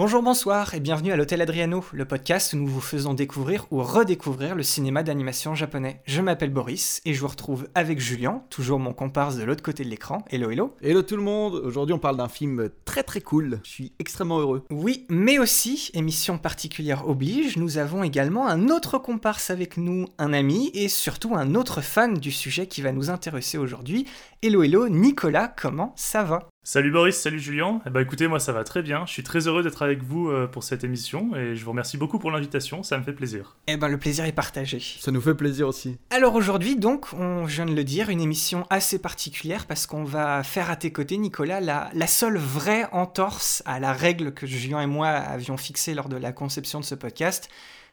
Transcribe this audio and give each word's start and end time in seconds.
Bonjour, 0.00 0.22
bonsoir 0.22 0.72
et 0.72 0.80
bienvenue 0.80 1.12
à 1.12 1.16
l'Hôtel 1.16 1.42
Adriano, 1.42 1.84
le 1.92 2.06
podcast 2.06 2.54
où 2.54 2.56
nous 2.56 2.66
vous 2.66 2.80
faisons 2.80 3.12
découvrir 3.12 3.66
ou 3.70 3.82
redécouvrir 3.82 4.54
le 4.54 4.62
cinéma 4.62 5.02
d'animation 5.02 5.54
japonais. 5.54 6.00
Je 6.06 6.22
m'appelle 6.22 6.48
Boris 6.48 7.02
et 7.04 7.12
je 7.12 7.20
vous 7.20 7.28
retrouve 7.28 7.68
avec 7.74 8.00
Julien, 8.00 8.42
toujours 8.48 8.78
mon 8.78 8.94
comparse 8.94 9.36
de 9.36 9.44
l'autre 9.44 9.62
côté 9.62 9.84
de 9.84 9.90
l'écran. 9.90 10.24
Hello, 10.30 10.48
hello. 10.48 10.74
Hello 10.80 11.02
tout 11.02 11.16
le 11.16 11.22
monde, 11.22 11.56
aujourd'hui 11.56 11.92
on 11.92 11.98
parle 11.98 12.16
d'un 12.16 12.30
film 12.30 12.70
très 12.86 13.02
très 13.02 13.20
cool, 13.20 13.60
je 13.62 13.68
suis 13.68 13.92
extrêmement 13.98 14.40
heureux. 14.40 14.64
Oui, 14.70 15.04
mais 15.10 15.38
aussi, 15.38 15.90
émission 15.92 16.38
particulière 16.38 17.06
oblige, 17.06 17.58
nous 17.58 17.76
avons 17.76 18.02
également 18.02 18.48
un 18.48 18.70
autre 18.70 18.96
comparse 18.96 19.50
avec 19.50 19.76
nous, 19.76 20.06
un 20.16 20.32
ami 20.32 20.70
et 20.72 20.88
surtout 20.88 21.34
un 21.34 21.54
autre 21.54 21.82
fan 21.82 22.14
du 22.14 22.32
sujet 22.32 22.66
qui 22.66 22.80
va 22.80 22.92
nous 22.92 23.10
intéresser 23.10 23.58
aujourd'hui. 23.58 24.06
Hello, 24.40 24.62
hello, 24.62 24.88
Nicolas, 24.88 25.48
comment 25.48 25.92
ça 25.94 26.22
va? 26.22 26.49
Salut 26.62 26.90
Boris, 26.90 27.16
salut 27.16 27.40
Julien. 27.40 27.80
Eh 27.86 27.90
ben 27.90 28.00
écoutez, 28.00 28.28
moi 28.28 28.38
ça 28.38 28.52
va 28.52 28.64
très 28.64 28.82
bien. 28.82 29.06
Je 29.06 29.12
suis 29.12 29.22
très 29.22 29.48
heureux 29.48 29.62
d'être 29.62 29.80
avec 29.80 30.02
vous 30.02 30.28
euh, 30.28 30.46
pour 30.46 30.62
cette 30.62 30.84
émission 30.84 31.34
et 31.34 31.56
je 31.56 31.64
vous 31.64 31.70
remercie 31.70 31.96
beaucoup 31.96 32.18
pour 32.18 32.30
l'invitation, 32.30 32.82
ça 32.82 32.98
me 32.98 33.02
fait 33.02 33.14
plaisir. 33.14 33.56
Eh 33.66 33.78
ben 33.78 33.88
le 33.88 33.96
plaisir 33.96 34.26
est 34.26 34.32
partagé. 34.32 34.78
Ça 34.78 35.10
nous 35.10 35.22
fait 35.22 35.34
plaisir 35.34 35.66
aussi. 35.66 35.96
Alors 36.10 36.34
aujourd'hui 36.34 36.76
donc, 36.76 37.14
on 37.14 37.46
je 37.46 37.54
viens 37.56 37.66
de 37.66 37.74
le 37.74 37.82
dire, 37.82 38.10
une 38.10 38.20
émission 38.20 38.66
assez 38.68 38.98
particulière 38.98 39.64
parce 39.66 39.86
qu'on 39.86 40.04
va 40.04 40.42
faire 40.42 40.70
à 40.70 40.76
tes 40.76 40.92
côtés 40.92 41.16
Nicolas 41.16 41.60
la, 41.60 41.88
la 41.94 42.06
seule 42.06 42.36
vraie 42.36 42.86
entorse 42.92 43.62
à 43.64 43.80
la 43.80 43.94
règle 43.94 44.34
que 44.34 44.46
Julien 44.46 44.82
et 44.82 44.86
moi 44.86 45.08
avions 45.08 45.56
fixée 45.56 45.94
lors 45.94 46.10
de 46.10 46.16
la 46.16 46.32
conception 46.32 46.78
de 46.78 46.84
ce 46.84 46.94
podcast, 46.94 47.48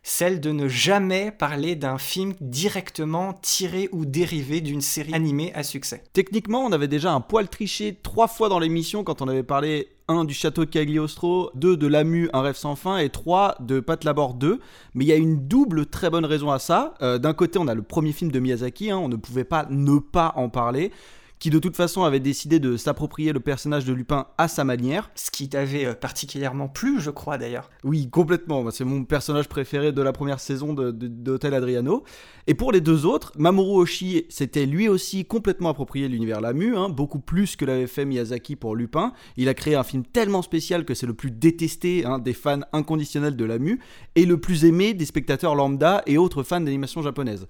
celle 0.07 0.39
de 0.39 0.53
ne 0.53 0.69
jamais 0.69 1.31
parler 1.31 1.75
d'un 1.75 1.97
film 1.97 2.33
directement 2.39 3.33
tiré 3.41 3.89
ou 3.91 4.05
dérivé 4.05 4.61
d'une 4.61 4.79
série 4.79 5.13
animée 5.13 5.51
à 5.53 5.63
succès. 5.63 6.01
Techniquement, 6.13 6.63
on 6.63 6.71
avait 6.71 6.87
déjà 6.87 7.11
un 7.11 7.19
poil 7.19 7.49
triché 7.49 7.93
trois 8.01 8.29
fois 8.29 8.47
dans 8.47 8.57
l'émission 8.57 9.03
quand 9.03 9.21
on 9.21 9.27
avait 9.27 9.43
parlé 9.43 9.89
1 10.07 10.23
du 10.23 10.33
château 10.33 10.65
Cagliostro, 10.65 11.51
2 11.55 11.75
de 11.75 11.87
Lamu, 11.87 12.29
Un 12.31 12.41
rêve 12.41 12.55
sans 12.55 12.77
fin 12.77 12.99
et 12.99 13.09
3 13.09 13.57
de 13.59 13.81
Pat 13.81 14.01
Labor 14.05 14.35
2. 14.35 14.61
Mais 14.93 15.03
il 15.03 15.07
y 15.09 15.11
a 15.11 15.17
une 15.17 15.45
double 15.45 15.85
très 15.87 16.09
bonne 16.09 16.25
raison 16.25 16.51
à 16.51 16.59
ça. 16.59 16.93
Euh, 17.01 17.17
D'un 17.17 17.33
côté, 17.33 17.59
on 17.59 17.67
a 17.67 17.75
le 17.75 17.81
premier 17.81 18.13
film 18.13 18.31
de 18.31 18.39
Miyazaki, 18.39 18.89
hein, 18.89 18.97
on 18.97 19.09
ne 19.09 19.17
pouvait 19.17 19.43
pas 19.43 19.67
ne 19.69 19.99
pas 19.99 20.31
en 20.37 20.47
parler 20.47 20.93
qui 21.39 21.49
de 21.49 21.59
toute 21.59 21.75
façon 21.75 22.03
avait 22.03 22.19
décidé 22.19 22.59
de 22.59 22.77
s'approprier 22.77 23.33
le 23.33 23.39
personnage 23.39 23.85
de 23.85 23.93
Lupin 23.93 24.27
à 24.37 24.47
sa 24.47 24.63
manière. 24.63 25.11
Ce 25.15 25.31
qui 25.31 25.49
t'avait 25.49 25.85
euh, 25.85 25.93
particulièrement 25.93 26.67
plu, 26.67 26.99
je 26.99 27.11
crois 27.11 27.37
d'ailleurs. 27.37 27.69
Oui, 27.83 28.09
complètement. 28.09 28.69
C'est 28.71 28.85
mon 28.85 29.03
personnage 29.03 29.47
préféré 29.47 29.91
de 29.91 30.01
la 30.01 30.13
première 30.13 30.39
saison 30.39 30.75
Hotel 31.27 31.53
Adriano. 31.53 32.03
Et 32.47 32.53
pour 32.53 32.71
les 32.71 32.81
deux 32.81 33.05
autres, 33.05 33.31
Mamoru 33.37 33.81
Oshii 33.81 34.25
s'était 34.29 34.65
lui 34.65 34.87
aussi 34.87 35.25
complètement 35.25 35.69
approprié 35.69 36.07
l'univers 36.07 36.41
Lamu, 36.41 36.77
hein, 36.77 36.89
beaucoup 36.89 37.19
plus 37.19 37.55
que 37.55 37.65
l'avait 37.65 37.87
fait 37.87 38.05
Miyazaki 38.05 38.55
pour 38.55 38.75
Lupin. 38.75 39.13
Il 39.35 39.49
a 39.49 39.53
créé 39.53 39.75
un 39.75 39.83
film 39.83 40.03
tellement 40.05 40.41
spécial 40.41 40.85
que 40.85 40.93
c'est 40.93 41.05
le 41.05 41.13
plus 41.13 41.31
détesté 41.31 42.05
hein, 42.05 42.19
des 42.19 42.33
fans 42.33 42.61
inconditionnels 42.73 43.35
de 43.35 43.45
Lamu 43.45 43.79
et 44.15 44.25
le 44.25 44.39
plus 44.39 44.65
aimé 44.65 44.93
des 44.93 45.05
spectateurs 45.05 45.55
lambda 45.55 46.03
et 46.05 46.17
autres 46.17 46.43
fans 46.43 46.61
d'animation 46.61 47.01
japonaise. 47.01 47.47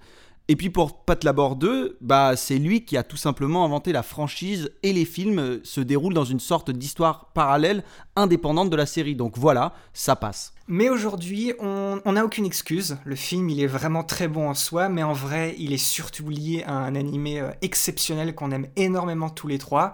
Et 0.50 0.56
puis 0.56 0.70
pour 0.70 1.04
Pat 1.04 1.22
Labor 1.24 1.56
2, 1.56 1.98
bah 2.00 2.34
c'est 2.34 2.56
lui 2.56 2.86
qui 2.86 2.96
a 2.96 3.02
tout 3.02 3.18
simplement 3.18 3.66
inventé 3.66 3.92
la 3.92 4.02
franchise 4.02 4.70
et 4.82 4.94
les 4.94 5.04
films 5.04 5.60
se 5.62 5.82
déroulent 5.82 6.14
dans 6.14 6.24
une 6.24 6.40
sorte 6.40 6.70
d'histoire 6.70 7.26
parallèle 7.34 7.84
indépendante 8.16 8.70
de 8.70 8.76
la 8.76 8.86
série. 8.86 9.14
Donc 9.14 9.36
voilà, 9.36 9.74
ça 9.92 10.16
passe. 10.16 10.54
Mais 10.66 10.88
aujourd'hui, 10.88 11.52
on 11.60 12.12
n'a 12.12 12.24
aucune 12.24 12.46
excuse. 12.46 12.96
Le 13.04 13.14
film, 13.14 13.50
il 13.50 13.60
est 13.60 13.66
vraiment 13.66 14.04
très 14.04 14.26
bon 14.26 14.48
en 14.48 14.54
soi, 14.54 14.88
mais 14.88 15.02
en 15.02 15.12
vrai, 15.12 15.54
il 15.58 15.74
est 15.74 15.76
surtout 15.76 16.30
lié 16.30 16.64
à 16.66 16.72
un 16.72 16.94
animé 16.94 17.40
euh, 17.40 17.50
exceptionnel 17.60 18.34
qu'on 18.34 18.50
aime 18.50 18.68
énormément 18.76 19.28
tous 19.28 19.48
les 19.48 19.58
trois. 19.58 19.92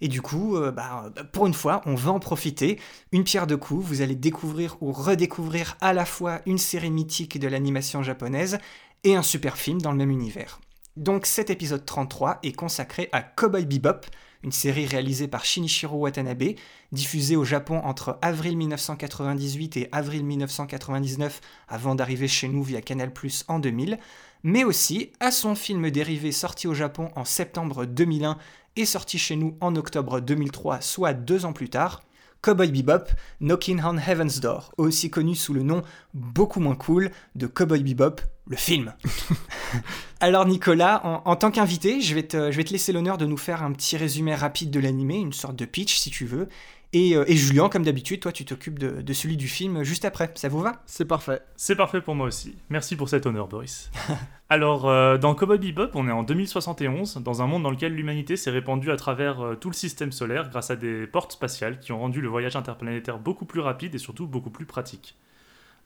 Et 0.00 0.08
du 0.08 0.22
coup, 0.22 0.56
euh, 0.56 0.70
bah, 0.70 1.12
pour 1.32 1.46
une 1.46 1.54
fois, 1.54 1.82
on 1.84 1.94
va 1.94 2.10
en 2.12 2.20
profiter. 2.20 2.78
Une 3.12 3.24
pierre 3.24 3.46
de 3.46 3.54
coups, 3.54 3.84
vous 3.84 4.00
allez 4.02 4.14
découvrir 4.14 4.76
ou 4.80 4.92
redécouvrir 4.92 5.76
à 5.80 5.92
la 5.92 6.06
fois 6.06 6.40
une 6.46 6.58
série 6.58 6.90
mythique 6.90 7.38
de 7.38 7.48
l'animation 7.48 8.02
japonaise 8.02 8.58
et 9.04 9.16
un 9.16 9.22
super 9.22 9.56
film 9.56 9.80
dans 9.80 9.92
le 9.92 9.98
même 9.98 10.10
univers. 10.10 10.60
Donc 10.96 11.26
cet 11.26 11.50
épisode 11.50 11.86
33 11.86 12.40
est 12.42 12.52
consacré 12.52 13.08
à 13.12 13.22
Cowboy 13.22 13.64
Bebop, 13.64 14.06
une 14.42 14.52
série 14.52 14.86
réalisée 14.86 15.28
par 15.28 15.44
Shinichiro 15.44 15.96
Watanabe, 15.98 16.54
diffusée 16.92 17.36
au 17.36 17.44
Japon 17.44 17.80
entre 17.84 18.18
avril 18.22 18.56
1998 18.56 19.76
et 19.76 19.88
avril 19.92 20.24
1999 20.24 21.40
avant 21.68 21.94
d'arriver 21.94 22.28
chez 22.28 22.48
nous 22.48 22.62
via 22.62 22.80
Canal+ 22.80 23.12
en 23.48 23.58
2000, 23.58 23.98
mais 24.42 24.64
aussi 24.64 25.12
à 25.20 25.30
son 25.30 25.54
film 25.54 25.90
dérivé 25.90 26.32
sorti 26.32 26.66
au 26.66 26.74
Japon 26.74 27.10
en 27.16 27.24
septembre 27.24 27.84
2001 27.84 28.38
et 28.76 28.84
sorti 28.84 29.18
chez 29.18 29.36
nous 29.36 29.56
en 29.60 29.76
octobre 29.76 30.20
2003, 30.20 30.80
soit 30.80 31.12
deux 31.12 31.44
ans 31.44 31.52
plus 31.52 31.68
tard, 31.68 32.02
Cowboy 32.42 32.70
Bebop, 32.70 33.10
Knocking 33.40 33.82
on 33.84 33.98
Heaven's 33.98 34.40
Door, 34.40 34.72
aussi 34.78 35.10
connu 35.10 35.34
sous 35.34 35.52
le 35.52 35.62
nom 35.62 35.82
beaucoup 36.14 36.60
moins 36.60 36.74
cool 36.76 37.10
de 37.34 37.46
Cowboy 37.46 37.82
Bebop, 37.82 38.20
le 38.46 38.56
film. 38.56 38.94
Alors 40.20 40.46
Nicolas, 40.46 41.00
en, 41.04 41.22
en 41.24 41.36
tant 41.36 41.50
qu'invité, 41.50 42.00
je, 42.00 42.14
vais 42.14 42.22
te- 42.24 42.50
je 42.50 42.56
vais 42.56 42.64
te 42.64 42.72
laisser 42.72 42.92
l'honneur 42.92 43.18
de 43.18 43.26
nous 43.26 43.36
faire 43.36 43.62
un 43.62 43.72
petit 43.72 43.96
résumé 43.96 44.34
rapide 44.34 44.70
de 44.70 44.80
l'animé, 44.80 45.16
une 45.16 45.32
sorte 45.32 45.56
de 45.56 45.64
pitch 45.64 45.98
si 45.98 46.10
tu 46.10 46.24
veux. 46.26 46.48
Et, 46.92 47.16
euh, 47.16 47.24
et 47.28 47.36
Julien, 47.36 47.68
comme 47.68 47.84
d'habitude, 47.84 48.20
toi 48.20 48.32
tu 48.32 48.44
t'occupes 48.44 48.78
de, 48.78 49.00
de 49.00 49.12
celui 49.12 49.36
du 49.36 49.46
film 49.46 49.84
juste 49.84 50.04
après. 50.04 50.32
Ça 50.34 50.48
vous 50.48 50.60
va? 50.60 50.82
C'est 50.86 51.04
parfait. 51.04 51.40
C'est 51.56 51.76
parfait 51.76 52.00
pour 52.00 52.16
moi 52.16 52.26
aussi. 52.26 52.56
Merci 52.68 52.96
pour 52.96 53.08
cet 53.08 53.26
honneur 53.26 53.46
Boris. 53.46 53.90
Alors, 54.48 54.88
euh, 54.88 55.16
dans 55.16 55.36
Cowboy 55.36 55.58
Bebop, 55.58 55.90
on 55.94 56.08
est 56.08 56.12
en 56.12 56.24
2071, 56.24 57.18
dans 57.18 57.42
un 57.42 57.46
monde 57.46 57.62
dans 57.62 57.70
lequel 57.70 57.94
l'humanité 57.94 58.36
s'est 58.36 58.50
répandue 58.50 58.90
à 58.90 58.96
travers 58.96 59.40
euh, 59.40 59.54
tout 59.54 59.68
le 59.68 59.74
système 59.74 60.10
solaire 60.10 60.50
grâce 60.50 60.72
à 60.72 60.76
des 60.76 61.06
portes 61.06 61.32
spatiales 61.32 61.78
qui 61.78 61.92
ont 61.92 62.00
rendu 62.00 62.20
le 62.20 62.28
voyage 62.28 62.56
interplanétaire 62.56 63.18
beaucoup 63.18 63.44
plus 63.44 63.60
rapide 63.60 63.94
et 63.94 63.98
surtout 63.98 64.26
beaucoup 64.26 64.50
plus 64.50 64.66
pratique. 64.66 65.16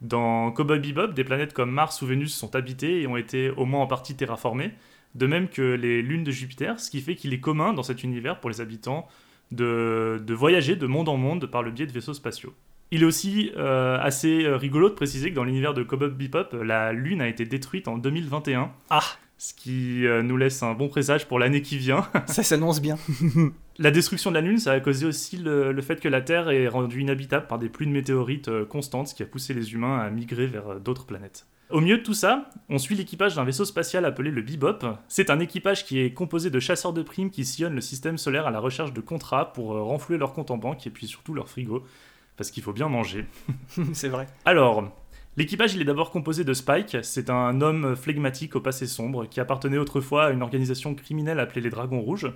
Dans 0.01 0.51
Cowboy 0.53 0.79
Bebop, 0.79 1.09
des 1.09 1.25
planètes 1.25 1.53
comme 1.53 1.71
Mars 1.71 2.01
ou 2.01 2.07
Vénus 2.07 2.35
sont 2.35 2.57
habitées 2.57 3.03
et 3.03 3.07
ont 3.07 3.19
été 3.19 3.51
au 3.51 3.67
moins 3.67 3.83
en 3.83 3.87
partie 3.87 4.17
terraformées, 4.17 4.73
de 5.15 5.27
même 5.27 5.49
que 5.49 5.75
les 5.75 6.01
lunes 6.01 6.25
de 6.25 6.31
Jupiter, 6.31 6.81
ce 6.81 6.91
qui 6.91 7.03
fait 7.03 7.15
qu'il 7.15 7.35
est 7.35 7.41
commun 7.41 7.75
dans 7.75 7.83
cet 7.83 8.03
univers 8.03 8.41
pour 8.41 8.49
les 8.49 8.63
habitants 8.63 9.07
de, 9.55 10.23
de 10.25 10.35
voyager 10.35 10.77
de 10.77 10.87
monde 10.87 11.09
en 11.09 11.17
monde 11.17 11.47
par 11.47 11.63
le 11.63 11.71
biais 11.71 11.87
de 11.87 11.93
vaisseaux 11.93 12.15
spatiaux. 12.15 12.55
Il 12.91 13.03
est 13.03 13.07
aussi 13.07 13.51
euh, 13.57 13.99
assez 14.01 14.45
euh, 14.45 14.57
rigolo 14.57 14.89
de 14.89 14.95
préciser 14.95 15.31
que 15.31 15.35
dans 15.35 15.45
l'univers 15.45 15.75
de 15.75 15.83
Cowboy 15.83 16.11
Bebop, 16.11 16.55
la 16.63 16.93
Lune 16.93 17.21
a 17.21 17.29
été 17.29 17.45
détruite 17.45 17.89
en 17.89 17.99
2021. 17.99 18.71
Ah. 18.91 19.03
Ce 19.37 19.53
qui 19.53 20.07
euh, 20.07 20.23
nous 20.23 20.37
laisse 20.37 20.63
un 20.63 20.75
bon 20.75 20.89
présage 20.89 21.27
pour 21.27 21.39
l'année 21.39 21.61
qui 21.61 21.77
vient. 21.77 22.09
Ça 22.27 22.43
s'annonce 22.43 22.81
bien. 22.81 22.97
La 23.79 23.91
destruction 23.91 24.31
de 24.31 24.37
la 24.37 24.41
Lune, 24.41 24.59
ça 24.59 24.71
a 24.71 24.79
causé 24.79 25.05
aussi 25.05 25.37
le, 25.37 25.73
le 25.73 25.83
fait 25.83 25.99
que 25.99 26.07
la 26.07 26.21
Terre 26.21 26.49
est 26.51 26.69
rendue 26.69 27.01
inhabitable 27.01 27.49
par 27.49 27.59
des 27.59 27.69
pluies 27.69 27.89
de 27.89 27.91
météorites 27.91 28.49
constantes, 28.67 29.09
ce 29.09 29.17
qui 29.17 29.25
a 29.25 29.27
poussé 29.27 29.53
les 29.53 29.73
humains 29.73 29.99
à 29.99 30.11
migrer 30.11 30.47
vers 30.47 30.79
d'autres 30.79 31.07
planètes. 31.07 31.45
Au 31.75 31.81
milieu 31.81 31.99
de 31.99 32.05
tout 32.05 32.15
ça, 32.15 32.49
on 32.69 32.79
suit 32.79 32.95
l'équipage 32.95 33.35
d'un 33.35 33.43
vaisseau 33.43 33.65
spatial 33.65 34.05
appelé 34.05 34.31
le 34.31 34.43
Bebop. 34.43 34.79
C'est 35.09 35.29
un 35.29 35.41
équipage 35.41 35.85
qui 35.85 35.99
est 35.99 36.13
composé 36.13 36.49
de 36.49 36.61
chasseurs 36.61 36.93
de 36.93 37.03
primes 37.03 37.31
qui 37.31 37.45
sillonnent 37.45 37.75
le 37.75 37.81
système 37.81 38.17
solaire 38.17 38.47
à 38.47 38.53
la 38.53 38.61
recherche 38.61 38.93
de 38.93 39.01
contrats 39.01 39.53
pour 39.53 39.75
euh, 39.75 39.83
renflouer 39.83 40.17
leur 40.17 40.35
compte 40.35 40.53
en 40.53 40.57
banque 40.57 40.87
et 40.87 40.91
puis 40.91 41.09
surtout 41.09 41.35
leur 41.35 41.49
frigo, 41.49 41.85
parce 42.37 42.53
qu'il 42.53 42.63
faut 42.63 42.73
bien 42.73 42.89
manger. 42.89 43.27
C'est 43.93 44.09
vrai. 44.09 44.29
Alors, 44.45 44.89
l'équipage 45.37 45.75
il 45.75 45.83
est 45.83 45.85
d'abord 45.85 46.13
composé 46.13 46.45
de 46.45 46.55
Spike, 46.55 46.99
c'est 47.03 47.29
un 47.29 47.61
homme 47.61 47.97
flegmatique 47.97 48.55
au 48.55 48.61
passé 48.61 48.87
sombre 48.87 49.27
qui 49.27 49.41
appartenait 49.41 49.79
autrefois 49.79 50.27
à 50.27 50.31
une 50.31 50.43
organisation 50.43 50.95
criminelle 50.95 51.41
appelée 51.41 51.61
les 51.61 51.71
Dragons 51.71 52.03
Rouges. 52.03 52.31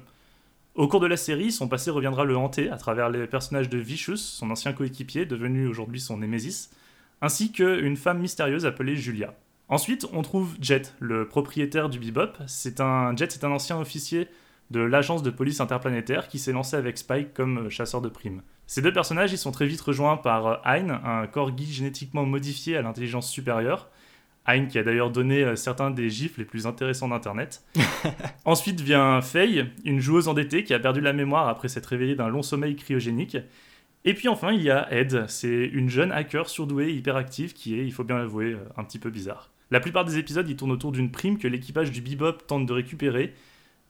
Au 0.74 0.88
cours 0.88 0.98
de 0.98 1.06
la 1.06 1.16
série, 1.16 1.52
son 1.52 1.68
passé 1.68 1.92
reviendra 1.92 2.24
le 2.24 2.36
hanter 2.36 2.70
à 2.70 2.76
travers 2.76 3.08
les 3.08 3.28
personnages 3.28 3.68
de 3.68 3.78
Vicious, 3.78 4.16
son 4.16 4.50
ancien 4.50 4.72
coéquipier, 4.72 5.26
devenu 5.26 5.68
aujourd'hui 5.68 6.00
son 6.00 6.16
némésis, 6.16 6.70
ainsi 7.20 7.52
qu'une 7.52 7.96
femme 7.96 8.20
mystérieuse 8.20 8.66
appelée 8.66 8.96
Julia. 8.96 9.34
Ensuite, 9.68 10.06
on 10.12 10.22
trouve 10.22 10.56
Jet, 10.60 10.94
le 10.98 11.28
propriétaire 11.28 11.88
du 11.88 11.98
Bebop. 11.98 12.32
C'est 12.46 12.80
un 12.80 13.14
Jet, 13.16 13.30
c'est 13.30 13.44
un 13.44 13.50
ancien 13.50 13.78
officier 13.78 14.28
de 14.70 14.80
l'agence 14.80 15.22
de 15.22 15.30
police 15.30 15.60
interplanétaire 15.60 16.28
qui 16.28 16.38
s'est 16.38 16.52
lancé 16.52 16.76
avec 16.76 16.98
Spike 16.98 17.34
comme 17.34 17.68
chasseur 17.70 18.00
de 18.00 18.08
primes. 18.08 18.42
Ces 18.66 18.82
deux 18.82 18.92
personnages, 18.92 19.32
ils 19.32 19.38
sont 19.38 19.50
très 19.50 19.66
vite 19.66 19.80
rejoints 19.80 20.16
par 20.16 20.60
Hein, 20.66 21.00
un 21.04 21.26
corgi 21.26 21.72
génétiquement 21.72 22.24
modifié 22.24 22.76
à 22.76 22.82
l'intelligence 22.82 23.30
supérieure. 23.30 23.88
Hein 24.46 24.66
qui 24.66 24.78
a 24.78 24.82
d'ailleurs 24.82 25.10
donné 25.10 25.42
euh, 25.42 25.56
certains 25.56 25.90
des 25.90 26.08
gifs 26.08 26.38
les 26.38 26.46
plus 26.46 26.66
intéressants 26.66 27.08
d'Internet. 27.08 27.62
Ensuite 28.46 28.80
vient 28.80 29.20
Faye, 29.20 29.70
une 29.84 30.00
joueuse 30.00 30.26
endettée 30.26 30.64
qui 30.64 30.72
a 30.72 30.78
perdu 30.78 31.02
la 31.02 31.12
mémoire 31.12 31.48
après 31.48 31.68
s'être 31.68 31.86
réveillée 31.86 32.14
d'un 32.14 32.28
long 32.28 32.42
sommeil 32.42 32.74
cryogénique. 32.74 33.36
Et 34.04 34.14
puis 34.14 34.28
enfin, 34.28 34.52
il 34.52 34.62
y 34.62 34.70
a 34.70 34.92
Ed, 34.92 35.24
c'est 35.28 35.66
une 35.66 35.90
jeune 35.90 36.12
hacker 36.12 36.48
surdouée 36.48 36.92
hyperactive 36.92 37.52
qui 37.52 37.78
est, 37.78 37.84
il 37.84 37.92
faut 37.92 38.04
bien 38.04 38.18
l'avouer, 38.18 38.52
euh, 38.52 38.64
un 38.76 38.84
petit 38.84 38.98
peu 38.98 39.10
bizarre. 39.10 39.50
La 39.70 39.80
plupart 39.80 40.04
des 40.04 40.18
épisodes, 40.18 40.48
ils 40.48 40.56
tournent 40.56 40.72
autour 40.72 40.92
d'une 40.92 41.10
prime 41.10 41.38
que 41.38 41.48
l'équipage 41.48 41.90
du 41.90 42.00
Bebop 42.00 42.38
tente 42.46 42.64
de 42.64 42.72
récupérer, 42.72 43.34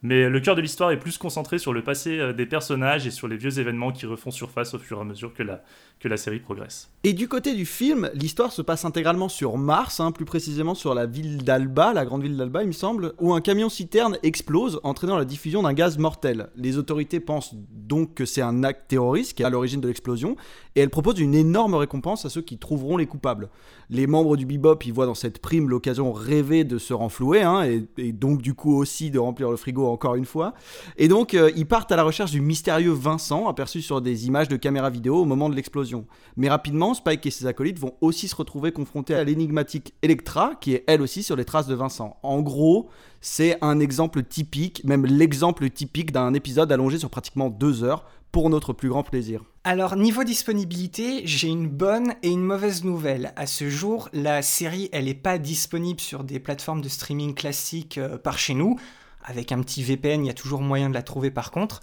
mais 0.02 0.28
le 0.28 0.40
cœur 0.40 0.54
de 0.54 0.60
l'histoire 0.60 0.92
est 0.92 0.98
plus 0.98 1.18
concentré 1.18 1.58
sur 1.58 1.72
le 1.72 1.82
passé 1.82 2.18
euh, 2.18 2.32
des 2.32 2.46
personnages 2.46 3.06
et 3.06 3.10
sur 3.10 3.26
les 3.26 3.36
vieux 3.36 3.58
événements 3.58 3.90
qui 3.90 4.06
refont 4.06 4.30
surface 4.30 4.74
au 4.74 4.78
fur 4.78 4.98
et 4.98 5.00
à 5.00 5.04
mesure 5.04 5.32
que 5.34 5.42
la, 5.42 6.16
série 6.16 6.38
progresse. 6.38 6.90
Et 7.02 7.12
du 7.12 7.26
côté 7.26 7.54
du 7.54 7.66
film, 7.66 8.08
l'histoire 8.14 8.52
se 8.52 8.62
passe 8.62 8.84
intégralement 8.84 9.28
sur 9.28 9.56
Mars, 9.58 9.98
hein, 9.98 10.12
plus 10.12 10.24
précisément 10.24 10.74
sur 10.74 10.94
la 10.94 11.06
ville 11.06 11.42
d'Alba, 11.42 11.92
la 11.92 12.04
grande 12.04 12.22
ville 12.22 12.36
d'Alba 12.36 12.62
il 12.62 12.68
me 12.68 12.72
semble, 12.72 13.14
où 13.18 13.32
un 13.34 13.40
camion 13.40 13.68
citerne 13.68 14.18
explose, 14.22 14.80
entraînant 14.84 15.18
la 15.18 15.24
diffusion 15.24 15.62
d'un 15.62 15.72
gaz 15.72 15.98
mortel. 15.98 16.50
Les 16.56 16.78
autorités 16.78 17.18
pensent 17.18 17.54
donc 17.72 18.14
que 18.14 18.24
c'est 18.24 18.42
un 18.42 18.62
acte 18.62 18.88
terroriste 18.88 19.36
qui 19.36 19.42
est 19.42 19.46
à 19.46 19.50
l'origine 19.50 19.80
de 19.80 19.88
l'explosion, 19.88 20.36
et 20.76 20.80
elles 20.80 20.90
proposent 20.90 21.18
une 21.18 21.34
énorme 21.34 21.74
récompense 21.74 22.24
à 22.24 22.30
ceux 22.30 22.42
qui 22.42 22.58
trouveront 22.58 22.96
les 22.96 23.06
coupables. 23.06 23.48
Les 23.90 24.06
membres 24.06 24.36
du 24.36 24.44
Bebop 24.44 24.78
y 24.84 24.90
voient 24.90 25.06
dans 25.06 25.14
cette 25.14 25.38
prime 25.38 25.70
l'occasion 25.70 26.12
rêvée 26.12 26.64
de 26.64 26.76
se 26.76 26.92
renflouer, 26.92 27.42
hein, 27.42 27.64
et, 27.96 28.12
donc 28.12 28.42
du 28.42 28.52
coup 28.54 28.76
aussi 28.76 29.10
de 29.10 29.18
remplir 29.18 29.50
le 29.50 29.56
frigo 29.56 29.86
encore 29.86 30.14
une 30.14 30.26
fois. 30.26 30.52
Et 30.98 31.08
donc 31.08 31.32
euh, 31.32 31.50
ils 31.56 31.66
partent 31.66 31.90
à 31.90 31.96
la 31.96 32.02
recherche 32.02 32.30
du 32.30 32.40
mystérieux 32.42 32.92
Vincent, 32.92 33.48
aperçu 33.48 33.80
sur 33.80 34.02
des 34.02 34.26
images 34.26 34.48
de 34.48 34.56
caméra 34.56 34.90
vidéo 34.90 35.16
au 35.16 35.24
moment 35.24 35.48
de 35.48 35.54
l'explosion. 35.54 36.06
Mais 36.36 36.48
rapidement, 36.48 36.92
Spike 36.92 37.24
et 37.24 37.30
ses 37.30 37.46
acolytes 37.46 37.78
vont 37.78 37.94
aussi 38.02 38.28
se 38.28 38.36
retrouver 38.36 38.72
confrontés 38.72 39.14
à 39.14 39.24
l'énigmatique 39.24 39.94
Electra, 40.02 40.54
qui 40.60 40.74
est 40.74 40.84
elle 40.86 41.00
aussi 41.00 41.22
sur 41.22 41.36
les 41.36 41.46
traces 41.46 41.66
de 41.66 41.74
Vincent. 41.74 42.18
En 42.22 42.42
gros, 42.42 42.90
c'est 43.20 43.56
un 43.62 43.80
exemple 43.80 44.22
typique, 44.22 44.84
même 44.84 45.06
l'exemple 45.06 45.68
typique 45.70 46.12
d'un 46.12 46.34
épisode 46.34 46.70
allongé 46.70 46.98
sur 46.98 47.10
pratiquement 47.10 47.48
deux 47.48 47.84
heures, 47.84 48.04
pour 48.32 48.50
notre 48.50 48.72
plus 48.72 48.88
grand 48.88 49.02
plaisir. 49.02 49.44
Alors, 49.70 49.96
niveau 49.96 50.24
disponibilité, 50.24 51.26
j'ai 51.26 51.48
une 51.48 51.68
bonne 51.68 52.14
et 52.22 52.30
une 52.30 52.42
mauvaise 52.42 52.84
nouvelle. 52.84 53.34
À 53.36 53.46
ce 53.46 53.68
jour, 53.68 54.08
la 54.14 54.40
série, 54.40 54.88
elle 54.92 55.04
n'est 55.04 55.12
pas 55.12 55.36
disponible 55.36 56.00
sur 56.00 56.24
des 56.24 56.40
plateformes 56.40 56.80
de 56.80 56.88
streaming 56.88 57.34
classiques 57.34 57.98
euh, 57.98 58.16
par 58.16 58.38
chez 58.38 58.54
nous. 58.54 58.78
Avec 59.22 59.52
un 59.52 59.60
petit 59.60 59.82
VPN, 59.82 60.24
il 60.24 60.28
y 60.28 60.30
a 60.30 60.32
toujours 60.32 60.62
moyen 60.62 60.88
de 60.88 60.94
la 60.94 61.02
trouver 61.02 61.30
par 61.30 61.50
contre. 61.50 61.82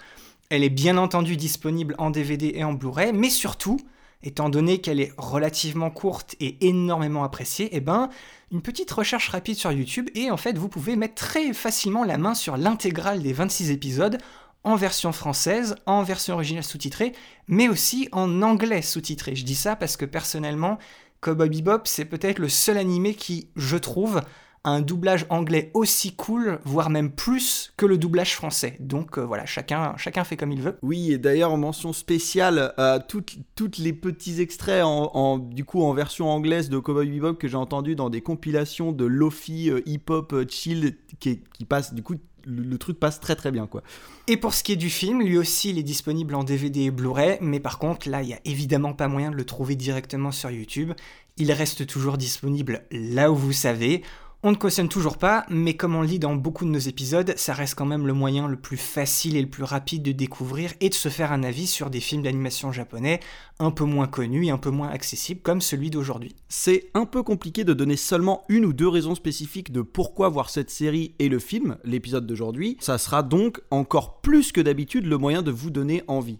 Elle 0.49 0.63
est 0.63 0.71
bien 0.71 0.97
entendu 0.97 1.37
disponible 1.37 1.93
en 1.99 2.09
DVD 2.09 2.53
et 2.55 2.63
en 2.63 2.73
Blu-ray, 2.73 3.13
mais 3.13 3.29
surtout, 3.29 3.77
étant 4.23 4.49
donné 4.49 4.81
qu'elle 4.81 4.99
est 4.99 5.13
relativement 5.19 5.91
courte 5.91 6.35
et 6.39 6.67
énormément 6.67 7.23
appréciée, 7.23 7.69
eh 7.71 7.81
ben, 7.81 8.09
une 8.51 8.63
petite 8.63 8.89
recherche 8.89 9.29
rapide 9.29 9.57
sur 9.57 9.71
YouTube 9.71 10.09
et 10.15 10.31
en 10.31 10.37
fait, 10.37 10.57
vous 10.57 10.69
pouvez 10.69 10.95
mettre 10.95 11.13
très 11.13 11.53
facilement 11.53 12.03
la 12.03 12.17
main 12.17 12.33
sur 12.33 12.57
l'intégrale 12.57 13.21
des 13.21 13.33
26 13.33 13.69
épisodes 13.69 14.17
en 14.65 14.75
version 14.75 15.13
française, 15.13 15.75
en 15.85 16.03
version 16.03 16.33
originale 16.33 16.63
sous-titrée, 16.63 17.13
mais 17.47 17.69
aussi 17.69 18.09
en 18.11 18.41
anglais 18.41 18.81
sous-titré. 18.81 19.35
Je 19.35 19.45
dis 19.45 19.55
ça 19.55 19.75
parce 19.75 19.95
que 19.95 20.05
personnellement, 20.05 20.77
Cowboy 21.21 21.49
Bebop, 21.49 21.83
c'est 21.85 22.05
peut-être 22.05 22.39
le 22.39 22.49
seul 22.49 22.77
animé 22.77 23.13
qui, 23.13 23.49
je 23.55 23.77
trouve, 23.77 24.21
un 24.65 24.81
doublage 24.81 25.27
anglais 25.29 25.69
aussi 25.75 26.15
cool, 26.15 26.59
voire 26.65 26.89
même 26.89 27.11
plus 27.11 27.73
que 27.77 27.85
le 27.85 27.99
doublage 27.99 28.35
français. 28.35 28.75
Donc 28.79 29.19
euh, 29.19 29.21
voilà, 29.21 29.45
chacun, 29.45 29.93
chacun 29.97 30.23
fait 30.23 30.37
comme 30.37 30.51
il 30.51 30.61
veut. 30.61 30.77
Oui, 30.81 31.11
et 31.11 31.19
d'ailleurs 31.19 31.53
en 31.53 31.57
mention 31.57 31.93
spéciale, 31.93 32.73
à 32.77 32.99
toutes, 32.99 33.37
toutes 33.53 33.77
les 33.77 33.93
petits 33.93 34.41
extraits 34.41 34.83
en, 34.83 35.37
du 35.37 35.63
coup 35.63 35.83
en 35.83 35.93
version 35.93 36.29
anglaise 36.29 36.69
de 36.69 36.79
Cowboy 36.79 37.07
Bebop 37.07 37.35
que 37.35 37.47
j'ai 37.47 37.57
entendu 37.57 37.95
dans 37.95 38.09
des 38.09 38.21
compilations 38.21 38.91
de 38.91 39.05
lofi 39.05 39.69
euh, 39.69 39.81
hip-hop 39.85 40.33
euh, 40.33 40.45
chill 40.49 40.97
qui, 41.19 41.43
qui 41.53 41.65
passent 41.65 41.93
du 41.93 42.01
coup 42.01 42.15
le, 42.45 42.77
truc 42.77 42.99
passe 42.99 43.19
très 43.19 43.35
très 43.35 43.51
bien 43.51 43.67
quoi. 43.67 43.83
Et 44.27 44.37
pour 44.37 44.53
ce 44.53 44.63
qui 44.63 44.71
est 44.71 44.77
du 44.77 44.89
film, 44.89 45.21
lui 45.21 45.37
aussi 45.37 45.69
il 45.69 45.79
est 45.79 45.83
disponible 45.83 46.35
en 46.35 46.43
DVD 46.43 46.81
et 46.81 46.91
Blu-ray, 46.91 47.37
mais 47.41 47.59
par 47.59 47.79
contre 47.79 48.09
là 48.09 48.21
il 48.21 48.29
y 48.29 48.33
a 48.33 48.39
évidemment 48.45 48.93
pas 48.93 49.07
moyen 49.07 49.31
de 49.31 49.35
le 49.35 49.45
trouver 49.45 49.75
directement 49.75 50.31
sur 50.31 50.51
YouTube. 50.51 50.93
Il 51.37 51.51
reste 51.51 51.85
toujours 51.85 52.17
disponible 52.17 52.83
là 52.91 53.31
où 53.31 53.35
vous 53.35 53.53
savez. 53.53 54.03
On 54.47 54.51
ne 54.51 54.57
cautionne 54.57 54.89
toujours 54.89 55.17
pas, 55.17 55.43
mais 55.49 55.73
comme 55.73 55.95
on 55.95 56.03
le 56.03 56.07
dit 56.07 56.19
dans 56.19 56.35
beaucoup 56.35 56.65
de 56.65 56.69
nos 56.69 56.77
épisodes, 56.77 57.33
ça 57.35 57.55
reste 57.55 57.73
quand 57.73 57.87
même 57.87 58.05
le 58.05 58.13
moyen 58.13 58.47
le 58.47 58.57
plus 58.57 58.77
facile 58.77 59.37
et 59.37 59.41
le 59.41 59.49
plus 59.49 59.63
rapide 59.63 60.03
de 60.03 60.11
découvrir 60.11 60.71
et 60.81 60.89
de 60.89 60.93
se 60.93 61.09
faire 61.09 61.31
un 61.31 61.41
avis 61.41 61.65
sur 61.65 61.89
des 61.89 61.99
films 61.99 62.21
d'animation 62.21 62.71
japonais 62.71 63.21
un 63.57 63.71
peu 63.71 63.85
moins 63.85 64.05
connus 64.05 64.45
et 64.45 64.51
un 64.51 64.59
peu 64.59 64.69
moins 64.69 64.89
accessibles 64.89 65.41
comme 65.41 65.61
celui 65.61 65.89
d'aujourd'hui. 65.89 66.35
C'est 66.47 66.91
un 66.93 67.07
peu 67.07 67.23
compliqué 67.23 67.63
de 67.63 67.73
donner 67.73 67.97
seulement 67.97 68.43
une 68.47 68.65
ou 68.65 68.73
deux 68.73 68.87
raisons 68.87 69.15
spécifiques 69.15 69.71
de 69.71 69.81
pourquoi 69.81 70.29
voir 70.29 70.51
cette 70.51 70.69
série 70.69 71.15
et 71.17 71.27
le 71.27 71.39
film, 71.39 71.77
l'épisode 71.83 72.27
d'aujourd'hui. 72.27 72.77
Ça 72.81 72.99
sera 72.99 73.23
donc 73.23 73.61
encore 73.71 74.21
plus 74.21 74.51
que 74.51 74.61
d'habitude 74.61 75.07
le 75.07 75.17
moyen 75.17 75.41
de 75.41 75.49
vous 75.49 75.71
donner 75.71 76.03
envie. 76.07 76.37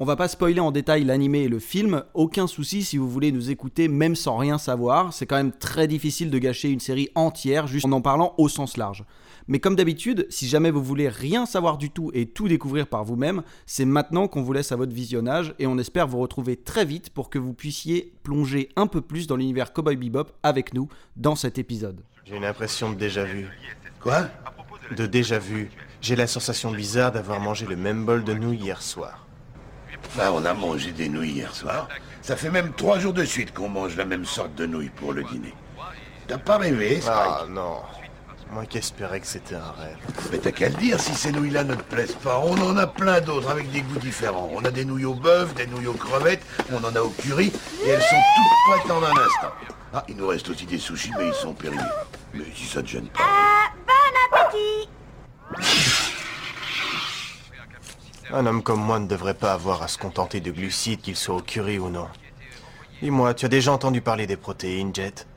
On 0.00 0.04
va 0.04 0.16
pas 0.16 0.26
spoiler 0.26 0.58
en 0.58 0.72
détail 0.72 1.04
l'animé 1.04 1.42
et 1.42 1.48
le 1.48 1.60
film, 1.60 2.02
aucun 2.14 2.48
souci 2.48 2.82
si 2.82 2.98
vous 2.98 3.08
voulez 3.08 3.30
nous 3.30 3.52
écouter 3.52 3.86
même 3.86 4.16
sans 4.16 4.36
rien 4.36 4.58
savoir, 4.58 5.12
c'est 5.12 5.24
quand 5.24 5.36
même 5.36 5.52
très 5.52 5.86
difficile 5.86 6.30
de 6.30 6.38
gâcher 6.38 6.68
une 6.68 6.80
série 6.80 7.10
entière 7.14 7.68
juste 7.68 7.86
en 7.86 7.92
en 7.92 8.00
parlant 8.00 8.34
au 8.36 8.48
sens 8.48 8.76
large. 8.76 9.04
Mais 9.46 9.60
comme 9.60 9.76
d'habitude, 9.76 10.26
si 10.30 10.48
jamais 10.48 10.72
vous 10.72 10.82
voulez 10.82 11.08
rien 11.08 11.46
savoir 11.46 11.78
du 11.78 11.90
tout 11.90 12.10
et 12.12 12.26
tout 12.26 12.48
découvrir 12.48 12.88
par 12.88 13.04
vous-même, 13.04 13.44
c'est 13.66 13.84
maintenant 13.84 14.26
qu'on 14.26 14.42
vous 14.42 14.52
laisse 14.52 14.72
à 14.72 14.76
votre 14.76 14.92
visionnage 14.92 15.54
et 15.60 15.68
on 15.68 15.78
espère 15.78 16.08
vous 16.08 16.18
retrouver 16.18 16.56
très 16.56 16.84
vite 16.84 17.10
pour 17.10 17.30
que 17.30 17.38
vous 17.38 17.54
puissiez 17.54 18.14
plonger 18.24 18.70
un 18.74 18.88
peu 18.88 19.00
plus 19.00 19.28
dans 19.28 19.36
l'univers 19.36 19.72
Cowboy 19.72 19.94
Bebop 19.94 20.26
avec 20.42 20.74
nous 20.74 20.88
dans 21.14 21.36
cet 21.36 21.56
épisode. 21.56 22.02
J'ai 22.24 22.36
une 22.36 22.44
impression 22.44 22.90
de 22.90 22.96
déjà 22.96 23.22
vu. 23.22 23.46
Quoi? 24.00 24.26
De 24.96 25.06
déjà 25.06 25.38
vu. 25.38 25.70
J'ai 26.00 26.16
la 26.16 26.26
sensation 26.26 26.72
bizarre 26.72 27.12
d'avoir 27.12 27.38
mangé 27.38 27.64
le 27.64 27.76
même 27.76 28.04
bol 28.04 28.24
de 28.24 28.34
nouilles 28.34 28.58
hier 28.58 28.82
soir. 28.82 29.23
Bah, 30.16 30.32
on 30.32 30.44
a 30.44 30.54
mangé 30.54 30.92
des 30.92 31.08
nouilles 31.08 31.32
hier 31.32 31.54
soir. 31.54 31.88
Ça 32.22 32.36
fait 32.36 32.50
même 32.50 32.72
trois 32.72 32.98
jours 32.98 33.12
de 33.12 33.24
suite 33.24 33.52
qu'on 33.52 33.68
mange 33.68 33.96
la 33.96 34.04
même 34.04 34.24
sorte 34.24 34.54
de 34.54 34.66
nouilles 34.66 34.90
pour 34.90 35.12
le 35.12 35.24
dîner. 35.24 35.52
T'as 36.26 36.38
pas 36.38 36.56
rêvé, 36.56 37.00
Spike 37.00 37.10
Ah 37.14 37.44
non. 37.48 37.82
Moi 38.50 38.66
qui 38.66 38.78
espérais 38.78 39.20
que 39.20 39.26
c'était 39.26 39.56
un 39.56 39.72
rêve. 39.72 39.96
Mais 40.30 40.38
t'as 40.38 40.52
qu'à 40.52 40.68
le 40.68 40.74
dire 40.76 41.00
si 41.00 41.14
ces 41.14 41.32
nouilles-là 41.32 41.64
ne 41.64 41.74
te 41.74 41.82
plaisent 41.82 42.14
pas. 42.22 42.38
On 42.38 42.56
en 42.62 42.76
a 42.76 42.86
plein 42.86 43.20
d'autres 43.20 43.50
avec 43.50 43.70
des 43.72 43.82
goûts 43.82 43.98
différents. 43.98 44.48
On 44.54 44.64
a 44.64 44.70
des 44.70 44.84
nouilles 44.84 45.06
au 45.06 45.14
bœuf, 45.14 45.54
des 45.54 45.66
nouilles 45.66 45.88
aux 45.88 45.94
crevettes, 45.94 46.44
on 46.72 46.82
en 46.84 46.94
a 46.94 47.00
au 47.00 47.10
curry, 47.10 47.52
et 47.84 47.88
elles 47.88 48.00
sont 48.00 48.16
toutes 48.36 48.80
prêtes 48.80 48.90
en 48.90 49.02
un 49.02 49.10
instant. 49.10 49.52
Ah, 49.92 50.04
il 50.08 50.16
nous 50.16 50.28
reste 50.28 50.48
aussi 50.48 50.66
des 50.66 50.78
sushis, 50.78 51.12
mais 51.18 51.28
ils 51.28 51.34
sont 51.34 51.52
périmés. 51.52 51.82
Mais 52.32 52.44
si 52.54 52.66
ça 52.66 52.82
te 52.82 52.88
gêne 52.88 53.08
pas. 53.08 53.22
Euh, 53.22 53.84
bon 53.86 54.38
appétit 54.38 56.13
Un 58.36 58.46
homme 58.46 58.64
comme 58.64 58.80
moi 58.80 58.98
ne 58.98 59.06
devrait 59.06 59.34
pas 59.34 59.52
avoir 59.52 59.84
à 59.84 59.86
se 59.86 59.96
contenter 59.96 60.40
de 60.40 60.50
glucides, 60.50 61.00
qu'ils 61.00 61.14
soient 61.14 61.36
au 61.36 61.40
curry 61.40 61.78
ou 61.78 61.88
non. 61.88 62.08
Dis-moi, 63.00 63.32
tu 63.32 63.46
as 63.46 63.48
déjà 63.48 63.70
entendu 63.70 64.00
parler 64.00 64.26
des 64.26 64.36
protéines, 64.36 64.92
Jet? 64.92 65.28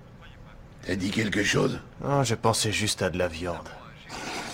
T'as 0.83 0.95
dit 0.95 1.11
quelque 1.11 1.43
chose? 1.43 1.79
Non, 2.03 2.23
je 2.23 2.33
pensais 2.33 2.71
juste 2.71 3.03
à 3.03 3.11
de 3.11 3.19
la 3.19 3.27
viande. 3.27 3.69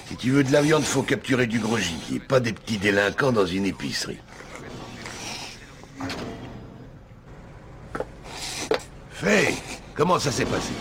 Si 0.10 0.18
tu 0.18 0.32
veux 0.32 0.44
de 0.44 0.52
la 0.52 0.62
viande, 0.62 0.84
faut 0.84 1.04
capturer 1.04 1.48
du 1.48 1.60
gros 1.60 1.78
gibier, 1.78 2.20
pas 2.20 2.42
des 2.42 2.52
petits 2.52 2.78
délinquants 2.78 3.32
dans 3.32 3.46
une 3.46 3.66
épicerie. 3.66 4.20
Fais 9.10 9.54
Comment 9.96 10.20
ça 10.20 10.34
s'est 10.34 10.44
passé? 10.46 10.74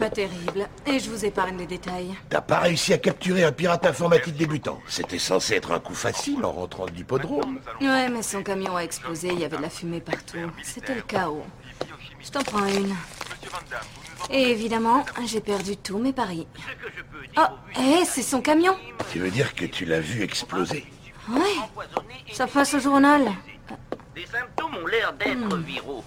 Pas 0.00 0.08
terrible. 0.08 0.66
Et 0.86 0.98
je 0.98 1.10
vous 1.10 1.26
épargne 1.26 1.58
les 1.58 1.66
détails. 1.66 2.14
T'as 2.30 2.40
pas 2.40 2.60
réussi 2.60 2.94
à 2.94 2.98
capturer 2.98 3.44
un 3.44 3.52
pirate 3.52 3.84
informatique 3.84 4.34
débutant. 4.34 4.80
C'était 4.88 5.18
censé 5.18 5.56
être 5.56 5.72
un 5.72 5.78
coup 5.78 5.94
facile 5.94 6.42
en 6.42 6.52
rentrant 6.52 6.86
de 6.86 6.92
l'hippodrome. 6.92 7.60
Ouais, 7.82 8.08
mais 8.08 8.22
son 8.22 8.42
camion 8.42 8.76
a 8.76 8.80
explosé, 8.80 9.28
il 9.28 9.40
y 9.40 9.44
avait 9.44 9.58
de 9.58 9.62
la 9.62 9.68
fumée 9.68 10.00
partout. 10.00 10.38
C'était 10.62 10.94
le 10.94 11.02
chaos. 11.02 11.44
Je 12.18 12.30
t'en 12.30 12.42
prends 12.42 12.66
une. 12.66 12.96
Et 14.30 14.50
évidemment, 14.50 15.04
j'ai 15.26 15.42
perdu 15.42 15.76
tous 15.76 15.98
mes 15.98 16.14
paris. 16.14 16.46
Oh, 17.36 17.42
hé, 17.78 18.06
c'est 18.06 18.22
son 18.22 18.40
camion 18.40 18.76
Tu 19.12 19.18
veux 19.18 19.30
dire 19.30 19.54
que 19.54 19.66
tu 19.66 19.84
l'as 19.84 20.00
vu 20.00 20.22
exploser? 20.22 20.86
Ouais, 21.28 21.92
ça 22.32 22.46
passe 22.46 22.72
au 22.72 22.78
journal. 22.78 23.30
Les 24.16 24.24
symptômes 24.24 24.76
ont 24.82 24.86
l'air 24.86 25.12
d'être 25.12 25.56
viraux. 25.58 26.04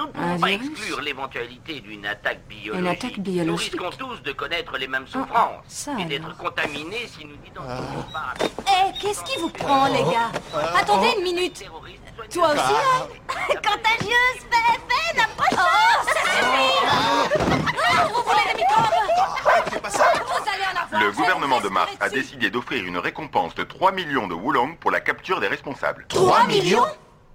Nous 0.00 0.06
ne 0.06 0.12
pouvons 0.12 0.34
Un 0.34 0.38
pas 0.38 0.50
exclure 0.52 1.00
l'éventualité 1.02 1.80
d'une 1.80 2.06
attaque 2.06 2.40
biologique. 2.48 2.80
Une 2.80 2.86
attaque 2.86 3.18
biologique. 3.18 3.74
Nous 3.74 3.84
risquons 3.84 3.98
tous 3.98 4.22
de 4.22 4.32
connaître 4.32 4.78
les 4.78 4.88
mêmes 4.88 5.06
souffrances 5.06 5.62
ça 5.68 5.92
et 5.98 6.06
d'être 6.06 6.34
contaminés 6.38 7.06
si 7.06 7.26
nous 7.26 7.36
n'identifions 7.36 8.04
pas 8.10 8.32
Hé, 8.40 8.92
qu'est-ce 8.98 9.22
qui 9.24 9.38
vous 9.40 9.50
prend, 9.50 9.88
les 9.88 10.02
gars 10.04 10.32
Attendez 10.74 11.08
une 11.18 11.24
minute. 11.24 11.62
Toi 12.32 12.46
aussi, 12.48 12.56
là 12.56 13.08
Contagieuse, 13.56 14.46
n'approche 15.16 15.56
pas 15.56 15.66
Oh, 15.68 16.06
ça 16.06 16.30
suffit. 16.30 16.86
Ah, 16.88 18.06
Vous 18.08 18.22
voulez 18.22 18.54
des 18.54 18.62
microbes 18.62 18.84
en 18.84 20.82
avoir 20.82 21.02
Le 21.02 21.10
gouvernement 21.12 21.60
de 21.60 21.68
Mars 21.68 21.92
a 22.00 22.08
décidé 22.08 22.48
d'offrir 22.48 22.84
une 22.86 22.96
récompense 22.96 23.54
de 23.54 23.64
3 23.64 23.92
millions 23.92 24.28
de 24.28 24.34
Wulong 24.34 24.76
pour 24.78 24.90
la 24.90 25.00
capture 25.00 25.40
des 25.40 25.48
responsables. 25.48 26.06
3 26.08 26.44
millions 26.44 26.86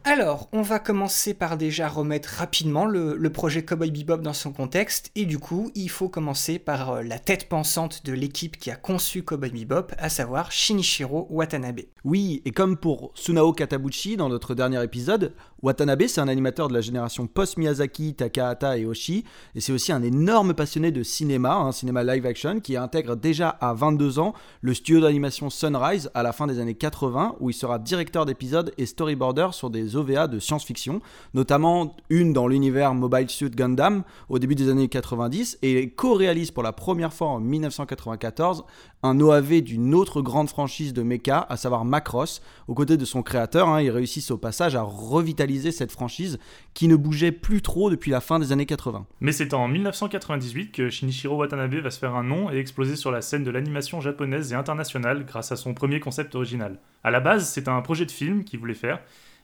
Alors, 0.07 0.50
on 0.51 0.62
va 0.62 0.77
commencer 0.77 1.33
par 1.33 1.57
déjà 1.57 1.88
remettre 1.88 2.29
rapidement 2.38 2.85
le, 2.85 3.17
projet 3.31 3.65
Cowboy 3.65 3.89
Bebop 3.89 4.17
dans 4.17 4.33
son 4.33 4.53
contexte, 4.53 5.09
et 5.15 5.25
du 5.25 5.39
coup, 5.39 5.71
il 5.74 5.89
faut 5.89 6.09
commencer 6.09 6.59
par 6.59 6.91
euh, 6.91 7.01
la 7.01 7.17
tête 7.17 7.50
pensante 7.50 8.05
de 8.05 8.13
l'équipe 8.13 8.55
qui 8.57 8.69
a 8.69 8.75
conçu 8.75 9.24
Cowboy 9.24 9.50
Bebop, 9.50 9.95
à 9.97 10.09
savoir 10.09 10.51
Shinichiro 10.51 11.25
Watanabe. 11.31 11.81
Oui, 12.03 12.43
et 12.45 12.51
comme 12.51 12.77
pour 12.77 13.13
Sunao 13.15 13.51
Katabuchi 13.51 14.15
dans 14.15 14.29
notre 14.29 14.53
dernier 14.53 14.83
épisode, 14.83 15.33
Watanabe, 15.65 16.03
c'est 16.05 16.22
un 16.22 16.27
animateur 16.27 16.67
de 16.67 16.75
la 16.75 16.81
génération 16.81 17.25
post-Miyazaki, 17.25 18.13
Takahata 18.13 18.77
et 18.77 18.86
Oshi, 18.86 19.25
et 19.55 19.62
c'est 19.62 19.72
aussi 19.72 19.91
un 19.91 20.03
énorme 20.03 20.53
passionné 20.53 20.91
de 20.91 21.01
cinéma, 21.01 21.55
un 21.55 21.72
cinéma 21.72 22.03
live 22.03 22.27
action, 22.27 22.60
qui 22.60 22.77
intègre 22.77 23.15
déjà 23.15 23.50
à 23.50 23.74
22 23.74 24.19
ans 24.19 24.36
le 24.62 24.75
studio 24.75 25.01
d'animation 25.01 25.50
Sunrise 25.50 26.12
à 26.13 26.22
la 26.22 26.34
fin 26.34 26.45
des 26.45 26.60
années 26.60 26.75
80, 26.75 27.38
où 27.39 27.50
il 27.50 27.53
sera 27.53 27.79
directeur 27.79 28.27
d'épisodes 28.27 28.74
et 28.77 28.86
storyboarder 28.86 29.48
sur 29.53 29.72
des 29.72 29.95
OVA 29.95 30.27
de 30.27 30.38
science-fiction, 30.38 31.01
notamment 31.34 31.95
une 32.12 32.31
dans 32.31 32.48
l'univers 32.48 32.93
Mobile 32.93 33.31
Suit 33.31 33.50
Gundam 33.50 34.03
au 34.29 34.38
début 34.38 34.53
des 34.53 34.69
années 34.69 34.88
90, 34.88 35.57
et 35.63 35.89
co-réalise 35.89 36.51
pour 36.51 36.62
la 36.62 36.74
première 36.74 37.12
fois 37.12 37.29
en 37.29 37.39
1994 37.39 38.65
un 39.01 39.19
OAV 39.19 39.62
d'une 39.62 39.93
autre 39.93 40.22
grande 40.22 40.50
franchise 40.50 40.93
de 40.93 41.03
mecha, 41.03 41.45
à 41.48 41.57
savoir 41.57 41.86
Macross. 41.86 42.41
Aux 42.67 42.74
côtés 42.74 42.98
de 42.98 43.05
son 43.05 43.22
créateur, 43.22 43.69
hein, 43.69 43.81
ils 43.81 43.91
réussissent 43.91 44.31
au 44.31 44.38
passage 44.38 44.75
à 44.75 44.81
revitaliser 44.81 45.54
cette 45.71 45.91
franchise 45.91 46.39
qui 46.74 46.88
ne 46.88 46.95
bougeait 46.95 47.31
plus 47.31 47.62
trop 47.62 47.89
depuis 47.89 48.12
la 48.12 48.21
fin 48.21 48.39
des 48.39 48.51
années 48.51 48.65
80. 48.65 49.05
Mais 49.21 49.31
c'est 49.31 49.53
en 49.53 49.67
1998 49.67 50.71
que 50.71 50.89
Shinichiro 50.89 51.35
Watanabe 51.35 51.75
va 51.75 51.91
se 51.91 52.00
faire 52.00 52.15
un 52.15 52.24
nom 52.24 52.51
et 52.51 52.57
exploser 52.57 52.95
sur 52.95 53.12
la 53.12 53.21
scène 53.21 53.43
de 53.43 53.51
l'animation 53.51 54.01
japonaise 54.01 54.51
et 54.51 54.55
internationale 54.55 55.25
grâce 55.25 55.51
à 55.51 55.55
son 55.55 55.74
premier 55.74 56.00
concept 56.00 56.35
original. 56.35 56.79
À 57.03 57.12
la 57.12 57.19
base, 57.19 57.47
c'est 57.47 57.67
un 57.67 57.81
projet 57.81 58.05
de 58.05 58.12
film 58.12 58.43
qu'il 58.43 58.59
voulait 58.59 58.74
faire, 58.74 59.00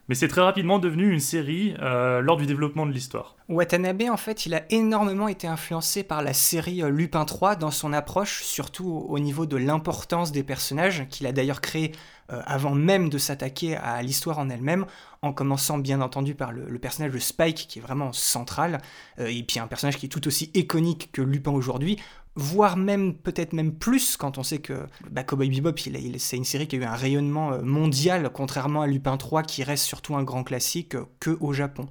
mais 0.10 0.16
c'est 0.16 0.28
très 0.28 0.42
rapidement 0.42 0.80
devenu 0.80 1.12
une 1.12 1.20
série 1.20 1.76
euh, 1.82 2.22
lors 2.22 2.38
du 2.38 2.46
développement 2.46 2.86
de 2.86 2.92
l'histoire. 2.92 3.36
Watanabe, 3.50 4.04
en 4.10 4.18
fait, 4.18 4.46
il 4.46 4.54
a 4.54 4.64
énormément 4.70 5.28
été 5.28 5.48
influencé 5.48 6.04
par 6.04 6.22
la 6.22 6.34
série 6.34 6.84
euh, 6.84 6.90
Lupin 6.90 7.24
3 7.24 7.56
dans 7.56 7.72
son 7.72 7.94
approche, 7.94 8.44
surtout 8.44 9.06
au 9.08 9.20
niveau 9.20 9.46
de 9.46 9.58
l'importance 9.58 10.32
des 10.32 10.44
personnages, 10.44 11.08
qu'il 11.10 11.28
a 11.28 11.32
d'ailleurs 11.32 11.62
créé 11.62 11.94
euh, 12.32 12.42
avant 12.46 12.76
même 12.76 13.10
de 13.10 13.18
s'attaquer 13.18 13.76
à 13.76 14.02
l'histoire 14.02 14.40
en 14.40 14.50
elle-même, 14.50 14.86
en 15.22 15.34
commençant 15.34 15.78
bien 15.78 16.02
entendu 16.02 16.36
par 16.36 16.52
le, 16.52 16.80
personnage 16.80 17.12
de 17.12 17.20
Spike, 17.20 17.68
qui 17.68 17.80
est 17.80 17.82
vraiment 17.82 18.12
central, 18.12 18.82
et 19.20 19.44
puis 19.44 19.60
un 19.60 19.68
personnage 19.68 19.98
qui 19.98 20.08
est 20.08 20.10
tout 20.10 20.28
aussi 20.28 20.50
iconique 20.56 21.12
que 21.12 21.22
Lupin 21.22 21.52
aujourd'hui, 21.52 22.00
voire 22.36 22.78
même 22.78 23.16
peut-être 23.16 23.54
même 23.54 23.74
plus 23.74 24.16
quand 24.16 24.38
on 24.38 24.44
sait 24.44 24.60
que 24.60 24.86
bah, 25.10 25.24
Cowboy 25.24 25.50
Bebop, 25.50 25.78
il, 25.86 26.20
c'est 26.20 26.38
une 26.38 26.46
série 26.46 26.68
qui 26.68 26.78
a 26.78 26.80
eu 26.80 26.84
un 26.84 26.96
rayonnement 26.96 27.54
euh, 27.54 27.62
mondial, 27.62 28.30
contrairement 28.34 28.82
à 28.82 28.88
Lupin 28.88 29.18
3 29.18 29.44
qui 29.44 29.64
reste 29.64 29.86
surtout 29.86 30.16
un 30.16 30.24
grand 30.24 30.44
classique 30.44 30.96
euh, 30.96 31.06
que 31.20 31.38
au 31.42 31.54
Japon. 31.54 31.88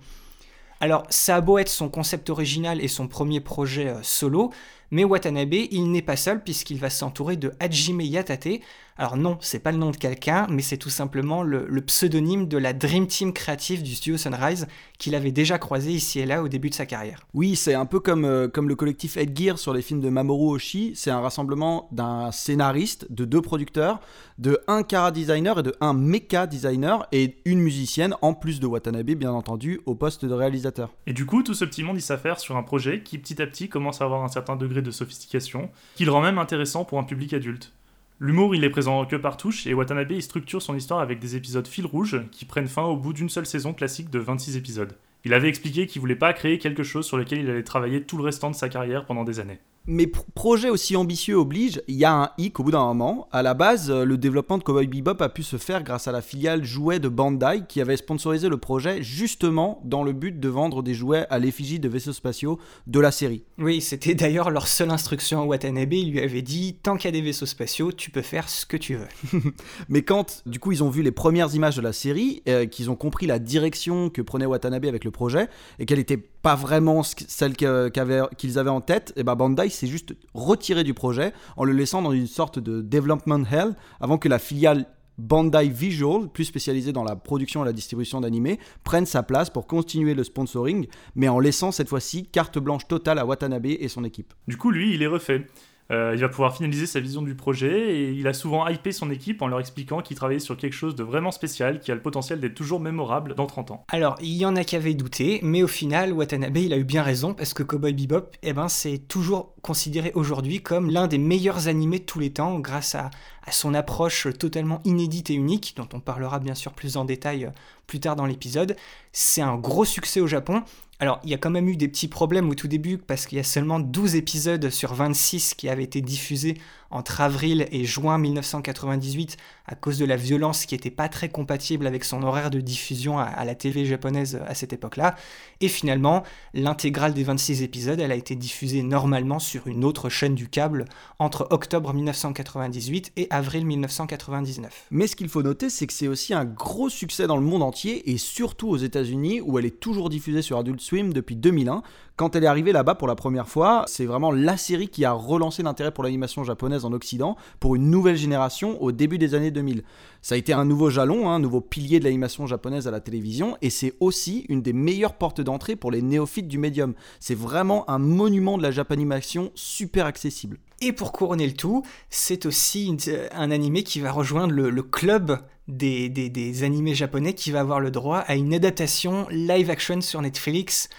Alors 0.80 1.02
ça 1.10 1.36
a 1.36 1.40
beau 1.42 1.58
être 1.58 1.68
son 1.68 1.90
concept 1.90 2.30
original 2.30 2.80
et 2.80 2.88
son 2.88 3.06
premier 3.06 3.40
projet 3.40 3.88
euh, 3.88 4.02
solo, 4.02 4.50
mais 4.90 5.04
Watanabe, 5.04 5.54
il 5.54 5.90
n'est 5.90 6.02
pas 6.02 6.16
seul 6.16 6.42
puisqu'il 6.42 6.78
va 6.78 6.90
s'entourer 6.90 7.36
de 7.36 7.52
Hajime 7.60 8.00
Yatate, 8.00 8.60
alors 9.00 9.16
non, 9.16 9.38
c'est 9.40 9.60
pas 9.60 9.72
le 9.72 9.78
nom 9.78 9.92
de 9.92 9.96
quelqu'un, 9.96 10.46
mais 10.50 10.60
c'est 10.60 10.76
tout 10.76 10.90
simplement 10.90 11.42
le, 11.42 11.80
pseudonyme 11.80 12.48
de 12.48 12.58
la 12.58 12.74
Dream 12.74 13.06
Team 13.06 13.32
créative 13.32 13.82
du 13.82 13.94
studio 13.94 14.18
Sunrise 14.18 14.66
qu'il 14.98 15.14
avait 15.14 15.32
déjà 15.32 15.58
croisé 15.58 15.90
ici 15.90 16.20
et 16.20 16.26
là 16.26 16.42
au 16.42 16.48
début 16.48 16.68
de 16.68 16.74
sa 16.74 16.84
carrière. 16.84 17.26
Oui, 17.32 17.56
c'est 17.56 17.72
un 17.72 17.86
peu 17.86 17.98
comme, 17.98 18.26
euh, 18.26 18.48
comme 18.48 18.68
le 18.68 18.74
collectif 18.74 19.16
Headgear 19.16 19.58
sur 19.58 19.72
les 19.72 19.80
films 19.80 20.02
de 20.02 20.10
Mamoru 20.10 20.54
Oshii. 20.54 20.92
C'est 20.94 21.10
un 21.10 21.20
rassemblement 21.20 21.88
d'un 21.92 22.30
scénariste, 22.30 23.10
de 23.10 23.24
deux 23.24 23.40
producteurs, 23.40 24.00
de 24.36 24.60
un 24.68 24.82
cara 24.82 25.12
designer 25.12 25.58
et 25.60 25.62
de 25.62 25.74
un 25.80 25.94
mecha 25.94 26.46
designer 26.46 27.08
et 27.10 27.36
une 27.46 27.60
musicienne, 27.60 28.14
en 28.20 28.34
plus 28.34 28.60
de 28.60 28.66
Watanabe, 28.66 29.12
bien 29.12 29.32
entendu, 29.32 29.80
au 29.86 29.94
poste 29.94 30.26
de 30.26 30.34
réalisateur. 30.34 30.90
Et 31.06 31.14
du 31.14 31.24
coup, 31.24 31.42
tout 31.42 31.54
ce 31.54 31.64
petit 31.64 31.82
monde, 31.82 31.96
il 31.96 32.02
s'affaire 32.02 32.38
sur 32.38 32.58
un 32.58 32.62
projet 32.62 33.02
qui 33.02 33.16
petit 33.16 33.40
à 33.40 33.46
petit 33.46 33.70
commence 33.70 34.02
à 34.02 34.04
avoir 34.04 34.22
un 34.22 34.28
certain 34.28 34.56
degré 34.56 34.79
de 34.82 34.90
sophistication, 34.90 35.70
qui 35.94 36.04
le 36.04 36.12
rend 36.12 36.22
même 36.22 36.38
intéressant 36.38 36.84
pour 36.84 36.98
un 36.98 37.04
public 37.04 37.32
adulte. 37.32 37.72
L'humour, 38.18 38.54
il 38.54 38.64
est 38.64 38.70
présent 38.70 39.06
que 39.06 39.16
par 39.16 39.38
touche, 39.38 39.66
et 39.66 39.72
Watanabe, 39.72 40.12
il 40.12 40.22
structure 40.22 40.60
son 40.60 40.76
histoire 40.76 41.00
avec 41.00 41.20
des 41.20 41.36
épisodes 41.36 41.66
fil 41.66 41.86
rouge 41.86 42.20
qui 42.30 42.44
prennent 42.44 42.68
fin 42.68 42.82
au 42.82 42.96
bout 42.96 43.14
d'une 43.14 43.30
seule 43.30 43.46
saison 43.46 43.72
classique 43.72 44.10
de 44.10 44.18
26 44.18 44.56
épisodes. 44.56 44.94
Il 45.24 45.34
avait 45.34 45.48
expliqué 45.48 45.86
qu'il 45.86 46.00
voulait 46.00 46.16
pas 46.16 46.32
créer 46.32 46.58
quelque 46.58 46.82
chose 46.82 47.06
sur 47.06 47.16
lequel 47.16 47.40
il 47.40 47.50
allait 47.50 47.62
travailler 47.62 48.02
tout 48.02 48.18
le 48.18 48.24
restant 48.24 48.50
de 48.50 48.54
sa 48.54 48.68
carrière 48.68 49.06
pendant 49.06 49.24
des 49.24 49.40
années. 49.40 49.58
Mais 49.86 50.06
projet 50.06 50.68
aussi 50.68 50.94
ambitieux 50.94 51.36
oblige, 51.36 51.82
il 51.88 51.96
y 51.96 52.04
a 52.04 52.12
un 52.12 52.30
hic 52.38 52.60
au 52.60 52.64
bout 52.64 52.70
d'un 52.70 52.84
moment. 52.84 53.28
À 53.32 53.42
la 53.42 53.54
base, 53.54 53.90
euh, 53.90 54.04
le 54.04 54.18
développement 54.18 54.58
de 54.58 54.62
Cowboy 54.62 54.86
Bebop 54.86 55.20
a 55.20 55.28
pu 55.28 55.42
se 55.42 55.56
faire 55.56 55.82
grâce 55.82 56.06
à 56.06 56.12
la 56.12 56.20
filiale 56.20 56.64
jouets 56.64 56.98
de 56.98 57.08
Bandai 57.08 57.62
qui 57.66 57.80
avait 57.80 57.96
sponsorisé 57.96 58.48
le 58.48 58.58
projet 58.58 59.02
justement 59.02 59.80
dans 59.84 60.02
le 60.02 60.12
but 60.12 60.38
de 60.38 60.48
vendre 60.48 60.82
des 60.82 60.94
jouets 60.94 61.26
à 61.30 61.38
l'effigie 61.38 61.80
de 61.80 61.88
vaisseaux 61.88 62.12
spatiaux 62.12 62.58
de 62.86 63.00
la 63.00 63.10
série. 63.10 63.44
Oui, 63.58 63.80
c'était 63.80 64.14
d'ailleurs 64.14 64.50
leur 64.50 64.68
seule 64.68 64.90
instruction 64.90 65.40
à 65.40 65.44
Watanabe. 65.44 65.94
Il 65.94 66.12
lui 66.12 66.20
avait 66.20 66.42
dit 66.42 66.76
tant 66.82 66.96
qu'il 66.96 67.06
y 67.06 67.08
a 67.08 67.18
des 67.18 67.22
vaisseaux 67.22 67.46
spatiaux, 67.46 67.90
tu 67.90 68.10
peux 68.10 68.22
faire 68.22 68.48
ce 68.48 68.66
que 68.66 68.76
tu 68.76 68.96
veux. 68.96 69.40
Mais 69.88 70.02
quand, 70.02 70.42
du 70.46 70.58
coup, 70.60 70.72
ils 70.72 70.84
ont 70.84 70.90
vu 70.90 71.02
les 71.02 71.10
premières 71.10 71.54
images 71.54 71.76
de 71.76 71.82
la 71.82 71.92
série, 71.92 72.42
euh, 72.48 72.66
qu'ils 72.66 72.90
ont 72.90 72.96
compris 72.96 73.26
la 73.26 73.38
direction 73.38 74.10
que 74.10 74.20
prenait 74.20 74.46
Watanabe 74.46 74.84
avec 74.84 75.04
le 75.04 75.10
projet 75.10 75.48
et 75.78 75.86
qu'elle 75.86 75.98
n'était 75.98 76.22
pas 76.42 76.54
vraiment 76.54 77.02
celle 77.02 77.54
qu'ils 77.54 78.58
avaient 78.58 78.70
en 78.70 78.80
tête, 78.80 79.12
et 79.16 79.22
ben 79.22 79.34
Bandai 79.34 79.68
s'est 79.68 79.86
juste 79.86 80.14
retiré 80.34 80.84
du 80.84 80.94
projet 80.94 81.32
en 81.56 81.64
le 81.64 81.72
laissant 81.72 82.02
dans 82.02 82.12
une 82.12 82.26
sorte 82.26 82.58
de 82.58 82.80
development 82.80 83.44
hell 83.50 83.74
avant 84.00 84.18
que 84.18 84.28
la 84.28 84.38
filiale 84.38 84.86
Bandai 85.18 85.68
Visual, 85.68 86.28
plus 86.28 86.44
spécialisée 86.44 86.92
dans 86.92 87.04
la 87.04 87.14
production 87.14 87.62
et 87.62 87.66
la 87.66 87.74
distribution 87.74 88.22
d'animés, 88.22 88.58
prenne 88.84 89.04
sa 89.04 89.22
place 89.22 89.50
pour 89.50 89.66
continuer 89.66 90.14
le 90.14 90.24
sponsoring, 90.24 90.86
mais 91.14 91.28
en 91.28 91.38
laissant 91.38 91.72
cette 91.72 91.90
fois-ci 91.90 92.26
carte 92.26 92.58
blanche 92.58 92.88
totale 92.88 93.18
à 93.18 93.26
Watanabe 93.26 93.66
et 93.66 93.88
son 93.88 94.04
équipe. 94.04 94.32
Du 94.48 94.56
coup, 94.56 94.70
lui, 94.70 94.94
il 94.94 95.02
est 95.02 95.06
refait. 95.06 95.46
Euh, 95.90 96.12
il 96.14 96.20
va 96.20 96.28
pouvoir 96.28 96.56
finaliser 96.56 96.86
sa 96.86 97.00
vision 97.00 97.22
du 97.22 97.34
projet 97.34 97.94
et 97.94 98.12
il 98.12 98.26
a 98.28 98.32
souvent 98.32 98.66
hypé 98.68 98.92
son 98.92 99.10
équipe 99.10 99.42
en 99.42 99.48
leur 99.48 99.58
expliquant 99.58 100.02
qu'il 100.02 100.16
travaillait 100.16 100.38
sur 100.38 100.56
quelque 100.56 100.72
chose 100.72 100.94
de 100.94 101.02
vraiment 101.02 101.32
spécial 101.32 101.80
qui 101.80 101.90
a 101.90 101.94
le 101.94 102.02
potentiel 102.02 102.38
d'être 102.40 102.54
toujours 102.54 102.78
mémorable 102.78 103.34
dans 103.34 103.46
30 103.46 103.72
ans. 103.72 103.84
Alors, 103.88 104.16
il 104.20 104.34
y 104.36 104.46
en 104.46 104.54
a 104.54 104.62
qui 104.62 104.76
avaient 104.76 104.94
douté, 104.94 105.40
mais 105.42 105.62
au 105.62 105.68
final, 105.68 106.12
Watanabe, 106.12 106.56
il 106.58 106.72
a 106.72 106.76
eu 106.76 106.84
bien 106.84 107.02
raison 107.02 107.34
parce 107.34 107.54
que 107.54 107.62
Cowboy 107.62 107.92
Bebop, 107.92 108.36
eh 108.42 108.52
ben, 108.52 108.68
c'est 108.68 108.98
toujours 108.98 109.54
considéré 109.62 110.12
aujourd'hui 110.14 110.62
comme 110.62 110.90
l'un 110.90 111.08
des 111.08 111.18
meilleurs 111.18 111.66
animés 111.66 111.98
de 111.98 112.04
tous 112.04 112.20
les 112.20 112.30
temps 112.30 112.60
grâce 112.60 112.94
à, 112.94 113.10
son 113.50 113.74
approche 113.74 114.28
totalement 114.38 114.80
inédite 114.84 115.30
et 115.30 115.34
unique, 115.34 115.74
dont 115.76 115.88
on 115.92 115.98
parlera 115.98 116.38
bien 116.38 116.54
sûr 116.54 116.72
plus 116.72 116.96
en 116.96 117.04
détail 117.04 117.46
euh, 117.46 117.50
plus 117.88 117.98
tard 117.98 118.14
dans 118.14 118.26
l'épisode. 118.26 118.76
C'est 119.10 119.40
un 119.40 119.56
gros 119.56 119.84
succès 119.84 120.20
au 120.20 120.28
Japon 120.28 120.62
alors, 121.00 121.18
il 121.24 121.30
y 121.30 121.34
a 121.34 121.38
quand 121.38 121.50
même 121.50 121.66
eu 121.68 121.76
des 121.76 121.88
petits 121.88 122.08
problèmes 122.08 122.50
au 122.50 122.54
tout 122.54 122.68
début 122.68 122.98
parce 122.98 123.26
qu'il 123.26 123.38
y 123.38 123.40
a 123.40 123.44
seulement 123.44 123.80
12 123.80 124.16
épisodes 124.16 124.68
sur 124.68 124.92
26 124.92 125.54
qui 125.54 125.70
avaient 125.70 125.82
été 125.82 126.02
diffusés 126.02 126.58
entre 126.90 127.20
avril 127.20 127.66
et 127.70 127.84
juin 127.84 128.18
1998 128.18 129.36
à 129.66 129.74
cause 129.74 129.98
de 129.98 130.04
la 130.04 130.16
violence 130.16 130.66
qui 130.66 130.74
n'était 130.74 130.90
pas 130.90 131.08
très 131.08 131.28
compatible 131.28 131.86
avec 131.86 132.04
son 132.04 132.22
horaire 132.22 132.50
de 132.50 132.60
diffusion 132.60 133.18
à, 133.18 133.44
la 133.44 133.54
TV 133.54 133.84
japonaise 133.84 134.40
à 134.46 134.54
cette 134.54 134.72
époque-là. 134.72 135.14
Et 135.60 135.68
finalement, 135.68 136.24
l'intégrale 136.54 137.14
des 137.14 137.22
26 137.22 137.62
épisodes, 137.62 138.00
elle 138.00 138.12
a 138.12 138.16
été 138.16 138.34
diffusée 138.34 138.82
normalement 138.82 139.38
sur 139.38 139.66
une 139.66 139.84
autre 139.84 140.08
chaîne 140.08 140.34
du 140.34 140.48
câble 140.48 140.86
entre 141.18 141.46
octobre 141.50 141.92
1998 141.94 143.12
et 143.16 143.28
avril 143.30 143.64
1999. 143.66 144.86
Mais 144.90 145.06
ce 145.06 145.16
qu'il 145.16 145.28
faut 145.28 145.42
noter, 145.42 145.70
c'est 145.70 145.86
que 145.86 145.92
c'est 145.92 146.08
aussi 146.08 146.34
un 146.34 146.44
gros 146.44 146.88
succès 146.88 147.26
dans 147.26 147.36
le 147.36 147.42
monde 147.42 147.62
entier 147.62 148.10
et 148.10 148.18
surtout 148.18 148.68
aux 148.68 148.76
États-Unis 148.76 149.40
où 149.40 149.58
elle 149.58 149.66
est 149.66 149.80
toujours 149.80 150.10
diffusée 150.10 150.42
sur 150.42 150.58
Adult 150.58 150.80
Swim 150.80 151.12
depuis 151.12 151.36
2001 151.36 151.82
quand 152.20 152.36
elle 152.36 152.44
est 152.44 152.48
arrivée 152.48 152.72
là-bas 152.72 152.96
pour 152.96 153.08
la 153.08 153.14
première 153.14 153.48
fois, 153.48 153.84
c'est 153.86 154.04
vraiment 154.04 154.30
la 154.30 154.58
série 154.58 154.88
qui 154.88 155.06
a 155.06 155.12
relancé 155.12 155.62
l'intérêt 155.62 155.90
pour 155.90 156.04
l'animation 156.04 156.44
japonaise 156.44 156.84
en 156.84 156.92
Occident 156.92 157.34
pour 157.60 157.76
une 157.76 157.88
nouvelle 157.88 158.16
génération 158.16 158.78
au 158.82 158.92
début 158.92 159.16
des 159.16 159.34
années 159.34 159.50
2000. 159.50 159.84
Ça 160.20 160.34
a 160.34 160.38
été 160.38 160.52
un 160.52 160.66
nouveau 160.66 160.90
jalon, 160.90 161.30
hein, 161.30 161.36
un 161.36 161.38
nouveau 161.38 161.62
pilier 161.62 161.98
de 161.98 162.04
l'animation 162.04 162.46
japonaise 162.46 162.86
à 162.86 162.90
la 162.90 163.00
télévision, 163.00 163.56
et 163.62 163.70
c'est 163.70 163.94
aussi 164.00 164.44
une 164.50 164.60
des 164.60 164.74
meilleures 164.74 165.14
portes 165.14 165.40
d'entrée 165.40 165.76
pour 165.76 165.90
les 165.90 166.02
néophytes 166.02 166.46
du 166.46 166.58
médium. 166.58 166.92
C'est 167.20 167.34
vraiment 167.34 167.88
un 167.88 167.98
monument 167.98 168.58
de 168.58 168.62
la 168.62 168.70
japanimation 168.70 169.50
super 169.54 170.04
accessible. 170.04 170.58
Et 170.82 170.92
pour 170.92 171.12
couronner 171.12 171.46
le 171.46 171.54
tout, 171.54 171.86
c'est 172.10 172.44
aussi 172.44 172.94
un 173.32 173.50
animé 173.50 173.82
qui 173.82 173.98
va 173.98 174.12
rejoindre 174.12 174.52
le, 174.52 174.82
club 174.82 175.38
des, 175.68 176.10
des 176.10 176.64
animés 176.64 176.94
japonais 176.94 177.32
qui 177.32 177.50
va 177.50 177.60
avoir 177.60 177.80
le 177.80 177.90
droit 177.90 178.18
à 178.18 178.34
une 178.34 178.52
adaptation 178.52 179.26
live 179.30 179.70
action 179.70 180.02
sur 180.02 180.20
Netflix 180.20 180.90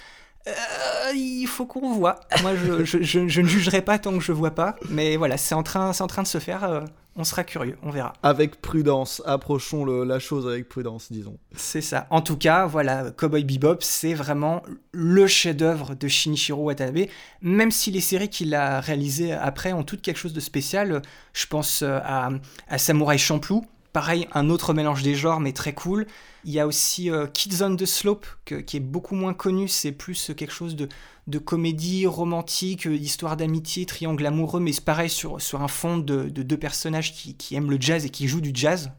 euh, 0.48 1.13
il 1.13 1.45
faut 1.48 1.65
qu'on 1.65 1.93
voit. 1.93 2.19
Moi, 2.41 2.53
je, 2.55 3.19
ne 3.19 3.48
jugerai 3.48 3.81
pas 3.81 4.00
tant 4.00 4.17
que 4.17 4.24
je 4.24 4.31
vois 4.31 4.51
pas. 4.51 4.75
Mais 4.89 5.15
voilà, 5.15 5.38
c'est 5.38 5.55
en, 5.55 5.63
train, 5.63 5.91
en 5.98 6.07
train 6.07 6.24
de 6.24 6.27
se 6.27 6.39
faire. 6.39 6.63
Euh, 6.63 6.81
on 7.15 7.24
sera 7.24 7.43
curieux, 7.43 7.77
on 7.83 7.89
verra. 7.89 8.13
Avec 8.24 8.62
prudence, 8.62 9.21
approchons 9.25 9.86
la 9.86 10.19
chose 10.19 10.48
avec 10.48 10.69
prudence, 10.69 11.12
disons. 11.12 11.38
C'est 11.55 11.81
ça. 11.81 12.07
En 12.10 12.21
tout 12.21 12.38
cas, 12.38 12.65
voilà, 12.65 13.12
Cowboy 13.12 13.43
Bebop, 13.43 13.77
c'est 13.81 14.13
vraiment 14.13 14.63
le 14.93 15.27
chef-d'œuvre 15.27 15.93
de 15.93 16.07
Shinichiro 16.07 16.63
Watanabe. 16.63 17.07
Même 17.41 17.71
si 17.71 17.91
les 17.91 18.00
séries 18.00 18.29
qu'il 18.29 18.55
a 18.55 18.79
réalisées 18.79 19.33
après 19.33 19.74
ont 19.74 19.83
toutes 19.83 20.01
quelque 20.01 20.17
chose 20.17 20.33
de 20.33 20.39
spécial, 20.39 21.01
je 21.33 21.45
pense 21.48 21.81
euh, 21.81 22.00
à, 22.03 22.29
à 22.69 22.77
Samurai 22.77 23.17
Champloo, 23.17 23.65
pareil, 23.93 24.27
un 24.33 24.50
autre 24.50 24.74
mélange 24.74 25.03
des 25.03 25.15
genres, 25.15 25.39
mais 25.39 25.53
très 25.53 25.74
cool. 25.74 26.07
Il 26.43 26.51
y 26.51 26.60
a 26.60 26.67
aussi 26.67 27.10
euh, 27.10 27.27
Kids 27.27 27.63
on 27.63 27.75
the 27.75 27.86
Slope, 27.86 28.25
qui 28.45 28.77
est 28.77 28.81
beaucoup 28.81 29.15
moins 29.15 29.33
connu. 29.33 29.67
C'est 29.67 29.91
plus 29.91 30.31
quelque 30.36 30.53
chose 30.53 30.75
de, 30.75 30.89
de 31.27 31.39
comédie 31.39 32.05
romantique, 32.07 32.88
euh, 32.88 32.95
histoire 32.95 33.38
d'amitié, 33.38 33.86
triangle 33.86 34.25
amoureux, 34.25 34.60
mais 34.60 34.74
c'est 34.74 34.86
pareil 34.86 35.10
sur, 35.10 35.38
un 35.53 35.67
fond 35.67 35.98
de, 35.98 36.29
deux 36.29 36.57
personnages 36.57 37.13
qui, 37.13 37.55
aiment 37.55 37.69
le 37.69 37.77
jazz 37.79 38.05
et 38.05 38.10
qui 38.10 38.27
jouent 38.27 38.41
du 38.41 38.51
jazz. 38.53 38.91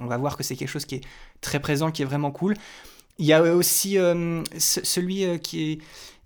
On 0.00 0.06
va 0.06 0.16
voir 0.16 0.36
que 0.36 0.42
c'est 0.42 0.56
quelque 0.56 0.68
chose 0.68 0.84
qui 0.84 0.96
est 0.96 1.04
très 1.40 1.60
présent, 1.60 1.90
qui 1.90 2.02
est 2.02 2.04
vraiment 2.04 2.30
cool. 2.30 2.54
Il 3.18 3.26
y 3.26 3.32
a 3.32 3.42
aussi 3.42 3.98
euh, 3.98 4.42
celui 4.58 5.24
euh, 5.24 5.38
qui 5.38 5.72
est. 5.72 5.78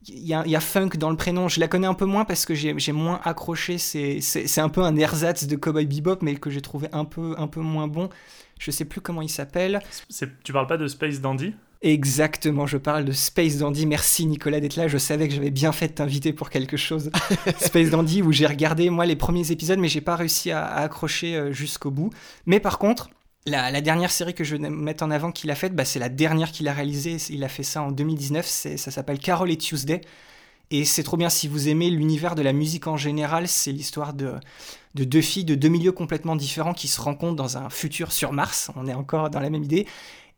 Il 0.09 0.27
y, 0.27 0.35
a, 0.35 0.43
il 0.45 0.51
y, 0.51 0.57
a, 0.57 0.61
Funk 0.61 0.91
dans 0.99 1.11
le 1.11 1.17
prénom, 1.17 1.49
je 1.49 1.61
la 1.61 1.69
connais 1.69 1.87
un 1.87 1.95
peu 1.95 2.07
moins 2.07 2.25
parce 2.25 2.45
que 2.45 2.55
j'ai 2.55 2.93
moins 2.93 3.21
accroché. 3.25 3.79
C'est 3.79 4.61
un 4.61 4.69
peu 4.69 4.83
un 4.83 4.97
ersatz 4.97 5.47
de 5.47 5.57
Cowboy 5.57 5.87
Bebop, 5.87 6.19
mais 6.23 6.35
que 6.35 6.51
j'ai 6.51 6.61
trouvé 6.61 6.89
un 6.93 7.05
peu, 7.05 7.35
un 7.39 7.47
peu 7.47 7.61
moins 7.61 7.87
bon. 7.87 8.09
Je 8.59 8.71
sais 8.71 8.85
plus 8.85 9.01
comment 9.01 9.23
il 9.23 9.29
s'appelle. 9.29 9.81
Tu 10.43 10.53
parles 10.53 10.67
pas 10.67 10.77
de 10.77 10.87
Space 10.89 11.21
Dandy? 11.21 11.55
Exactement, 11.83 12.65
je 12.69 12.79
parle 12.79 13.05
de 13.05 13.11
Space 13.11 13.59
Dandy. 13.59 13.87
Merci 13.87 14.27
Nicolas 14.27 14.61
d'être 14.61 14.77
là. 14.77 14.87
Je 14.87 14.99
savais 14.99 15.27
que 15.27 15.35
j'avais 15.35 15.51
bien 15.51 15.73
fait 15.73 15.89
de 15.89 15.93
t'inviter 15.95 16.33
pour 16.33 16.49
quelque 16.49 16.77
chose. 16.77 17.11
Space 17.59 17.91
Dandy, 17.91 18.23
où 18.23 18.31
j'ai 18.31 18.47
regardé 18.47 18.89
moi 18.89 19.05
les 19.05 19.17
premiers 19.17 19.51
épisodes, 19.51 19.81
mais 19.81 19.89
j'ai 19.89 20.01
pas 20.01 20.15
réussi 20.15 20.53
à, 20.53 20.65
à 20.65 20.83
accrocher 20.83 21.35
euh, 21.35 21.53
jusqu'au 21.53 21.91
bout. 21.91 22.11
Mais 22.47 22.61
par 22.61 22.79
contre, 22.79 23.11
la, 23.47 23.81
dernière 23.81 24.11
série 24.11 24.35
que 24.35 24.45
je 24.45 24.57
vais 24.57 24.71
mettre 24.71 25.03
en 25.05 25.11
avant 25.11 25.33
qu'il 25.33 25.51
a 25.51 25.55
faite, 25.55 25.75
bah, 25.75 25.85
c'est 25.85 25.99
la 25.99 26.09
dernière 26.09 26.53
qu'il 26.53 26.69
a 26.69 26.73
réalisée. 26.73 27.17
Il 27.31 27.43
a 27.45 27.49
fait 27.49 27.63
ça 27.63 27.83
en 27.83 27.91
2019. 27.91 28.47
Ça 28.47 28.91
s'appelle 28.91 29.19
Carol 29.19 29.51
et 29.51 29.59
Tuesday. 29.59 30.01
Et 30.71 30.85
c'est 30.85 31.03
trop 31.03 31.19
bien 31.19 31.29
si 31.29 31.49
vous 31.49 31.69
aimez 31.69 31.91
l'univers 31.91 32.35
de 32.35 32.43
la 32.43 32.53
musique 32.53 32.87
en 32.87 32.97
général. 32.97 33.49
C'est 33.49 33.73
l'histoire 33.73 34.15
de, 34.15 34.35
de 34.95 35.05
deux 35.05 35.21
filles 35.21 35.45
de 35.45 35.55
deux 35.55 35.69
milieux 35.69 35.93
complètement 35.93 36.37
différents 36.37 36.73
qui 36.73 36.89
se 36.89 37.01
rencontrent 37.01 37.37
dans 37.37 37.59
un 37.59 37.69
futur 37.69 38.13
sur 38.13 38.33
Mars. 38.33 38.71
On 38.77 38.87
est 38.87 38.95
encore 38.95 39.29
dans 39.29 39.41
la 39.41 39.51
même 39.51 39.65
idée. 39.65 39.87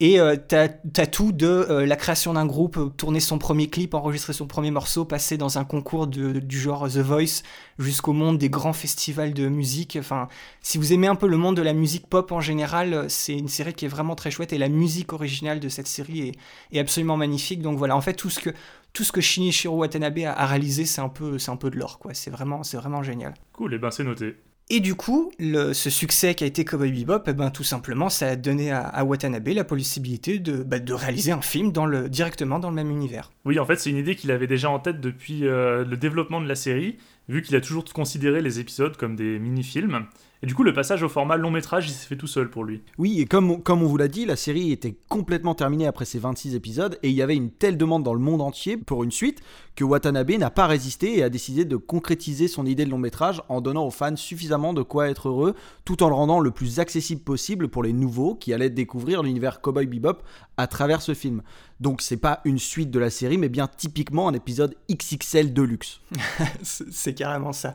Et 0.01 0.19
euh, 0.19 0.37
t'as 0.37 0.69
as 0.97 1.07
tout 1.07 1.31
de 1.31 1.47
euh, 1.47 1.87
la 1.87 1.95
création 1.97 2.33
d'un 2.33 2.47
groupe, 2.47 2.77
euh, 2.79 2.89
tourner 2.89 3.21
son 3.21 3.39
premier 3.39 3.69
clip, 3.69 3.95
enregistrer 3.95 4.33
son 4.33 4.47
premier 4.47 4.73
morceau, 4.73 5.05
passer 5.05 5.37
dans 5.37 5.57
un 5.59 5.65
concours 5.65 6.09
du 6.09 6.59
genre 6.59 6.89
The 6.89 6.99
Voice, 6.99 7.43
jusqu'au 7.79 8.13
monde 8.13 8.39
des 8.39 8.51
grands 8.51 8.73
festivals 8.73 9.33
de 9.33 9.49
musique. 9.49 9.97
Enfin, 9.99 10.29
si 10.63 10.79
vous 10.79 10.93
aimez 10.93 11.07
un 11.07 11.15
peu 11.15 11.29
le 11.29 11.37
monde 11.37 11.57
de 11.57 11.63
la 11.63 11.75
musique 11.75 12.09
pop 12.09 12.33
en 12.33 12.41
général, 12.41 13.07
c'est 13.09 13.35
une 13.35 13.49
série 13.49 13.73
qui 13.73 13.85
est 13.85 13.89
vraiment 13.89 14.17
très 14.17 14.33
chouette 14.33 14.53
et 14.53 14.59
la 14.59 14.69
musique 14.69 15.13
originale 15.13 15.61
de 15.61 15.69
cette 15.69 15.87
série 15.87 16.35
est, 16.73 16.79
absolument 16.79 17.17
magnifique. 17.17 17.63
Donc 17.63 17.79
voilà, 17.79 17.97
en 17.97 18.01
fait, 18.01 18.15
tout 18.15 18.31
ce 18.31 18.41
que 18.41 18.51
tout 18.93 19.03
ce 19.03 19.11
que 19.11 19.21
Shinichiro 19.21 19.77
Watanabe 19.77 20.19
a, 20.25 20.47
réalisé, 20.47 20.85
c'est 20.85 21.01
un 21.01 21.09
peu, 21.09 21.37
un 21.49 21.57
peu 21.57 21.69
de 21.69 21.77
l'or, 21.77 21.99
quoi. 21.99 22.15
C'est 22.15 22.31
vraiment, 22.31 22.63
vraiment 22.75 23.03
génial. 23.03 23.35
Cool, 23.53 23.75
et 23.75 23.79
ben 23.79 23.91
c'est 23.91 24.05
noté. 24.05 24.37
Et 24.71 24.80
du 24.80 24.94
coup, 24.94 25.30
ce 25.40 25.90
succès 25.90 26.35
qui 26.35 26.42
a 26.42 26.47
été 26.47 26.64
Cowboy 26.64 26.90
Bebop, 26.90 27.25
eh 27.26 27.35
ben, 27.35 27.50
tout 27.50 27.64
simplement, 27.64 28.09
ça 28.09 28.28
a 28.28 28.37
donné 28.37 28.73
à, 28.73 29.04
Watanabe 29.04 29.49
la 29.49 29.64
possibilité 29.64 30.38
de, 30.38 30.62
bah, 30.62 30.78
de, 30.78 30.92
réaliser 30.94 31.33
un 31.33 31.42
film 31.42 31.71
dans 31.71 31.85
le, 31.85 32.09
directement 32.09 32.59
dans 32.59 32.71
le 32.71 32.75
même 32.75 32.90
univers. 32.90 33.30
Oui, 33.44 33.59
en 33.59 33.66
fait, 33.66 33.76
c'est 33.76 33.90
une 33.90 33.99
idée 33.99 34.14
qu'il 34.14 34.30
avait 34.30 34.47
déjà 34.47 34.71
en 34.71 34.78
tête 34.78 35.02
depuis 35.02 35.47
euh, 35.47 35.85
le 35.85 35.97
développement 35.99 36.40
de 36.40 36.49
la 36.49 36.54
série, 36.54 36.97
vu 37.28 37.42
qu'il 37.42 37.54
a 37.56 37.61
toujours 37.61 37.85
considéré 37.85 38.40
les 38.40 38.59
épisodes 38.59 38.97
comme 38.97 39.16
des 39.16 39.38
mini-films. 39.38 40.06
Et 40.42 40.47
du 40.47 40.54
coup, 40.54 40.62
le 40.62 40.73
passage 40.73 41.02
au 41.02 41.09
format 41.09 41.37
long 41.37 41.50
métrage, 41.50 41.88
il 41.88 41.92
s'est 41.92 42.06
fait 42.06 42.16
tout 42.16 42.26
seul 42.26 42.50
pour 42.50 42.64
lui. 42.64 42.83
Oui, 42.99 43.21
et 43.21 43.26
comme, 43.26 43.62
comme 43.62 43.83
on 43.83 43.87
vous 43.87 43.97
l'a 43.97 44.09
dit, 44.09 44.25
la 44.25 44.37
série 44.37 44.73
était 44.73 44.97
complètement 45.09 45.54
terminée 45.54 45.87
après 45.87 46.04
ses 46.04 46.18
26 46.18 46.54
épisodes, 46.54 46.99
et 47.02 47.11
il 47.11 47.14
y 47.14 47.23
avait 47.23 47.37
une 47.37 47.50
telle 47.50 47.76
demande 47.76 48.02
dans 48.02 48.14
le 48.14 48.21
monde 48.21 48.40
entier 48.40 48.76
pour 48.76 49.04
une 49.04 49.11
suite 49.11 49.42
que 49.75 49.85
Watanabe 49.85 50.33
n'a 50.33 50.50
pas 50.50 50.66
résisté 50.66 51.19
et 51.19 51.23
a 51.23 51.28
décidé 51.28 51.64
de 51.64 51.76
concrétiser 51.76 52.49
son 52.49 52.66
idée 52.66 52.85
de 52.85 52.90
long 52.90 52.99
métrage 52.99 53.43
en 53.49 53.61
donnant 53.61 53.87
aux 53.87 53.90
fans 53.90 54.16
suffisamment 54.16 54.73
de 54.73 54.83
quoi 54.83 55.09
être 55.09 55.28
heureux, 55.28 55.54
tout 55.85 56.02
en 56.02 56.09
le 56.09 56.14
rendant 56.14 56.40
le 56.40 56.50
plus 56.50 56.81
accessible 56.81 57.23
possible 57.23 57.69
pour 57.69 57.83
les 57.83 57.93
nouveaux 57.93 58.35
qui 58.35 58.52
allaient 58.52 58.71
découvrir 58.71 59.23
l'univers 59.23 59.61
Cowboy 59.61 59.87
Bebop 59.87 60.23
à 60.57 60.66
travers 60.66 61.02
ce 61.02 61.14
film. 61.14 61.43
Donc 61.81 62.02
c'est 62.02 62.16
pas 62.16 62.40
une 62.45 62.59
suite 62.59 62.90
de 62.90 62.99
la 62.99 63.11
série, 63.11 63.37
mais 63.37 63.49
bien 63.49 63.66
typiquement 63.66 64.28
un 64.28 64.33
épisode 64.33 64.76
XXL 64.90 65.52
de 65.52 65.62
luxe. 65.62 66.00
c'est 66.62 67.14
carrément 67.14 67.52
ça. 67.52 67.75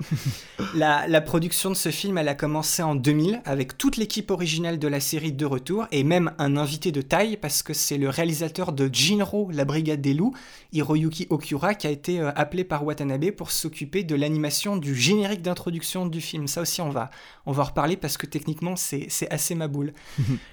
la, 0.74 1.22
production 1.22 1.70
de 1.70 1.76
ce 1.76 1.90
film, 1.90 2.18
elle 2.18 2.30
a 2.30 2.36
commencé 2.36 2.82
en 2.82 2.96
2000 2.96 3.42
avec 3.44 3.78
toute 3.78 3.98
l'équipe 3.98 4.32
originale 4.32 4.80
de 4.80 4.88
la 4.88 5.02
série 5.02 5.34
de 5.34 5.46
retour 5.46 5.86
et 5.92 6.04
même 6.04 6.32
un 6.38 6.56
invité 6.56 6.92
de 6.92 7.02
taille 7.02 7.38
parce 7.38 7.62
que 7.62 7.74
c'est 7.74 7.98
le 7.98 8.10
réalisateur 8.10 8.72
de 8.72 8.90
Jinro, 8.92 9.50
la 9.52 9.66
Brigade 9.66 10.02
des 10.02 10.14
Loups, 10.14 10.34
Hiroyuki 10.72 11.28
Okura, 11.30 11.74
qui 11.76 11.88
a 11.88 11.89
été 11.90 12.20
euh, 12.20 12.32
appelé 12.36 12.64
par 12.64 12.86
Watanabe 12.86 13.32
pour 13.32 13.52
s'occuper 13.52 14.04
de 14.04 14.16
l'animation 14.16 14.78
du 14.78 14.96
générique 14.96 15.42
d'introduction 15.42 16.06
du 16.06 16.22
film. 16.22 16.48
Ça 16.48 16.62
aussi, 16.62 16.82
on 16.82 16.90
va, 16.90 17.10
on 17.50 17.52
va 17.52 17.64
en 17.64 17.66
reparler 17.66 17.98
parce 17.98 18.16
que 18.16 18.28
techniquement, 18.28 18.76
c'est 18.76 19.10
assez 19.32 19.56
ma 19.56 19.68
boule. 19.68 19.94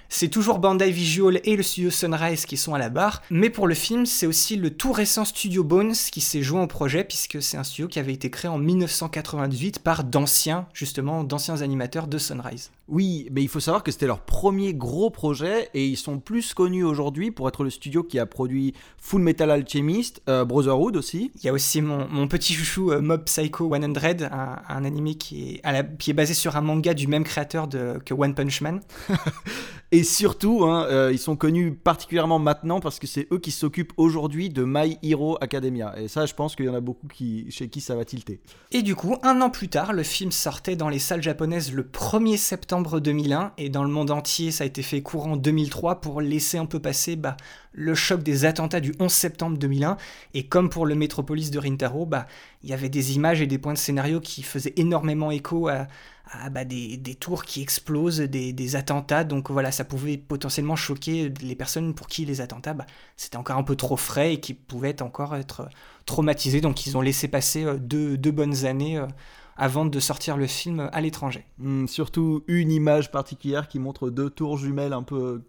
c'est 0.09 0.29
toujours 0.29 0.57
Bandai 0.57 0.89
Visual 0.89 1.39
et 1.43 1.55
le 1.55 1.61
studio 1.61 1.91
Sunrise 1.91 2.47
qui 2.47 2.57
sont 2.57 2.73
à 2.73 2.79
la 2.79 2.89
barre, 2.89 3.21
mais 3.29 3.51
pour 3.51 3.67
le 3.67 3.75
film, 3.75 4.07
c'est 4.07 4.25
aussi 4.25 4.55
le 4.55 4.71
tout 4.71 4.91
récent 4.91 5.25
studio 5.25 5.63
Bones 5.63 5.93
qui 6.11 6.21
s'est 6.21 6.41
joint 6.41 6.63
au 6.63 6.67
projet, 6.67 7.03
puisque 7.03 7.39
c'est 7.39 7.55
un 7.55 7.63
studio 7.63 7.87
qui 7.87 7.99
avait 7.99 8.13
été 8.13 8.31
créé 8.31 8.49
en 8.49 8.57
1998 8.57 9.79
par 9.79 10.03
d'anciens, 10.03 10.65
justement, 10.73 11.23
d'anciens 11.23 11.61
animateurs 11.61 12.07
de 12.07 12.17
Sunrise. 12.17 12.71
Oui, 12.87 13.27
mais 13.31 13.43
il 13.43 13.49
faut 13.49 13.59
savoir 13.59 13.83
que 13.83 13.91
c'était 13.91 14.07
leur 14.07 14.21
premier 14.21 14.73
gros 14.73 15.11
projet, 15.11 15.69
et 15.75 15.85
ils 15.85 15.97
sont 15.97 16.19
plus 16.19 16.55
connus 16.55 16.83
aujourd'hui 16.83 17.29
pour 17.29 17.47
être 17.47 17.63
le 17.63 17.69
studio 17.69 18.01
qui 18.01 18.17
a 18.17 18.25
produit 18.25 18.73
Full 18.97 19.21
Metal 19.21 19.51
Alchemist, 19.51 20.23
euh, 20.29 20.45
Brotherhood 20.45 20.95
aussi. 20.95 21.31
Il 21.35 21.45
y 21.45 21.49
a 21.49 21.53
aussi 21.53 21.81
mon, 21.81 22.27
petit 22.27 22.53
chouchou 22.53 22.91
euh, 22.91 23.01
Mob 23.01 23.25
Psycho 23.25 23.69
100, 23.69 23.83
un, 24.31 24.61
un 24.67 24.85
animé 24.85 25.15
qui 25.15 25.61
est, 25.63 25.97
qui 25.99 26.09
est 26.09 26.13
basé 26.13 26.33
sur 26.33 26.55
un 26.55 26.61
manga 26.61 26.86
du 26.93 27.07
même 27.07 27.23
créateur 27.23 27.67
que 27.69 28.13
One 28.13 28.35
Punch 28.35 28.61
Man. 28.61 28.81
Et 29.93 30.03
surtout, 30.03 30.65
hein, 30.65 30.85
euh, 30.89 31.11
ils 31.13 31.19
sont 31.19 31.37
connus 31.37 31.73
particulièrement 31.73 32.39
maintenant 32.39 32.81
parce 32.81 32.99
que 32.99 33.07
c'est 33.07 33.25
eux 33.31 33.39
qui 33.39 33.51
s'occupent 33.51 33.93
aujourd'hui 33.95 34.49
de 34.49 34.65
My 34.65 34.97
Hero 35.01 35.37
Academia. 35.39 35.97
Et 35.97 36.09
ça, 36.09 36.25
je 36.25 36.33
pense 36.33 36.57
qu'il 36.57 36.65
y 36.65 36.69
en 36.69 36.73
a 36.73 36.81
beaucoup 36.81 37.07
qui, 37.07 37.49
chez 37.51 37.69
qui 37.69 37.79
ça 37.79 37.95
va 37.95 38.03
tilter. 38.03 38.41
Et 38.71 38.81
du 38.81 38.95
coup, 38.95 39.15
un 39.23 39.39
an 39.39 39.49
plus 39.49 39.69
tard, 39.69 39.93
le 39.93 40.03
film 40.03 40.33
sortait 40.33 40.75
dans 40.75 40.89
les 40.89 40.99
salles 40.99 41.23
japonaises 41.23 41.71
le 41.71 41.83
1er 41.83 42.35
septembre 42.35 42.99
2001 42.99 43.53
et 43.57 43.69
dans 43.69 43.83
le 43.83 43.89
monde 43.89 44.11
entier, 44.11 44.51
ça 44.51 44.65
a 44.65 44.67
été 44.67 44.81
fait 44.81 45.01
courant 45.01 45.37
2003 45.37 46.01
pour 46.01 46.19
laisser 46.19 46.57
un 46.57 46.65
peu 46.65 46.81
passer 46.81 47.15
bah, 47.15 47.37
le 47.71 47.95
choc 47.95 48.23
des 48.23 48.43
attentats 48.43 48.81
du 48.81 48.93
11 48.99 49.09
septembre 49.09 49.57
2001. 49.57 49.95
Et 50.33 50.47
comme 50.47 50.69
pour 50.69 50.85
le 50.85 50.95
Metropolis 50.95 51.49
de 51.49 51.59
Rintaro, 51.59 52.05
bah, 52.05 52.25
il 52.61 52.69
y 52.69 52.73
avait 52.73 52.89
des 52.89 53.15
images 53.15 53.41
et 53.41 53.47
des 53.47 53.57
points 53.57 53.73
de 53.73 53.77
scénario 53.77 54.19
qui 54.19 54.43
faisaient 54.43 54.73
énormément 54.75 55.31
écho 55.31 55.69
à 55.69 55.87
ah, 56.31 56.49
bah, 56.49 56.65
des, 56.65 56.97
tours 57.19 57.43
qui 57.43 57.61
explosent, 57.61 58.19
des, 58.19 58.75
attentats. 58.75 59.23
Donc 59.23 59.49
voilà, 59.51 59.71
ça 59.71 59.83
pouvait 59.83 60.17
potentiellement 60.17 60.75
choquer 60.75 61.33
les 61.41 61.55
personnes 61.55 61.93
pour 61.93 62.07
qui 62.07 62.25
les 62.25 62.41
attentats, 62.41 62.73
bah, 62.73 62.85
c'était 63.15 63.37
encore 63.37 63.57
un 63.57 63.63
peu 63.63 63.75
trop 63.75 63.97
frais 63.97 64.33
et 64.33 64.39
qui 64.39 64.53
pouvaient 64.53 65.01
encore 65.01 65.35
être 65.35 65.69
traumatisés. 66.05 66.61
Donc 66.61 66.85
ils 66.85 66.97
ont 66.97 67.01
laissé 67.01 67.27
passer 67.27 67.63
euh, 67.63 67.77
deux, 67.77 68.31
bonnes 68.31 68.65
années 68.65 68.97
euh, 68.97 69.07
avant 69.55 69.85
de 69.85 69.99
sortir 69.99 70.37
le 70.37 70.47
film 70.47 70.89
à 70.91 71.01
l'étranger. 71.01 71.45
Hmm, 71.59 71.87
surtout 71.87 72.43
une 72.47 72.71
image 72.71 73.11
particulière 73.11 73.67
qui 73.67 73.79
montre 73.79 74.09
deux 74.09 74.29
tours 74.29 74.57
jumelles 74.57 74.93
un 74.93 75.03
peu... 75.03 75.41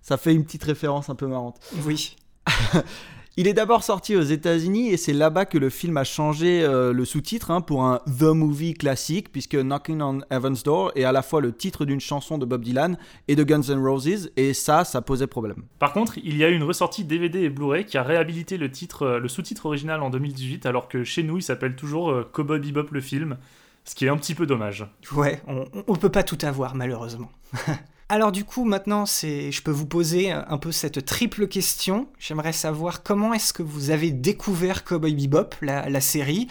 Ça 0.00 0.16
fait 0.16 0.32
une 0.32 0.44
petite 0.44 0.62
référence 0.62 1.10
un 1.10 1.16
peu 1.16 1.26
marrante. 1.26 1.58
Oui. 1.84 2.16
Il 3.40 3.46
est 3.46 3.54
d'abord 3.54 3.84
sorti 3.84 4.16
aux 4.16 4.22
États-Unis 4.22 4.88
et 4.88 4.96
c'est 4.96 5.12
là-bas 5.12 5.44
que 5.44 5.58
le 5.58 5.70
film 5.70 5.96
a 5.96 6.02
changé 6.02 6.60
euh, 6.64 6.92
le 6.92 7.04
sous-titre 7.04 7.52
hein, 7.52 7.60
pour 7.60 7.84
un 7.84 8.00
The 8.18 8.34
Movie 8.34 8.74
classique, 8.74 9.30
puisque 9.30 9.54
Knocking 9.54 10.02
on 10.02 10.22
Heaven's 10.28 10.64
Door 10.64 10.90
est 10.96 11.04
à 11.04 11.12
la 11.12 11.22
fois 11.22 11.40
le 11.40 11.52
titre 11.52 11.84
d'une 11.84 12.00
chanson 12.00 12.36
de 12.36 12.44
Bob 12.44 12.64
Dylan 12.64 12.98
et 13.28 13.36
de 13.36 13.44
Guns 13.44 13.62
N' 13.68 13.78
Roses, 13.78 14.32
et 14.36 14.54
ça, 14.54 14.82
ça 14.82 15.02
posait 15.02 15.28
problème. 15.28 15.62
Par 15.78 15.92
contre, 15.92 16.18
il 16.18 16.36
y 16.36 16.42
a 16.42 16.48
eu 16.48 16.54
une 16.56 16.64
ressortie 16.64 17.04
DVD 17.04 17.42
et 17.42 17.48
Blu-ray 17.48 17.84
qui 17.84 17.96
a 17.96 18.02
réhabilité 18.02 18.56
le 18.56 18.72
titre, 18.72 19.02
euh, 19.02 19.18
le 19.20 19.28
sous-titre 19.28 19.66
original 19.66 20.02
en 20.02 20.10
2018, 20.10 20.66
alors 20.66 20.88
que 20.88 21.04
chez 21.04 21.22
nous, 21.22 21.36
il 21.36 21.42
s'appelle 21.42 21.76
toujours 21.76 22.10
euh, 22.10 22.28
Cowboy 22.32 22.58
Bebop 22.58 22.88
le 22.90 23.00
film, 23.00 23.36
ce 23.84 23.94
qui 23.94 24.06
est 24.06 24.08
un 24.08 24.16
petit 24.16 24.34
peu 24.34 24.46
dommage. 24.46 24.84
Ouais, 25.12 25.40
on 25.46 25.64
ne 25.86 25.96
peut 25.96 26.10
pas 26.10 26.24
tout 26.24 26.38
avoir 26.42 26.74
malheureusement. 26.74 27.30
Alors 28.10 28.32
du 28.32 28.44
coup, 28.44 28.64
maintenant, 28.64 29.04
je 29.04 29.60
peux 29.60 29.70
vous 29.70 29.86
poser 29.86 30.30
un 30.30 30.56
peu 30.56 30.72
cette 30.72 31.04
triple 31.04 31.46
question. 31.46 32.08
J'aimerais 32.18 32.54
savoir 32.54 33.02
comment 33.02 33.34
est-ce 33.34 33.52
que 33.52 33.62
vous 33.62 33.90
avez 33.90 34.10
découvert 34.10 34.84
Cowboy 34.84 35.14
Bebop, 35.14 35.50
la, 35.60 36.00
série? 36.00 36.48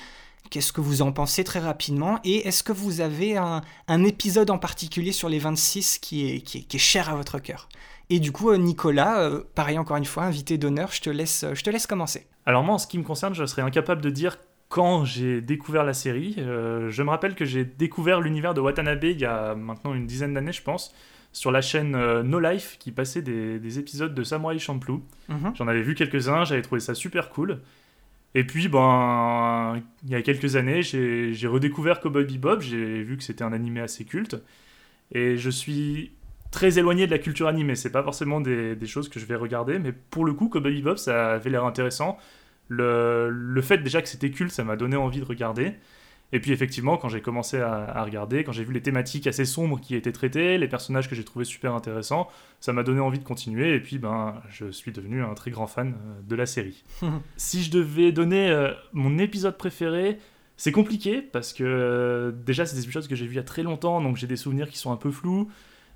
Qu'est-ce 0.51 0.71
que 0.71 0.81
vous 0.81 1.01
en 1.01 1.11
pensez 1.11 1.43
très 1.43 1.59
rapidement? 1.59 2.19
Et 2.23 2.47
est-ce 2.47 2.61
que 2.61 2.71
vous 2.71 3.01
avez 3.01 3.37
un, 3.37 3.63
épisode 4.03 4.51
en 4.51 4.59
particulier 4.59 5.11
sur 5.11 5.29
les 5.29 5.39
26 5.39 5.97
qui 5.97 6.29
est, 6.29 6.41
qui 6.41 6.67
est, 6.71 6.77
cher 6.77 7.09
à 7.09 7.15
votre 7.15 7.39
cœur? 7.39 7.69
Et 8.11 8.19
du 8.19 8.31
coup, 8.31 8.51
euh, 8.51 8.57
Nicolas, 8.57 9.19
euh, 9.21 9.41
pareil 9.55 9.79
encore 9.79 9.97
une 9.97 10.05
fois, 10.05 10.23
invité 10.23 10.59
d'honneur, 10.59 10.91
je, 10.91 11.01
te 11.01 11.09
laisse, 11.09 11.43
je 11.53 11.63
te 11.63 11.71
laisse 11.71 11.87
commencer. 11.87 12.27
Alors 12.45 12.63
moi, 12.63 12.75
en 12.75 12.77
ce 12.77 12.85
qui 12.85 12.99
me 12.99 13.03
concerne, 13.03 13.33
je 13.33 13.45
serais 13.45 13.63
incapable 13.63 14.01
de 14.01 14.11
dire 14.11 14.37
quand 14.69 15.05
j'ai 15.05 15.41
découvert 15.41 15.83
la 15.83 15.93
série. 15.93 16.35
Euh, 16.37 16.91
je 16.91 17.01
me 17.01 17.09
rappelle 17.09 17.33
que 17.33 17.45
j'ai 17.45 17.65
découvert 17.65 18.21
l'univers 18.21 18.53
de 18.53 18.61
Watanabe 18.61 19.03
il 19.03 19.19
y 19.19 19.25
a 19.25 19.55
maintenant 19.55 19.95
une 19.95 20.05
dizaine 20.05 20.35
d'années, 20.35 20.53
je 20.53 20.61
pense 20.61 20.93
sur 21.37 21.51
la 21.51 21.61
chaîne 21.61 21.93
euh, 21.93 22.23
No 22.23 22.39
Life 22.39 22.77
qui 22.79 22.91
passait 22.91 23.21
des, 23.21 23.77
épisodes 23.77 24.15
de 24.15 24.23
Samurai 24.23 24.57
Champloo. 24.57 25.03
Mhm. 25.29 25.53
J'en 25.53 25.67
avais 25.67 25.83
vu 25.83 25.93
quelques-uns, 25.93 26.45
j'avais 26.45 26.63
trouvé 26.63 26.81
ça 26.81 26.95
super 26.95 27.29
cool. 27.29 27.59
Et 28.33 28.43
puis, 28.43 28.67
ben, 28.67 29.79
il 30.03 30.09
y 30.09 30.15
a 30.15 30.23
quelques 30.23 30.55
années, 30.55 30.81
j'ai 30.81 31.47
redécouvert 31.47 31.99
Cowboy 31.99 32.25
Bebop, 32.25 32.61
j'ai 32.61 33.03
vu 33.03 33.17
que 33.17 33.23
c'était 33.23 33.43
un 33.43 33.53
animé 33.53 33.81
assez 33.81 34.03
culte. 34.03 34.35
Et 35.11 35.37
je 35.37 35.51
suis 35.51 36.11
très 36.49 36.79
éloigné 36.79 37.05
de 37.05 37.11
la 37.11 37.19
culture 37.19 37.47
animée. 37.47 37.75
C'est 37.75 37.91
pas 37.91 38.01
forcément 38.01 38.41
des, 38.41 38.75
des 38.75 38.87
choses 38.87 39.07
que 39.07 39.19
je 39.19 39.25
vais 39.25 39.35
regarder, 39.35 39.77
mais 39.77 39.91
pour 39.91 40.25
le 40.25 40.33
coup, 40.33 40.49
Cowboy 40.49 40.81
Bebop, 40.81 40.97
ça 40.97 41.33
avait 41.33 41.51
l'air 41.51 41.65
intéressant. 41.65 42.17
Le, 42.67 43.29
le 43.29 43.61
fait 43.61 43.77
déjà 43.77 44.01
que 44.01 44.09
c'était 44.09 44.31
culte, 44.31 44.51
ça 44.51 44.63
m'a 44.63 44.75
donné 44.75 44.95
envie 44.95 45.19
de 45.19 45.25
regarder. 45.25 45.75
Et 46.33 46.39
puis 46.39 46.51
effectivement, 46.51 46.97
quand 46.97 47.07
j'ai 47.09 47.21
commencé 47.21 47.59
à, 47.59 47.85
à 47.85 48.03
regarder, 48.03 48.43
quand 48.43 48.51
j'ai 48.51 48.63
vu 48.63 48.73
les 48.73 48.81
thématiques 48.81 49.27
assez 49.27 49.45
sombres 49.45 49.79
qui 49.79 49.95
étaient 49.95 50.11
traitées, 50.11 50.57
les 50.57 50.67
personnages 50.67 51.09
que 51.09 51.15
j'ai 51.15 51.23
trouvé 51.23 51.45
super 51.45 51.73
intéressants, 51.73 52.27
ça 52.59 52.73
m'a 52.73 52.83
donné 52.83 52.99
envie 52.99 53.19
de 53.19 53.23
continuer. 53.23 53.73
Et 53.73 53.79
puis, 53.79 53.97
ben, 53.97 54.41
je 54.49 54.69
suis 54.71 54.91
devenu 54.91 55.23
un 55.23 55.33
très 55.33 55.51
grand 55.51 55.67
fan 55.67 55.95
euh, 55.95 56.21
de 56.27 56.35
la 56.35 56.45
série. 56.45 56.83
si 57.37 57.63
je 57.63 57.71
devais 57.71 58.11
donner 58.11 58.49
euh, 58.49 58.73
mon 58.91 59.17
épisode 59.19 59.57
préféré, 59.57 60.19
c'est 60.57 60.71
compliqué 60.71 61.21
parce 61.21 61.53
que 61.53 61.63
euh, 61.63 62.31
déjà, 62.31 62.65
c'est 62.65 62.75
des 62.75 62.91
choses 62.91 63.07
que 63.07 63.15
j'ai 63.15 63.25
vues 63.25 63.33
il 63.33 63.37
y 63.37 63.39
a 63.39 63.43
très 63.43 63.63
longtemps, 63.63 64.01
donc 64.01 64.17
j'ai 64.17 64.27
des 64.27 64.35
souvenirs 64.35 64.69
qui 64.69 64.77
sont 64.77 64.91
un 64.91 64.97
peu 64.97 65.11
flous. 65.11 65.49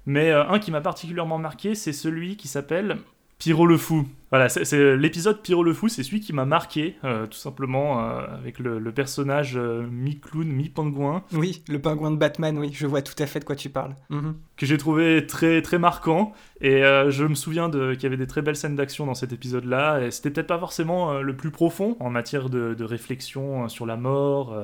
Mais 0.06 0.32
euh, 0.32 0.48
un 0.48 0.60
qui 0.60 0.72
m'a 0.72 0.82
particulièrement 0.82 1.40
marqué, 1.40 1.76
c'est 1.76 1.94
celui 1.94 2.38
qui 2.38 2.48
s'appelle 2.48 2.98
Pyro 3.42 3.66
le 3.66 3.76
Fou. 3.78 4.08
Voilà, 4.30 4.50
c'est- 4.50 4.96
l'épisode 4.96 5.42
Pyro 5.42 5.64
le 5.64 5.74
Fou, 5.74 5.90
c'est 5.90 6.04
celui 6.04 6.20
qui 6.20 6.32
m'a 6.32 6.46
marqué, 6.46 6.96
euh, 7.04 7.26
tout 7.26 7.38
simplement, 7.40 8.00
euh, 8.08 8.22
avec 8.38 8.60
le, 8.60 8.78
le 8.78 8.92
personnage 8.92 9.58
euh, 9.58 9.82
mi-clown, 9.92 10.48
mi-pingouin, 10.48 11.24
Oui, 11.34 11.64
le 11.68 11.80
pingouin 11.80 12.12
de 12.12 12.18
Batman, 12.18 12.56
oui, 12.60 12.70
je 12.72 12.86
vois 12.86 13.02
tout 13.02 13.16
à 13.18 13.26
fait 13.26 13.40
de 13.40 13.46
quoi 13.46 13.56
tu 13.56 13.70
parles. 13.70 13.96
Mhm. 14.12 14.36
que 14.58 14.66
j'ai 14.68 14.78
trouvé 14.78 15.26
très, 15.26 15.64
très 15.64 15.80
marquant. 15.80 16.34
Et 16.62 16.82
je 16.82 17.24
me 17.26 17.34
souviens 17.34 17.68
de- 17.68 17.94
qu'il 17.96 18.04
y 18.04 18.06
avait 18.06 18.16
des 18.18 18.28
très 18.28 18.44
belles 18.44 18.56
scènes 18.56 18.76
d'action 18.76 19.08
dans 19.08 19.16
cet 19.16 19.34
épisode-là. 19.34 20.02
Et 20.06 20.12
c'était 20.12 20.30
peut-être 20.30 20.48
pas 20.48 20.60
forcément 20.60 21.20
le 21.20 21.36
plus 21.36 21.50
profond 21.50 21.98
en 22.00 22.12
matière 22.12 22.48
de, 22.52 22.76
de 22.76 22.84
réflexion 22.84 23.68
sur 23.70 23.88
la 23.88 23.98
mort, 23.98 24.56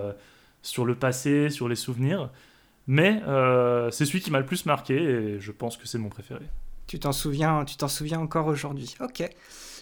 sur 0.62 0.86
le 0.86 0.94
passé, 0.94 1.50
sur 1.50 1.68
les 1.68 1.76
souvenirs. 1.76 2.30
Mais 2.86 3.22
c'est 3.90 4.06
celui 4.06 4.22
qui 4.22 4.30
m'a 4.30 4.40
le 4.40 4.46
plus 4.46 4.68
marqué 4.68 4.96
et 5.02 5.40
je 5.40 5.52
pense 5.52 5.78
que 5.78 5.88
c'est 5.88 5.98
mon 5.98 6.10
préféré. 6.10 6.46
Tu 6.88 7.00
t'en 7.00 7.12
souviens, 7.12 7.66
tu 7.66 7.76
t'en 7.78 7.88
souviens 7.88 8.20
encore 8.20 8.48
aujourd'hui. 8.48 8.96
Ok. 9.02 9.28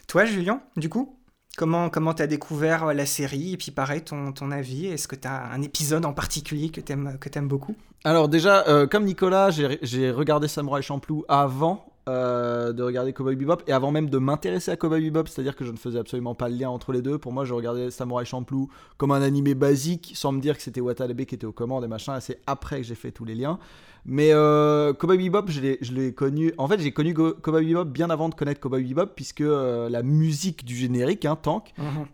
Toi, 0.08 0.26
Julien, 0.26 0.62
du 0.76 0.90
coup, 0.90 1.18
comment 1.56 1.90
comment 1.90 2.14
t'as 2.14 2.28
découvert 2.28 2.86
euh, 2.86 2.94
la 2.94 3.06
série? 3.06 3.54
Et 3.54 3.58
puis 3.58 3.72
pareil 3.72 4.02
ton, 4.02 4.32
ton 4.32 4.52
avis. 4.52 4.88
Est-ce 4.88 5.08
que 5.08 5.16
t'as 5.16 5.52
un 5.52 5.62
épisode 5.62 6.06
en 6.06 6.14
particulier 6.14 6.70
que 6.70 6.82
t'aimes 6.82 7.18
que 7.20 7.40
beaucoup? 7.40 7.76
Alors 8.04 8.28
déjà, 8.28 8.68
euh, 8.68 8.88
comme 8.88 9.06
Nicolas, 9.06 9.50
j'ai 9.50 10.12
regardé 10.12 10.48
Samurai 10.48 10.82
Champloo 10.82 11.26
avant 11.28 11.86
euh, 12.08 12.72
de 12.72 12.84
regarder 12.84 13.14
Cowboy 13.14 13.36
Bebop 13.36 13.64
et 13.66 13.72
avant 13.72 13.90
même 13.90 14.12
de 14.12 14.20
m'intéresser 14.20 14.70
à 14.70 14.76
Cowboy 14.76 15.02
Bebop, 15.02 15.26
c'est-à-dire 15.26 15.56
que 15.56 15.66
je 15.66 15.72
ne 15.72 15.78
faisais 15.78 15.98
absolument 15.98 16.36
pas 16.36 16.50
le 16.50 16.56
lien 16.56 16.70
entre 16.70 16.92
les 16.92 17.02
deux. 17.02 17.18
Pour 17.18 17.34
moi, 17.34 17.46
je 17.46 17.54
regardais 17.56 17.90
Samurai 17.90 18.26
Champloo 18.26 18.70
comme 18.98 19.12
un 19.12 19.24
animé 19.24 19.56
basique, 19.56 20.12
sans 20.14 20.32
me 20.32 20.40
dire 20.40 20.56
que 20.56 20.62
c'était 20.62 20.82
Watanabe 20.82 21.24
qui 21.26 21.34
était 21.34 21.48
aux 21.48 21.52
commandes 21.52 21.84
et 21.84 21.88
machin. 21.88 22.20
C'est 22.20 22.40
après 22.46 22.78
que 22.78 22.84
j'ai 22.84 22.94
fait 22.94 23.12
tous 23.12 23.26
les 23.26 23.34
liens. 23.34 23.58
Mais 24.06 24.30
euh, 24.34 24.94
Cowboy 24.94 25.18
Bebop, 25.18 25.50
je 25.50 25.62
l'ai- 25.62 26.14
connu. 26.14 26.54
En 26.58 26.68
fait, 26.68 26.80
j'ai 26.80 26.92
connu 26.92 27.14
Cowboy 27.14 27.66
Bebop 27.66 27.86
bien 27.86 28.10
avant 28.10 28.30
de 28.30 28.36
connaître 28.36 28.60
Cowboy 28.60 28.84
Bebop, 28.84 29.08
puisque 29.16 29.42
euh, 29.42 29.90
la 29.90 30.04
musique 30.04 30.64
du 30.64 30.76
générique, 30.76 31.26
hein, 31.26 31.36
Tank, 31.42 31.74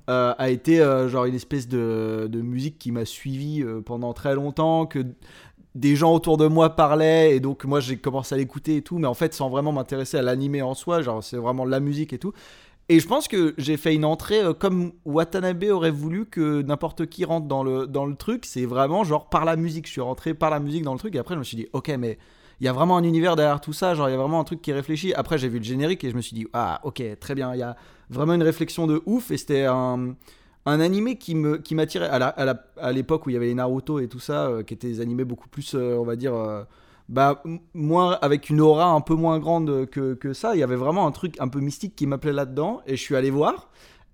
euh, 0.10 0.34
a 0.38 0.50
été 0.50 0.80
euh, 0.82 1.10
genre 1.10 1.26
une 1.26 1.36
espèce 1.36 1.68
de, 1.68 2.28
de 2.32 2.42
musique 2.42 2.80
qui 2.80 2.92
m'a 2.92 3.04
suivi 3.06 3.64
pendant 3.86 4.14
très 4.14 4.36
longtemps, 4.36 4.86
que 4.86 5.00
des 5.76 5.96
gens 5.96 6.14
autour 6.14 6.38
de 6.38 6.48
moi 6.48 6.76
parlaient, 6.76 7.36
et 7.36 7.40
donc 7.40 7.64
moi 7.64 7.80
j'ai 7.80 7.96
commencé 7.98 8.36
à 8.36 8.38
l'écouter 8.38 8.78
et 8.78 8.82
tout, 8.82 8.98
mais 8.98 9.08
en 9.08 9.14
fait 9.14 9.34
sans 9.34 9.50
vraiment 9.50 9.72
m'intéresser 9.72 10.18
à 10.18 10.22
l'animé 10.22 10.62
en 10.62 10.74
soi, 10.74 11.02
genre 11.02 11.24
c'est 11.24 11.38
vraiment 11.38 11.64
la 11.66 11.80
musique 11.80 12.12
et 12.14 12.18
tout. 12.20 12.34
Et 12.92 13.00
je 13.00 13.08
pense 13.08 13.30
que 13.30 13.54
j'ai 13.58 13.78
fait 13.78 13.96
une 13.96 14.04
entrée 14.04 14.44
euh, 14.44 14.54
comme 14.54 14.92
Watanabe 15.06 15.64
aurait 15.72 15.92
voulu 15.92 16.26
que 16.26 16.62
n'importe 16.62 17.06
qui 17.06 17.24
rentre 17.24 17.48
dans 17.48 17.64
le, 17.64 17.88
dans 17.88 18.06
le 18.06 18.18
truc, 18.18 18.44
c'est 18.44 18.66
vraiment 18.66 19.06
genre 19.06 19.30
par 19.30 19.46
la 19.46 19.56
musique, 19.56 19.86
je 19.88 19.94
suis 19.94 20.02
rentré 20.02 20.34
par 20.34 20.50
la 20.50 20.60
musique 20.60 20.84
dans 20.84 20.92
le 20.92 21.00
truc, 21.00 21.16
et 21.16 21.18
après 21.18 21.36
je 21.36 21.40
me 21.40 21.46
suis 21.46 21.56
dit, 21.56 21.68
ok, 21.72 21.88
mais 21.98 22.18
il 22.60 22.66
y 22.66 22.68
a 22.68 22.74
vraiment 22.74 22.98
un 22.98 23.04
univers 23.04 23.38
derrière 23.38 23.62
tout 23.62 23.72
ça, 23.72 23.96
genre 23.96 24.10
il 24.10 24.12
y 24.12 24.16
a 24.16 24.18
vraiment 24.18 24.42
un 24.42 24.44
truc 24.44 24.62
qui 24.62 24.74
réfléchit. 24.74 25.14
Après 25.14 25.38
j'ai 25.38 25.48
vu 25.48 25.60
le 25.60 25.64
générique 25.64 26.04
et 26.04 26.12
je 26.12 26.18
me 26.18 26.22
suis 26.22 26.36
dit, 26.36 26.48
ah 26.52 26.82
ok, 26.84 27.02
très 27.22 27.34
bien, 27.34 27.54
il 27.54 27.60
y 27.60 27.64
a 27.64 27.78
vraiment 28.10 28.34
une 28.34 28.44
réflexion 28.44 28.88
de 28.88 29.02
ouf, 29.06 29.32
et 29.32 29.38
c'était 29.38 29.64
un 29.64 30.16
un 30.66 30.80
animé 30.82 31.16
qui 31.16 31.34
me 31.34 31.60
qui 31.60 31.76
m'attirait. 31.76 32.10
À 32.10 32.92
l'époque 32.92 33.26
où 33.26 33.30
il 33.30 33.34
y 33.34 33.38
avait 33.38 33.48
les 33.48 33.54
Naruto 33.54 34.00
et 34.00 34.10
tout 34.10 34.20
ça 34.20 34.48
euh, 34.48 34.64
qui 34.64 34.74
étaient 34.74 34.90
des 34.90 35.00
animés 35.00 35.24
beaucoup 35.24 35.48
plus 35.48 35.76
euh, 35.76 35.96
on 35.98 36.04
va 36.04 36.18
dire 36.18 36.34
bah 37.10 37.42
m- 37.46 37.60
moins 37.74 38.18
avec 38.22 38.50
une 38.50 38.62
aura 38.62 38.86
un 38.92 39.02
peu 39.02 39.16
moins 39.16 39.40
grande 39.40 39.88
que, 39.90 40.14
que 40.14 40.34
ça 40.34 40.56
il 40.56 40.60
y 40.60 40.64
avait 40.64 40.76
vraiment 40.76 41.08
un 41.08 41.12
truc 41.12 41.36
un 41.40 41.48
peu 41.48 41.60
mystique 41.60 41.96
qui 41.96 42.08
m'appelait 42.08 42.34
là-dedans 42.34 42.82
et 42.88 42.96
je 42.96 43.02
suis 43.02 43.16
allé 43.16 43.30
voir 43.30 43.70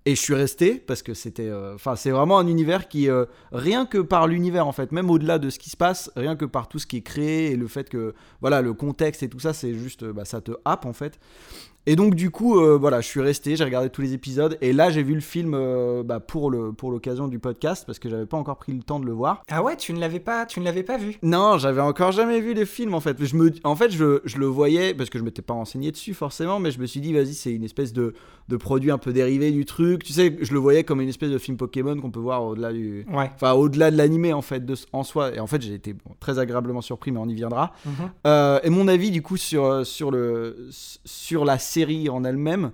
et 0.06 0.14
je 0.14 0.20
suis 0.20 0.34
resté 0.34 0.76
parce 0.76 1.02
que 1.02 1.12
c'était 1.14 1.48
euh, 1.48 1.74
enfin 1.74 1.94
c'est 1.96 2.10
vraiment 2.10 2.38
un 2.38 2.46
univers 2.46 2.88
qui 2.88 3.10
euh, 3.10 3.26
rien 3.52 3.84
que 3.86 3.98
par 3.98 4.26
l'univers 4.26 4.66
en 4.66 4.72
fait 4.72 4.90
même 4.92 5.10
au-delà 5.10 5.38
de 5.38 5.50
ce 5.50 5.58
qui 5.58 5.70
se 5.70 5.76
passe 5.76 6.10
rien 6.16 6.34
que 6.36 6.44
par 6.44 6.68
tout 6.68 6.78
ce 6.78 6.86
qui 6.86 6.96
est 6.98 7.02
créé 7.02 7.50
et 7.52 7.56
le 7.56 7.68
fait 7.68 7.88
que 7.88 8.14
voilà 8.40 8.62
le 8.62 8.72
contexte 8.72 9.22
et 9.22 9.28
tout 9.28 9.40
ça 9.40 9.52
c'est 9.52 9.74
juste 9.74 10.04
bah, 10.04 10.24
ça 10.24 10.40
te 10.40 10.52
happe 10.64 10.86
en 10.86 10.92
fait 10.92 11.18
et 11.90 11.96
donc 11.96 12.14
du 12.14 12.30
coup, 12.30 12.60
euh, 12.60 12.76
voilà, 12.76 13.00
je 13.00 13.06
suis 13.06 13.22
resté, 13.22 13.56
j'ai 13.56 13.64
regardé 13.64 13.88
tous 13.88 14.02
les 14.02 14.12
épisodes, 14.12 14.58
et 14.60 14.74
là 14.74 14.90
j'ai 14.90 15.02
vu 15.02 15.14
le 15.14 15.22
film 15.22 15.54
euh, 15.54 16.02
bah, 16.02 16.20
pour 16.20 16.50
le 16.50 16.72
pour 16.72 16.90
l'occasion 16.90 17.28
du 17.28 17.38
podcast 17.38 17.84
parce 17.86 17.98
que 17.98 18.10
j'avais 18.10 18.26
pas 18.26 18.36
encore 18.36 18.58
pris 18.58 18.74
le 18.74 18.82
temps 18.82 19.00
de 19.00 19.06
le 19.06 19.12
voir. 19.12 19.42
Ah 19.50 19.62
ouais, 19.62 19.74
tu 19.74 19.94
ne 19.94 19.98
l'avais 19.98 20.20
pas, 20.20 20.44
tu 20.44 20.60
ne 20.60 20.66
l'avais 20.66 20.82
pas 20.82 20.98
vu. 20.98 21.16
Non, 21.22 21.56
j'avais 21.56 21.80
encore 21.80 22.12
jamais 22.12 22.42
vu 22.42 22.52
les 22.52 22.66
films 22.66 22.92
en 22.92 23.00
fait. 23.00 23.16
Je 23.24 23.34
me, 23.36 23.50
en 23.64 23.74
fait, 23.74 23.90
je, 23.90 24.20
je 24.26 24.36
le 24.36 24.44
voyais 24.44 24.92
parce 24.92 25.08
que 25.08 25.18
je 25.18 25.24
m'étais 25.24 25.40
pas 25.40 25.54
renseigné 25.54 25.90
dessus 25.90 26.12
forcément, 26.12 26.60
mais 26.60 26.70
je 26.72 26.78
me 26.78 26.84
suis 26.84 27.00
dit 27.00 27.14
vas-y, 27.14 27.32
c'est 27.32 27.54
une 27.54 27.64
espèce 27.64 27.94
de, 27.94 28.12
de 28.50 28.56
produit 28.58 28.90
un 28.90 28.98
peu 28.98 29.14
dérivé 29.14 29.50
du 29.50 29.64
truc. 29.64 30.04
Tu 30.04 30.12
sais, 30.12 30.36
je 30.42 30.52
le 30.52 30.58
voyais 30.58 30.84
comme 30.84 31.00
une 31.00 31.08
espèce 31.08 31.30
de 31.30 31.38
film 31.38 31.56
Pokémon 31.56 31.98
qu'on 31.98 32.10
peut 32.10 32.20
voir 32.20 32.44
au-delà 32.44 32.70
du, 32.70 33.06
Ouais. 33.10 33.30
enfin 33.34 33.52
au-delà 33.54 33.90
de 33.90 33.96
l'animé 33.96 34.34
en 34.34 34.42
fait 34.42 34.66
de, 34.66 34.74
en 34.92 35.04
soi. 35.04 35.34
Et 35.34 35.40
en 35.40 35.46
fait, 35.46 35.62
j'ai 35.62 35.72
été 35.72 35.94
bon, 35.94 36.14
très 36.20 36.38
agréablement 36.38 36.82
surpris, 36.82 37.12
mais 37.12 37.18
on 37.18 37.28
y 37.30 37.34
viendra. 37.34 37.72
Mhm. 37.86 37.92
Euh, 38.26 38.60
et 38.62 38.68
mon 38.68 38.88
avis 38.88 39.10
du 39.10 39.22
coup 39.22 39.38
sur, 39.38 39.86
sur, 39.86 40.10
le, 40.10 40.68
sur 40.70 41.46
la 41.46 41.58
série 41.58 41.77
en 42.10 42.24
elle-même, 42.24 42.72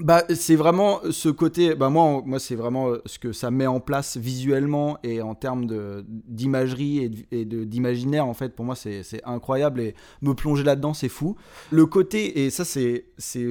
bah, 0.00 0.24
c'est 0.34 0.56
vraiment 0.56 1.00
ce 1.10 1.28
côté, 1.28 1.74
bah, 1.74 1.88
moi, 1.88 2.22
moi 2.24 2.38
c'est 2.38 2.54
vraiment 2.54 2.88
euh, 2.88 3.02
ce 3.06 3.18
que 3.18 3.32
ça 3.32 3.50
met 3.50 3.66
en 3.66 3.80
place 3.80 4.16
visuellement 4.16 4.98
et 5.02 5.22
en 5.22 5.34
termes 5.34 5.66
d'imagerie 6.06 7.26
et 7.30 7.44
d'imaginaire 7.44 8.26
en 8.26 8.34
fait, 8.34 8.54
pour 8.54 8.64
moi 8.64 8.74
c'est 8.74 9.02
incroyable 9.24 9.80
et 9.80 9.94
me 10.22 10.34
plonger 10.34 10.64
là-dedans 10.64 10.94
c'est 10.94 11.08
fou. 11.08 11.36
Le 11.70 11.86
côté, 11.86 12.44
et 12.44 12.50
ça 12.50 12.64
c'est 12.64 13.04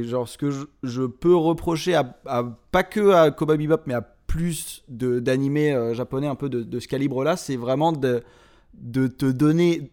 genre 0.04 0.28
ce 0.28 0.38
que 0.38 0.50
je, 0.84 1.02
peux 1.06 1.36
reprocher 1.36 1.96
à, 1.96 2.04
pas 2.72 2.84
que 2.84 3.12
à 3.12 3.32
Cowboy 3.32 3.58
Bebop 3.58 3.82
mais 3.88 3.94
à 3.94 4.02
plus 4.02 4.84
d'animés 4.90 5.74
euh, 5.74 5.94
japonais 5.94 6.28
un 6.28 6.36
peu 6.36 6.50
de, 6.50 6.62
de 6.62 6.80
ce 6.80 6.88
calibre-là, 6.88 7.38
c'est 7.38 7.56
vraiment 7.56 7.92
de, 7.92 8.22
de 8.74 9.08
te 9.08 9.26
donner 9.26 9.92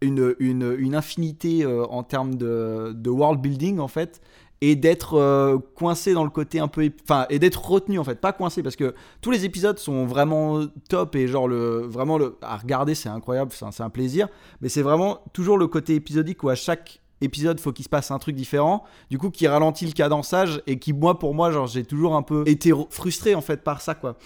une, 0.00 0.34
une, 0.38 0.94
infinité 0.94 1.64
euh, 1.64 1.84
en 1.86 2.02
termes 2.02 2.36
de, 2.36 3.08
world 3.08 3.40
building 3.40 3.78
en 3.78 3.88
fait 3.88 4.20
et 4.60 4.74
d'être 4.74 5.14
euh, 5.14 5.58
coincé 5.76 6.14
dans 6.14 6.24
le 6.24 6.30
côté 6.30 6.58
un 6.58 6.66
peu 6.66 6.90
enfin 7.04 7.26
et 7.30 7.38
d'être 7.38 7.64
retenu 7.64 7.98
en 7.98 8.04
fait. 8.04 8.20
Pas 8.20 8.32
coincé 8.32 8.62
parce 8.62 8.76
que 8.76 8.94
tous 9.20 9.30
les 9.30 9.44
épisodes 9.44 9.78
sont 9.78 10.04
vraiment 10.04 10.66
top 10.88 11.14
et 11.14 11.28
genre 11.28 11.46
le 11.46 11.86
vraiment 11.86 12.18
le 12.18 12.36
à 12.42 12.56
regarder 12.56 12.94
c'est 12.94 13.08
incroyable 13.08 13.52
c'est 13.54 13.64
un, 13.64 13.84
un 13.84 13.90
plaisir 13.90 14.28
mais 14.60 14.68
c'est 14.68 14.82
vraiment 14.82 15.22
toujours 15.32 15.58
le 15.58 15.68
côté 15.68 15.94
épisodique 15.94 16.42
où 16.42 16.48
à 16.48 16.56
chaque 16.56 17.00
épisode 17.20 17.60
faut 17.60 17.72
qu'il 17.72 17.84
se 17.84 17.88
passe 17.88 18.10
un 18.10 18.18
truc 18.18 18.34
différent 18.36 18.84
du 19.10 19.18
coup 19.18 19.30
qui 19.30 19.46
ralentit 19.46 19.86
le 19.86 19.92
cadençage 19.92 20.62
et 20.66 20.78
qui 20.78 20.92
moi 20.92 21.18
pour 21.18 21.34
moi 21.34 21.50
genre 21.50 21.66
j'ai 21.66 21.84
toujours 21.84 22.14
un 22.14 22.22
peu 22.22 22.42
été 22.46 22.72
frustré 22.90 23.34
en 23.34 23.40
fait 23.40 23.62
par 23.62 23.80
ça 23.80 23.94
quoi 23.94 24.16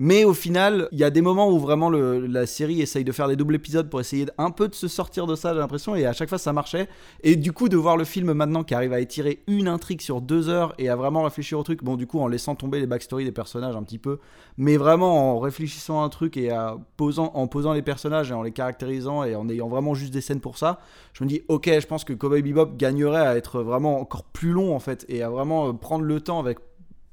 mais 0.00 0.22
au 0.22 0.32
final, 0.32 0.88
il 0.92 0.98
y 1.00 1.02
a 1.02 1.10
des 1.10 1.22
moments 1.22 1.50
où 1.50 1.58
vraiment 1.58 1.90
la 1.90 2.46
série 2.46 2.80
essaye 2.80 3.02
de 3.02 3.10
faire 3.10 3.26
des 3.26 3.34
doubles 3.34 3.56
épisodes 3.56 3.90
pour 3.90 3.98
essayer 3.98 4.26
un 4.38 4.52
peu 4.52 4.68
de 4.68 4.74
se 4.76 4.86
sortir 4.86 5.26
de 5.26 5.34
ça, 5.34 5.52
j'ai 5.52 5.58
l'impression, 5.58 5.96
et 5.96 6.06
à 6.06 6.12
chaque 6.12 6.28
fois 6.28 6.38
ça 6.38 6.52
marchait. 6.52 6.88
Et 7.24 7.34
du 7.34 7.52
coup, 7.52 7.68
de 7.68 7.76
voir 7.76 7.96
le 7.96 8.04
film 8.04 8.32
maintenant 8.32 8.62
qui 8.62 8.74
arrive 8.74 8.92
à 8.92 9.00
étirer 9.00 9.42
une 9.48 9.66
intrigue 9.66 10.00
sur 10.00 10.20
deux 10.20 10.48
heures 10.48 10.72
et 10.78 10.88
à 10.88 10.94
vraiment 10.94 11.24
réfléchir 11.24 11.58
au 11.58 11.64
truc, 11.64 11.82
bon, 11.82 11.96
du 11.96 12.06
coup, 12.06 12.20
en 12.20 12.28
laissant 12.28 12.54
tomber 12.54 12.78
les 12.78 12.86
backstories 12.86 13.24
des 13.24 13.32
personnages 13.32 13.74
un 13.74 13.82
petit 13.82 13.98
peu, 13.98 14.20
mais 14.56 14.76
vraiment 14.76 15.34
en 15.34 15.40
réfléchissant 15.40 16.00
à 16.00 16.04
un 16.04 16.10
truc 16.10 16.36
et 16.36 16.52
à 16.52 16.76
posant, 16.96 17.32
en 17.34 17.48
posant 17.48 17.72
les 17.72 17.82
personnages 17.82 18.30
et 18.30 18.34
en 18.34 18.42
les 18.42 18.52
caractérisant 18.52 19.24
et 19.24 19.34
en 19.34 19.48
ayant 19.48 19.66
vraiment 19.66 19.94
juste 19.94 20.12
des 20.12 20.20
scènes 20.20 20.40
pour 20.40 20.58
ça, 20.58 20.78
je 21.12 21.24
me 21.24 21.28
dis, 21.28 21.42
ok, 21.48 21.68
je 21.68 21.86
pense 21.88 22.04
que 22.04 22.12
Cowboy 22.12 22.42
Bebop 22.42 22.76
gagnerait 22.76 23.26
à 23.26 23.36
être 23.36 23.62
vraiment 23.62 24.00
encore 24.00 24.22
plus 24.22 24.52
long 24.52 24.76
en 24.76 24.80
fait, 24.80 25.04
et 25.08 25.24
à 25.24 25.28
vraiment 25.28 25.70
euh, 25.70 25.72
prendre 25.72 26.04
le 26.04 26.20
temps 26.20 26.38
avec 26.38 26.58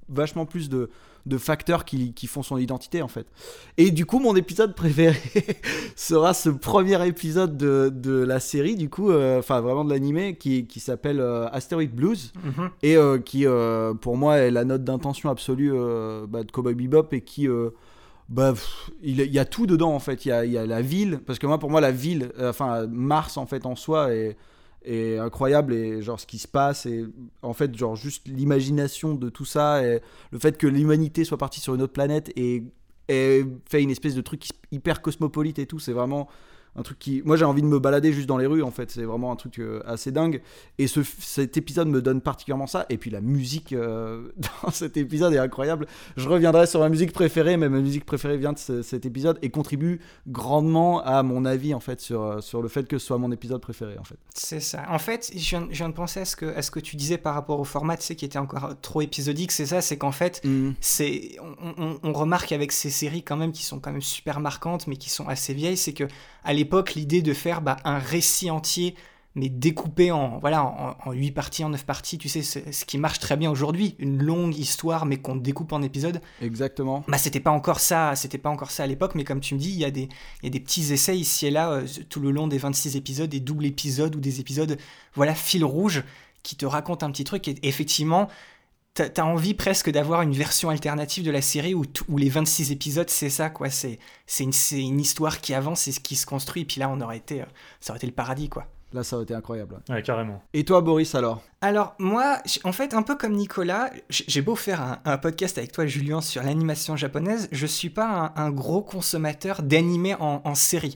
vachement 0.07 0.45
plus 0.45 0.69
de, 0.69 0.91
de 1.25 1.38
facteurs 1.38 1.85
qui, 1.85 2.13
qui 2.13 2.27
font 2.27 2.43
son 2.43 2.57
identité 2.57 3.01
en 3.01 3.07
fait. 3.07 3.25
Et 3.77 3.89
du 3.91 4.05
coup, 4.05 4.19
mon 4.19 4.35
épisode 4.35 4.75
préféré 4.75 5.17
sera 5.95 6.33
ce 6.33 6.49
premier 6.49 7.05
épisode 7.07 7.57
de, 7.57 7.91
de 7.93 8.19
la 8.23 8.39
série, 8.39 8.75
du 8.75 8.89
coup, 8.89 9.09
euh, 9.11 9.39
enfin 9.39 9.59
vraiment 9.61 9.83
de 9.83 9.89
l'animé, 9.89 10.35
qui, 10.38 10.67
qui 10.67 10.79
s'appelle 10.79 11.19
euh, 11.19 11.47
Asteroid 11.51 11.85
Blues, 11.91 12.31
Mhm. 12.43 12.69
et 12.83 12.95
euh, 12.95 13.17
qui 13.17 13.45
pour 14.01 14.17
moi 14.17 14.38
est 14.38 14.51
la 14.51 14.65
note 14.65 14.83
d'intention 14.83 15.29
absolue 15.29 15.71
bah, 16.27 16.43
de 16.43 16.51
Cowboy 16.51 16.75
Bebop, 16.75 17.07
et 17.13 17.21
qui... 17.21 17.47
bah, 18.29 18.51
pff, 18.53 18.91
il 19.01 19.19
y 19.21 19.39
a 19.39 19.45
tout 19.45 19.65
dedans 19.65 19.93
en 19.93 19.99
fait. 19.99 20.25
Il 20.25 20.29
y 20.29 20.31
a, 20.31 20.45
il 20.45 20.51
y 20.51 20.57
a 20.57 20.65
la 20.65 20.81
ville, 20.81 21.19
parce 21.25 21.39
que 21.39 21.47
moi 21.47 21.57
pour 21.57 21.69
moi 21.71 21.81
la 21.81 21.91
ville, 21.91 22.31
enfin 22.39 22.85
Mars 22.88 23.38
en 23.38 23.45
fait 23.45 23.65
en 23.65 23.75
soi 23.75 24.13
est, 24.13 24.38
est 24.85 25.17
incroyable 25.17 25.73
et 25.73 26.01
genre 26.01 26.19
ce 26.19 26.25
qui 26.25 26.37
se 26.37 26.47
passe 26.47 26.85
et 26.85 27.05
en 27.41 27.53
fait 27.53 27.75
genre 27.75 27.95
juste 27.95 28.27
l'imagination 28.27 29.15
de 29.15 29.29
tout 29.29 29.45
ça 29.45 29.83
et 29.85 30.01
le 30.31 30.39
fait 30.39 30.57
que 30.57 30.67
l'humanité 30.67 31.23
soit 31.23 31.37
partie 31.37 31.59
sur 31.59 31.75
une 31.75 31.81
autre 31.81 31.93
planète 31.93 32.31
et, 32.35 32.63
et 33.07 33.45
fait 33.69 33.81
une 33.83 33.91
espèce 33.91 34.15
de 34.15 34.21
truc 34.21 34.47
hyper 34.71 35.01
cosmopolite 35.01 35.59
et 35.59 35.65
tout, 35.65 35.79
c'est 35.79 35.93
vraiment 35.93 36.27
un 36.75 36.81
truc 36.83 36.99
qui. 36.99 37.21
Moi, 37.25 37.38
j'ai 37.38 37.45
envie 37.45 37.61
de 37.61 37.67
me 37.67 37.79
balader 37.79 38.11
juste 38.13 38.27
dans 38.27 38.38
les 38.38 38.47
rues, 38.47 38.63
en 38.63 38.71
fait. 38.71 38.91
C'est 38.91 39.03
vraiment 39.03 39.31
un 39.31 39.35
truc 39.35 39.59
euh, 39.59 39.81
assez 39.85 40.11
dingue. 40.11 40.41
Et 40.77 40.88
ce, 40.88 41.01
cet 41.19 41.57
épisode 41.57 41.88
me 41.88 42.01
donne 42.01 42.21
particulièrement 42.21 42.67
ça. 42.67 42.85
Et 42.89 42.97
puis 42.97 43.09
la 43.09 43.21
musique 43.21 43.71
euh, 43.73 44.29
dans 44.63 44.71
cet 44.71 44.97
épisode 44.97 45.33
est 45.33 45.38
incroyable. 45.38 45.88
Je 46.17 46.27
reviendrai 46.27 46.67
sur 46.67 46.79
ma 46.81 46.89
musique 46.89 47.13
préférée, 47.13 47.57
mais 47.57 47.69
ma 47.69 47.79
musique 47.79 48.05
préférée 48.05 48.38
vient 48.38 48.53
de 48.53 48.57
ce- 48.59 48.81
cet 48.81 49.05
épisode 49.05 49.39
et 49.41 49.49
contribue 49.49 49.99
grandement 50.27 51.01
à 51.03 51.23
mon 51.23 51.45
avis, 51.45 51.73
en 51.73 51.79
fait, 51.79 52.01
sur, 52.01 52.21
euh, 52.21 52.41
sur 52.41 52.61
le 52.61 52.67
fait 52.67 52.88
que 52.88 52.97
ce 52.97 53.05
soit 53.07 53.17
mon 53.17 53.31
épisode 53.31 53.61
préféré, 53.61 53.97
en 53.97 54.03
fait. 54.03 54.17
C'est 54.33 54.59
ça. 54.59 54.83
En 54.89 54.99
fait, 54.99 55.31
je 55.33 55.49
viens, 55.49 55.67
je 55.71 55.77
viens 55.77 55.89
de 55.89 55.93
penser 55.93 56.19
à 56.19 56.25
ce, 56.25 56.35
que, 56.35 56.45
à 56.55 56.61
ce 56.61 56.71
que 56.71 56.79
tu 56.79 56.95
disais 56.95 57.17
par 57.17 57.33
rapport 57.35 57.59
au 57.59 57.63
format, 57.63 57.95
tu 57.97 58.03
sais, 58.03 58.15
qui 58.15 58.25
était 58.25 58.38
encore 58.39 58.73
trop 58.81 59.01
épisodique. 59.01 59.51
C'est 59.51 59.65
ça, 59.65 59.81
c'est 59.81 59.97
qu'en 59.97 60.11
fait, 60.11 60.41
c'est, 60.81 61.38
on, 61.41 61.83
on- 61.83 61.99
on 62.03 62.13
remarque 62.13 62.51
avec 62.51 62.71
ces 62.71 62.89
séries 62.89 63.23
quand 63.23 63.38
même 63.38 63.51
qui 63.51 63.63
sont 63.63 63.79
quand 63.79 63.91
même 63.91 64.01
super 64.01 64.39
marquantes, 64.39 64.88
mais 64.88 64.97
qui 64.97 65.09
sont 65.09 65.27
assez 65.27 65.53
vieilles, 65.53 65.77
c'est 65.77 65.93
que 65.93 66.03
à 66.45 66.53
l'époque, 66.53 66.93
l'idée 66.93 67.21
de 67.21 67.34
faire 67.34 67.62
bah, 67.62 67.77
un 67.84 67.99
récit 67.99 68.49
entier, 68.49 68.95
mais 69.36 69.49
découpé 69.49 70.12
en 70.12 70.39
voilà 70.39 70.63
en, 70.63 70.95
en 71.05 71.12
8 71.12 71.31
parties, 71.31 71.63
en 71.63 71.69
9 71.69 71.86
parties, 71.86 72.17
tu 72.17 72.29
sais, 72.29 72.41
ce 72.41 72.86
qui 72.86 72.97
marche 72.97 73.19
très 73.19 73.36
bien 73.36 73.51
aujourd'hui, 73.51 73.95
une 73.99 74.23
longue 74.23 74.58
histoire, 74.58 75.05
mais 75.05 75.17
qu'on 75.17 75.36
découpe 75.36 75.73
en 75.73 75.81
épisodes. 75.81 76.21
Exactement. 76.41 77.03
Bah, 77.08 77.17
c'était 77.17 77.41
pas 77.41 77.51
encore 77.51 77.81
ça, 77.81 78.15
c'était 78.15 78.38
pas 78.38 78.49
encore 78.49 78.71
ça 78.71 78.84
à 78.84 78.88
l'époque, 78.88 79.13
mais 79.15 79.25
comme 79.25 79.41
tu 79.41 79.53
me 79.55 79.60
dis, 79.60 79.71
il 79.71 79.79
y 79.79 79.86
a 79.86 79.91
des, 79.91 80.08
il 80.41 80.45
y 80.45 80.47
a 80.47 80.49
des 80.49 80.62
petits 80.62 80.93
essais 80.93 81.17
ici 81.17 81.47
et 81.47 81.51
là 81.51 81.71
euh, 81.71 81.86
tout 82.10 82.21
le 82.21 82.31
long 82.31 82.47
des 82.47 82.58
26 82.58 82.95
épisodes, 82.95 83.29
des 83.29 83.41
doubles 83.41 83.65
épisodes 83.65 84.15
ou 84.15 84.19
des 84.21 84.39
épisodes, 84.39 84.77
voilà, 85.15 85.36
fil 85.36 85.65
rouge, 85.65 86.03
qui 86.43 86.55
te 86.55 86.65
racontent 86.65 87.05
un 87.05 87.12
petit 87.12 87.23
truc. 87.25 87.47
Et 87.47 87.55
effectivement, 87.63 88.29
t'as 88.95 89.10
as 89.17 89.25
envie 89.25 89.53
presque 89.53 89.91
d'avoir 89.91 90.21
une 90.21 90.34
version 90.34 90.69
alternative 90.69 91.23
de 91.23 91.31
la 91.31 91.41
série 91.41 91.73
où, 91.73 91.84
où 92.10 92.17
les 92.17 92.29
26 92.29 92.71
épisodes, 92.71 93.10
c'est 93.10 93.29
ça, 93.29 93.49
quoi. 93.49 93.69
C'est 93.69 93.99
c'est 94.25 94.43
une, 94.81 94.99
histoire 94.99 95.41
qui 95.41 95.53
avance 95.53 95.88
et 95.88 95.91
ce 95.91 95.99
qui 95.99 96.15
se 96.15 96.25
construit. 96.25 96.63
Et 96.63 96.65
puis 96.65 96.79
là, 96.79 96.89
on 96.89 96.99
aurait 97.01 97.17
été, 97.17 97.41
euh, 97.41 97.45
ça 97.79 97.91
aurait 97.91 97.97
été 97.97 98.08
le 98.08 98.13
paradis, 98.13 98.49
quoi. 98.49 98.65
Là, 98.93 99.03
ça 99.03 99.17
aurait 99.17 99.23
été 99.23 99.36
incroyable. 99.36 99.81
Ouais, 99.89 100.01
carrément. 100.01 100.41
Et 100.53 100.63
toi, 100.63 100.79
Boris, 100.79 101.13
alors? 101.13 101.41
Alors, 101.60 101.95
moi, 101.99 102.38
en 102.63 102.71
fait, 102.71 102.93
un 102.93 103.01
peu 103.01 103.15
comme 103.15 103.34
Nicolas, 103.34 103.91
j'ai 104.10 104.41
beau 104.41 104.55
faire 104.55 104.81
un, 104.81 104.99
un 105.03 105.17
podcast 105.17 105.58
avec 105.58 105.73
toi, 105.73 105.86
Julien, 105.86 106.21
sur 106.21 106.41
l'animation 106.43 106.95
japonaise, 106.95 107.49
je 107.51 107.65
suis 107.65 107.89
pas 107.89 108.34
un, 108.38 108.41
un 108.41 108.51
gros 108.51 108.81
consommateur 108.81 109.62
d'animés 109.62 110.15
en, 110.15 110.41
en 110.45 110.55
série. 110.55 110.95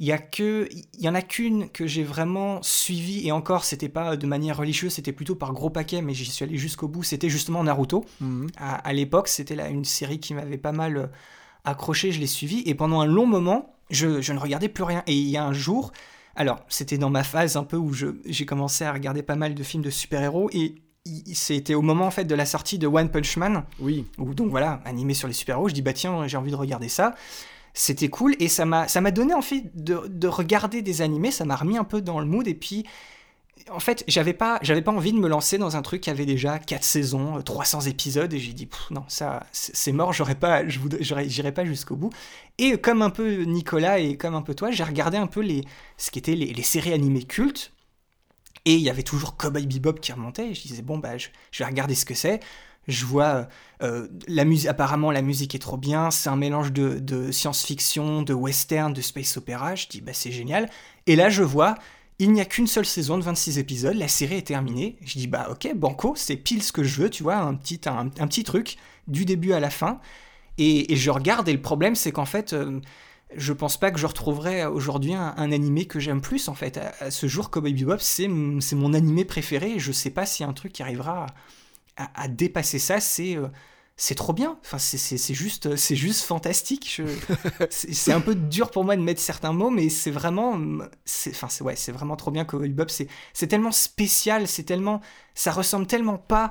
Il 0.00 0.06
y 0.06 0.12
a 0.12 0.18
que, 0.18 0.66
il 0.72 1.00
y 1.04 1.08
en 1.08 1.14
a 1.14 1.20
qu'une 1.22 1.68
que 1.68 1.86
j'ai 1.86 2.02
vraiment 2.02 2.60
suivie 2.62 3.26
et 3.28 3.32
encore, 3.32 3.64
c'était 3.64 3.90
pas 3.90 4.16
de 4.16 4.26
manière 4.26 4.56
religieuse, 4.56 4.94
c'était 4.94 5.12
plutôt 5.12 5.34
par 5.36 5.52
gros 5.52 5.68
paquet, 5.70 6.00
mais 6.00 6.14
j'y 6.14 6.24
suis 6.24 6.42
allé 6.42 6.56
jusqu'au 6.56 6.88
bout. 6.88 7.02
C'était 7.02 7.28
justement 7.28 7.62
Naruto. 7.62 8.04
À, 8.56 8.76
à 8.76 8.92
l'époque, 8.94 9.28
c'était 9.28 9.54
là 9.56 9.68
une 9.68 9.84
série 9.84 10.18
qui 10.18 10.32
m'avait 10.34 10.56
pas 10.56 10.72
mal 10.72 10.96
euh, 10.96 11.06
accroché, 11.64 12.12
je 12.12 12.20
l'ai 12.20 12.26
suivie 12.26 12.62
et 12.66 12.74
pendant 12.74 13.00
un 13.00 13.06
long 13.06 13.26
moment, 13.26 13.76
je, 13.90 14.20
je 14.22 14.32
ne 14.32 14.38
regardais 14.38 14.68
plus 14.70 14.84
rien. 14.84 15.02
Et 15.06 15.14
il 15.14 15.28
y 15.28 15.36
a 15.36 15.44
un 15.44 15.52
jour, 15.52 15.92
alors 16.34 16.60
c'était 16.68 16.96
dans 16.98 17.10
ma 17.10 17.22
phase 17.22 17.56
un 17.56 17.64
peu 17.64 17.76
où 17.76 17.92
je- 17.92 18.16
j'ai 18.24 18.46
commencé 18.46 18.84
à 18.84 18.92
regarder 18.94 19.22
pas 19.22 19.36
mal 19.36 19.54
de 19.54 19.62
films 19.62 19.82
de 19.82 19.90
super-héros 19.90 20.48
et 20.54 20.76
il- 21.04 21.34
c'était 21.36 21.74
au 21.74 21.82
moment 21.82 22.06
en 22.06 22.10
fait 22.10 22.24
de 22.24 22.34
la 22.34 22.46
sortie 22.46 22.78
de 22.78 22.86
One 22.86 23.10
Punch 23.10 23.36
Man. 23.36 23.64
Oui. 23.78 24.06
Où 24.18 24.32
donc 24.32 24.48
voilà, 24.50 24.80
animé 24.86 25.12
sur 25.12 25.28
les 25.28 25.34
super-héros, 25.34 25.68
je 25.68 25.74
dis 25.74 25.82
bah 25.82 25.92
tiens, 25.92 26.26
j'ai 26.26 26.38
envie 26.38 26.52
de 26.52 26.56
regarder 26.56 26.88
ça. 26.88 27.14
C'était 27.74 28.08
cool 28.08 28.34
et 28.40 28.48
ça 28.48 28.64
m'a 28.64 28.88
ça 28.88 29.00
m'a 29.00 29.10
donné 29.10 29.34
envie 29.34 29.62
de, 29.74 30.02
de 30.08 30.28
regarder 30.28 30.82
des 30.82 31.02
animés, 31.02 31.30
ça 31.30 31.44
m'a 31.44 31.56
remis 31.56 31.78
un 31.78 31.84
peu 31.84 32.00
dans 32.02 32.20
le 32.20 32.26
mood 32.26 32.46
et 32.48 32.54
puis 32.54 32.84
en 33.70 33.80
fait, 33.80 34.04
j'avais 34.08 34.32
pas, 34.32 34.58
j'avais 34.62 34.82
pas 34.82 34.92
envie 34.92 35.12
de 35.12 35.18
me 35.18 35.28
lancer 35.28 35.58
dans 35.58 35.76
un 35.76 35.82
truc 35.82 36.00
qui 36.02 36.10
avait 36.10 36.26
déjà 36.26 36.58
4 36.58 36.82
saisons, 36.82 37.38
euh, 37.38 37.42
300 37.42 37.82
épisodes, 37.82 38.32
et 38.32 38.38
j'ai 38.38 38.52
dit, 38.52 38.68
non, 38.90 39.04
ça, 39.08 39.46
c'est 39.52 39.92
mort, 39.92 40.12
j'aurais 40.12 40.34
pas, 40.34 40.62
j'irai 40.66 41.52
pas 41.52 41.64
jusqu'au 41.64 41.96
bout. 41.96 42.10
Et 42.58 42.78
comme 42.78 43.02
un 43.02 43.10
peu 43.10 43.42
Nicolas 43.42 43.98
et 43.98 44.16
comme 44.16 44.34
un 44.34 44.42
peu 44.42 44.54
toi, 44.54 44.70
j'ai 44.70 44.84
regardé 44.84 45.16
un 45.18 45.26
peu 45.26 45.40
les, 45.40 45.64
ce 45.96 46.10
qui 46.10 46.18
étaient 46.18 46.34
les, 46.34 46.52
les 46.52 46.62
séries 46.62 46.92
animées 46.92 47.24
cultes, 47.24 47.72
et 48.64 48.74
il 48.74 48.80
y 48.80 48.90
avait 48.90 49.02
toujours 49.02 49.36
Cowboy 49.36 49.66
Bebop 49.66 49.94
qui 50.00 50.12
remontait, 50.12 50.50
et 50.50 50.54
je 50.54 50.62
disais, 50.62 50.82
bon, 50.82 50.98
bah, 50.98 51.16
je, 51.18 51.28
je 51.50 51.62
vais 51.62 51.68
regarder 51.68 51.94
ce 51.94 52.04
que 52.04 52.14
c'est. 52.14 52.40
Je 52.88 53.04
vois, 53.04 53.48
euh, 53.82 54.08
la 54.26 54.44
musique, 54.44 54.68
apparemment, 54.68 55.10
la 55.10 55.22
musique 55.22 55.54
est 55.54 55.60
trop 55.60 55.76
bien, 55.76 56.10
c'est 56.10 56.28
un 56.28 56.36
mélange 56.36 56.72
de, 56.72 57.30
science-fiction, 57.30 58.22
de 58.22 58.34
western, 58.34 58.92
de 58.92 59.00
space 59.00 59.36
opéra, 59.36 59.74
je 59.74 59.86
dis, 59.86 60.00
bah, 60.00 60.12
c'est 60.12 60.32
génial. 60.32 60.68
Et 61.06 61.14
là, 61.14 61.28
je 61.28 61.42
vois, 61.42 61.76
il 62.20 62.32
n'y 62.32 62.40
a 62.42 62.44
qu'une 62.44 62.66
seule 62.66 62.84
saison 62.84 63.16
de 63.16 63.24
26 63.24 63.58
épisodes, 63.58 63.96
la 63.96 64.06
série 64.06 64.36
est 64.36 64.46
terminée. 64.46 64.98
Je 65.04 65.18
dis 65.18 65.26
bah 65.26 65.48
ok, 65.50 65.74
banco, 65.74 66.12
c'est 66.16 66.36
pile 66.36 66.62
ce 66.62 66.70
que 66.70 66.84
je 66.84 67.00
veux, 67.00 67.08
tu 67.08 67.22
vois, 67.22 67.36
un 67.36 67.54
petit, 67.54 67.80
un, 67.86 68.08
petit 68.08 68.44
truc 68.44 68.76
du 69.08 69.24
début 69.24 69.52
à 69.54 69.60
la 69.60 69.70
fin. 69.70 70.00
Et, 70.58 70.94
je 70.94 71.10
regarde 71.10 71.48
et 71.48 71.52
le 71.54 71.62
problème 71.62 71.94
c'est 71.94 72.12
qu'en 72.12 72.26
fait, 72.26 72.52
euh, 72.52 72.78
je 73.34 73.54
pense 73.54 73.78
pas 73.80 73.90
que 73.90 73.98
je 73.98 74.06
retrouverai 74.06 74.66
aujourd'hui 74.66 75.14
un, 75.14 75.32
un 75.38 75.50
animé 75.50 75.86
que 75.86 75.98
j'aime 75.98 76.20
plus 76.20 76.48
en 76.48 76.54
fait. 76.54 76.78
À, 77.00 77.10
ce 77.10 77.26
jour, 77.26 77.50
Cowboy 77.50 77.72
Bebop, 77.72 78.00
c'est 78.00 78.28
mon 78.28 78.92
animé 78.92 79.24
préféré 79.24 79.72
et 79.72 79.78
je 79.78 79.90
sais 79.90 80.10
pas 80.10 80.26
s'il 80.26 80.44
y 80.44 80.46
a 80.46 80.50
un 80.50 80.54
truc 80.54 80.74
qui 80.74 80.82
arrivera 80.82 81.24
à, 81.24 81.26
à- 82.04 82.22
à 82.24 82.28
dépasser 82.28 82.78
ça. 82.78 83.00
C'est 83.00 83.36
euh, 83.36 83.48
c'est 83.96 84.14
trop 84.14 84.32
bien. 84.32 84.56
Enfin, 84.64 84.78
c'est- 84.78 85.34
juste, 85.34 85.76
c'est 85.76 85.96
juste 85.96 86.22
fantastique. 86.24 86.90
Je- 86.96 87.02
c'est 87.70 88.12
un 88.12 88.20
peu 88.20 88.34
dur 88.34 88.70
pour 88.70 88.84
moi 88.84 88.96
de 88.96 89.02
mettre 89.02 89.20
certains 89.20 89.52
mots, 89.52 89.70
mais 89.70 89.88
c'est 89.90 90.10
vraiment, 90.10 90.58
c'est, 91.04 91.30
enfin, 91.30 91.48
c'est 91.50 91.62
ouais, 91.64 91.76
c'est 91.76 91.92
vraiment 91.92 92.16
trop 92.16 92.30
bien. 92.30 92.44
Cowboy 92.46 92.70
Bebop, 92.70 92.88
c'est, 92.88 93.08
c'est 93.34 93.46
tellement 93.46 93.72
spécial, 93.72 94.48
c'est 94.48 94.62
tellement, 94.64 95.00
ça 95.34 95.52
ressemble 95.52 95.86
tellement 95.86 96.16
pas 96.18 96.50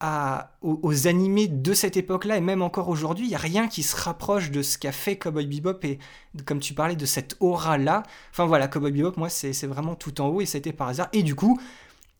à, 0.00 0.56
aux, 0.62 0.80
aux 0.82 1.06
animés 1.06 1.46
de 1.46 1.74
cette 1.74 1.96
époque-là 1.96 2.36
et 2.36 2.40
même 2.40 2.62
encore 2.62 2.88
aujourd'hui, 2.88 3.26
il 3.26 3.30
y 3.30 3.34
a 3.36 3.38
rien 3.38 3.68
qui 3.68 3.82
se 3.84 3.94
rapproche 3.96 4.50
de 4.50 4.62
ce 4.62 4.76
qu'a 4.78 4.90
fait 4.92 5.16
Cowboy 5.16 5.46
Bebop 5.46 5.78
et 5.84 5.98
comme 6.44 6.58
tu 6.58 6.74
parlais 6.74 6.96
de 6.96 7.06
cette 7.06 7.36
aura-là. 7.40 8.02
Enfin 8.32 8.46
voilà, 8.46 8.66
Cowboy 8.66 8.90
Bebop, 8.92 9.12
moi, 9.16 9.28
c'est, 9.28 9.52
c'est 9.52 9.68
vraiment 9.68 9.94
tout 9.94 10.20
en 10.20 10.28
haut 10.28 10.40
et 10.40 10.46
ça 10.46 10.56
a 10.56 10.60
été 10.60 10.72
par 10.72 10.88
hasard. 10.88 11.08
Et 11.12 11.22
du 11.22 11.36
coup, 11.36 11.60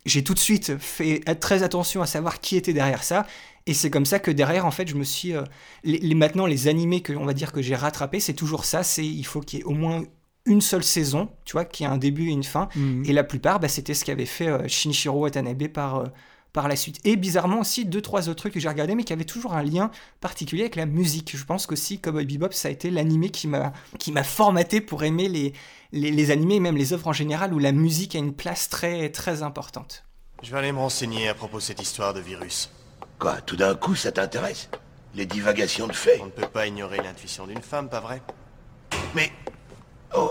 j'ai 0.06 0.24
tout 0.24 0.34
de 0.34 0.38
suite 0.38 0.78
fait 0.78 1.20
très 1.40 1.62
attention 1.62 2.02
à 2.02 2.06
savoir 2.06 2.40
qui 2.40 2.56
était 2.56 2.72
derrière 2.72 3.04
ça. 3.04 3.26
Et 3.66 3.74
c'est 3.74 3.90
comme 3.90 4.06
ça 4.06 4.18
que 4.18 4.30
derrière, 4.32 4.66
en 4.66 4.70
fait, 4.72 4.88
je 4.88 4.96
me 4.96 5.04
suis. 5.04 5.34
euh, 5.34 5.42
les, 5.84 5.98
les- 5.98 6.14
maintenant, 6.16 6.46
les 6.46 6.66
animés 6.68 7.00
que 7.02 7.12
on 7.12 7.24
va 7.24 7.32
dire 7.34 7.52
que 7.52 7.62
j'ai 7.62 7.76
rattrapés, 7.76 8.18
c'est 8.20 8.34
toujours 8.34 8.64
ça. 8.64 8.82
C'est 8.82 9.06
il 9.06 9.24
faut 9.24 9.40
qu'il 9.40 9.60
y 9.60 9.62
ait 9.62 9.64
au 9.64 9.70
moins 9.72 10.02
une 10.46 10.60
seule 10.60 10.82
saison, 10.82 11.28
tu 11.44 11.52
vois, 11.52 11.64
qui 11.64 11.84
a 11.84 11.90
un 11.92 11.98
début 11.98 12.28
et 12.28 12.32
une 12.32 12.42
fin. 12.42 12.68
Mhm. 12.74 13.04
Et 13.06 13.12
la 13.12 13.22
plupart, 13.24 13.60
bah, 13.60 13.68
c'était 13.68 13.94
ce 13.94 14.04
qu'avait 14.04 14.26
fait 14.26 14.48
euh, 14.48 14.66
Shinichiro 14.66 15.20
Watanabe 15.20 15.68
par, 15.68 15.96
euh, 15.98 16.06
par 16.52 16.68
la 16.68 16.76
suite. 16.76 16.98
Et 17.04 17.16
bizarrement 17.16 17.60
aussi, 17.60 17.84
deux, 17.84 18.02
trois 18.02 18.28
autres 18.28 18.40
trucs 18.40 18.54
que 18.54 18.60
j'ai 18.60 18.68
regardés, 18.68 18.94
mais 18.94 19.04
qui 19.04 19.12
avaient 19.12 19.24
toujours 19.24 19.54
un 19.54 19.62
lien 19.62 19.90
particulier 20.20 20.62
avec 20.62 20.76
la 20.76 20.86
musique. 20.86 21.36
Je 21.36 21.44
pense 21.44 21.66
qu'aussi 21.66 21.98
Cowboy 21.98 22.26
Bebop, 22.26 22.52
ça 22.52 22.68
a 22.68 22.70
été 22.70 22.90
l'animé 22.90 23.30
qui 23.30 23.48
m'a 23.48 23.72
qui 23.98 24.12
m'a 24.12 24.24
formaté 24.24 24.80
pour 24.80 25.04
aimer 25.04 25.28
les, 25.28 25.52
les, 25.92 26.10
les 26.10 26.30
animés 26.30 26.56
et 26.56 26.60
même 26.60 26.76
les 26.76 26.92
œuvres 26.92 27.08
en 27.08 27.12
général 27.12 27.54
où 27.54 27.58
la 27.58 27.72
musique 27.72 28.14
a 28.14 28.18
une 28.18 28.34
place 28.34 28.68
très, 28.68 29.10
très 29.10 29.42
importante. 29.42 30.04
Je 30.42 30.50
vais 30.50 30.58
aller 30.58 30.72
me 30.72 30.78
renseigner 30.78 31.28
à 31.28 31.34
propos 31.34 31.58
de 31.58 31.62
cette 31.62 31.80
histoire 31.80 32.14
de 32.14 32.20
virus. 32.20 32.70
Quoi, 33.18 33.40
tout 33.40 33.56
d'un 33.56 33.74
coup, 33.74 33.94
ça 33.94 34.10
t'intéresse? 34.12 34.68
Les 35.14 35.26
divagations 35.26 35.86
de 35.86 35.92
fait 35.92 36.18
On 36.20 36.26
ne 36.26 36.30
peut 36.30 36.48
pas 36.48 36.66
ignorer 36.66 36.96
l'intuition 36.96 37.46
d'une 37.46 37.62
femme, 37.62 37.88
pas 37.88 38.00
vrai? 38.00 38.22
Mais... 39.14 39.30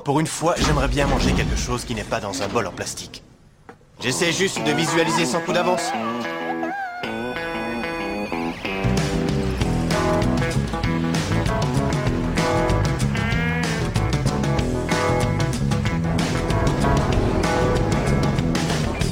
Pour 0.05 0.19
une 0.19 0.27
fois, 0.27 0.53
j'aimerais 0.57 0.87
bien 0.87 1.07
manger 1.07 1.33
quelque 1.33 1.55
chose 1.55 1.85
qui 1.85 1.95
n'est 1.95 2.03
pas 2.03 2.19
dans 2.19 2.43
un 2.43 2.47
bol 2.47 2.67
en 2.67 2.71
plastique. 2.71 3.23
J'essaie 4.01 4.31
juste 4.31 4.57
de 4.63 4.71
visualiser 4.71 5.25
sans 5.25 5.41
coup 5.41 5.53
d'avance. 5.53 5.91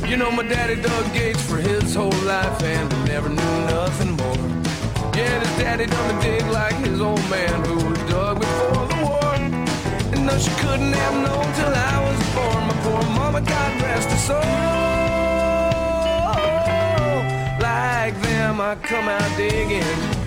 You 0.07 0.17
know 0.17 0.31
my 0.31 0.41
daddy 0.41 0.81
dug 0.81 1.13
gates 1.13 1.39
for 1.43 1.57
his 1.57 1.93
whole 1.93 2.09
life 2.25 2.63
and 2.63 2.89
never 3.05 3.29
knew 3.29 3.65
nothing 3.67 4.17
more. 4.17 4.37
Yeah, 5.15 5.39
his 5.39 5.57
daddy 5.59 5.85
done 5.85 6.17
a 6.17 6.21
dig 6.21 6.47
like 6.47 6.75
his 6.77 6.99
old 6.99 7.21
man 7.29 7.63
who 7.65 7.75
was 7.75 7.99
dug 8.09 8.39
before 8.39 8.87
the 8.87 9.05
war. 9.05 9.35
And 10.13 10.25
no, 10.25 10.35
she 10.39 10.49
couldn't 10.61 10.93
have 10.93 11.13
known 11.13 11.45
till 11.53 11.75
I 11.75 12.09
was 12.09 12.35
born. 12.35 12.58
My 12.99 13.07
mama, 13.17 13.39
God 13.39 13.81
rest 13.81 14.09
her 14.09 14.17
soul. 14.17 14.39
Like 17.61 18.21
them, 18.21 18.59
I 18.59 18.75
come 18.83 19.07
out 19.07 19.37
digging. 19.37 20.18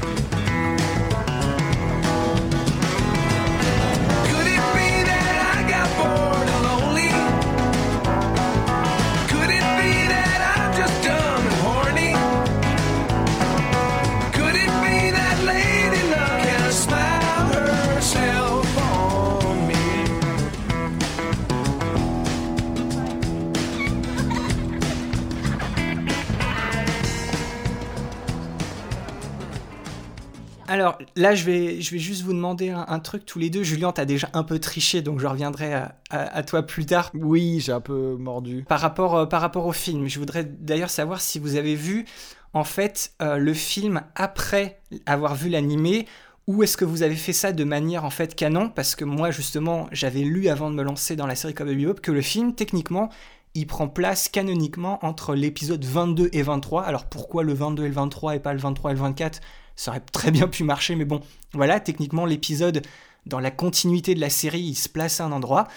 Alors 30.73 30.97
là, 31.17 31.35
je 31.35 31.45
vais, 31.45 31.83
je 31.83 31.91
vais 31.91 31.99
juste 31.99 32.23
vous 32.23 32.33
demander 32.33 32.71
un, 32.71 32.87
un 32.89 32.99
truc 32.99 33.27
tous 33.27 33.39
les 33.39 33.51
deux. 33.51 33.63
Julien, 33.63 33.93
t'as 33.93 34.07
déjà 34.07 34.31
un 34.33 34.43
peu 34.43 34.59
triché, 34.59 35.03
donc 35.03 35.21
je 35.21 35.27
reviendrai 35.27 35.75
à, 35.75 35.97
à- 36.09 36.35
à 36.39 36.43
toi 36.43 36.63
plus 36.63 36.87
tard. 36.87 37.11
Oui, 37.13 37.61
j'ai 37.61 37.73
un 37.73 37.83
peu 37.83 38.17
mordu. 38.19 38.65
Par 38.67 38.81
rapport, 38.81 39.15
euh, 39.17 39.27
par 39.27 39.43
rapport 39.43 39.67
au 39.67 39.73
film, 39.73 40.09
je 40.09 40.19
voudrais 40.19 40.45
d'ailleurs 40.45 40.89
savoir 40.89 41.21
si 41.21 41.39
vous 41.39 41.57
avez 41.57 41.75
vu 41.75 42.07
en 42.55 42.65
fait 42.65 43.13
euh, 43.21 43.37
le 43.37 43.53
film 43.53 44.01
après 44.15 44.81
avoir 45.05 45.35
vu 45.35 45.51
l'animé 45.51 46.07
ou 46.47 46.63
est-ce 46.63 46.79
que 46.79 46.87
vous 46.87 47.03
avez 47.03 47.17
fait 47.17 47.35
ça 47.35 47.53
de 47.53 47.65
manière 47.65 48.07
en 48.07 48.11
fait 48.11 48.35
canon? 48.35 48.71
Parce 48.71 48.97
que 48.97 49.05
moi 49.05 49.31
justement, 49.31 49.89
j'avais 49.93 50.23
lu 50.23 50.49
avant 50.49 50.71
de 50.71 50.75
me 50.75 50.83
lancer 50.83 51.17
dans 51.17 51.27
la 51.27 51.35
série 51.35 51.53
Cowboy 51.53 51.77
Bebop 51.77 52.01
que 52.01 52.13
le 52.13 52.23
film, 52.23 52.55
techniquement, 52.55 53.11
il 53.55 53.67
prend 53.67 53.89
place 53.89 54.31
canoniquement 54.31 55.05
entre 55.05 55.35
l'épisode 55.35 55.85
22 55.85 56.31
et 56.33 56.41
23. 56.43 56.83
Alors 56.85 57.05
pourquoi 57.05 57.43
le 57.43 57.53
22 57.53 57.85
et 57.85 57.89
le 57.89 57.95
23 57.95 58.37
et 58.37 58.41
pas 58.41 58.55
le 58.55 58.59
23 58.59 58.93
et 58.93 58.95
le 58.95 59.01
24 59.01 59.41
Ça 59.77 59.91
aurait 59.91 60.01
très 60.01 60.31
bien 60.31 60.49
pu 60.49 60.65
marcher, 60.65 60.95
mais 60.97 61.05
bon, 61.05 61.21
voilà, 61.53 61.81
techniquement 61.81 62.27
l'épisode 62.27 62.83
dans 63.27 63.41
la 63.41 63.51
continuité 63.51 64.15
de 64.15 64.21
la 64.21 64.31
série, 64.31 64.61
il 64.61 64.75
se 64.75 64.89
place 64.89 65.21
à 65.21 65.25
un 65.25 65.33
endroit. 65.33 65.69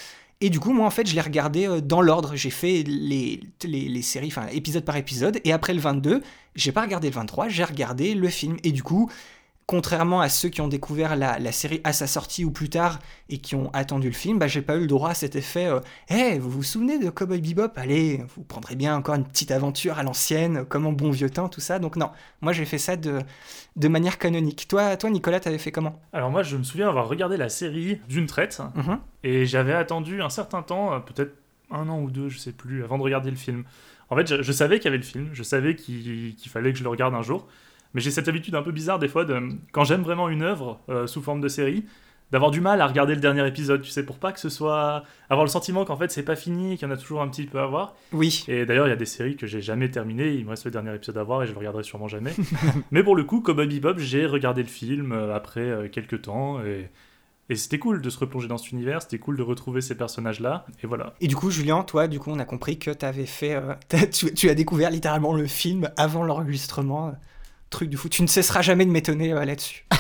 Et 0.42 0.50
du 0.50 0.60
coup, 0.60 0.74
moi, 0.74 0.86
en 0.86 0.90
fait, 0.90 1.08
je 1.08 1.16
l'ai 1.16 1.22
regardé 1.22 1.68
euh, 1.68 1.82
dans 1.82 2.02
l'ordre. 2.02 2.36
J'ai 2.36 2.50
fait 2.50 2.84
les, 2.86 4.02
séries, 4.02 4.28
enfin, 4.28 4.48
épisode 4.52 4.84
par 4.84 4.98
épisode. 4.98 5.40
Et 5.44 5.54
après 5.54 5.74
le 5.74 5.80
22, 5.80 6.22
j'ai 6.56 6.72
pas 6.72 6.82
regardé 6.82 7.10
le 7.10 7.16
23, 7.16 7.48
j'ai 7.48 7.64
regardé 7.64 8.16
le 8.16 8.28
film. 8.28 8.58
Et 8.64 8.72
du 8.72 8.84
coup, 8.84 9.10
contrairement 9.68 10.22
à 10.22 10.30
ceux 10.30 10.50
qui 10.50 10.62
ont 10.62 10.68
découvert 10.68 11.16
la, 11.16 11.40
la 11.40 11.52
série 11.52 11.82
à 11.84 11.92
sa 11.92 12.06
sortie 12.06 12.46
ou 12.46 12.52
plus 12.52 12.70
tard 12.70 13.00
et 13.30 13.40
qui 13.40 13.56
ont 13.56 13.72
attendu 13.74 14.08
le 14.08 14.14
film, 14.14 14.38
bah, 14.38 14.48
j'ai 14.48 14.62
pas 14.62 14.76
eu 14.76 14.82
le 14.82 14.88
droit 14.88 15.10
à 15.10 15.14
cet 15.16 15.36
effet 15.36 15.66
euh, 15.66 15.80
Hey, 16.08 16.38
vous 16.38 16.52
vous 16.52 16.62
souvenez 16.64 17.00
de 17.00 17.10
Cowboy 17.10 17.42
Bebop? 17.42 17.72
Allez, 17.76 18.24
vous 18.36 18.44
prendrez 18.44 18.76
bien 18.76 18.96
encore 18.96 19.16
une 19.16 19.24
petite 19.26 19.50
aventure 19.50 19.98
à 19.98 20.04
l'ancienne, 20.04 20.66
comme 20.66 20.86
en 20.86 20.92
bon 20.92 21.10
vieux 21.10 21.30
temps, 21.32 21.50
tout 21.50 21.62
ça. 21.62 21.80
Donc, 21.80 21.96
non, 21.96 22.12
moi, 22.42 22.54
j'ai 22.54 22.66
fait 22.66 22.78
ça 22.78 22.96
de, 22.96 23.20
de 23.76 23.88
manière 23.88 24.20
canonique. 24.20 24.68
Toi, 24.68 24.98
toi 24.98 25.10
Nicolas, 25.10 25.40
t'avais 25.40 25.58
fait 25.58 25.72
comment? 25.72 26.00
Alors 26.14 26.30
moi, 26.30 26.44
je 26.44 26.58
me 26.58 26.64
souviens 26.64 26.88
avoir 26.88 27.08
regardé 27.08 27.36
la 27.38 27.50
série 27.50 28.00
d'une 28.08 28.28
traite, 28.28 28.62
Mhm. 28.76 29.00
et 29.24 29.46
j'avais 29.48 29.74
attendu 29.74 30.22
un 30.22 30.30
certain 30.30 30.62
temps, 30.62 30.94
euh, 30.94 31.00
peut-être 31.00 31.34
un 31.72 31.90
an 31.90 32.00
ou 32.02 32.12
deux, 32.12 32.30
je 32.30 32.38
sais 32.38 32.52
plus, 32.52 32.84
avant 32.84 33.00
de 33.00 33.04
regarder 33.04 33.32
le 33.32 33.36
film. 33.38 33.64
En 34.12 34.16
fait, 34.16 34.28
je, 34.28 34.44
je 34.44 34.52
savais 34.52 34.78
qu'il 34.78 34.86
y 34.86 34.88
avait 34.90 34.98
le 34.98 35.04
film, 35.04 35.30
je 35.34 35.42
savais 35.42 35.76
qu'il 35.76 36.36
qu'il 36.36 36.52
fallait 36.52 36.72
que 36.72 36.78
je 36.78 36.84
le 36.84 36.90
regarde 36.90 37.16
un 37.16 37.24
jour, 37.24 37.48
mais 37.96 38.02
j'ai 38.02 38.12
cette 38.12 38.28
habitude 38.28 38.54
un 38.54 38.62
peu 38.62 38.72
bizarre 38.72 39.00
des 39.00 39.08
fois, 39.08 39.26
de, 39.26 39.40
quand 39.72 39.84
j'aime 39.84 40.04
vraiment 40.04 40.30
une 40.30 40.44
œuvre 40.44 40.80
euh, 40.90 41.08
sous 41.08 41.24
forme 41.24 41.42
de 41.42 41.48
série, 41.48 41.86
d'avoir 42.32 42.52
du 42.52 42.60
mal 42.60 42.82
à 42.82 42.88
regarder 42.88 43.16
le 43.16 43.22
dernier 43.22 43.48
épisode, 43.48 43.82
tu 43.82 43.90
sais, 43.90 44.04
pour 44.06 44.18
pas 44.18 44.32
que 44.32 44.40
ce 44.40 44.50
soit... 44.50 45.04
avoir 45.30 45.46
le 45.46 45.50
sentiment 45.50 45.86
qu'en 45.86 45.96
fait 45.96 46.12
c'est 46.12 46.24
pas 46.24 46.36
fini, 46.36 46.78
qu'il 46.78 46.88
y 46.88 46.92
en 46.92 46.94
a 46.94 46.98
toujours 46.98 47.22
un 47.22 47.28
petit 47.30 47.46
peu 47.46 47.60
à 47.60 47.66
voir. 47.68 47.96
Oui. 48.12 48.44
Et 48.48 48.66
d'ailleurs, 48.66 48.88
il 48.88 48.90
y 48.90 48.94
a 48.94 48.98
des 48.98 49.06
séries 49.06 49.38
que 49.38 49.48
j'ai 49.48 49.62
jamais 49.62 49.90
terminées, 49.90 50.34
il 50.34 50.44
me 50.46 50.50
reste 50.50 50.66
le 50.66 50.72
dernier 50.72 50.94
épisode 50.94 51.18
à 51.18 51.24
voir 51.24 51.44
et 51.44 51.48
je 51.48 51.54
le 51.54 51.58
regarderai 51.58 51.84
sûrement 51.84 52.08
jamais. 52.08 52.34
Mais 52.92 53.04
pour 53.04 53.16
le 53.16 53.24
coup, 53.24 53.42
Cowboy 53.42 53.68
Bebop, 53.68 53.98
j'ai 53.98 54.26
regardé 54.26 54.62
le 54.62 54.70
film 54.70 55.12
euh, 55.12 55.34
après 55.36 55.62
euh, 55.62 55.88
quelques 55.88 56.24
temps 56.24 56.62
et, 56.62 56.90
et 57.50 57.56
c'était 57.56 57.78
cool 57.78 58.02
de 58.02 58.10
se 58.10 58.18
replonger 58.18 58.48
dans 58.48 58.58
cet 58.58 58.72
univers, 58.72 59.04
c'était 59.04 59.20
cool 59.20 59.38
de 59.38 59.44
retrouver 59.44 59.82
ces 59.82 59.96
personnages-là, 59.96 60.66
et 60.84 60.88
voilà. 60.88 61.14
Et 61.22 61.28
du 61.28 61.36
coup, 61.36 61.52
Julien, 61.52 61.84
toi, 61.84 62.08
du 62.08 62.20
coup, 62.20 62.32
on 62.32 62.40
a 62.40 62.46
compris 62.46 62.80
que 62.80 62.90
t'avais 62.90 63.28
fait. 63.28 63.56
euh, 63.56 63.76
tu 64.36 64.50
as 64.50 64.56
découvert 64.56 64.90
littéralement 64.90 65.34
le 65.34 65.46
film 65.46 65.92
avant 65.96 66.24
l'enregistrement. 66.24 67.14
Truc 67.70 67.90
du 67.90 67.98
fou. 67.98 68.10
Tu 68.10 68.22
ne 68.22 68.28
cesseras 68.28 68.62
jamais 68.62 68.86
de 68.86 68.92
m'étonner 68.92 69.34
euh, 69.34 69.46
là-dessus. 69.46 69.86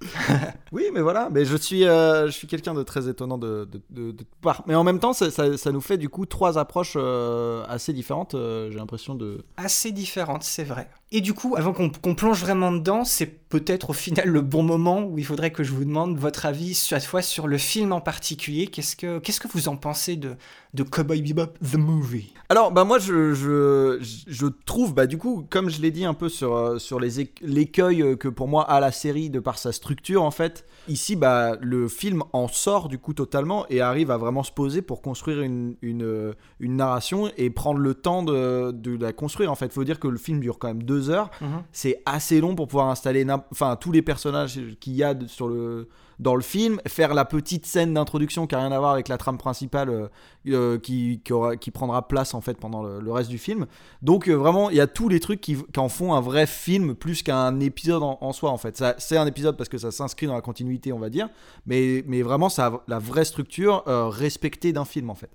Oui, 0.72 0.90
mais 0.92 1.00
voilà, 1.00 1.30
mais 1.30 1.44
je 1.44 1.56
suis, 1.56 1.84
euh, 1.84 2.26
je 2.26 2.32
suis 2.32 2.46
quelqu'un 2.46 2.74
de 2.74 2.82
très 2.82 3.08
étonnant 3.08 3.38
de, 3.38 3.66
de, 3.70 3.80
de, 3.90 4.10
de 4.12 4.24
part. 4.42 4.62
Mais 4.66 4.74
en 4.74 4.84
même 4.84 4.98
temps, 4.98 5.12
ça, 5.12 5.30
ça, 5.30 5.56
ça 5.56 5.72
nous 5.72 5.80
fait 5.80 5.96
du 5.96 6.08
coup 6.08 6.26
trois 6.26 6.58
approches 6.58 6.94
euh, 6.96 7.64
assez 7.68 7.92
différentes. 7.92 8.32
J'ai 8.34 8.76
l'impression 8.76 9.14
de. 9.14 9.44
Assez 9.56 9.92
différente, 9.92 10.42
c'est 10.42 10.64
vrai. 10.64 10.90
Et 11.16 11.20
du 11.20 11.32
coup, 11.32 11.54
avant 11.56 11.72
qu'on 11.72 12.14
plonge 12.16 12.40
vraiment 12.40 12.72
dedans, 12.72 13.04
c'est 13.04 13.44
peut-être 13.48 13.90
au 13.90 13.92
final 13.92 14.26
le 14.26 14.40
bon 14.40 14.64
moment 14.64 15.04
où 15.04 15.16
il 15.16 15.24
faudrait 15.24 15.52
que 15.52 15.62
je 15.62 15.70
vous 15.70 15.84
demande 15.84 16.18
votre 16.18 16.44
avis 16.44 16.74
cette 16.74 17.04
fois 17.04 17.22
sur 17.22 17.46
le 17.46 17.56
film 17.56 17.92
en 17.92 18.00
particulier. 18.00 18.66
Qu'est-ce 18.66 18.96
que, 18.96 19.20
que 19.20 19.48
vous 19.52 19.68
en 19.68 19.76
pensez 19.76 20.16
de, 20.16 20.34
de 20.74 20.82
Cowboy 20.82 21.22
Bebop 21.22 21.56
The 21.60 21.76
Movie? 21.76 22.32
Alors, 22.48 22.72
bah 22.72 22.82
moi, 22.82 22.98
je, 22.98 23.32
je, 23.32 24.46
trouve, 24.66 24.92
bah 24.92 25.06
du 25.06 25.16
coup, 25.16 25.46
comme 25.48 25.70
je 25.70 25.80
l'ai 25.80 25.92
dit 25.92 26.04
un 26.04 26.14
peu 26.14 26.28
sur, 26.28 26.56
euh, 26.56 26.78
sur 26.78 26.98
l'écueil 26.98 28.02
euh, 28.02 28.16
que 28.16 28.26
pour 28.26 28.48
moi 28.48 28.68
a 28.68 28.80
la 28.80 28.90
série 28.90 29.30
de 29.30 29.38
par 29.38 29.56
sa 29.56 29.70
structure, 29.70 30.24
en 30.24 30.32
fait, 30.32 30.66
ici, 30.88 31.14
bah 31.14 31.56
le 31.60 31.86
film 31.86 32.24
en 32.32 32.48
sort 32.48 32.88
du 32.88 32.98
coup 32.98 33.14
totalement 33.14 33.66
et 33.70 33.80
arrive 33.80 34.10
à 34.10 34.18
vraiment 34.18 34.42
se 34.42 34.50
poser 34.50 34.82
pour 34.82 35.00
construire 35.00 35.42
une, 35.42 35.76
une, 35.80 36.02
euh, 36.02 36.32
une 36.58 36.74
narration 36.74 37.30
et 37.36 37.50
prendre 37.50 37.78
le 37.78 37.94
temps 37.94 38.24
de, 38.24 38.72
de 38.72 39.00
la 39.00 39.12
construire. 39.12 39.52
En 39.52 39.54
fait, 39.54 39.72
faut 39.72 39.84
dire 39.84 40.00
que 40.00 40.08
le 40.08 40.18
film 40.18 40.40
dure 40.40 40.58
quand 40.58 40.68
même 40.68 40.82
deux 40.82 41.03
heures. 41.10 41.30
Mhm. 41.40 41.62
C'est 41.72 42.02
assez 42.06 42.40
long 42.40 42.54
pour 42.54 42.68
pouvoir 42.68 42.88
installer 42.88 43.26
enfin, 43.50 43.76
tous 43.76 43.92
les 43.92 44.02
personnages 44.02 44.60
qu'il 44.80 44.94
y 44.94 45.02
a 45.02 45.14
de- 45.14 45.26
sur 45.26 45.48
le, 45.48 45.88
dans 46.20 46.36
le 46.36 46.42
film, 46.42 46.80
faire 46.86 47.12
la 47.12 47.24
petite 47.24 47.66
scène 47.66 47.94
d'introduction 47.94 48.46
qui 48.46 48.54
n'a 48.54 48.60
rien 48.60 48.70
à 48.72 48.78
voir 48.78 48.92
avec 48.92 49.08
la 49.08 49.18
trame 49.18 49.36
principale 49.36 49.88
euh, 49.90 50.08
euh, 50.48 50.78
qui, 50.78 51.20
qui, 51.24 51.32
aura- 51.32 51.56
qui 51.56 51.70
prendra 51.72 52.06
place 52.06 52.34
en 52.34 52.40
fait 52.40 52.54
pendant 52.58 52.82
le, 52.84 53.00
le 53.00 53.12
reste 53.12 53.30
du 53.30 53.38
film. 53.38 53.66
Donc 54.02 54.28
euh, 54.28 54.34
vraiment, 54.34 54.70
il 54.70 54.76
y 54.76 54.80
a 54.80 54.86
tous 54.86 55.08
les 55.08 55.18
trucs 55.18 55.40
qui, 55.40 55.56
qui 55.56 55.80
en 55.80 55.88
font 55.88 56.14
un 56.14 56.20
vrai 56.20 56.46
film 56.46 56.94
plus 56.94 57.22
qu'un 57.24 57.58
épisode 57.60 58.02
en, 58.04 58.18
en 58.20 58.32
soi 58.32 58.50
en 58.50 58.58
fait. 58.58 58.82
C'est 58.98 59.16
un 59.16 59.26
épisode 59.26 59.56
parce 59.56 59.68
que 59.68 59.78
ça 59.78 59.90
s'inscrit 59.90 60.26
dans 60.28 60.34
la 60.34 60.40
continuité, 60.42 60.92
on 60.92 61.00
va 61.00 61.10
dire, 61.10 61.28
mais, 61.66 62.04
mais 62.06 62.22
vraiment 62.22 62.48
ça 62.48 62.66
a 62.66 62.80
la 62.86 62.98
vraie 63.00 63.24
structure 63.24 63.82
euh, 63.88 64.08
respectée 64.08 64.72
d'un 64.72 64.84
film 64.84 65.10
en 65.10 65.14
fait. 65.16 65.30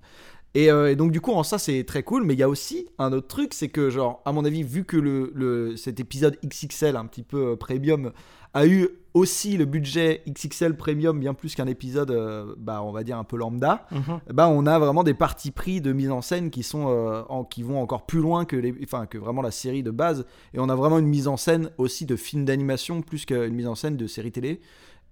Et, 0.56 0.72
euh, 0.72 0.92
et 0.92 0.96
donc 0.96 1.12
du 1.12 1.22
coup 1.22 1.32
en 1.32 1.44
ça 1.44 1.60
c'est 1.60 1.84
très 1.84 2.02
cool 2.02 2.24
mais 2.24 2.34
il 2.34 2.40
y 2.40 2.44
a 2.44 2.50
aussi 2.50 2.88
un 2.98 3.14
autre 3.14 3.28
truc 3.28 3.54
c'est 3.54 3.68
que 3.70 3.92
genre 3.92 4.22
à 4.26 4.32
mon 4.32 4.44
avis 4.46 4.64
vu 4.64 4.84
que 4.84 4.98
le, 4.98 5.32
le- 5.36 5.76
cet 5.78 6.00
épisode 6.00 6.38
XXL 6.44 6.96
un 6.96 7.06
petit 7.06 7.22
peu 7.22 7.50
euh, 7.52 7.56
premium 7.56 8.12
a 8.56 8.66
eu 8.66 8.90
aussi 9.14 9.58
le 9.58 9.66
budget 9.66 10.24
XXL 10.28 10.76
premium 10.76 11.20
bien 11.20 11.36
plus 11.36 11.54
qu'un 11.54 11.68
épisode 11.68 12.10
euh, 12.10 12.56
bah 12.58 12.82
on 12.82 12.92
va 12.92 13.04
dire 13.04 13.20
un 13.20 13.24
peu 13.24 13.38
lambda 13.38 13.86
Mhm. 13.92 14.22
bah 14.34 14.50
on 14.50 14.66
a 14.66 14.80
vraiment 14.80 15.04
des 15.04 15.14
parties 15.14 15.52
pris 15.52 15.82
de 15.82 15.94
mise 15.94 16.10
en 16.10 16.22
scène 16.24 16.50
qui 16.50 16.64
sont 16.64 16.88
en- 17.30 17.44
qui 17.44 17.62
vont 17.62 17.80
encore 17.80 18.08
plus 18.08 18.20
loin 18.20 18.46
que 18.46 18.56
les 18.56 18.74
enfin 18.84 19.06
que 19.06 19.20
vraiment 19.20 19.44
la 19.44 19.52
série 19.52 19.84
de 19.84 19.92
base 19.92 20.26
et 20.56 20.60
on 20.60 20.68
a 20.68 20.76
vraiment 20.76 20.98
une 20.98 21.06
mise 21.08 21.28
en 21.28 21.38
scène 21.38 21.70
aussi 21.78 22.08
de 22.08 22.16
film 22.16 22.44
d'animation 22.46 23.04
plus 23.04 23.26
qu'une 23.28 23.54
mise 23.54 23.68
en 23.68 23.76
scène 23.76 23.98
de 23.98 24.08
série 24.08 24.32
télé 24.32 24.62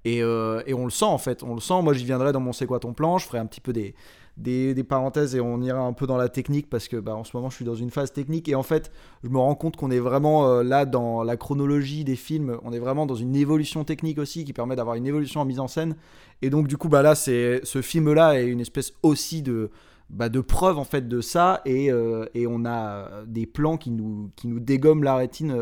et, 0.04 0.18
et 0.20 0.74
on 0.74 0.86
le 0.86 0.90
sent 0.92 1.06
en 1.06 1.18
fait, 1.18 1.44
on 1.44 1.54
le 1.54 1.60
sent. 1.60 1.82
Moi 1.84 1.94
j'y 1.94 2.06
viendrai 2.06 2.32
dans 2.32 2.40
mon 2.40 2.54
C'est 2.54 2.66
quoi 2.66 2.80
ton 2.80 2.94
plan, 2.94 3.18
je 3.18 3.26
ferai 3.28 3.40
un 3.40 3.46
petit 3.46 3.60
peu 3.60 3.74
des, 3.74 3.94
des, 4.38 4.84
parenthèses 4.84 5.36
et 5.36 5.42
on 5.42 5.62
ira 5.62 5.80
un 5.80 5.94
peu 5.94 6.06
dans 6.06 6.18
la 6.18 6.30
technique 6.30 6.70
parce 6.70 6.88
que 6.88 6.98
bah, 6.98 7.16
en 7.16 7.24
ce 7.24 7.36
moment 7.36 7.50
je 7.50 7.56
suis 7.56 7.66
dans 7.66 7.76
une 7.76 7.90
phase 7.90 8.14
technique 8.14 8.48
et 8.48 8.56
en 8.56 8.64
fait 8.64 8.92
je 9.24 9.30
me 9.30 9.38
rends 9.38 9.56
compte 9.56 9.76
qu'on 9.76 9.92
est 9.92 10.00
vraiment 10.00 10.48
euh, 10.48 10.64
là 10.64 10.86
dans 10.86 11.24
la 11.24 11.38
chronologie 11.38 12.04
des 12.04 12.16
films, 12.16 12.58
on 12.64 12.72
est 12.72 12.80
vraiment 12.80 13.06
dans 13.06 13.16
une 13.16 13.36
évolution 13.36 13.84
technique 13.84 14.20
aussi 14.20 14.46
qui 14.46 14.54
permet 14.54 14.76
d'avoir 14.76 14.96
une 14.96 15.08
évolution 15.08 15.42
en 15.42 15.46
mise 15.46 15.60
en 15.60 15.68
scène. 15.68 15.96
Et 16.42 16.50
donc 16.50 16.68
du 16.68 16.78
coup 16.78 16.88
bah 16.88 17.02
là 17.02 17.16
c'est 17.16 17.62
ce 17.64 17.82
film 17.82 18.14
là 18.14 18.40
est 18.40 18.48
une 18.48 18.60
espèce 18.62 18.94
aussi 19.02 19.42
de 19.42 19.72
bah, 20.10 20.30
de 20.30 20.40
preuve 20.40 20.78
en 20.78 20.86
fait 20.86 21.08
de 21.08 21.20
ça 21.20 21.62
et, 21.66 21.92
euh, 21.92 22.26
on 22.48 22.64
a 22.64 22.80
euh, 22.80 23.26
des 23.28 23.46
plans 23.46 23.76
qui 23.78 23.92
nous, 23.92 24.32
qui 24.36 24.48
dégomment 24.48 25.04
la 25.04 25.16
rétine 25.16 25.54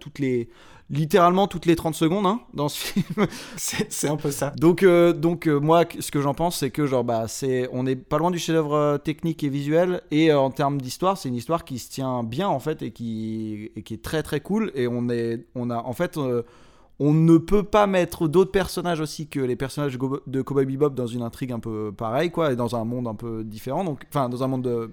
toutes 0.00 0.18
les 0.18 0.48
littéralement 0.90 1.46
toutes 1.46 1.66
les 1.66 1.76
30 1.76 1.94
secondes 1.94 2.26
hein, 2.26 2.40
dans 2.52 2.68
ce 2.68 2.78
film 2.78 3.26
C'est 3.56 4.08
un 4.08 4.16
peu 4.16 4.30
ça. 4.30 4.50
donc, 4.58 4.82
euh, 4.82 5.12
donc 5.12 5.46
euh, 5.48 5.58
moi, 5.58 5.84
ce 5.98 6.10
que 6.10 6.20
j'en 6.20 6.34
pense, 6.34 6.58
c'est 6.58 6.70
que 6.70 6.86
genre, 6.86 7.04
bah, 7.04 7.24
c'est, 7.26 7.68
on 7.72 7.86
est 7.86 7.96
pas 7.96 8.18
loin 8.18 8.30
du 8.30 8.38
chef-d'œuvre 8.38 8.74
euh, 8.74 8.98
technique 8.98 9.42
et 9.44 9.48
visuel, 9.48 10.02
et 10.10 10.30
euh, 10.30 10.38
en 10.38 10.50
termes 10.50 10.80
d'histoire, 10.80 11.16
c'est 11.16 11.28
une 11.30 11.34
histoire 11.36 11.64
qui 11.64 11.78
se 11.78 11.90
tient 11.90 12.22
bien 12.22 12.48
en 12.48 12.58
fait 12.60 12.82
et 12.82 12.90
qui, 12.90 13.70
et 13.76 13.82
qui 13.82 13.94
est 13.94 14.02
très 14.02 14.22
très 14.22 14.40
cool. 14.40 14.70
Et 14.74 14.86
on 14.86 15.08
est, 15.08 15.46
on 15.54 15.70
a, 15.70 15.78
en 15.78 15.92
fait, 15.94 16.18
on 17.00 17.12
ne 17.12 17.38
peut 17.38 17.62
pas 17.64 17.86
mettre 17.86 18.28
d'autres 18.28 18.52
personnages 18.52 19.00
aussi 19.00 19.26
que 19.26 19.40
les 19.40 19.56
personnages 19.56 19.98
de 20.26 20.42
Cowboy 20.42 20.64
Bebop 20.66 20.90
dans 20.90 21.06
une 21.06 21.22
intrigue 21.22 21.50
un 21.52 21.58
peu 21.60 21.92
pareille, 21.96 22.30
quoi, 22.30 22.52
et 22.52 22.56
dans 22.56 22.76
un 22.76 22.84
monde 22.84 23.08
un 23.08 23.14
peu 23.14 23.42
différent. 23.42 23.84
Donc, 23.84 24.02
enfin, 24.10 24.28
dans 24.28 24.42
un 24.44 24.46
monde 24.48 24.62
de- 24.62 24.90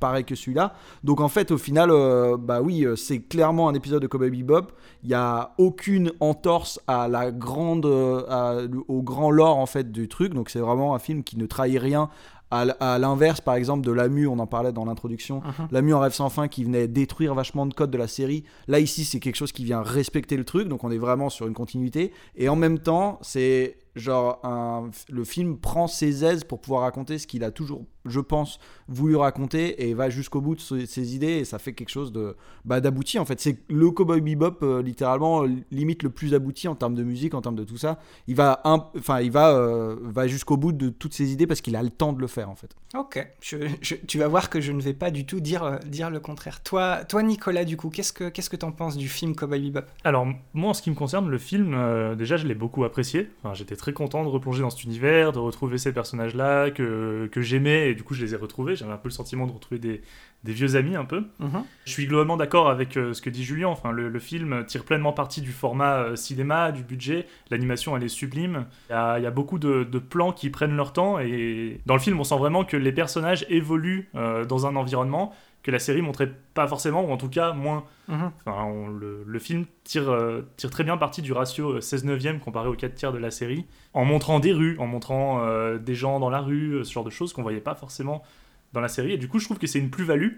pareil 0.00 0.24
que 0.24 0.34
celui-là. 0.34 0.72
Donc 1.04 1.20
en 1.20 1.28
fait, 1.28 1.50
au 1.52 1.58
final, 1.58 1.90
euh, 1.90 2.36
bah 2.36 2.60
oui, 2.62 2.84
euh, 2.84 2.96
c'est 2.96 3.20
clairement 3.20 3.68
un 3.68 3.74
épisode 3.74 4.02
de 4.02 4.06
Cowboy 4.06 4.30
Bebop. 4.30 4.72
Il 5.04 5.10
y 5.10 5.14
a 5.14 5.52
aucune 5.58 6.12
entorse 6.20 6.80
à 6.86 7.06
la 7.08 7.30
grande, 7.30 7.86
euh, 7.86 8.24
à- 8.28 8.58
au 8.88 9.02
grand 9.02 9.30
lore 9.30 9.58
en 9.58 9.66
fait 9.66 9.92
du 9.92 10.08
truc. 10.08 10.34
Donc 10.34 10.50
c'est 10.50 10.58
vraiment 10.60 10.94
un 10.94 10.98
film 10.98 11.22
qui 11.22 11.36
ne 11.38 11.46
trahit 11.46 11.78
rien. 11.78 12.08
À, 12.52 12.98
l'inverse, 12.98 13.40
par 13.40 13.54
exemple, 13.54 13.86
de 13.86 13.92
Lamu, 13.92 14.26
on 14.26 14.40
en 14.40 14.46
parlait 14.48 14.72
dans 14.72 14.84
l'introduction. 14.84 15.36
Mhm. 15.36 15.68
Lamu 15.70 15.94
en 15.94 16.00
rêve 16.00 16.12
sans 16.12 16.30
fin 16.30 16.48
qui 16.48 16.64
venait 16.64 16.88
détruire 16.88 17.32
vachement 17.32 17.64
de 17.64 17.72
codes 17.72 17.92
de 17.92 17.96
la 17.98 18.08
série. 18.08 18.42
Là, 18.66 18.80
ici, 18.80 19.04
c'est 19.04 19.20
quelque 19.20 19.36
chose 19.36 19.52
qui 19.52 19.62
vient 19.64 19.82
respecter 19.82 20.36
le 20.36 20.42
truc. 20.44 20.66
Donc 20.66 20.82
on 20.82 20.90
est 20.90 20.98
vraiment 20.98 21.28
sur 21.30 21.46
une 21.46 21.54
continuité. 21.54 22.12
Et 22.34 22.48
en 22.48 22.56
même 22.56 22.80
temps, 22.80 23.20
c'est 23.22 23.76
genre 23.96 24.40
un, 24.44 24.90
le 25.10 25.24
film 25.24 25.58
prend 25.58 25.86
ses 25.86 26.24
aises 26.24 26.44
pour 26.44 26.60
pouvoir 26.60 26.82
raconter 26.82 27.18
ce 27.18 27.26
qu'il 27.26 27.42
a 27.44 27.50
toujours, 27.50 27.84
je 28.04 28.20
pense, 28.20 28.58
voulu 28.88 29.16
raconter 29.16 29.88
et 29.88 29.94
va 29.94 30.10
jusqu'au 30.10 30.40
bout 30.40 30.54
de 30.54 30.60
ses, 30.60 30.86
ses 30.86 31.14
idées 31.14 31.38
et 31.38 31.44
ça 31.44 31.58
fait 31.58 31.72
quelque 31.72 31.88
chose 31.90 32.12
de 32.12 32.36
bah, 32.64 32.80
d'abouti 32.80 33.18
en 33.18 33.24
fait. 33.24 33.40
C'est 33.40 33.58
le 33.68 33.90
Cowboy 33.90 34.20
Bebop 34.20 34.62
euh, 34.62 34.82
littéralement 34.82 35.44
euh, 35.44 35.48
limite 35.70 36.02
le 36.02 36.10
plus 36.10 36.34
abouti 36.34 36.68
en 36.68 36.74
termes 36.74 36.94
de 36.94 37.02
musique, 37.02 37.34
en 37.34 37.40
termes 37.42 37.56
de 37.56 37.64
tout 37.64 37.76
ça. 37.78 37.98
Il 38.26 38.36
va, 38.36 38.60
enfin 38.64 39.20
il 39.20 39.30
va, 39.32 39.50
euh, 39.54 39.96
va 40.02 40.26
jusqu'au 40.28 40.56
bout 40.56 40.72
de 40.72 40.88
toutes 40.88 41.14
ses 41.14 41.32
idées 41.32 41.46
parce 41.46 41.60
qu'il 41.60 41.74
a 41.76 41.82
le 41.82 41.90
temps 41.90 42.12
de 42.12 42.20
le 42.20 42.26
faire 42.26 42.48
en 42.50 42.54
fait. 42.54 42.74
Ok, 42.96 43.26
je- 43.40 43.56
je- 43.80 43.94
tu 44.06 44.18
vas 44.18 44.28
voir 44.28 44.50
que 44.50 44.60
je 44.60 44.72
ne 44.72 44.80
vais 44.80 44.94
pas 44.94 45.10
du 45.10 45.26
tout 45.26 45.40
dire, 45.40 45.62
euh, 45.64 45.78
dire 45.86 46.10
le 46.10 46.20
contraire. 46.20 46.62
Toi, 46.62 47.04
toi 47.04 47.22
Nicolas, 47.22 47.64
du 47.64 47.76
coup, 47.76 47.90
qu'est-ce 47.90 48.12
que 48.12 48.28
qu'est-ce 48.28 48.50
que 48.50 48.56
t'en 48.56 48.72
penses 48.72 48.96
du 48.96 49.08
film 49.08 49.34
Cowboy 49.34 49.60
Bebop? 49.70 49.86
Alors, 50.04 50.26
moi, 50.54 50.70
en 50.70 50.74
ce 50.74 50.82
qui 50.82 50.90
me 50.90 50.94
concerne, 50.96 51.28
le 51.28 51.38
film, 51.38 51.74
euh, 51.74 52.14
déjà, 52.14 52.36
je 52.36 52.46
l'ai 52.46 52.54
beaucoup 52.54 52.84
apprécié. 52.84 53.28
Enfin, 53.42 53.54
J'étais 53.54 53.76
très 53.80 53.92
content 53.92 54.22
de 54.22 54.28
replonger 54.28 54.62
dans 54.62 54.70
cet 54.70 54.84
univers, 54.84 55.32
de 55.32 55.38
retrouver 55.38 55.78
ces 55.78 55.92
personnages-là 55.92 56.70
que, 56.70 57.28
que 57.32 57.40
j'aimais, 57.40 57.90
et 57.90 57.94
du 57.94 58.02
coup, 58.02 58.14
je 58.14 58.24
les 58.24 58.34
ai 58.34 58.36
retrouvés. 58.36 58.76
J'avais 58.76 58.92
un 58.92 58.96
peu 58.96 59.08
le 59.08 59.14
sentiment 59.14 59.46
de 59.46 59.52
retrouver 59.52 59.78
des, 59.78 60.02
des 60.44 60.52
vieux 60.52 60.76
amis, 60.76 60.96
un 60.96 61.04
peu. 61.04 61.24
Mhm. 61.38 61.64
Je 61.84 61.92
suis 61.92 62.06
globalement 62.06 62.36
d'accord 62.36 62.68
avec 62.68 62.96
euh, 62.96 63.12
ce 63.12 63.20
que 63.22 63.30
dit 63.30 63.44
Julien. 63.44 63.68
Enfin, 63.68 63.90
le, 63.90 64.08
le 64.08 64.18
film 64.18 64.64
tire 64.66 64.84
pleinement 64.84 65.12
parti 65.12 65.40
du 65.40 65.50
format 65.50 65.96
euh, 66.02 66.16
cinéma, 66.16 66.72
du 66.72 66.82
budget. 66.82 67.26
L'animation, 67.50 67.96
elle 67.96 68.04
est 68.04 68.08
sublime. 68.08 68.66
Il 68.88 68.92
y 68.92 68.96
a, 68.96 69.18
il 69.18 69.24
y 69.24 69.26
a 69.26 69.30
beaucoup 69.30 69.58
de, 69.58 69.84
de 69.84 69.98
plans 69.98 70.32
qui 70.32 70.50
prennent 70.50 70.76
leur 70.76 70.92
temps, 70.92 71.18
et 71.18 71.80
dans 71.86 71.94
le 71.94 72.00
film, 72.00 72.20
on 72.20 72.24
sent 72.24 72.38
vraiment 72.38 72.64
que 72.64 72.76
les 72.76 72.92
personnages 72.92 73.44
évoluent 73.48 74.08
euh, 74.14 74.44
dans 74.44 74.66
un 74.66 74.76
environnement 74.76 75.34
que 75.62 75.70
la 75.70 75.78
série 75.78 76.00
montrait 76.02 76.30
pas 76.54 76.66
forcément, 76.66 77.04
ou 77.04 77.10
en 77.12 77.16
tout 77.18 77.28
cas 77.28 77.52
moins. 77.52 77.84
Mhm. 78.08 78.30
Enfin, 78.46 78.64
on- 78.64 78.88
le, 78.88 79.22
le 79.26 79.38
film 79.38 79.66
tire, 79.84 80.08
euh, 80.10 80.42
tire 80.56 80.70
très 80.70 80.84
bien 80.84 80.96
parti 80.96 81.20
du 81.22 81.32
ratio 81.32 81.72
euh, 81.76 81.80
16 81.80 82.04
neuvième 82.04 82.40
comparé 82.40 82.68
aux 82.68 82.74
4 82.74 82.94
tiers 82.94 83.12
de 83.12 83.18
la 83.18 83.30
série, 83.30 83.66
en 83.92 84.04
montrant 84.04 84.40
des 84.40 84.52
rues, 84.52 84.76
en 84.78 84.86
montrant 84.86 85.44
euh, 85.46 85.78
des 85.78 85.94
gens 85.94 86.18
dans 86.18 86.30
la 86.30 86.40
rue, 86.40 86.76
euh, 86.76 86.84
ce 86.84 86.92
genre 86.92 87.04
de 87.04 87.10
choses 87.10 87.32
qu'on 87.34 87.42
voyait 87.42 87.60
pas 87.60 87.74
forcément 87.74 88.22
dans 88.72 88.80
la 88.80 88.88
série. 88.88 89.12
Et 89.12 89.18
du 89.18 89.28
coup, 89.28 89.38
je 89.38 89.44
trouve 89.44 89.58
que 89.58 89.66
c'est 89.66 89.78
une 89.78 89.90
plus-value 89.90 90.30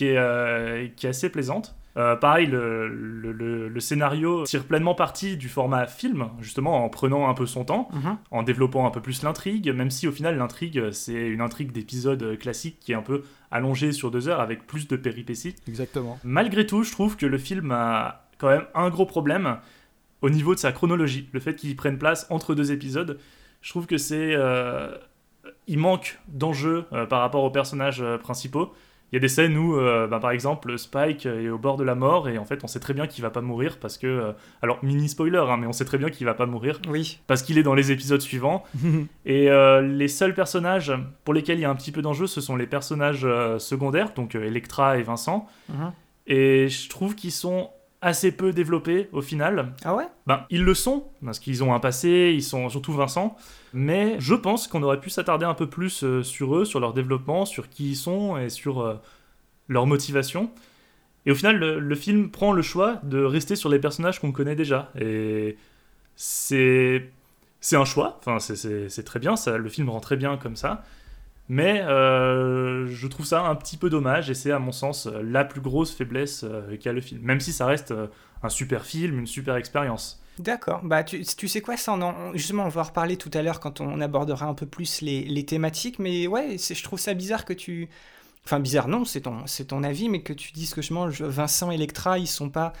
qui 0.00 0.06
est, 0.06 0.16
euh, 0.16 0.88
qui 0.96 1.04
est 1.06 1.10
assez 1.10 1.28
plaisante. 1.28 1.74
Euh, 1.98 2.16
pareil, 2.16 2.46
le, 2.46 2.88
le- 2.88 3.32
le- 3.32 3.68
le 3.68 3.80
scénario 3.80 4.44
tire 4.44 4.64
pleinement 4.64 4.94
parti 4.94 5.36
du 5.36 5.50
format 5.50 5.86
film, 5.86 6.28
justement 6.40 6.82
en 6.84 6.88
prenant 6.88 7.28
un 7.28 7.34
peu 7.34 7.44
son 7.44 7.64
temps, 7.66 7.88
Mhm. 7.92 8.16
en 8.30 8.42
développant 8.42 8.86
un 8.86 8.90
peu 8.90 9.02
plus 9.02 9.22
l'intrigue, 9.22 9.68
même 9.74 9.90
si 9.90 10.08
au 10.08 10.12
final 10.12 10.38
l'intrigue 10.38 10.90
c'est 10.92 11.28
une 11.28 11.42
intrigue 11.42 11.70
d'épisode 11.72 12.38
classique 12.38 12.78
qui 12.80 12.92
est 12.92 12.94
un 12.94 13.02
peu 13.02 13.24
allongée 13.50 13.92
sur 13.92 14.10
deux 14.10 14.26
heures 14.28 14.40
avec 14.40 14.66
plus 14.66 14.88
de 14.88 14.96
péripéties. 14.96 15.54
Exactement. 15.68 16.18
Malgré 16.24 16.64
tout, 16.64 16.82
je 16.82 16.92
trouve 16.92 17.18
que 17.18 17.26
le 17.26 17.36
film 17.36 17.70
a 17.72 18.22
quand 18.38 18.48
même 18.48 18.64
un 18.74 18.88
gros 18.88 19.04
problème 19.04 19.58
au 20.22 20.30
niveau 20.30 20.54
de 20.54 20.60
sa 20.60 20.72
chronologie. 20.72 21.28
Le 21.32 21.40
fait 21.40 21.56
qu'il 21.56 21.76
prenne 21.76 21.98
place 21.98 22.26
entre 22.30 22.54
deux 22.54 22.72
épisodes, 22.72 23.18
je 23.60 23.68
trouve 23.68 23.86
que 23.86 23.98
c'est. 23.98 24.32
euh, 24.34 24.96
il 25.66 25.78
manque 25.78 26.18
d'enjeux 26.28 26.84
euh, 26.92 27.04
par 27.04 27.20
rapport 27.20 27.42
aux 27.44 27.50
personnages 27.50 28.02
principaux. 28.22 28.72
Il 29.12 29.16
y 29.16 29.18
a 29.18 29.20
des 29.20 29.28
scènes 29.28 29.56
où, 29.58 29.76
euh, 29.76 30.06
bah, 30.06 30.20
par 30.20 30.30
exemple, 30.30 30.78
Spike 30.78 31.26
est 31.26 31.48
au 31.48 31.58
bord 31.58 31.76
de 31.76 31.82
la 31.84 31.94
mort 31.96 32.28
et 32.28 32.38
en 32.38 32.44
fait, 32.44 32.62
on 32.62 32.68
sait 32.68 32.78
très 32.78 32.94
bien 32.94 33.06
qu'il 33.08 33.22
va 33.22 33.30
pas 33.30 33.40
mourir 33.40 33.78
parce 33.80 33.98
que. 33.98 34.06
euh, 34.06 34.32
alors, 34.62 34.78
mini 34.84 35.08
spoiler, 35.08 35.38
hein, 35.48 35.56
mais 35.58 35.66
on 35.66 35.72
sait 35.72 35.84
très 35.84 35.98
bien 35.98 36.10
qu'il 36.10 36.26
va 36.26 36.34
pas 36.34 36.46
mourir 36.46 36.80
Oui. 36.88 37.18
parce 37.26 37.42
qu'il 37.42 37.58
est 37.58 37.62
dans 37.64 37.74
les 37.74 37.90
épisodes 37.90 38.20
suivants. 38.20 38.62
Et 39.26 39.50
euh, 39.50 39.80
les 39.82 40.08
seuls 40.08 40.34
personnages 40.34 40.92
pour 41.24 41.34
lesquels 41.34 41.58
il 41.58 41.62
y 41.62 41.64
a 41.64 41.70
un 41.70 41.74
petit 41.74 41.92
peu 41.92 42.02
d'enjeu, 42.02 42.26
ce 42.26 42.40
sont 42.40 42.54
les 42.56 42.66
personnages 42.66 43.26
secondaires, 43.58 44.12
donc 44.14 44.34
Electra 44.34 44.98
et 44.98 45.02
Vincent. 45.02 45.46
Mhm. 45.68 45.92
Et 46.26 46.68
je 46.68 46.88
trouve 46.88 47.14
qu'ils 47.16 47.32
sont 47.32 47.70
assez 48.02 48.32
peu 48.32 48.52
développés 48.52 49.08
au 49.12 49.20
final. 49.22 49.74
Ah 49.84 49.94
ouais? 49.94 50.06
Ben, 50.26 50.46
ils 50.50 50.64
le 50.64 50.74
sont, 50.74 51.08
parce 51.24 51.38
qu'ils 51.38 51.62
ont 51.62 51.74
un 51.74 51.80
passé, 51.80 52.32
ils 52.34 52.42
sont 52.42 52.68
surtout 52.68 52.92
Vincent. 52.92 53.36
Mais 53.72 54.16
je 54.18 54.34
pense 54.34 54.68
qu'on 54.68 54.82
aurait 54.82 55.00
pu 55.00 55.10
s'attarder 55.10 55.44
un 55.44 55.54
peu 55.54 55.68
plus 55.68 56.02
euh, 56.02 56.22
sur 56.22 56.56
eux, 56.56 56.64
sur 56.64 56.80
leur 56.80 56.92
développement, 56.92 57.44
sur 57.44 57.68
qui 57.68 57.90
ils 57.90 57.96
sont 57.96 58.36
et 58.38 58.48
sur 58.48 58.80
euh, 58.80 58.94
leur 59.68 59.86
motivation. 59.86 60.50
Et 61.26 61.30
au 61.30 61.34
final, 61.34 61.56
le, 61.58 61.78
le 61.78 61.94
film 61.94 62.30
prend 62.30 62.52
le 62.52 62.62
choix 62.62 63.00
de 63.02 63.22
rester 63.22 63.56
sur 63.56 63.68
les 63.68 63.78
personnages 63.78 64.20
qu'on 64.20 64.32
connaît 64.32 64.56
déjà. 64.56 64.90
Et 64.98 65.56
c'est 66.16 67.10
c'est 67.60 67.76
un 67.76 67.84
choix. 67.84 68.18
Enfin, 68.20 68.38
c'est 68.40 69.04
très 69.04 69.18
bien. 69.18 69.36
Ça, 69.36 69.58
le 69.58 69.68
film 69.68 69.90
rend 69.90 70.00
très 70.00 70.16
bien 70.16 70.36
comme 70.38 70.56
ça. 70.56 70.82
Mais 71.52 71.80
euh, 71.82 72.86
je 72.86 73.06
trouve 73.08 73.26
ça 73.26 73.42
un 73.42 73.56
petit 73.56 73.76
peu 73.76 73.90
dommage 73.90 74.30
et 74.30 74.34
c'est 74.34 74.52
à 74.52 74.60
mon 74.60 74.70
sens 74.70 75.06
la 75.06 75.44
plus 75.44 75.60
grosse 75.60 75.92
faiblesse 75.92 76.44
euh, 76.44 76.76
qu'a 76.76 76.92
le 76.92 77.00
film. 77.00 77.20
Même 77.22 77.40
si 77.40 77.52
ça 77.52 77.66
reste 77.66 77.90
euh, 77.90 78.06
un 78.44 78.48
super 78.48 78.84
film, 78.86 79.18
une 79.18 79.26
super 79.26 79.56
expérience. 79.56 80.22
D'accord. 80.38 80.80
Bah, 80.84 81.02
tu, 81.02 81.24
tu 81.24 81.48
sais 81.48 81.60
quoi, 81.60 81.76
ça, 81.76 81.92
on 81.92 82.02
en- 82.02 82.32
justement, 82.34 82.66
on 82.66 82.68
va 82.68 82.82
en 82.82 82.84
reparler 82.84 83.16
tout 83.16 83.32
à 83.34 83.42
l'heure 83.42 83.58
quand 83.58 83.80
on 83.80 84.00
abordera 84.00 84.46
un 84.46 84.54
peu 84.54 84.64
plus 84.64 85.00
les, 85.00 85.22
les 85.24 85.44
thématiques. 85.44 85.98
Mais 85.98 86.28
ouais, 86.28 86.56
je 86.56 86.82
trouve 86.84 87.00
ça 87.00 87.14
bizarre 87.14 87.44
que 87.44 87.52
tu. 87.52 87.88
Enfin, 88.44 88.60
bizarre, 88.60 88.86
non, 88.86 89.04
c'est 89.04 89.22
ton, 89.22 89.44
ton 89.66 89.82
avis, 89.82 90.08
mais 90.08 90.22
que 90.22 90.32
tu 90.32 90.52
dises 90.52 90.72
que 90.72 90.82
je 90.82 90.94
mange 90.94 91.20
Vincent 91.20 91.72
Electra, 91.72 92.18
ils 92.18 92.28
sont 92.28 92.48
pas 92.48 92.72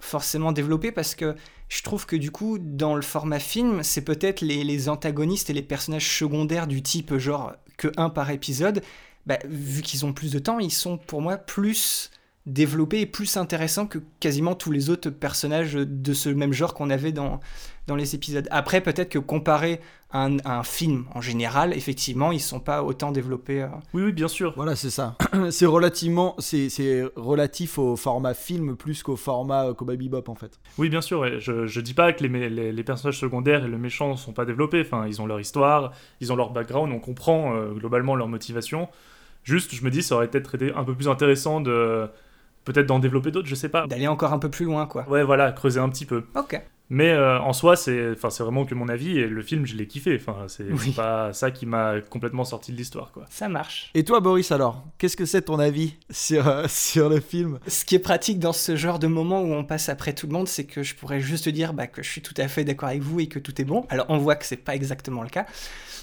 forcément 0.00 0.50
développés 0.52 0.92
parce 0.92 1.14
que 1.14 1.34
je 1.68 1.82
trouve 1.82 2.06
que 2.06 2.16
du 2.16 2.30
coup, 2.30 2.58
dans 2.58 2.94
le 2.94 3.02
format 3.02 3.38
film, 3.38 3.82
c'est 3.82 4.02
peut-être 4.02 4.40
les, 4.40 4.64
les 4.64 4.88
antagonistes 4.88 5.50
et 5.50 5.52
les 5.52 5.62
personnages 5.62 6.08
secondaires 6.18 6.66
du 6.66 6.82
type 6.82 7.16
genre 7.18 7.52
que 7.76 7.88
un 7.96 8.10
par 8.10 8.30
épisode. 8.30 8.82
Bah, 9.26 9.38
vu 9.48 9.82
qu'ils 9.82 10.04
ont 10.04 10.12
plus 10.12 10.32
de 10.32 10.38
temps, 10.38 10.58
ils 10.58 10.72
sont 10.72 10.98
pour 10.98 11.22
moi 11.22 11.36
plus 11.38 12.10
développés 12.46 13.00
et 13.00 13.06
plus 13.06 13.36
intéressants 13.38 13.86
que 13.86 13.98
quasiment 14.20 14.54
tous 14.54 14.70
les 14.70 14.90
autres 14.90 15.08
personnages 15.08 15.74
de 15.74 16.12
ce 16.12 16.28
même 16.28 16.52
genre 16.52 16.74
qu'on 16.74 16.90
avait 16.90 17.12
dans, 17.12 17.40
dans 17.86 17.96
les 17.96 18.14
épisodes. 18.14 18.48
Après, 18.50 18.80
peut-être 18.80 19.10
que 19.10 19.18
comparé 19.18 19.80
à 20.10 20.24
un, 20.24 20.38
à 20.44 20.58
un 20.58 20.62
film 20.62 21.04
en 21.14 21.20
général, 21.20 21.72
effectivement, 21.74 22.32
ils 22.32 22.40
sont 22.40 22.60
pas 22.60 22.82
autant 22.82 23.12
développés. 23.12 23.62
euh. 23.62 23.68
Oui, 23.92 24.04
oui, 24.04 24.12
bien 24.12 24.28
sûr. 24.28 24.52
Voilà, 24.56 24.74
c'est 24.76 24.90
ça. 24.90 25.16
c'est 25.50 25.66
relativement, 25.66 26.34
c'est 26.38 26.68
c'est 26.70 27.02
relatif 27.16 27.78
au 27.78 27.96
format 27.96 28.32
film 28.34 28.76
plus 28.76 29.02
qu'au 29.02 29.16
format 29.16 29.66
euh, 29.66 29.74
Cowboy 29.74 29.96
Bebop 29.96 30.24
en 30.28 30.34
fait. 30.34 30.58
Oui, 30.78 30.88
bien 30.88 31.00
sûr. 31.00 31.20
ouais. 31.20 31.40
Je, 31.40 31.66
je 31.66 31.80
dis 31.80 31.94
pas 31.94 32.12
que 32.12 32.24
les, 32.24 32.72
les 32.72 32.84
personnages 32.84 33.18
secondaires 33.18 33.64
et 33.64 33.68
le 33.68 33.78
méchant 33.78 34.12
ne 34.12 34.16
sont 34.16 34.32
pas 34.32 34.44
développés. 34.44 34.80
Enfin, 34.80 35.06
ils 35.06 35.20
ont 35.20 35.26
leur 35.26 35.40
histoire, 35.40 35.92
ils 36.20 36.32
ont 36.32 36.36
leur 36.36 36.50
background, 36.50 36.92
on 36.92 37.00
comprend 37.00 37.54
euh, 37.54 37.72
globalement 37.72 38.14
leur 38.16 38.28
motivation. 38.28 38.88
Juste, 39.42 39.74
je 39.74 39.84
me 39.84 39.90
dis, 39.90 40.02
ça 40.02 40.14
aurait 40.14 40.28
peut-être 40.28 40.54
été 40.54 40.72
un 40.72 40.84
peu 40.84 40.94
plus 40.94 41.08
intéressant 41.08 41.60
de 41.60 42.08
peut-être 42.64 42.86
d'en 42.86 42.98
développer 42.98 43.30
d'autres, 43.30 43.46
je 43.48 43.54
sais 43.54 43.68
pas. 43.68 43.86
D'aller 43.86 44.08
encore 44.08 44.32
un 44.32 44.38
peu 44.38 44.48
plus 44.48 44.64
loin, 44.64 44.86
quoi. 44.86 45.06
Ouais, 45.06 45.22
voilà, 45.22 45.52
creuser 45.52 45.80
un 45.80 45.90
petit 45.90 46.06
peu. 46.06 46.24
Ok. 46.34 46.58
Mais 46.90 47.08
euh, 47.10 47.40
en 47.40 47.54
soi, 47.54 47.76
c'est 47.76 48.10
enfin, 48.12 48.28
c'est 48.28 48.42
vraiment 48.42 48.66
que 48.66 48.74
mon 48.74 48.88
avis 48.88 49.18
et 49.18 49.26
le 49.26 49.42
film, 49.42 49.64
je 49.64 49.74
l'ai 49.74 49.86
kiffé. 49.86 50.16
Enfin, 50.20 50.44
c'est 50.48 50.64
Oui. 50.70 50.92
pas 50.92 51.32
ça 51.32 51.50
qui 51.50 51.64
m'a 51.64 51.94
complètement 52.10 52.44
sorti 52.44 52.72
de 52.72 52.76
l'histoire, 52.76 53.10
quoi. 53.10 53.24
Ça 53.30 53.48
marche. 53.48 53.90
Et 53.94 54.04
toi, 54.04 54.20
Boris, 54.20 54.52
alors, 54.52 54.84
qu'est-ce 54.98 55.16
que 55.16 55.24
c'est 55.24 55.42
ton 55.42 55.58
avis 55.58 55.94
sur, 56.10 56.46
euh, 56.46 56.66
sur 56.68 57.08
le 57.08 57.20
film? 57.20 57.58
Ce 57.66 57.86
qui 57.86 57.94
est 57.94 57.98
pratique 58.00 58.38
dans 58.38 58.52
ce 58.52 58.76
genre 58.76 58.98
de 58.98 59.06
moment 59.06 59.40
où 59.40 59.54
on 59.54 59.64
passe 59.64 59.88
après 59.88 60.12
tout 60.12 60.26
le 60.26 60.34
monde, 60.34 60.46
c'est 60.46 60.64
que 60.64 60.82
je 60.82 60.94
pourrais 60.94 61.20
juste 61.20 61.48
dire 61.48 61.72
bah, 61.72 61.86
que 61.86 62.02
je 62.02 62.08
suis 62.10 62.20
tout 62.20 62.34
à 62.36 62.48
fait 62.48 62.64
d'accord 62.64 62.90
avec 62.90 63.00
vous 63.02 63.18
et 63.18 63.28
que 63.28 63.38
tout 63.38 63.58
est 63.60 63.64
bon. 63.64 63.86
Alors 63.88 64.06
on 64.10 64.18
voit 64.18 64.36
que 64.36 64.44
c'est 64.44 64.56
pas 64.58 64.74
exactement 64.74 65.22
le 65.22 65.30
cas. 65.30 65.46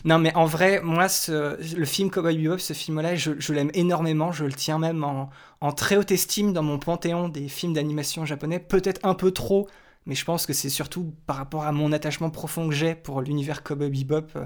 Non 0.03 0.17
mais 0.17 0.33
en 0.35 0.45
vrai, 0.45 0.81
moi, 0.81 1.07
ce- 1.09 1.57
le 1.77 1.85
film 1.85 2.09
Cowboy 2.09 2.37
Bebop, 2.39 2.57
ce 2.57 2.73
film-là, 2.73 3.13
je, 3.15 3.33
je 3.37 3.53
l'aime 3.53 3.69
énormément. 3.75 4.31
Je 4.31 4.45
le 4.45 4.53
tiens 4.53 4.79
même 4.79 5.03
en, 5.03 5.29
en 5.61 5.71
très 5.73 5.95
haute 5.95 6.11
estime 6.11 6.53
dans 6.53 6.63
mon 6.63 6.79
panthéon 6.79 7.29
des 7.29 7.47
films 7.47 7.73
d'animation 7.73 8.25
japonais. 8.25 8.57
Peut-être 8.57 8.99
un 9.03 9.13
peu 9.13 9.29
trop, 9.29 9.67
mais 10.05 10.15
je 10.15 10.25
pense 10.25 10.45
que 10.45 10.53
c'est 10.53 10.69
surtout 10.69 11.13
par 11.27 11.35
rapport 11.37 11.63
à 11.63 11.71
mon 11.71 11.91
attachement 11.91 12.29
profond 12.29 12.67
que 12.69 12.75
j'ai 12.75 12.95
pour 12.95 13.21
l'univers 13.21 13.63
Cowboy 13.63 13.89
Bebop. 13.89 14.27
euh, 14.35 14.45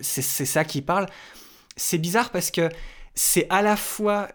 C'est 0.00 0.22
ça 0.22 0.64
qui 0.64 0.82
parle. 0.82 1.06
C'est 1.76 1.98
bizarre 1.98 2.30
parce 2.30 2.50
que 2.50 2.68
c'est 3.14 3.46
à 3.50 3.62
la 3.62 3.76
fois 3.76 4.28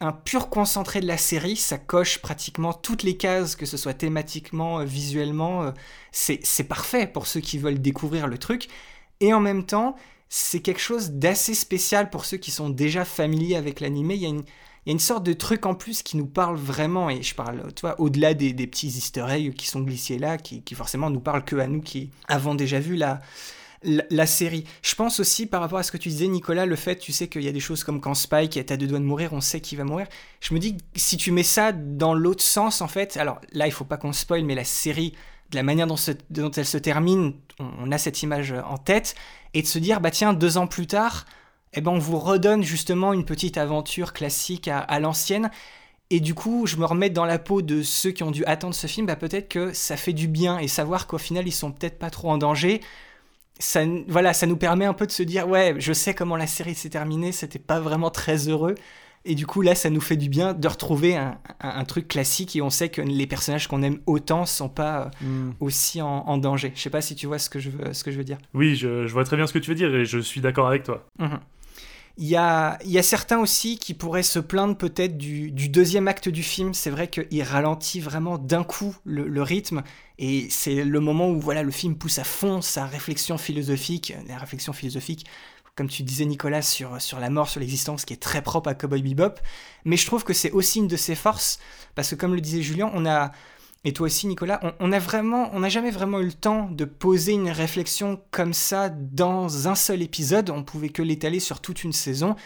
un 0.00 0.12
pur 0.12 0.48
concentré 0.48 1.00
de 1.00 1.06
la 1.06 1.18
série, 1.18 1.56
ça 1.56 1.78
coche 1.78 2.18
pratiquement 2.20 2.72
toutes 2.72 3.02
les 3.02 3.16
cases, 3.16 3.54
que 3.56 3.66
ce 3.66 3.76
soit 3.76 3.94
thématiquement, 3.94 4.80
euh, 4.80 4.84
visuellement, 4.84 5.64
euh, 5.64 5.72
c'est 6.12 6.64
parfait 6.64 7.06
pour 7.06 7.26
ceux 7.26 7.40
qui 7.40 7.58
veulent 7.58 7.80
découvrir 7.80 8.26
le 8.26 8.38
truc. 8.38 8.68
Et 9.20 9.34
en 9.34 9.40
même 9.40 9.66
temps, 9.66 9.96
c'est 10.28 10.60
quelque 10.60 10.80
chose 10.80 11.10
d'assez 11.12 11.54
spécial 11.54 12.10
pour 12.10 12.24
ceux 12.24 12.38
qui 12.38 12.50
sont 12.50 12.70
déjà 12.70 13.04
familiers 13.04 13.56
avec 13.56 13.80
il 13.80 14.44
y 14.90 14.92
a 14.92 14.94
une 14.94 14.98
sorte 14.98 15.24
de 15.24 15.32
truc 15.32 15.66
en 15.66 15.74
plus 15.74 16.02
qui 16.02 16.16
nous 16.16 16.26
parle 16.26 16.56
vraiment, 16.56 17.10
et 17.10 17.22
je 17.22 17.34
parle, 17.34 17.72
tu 17.74 17.82
vois, 17.82 18.00
au-delà 18.00 18.34
des, 18.34 18.52
petits 18.52 18.88
easter 18.88 19.24
eggs 19.28 19.54
qui 19.54 19.68
sont 19.68 19.80
glissés 19.80 20.18
là, 20.18 20.36
qui, 20.36 20.62
forcément 20.74 21.10
nous 21.10 21.20
parlent 21.20 21.44
que 21.44 21.56
à 21.56 21.68
nous 21.68 21.80
qui 21.80 22.10
avons 22.28 22.54
déjà 22.56 22.80
vu 22.80 22.96
la, 22.96 23.20
la, 23.82 24.26
série. 24.26 24.64
Je 24.82 24.94
pense 24.96 25.20
aussi, 25.20 25.46
par 25.46 25.60
rapport 25.60 25.78
à 25.78 25.84
ce 25.84 25.92
que 25.92 25.96
tu 25.96 26.08
disais, 26.08 26.26
Nicolas, 26.26 26.66
le 26.66 26.74
fait, 26.76 26.96
tu 26.96 27.12
sais, 27.12 27.28
qu'il 27.28 27.42
y 27.42 27.48
a 27.48 27.52
des 27.52 27.60
choses 27.60 27.84
comme 27.84 28.00
quand 28.00 28.14
Spike 28.14 28.56
est 28.56 28.72
à 28.72 28.76
deux 28.76 28.88
doigts 28.88 28.98
de 28.98 29.04
mourir, 29.04 29.32
on 29.32 29.40
sait 29.40 29.60
qu'il 29.60 29.78
va 29.78 29.84
mourir. 29.84 30.08
Je 30.40 30.54
me 30.54 30.58
dis 30.58 30.76
si 30.96 31.16
tu 31.16 31.30
mets 31.30 31.44
ça 31.44 31.70
dans 31.72 32.14
l'autre 32.14 32.42
sens, 32.42 32.80
en 32.80 32.88
fait, 32.88 33.16
alors 33.16 33.40
là, 33.52 33.66
il 33.66 33.72
faut 33.72 33.84
pas 33.84 33.96
qu'on 33.96 34.12
spoil, 34.12 34.44
mais 34.44 34.56
la 34.56 34.64
série, 34.64 35.14
de 35.50 35.56
la 35.56 35.62
manière 35.62 35.86
dont, 35.86 35.96
dont 36.30 36.50
elle 36.50 36.66
se 36.66 36.78
termine, 36.78 37.34
on, 37.60 37.70
on 37.80 37.92
a 37.92 37.98
cette 37.98 38.22
image 38.22 38.52
en 38.52 38.76
tête, 38.76 39.14
et 39.54 39.62
de 39.62 39.66
se 39.66 39.78
dire, 39.78 40.00
bah 40.00 40.10
tiens, 40.10 40.32
deux 40.32 40.58
ans 40.58 40.66
plus 40.66 40.86
tard, 40.86 41.26
eh 41.74 41.80
ben, 41.80 41.92
on 41.92 41.98
vous 41.98 42.18
redonne 42.18 42.62
justement 42.62 43.12
une 43.12 43.24
petite 43.24 43.56
aventure 43.58 44.12
classique 44.12 44.68
à, 44.68 44.78
à 44.80 45.00
l'ancienne. 45.00 45.50
Et 46.10 46.18
du 46.20 46.34
coup, 46.34 46.66
je 46.66 46.76
me 46.76 46.84
remets 46.84 47.10
dans 47.10 47.24
la 47.24 47.38
peau 47.38 47.62
de 47.62 47.82
ceux 47.82 48.10
qui 48.10 48.24
ont 48.24 48.32
dû 48.32 48.44
attendre 48.46 48.74
ce 48.74 48.86
film, 48.88 49.06
bah 49.06 49.14
peut-être 49.16 49.48
que 49.48 49.72
ça 49.72 49.96
fait 49.96 50.12
du 50.12 50.26
bien 50.26 50.58
et 50.58 50.66
savoir 50.68 51.06
qu'au 51.06 51.18
final, 51.18 51.46
ils 51.46 51.52
sont 51.52 51.70
peut-être 51.70 51.98
pas 52.00 52.10
trop 52.10 52.30
en 52.30 52.38
danger 52.38 52.80
ça, 53.58 53.82
voilà, 54.08 54.32
ça 54.32 54.46
nous 54.46 54.56
permet 54.56 54.86
un 54.86 54.94
peu 54.94 55.06
de 55.06 55.12
se 55.12 55.22
dire, 55.22 55.46
ouais, 55.46 55.74
je 55.78 55.92
sais 55.92 56.14
comment 56.14 56.36
la 56.36 56.46
série 56.46 56.74
s'est 56.74 56.88
terminée, 56.88 57.30
c'était 57.30 57.58
pas 57.58 57.78
vraiment 57.78 58.10
très 58.10 58.48
heureux. 58.48 58.74
Et 59.26 59.34
du 59.34 59.46
coup, 59.46 59.60
là, 59.60 59.74
ça 59.74 59.90
nous 59.90 60.00
fait 60.00 60.16
du 60.16 60.30
bien 60.30 60.54
de 60.54 60.66
retrouver 60.66 61.14
un, 61.14 61.36
un- 61.60 61.68
un 61.80 61.84
truc 61.84 62.08
classique 62.08 62.56
et 62.56 62.62
on 62.62 62.70
sait 62.70 62.88
que 62.88 63.02
les 63.02 63.26
personnages 63.26 63.68
qu'on 63.68 63.82
aime 63.82 63.98
autant 64.06 64.46
sont 64.46 64.70
pas 64.70 65.12
euh, 65.22 65.26
Mm. 65.26 65.50
aussi 65.60 66.00
en, 66.00 66.08
en 66.26 66.38
danger. 66.38 66.72
Je 66.74 66.80
sais 66.80 66.88
pas 66.88 67.02
si 67.02 67.14
tu 67.14 67.26
vois 67.26 67.38
ce 67.38 67.50
que 67.50 67.58
je 67.58 67.68
veux, 67.68 67.92
ce 67.92 68.02
que 68.02 68.10
je 68.10 68.16
veux 68.16 68.24
dire. 68.24 68.38
Oui, 68.54 68.76
je, 68.76 69.06
je 69.06 69.12
vois 69.12 69.24
très 69.24 69.36
bien 69.36 69.46
ce 69.46 69.52
que 69.52 69.58
tu 69.58 69.68
veux 69.68 69.74
dire 69.76 69.94
et 69.94 70.06
je 70.06 70.18
suis 70.18 70.40
d'accord 70.40 70.66
avec 70.66 70.84
toi. 70.84 71.06
Mhm. 71.18 71.38
Il 72.20 72.28
y 72.28 72.36
a, 72.36 72.78
y 72.84 73.02
certains 73.02 73.38
aussi 73.38 73.78
qui 73.78 73.94
pourraient 73.94 74.22
se 74.22 74.38
plaindre 74.38 74.76
peut-être 74.76 75.16
du, 75.16 75.50
deuxième 75.50 76.06
acte 76.06 76.28
du 76.28 76.42
film. 76.42 76.74
C'est 76.74 76.90
vrai 76.90 77.08
qu'il 77.08 77.42
ralentit 77.42 77.98
vraiment 77.98 78.36
d'un 78.36 78.62
coup 78.62 78.94
le, 79.06 79.42
rythme. 79.42 79.82
Et 80.18 80.46
c'est 80.50 80.84
le 80.84 81.00
moment 81.00 81.30
où 81.30 81.40
voilà, 81.40 81.62
le 81.62 81.70
film 81.70 81.96
pousse 81.96 82.18
à 82.18 82.24
fond 82.24 82.60
sa 82.60 82.84
réflexion 82.84 83.38
philosophique. 83.38 84.12
La 84.28 84.36
réflexion 84.36 84.74
philosophique, 84.74 85.24
comme 85.76 85.88
tu 85.88 86.02
disais 86.02 86.26
Nicolas, 86.26 86.60
sur, 86.60 87.00
sur 87.00 87.20
la 87.20 87.30
mort, 87.30 87.48
sur 87.48 87.58
l'existence, 87.58 88.04
qui 88.04 88.12
est 88.12 88.22
très 88.22 88.42
propre 88.42 88.68
à 88.68 88.74
Cowboy 88.74 89.00
Bebop. 89.00 89.40
Mais 89.86 89.96
je 89.96 90.04
trouve 90.04 90.22
que 90.22 90.34
c'est 90.34 90.50
aussi 90.50 90.80
une 90.80 90.88
de 90.88 90.98
ses 90.98 91.14
forces. 91.14 91.58
Parce 91.94 92.10
que 92.10 92.16
comme 92.16 92.34
le 92.34 92.42
disait 92.42 92.60
Julien, 92.60 92.90
on 92.92 93.06
a... 93.06 93.32
Et 93.84 93.92
toi 93.92 94.06
aussi, 94.06 94.26
Nicolas, 94.26 94.60
on, 94.62 94.72
on 94.82 94.88
n'a 94.88 95.68
jamais 95.68 95.90
vraiment 95.90 96.20
eu 96.20 96.26
le 96.26 96.32
temps 96.32 96.68
de 96.70 96.84
poser 96.84 97.32
une 97.32 97.50
réflexion 97.50 98.20
comme 98.30 98.52
ça 98.52 98.90
dans 98.90 99.68
un 99.68 99.74
seul 99.74 100.02
épisode. 100.02 100.50
On 100.50 100.62
pouvait 100.62 100.90
que 100.90 101.02
l'étaler 101.02 101.40
sur 101.40 101.60
toute 101.60 101.82
une 101.82 101.94
saison. 101.94 102.36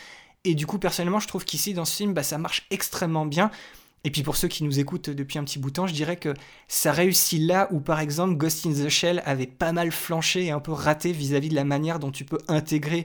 Et 0.44 0.54
du 0.54 0.66
coup, 0.66 0.78
personnellement, 0.78 1.20
je 1.20 1.26
trouve 1.26 1.44
qu'ici, 1.44 1.74
dans 1.74 1.84
ce 1.84 1.96
film, 1.96 2.14
bah, 2.14 2.22
ça 2.22 2.38
marche 2.38 2.66
extrêmement 2.70 3.26
bien. 3.26 3.50
Et 4.04 4.10
puis 4.10 4.22
pour 4.22 4.36
ceux 4.36 4.48
qui 4.48 4.62
nous 4.64 4.78
écoutent 4.78 5.08
depuis 5.08 5.38
un 5.38 5.44
petit 5.44 5.58
bout 5.58 5.70
de 5.70 5.74
temps, 5.74 5.86
je 5.86 5.94
dirais 5.94 6.16
que 6.16 6.34
ça 6.68 6.92
réussit 6.92 7.40
là 7.40 7.68
où, 7.72 7.80
par 7.80 8.00
exemple, 8.00 8.36
Ghost 8.36 8.66
in 8.66 8.72
the 8.72 8.88
Shell 8.88 9.22
avait 9.24 9.46
pas 9.46 9.72
mal 9.72 9.90
flanché 9.90 10.44
et 10.44 10.50
un 10.50 10.60
peu 10.60 10.72
raté 10.72 11.12
vis-à-vis 11.12 11.48
de 11.48 11.54
la 11.54 11.64
manière 11.64 11.98
dont 11.98 12.10
tu 12.10 12.24
peux 12.24 12.38
intégrer 12.46 13.04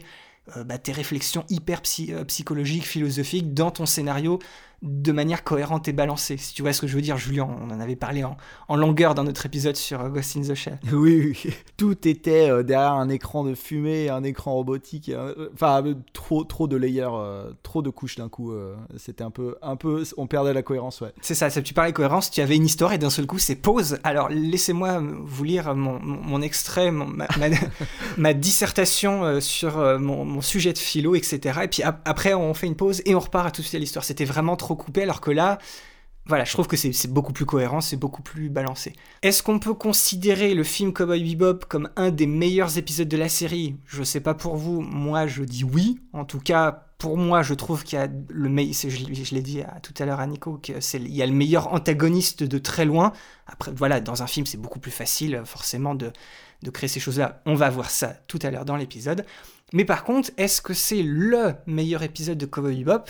euh, 0.58 0.66
bah, 0.66 0.78
tes 0.78 0.92
réflexions 0.92 1.46
hyper 1.50 1.82
euh, 2.10 2.26
psychologiques, 2.26 2.86
philosophiques 2.86 3.54
dans 3.54 3.72
ton 3.72 3.86
scénario 3.86 4.40
de 4.82 5.12
manière 5.12 5.44
cohérente 5.44 5.88
et 5.88 5.94
balancée. 5.94 6.38
Si 6.38 6.54
tu 6.54 6.62
vois 6.62 6.72
ce 6.74 6.82
que 6.82 6.88
je 6.88 6.96
veux 6.96 7.02
dire, 7.02 7.18
Julien, 7.18 7.48
on 7.62 7.70
en 7.70 7.80
avait 7.80 7.96
parlé 7.98 8.24
en, 8.24 8.38
en 8.68 8.76
longueur 8.78 9.14
dans 9.16 9.24
notre 9.26 9.46
épisode 9.46 9.76
sur 9.76 10.00
euh, 10.02 10.10
Ghost 10.10 10.38
in 10.38 10.42
the 10.42 10.56
Shell. 10.56 10.80
Oui, 10.94 11.34
oui. 11.46 11.54
Tout 11.78 12.08
était 12.08 12.50
euh, 12.50 12.64
derrière 12.64 12.94
un 12.94 13.10
écran 13.10 13.44
de 13.44 13.56
fumée, 13.56 14.10
un 14.10 14.24
écran 14.24 14.54
robotique. 14.54 15.10
euh, 15.10 15.50
Enfin, 15.54 15.84
euh, 15.86 15.96
trop, 16.14 16.44
trop 16.44 16.68
de 16.68 16.78
layers, 16.78 17.08
euh, 17.12 17.52
trop 17.64 17.82
de 17.82 17.90
couches 17.90 18.16
d'un 18.16 18.30
coup. 18.30 18.54
C'était 18.98 19.24
un 19.24 19.32
peu, 19.32 19.56
un 19.62 19.76
peu. 19.76 20.04
On 20.18 20.28
perdait 20.28 20.54
la 20.54 20.62
cohérence, 20.64 21.02
ouais. 21.02 21.12
C'est 21.22 21.36
ça, 21.36 21.50
ça, 21.50 21.62
tu 21.62 21.74
parlais 21.74 21.92
cohérence, 21.94 22.32
tu 22.32 22.42
avais 22.42 22.56
une 22.56 22.66
histoire 22.66 22.94
et 22.94 22.98
d'un 22.98 23.10
seul 23.10 23.26
coup 23.26 23.38
c'est 23.40 23.56
pause. 23.56 24.00
Alors 24.04 24.30
laissez-moi 24.30 25.02
vous 25.24 25.44
lire 25.44 25.76
mon, 25.76 26.00
mon- 26.00 26.22
mon 26.22 26.42
extrait, 26.42 26.92
mon- 26.92 27.06
ma, 27.06 27.28
ma- 27.38 27.48
ma 28.18 28.34
dissertation 28.34 29.40
sur 29.42 29.78
mon, 30.00 30.26
mon 30.26 30.42
sujet 30.42 30.74
de 30.74 30.78
philo, 30.78 31.16
etc. 31.16 31.60
Et 31.64 31.68
puis 31.68 31.84
ap- 31.84 32.02
après 32.06 32.34
on 32.34 32.54
fait 32.54 32.68
une 32.68 32.76
pause 32.76 33.02
et 33.06 33.16
on 33.16 33.20
repart 33.20 33.48
à 33.48 33.52
tout 33.52 33.62
de 33.62 33.66
suite 33.68 33.76
à 33.76 33.80
l'histoire. 33.80 34.04
C'était 34.06 34.26
vraiment 34.26 34.56
trop 34.56 34.69
coupé 34.76 35.04
alors 35.04 35.22
que 35.22 35.32
là, 35.32 35.58
voilà, 36.26 36.44
je 36.44 36.54
trouve 36.54 36.68
que 36.68 36.78
c'est 36.78 37.12
beaucoup 37.12 37.34
plus 37.34 37.46
cohérent, 37.46 37.82
c'est 37.82 37.98
beaucoup 37.98 38.22
plus 38.22 38.50
balancé. 38.50 38.94
Est-ce 39.24 39.42
qu'on 39.42 39.58
peut 39.58 39.74
considérer 39.74 40.54
le 40.54 40.64
film 40.64 40.94
Cowboy 40.94 41.24
Bebop 41.24 41.66
comme 41.68 41.90
un 41.96 42.12
des 42.12 42.28
meilleurs 42.28 42.78
épisodes 42.78 43.08
de 43.08 43.18
la 43.18 43.30
série? 43.30 43.78
Je 43.86 44.04
sais 44.04 44.20
pas 44.20 44.36
pour 44.36 44.56
vous, 44.56 44.82
moi 44.82 45.26
je 45.26 45.44
dis 45.44 45.64
oui. 45.64 46.00
En 46.14 46.26
tout 46.26 46.40
cas, 46.40 46.86
pour 47.00 47.18
moi, 47.18 47.42
je 47.42 47.56
trouve 47.56 47.84
qu'il 47.84 47.98
y 47.98 48.02
a 48.02 48.08
le 48.30 48.50
meilleur. 48.50 48.76
Je, 48.76 48.90
je 48.90 49.34
l'ai 49.34 49.42
dit 49.42 49.64
tout 49.82 49.94
à 49.98 50.06
l'heure 50.06 50.20
à 50.20 50.28
Nico, 50.28 50.60
que 50.62 50.80
c'est 50.82 51.00
il 51.00 51.16
y 51.16 51.24
a 51.24 51.26
le 51.26 51.34
meilleur 51.34 51.74
antagoniste 51.74 52.44
de 52.44 52.58
très 52.60 52.86
loin. 52.86 53.12
Après, 53.48 53.72
voilà, 53.72 54.00
dans 54.00 54.22
un 54.22 54.28
film, 54.28 54.46
c'est 54.46 54.58
beaucoup 54.58 54.80
plus 54.80 54.92
facile, 54.92 55.42
forcément, 55.46 55.96
de, 55.96 56.12
de 56.62 56.70
créer 56.70 56.90
ces 56.90 57.00
choses-là. 57.00 57.42
On 57.48 57.56
va 57.56 57.72
voir 57.72 57.90
ça 57.90 58.14
tout 58.28 58.40
à 58.44 58.52
l'heure 58.52 58.66
dans 58.66 58.76
l'épisode. 58.76 59.26
Mais 59.74 59.86
par 59.86 60.04
contre, 60.04 60.30
est-ce 60.38 60.62
que 60.62 60.74
c'est 60.76 61.02
le 61.02 61.56
meilleur 61.66 62.04
épisode 62.04 62.38
de 62.38 62.46
Cowboy 62.46 62.84
Bebop? 62.84 63.10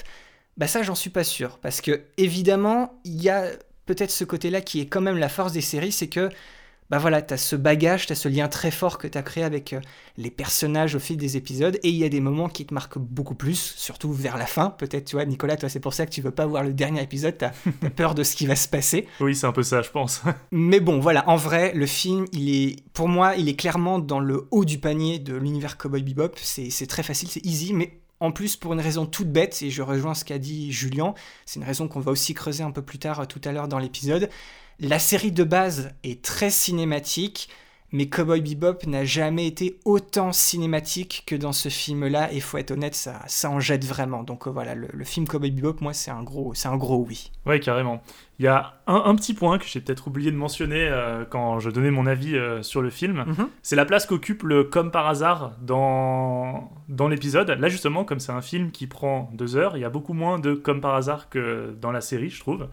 Bah 0.60 0.68
ça, 0.68 0.84
j'en 0.84 0.94
suis 0.94 1.10
pas 1.10 1.24
sûr, 1.24 1.58
parce 1.60 1.80
que 1.80 2.02
évidemment, 2.18 3.00
il 3.06 3.24
y 3.24 3.30
a 3.30 3.46
peut-être 3.86 4.12
ce 4.12 4.26
côté-là 4.26 4.60
qui 4.60 4.82
est 4.82 4.88
quand 4.88 5.00
même 5.00 5.18
la 5.18 5.30
force 5.30 5.54
des 5.54 5.62
séries, 5.62 5.94
c'est 5.94 6.10
que 6.10 6.30
bah 6.90 6.98
voilà, 6.98 7.22
t'as 7.22 7.38
ce 7.38 7.56
bagage, 7.56 8.08
t'as 8.08 8.16
ce 8.16 8.28
lien 8.28 8.50
très 8.50 8.70
fort 8.70 8.98
que 8.98 9.08
t'as 9.08 9.22
créé 9.22 9.46
avec 9.46 9.72
euh, 9.72 9.80
les 10.18 10.30
personnages 10.30 10.96
au 10.96 11.00
fil 11.00 11.16
des 11.16 11.38
épisodes, 11.38 11.80
et 11.82 11.90
il 11.90 11.96
y 11.96 12.04
a 12.04 12.10
des 12.10 12.20
moments 12.20 12.50
qui 12.50 12.66
te 12.66 12.74
marquent 12.74 12.98
beaucoup 12.98 13.36
plus, 13.36 13.74
surtout 13.78 14.12
vers 14.12 14.36
la 14.36 14.48
fin. 14.48 14.72
Peut-être, 14.72 15.06
tu 15.06 15.16
vois, 15.16 15.24
Nicolas, 15.24 15.56
toi, 15.56 15.70
c'est 15.70 15.80
pour 15.80 15.94
ça 15.94 16.06
que 16.06 16.12
tu 16.12 16.20
veux 16.20 16.32
pas 16.32 16.46
voir 16.46 16.66
le 16.66 16.74
dernier 16.74 17.02
épisode, 17.02 17.38
t'as 17.38 17.52
t'as 17.82 17.90
peur 17.90 18.14
de 18.14 18.24
ce 18.24 18.36
qui 18.36 18.46
va 18.46 18.58
se 18.58 18.68
passer. 18.68 19.08
Oui, 19.22 19.38
c'est 19.38 19.48
un 19.48 19.54
peu 19.54 19.64
ça, 19.64 19.82
je 19.82 19.92
pense. 19.92 20.24
Mais 20.52 20.82
bon, 20.82 21.00
voilà, 21.00 21.24
en 21.30 21.38
vrai, 21.38 21.72
le 21.74 21.86
film, 21.86 22.26
il 22.34 22.54
est, 22.54 22.76
pour 22.92 23.08
moi, 23.08 23.38
il 23.38 23.48
est 23.48 23.56
clairement 23.56 23.98
dans 24.00 24.20
le 24.20 24.50
haut 24.52 24.66
du 24.66 24.78
panier 24.78 25.20
de 25.20 25.38
l'univers 25.38 25.78
Cowboy 25.78 26.04
Bebop. 26.04 26.34
C'est 26.42 26.88
très 26.88 27.04
facile, 27.04 27.30
c'est 27.30 27.46
easy, 27.46 27.74
mais 27.74 28.02
en 28.20 28.32
plus, 28.32 28.56
pour 28.56 28.74
une 28.74 28.82
raison 28.82 29.06
toute 29.06 29.32
bête, 29.32 29.62
et 29.62 29.70
je 29.70 29.82
rejoins 29.82 30.14
ce 30.14 30.26
qu'a 30.26 30.40
dit 30.40 30.72
Julien, 30.72 31.14
c'est 31.46 31.60
une 31.60 31.66
raison 31.66 31.88
qu'on 31.88 32.00
va 32.00 32.12
aussi 32.12 32.34
creuser 32.34 32.64
un 32.64 32.72
peu 32.72 32.82
plus 32.82 33.00
tard 33.00 33.22
euh, 33.22 33.26
tout 33.26 33.42
à 33.46 33.52
l'heure 33.52 33.68
dans 33.68 33.80
l'épisode. 33.80 34.30
La 34.80 35.00
série 35.00 35.32
de 35.32 35.44
base 35.44 35.92
est 36.04 36.22
très 36.22 36.50
cinématique, 36.50 37.50
mais 37.92 38.08
Cowboy 38.08 38.42
Bebop 38.42 38.86
n'a 38.88 39.04
jamais 39.04 39.48
été 39.48 39.80
autant 39.86 40.32
cinématique 40.32 41.24
que 41.26 41.36
dans 41.36 41.52
ce 41.52 41.70
film-là, 41.70 42.32
et 42.32 42.40
faut 42.40 42.58
être 42.58 42.72
honnête, 42.72 42.96
ça, 42.96 43.22
ça 43.28 43.50
en 43.50 43.60
jette 43.60 43.86
vraiment. 43.86 44.24
Donc 44.24 44.48
euh, 44.48 44.52
voilà, 44.52 44.76
le, 44.76 44.88
le 44.92 45.04
film 45.04 45.28
Cowboy 45.28 45.52
Bebop, 45.52 45.78
moi, 45.82 45.94
c'est 45.94 46.12
un 46.12 46.24
gros, 46.24 46.54
c'est 46.54 46.68
un 46.68 46.78
gros 46.78 47.06
oui. 47.08 47.32
Ouais, 47.46 47.60
carrément. 47.60 48.04
Il 48.38 48.46
y 48.46 48.48
a 48.48 48.80
un, 48.88 49.04
un 49.06 49.16
petit 49.16 49.34
point 49.34 49.58
que 49.58 49.66
j'ai 49.66 49.82
peut-être 49.82 50.08
oublié 50.08 50.32
de 50.32 50.38
mentionner 50.38 50.88
euh, 50.88 51.26
quand 51.30 51.60
je 51.60 51.70
donnais 51.70 51.92
mon 51.92 52.06
avis 52.06 52.38
euh, 52.38 52.62
sur 52.64 52.82
le 52.82 52.90
film. 52.90 53.26
Mhm. 53.28 53.50
C'est 53.64 53.76
la 53.76 53.86
place 53.86 54.06
qu'occupe 54.06 54.44
le 54.44 54.64
comme 54.64 54.92
par 54.92 55.08
hasard 55.08 55.54
dans, 55.62 56.72
dans 56.88 57.08
l'épisode. 57.08 57.50
Là, 57.50 57.68
justement, 57.70 58.06
comme 58.06 58.20
c'est 58.20 58.32
un 58.32 58.42
film 58.42 58.72
qui 58.72 58.88
prend 58.88 59.30
deux 59.34 59.58
heures, 59.58 59.76
il 59.76 59.82
y 59.82 59.86
a 59.86 59.90
beaucoup 59.90 60.14
moins 60.14 60.40
de 60.40 60.54
comme 60.54 60.80
par 60.80 60.96
hasard 60.96 61.30
que 61.30 61.76
dans 61.82 61.92
la 61.92 62.02
série, 62.02 62.30
je 62.30 62.40
trouve. 62.40 62.68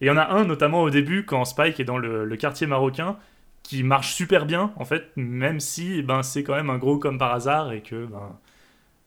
Et 0.00 0.06
il 0.06 0.08
y 0.08 0.10
en 0.10 0.16
a 0.16 0.30
un, 0.30 0.44
notamment 0.44 0.82
au 0.82 0.90
début, 0.90 1.24
quand 1.24 1.44
Spike 1.44 1.78
est 1.78 1.84
dans 1.84 1.98
le, 1.98 2.24
le 2.24 2.36
quartier 2.36 2.66
marocain, 2.66 3.16
qui 3.62 3.82
marche 3.82 4.14
super 4.14 4.46
bien, 4.46 4.72
en 4.76 4.84
fait, 4.84 5.10
même 5.16 5.60
si 5.60 5.94
eh 5.98 6.02
ben, 6.02 6.22
c'est 6.22 6.42
quand 6.42 6.54
même 6.54 6.70
un 6.70 6.78
gros 6.78 6.98
comme 6.98 7.18
par 7.18 7.32
hasard 7.32 7.72
et 7.72 7.82
que 7.82 8.06
ben, 8.06 8.36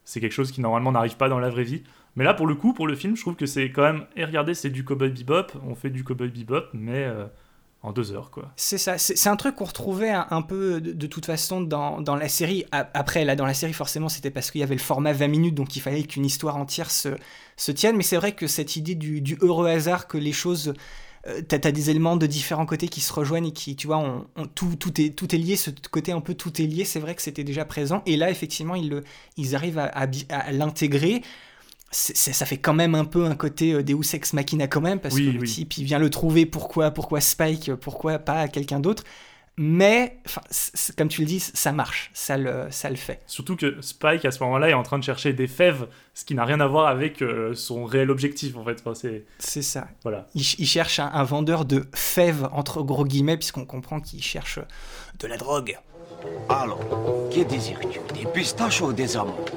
c'est 0.04 0.20
quelque 0.20 0.32
chose 0.32 0.52
qui 0.52 0.62
normalement 0.62 0.92
n'arrive 0.92 1.18
pas 1.18 1.30
dans 1.30 1.40
la 1.40 1.50
vraie 1.50 1.64
vie. 1.64 1.84
Mais 2.16 2.24
là, 2.24 2.34
pour 2.34 2.48
le 2.48 2.56
coup, 2.56 2.74
pour 2.74 2.88
le 2.88 2.96
film, 2.96 3.16
je 3.16 3.22
trouve 3.22 3.36
que 3.36 3.46
c'est 3.46 3.72
quand 3.72 3.82
même. 3.82 4.06
Et 4.16 4.24
regardez, 4.24 4.54
c'est 4.54 4.70
du 4.70 4.86
Cowboy 4.86 5.10
Bebop, 5.10 5.48
on 5.68 5.76
fait 5.76 5.90
du 5.90 6.04
Cowboy 6.04 6.30
Bebop, 6.30 6.68
mais 6.74 7.04
euh, 7.04 7.26
en 7.84 7.92
deux 7.92 8.14
heures, 8.14 8.32
quoi. 8.32 8.54
C'est 8.56 8.78
ça, 8.78 8.98
c'est 8.98 9.28
un 9.28 9.36
truc 9.36 9.56
qu'on 9.56 9.66
retrouvait 9.66 10.12
un, 10.12 10.26
un 10.30 10.42
peu 10.42 10.80
de, 10.80 11.08
toute 11.08 11.26
façon 11.26 11.60
dans, 11.60 12.00
dans 12.00 12.16
la 12.16 12.30
série. 12.30 12.66
Après, 12.72 13.26
là, 13.26 13.36
dans 13.36 13.46
la 13.46 13.54
série, 13.54 13.74
forcément, 13.74 14.08
c'était 14.08 14.32
parce 14.32 14.50
qu'il 14.50 14.62
y 14.62 14.64
avait 14.64 14.76
le 14.76 14.82
format 14.82 15.12
20 15.12 15.28
minutes, 15.28 15.56
donc 15.56 15.76
il 15.76 15.82
fallait 15.82 16.04
qu'une 16.04 16.26
histoire 16.26 16.56
entière 16.56 16.90
se, 16.90 17.10
se 17.58 17.72
tienne. 17.74 17.98
Mais 17.98 18.04
c'est 18.04 18.18
vrai 18.18 18.32
que 18.32 18.48
cette 18.48 18.78
idée 18.78 18.96
du 18.96 19.38
heureux 19.42 19.68
hasard, 19.68 20.08
que 20.08 20.18
les 20.18 20.34
choses. 20.34 20.74
Euh, 21.28 21.42
T'as 21.48 21.58
as 21.68 21.72
des 21.72 21.90
éléments 21.90 22.18
de 22.18 22.26
différents 22.28 22.66
côtés 22.66 22.88
qui 22.88 23.02
se 23.02 23.12
rejoignent 23.14 23.48
et 23.48 23.54
qui, 23.54 23.76
tu 23.76 23.88
vois, 23.88 23.98
on, 23.98 24.28
on- 24.36 24.48
tout, 24.48 24.76
tout, 24.76 25.00
est, 25.02 25.10
tout 25.12 25.34
est 25.34 25.38
lié, 25.38 25.56
ce 25.56 25.72
côté 25.92 26.12
un 26.12 26.22
peu 26.22 26.34
tout 26.36 26.62
est 26.62 26.66
lié, 26.66 26.86
c'est 26.86 27.00
vrai 27.00 27.16
que 27.16 27.22
c'était 27.22 27.44
déjà 27.44 27.66
présent. 27.66 28.04
Et 28.06 28.18
là, 28.18 28.30
effectivement, 28.32 28.76
ils, 28.76 28.90
le, 28.90 29.04
ils 29.38 29.56
arrivent 29.56 29.80
à, 29.80 29.86
à 29.86 30.08
bi- 30.08 30.26
à 30.30 30.52
l'intégrer. 30.52 31.22
Ça 31.92 32.46
fait 32.46 32.58
quand 32.58 32.74
même 32.74 32.94
un 32.96 33.06
peu 33.06 33.26
un 33.26 33.36
côté 33.36 33.74
euh, 33.74 33.84
Deus 33.84 34.16
Ex 34.16 34.34
Machina 34.34 34.68
quand 34.68 34.82
même, 34.82 35.00
parce 35.00 35.16
Oui, 35.16 35.28
que 35.28 35.32
le 35.32 35.40
oui. 35.40 35.48
type, 35.50 35.78
il 35.78 35.86
vient 35.86 36.00
le 36.00 36.10
trouver, 36.10 36.46
pourquoi, 36.46 36.92
pourquoi 36.92 37.22
Spike, 37.22 37.74
pourquoi 37.76 38.20
pas 38.20 38.48
quelqu'un 38.50 38.80
d'autre. 38.82 39.04
Mais, 39.58 40.18
comme 40.98 41.08
tu 41.08 41.22
le 41.22 41.28
dis, 41.28 41.40
ça 41.40 41.72
marche, 41.72 42.12
ça 42.14 42.38
le, 42.38 42.68
ça 42.72 42.90
le 42.90 42.98
fait. 42.98 43.22
Surtout 43.26 43.56
que 43.56 43.80
Spike, 43.80 44.26
à 44.26 44.32
ce 44.32 44.44
moment-là, 44.44 44.70
est 44.70 44.74
en 44.74 44.84
train 44.84 45.00
de 45.00 45.04
chercher 45.04 45.32
des 45.32 45.48
fèves, 45.48 45.88
ce 46.14 46.26
qui 46.26 46.36
n'a 46.36 46.44
rien 46.44 46.60
à 46.60 46.68
voir 46.68 46.88
avec 46.88 47.22
euh, 47.22 47.54
son 47.54 47.86
réel 47.86 48.12
objectif, 48.12 48.58
en 48.58 48.66
fait. 48.66 48.82
Enfin, 48.82 48.94
c'est... 48.96 49.24
C'est 49.40 49.62
ça. 49.62 49.88
Voilà. 50.04 50.28
Il, 50.36 50.44
ch- 50.44 50.58
il 50.60 50.68
cherche 50.68 51.00
un, 51.00 51.10
un 51.14 51.24
vendeur 51.24 51.64
de 51.64 51.86
fèves, 51.94 52.50
entre 52.52 52.82
gros 52.82 53.06
guillemets, 53.06 53.38
puisqu'on 53.38 53.66
comprend 53.66 54.02
qu'il 54.02 54.22
cherche 54.22 54.60
de 55.20 55.28
la 55.28 55.38
drogue. 55.38 55.78
Alors, 56.50 56.80
que 57.34 57.42
désires-tu? 57.44 58.00
Des 58.14 58.26
pistaches 58.30 58.82
ou 58.82 58.92
des 58.92 59.16
amandes? 59.16 59.52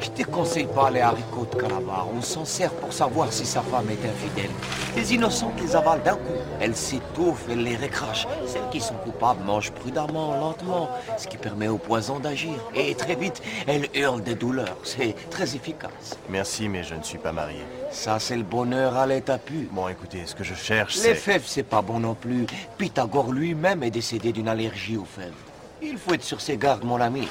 Je 0.00 0.10
te 0.10 0.22
conseille 0.30 0.66
pas 0.66 0.90
les 0.90 1.00
haricots 1.00 1.46
de 1.50 1.60
Calabar. 1.60 2.06
On 2.14 2.20
s'en 2.20 2.44
sert 2.44 2.70
pour 2.72 2.92
savoir 2.92 3.32
si 3.32 3.46
sa 3.46 3.62
femme 3.62 3.88
est 3.90 4.06
infidèle. 4.06 4.50
Les 4.94 5.14
innocentes 5.14 5.60
les 5.60 5.74
avalent 5.74 6.02
d'un 6.04 6.16
coup. 6.16 6.32
Elles 6.60 6.76
s'étouffent, 6.76 7.46
elles 7.50 7.62
les 7.62 7.76
recrachent. 7.76 8.26
Celles 8.46 8.68
qui 8.70 8.80
sont 8.80 8.94
coupables 8.94 9.42
mangent 9.44 9.72
prudemment, 9.72 10.36
lentement, 10.36 10.88
ce 11.16 11.26
qui 11.26 11.36
permet 11.38 11.68
au 11.68 11.78
poison 11.78 12.18
d'agir. 12.18 12.54
Et 12.74 12.94
très 12.94 13.14
vite, 13.14 13.42
elles 13.66 13.88
hurlent 13.94 14.22
de 14.22 14.34
douleur. 14.34 14.76
C'est 14.84 15.14
très 15.30 15.54
efficace. 15.56 16.16
Merci, 16.28 16.68
mais 16.68 16.84
je 16.84 16.94
ne 16.94 17.02
suis 17.02 17.18
pas 17.18 17.32
marié. 17.32 17.60
Ça, 17.90 18.18
c'est 18.18 18.36
le 18.36 18.42
bonheur 18.42 18.96
à 18.96 19.06
l'état 19.06 19.38
pur. 19.38 19.68
Bon, 19.72 19.88
écoutez, 19.88 20.22
ce 20.26 20.34
que 20.34 20.44
je 20.44 20.54
cherche, 20.54 20.96
Les 20.96 21.02
c'est... 21.02 21.14
fèves, 21.14 21.44
c'est 21.46 21.62
pas 21.62 21.82
bon 21.82 22.00
non 22.00 22.14
plus. 22.14 22.46
Pythagore 22.76 23.32
lui-même 23.32 23.82
est 23.82 23.90
décédé 23.90 24.32
d'une 24.32 24.48
allergie 24.48 24.96
aux 24.96 25.04
fèves. 25.06 25.32
Il 25.82 25.98
faut 25.98 26.14
être 26.14 26.22
sur 26.24 26.40
ses 26.40 26.56
gardes, 26.56 26.84
mon 26.84 27.00
ami. 27.00 27.28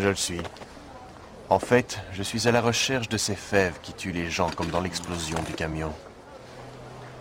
Je 0.00 0.08
le 0.08 0.14
suis. 0.14 0.40
En 1.50 1.58
fait, 1.58 1.98
je 2.14 2.22
suis 2.22 2.48
à 2.48 2.52
la 2.52 2.62
recherche 2.62 3.10
de 3.10 3.18
ces 3.18 3.34
fèves 3.34 3.78
qui 3.82 3.92
tuent 3.92 4.12
les 4.12 4.30
gens 4.30 4.48
comme 4.48 4.68
dans 4.68 4.80
l'explosion 4.80 5.36
du 5.46 5.52
camion. 5.52 5.92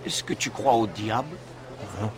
Est-ce 0.06 0.24
que 0.24 0.34
tu 0.34 0.50
crois 0.50 0.76
au 0.76 0.88
diable? 0.88 1.36
Hein? 2.02 2.10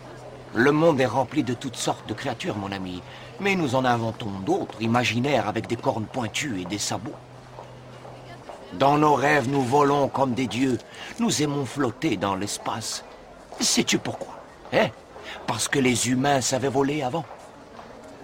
Le 0.54 0.70
monde 0.70 1.00
est 1.00 1.06
rempli 1.06 1.42
de 1.42 1.54
toutes 1.54 1.74
sortes 1.74 2.08
de 2.08 2.14
créatures, 2.14 2.56
mon 2.56 2.70
ami. 2.70 3.02
Mais 3.40 3.56
nous 3.56 3.74
en 3.74 3.84
inventons 3.84 4.30
d'autres, 4.46 4.80
imaginaires, 4.80 5.48
avec 5.48 5.66
des 5.66 5.74
cornes 5.74 6.06
pointues 6.06 6.60
et 6.60 6.64
des 6.64 6.78
sabots. 6.78 7.10
Dans 8.74 8.98
nos 8.98 9.14
rêves, 9.14 9.48
nous 9.48 9.62
volons 9.62 10.06
comme 10.06 10.34
des 10.34 10.46
dieux. 10.46 10.78
Nous 11.18 11.42
aimons 11.42 11.64
flotter 11.64 12.16
dans 12.16 12.36
l'espace. 12.36 13.04
Sais-tu 13.58 13.98
pourquoi? 13.98 14.38
Hein? 14.72 14.90
Parce 15.48 15.66
que 15.66 15.80
les 15.80 16.08
humains 16.08 16.40
savaient 16.40 16.68
voler 16.68 17.02
avant. 17.02 17.24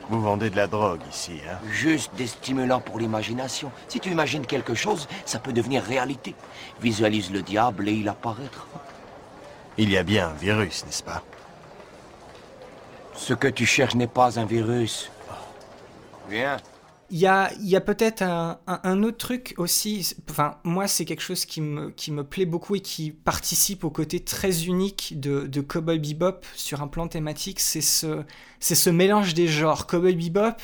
Vous 0.08 0.22
vendez 0.22 0.48
de 0.48 0.56
la 0.56 0.66
drogue 0.66 1.00
ici, 1.10 1.40
hein 1.50 1.58
Juste 1.70 2.14
des 2.16 2.26
stimulants 2.26 2.80
pour 2.80 2.98
l'imagination. 2.98 3.70
Si 3.88 4.00
tu 4.00 4.10
imagines 4.10 4.46
quelque 4.46 4.74
chose, 4.74 5.06
ça 5.26 5.38
peut 5.38 5.52
devenir 5.52 5.82
réalité. 5.82 6.34
Visualise 6.80 7.30
le 7.30 7.42
diable 7.42 7.88
et 7.88 7.92
il 7.92 8.08
apparaîtra. 8.08 8.64
Il 9.76 9.90
y 9.90 9.98
a 9.98 10.02
bien 10.02 10.28
un 10.28 10.32
virus, 10.32 10.84
n'est-ce 10.86 11.02
pas 11.02 11.22
Ce 13.14 13.34
que 13.34 13.48
tu 13.48 13.66
cherches 13.66 13.94
n'est 13.96 14.06
pas 14.06 14.40
un 14.40 14.46
virus. 14.46 15.10
Viens. 16.28 16.56
Il 17.10 17.18
y 17.18 17.26
a, 17.26 17.50
y 17.60 17.74
a 17.74 17.80
peut-être 17.80 18.22
un, 18.22 19.02
autre 19.02 19.16
truc 19.16 19.54
aussi, 19.56 20.14
enfin 20.28 20.58
moi 20.62 20.86
c'est 20.86 21.06
quelque 21.06 21.22
chose 21.22 21.46
qui 21.46 21.62
me, 21.62 21.90
qui 21.90 22.12
me 22.12 22.22
plaît 22.22 22.44
beaucoup 22.44 22.76
et 22.76 22.80
qui 22.80 23.12
participe 23.12 23.84
au 23.84 23.90
côté 23.90 24.20
très 24.20 24.64
unique 24.66 25.18
de, 25.18 25.46
de 25.46 25.60
Cowboy 25.62 25.98
Bebop 25.98 26.40
sur 26.54 26.82
un 26.82 26.86
plan 26.88 27.08
thématique, 27.08 27.60
c'est 27.60 27.80
ce, 27.80 28.24
ce 28.60 28.90
mélange 28.90 29.32
des 29.32 29.46
genres. 29.46 29.86
Cowboy 29.86 30.16
Bebop, 30.16 30.58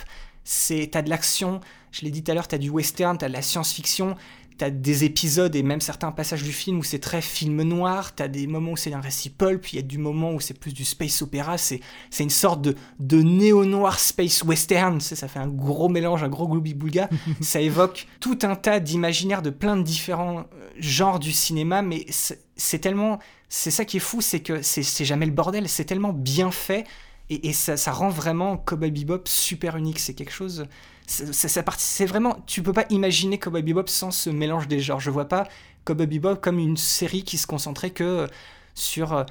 c'est, 0.45 0.91
t'as 0.93 1.01
de 1.01 1.09
l'action, 1.09 1.61
je 1.93 2.03
l'ai 2.03 2.11
dit 2.11 2.23
tout 2.23 2.31
à 2.31 2.35
l'heure, 2.35 2.49
t'as 2.49 2.59
du 2.59 2.69
western, 2.69 3.17
t'as 3.17 3.29
de 3.29 3.33
la 3.33 3.43
science-fiction, 3.43 4.15
t'as 4.57 4.71
des 4.71 5.05
épisodes 5.05 5.55
et 5.57 5.63
même 5.63 5.81
certains 5.81 6.13
passages 6.13 6.43
du 6.45 6.53
film 6.53 6.79
où 6.79 6.85
c'est 6.85 6.99
très 7.01 7.21
film 7.21 7.63
noir, 7.63 8.15
t'as 8.15 8.29
des 8.29 8.47
moments 8.47 8.73
où 8.73 8.77
c'est 8.77 8.93
un 8.93 9.01
récit 9.01 9.31
pulp, 9.31 9.73
il 9.73 9.77
y 9.77 9.79
a 9.79 9.83
du 9.83 9.99
moment 9.99 10.33
où 10.33 10.41
c'est 10.41 10.59
plus 10.59 10.73
du 10.73 10.85
space 10.85 11.23
opéra, 11.23 11.59
c'est, 11.59 11.81
c'est 12.11 12.23
une 12.23 12.31
sorte 12.31 12.63
de, 12.63 12.75
de 13.01 13.21
néo-noir 13.23 13.99
space 13.99 14.43
western, 14.45 15.01
c'est- 15.01 15.17
ça 15.17 15.29
fait 15.29 15.41
un 15.41 15.49
gros 15.49 15.89
mélange, 15.89 16.23
un 16.23 16.29
gros 16.29 16.47
gloubi-boulga, 16.49 17.09
ça 17.41 17.61
évoque 17.61 18.07
tout 18.21 18.39
un 18.43 18.55
tas 18.55 18.81
d'imaginaires 18.81 19.43
de 19.43 19.51
plein 19.51 19.77
de 19.77 19.83
différents 19.83 20.41
euh, 20.41 20.69
genres 20.79 21.19
du 21.19 21.33
cinéma, 21.33 21.83
mais 21.83 22.07
c'est 22.11 22.41
c'est 22.57 22.79
tellement, 22.79 23.19
c'est 23.49 23.73
ça 23.73 23.85
qui 23.85 23.97
est 23.97 24.01
fou, 24.01 24.21
c'est 24.21 24.39
que 24.39 24.63
c'est 24.63 24.85
c'est 24.85 25.05
jamais 25.05 25.27
le 25.27 25.33
bordel, 25.33 25.69
c'est 25.69 25.85
tellement 25.85 26.13
bien 26.13 26.53
fait, 26.53 26.85
et, 27.31 27.53
ça, 27.53 27.77
ça 27.77 27.93
rend 27.93 28.11
vraiment 28.11 28.57
Cowboy 28.57 28.91
Bebop 28.91 29.23
super 29.27 29.77
unique, 29.77 29.99
c'est 29.99 30.15
quelque 30.15 30.33
chose... 30.33 30.67
C'est 31.07 32.07
vraiment, 32.07 32.43
tu 32.47 32.63
peux 32.63 32.73
pas 32.73 32.87
imaginer 32.89 33.39
Cowboy 33.39 33.63
Bebop 33.63 33.89
sans 33.89 34.11
ce 34.11 34.31
mélange 34.31 34.69
des 34.69 34.81
genres. 34.81 35.01
Je 35.01 35.11
vois 35.11 35.29
pas 35.29 35.47
Cowboy 35.85 36.07
Bebop 36.07 36.37
comme 36.37 36.59
une 36.59 36.79
série 36.79 37.25
qui 37.25 37.37
se 37.37 37.47
concentrait 37.47 37.91
que 37.91 38.27
sur 38.75 39.27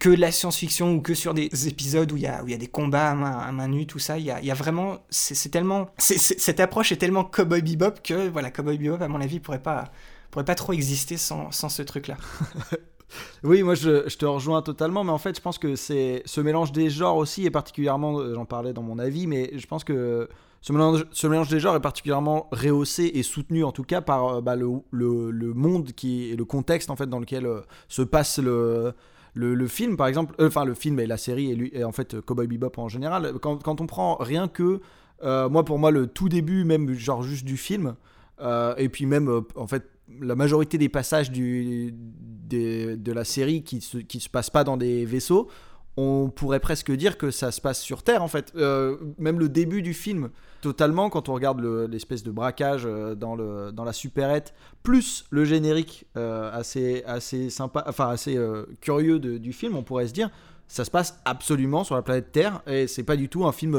que 0.00 0.08
la 0.08 0.32
science-fiction 0.32 0.94
ou 0.94 1.00
que 1.00 1.14
sur 1.14 1.32
des 1.32 1.68
épisodes 1.68 2.10
où 2.12 2.16
il 2.16 2.24
y 2.24 2.26
a, 2.26 2.42
y 2.46 2.54
a 2.54 2.58
des 2.58 2.66
combats 2.66 3.10
à 3.10 3.14
main, 3.14 3.58
à 3.58 3.68
nue, 3.68 3.86
tout 3.86 3.98
ça. 3.98 4.18
Il 4.18 4.24
y 4.24 4.30
a, 4.30 4.54
vraiment, 4.54 4.98
c'est 5.10 5.50
tellement, 5.50 5.90
cette 5.98 6.60
approche 6.60 6.92
est 6.92 6.96
tellement 6.96 7.24
Cowboy 7.24 7.62
Bebop 7.62 8.02
que 8.02 8.28
voilà, 8.28 8.50
Cowboy 8.50 8.78
Bebop 8.78 9.02
à 9.02 9.08
mon 9.08 9.20
avis 9.20 9.40
pourrait 9.40 9.62
pas, 9.62 9.92
pourrait 10.30 10.44
pas 10.44 10.54
trop 10.54 10.72
exister 10.72 11.16
sans, 11.16 11.50
sans 11.52 11.68
ce 11.68 11.82
truc-là. 11.82 12.16
Oui, 13.44 13.62
moi 13.62 13.74
je, 13.74 14.08
te 14.16 14.26
rejoins 14.26 14.62
totalement, 14.62 15.04
mais 15.04 15.12
en 15.12 15.18
fait 15.18 15.36
je 15.36 15.40
pense 15.40 15.58
que 15.58 15.76
c'est 15.76 16.22
ce 16.24 16.40
mélange 16.40 16.72
des 16.72 16.90
genres 16.90 17.16
aussi 17.16 17.46
est 17.46 17.50
particulièrement, 17.50 18.18
euh, 18.18 18.34
j'en 18.34 18.44
parlais 18.44 18.72
dans 18.72 18.82
mon 18.82 18.98
avis, 18.98 19.26
mais 19.26 19.50
je 19.56 19.66
pense 19.66 19.84
que 19.84 20.28
ce 20.60 20.72
mélange, 20.72 21.06
ce 21.12 21.26
mélange 21.26 21.48
des 21.48 21.60
genres 21.60 21.76
est 21.76 21.80
particulièrement 21.80 22.48
rehaussé 22.50 23.10
et 23.14 23.22
soutenu 23.22 23.62
en 23.62 23.72
tout 23.72 23.84
cas 23.84 24.00
par 24.00 24.26
euh, 24.26 24.40
bah, 24.40 24.56
le, 24.56 24.82
le- 24.90 25.54
monde 25.54 25.92
qui 25.92 26.24
et 26.30 26.36
le 26.36 26.44
contexte 26.44 26.90
en 26.90 26.96
fait 26.96 27.06
dans 27.06 27.20
lequel 27.20 27.46
euh, 27.46 27.60
se 27.88 28.02
passe 28.02 28.38
le, 28.38 28.94
le, 29.34 29.66
film 29.68 29.96
par 29.96 30.08
exemple, 30.08 30.34
enfin 30.40 30.64
le 30.64 30.74
film 30.74 30.98
et 30.98 31.06
la 31.06 31.16
série 31.16 31.52
et, 31.52 31.54
lui, 31.54 31.70
et 31.72 31.84
en 31.84 31.92
fait 31.92 32.20
Cowboy 32.20 32.46
Bebop 32.48 32.72
en 32.78 32.88
général. 32.88 33.34
Quand, 33.40 33.62
quand 33.62 33.80
on 33.80 33.86
prend 33.86 34.16
rien 34.16 34.48
que 34.48 34.80
moi 35.22 35.64
pour 35.64 35.78
moi 35.78 35.90
le 35.90 36.06
tout 36.06 36.28
début 36.28 36.64
même 36.64 36.92
genre 36.94 37.22
juste 37.22 37.44
du 37.44 37.56
film 37.56 37.94
et 38.76 38.88
puis 38.88 39.06
même 39.06 39.42
en 39.54 39.66
fait 39.66 39.88
la 40.20 40.34
majorité 40.36 40.78
des 40.78 40.88
passages 40.88 41.30
du, 41.30 41.94
de 42.48 43.12
la 43.12 43.24
série 43.24 43.62
qui 43.62 43.80
se, 43.80 43.98
qui 43.98 44.20
se 44.20 44.28
passent 44.28 44.50
pas 44.50 44.64
dans 44.64 44.76
des 44.76 45.04
vaisseaux, 45.04 45.48
on 45.98 46.28
pourrait 46.28 46.60
presque 46.60 46.92
dire 46.92 47.16
que 47.16 47.30
ça 47.30 47.50
se 47.50 47.60
passe 47.60 47.80
sur 47.80 48.02
Terre 48.02 48.22
en 48.22 48.28
fait. 48.28 48.52
Euh, 48.56 48.96
même 49.18 49.38
le 49.38 49.48
début 49.48 49.80
du 49.82 49.94
film, 49.94 50.28
totalement, 50.60 51.08
quand 51.08 51.28
on 51.30 51.34
regarde 51.34 51.60
le- 51.60 51.86
l'espèce 51.86 52.22
de 52.22 52.30
braquage 52.30 52.82
euh, 52.84 53.14
dans, 53.14 53.34
le, 53.34 53.72
dans 53.72 53.84
la 53.84 53.94
supérette, 53.94 54.52
plus 54.82 55.24
le 55.30 55.44
générique 55.46 56.04
euh, 56.18 56.50
assez, 56.52 57.02
assez 57.06 57.48
sympa, 57.48 57.82
enfin 57.88 58.08
assez 58.10 58.38
curieux 58.82 59.18
de- 59.18 59.38
du 59.38 59.52
film, 59.54 59.74
on 59.76 59.82
pourrait 59.82 60.06
se 60.08 60.12
dire, 60.12 60.28
ça 60.68 60.84
se 60.84 60.90
passe 60.90 61.18
absolument 61.24 61.82
sur 61.82 61.94
la 61.94 62.02
planète 62.02 62.30
Terre 62.30 62.60
et 62.66 62.86
c'est 62.88 63.04
pas 63.04 63.16
du 63.16 63.28
tout 63.30 63.46
un 63.46 63.52
film. 63.52 63.74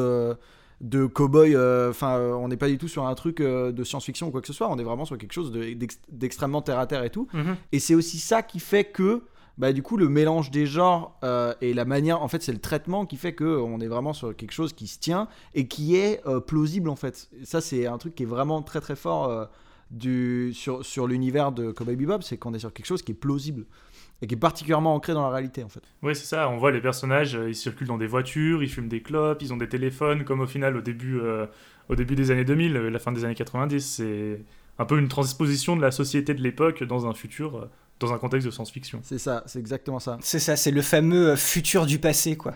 De 0.82 1.05
cowboy, 1.07 1.55
euh, 1.55 1.89
enfin, 1.89 2.17
euh, 2.17 2.34
on 2.34 2.47
n'est 2.49 2.57
pas 2.57 2.67
du 2.67 2.78
tout 2.78 2.88
sur 2.88 3.05
un 3.07 3.15
truc 3.15 3.39
euh, 3.41 3.71
de 3.71 3.84
science-fiction 3.84 4.28
ou 4.28 4.32
quoi 4.32 4.41
que 4.41 4.47
ce 4.47 4.53
soit, 4.53 4.69
on 4.69 4.78
est 4.78 4.84
vraiment 4.84 5.05
sur 5.05 5.17
quelque 5.17 5.34
chose 5.34 5.51
de- 5.51 5.73
d'ex- 5.73 5.99
d'extrêmement 6.11 6.61
terre 6.61 6.78
à 6.80 6.86
terre 6.86 7.03
et 7.03 7.09
tout. 7.09 7.28
Mhm. 7.34 7.55
Et 7.71 7.80
c'est 7.80 7.95
aussi 7.95 8.19
ça 8.19 8.43
qui 8.43 8.59
fait 8.59 8.84
que, 8.86 9.23
bah, 9.57 9.73
du 9.73 9.82
coup, 9.82 9.97
le 9.97 10.07
mélange 10.07 10.51
des 10.51 10.67
genres 10.67 11.17
euh, 11.23 11.53
et 11.61 11.73
la 11.73 11.86
manière, 11.86 12.21
en 12.21 12.28
fait, 12.28 12.43
c'est 12.43 12.51
le 12.53 12.59
traitement 12.59 13.07
qui 13.07 13.17
fait 13.17 13.34
que 13.34 13.43
on 13.59 13.80
est 13.80 13.88
vraiment 13.88 14.13
sur 14.13 14.36
quelque 14.36 14.51
chose 14.53 14.73
qui 14.73 14.86
se 14.86 14.99
tient 14.99 15.28
et 15.55 15.67
qui 15.67 15.95
est 15.95 16.21
plausible, 16.45 16.89
en 16.89 16.95
fait. 16.95 17.28
Et 17.41 17.45
ça, 17.45 17.59
c'est 17.59 17.88
un 17.88 17.97
truc 17.97 18.13
qui 18.13 18.23
est 18.23 18.28
vraiment 18.28 18.61
très 18.61 18.80
très 18.82 18.95
fort 18.95 19.49
du, 19.89 20.51
sur, 20.53 20.86
sur 20.86 21.07
l'univers 21.07 21.51
de 21.51 21.71
Cowboy 21.71 21.95
Bebop, 21.95 22.21
c'est 22.21 22.38
qu'on 22.38 22.53
est 22.53 22.59
sur 22.59 22.73
quelque 22.73 22.86
chose 22.86 23.01
qui 23.01 23.13
est 23.13 23.15
plausible 23.15 23.65
et 24.22 24.28
qui 24.28 24.34
est 24.34 24.38
particulièrement 24.38 24.95
ancré 24.95 25.13
dans 25.13 25.24
la 25.24 25.30
réalité, 25.30 25.63
en 25.63 25.70
fait. 25.70 25.82
Oui, 26.01 26.15
c'est 26.15 26.26
ça. 26.26 26.49
On 26.49 26.57
voit 26.57 26.72
les 26.72 26.82
personnages, 26.82 27.36
euh, 27.36 27.49
ils 27.49 27.55
circulent 27.55 27.88
dans 27.88 27.97
des 27.97 28.07
voitures, 28.07 28.63
ils 28.63 28.70
fument 28.70 28.88
des 28.88 29.01
clopes, 29.01 29.41
ils 29.41 29.53
ont 29.53 29.57
des 29.57 29.70
téléphones, 29.70 30.24
comme 30.24 30.39
au 30.41 30.47
final 30.47 30.76
au 30.76 30.82
début, 30.82 31.20
euh, 31.20 31.45
au 31.89 31.95
début 31.95 32.15
des 32.15 32.32
années 32.32 32.45
2000, 32.45 32.76
euh, 32.76 32.89
la 32.89 32.99
fin 32.99 33.11
des 33.11 33.26
années 33.26 33.36
90. 33.36 33.80
C'est 33.80 34.41
un 34.80 34.86
peu 34.86 34.97
une 34.97 35.07
transposition 35.07 35.76
de 35.76 35.82
la 35.82 35.91
société 35.91 36.34
de 36.34 36.41
l'époque 36.41 36.84
dans 36.84 37.07
un 37.07 37.13
futur, 37.13 37.57
euh, 37.57 37.70
dans 37.99 38.13
un 38.13 38.20
contexte 38.20 38.45
de 38.45 38.51
science-fiction. 38.51 38.99
C'est 39.03 39.18
ça, 39.18 39.43
c'est 39.47 39.57
exactement 39.59 39.99
ça. 39.99 40.20
C'est 40.22 40.39
ça, 40.39 40.55
c'est 40.55 40.72
le 40.72 40.84
fameux 40.84 41.30
euh, 41.30 41.36
futur 41.36 41.86
du 41.88 41.97
passé, 41.97 42.38
quoi. 42.38 42.53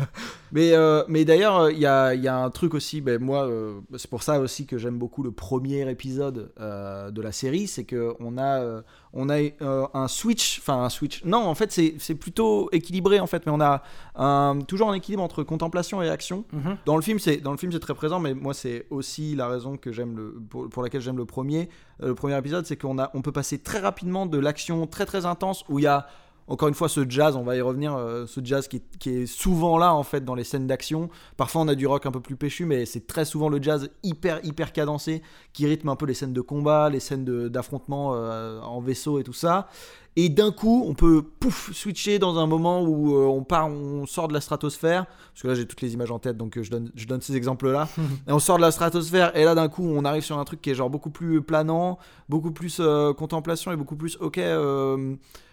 Mais, 0.52 0.72
euh, 0.72 1.02
mais 1.08 1.24
d'ailleurs, 1.24 1.70
il 1.70 1.78
y 1.78 1.86
a, 1.86 2.14
il 2.14 2.22
y 2.22 2.28
a 2.28 2.36
un 2.36 2.50
truc 2.50 2.74
aussi, 2.74 3.00
ben, 3.00 3.18
moi, 3.18 3.46
euh, 3.48 3.80
c'est 3.96 4.10
pour 4.10 4.22
ça 4.22 4.38
aussi 4.38 4.66
que 4.66 4.76
j'aime 4.76 4.98
beaucoup 4.98 5.22
le 5.22 5.32
premier 5.32 5.90
épisode 5.90 6.52
euh, 6.60 7.10
de 7.10 7.22
la 7.22 7.32
série, 7.32 7.66
c'est 7.66 7.86
qu'on 7.86 8.36
a, 8.36 8.60
euh, 8.60 8.82
on 9.14 9.28
a 9.28 9.38
euh, 9.62 9.86
un 9.94 10.08
switch, 10.08 10.58
enfin 10.60 10.82
un 10.84 10.88
switch, 10.88 11.22
non, 11.24 11.38
en 11.46 11.54
fait 11.54 11.70
c'est 11.70 12.14
plutôt 12.14 12.68
équilibré 12.72 13.20
en 13.20 13.26
fait, 13.26 13.44
mais 13.46 13.52
on 13.52 13.60
a 13.60 13.82
un- 14.16 14.58
toujours 14.66 14.88
un 14.90 14.94
équilibre 14.94 15.22
entre 15.22 15.42
contemplation 15.42 16.00
et 16.02 16.08
action. 16.08 16.44
Mhm. 16.52 16.76
Dans 16.86 16.96
le 16.96 17.02
film, 17.02 17.18
c'est 17.18 17.36
dans 17.38 17.50
le 17.52 17.58
film 17.58 17.72
c'est 17.72 17.78
très 17.80 17.94
présent, 17.94 18.20
mais 18.20 18.34
moi 18.34 18.54
c'est 18.54 18.86
aussi 18.90 19.34
la 19.34 19.48
raison 19.48 19.76
que 19.76 19.92
j'aime 19.92 20.16
le 20.16 20.40
pour, 20.48 20.68
pour 20.68 20.82
laquelle 20.82 21.00
j'aime 21.02 21.18
le 21.18 21.26
premier, 21.26 21.68
euh, 22.02 22.08
le 22.08 22.14
premier 22.14 22.36
épisode, 22.38 22.64
c'est 22.66 22.76
qu'on 22.76 22.98
a, 22.98 23.10
on 23.14 23.22
peut 23.22 23.32
passer 23.32 23.58
très 23.58 23.80
rapidement 23.80 24.26
de 24.26 24.38
l'action 24.38 24.86
très 24.86 25.04
très 25.06 25.26
intense 25.26 25.64
où 25.68 25.78
il 25.78 25.82
y 25.82 25.86
a 25.88 26.06
encore 26.48 26.68
une 26.68 26.74
fois, 26.74 26.88
ce 26.88 27.08
jazz, 27.08 27.36
on 27.36 27.44
va 27.44 27.56
y 27.56 27.60
revenir, 27.60 27.94
euh, 27.94 28.26
ce 28.26 28.40
jazz 28.42 28.66
qui, 28.68 28.82
qui 28.98 29.10
est 29.10 29.26
souvent 29.26 29.78
là 29.78 29.94
en 29.94 30.02
fait 30.02 30.24
dans 30.24 30.34
les 30.34 30.44
scènes 30.44 30.66
d'action. 30.66 31.08
Parfois 31.36 31.62
on 31.62 31.68
a 31.68 31.74
du 31.74 31.86
rock 31.86 32.06
un 32.06 32.10
peu 32.10 32.20
plus 32.20 32.36
péchu, 32.36 32.64
mais 32.64 32.84
c'est 32.84 33.06
très 33.06 33.24
souvent 33.24 33.48
le 33.48 33.62
jazz 33.62 33.90
hyper 34.02 34.44
hyper 34.44 34.72
cadencé 34.72 35.22
qui 35.52 35.66
rythme 35.66 35.88
un 35.88 35.96
peu 35.96 36.06
les 36.06 36.14
scènes 36.14 36.32
de 36.32 36.40
combat, 36.40 36.90
les 36.90 37.00
scènes 37.00 37.24
d'affrontement 37.48 38.12
euh, 38.14 38.60
en 38.60 38.80
vaisseau 38.80 39.18
et 39.18 39.22
tout 39.22 39.32
ça. 39.32 39.68
Et 40.14 40.28
d'un 40.28 40.52
coup, 40.52 40.84
on 40.86 40.92
peut 40.92 41.22
pouf 41.22 41.72
switcher 41.72 42.18
dans 42.18 42.38
un 42.38 42.46
moment 42.46 42.82
où 42.82 43.16
euh, 43.16 43.24
on 43.24 43.44
part, 43.44 43.68
on 43.68 44.04
sort 44.04 44.28
de 44.28 44.34
la 44.34 44.42
stratosphère. 44.42 45.06
Parce 45.06 45.42
que 45.42 45.48
là, 45.48 45.54
j'ai 45.54 45.66
toutes 45.66 45.80
les 45.80 45.94
images 45.94 46.10
en 46.10 46.18
tête, 46.18 46.36
donc 46.36 46.60
je 46.60 46.70
donne, 46.70 46.90
je 46.94 47.06
donne 47.06 47.22
ces 47.22 47.34
exemples-là. 47.34 47.88
et 48.28 48.32
on 48.32 48.38
sort 48.38 48.58
de 48.58 48.62
la 48.62 48.72
stratosphère, 48.72 49.34
et 49.34 49.44
là, 49.44 49.54
d'un 49.54 49.68
coup, 49.70 49.84
on 49.84 50.04
arrive 50.04 50.22
sur 50.22 50.38
un 50.38 50.44
truc 50.44 50.60
qui 50.60 50.68
est 50.68 50.74
genre 50.74 50.90
beaucoup 50.90 51.08
plus 51.08 51.40
planant, 51.40 51.98
beaucoup 52.28 52.50
plus 52.50 52.82
contemplation 53.16 53.72
et 53.72 53.76
beaucoup 53.76 53.96
plus, 53.96 54.18
ok, 54.20 54.38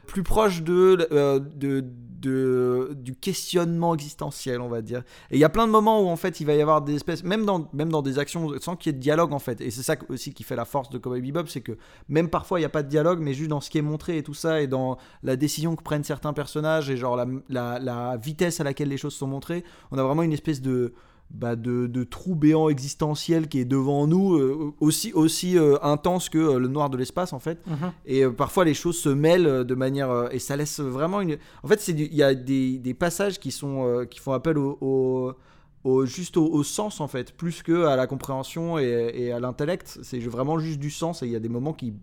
plus 0.10 0.24
proche 0.24 0.62
euh, 0.68 1.40
de, 1.40 1.86
de- 2.20 2.96
du 3.00 3.16
questionnement 3.16 3.94
existentiel, 3.94 4.60
on 4.60 4.68
va 4.68 4.82
dire. 4.82 5.04
Et 5.32 5.38
il 5.38 5.40
y 5.40 5.44
a 5.44 5.50
plein 5.50 5.68
de 5.68 5.72
moments 5.72 6.02
où 6.02 6.08
en 6.08 6.16
fait 6.16 6.40
il 6.42 6.46
va 6.48 6.54
y 6.56 6.62
avoir 6.62 6.82
des 6.82 6.96
espèces, 6.96 7.24
même 7.24 7.46
dans, 7.46 7.70
même 7.74 7.90
dans 7.90 8.02
des 8.02 8.18
actions 8.20 8.52
sans 8.60 8.76
qu'il 8.76 8.92
y 8.92 8.96
ait 8.96 8.98
de 8.98 9.02
dialogue 9.02 9.32
en 9.34 9.40
fait. 9.40 9.62
Et 9.62 9.72
c'est 9.72 9.84
ça 9.84 9.96
aussi 10.10 10.34
qui 10.34 10.44
fait 10.44 10.56
la 10.56 10.66
force 10.66 10.90
de 10.90 10.98
Cowboy 10.98 11.22
Bebop, 11.22 11.48
c'est 11.48 11.62
que 11.62 11.78
même 12.10 12.30
parfois 12.30 12.60
il 12.60 12.64
n'y 12.64 12.66
a 12.66 12.70
pas 12.70 12.84
de 12.84 12.90
dialogue, 12.90 13.20
mais 13.22 13.34
juste 13.34 13.50
dans 13.50 13.62
ce 13.62 13.70
qui 13.70 13.78
est 13.78 13.84
montré 13.84 14.18
et 14.18 14.24
tout 14.24 14.34
ça, 14.34 14.62
et 14.62 14.68
dans 14.68 14.98
la 15.24 15.36
décision 15.36 15.76
que 15.76 15.84
prennent 15.84 16.04
certains 16.04 16.34
personnages 16.34 16.90
et 16.90 16.98
genre 16.98 17.16
la, 17.48 17.80
la 17.80 18.18
vitesse 18.18 18.60
à 18.60 18.64
laquelle 18.64 18.90
les 18.90 18.98
choses 18.98 19.14
sont 19.14 19.28
montrées, 19.28 19.64
on 19.92 19.98
a 19.98 20.04
vraiment 20.04 20.24
une 20.24 20.34
espèce 20.34 20.62
de 20.62 20.94
bah, 21.32 21.56
de, 21.56 21.88
de 21.88 22.04
trou 22.04 22.36
béant 22.36 22.70
existentiel 22.70 23.48
qui 23.48 23.60
est 23.60 23.66
devant 23.66 24.08
nous, 24.08 24.34
euh, 24.36 24.74
aussi, 24.80 25.14
aussi 25.14 25.58
euh, 25.58 25.78
intense 25.84 26.28
que 26.30 26.38
euh, 26.38 26.60
le 26.60 26.68
noir 26.68 26.90
de 26.90 26.98
l'espace 26.98 27.34
en 27.34 27.40
fait. 27.40 27.60
Mhm. 27.68 27.92
Et 28.06 28.26
parfois 28.28 28.66
les 28.66 28.74
choses 28.74 28.98
se 28.98 29.10
mêlent 29.10 29.64
de 29.64 29.76
manière 29.76 30.30
et 30.32 30.40
ça 30.40 30.56
laisse 30.56 30.80
vraiment 30.80 31.22
une. 31.22 31.38
En 31.64 31.68
fait, 31.68 31.88
il 31.88 32.14
y 32.16 32.24
a 32.24 32.34
des, 32.34 32.80
des 32.80 32.94
passages 32.94 33.40
qui 33.40 33.52
sont 33.52 34.06
qui 34.10 34.20
font 34.20 34.34
appel 34.34 34.58
au, 34.58 34.78
au- 34.82 35.34
au- 35.84 36.06
juste 36.06 36.36
au, 36.36 36.46
au 36.48 36.64
sens 36.64 37.00
en 37.00 37.08
fait, 37.08 37.32
plus 37.32 37.64
que 37.64 37.86
à 37.86 37.96
la 37.96 38.06
compréhension 38.08 38.80
et, 38.80 39.12
et 39.14 39.32
à 39.32 39.40
l'intellect. 39.40 40.00
C'est 40.02 40.20
vraiment 40.20 40.60
juste 40.60 40.80
du 40.80 40.90
sens 40.90 41.22
et 41.24 41.26
il 41.28 41.32
y 41.32 41.36
a 41.36 41.40
des 41.40 41.48
moments 41.50 41.74
qui 41.74 41.94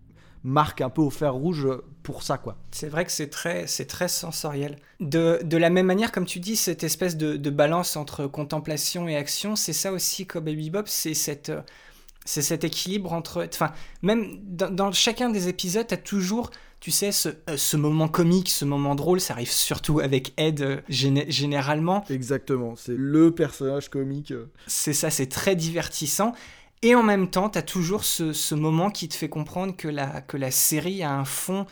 marque 0.47 0.79
un 0.81 0.89
peu 0.89 1.01
au 1.01 1.09
fer 1.09 1.33
rouge 1.33 1.67
pour 2.03 2.23
ça, 2.23 2.37
quoi. 2.37 2.57
C'est 2.71 2.87
vrai 2.87 3.03
que 3.03 3.11
c'est 3.11 3.29
très, 3.29 3.67
c'est 3.67 3.85
très 3.85 4.07
sensoriel. 4.07 4.77
De, 5.01 5.41
de 5.43 5.57
la 5.57 5.69
même 5.69 5.85
manière, 5.85 6.11
comme 6.11 6.25
tu 6.25 6.39
dis, 6.39 6.55
cette 6.55 6.83
espèce 6.83 7.17
de, 7.17 7.35
de 7.35 7.49
balance 7.49 7.97
entre 7.97 8.27
contemplation 8.27 9.07
et 9.09 9.17
action, 9.17 9.55
c'est 9.57 9.73
ça 9.73 9.91
aussi 9.91 10.25
Cowboy 10.25 10.55
Bebop, 10.55 10.83
c'est 10.85 11.13
cette, 11.13 11.51
c'est 12.23 12.41
cet 12.41 12.63
équilibre 12.63 13.11
entre, 13.11 13.45
enfin, 13.53 13.73
même 14.01 14.39
dans, 14.43 14.69
dans 14.69 14.91
chacun 14.93 15.29
des 15.29 15.49
épisodes, 15.49 15.85
t'as 15.85 15.97
toujours 15.97 16.49
tu 16.79 16.91
sais, 16.91 17.11
ce, 17.11 17.29
euh, 17.49 17.57
ce, 17.57 17.75
moment 17.75 18.07
comique, 18.07 18.49
ce 18.49 18.63
moment 18.63 18.93
drôle, 18.93 19.19
ça 19.19 19.33
arrive 19.33 19.51
surtout 19.51 19.99
avec 19.99 20.33
Ed 20.37 20.61
euh, 20.61 20.77
géné 20.89 21.25
généralement. 21.27 22.03
Exactement, 22.07 22.75
c'est 22.75 22.95
le 22.95 23.31
personnage 23.31 23.89
comique. 23.89 24.31
C'est 24.67 24.93
ça, 24.93 25.09
c'est 25.09 25.25
très 25.25 25.55
divertissant. 25.55 26.33
Et 26.83 26.95
en 26.95 27.03
même 27.03 27.29
temps, 27.29 27.49
tu 27.49 27.57
as 27.57 27.63
toujours 27.63 28.03
ce, 28.03 28.55
moment 28.55 28.89
qui 28.89 29.07
te 29.09 29.15
fait 29.15 29.29
comprendre 29.29 29.75
que 29.75 29.87
la, 29.87 30.51
série 30.51 31.03
a 31.03 31.13
un 31.13 31.25
fond 31.25 31.65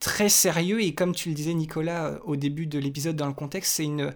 très 0.00 0.28
sérieux. 0.28 0.82
Et 0.82 0.94
comme 0.94 1.14
tu 1.14 1.28
le 1.28 1.34
disais, 1.34 1.54
Nicolas, 1.54 2.06
euh, 2.06 2.18
au 2.24 2.36
début 2.36 2.66
de 2.66 2.78
l'épisode, 2.78 3.16
dans 3.16 3.26
le 3.26 3.32
contexte, 3.32 3.74
c'est 3.74 3.84
une. 3.84 4.12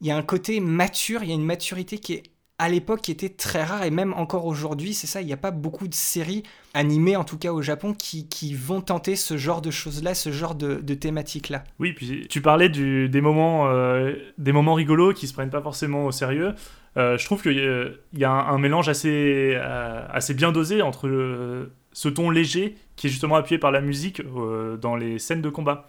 Il 0.00 0.06
y 0.08 0.10
a 0.10 0.16
un 0.16 0.22
côté 0.22 0.58
mature, 0.60 1.22
il 1.22 1.28
y 1.28 1.32
a 1.32 1.36
une 1.36 1.44
maturité 1.44 1.98
qui 1.98 2.22
à 2.58 2.68
l'époque 2.68 3.08
était 3.08 3.28
très 3.28 3.64
rare 3.64 3.82
et 3.82 3.90
même 3.90 4.12
encore 4.14 4.46
aujourd'hui, 4.46 4.94
c'est 4.94 5.08
ça, 5.08 5.20
il 5.20 5.26
n'y 5.26 5.32
a 5.32 5.36
pas 5.36 5.50
beaucoup 5.50 5.88
de 5.88 5.94
séries 5.94 6.44
animées, 6.74 7.16
en 7.16 7.24
tout 7.24 7.36
cas 7.36 7.52
au 7.52 7.60
Japon, 7.60 7.92
qui, 7.92 8.54
vont 8.54 8.80
tenter 8.80 9.16
ce 9.16 9.36
genre 9.36 9.62
de 9.62 9.72
choses-là, 9.72 10.14
ce 10.14 10.30
genre 10.30 10.54
de, 10.54 10.76
de 10.76 10.94
thématiques-là. 10.94 11.64
Oui, 11.80 11.92
puis 11.92 12.26
tu 12.28 12.40
parlais 12.40 12.68
du, 12.68 13.08
des, 13.08 13.20
moments, 13.20 13.68
euh, 13.68 14.14
des 14.38 14.52
moments 14.52 14.74
rigolos 14.74 15.12
qui 15.12 15.26
se 15.26 15.32
prennent 15.32 15.50
pas 15.50 15.60
forcément 15.60 16.06
au 16.06 16.12
sérieux. 16.12 16.54
Euh, 16.96 17.16
je 17.16 17.24
trouve 17.24 17.42
qu'il 17.42 17.98
y, 18.14 18.24
a 18.24 18.30
un, 18.30 18.58
mélange 18.58 18.88
assez, 18.88 19.54
euh, 19.56 20.06
assez 20.10 20.34
bien 20.34 20.52
dosé 20.52 20.82
entre 20.82 21.68
ce 21.92 22.08
ton 22.08 22.30
léger 22.30 22.76
qui 22.96 23.06
est 23.06 23.10
justement 23.10 23.36
appuyé 23.36 23.58
par 23.58 23.70
la 23.70 23.80
musique 23.80 24.20
euh, 24.20 24.76
dans 24.76 24.96
les 24.96 25.18
scènes 25.18 25.42
de 25.42 25.48
combat. 25.48 25.88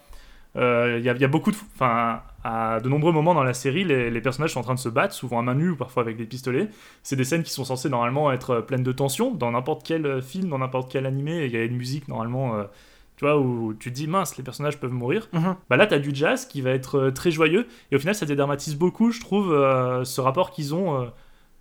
Il 0.56 1.00
y, 1.00 1.06
y, 1.06 1.24
a 1.24 1.28
beaucoup 1.28 1.52
de. 1.52 1.58
Enfin, 1.76 2.22
à 2.44 2.80
de 2.80 2.88
nombreux 2.88 3.12
moments 3.12 3.34
dans 3.34 3.44
la 3.44 3.56
série, 3.56 3.84
les, 3.84 4.12
les, 4.12 4.22
personnages 4.22 4.52
sont 4.52 4.60
en 4.60 4.64
train 4.64 4.76
de 4.76 4.80
se 4.80 4.90
battre, 4.90 5.14
souvent 5.14 5.40
à 5.40 5.42
main 5.42 5.56
nue 5.56 5.72
ou 5.72 5.76
parfois 5.76 6.04
avec 6.04 6.16
des 6.16 6.26
pistolets. 6.26 6.70
C'est 7.02 7.16
des 7.16 7.24
scènes 7.24 7.42
qui 7.42 7.52
sont 7.52 7.66
censées 7.66 7.90
normalement 7.90 8.32
être 8.32 8.62
pleines 8.62 8.84
de 8.84 8.92
tension. 8.92 9.34
Dans 9.34 9.52
n'importe 9.52 9.84
quel 9.84 10.22
film, 10.22 10.50
dans 10.50 10.60
n'importe 10.60 10.92
quel 10.92 11.08
animé, 11.08 11.46
il 11.46 11.52
y 11.52 11.58
a 11.58 11.64
une 11.64 11.76
musique 11.76 12.08
normalement. 12.08 12.66
Tu 13.16 13.26
vois, 13.26 13.38
où 13.40 13.74
tu 13.74 13.92
te 13.92 13.96
dis 13.96 14.08
mince, 14.08 14.38
les 14.38 14.44
personnages 14.44 14.80
peuvent 14.80 14.94
mourir. 14.94 15.30
Mm 15.34 15.40
-hmm. 15.40 15.56
Bah 15.70 15.78
là, 15.78 15.86
t'as 15.86 16.00
du 16.00 16.12
jazz 16.14 16.46
qui 16.46 16.62
va 16.62 16.72
être 16.72 16.96
euh, 16.98 17.12
très 17.12 17.32
joyeux. 17.32 17.68
Et 17.92 17.96
au 17.96 18.00
final, 18.00 18.16
ça 18.16 18.26
dédramatise 18.26 18.76
beaucoup, 18.76 19.12
je 19.12 19.20
trouve, 19.22 19.54
euh, 19.54 20.04
ce 20.04 20.22
rapport 20.22 20.52
qu'ils 20.52 20.74
ont 20.74 21.02
euh, 21.02 21.06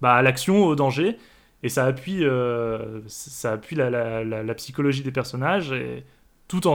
bah, 0.01 0.15
à 0.15 0.23
l'action, 0.23 0.65
au 0.65 0.75
danger. 0.75 1.17
Et 1.63 1.69
ça 1.69 1.85
appuie, 1.85 2.25
ça 3.07 3.53
appuie 3.53 3.77
la, 3.77 3.89
la, 3.89 4.25
la, 4.25 4.43
la, 4.43 4.55
psychologie 4.55 5.03
des 5.05 5.13
personnages. 5.13 5.71
Et 5.73 6.05
tout 6.49 6.67
en 6.67 6.75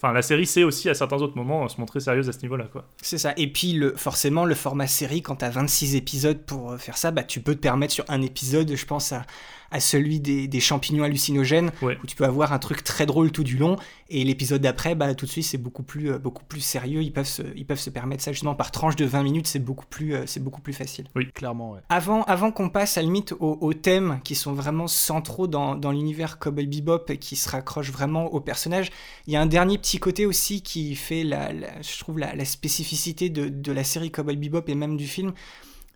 Enfin, 0.00 0.12
la 0.12 0.22
série 0.22 0.46
sait 0.46 0.64
aussi 0.64 0.88
à 0.88 0.94
certains 0.94 1.18
autres 1.18 1.36
moments 1.36 1.68
se 1.68 1.80
montrer 1.80 2.00
sérieuse 2.00 2.28
à 2.28 2.32
ce 2.32 2.42
niveau-là, 2.42 2.66
quoi. 2.72 2.84
C'est 3.02 3.18
ça. 3.18 3.32
Et 3.36 3.52
puis, 3.52 3.72
le, 3.72 3.96
forcément, 3.96 4.44
le 4.44 4.54
format 4.54 4.86
série, 4.86 5.22
quand 5.22 5.36
t'as 5.36 5.50
26 5.50 5.94
épisodes 5.96 6.40
pour 6.44 6.76
faire 6.78 6.96
ça, 6.96 7.10
bah, 7.10 7.24
tu 7.24 7.40
peux 7.40 7.54
te 7.54 7.60
permettre 7.60 7.92
sur 7.94 8.04
un 8.08 8.22
épisode, 8.22 8.74
je 8.74 8.86
pense 8.86 9.12
à, 9.12 9.22
à 9.70 9.80
celui 9.80 10.20
des, 10.20 10.48
des 10.48 10.60
champignons 10.60 11.04
hallucinogènes, 11.04 11.70
ouais. 11.82 11.98
où 12.02 12.06
tu 12.06 12.16
peux 12.16 12.24
avoir 12.24 12.52
un 12.52 12.58
truc 12.58 12.84
très 12.84 13.06
drôle 13.06 13.30
tout 13.30 13.44
du 13.44 13.56
long, 13.56 13.76
et 14.10 14.24
l'épisode 14.24 14.62
d'après, 14.62 14.94
bah, 14.94 15.14
tout 15.14 15.26
de 15.26 15.30
suite, 15.30 15.44
c'est 15.44 15.58
beaucoup 15.58 15.82
plus, 15.82 16.10
euh, 16.10 16.18
beaucoup 16.18 16.44
plus 16.44 16.60
sérieux. 16.60 17.02
Ils 17.02 17.12
peuvent, 17.12 17.26
se, 17.26 17.42
ils 17.56 17.66
peuvent 17.66 17.78
se 17.78 17.90
permettre 17.90 18.22
ça 18.22 18.32
justement 18.32 18.54
par 18.54 18.70
tranche 18.70 18.96
de 18.96 19.04
20 19.04 19.22
minutes, 19.22 19.46
c'est 19.46 19.58
beaucoup 19.58 19.84
plus, 19.84 20.14
euh, 20.14 20.22
c'est 20.26 20.42
beaucoup 20.42 20.62
plus 20.62 20.72
facile. 20.72 21.06
Oui, 21.14 21.30
clairement. 21.32 21.72
Ouais. 21.72 21.80
Avant, 21.90 22.22
avant 22.24 22.50
qu'on 22.50 22.70
passe 22.70 22.96
à 22.96 23.02
la 23.02 23.06
limite 23.06 23.32
aux, 23.32 23.58
aux, 23.60 23.74
thèmes 23.74 24.20
qui 24.24 24.34
sont 24.34 24.54
vraiment 24.54 24.86
centraux 24.86 25.46
dans, 25.46 25.74
dans 25.74 25.92
l'univers 25.92 26.38
Cowboy 26.38 26.66
Bebop 26.66 27.04
et 27.10 27.18
qui 27.18 27.36
se 27.36 27.48
raccrochent 27.48 27.92
vraiment 27.92 28.26
aux 28.32 28.40
personnages, 28.40 28.90
il 29.26 29.34
y 29.34 29.36
a 29.36 29.42
un 29.42 29.46
dernier 29.46 29.76
petit 29.76 29.98
côté 29.98 30.24
aussi 30.24 30.62
qui 30.62 30.94
fait, 30.94 31.22
la, 31.24 31.52
la 31.52 31.82
je 31.82 31.98
trouve, 31.98 32.18
la, 32.18 32.34
la 32.34 32.44
spécificité 32.44 33.28
de, 33.28 33.48
de 33.48 33.72
la 33.72 33.84
série 33.84 34.10
Cowboy 34.10 34.36
Bebop 34.36 34.62
et 34.68 34.74
même 34.74 34.96
du 34.96 35.06
film 35.06 35.32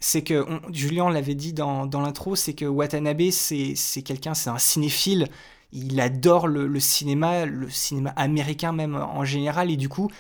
c'est 0.02 0.22
que 0.22 0.44
Julien 0.72 1.10
l'avait 1.10 1.36
dit 1.36 1.52
dans, 1.52 1.86
dans 1.86 2.00
l'intro, 2.00 2.34
c'est 2.34 2.54
que 2.54 2.64
Watanabe 2.64 3.30
c'est 3.30 4.02
quelqu'un, 4.02 4.34
c'est 4.34 4.50
un 4.50 4.58
cinéphile. 4.58 5.28
Il 5.72 6.00
adore 6.00 6.48
le, 6.48 6.80
cinéma, 6.80 7.46
le 7.46 7.70
cinéma 7.70 8.10
américain 8.16 8.72
même 8.72 8.96
en 8.96 9.24
général, 9.24 9.70
et 9.70 9.76
du 9.76 9.88
coup, 9.88 10.10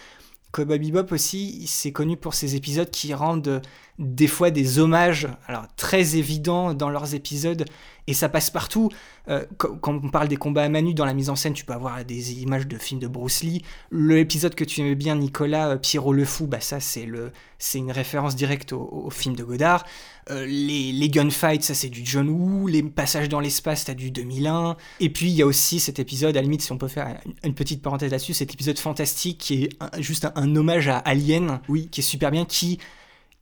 Cowboy 0.52 0.78
Bebop 0.78 1.12
aussi, 1.12 1.66
c'est 1.66 1.92
connu 1.92 2.16
pour 2.16 2.34
ses 2.34 2.56
épisodes 2.56 2.90
qui 2.90 3.14
rendent 3.14 3.62
des 3.98 4.26
fois 4.26 4.50
des 4.50 4.78
hommages, 4.78 5.28
alors 5.46 5.66
très 5.76 6.16
évidents 6.16 6.74
dans 6.74 6.90
leurs 6.90 7.14
épisodes, 7.14 7.64
et 8.06 8.14
ça 8.14 8.28
passe 8.28 8.50
partout. 8.50 8.90
Euh, 9.28 9.44
quand 9.56 9.94
on 10.04 10.10
parle 10.10 10.28
des 10.28 10.36
combats 10.36 10.64
à 10.64 10.68
Manu 10.68 10.92
dans 10.92 11.04
la 11.04 11.14
mise 11.14 11.30
en 11.30 11.36
scène, 11.36 11.54
tu 11.54 11.64
peux 11.64 11.72
avoir 11.72 12.04
des 12.04 12.42
images 12.42 12.66
de 12.66 12.76
films 12.76 13.00
de 13.00 13.06
Bruce 13.06 13.42
Lee. 13.42 13.62
L'épisode 13.90 14.54
que 14.54 14.64
tu 14.64 14.80
aimais 14.80 14.94
bien, 14.94 15.16
Nicolas, 15.16 15.70
euh, 15.70 15.76
Pierrot 15.76 16.12
le 16.12 16.24
Fou, 16.24 16.46
bah 16.46 16.60
ça 16.60 16.80
c'est 16.80 17.06
le, 17.06 17.32
une 17.74 17.92
référence 17.92 18.36
directe 18.36 18.72
au 18.72 19.08
film 19.10 19.36
de 19.36 19.44
Godard. 19.44 19.84
Euh, 20.30 20.46
les, 20.46 20.92
les 20.92 21.08
gunfights, 21.08 21.64
ça 21.64 21.74
c'est 21.74 21.88
du 21.88 22.02
John 22.04 22.28
Woo. 22.28 22.68
Les 22.68 22.82
passages 22.82 23.28
dans 23.28 23.40
l'espace, 23.40 23.84
t'as 23.84 23.94
du 23.94 24.10
2001. 24.10 24.76
Et 25.00 25.10
puis 25.10 25.26
il 25.26 25.34
y 25.34 25.42
a 25.42 25.46
aussi 25.46 25.80
cet 25.80 25.98
épisode, 25.98 26.36
à 26.36 26.40
la 26.40 26.42
limite 26.42 26.62
si 26.62 26.72
on 26.72 26.78
peut 26.78 26.88
faire 26.88 27.20
une 27.44 27.54
petite 27.54 27.82
parenthèse 27.82 28.12
là-dessus, 28.12 28.34
cet 28.34 28.52
épisode 28.52 28.78
fantastique 28.78 29.38
qui 29.38 29.64
est 29.64 29.68
un, 29.80 30.00
juste 30.00 30.24
un, 30.24 30.32
un, 30.36 30.54
hommage 30.56 30.88
à 30.88 30.98
Alien, 30.98 31.60
oui, 31.68 31.88
qui 31.88 32.00
est 32.00 32.04
super 32.04 32.30
bien, 32.30 32.44
qui 32.44 32.78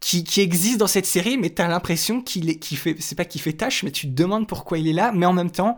qui, 0.01 0.25
qui, 0.25 0.41
existe 0.41 0.79
dans 0.79 0.87
cette 0.87 1.05
série, 1.05 1.37
mais 1.37 1.51
t'as 1.51 1.69
l'impression 1.69 2.23
qu'il 2.23 2.49
est, 2.49 2.57
qu'il 2.57 2.79
fait, 2.79 2.97
c'est 3.01 3.15
pas 3.15 3.27
qu'il 3.27 3.41
fait 3.43 3.53
tâche, 3.53 3.83
mais 3.83 3.91
tu 3.91 4.07
te 4.07 4.13
demandes 4.13 4.49
pourquoi 4.49 4.79
il 4.79 4.89
est 4.89 4.95
là, 4.95 5.13
mais 5.15 5.27
en 5.27 5.35
même 5.35 5.51
temps, 5.51 5.77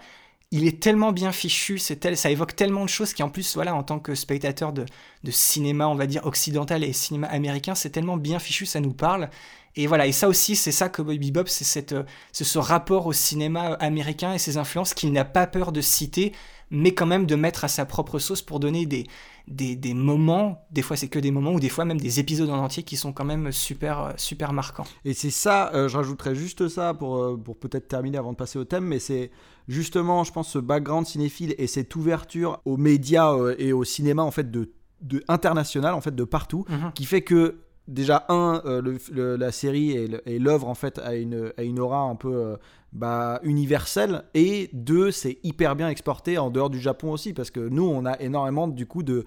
il 0.53 0.67
est 0.67 0.81
tellement 0.81 1.13
bien 1.13 1.33
fichu, 1.33 1.79
c'est 1.79 1.97
tel, 1.97 2.17
ça 2.17 2.31
évoque 2.31 2.55
tellement 2.55 2.85
de 2.85 2.89
choses 2.89 3.15
qui 3.15 3.23
en 3.23 3.31
plus, 3.31 3.55
voilà, 3.55 3.75
en 3.75 3.83
tant 3.83 3.99
que 3.99 4.15
spectateur 4.15 4.73
de, 4.73 4.85
de 5.25 5.31
cinéma, 5.31 5.89
on 5.89 5.95
va 5.95 6.07
dire 6.07 6.25
occidental 6.27 6.85
et 6.85 6.93
cinéma 6.93 7.27
américain, 7.29 7.75
c'est 7.75 7.91
tellement 7.91 8.17
bien 8.17 8.39
fichu, 8.39 8.67
ça 8.67 8.79
nous 8.79 8.93
parle. 8.93 9.29
Et 9.77 9.87
voilà, 9.87 10.07
et 10.07 10.13
ça 10.13 10.29
aussi, 10.29 10.55
c'est 10.57 10.73
ça 10.73 10.89
que 10.89 11.01
Boy 11.03 11.19
Bebop, 11.19 11.47
c'est 11.47 11.65
cette, 11.65 11.95
c'est 12.33 12.45
ce 12.45 12.59
rapport 12.59 13.07
au 13.07 13.13
cinéma 13.13 13.73
américain 13.81 14.35
et 14.35 14.39
ses 14.39 14.59
influences 14.59 14.93
qu'il 14.95 15.13
n'a 15.13 15.25
pas 15.25 15.47
peur 15.47 15.73
de 15.73 15.81
citer, 15.81 16.33
mais 16.71 16.93
quand 16.95 17.07
même 17.07 17.27
de 17.27 17.37
mettre 17.37 17.65
à 17.65 17.69
sa 17.69 17.85
propre 17.87 18.19
sauce 18.19 18.43
pour 18.43 18.61
donner 18.61 18.85
des, 18.87 19.07
des, 19.49 19.75
des 19.77 19.95
moments, 19.95 20.65
des 20.71 20.83
fois 20.83 20.97
c'est 20.97 21.09
que 21.09 21.19
des 21.19 21.31
moments, 21.31 21.53
ou 21.53 21.61
des 21.61 21.69
fois 21.71 21.85
même 21.85 22.01
des 22.01 22.21
épisodes 22.21 22.51
en 22.51 22.59
entier 22.59 22.83
qui 22.83 22.97
sont 22.97 23.13
quand 23.13 23.25
même 23.25 23.51
super, 23.53 24.13
super 24.17 24.53
marquants. 24.53 24.87
Et 25.05 25.15
c'est 25.15 25.31
ça, 25.31 25.71
euh, 25.75 25.89
je 25.89 25.97
rajouterais 25.97 26.35
juste 26.35 26.69
ça 26.69 26.93
pour, 26.95 27.17
euh, 27.17 27.37
pour 27.43 27.57
peut-être 27.59 27.89
terminer 27.89 28.19
avant 28.19 28.33
de 28.33 28.37
passer 28.37 28.59
au 28.59 28.65
thème, 28.65 28.85
mais 28.85 28.99
c'est 28.99 29.31
justement, 29.69 30.23
je 30.25 30.33
pense, 30.33 30.49
ce 30.51 30.59
background 30.59 31.07
cinéphile 31.07 31.55
et 31.59 31.67
cette 31.67 31.95
ouverture 31.97 32.61
aux 32.65 32.77
médias 32.77 33.33
euh, 33.35 33.55
et 33.59 33.73
au 33.73 33.85
cinéma 33.85 34.23
en 34.23 34.31
fait 34.31 34.51
de, 34.51 34.71
de 35.01 35.25
international, 35.29 35.95
en 35.95 36.01
fait 36.01 36.15
de 36.15 36.25
partout, 36.25 36.65
mm 36.69 36.75
-hmm. 36.75 36.93
qui 36.93 37.05
fait 37.07 37.23
que 37.23 37.57
déjà 37.89 38.25
un 38.29 38.63
euh, 38.65 39.37
la 39.37 39.53
série 39.53 39.93
et 39.93 40.39
l'œuvre 40.39 40.69
en 40.69 40.75
fait 40.75 40.99
a 40.99 41.15
une, 41.15 41.79
aura 41.79 42.01
un 42.01 42.15
peu 42.15 42.35
euh, 42.35 42.57
bah, 42.93 43.41
universelle. 43.43 44.25
Et 44.35 44.71
deux 44.73 45.11
c'est 45.11 45.39
hyper 45.43 45.75
bien 45.77 45.89
exporté 45.89 46.39
en 46.39 46.51
dehors 46.51 46.71
du 46.71 46.81
Japon 46.81 47.13
aussi 47.13 47.33
parce 47.33 47.51
que 47.51 47.61
nous 47.61 47.85
on 47.85 48.07
a 48.07 48.21
énormément 48.21 48.69
du 48.69 48.87
coup 48.87 49.03
de, 49.03 49.25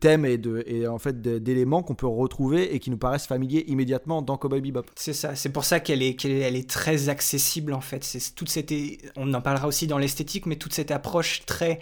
thèmes 0.00 0.24
et, 0.26 0.86
en 0.86 0.98
fait 0.98 1.20
d'éléments 1.20 1.82
qu'on 1.82 1.94
peut 1.94 2.06
retrouver 2.06 2.74
et 2.74 2.78
qui 2.80 2.90
nous 2.90 2.98
paraissent 2.98 3.26
familiers 3.26 3.64
immédiatement 3.68 4.22
dans 4.22 4.36
Cowboy 4.36 4.60
Bebop. 4.60 4.86
C'est 4.96 5.12
ça. 5.12 5.34
C'est 5.34 5.50
pour 5.50 5.64
ça 5.64 5.80
qu'elle 5.80 6.02
est, 6.02 6.24
est 6.24 6.70
très 6.70 7.08
accessible 7.08 7.72
en 7.72 7.80
fait. 7.80 8.04
C'est 8.04 8.34
toute 8.34 8.48
cette 8.48 8.72
on 9.16 9.32
en 9.34 9.40
parlera 9.40 9.66
aussi 9.66 9.86
dans 9.86 9.98
l'esthétique 9.98 10.46
mais 10.46 10.56
toute 10.56 10.74
cette 10.74 10.90
approche 10.90 11.44
très 11.46 11.80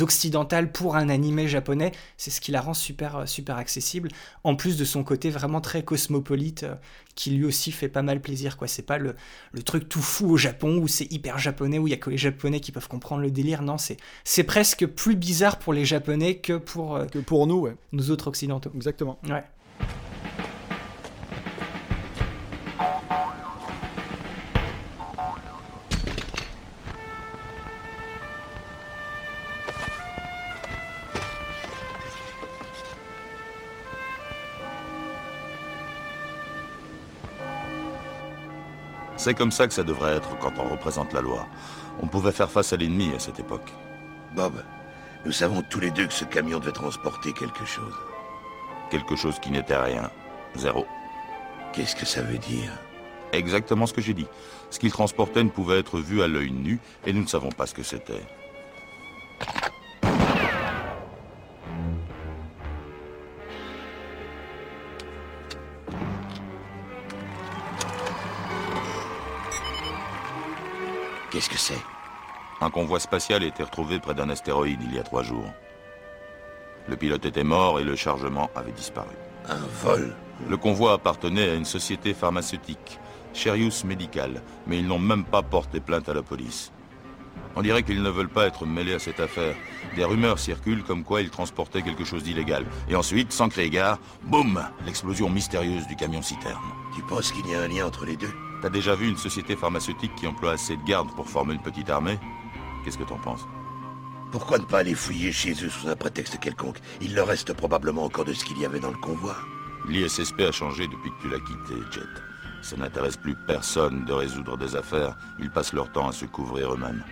occidentales 0.00 0.70
pour 0.70 0.96
un 0.96 1.08
animé 1.08 1.48
japonais, 1.48 1.92
c'est 2.16 2.30
ce 2.30 2.40
qui 2.40 2.52
la 2.52 2.60
rend 2.60 2.74
super 2.74 3.26
super 3.26 3.56
accessible. 3.56 4.08
En 4.44 4.54
plus 4.56 4.76
de 4.76 4.84
son 4.84 5.04
côté 5.04 5.30
vraiment 5.30 5.60
très 5.60 5.82
cosmopolite, 5.82 6.62
euh, 6.64 6.74
qui 7.14 7.30
lui 7.30 7.44
aussi 7.44 7.72
fait 7.72 7.88
pas 7.88 8.02
mal 8.02 8.20
plaisir. 8.20 8.56
quoi. 8.56 8.68
C'est 8.68 8.82
pas 8.82 8.98
le, 8.98 9.14
le 9.52 9.62
truc 9.62 9.88
tout 9.88 10.00
fou 10.02 10.30
au 10.30 10.36
Japon 10.36 10.78
où 10.78 10.88
c'est 10.88 11.12
hyper 11.12 11.38
japonais 11.38 11.78
où 11.78 11.86
il 11.86 11.90
y 11.90 11.94
a 11.94 11.98
que 11.98 12.10
les 12.10 12.18
japonais 12.18 12.60
qui 12.60 12.72
peuvent 12.72 12.88
comprendre 12.88 13.22
le 13.22 13.30
délire. 13.30 13.62
Non, 13.62 13.78
c'est 13.78 13.96
c'est 14.24 14.44
presque 14.44 14.86
plus 14.86 15.16
bizarre 15.16 15.58
pour 15.58 15.72
les 15.72 15.84
japonais 15.84 16.36
que 16.36 16.54
pour 16.54 16.96
euh, 16.96 17.06
que 17.06 17.18
pour 17.18 17.46
nous, 17.46 17.60
ouais. 17.60 17.76
nous 17.92 18.10
autres 18.10 18.28
occidentaux. 18.28 18.70
Exactement. 18.74 19.18
Ouais. 19.28 19.44
C'est 39.22 39.34
comme 39.34 39.52
ça 39.52 39.68
que 39.68 39.72
ça 39.72 39.84
devrait 39.84 40.16
être 40.16 40.36
quand 40.40 40.58
on 40.58 40.68
représente 40.68 41.12
la 41.12 41.20
loi. 41.20 41.46
On 42.02 42.08
pouvait 42.08 42.32
faire 42.32 42.50
face 42.50 42.72
à 42.72 42.76
l'ennemi 42.76 43.12
à 43.14 43.20
cette 43.20 43.38
époque. 43.38 43.72
Bob, 44.34 44.64
nous 45.24 45.30
savons 45.30 45.62
tous 45.70 45.78
les 45.78 45.92
deux 45.92 46.08
que 46.08 46.12
ce 46.12 46.24
camion 46.24 46.58
devait 46.58 46.72
transporter 46.72 47.32
quelque 47.32 47.64
chose. 47.64 47.94
Quelque 48.90 49.14
chose 49.14 49.38
qui 49.38 49.52
n'était 49.52 49.76
rien. 49.76 50.10
Zéro. 50.56 50.86
Qu'est-ce 51.72 51.94
que 51.94 52.04
ça 52.04 52.20
veut 52.22 52.38
dire? 52.38 52.72
Exactement 53.32 53.86
ce 53.86 53.92
que 53.92 54.00
j'ai 54.00 54.12
dit. 54.12 54.26
Ce 54.70 54.80
qu'il 54.80 54.90
transportait 54.90 55.44
ne 55.44 55.50
pouvait 55.50 55.78
être 55.78 56.00
vu 56.00 56.20
à 56.20 56.26
l'œil 56.26 56.50
nu, 56.50 56.80
et 57.06 57.12
nous 57.12 57.22
ne 57.22 57.28
savons 57.28 57.50
pas 57.50 57.66
ce 57.66 57.74
que 57.74 57.84
c'était. 57.84 58.24
Qu'est-ce 71.32 71.48
que 71.48 71.56
c'est? 71.56 71.82
Un 72.60 72.68
convoi 72.68 73.00
spatial 73.00 73.42
a 73.42 73.46
été 73.46 73.62
retrouvé 73.62 73.98
près 73.98 74.12
d'un 74.12 74.28
astéroïde 74.28 74.80
il 74.84 74.94
y 74.94 74.98
a 74.98 75.02
trois 75.02 75.22
jours. 75.22 75.50
Le 76.88 76.94
pilote 76.96 77.24
était 77.24 77.42
mort 77.42 77.80
et 77.80 77.84
le 77.84 77.96
chargement 77.96 78.50
avait 78.54 78.72
disparu. 78.72 79.14
Un 79.48 79.64
vol? 79.82 80.14
Le 80.46 80.56
convoi 80.58 80.92
appartenait 80.92 81.48
à 81.48 81.54
une 81.54 81.64
société 81.64 82.12
pharmaceutique, 82.12 82.98
Cherius 83.32 83.84
Medical, 83.84 84.42
mais 84.66 84.78
ils 84.78 84.86
n'ont 84.86 84.98
même 84.98 85.24
pas 85.24 85.40
porté 85.40 85.80
plainte 85.80 86.10
à 86.10 86.14
la 86.14 86.22
police. 86.22 86.70
On 87.56 87.62
dirait 87.62 87.82
qu'ils 87.82 88.02
ne 88.02 88.10
veulent 88.10 88.28
pas 88.28 88.46
être 88.46 88.66
mêlés 88.66 88.94
à 88.94 88.98
cette 88.98 89.20
affaire. 89.20 89.54
Des 89.96 90.04
rumeurs 90.04 90.38
circulent 90.38 90.84
comme 90.84 91.02
quoi 91.02 91.22
ils 91.22 91.30
transportaient 91.30 91.82
quelque 91.82 92.04
chose 92.04 92.24
d'illégal. 92.24 92.66
Et 92.90 92.94
ensuite, 92.94 93.32
sans 93.32 93.48
crier 93.48 93.70
gare, 93.70 93.98
boum 94.24 94.62
L'explosion 94.84 95.30
mystérieuse 95.30 95.86
du 95.86 95.96
camion-citerne. 95.96 96.60
Tu 96.94 97.02
penses 97.02 97.32
qu'il 97.32 97.46
y 97.48 97.54
a 97.54 97.62
un 97.62 97.68
lien 97.68 97.86
entre 97.86 98.04
les 98.04 98.16
deux? 98.16 98.34
T'as 98.62 98.70
déjà 98.70 98.94
vu 98.94 99.08
une 99.08 99.16
société 99.16 99.56
pharmaceutique 99.56 100.14
qui 100.14 100.28
emploie 100.28 100.52
assez 100.52 100.76
de 100.76 100.84
gardes 100.84 101.12
pour 101.16 101.28
former 101.28 101.54
une 101.54 101.62
petite 101.62 101.90
armée? 101.90 102.16
Qu'est-ce 102.84 102.96
que 102.96 103.02
t'en 103.02 103.18
penses? 103.18 103.44
Pourquoi 104.30 104.58
ne 104.58 104.64
pas 104.64 104.78
aller 104.78 104.94
fouiller 104.94 105.32
chez 105.32 105.52
eux 105.64 105.68
sous 105.68 105.88
un 105.88 105.96
prétexte 105.96 106.38
quelconque? 106.38 106.78
Il 107.00 107.16
leur 107.16 107.26
reste 107.26 107.52
probablement 107.54 108.04
encore 108.04 108.24
de 108.24 108.32
ce 108.32 108.44
qu'il 108.44 108.60
y 108.60 108.64
avait 108.64 108.78
dans 108.78 108.92
le 108.92 108.98
convoi. 108.98 109.34
L'ISSP 109.88 110.42
a 110.42 110.52
changé 110.52 110.86
depuis 110.86 111.10
que 111.10 111.22
tu 111.22 111.28
l'as 111.28 111.40
quitté, 111.40 111.74
Jet. 111.90 112.06
Ça 112.62 112.76
n'intéresse 112.76 113.16
plus 113.16 113.34
personne 113.48 114.04
de 114.04 114.12
résoudre 114.12 114.56
des 114.56 114.76
affaires. 114.76 115.16
Ils 115.40 115.50
passent 115.50 115.72
leur 115.72 115.90
temps 115.90 116.08
à 116.08 116.12
se 116.12 116.24
couvrir 116.24 116.72
eux-mêmes. 116.72 117.04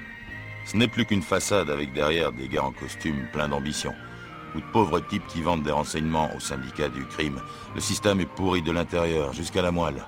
Ce 0.67 0.77
n'est 0.77 0.87
plus 0.87 1.05
qu'une 1.05 1.21
façade 1.21 1.69
avec 1.69 1.93
derrière 1.93 2.31
des 2.31 2.47
gars 2.47 2.63
en 2.63 2.71
costume 2.71 3.27
plein 3.33 3.49
d'ambition. 3.49 3.93
Ou 4.55 4.61
de 4.61 4.67
pauvres 4.73 5.01
types 5.01 5.27
qui 5.27 5.43
vendent 5.43 5.65
des 5.65 5.73
renseignements 5.73 6.31
au 6.37 6.39
syndicat 6.39 6.89
du 6.89 7.05
crime. 7.07 7.41
Le 7.75 7.81
système 7.81 8.21
est 8.21 8.33
pourri 8.37 8.63
de 8.63 8.71
l'intérieur 8.71 9.33
jusqu'à 9.33 9.63
la 9.63 9.73
moelle. 9.73 10.07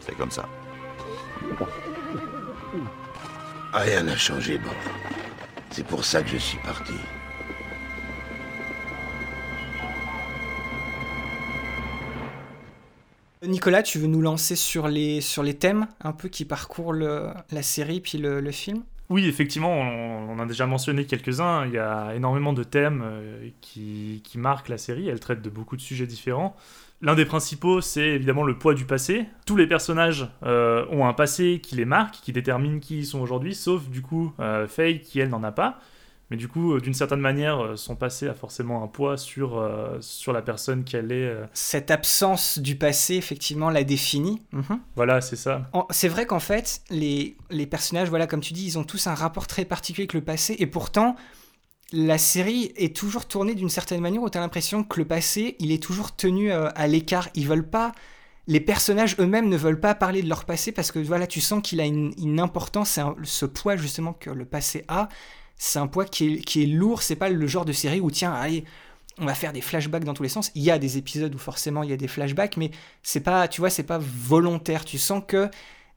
C'est 0.00 0.16
comme 0.16 0.32
ça. 0.32 0.48
Rien 3.72 4.02
n'a 4.02 4.16
changé, 4.16 4.58
Bob. 4.58 4.72
C'est 5.70 5.86
pour 5.86 6.04
ça 6.04 6.22
que 6.22 6.28
je 6.28 6.36
suis 6.36 6.58
parti. 6.58 6.92
Nicolas, 13.44 13.82
tu 13.82 13.98
veux 13.98 14.06
nous 14.06 14.20
lancer 14.20 14.54
sur 14.54 14.86
les, 14.86 15.20
sur 15.20 15.42
les 15.42 15.54
thèmes 15.54 15.88
un 16.02 16.12
peu 16.12 16.28
qui 16.28 16.44
parcourent 16.44 16.92
le- 16.92 17.30
la 17.50 17.62
série 17.62 18.00
puis 18.00 18.18
le, 18.18 18.40
le 18.40 18.50
film? 18.52 18.82
Oui, 19.10 19.26
effectivement, 19.26 19.72
on, 19.72 20.30
on 20.30 20.38
a 20.38 20.46
déjà 20.46 20.66
mentionné 20.66 21.06
quelques-uns. 21.06 21.66
Il 21.66 21.72
y 21.72 21.78
a 21.78 22.14
énormément 22.14 22.52
de 22.52 22.62
thèmes 22.62 23.02
euh, 23.04 23.48
qui, 23.60 24.22
qui 24.24 24.38
marquent 24.38 24.68
la 24.68 24.78
série. 24.78 25.08
Elle 25.08 25.18
traite 25.18 25.42
de 25.42 25.50
beaucoup 25.50 25.76
de 25.76 25.80
sujets 25.82 26.06
différents. 26.06 26.56
L'un 27.02 27.16
des 27.16 27.24
principaux, 27.24 27.80
c'est 27.80 28.10
évidemment 28.10 28.44
le 28.44 28.56
poids 28.56 28.74
du 28.74 28.84
passé. 28.84 29.26
Tous 29.44 29.56
les 29.56 29.66
personnages 29.66 30.28
euh, 30.44 30.86
ont 30.90 31.04
un 31.06 31.12
passé 31.12 31.60
qui 31.60 31.74
les 31.74 31.84
marque, 31.84 32.14
qui 32.22 32.32
détermine 32.32 32.78
qui 32.78 32.98
ils 32.98 33.06
sont 33.06 33.20
aujourd'hui, 33.20 33.54
sauf 33.56 33.88
du 33.88 34.02
coup 34.02 34.32
euh, 34.38 34.68
Faye 34.68 35.00
qui, 35.00 35.18
elle, 35.18 35.30
n'en 35.30 35.42
a 35.42 35.50
pas. 35.50 35.78
Mais 36.30 36.36
du 36.38 36.48
coup, 36.48 36.72
euh, 36.74 36.80
d'une 36.80 36.94
certaine 36.94 37.20
manière, 37.20 37.72
son 37.76 37.94
passé 37.94 38.26
a 38.26 38.32
forcément 38.32 38.82
un 38.82 38.86
poids 38.86 39.18
sur, 39.18 39.58
euh, 39.58 39.98
sur 40.00 40.32
la 40.32 40.40
personne 40.40 40.82
qu'elle 40.84 41.12
est. 41.12 41.26
euh. 41.26 41.44
Cette 41.52 41.90
absence 41.90 42.58
du 42.58 42.76
passé, 42.76 43.16
effectivement, 43.16 43.68
la 43.68 43.84
définit. 43.84 44.40
Mhm. 44.52 44.80
Voilà, 44.96 45.20
c'est 45.20 45.36
ça. 45.36 45.68
C'est 45.90 46.08
vrai 46.08 46.24
qu'en 46.24 46.40
fait, 46.40 46.80
les, 46.88 47.36
les 47.50 47.66
personnages, 47.66 48.08
voilà, 48.08 48.26
comme 48.26 48.40
tu 48.40 48.54
dis, 48.54 48.64
ils 48.64 48.78
ont 48.78 48.84
tous 48.84 49.08
un 49.08 49.14
rapport 49.14 49.46
très 49.46 49.66
particulier 49.66 50.04
avec 50.04 50.14
le 50.14 50.22
passé, 50.22 50.56
et 50.58 50.66
pourtant, 50.66 51.16
la 51.92 52.18
série 52.18 52.72
est 52.76 52.96
toujours 52.96 53.26
tournée 53.26 53.54
d'une 53.54 53.68
certaine 53.68 54.00
manière 54.00 54.22
où 54.22 54.30
tu 54.30 54.38
as 54.38 54.40
l'impression 54.40 54.82
que 54.82 54.98
le 54.98 55.06
passé, 55.06 55.56
il 55.58 55.72
est 55.72 55.82
toujours 55.82 56.16
tenu 56.16 56.50
euh, 56.50 56.68
à 56.74 56.86
l'écart. 56.86 57.28
Ils 57.34 57.46
veulent 57.46 57.68
pas. 57.68 57.92
Les 58.46 58.60
personnages 58.60 59.14
eux-mêmes 59.20 59.48
ne 59.48 59.56
veulent 59.56 59.80
pas 59.80 59.94
parler 59.94 60.22
de 60.22 60.28
leur 60.28 60.44
passé 60.44 60.72
parce 60.72 60.90
que 60.90 60.98
voilà, 60.98 61.26
tu 61.26 61.40
sens 61.40 61.62
qu'il 61.62 61.80
a 61.80 61.84
une, 61.84 62.40
importance, 62.40 62.98
ce 63.22 63.46
poids 63.46 63.76
justement 63.76 64.14
que 64.14 64.30
le 64.30 64.44
passé 64.44 64.84
a. 64.88 65.08
C'est 65.56 65.78
un 65.78 65.86
poids 65.86 66.06
qui 66.06 66.34
est, 66.34 66.38
qui 66.38 66.62
est 66.64 66.66
lourd, 66.66 67.02
c'est 67.02 67.14
pas 67.14 67.28
le 67.28 67.46
genre 67.46 67.64
de 67.64 67.72
série 67.72 68.00
où 68.00 68.10
tiens, 68.10 68.32
allez, 68.32 68.64
on 69.18 69.26
va 69.26 69.34
faire 69.34 69.52
des 69.52 69.60
flashbacks 69.60 70.04
dans 70.04 70.14
tous 70.14 70.24
les 70.24 70.28
sens. 70.28 70.50
Il 70.54 70.62
y 70.62 70.70
a 70.70 70.78
des 70.78 70.98
épisodes 70.98 71.32
où 71.34 71.38
forcément 71.38 71.82
il 71.82 71.90
y 71.90 71.92
a 71.92 71.96
des 71.96 72.08
flashbacks, 72.08 72.56
mais 72.56 72.70
c'est 73.02 73.20
pas, 73.20 73.46
tu 73.46 73.60
vois, 73.60 73.70
c'est 73.70 73.82
pas 73.82 73.98
volontaire. 74.00 74.84
Tu 74.84 74.98
sens 74.98 75.22
que 75.26 75.48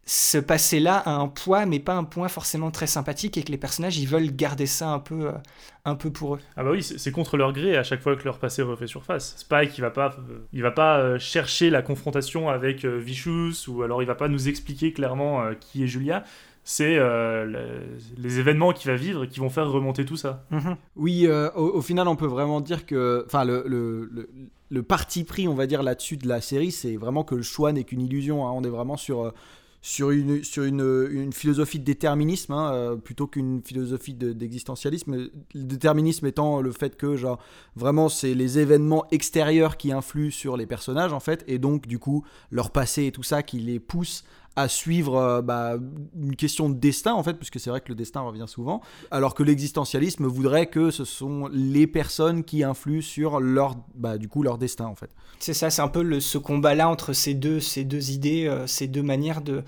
ce 0.07 0.37
passé-là 0.37 0.97
a 0.97 1.15
un 1.15 1.27
poids, 1.27 1.65
mais 1.65 1.79
pas 1.79 1.95
un 1.95 2.03
point 2.03 2.27
forcément 2.27 2.69
très 2.69 2.85
sympathique, 2.87 3.37
et 3.37 3.43
que 3.43 3.51
les 3.51 3.57
personnages 3.57 3.97
ils 3.97 4.07
veulent 4.07 4.29
garder 4.35 4.67
ça 4.67 4.89
un 4.89 4.99
peu, 4.99 5.27
euh, 5.27 5.31
un 5.83 5.95
peu 5.95 6.11
pour 6.11 6.35
eux. 6.35 6.39
Ah 6.55 6.63
bah 6.63 6.71
oui, 6.71 6.83
c'est 6.83 7.11
contre 7.11 7.37
leur 7.37 7.53
gré 7.53 7.75
à 7.75 7.83
chaque 7.83 8.01
fois 8.01 8.15
que 8.15 8.23
leur 8.23 8.37
passé 8.37 8.61
refait 8.61 8.85
surface. 8.87 9.33
Spike, 9.37 9.77
il 9.77 9.81
va 9.81 9.89
pas, 9.89 10.15
euh, 10.29 10.45
il 10.53 10.61
va 10.61 10.71
pas 10.71 10.99
euh, 10.99 11.17
chercher 11.17 11.71
la 11.71 11.81
confrontation 11.81 12.49
avec 12.49 12.85
euh, 12.85 12.97
Vicious, 12.99 13.67
ou 13.67 13.81
alors 13.81 14.03
il 14.03 14.05
va 14.05 14.15
pas 14.15 14.27
nous 14.27 14.47
expliquer 14.47 14.93
clairement 14.93 15.41
euh, 15.41 15.53
qui 15.59 15.83
est 15.83 15.87
Julia. 15.87 16.23
C'est 16.67 16.97
euh, 16.97 17.45
le- 17.45 17.97
les 18.17 18.39
événements 18.39 18.73
qu'il 18.73 18.89
va 18.89 18.97
vivre 18.97 19.25
qui 19.27 19.39
vont 19.39 19.49
faire 19.49 19.69
remonter 19.69 20.03
tout 20.05 20.17
ça. 20.17 20.45
Oui, 20.95 21.27
euh, 21.27 21.49
au, 21.55 21.77
au 21.77 21.81
final, 21.81 22.07
on 22.07 22.15
peut 22.15 22.25
vraiment 22.25 22.59
dire 22.59 22.87
que, 22.87 23.23
enfin, 23.27 23.43
le, 23.45 23.63
le, 23.67 24.09
le, 24.11 24.29
le 24.71 24.83
parti 24.83 25.23
pris, 25.23 25.47
on 25.47 25.53
va 25.53 25.67
dire 25.67 25.83
là-dessus 25.83 26.17
de 26.17 26.27
la 26.27 26.41
série, 26.41 26.71
c'est 26.71 26.95
vraiment 26.95 27.23
que 27.23 27.35
le 27.35 27.43
choix 27.43 27.71
n'est 27.71 27.83
qu'une 27.83 28.01
illusion. 28.01 28.47
hein. 28.47 28.51
On 28.51 28.63
est 28.63 28.69
vraiment 28.69 28.97
sur 28.97 29.25
euh, 29.25 29.31
sur 29.87 30.09
une 30.09 30.43
sur 30.43 30.63
une, 30.63 31.07
une 31.11 31.31
philosophie 31.31 31.77
de 31.77 31.83
déterminisme 31.83 32.53
hein, 32.53 32.73
euh, 32.73 32.95
plutôt 32.95 33.27
qu'une 33.27 33.61
philosophie 33.61 34.15
de- 34.15 34.33
d'existentialisme. 34.33 35.13
le 35.15 35.29
déterminisme 35.53 36.25
étant 36.25 36.59
le 36.59 36.71
fait 36.71 36.97
que 36.97 37.15
genre 37.15 37.37
vraiment 37.75 38.09
c'est 38.09 38.33
les 38.33 38.57
événements 38.57 39.05
extérieurs 39.11 39.77
qui 39.77 39.91
influent 39.91 40.31
sur 40.31 40.57
les 40.57 40.65
personnages 40.65 41.13
en 41.13 41.19
fait, 41.19 41.43
et 41.47 41.59
donc 41.59 41.85
du 41.85 41.99
coup 41.99 42.25
leur 42.49 42.71
passé 42.71 43.05
et 43.05 43.11
tout 43.11 43.21
ça 43.21 43.43
qui 43.43 43.59
les 43.59 43.79
pousse 43.79 44.23
à 44.55 44.67
suivre 44.67 45.17
euh, 45.17 45.41
bah, 45.41 45.75
une 46.15 46.35
question 46.35 46.69
de 46.69 46.75
destin 46.75 47.13
en 47.13 47.23
fait, 47.23 47.33
puisque 47.33 47.59
c'est 47.59 47.69
vrai 47.69 47.81
que 47.81 47.89
le 47.89 47.95
destin 47.95 48.21
revient 48.21 48.45
souvent, 48.47 48.81
alors 49.11 49.35
que 49.35 49.43
l'existentialisme 49.43 50.25
voudrait 50.25 50.67
que 50.67 50.91
ce 50.91 51.05
sont 51.05 51.49
les 51.51 51.87
personnes 51.87 52.43
qui 52.43 52.63
influent 52.63 53.01
sur 53.01 53.39
leur, 53.39 53.75
bah, 53.95 54.17
du 54.17 54.27
coup, 54.27 54.43
leur 54.43 54.57
destin 54.57 54.85
en 54.85 54.95
fait. 54.95 55.09
C'est 55.39 55.53
ça, 55.53 55.69
c'est 55.69 55.81
un 55.81 55.87
peu 55.87 56.19
ce 56.19 56.37
combat-là 56.37 56.89
entre 56.89 57.13
ces 57.13 57.33
deux, 57.33 57.59
ces 57.59 57.83
deux 57.83 58.11
idées, 58.11 58.47
euh, 58.47 58.67
ces 58.67 58.87
deux 58.87 59.03
manières 59.03 59.41
de, 59.41 59.63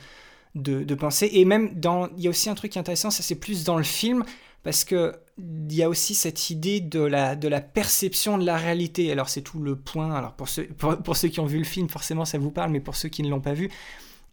de, 0.55 0.95
penser. 0.95 1.29
Et 1.33 1.45
même, 1.45 1.73
dans, 1.75 2.07
il 2.17 2.23
y 2.23 2.27
a 2.27 2.29
aussi 2.29 2.49
un 2.49 2.55
truc 2.55 2.77
intéressant, 2.77 3.11
ça 3.11 3.23
c'est 3.23 3.35
plus 3.35 3.63
dans 3.63 3.77
le 3.77 3.83
film, 3.83 4.23
parce 4.63 4.83
que 4.83 5.13
il 5.39 5.75
y 5.75 5.83
a 5.83 5.89
aussi 5.89 6.15
cette 6.15 6.49
idée 6.49 6.79
de 6.79 6.99
la, 6.99 7.35
de 7.35 7.47
la 7.47 7.61
perception 7.61 8.39
de 8.39 8.45
la 8.45 8.57
réalité. 8.57 9.11
Alors 9.11 9.29
c'est 9.29 9.41
tout 9.41 9.59
le 9.59 9.75
point, 9.75 10.13
alors 10.15 10.33
pour 10.33 10.49
ceux, 10.49 10.65
pour 10.65 11.15
ceux 11.15 11.27
qui 11.27 11.39
ont 11.39 11.45
vu 11.45 11.59
le 11.59 11.63
film, 11.63 11.89
forcément 11.89 12.25
ça 12.25 12.37
vous 12.39 12.49
parle, 12.51 12.71
mais 12.71 12.79
pour 12.79 12.95
ceux 12.95 13.09
qui 13.09 13.21
ne 13.21 13.29
l'ont 13.29 13.39
pas 13.39 13.53
vu, 13.53 13.69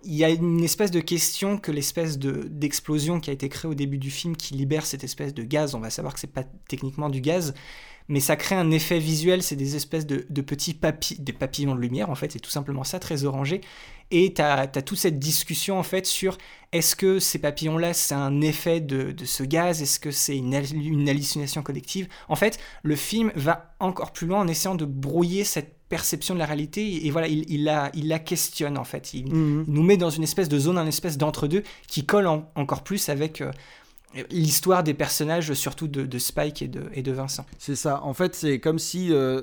il 0.05 0.15
y 0.15 0.25
a 0.25 0.31
une 0.31 0.63
espèce 0.63 0.91
de 0.91 1.01
question 1.01 1.59
que 1.59 1.73
l'espèce 1.73 2.19
de 2.19 2.47
d'explosion 2.51 3.21
qui 3.21 3.31
a 3.31 3.33
été 3.33 3.49
créée 3.49 3.71
au 3.71 3.75
début 3.75 3.99
du 3.99 4.11
film 4.11 4.37
qui 4.37 4.55
libère 4.55 4.87
cette 4.87 5.05
espèce 5.05 5.35
de 5.35 5.43
gaz, 5.43 5.75
on 5.75 5.81
va 5.81 5.91
savoir 5.91 6.15
que 6.15 6.21
c'est 6.21 6.27
pas 6.27 6.45
techniquement 6.69 7.09
du 7.09 7.21
gaz, 7.21 7.55
mais 8.09 8.21
ça 8.21 8.37
crée 8.37 8.55
un 8.55 8.71
effet 8.71 8.99
visuel, 8.99 9.43
c'est 9.43 9.57
des 9.57 9.77
espèces 9.77 10.07
de, 10.07 10.27
de 10.29 10.43
petits 10.43 10.75
papillons, 10.75 11.75
de 11.75 11.81
lumière 11.81 12.11
en 12.11 12.15
fait, 12.15 12.33
c'est 12.33 12.39
tout 12.39 12.51
simplement 12.51 12.85
ça, 12.85 12.99
très 12.99 13.25
orangé. 13.25 13.63
Et 14.11 14.35
tu 14.35 14.43
as, 14.43 14.67
toute 14.67 14.99
cette 14.99 15.19
discussion 15.19 15.79
en 15.79 15.83
fait 15.83 16.07
sur 16.07 16.37
est-ce 16.73 16.95
que 16.95 17.19
ces 17.19 17.39
papillons-là 17.39 17.95
c'est 17.95 18.15
un 18.15 18.43
effet 18.43 18.81
de, 18.81 19.13
de 19.13 19.25
ce 19.25 19.43
gaz, 19.43 19.81
est-ce 19.81 19.99
que 19.99 20.11
c'est 20.11 20.37
une 20.37 20.55
hallucination 21.09 21.63
collective? 21.63 22.09
En 22.29 22.37
fait, 22.37 22.59
le 22.83 22.97
film 22.97 23.33
va 23.35 23.75
encore 23.81 24.13
plus 24.13 24.27
loin 24.27 24.41
en 24.41 24.49
essayant 24.49 24.75
de 24.75 24.85
brouiller 24.85 25.45
cette 25.45 25.84
perception 25.97 26.35
de 26.35 26.41
la 26.41 26.47
réalité 26.47 27.07
et 27.07 27.11
voilà, 27.11 27.29
il, 27.29 27.45
il, 27.49 27.63
la, 27.65 27.91
il 27.95 28.07
la 28.09 28.19
questionne 28.19 28.77
en 28.79 28.85
fait. 28.93 29.15
Il, 29.15 29.27
Mhm. 29.33 29.65
il 29.69 29.73
nous 29.75 29.83
met 29.91 29.97
dans 29.97 30.11
une 30.19 30.25
espèce 30.25 30.49
de 30.49 30.59
zone, 30.59 30.77
un 30.79 30.87
espèce 30.87 31.17
d'entre-deux 31.19 31.63
qui 31.87 32.05
colle 32.05 32.27
en- 32.27 32.43
encore 32.57 32.83
plus 32.83 33.09
avec 33.09 33.41
euh, 33.41 33.53
l'histoire 34.31 34.83
des 34.83 34.95
personnages, 34.95 35.53
surtout 35.55 35.89
de, 35.89 36.03
de 36.07 36.19
Spike 36.19 36.63
et 36.63 36.69
de, 36.69 36.83
et 36.95 37.03
de 37.03 37.13
Vincent. 37.13 37.45
C'est 37.59 37.77
ça. 37.77 38.03
En 38.05 38.15
fait, 38.15 38.35
c'est 38.35 38.59
comme 38.61 38.79
si 38.79 39.13
euh, 39.13 39.43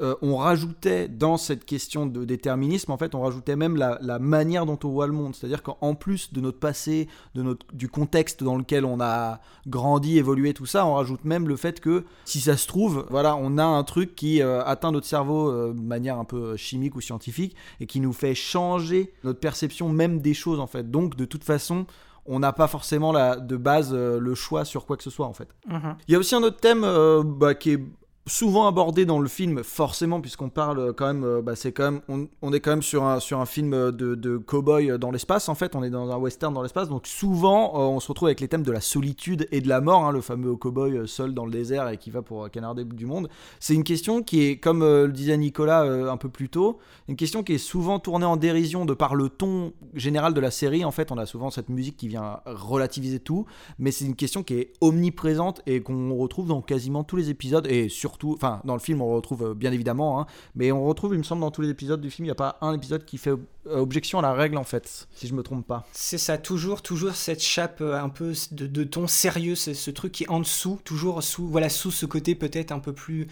euh, 0.00 0.14
on 0.20 0.36
rajoutait 0.36 1.08
dans 1.08 1.36
cette 1.36 1.64
question 1.64 2.06
de 2.06 2.24
déterminisme, 2.24 2.92
en 2.92 2.98
fait, 2.98 3.14
on 3.14 3.22
rajoutait 3.22 3.56
même 3.56 3.76
la, 3.76 3.98
la 4.02 4.18
manière 4.18 4.66
dont 4.66 4.78
on 4.84 4.88
voit 4.88 5.06
le 5.06 5.12
monde. 5.12 5.34
C'est-à-dire 5.34 5.62
qu'en 5.62 5.94
plus 5.94 6.32
de 6.32 6.40
notre 6.40 6.58
passé, 6.58 7.08
de 7.34 7.42
notre, 7.42 7.66
du 7.72 7.88
contexte 7.88 8.44
dans 8.44 8.56
lequel 8.56 8.84
on 8.84 9.00
a 9.00 9.40
grandi, 9.66 10.18
évolué, 10.18 10.54
tout 10.54 10.66
ça, 10.66 10.86
on 10.86 10.94
rajoute 10.94 11.24
même 11.24 11.48
le 11.48 11.56
fait 11.56 11.80
que, 11.80 12.04
si 12.24 12.40
ça 12.40 12.56
se 12.56 12.66
trouve, 12.66 13.06
voilà, 13.10 13.36
on 13.36 13.58
a 13.58 13.64
un 13.64 13.84
truc 13.84 14.14
qui 14.14 14.42
euh, 14.42 14.62
atteint 14.64 14.92
notre 14.92 15.06
cerveau 15.06 15.50
euh, 15.50 15.72
de 15.72 15.80
manière 15.80 16.18
un 16.18 16.24
peu 16.24 16.56
chimique 16.56 16.94
ou 16.96 17.00
scientifique 17.00 17.56
et 17.80 17.86
qui 17.86 18.00
nous 18.00 18.12
fait 18.12 18.34
changer 18.34 19.12
notre 19.24 19.40
perception 19.40 19.88
même 19.88 20.20
des 20.20 20.34
choses, 20.34 20.60
en 20.60 20.66
fait. 20.66 20.90
Donc, 20.90 21.16
de 21.16 21.24
toute 21.24 21.44
façon, 21.44 21.86
on 22.28 22.38
n'a 22.38 22.52
pas 22.52 22.68
forcément 22.68 23.12
la, 23.12 23.36
de 23.36 23.56
base 23.56 23.90
euh, 23.92 24.18
le 24.18 24.34
choix 24.34 24.64
sur 24.64 24.86
quoi 24.86 24.96
que 24.96 25.02
ce 25.02 25.10
soit, 25.10 25.26
en 25.26 25.32
fait. 25.32 25.48
Mhm. 25.68 25.96
Il 26.08 26.12
y 26.12 26.14
a 26.14 26.18
aussi 26.18 26.34
un 26.34 26.42
autre 26.42 26.58
thème 26.58 26.82
euh, 26.84 27.22
bah, 27.24 27.54
qui 27.54 27.72
est 27.72 27.80
souvent 28.26 28.66
abordé 28.66 29.04
dans 29.04 29.20
le 29.20 29.28
film, 29.28 29.62
forcément, 29.62 30.20
puisqu'on 30.20 30.48
parle 30.48 30.78
euh, 30.80 30.92
quand 30.92 31.06
même, 31.06 31.24
euh, 31.24 31.42
bah, 31.42 31.54
c'est 31.54 31.70
quand 31.70 31.92
même, 31.92 32.28
on, 32.42 32.52
est 32.52 32.60
quand 32.60 32.70
même 32.70 32.82
sur 32.82 33.04
un, 33.04 33.20
sur 33.20 33.40
un 33.40 33.46
film 33.46 33.72
euh, 33.72 33.92
de, 33.92 34.16
de 34.16 34.36
cow-boy 34.36 34.98
dans 34.98 35.12
l'espace, 35.12 35.48
en 35.48 35.54
fait, 35.54 35.76
on 35.76 35.84
est 35.84 35.90
dans 35.90 36.10
un 36.10 36.16
western 36.16 36.52
dans 36.52 36.62
l'espace, 36.62 36.88
donc 36.88 37.06
souvent 37.06 37.74
on 37.76 38.00
se 38.00 38.08
retrouve 38.08 38.26
avec 38.26 38.40
les 38.40 38.48
thèmes 38.48 38.62
de 38.62 38.72
la 38.72 38.80
solitude 38.80 39.46
et 39.52 39.60
de 39.60 39.68
la 39.68 39.80
mort, 39.80 40.04
hein, 40.04 40.12
le 40.12 40.20
fameux 40.20 40.54
cow-boy 40.56 41.06
seul 41.06 41.34
dans 41.34 41.44
le 41.44 41.52
désert 41.52 41.88
et 41.88 41.98
qui 41.98 42.10
va 42.10 42.22
pour 42.22 42.50
canarder 42.50 42.84
du 42.84 43.06
monde. 43.06 43.28
C'est 43.60 43.74
une 43.74 43.84
question 43.84 44.22
qui 44.22 44.44
est, 44.44 44.56
comme 44.56 44.80
le 44.80 45.12
disait 45.12 45.36
Nicolas 45.36 45.82
un 45.82 46.16
peu 46.16 46.28
plus 46.28 46.48
tôt, 46.48 46.78
une 47.08 47.16
question 47.16 47.42
qui 47.42 47.54
est 47.54 47.58
souvent 47.58 47.98
tournée 47.98 48.26
en 48.26 48.36
dérision 48.36 48.84
de 48.84 48.94
par 48.94 49.14
le 49.14 49.28
ton 49.28 49.72
général 49.94 50.34
de 50.34 50.40
la 50.40 50.50
série. 50.50 50.84
En 50.84 50.90
fait, 50.90 51.12
on 51.12 51.18
a 51.18 51.26
souvent 51.26 51.50
cette 51.50 51.68
musique 51.68 51.96
qui 51.96 52.08
vient 52.08 52.40
relativiser 52.46 53.20
tout, 53.20 53.46
mais 53.78 53.90
c'est 53.90 54.04
une 54.04 54.16
question 54.16 54.42
qui 54.42 54.54
est 54.54 54.72
omniprésente 54.80 55.62
et 55.66 55.82
qu'on 55.82 56.14
retrouve 56.16 56.48
dans 56.48 56.62
quasiment 56.62 57.04
tous 57.04 57.16
les 57.16 57.30
épisodes 57.30 57.66
et 57.66 57.88
enfin 58.24 58.60
dans 58.64 58.74
le 58.74 58.80
film 58.80 59.02
on 59.02 59.14
retrouve 59.14 59.50
euh, 59.50 59.54
bien 59.54 59.72
évidemment, 59.72 60.20
hein, 60.20 60.26
mais 60.54 60.72
on 60.72 60.84
retrouve, 60.84 61.14
il 61.14 61.18
me 61.18 61.22
semble, 61.22 61.40
dans 61.40 61.50
tous 61.50 61.62
les 61.62 61.70
épisodes 61.70 62.00
du 62.00 62.10
film, 62.10 62.24
il 62.24 62.28
n'y 62.28 62.32
a 62.32 62.34
pas 62.34 62.58
un 62.60 62.72
épisode 62.72 63.04
qui 63.04 63.18
fait 63.18 63.30
euh, 63.30 63.38
objection 63.66 64.18
à 64.18 64.22
la 64.22 64.32
règle 64.32 64.56
en 64.56 64.64
fait, 64.64 65.08
si 65.14 65.26
je 65.26 65.34
me 65.34 65.42
trompe 65.42 65.66
pas. 65.66 65.86
C'est 65.92 66.18
ça, 66.18 66.38
toujours, 66.38 66.82
toujours 66.82 67.14
cette 67.14 67.42
chape 67.42 67.80
euh, 67.80 68.00
un 68.00 68.08
peu 68.08 68.32
de, 68.52 68.84
ton 68.84 69.06
sérieux, 69.06 69.54
c'est 69.54 69.74
ce 69.74 69.90
truc 69.90 70.12
qui 70.12 70.24
est 70.24 70.28
en 70.28 70.40
dessous, 70.40 70.80
toujours 70.84 71.22
sous, 71.22 71.46
voilà, 71.48 71.68
sous 71.68 71.90
ce 71.90 72.06
côté 72.06 72.34
peut-être 72.34 72.72
un 72.72 72.80
peu 72.80 72.92
plus 72.92 73.28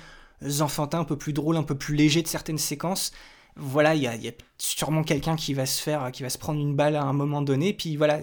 enfantin, 0.61 1.01
un 1.01 1.05
peu 1.05 1.17
plus 1.17 1.33
drôle, 1.33 1.57
un 1.57 1.63
peu 1.63 1.75
plus 1.75 1.95
léger 1.95 2.23
de 2.23 2.29
certaines 2.29 2.59
séquences 2.59 3.13
voilà, 3.57 3.95
il 3.95 4.03
y 4.03 4.09
a, 4.09 4.33
sûrement 4.59 5.05
quelqu'un 5.05 5.37
qui 5.37 5.55
va 5.55 5.67
se 5.67 5.81
faire, 5.81 6.11
qui 6.13 6.23
va 6.23 6.31
se 6.31 6.39
prendre 6.39 6.61
une 6.61 6.75
balle 6.75 6.97
à 6.97 7.05
un 7.05 7.13
moment 7.13 7.43
donné. 7.43 7.73
Puis 7.73 7.97
voilà, 7.97 8.21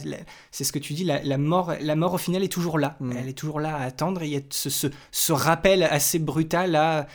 c'est 0.51 0.63
ce 0.63 0.71
que 0.71 0.79
tu 0.79 0.93
dis, 0.93 1.03
la, 1.03 1.37
mort, 1.37 1.73
la 1.79 1.95
mort 1.95 2.13
au 2.13 2.17
final 2.17 2.43
est 2.43 2.51
toujours 2.51 2.79
là. 2.79 2.97
Mm. 2.99 3.11
Elle 3.17 3.29
est 3.29 3.37
toujours 3.37 3.59
là 3.59 3.75
à 3.77 3.83
attendre. 3.83 4.21
Et 4.23 4.27
il 4.27 4.33
y 4.33 4.37
a 4.37 4.41
ce, 4.49 5.31
rappel 5.31 5.83
assez 5.83 6.19
brutal 6.19 6.71
là, 6.71 7.07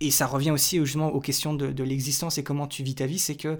et 0.00 0.10
ça 0.10 0.26
revient 0.26 0.50
aussi 0.50 0.78
justement 0.78 1.08
aux 1.08 1.20
questions 1.20 1.52
de, 1.52 1.72
de 1.72 1.84
l'existence 1.84 2.38
et 2.38 2.42
comment 2.42 2.66
tu 2.66 2.82
vis 2.82 2.94
ta 2.94 3.06
vie, 3.06 3.18
c'est 3.18 3.36
que 3.36 3.58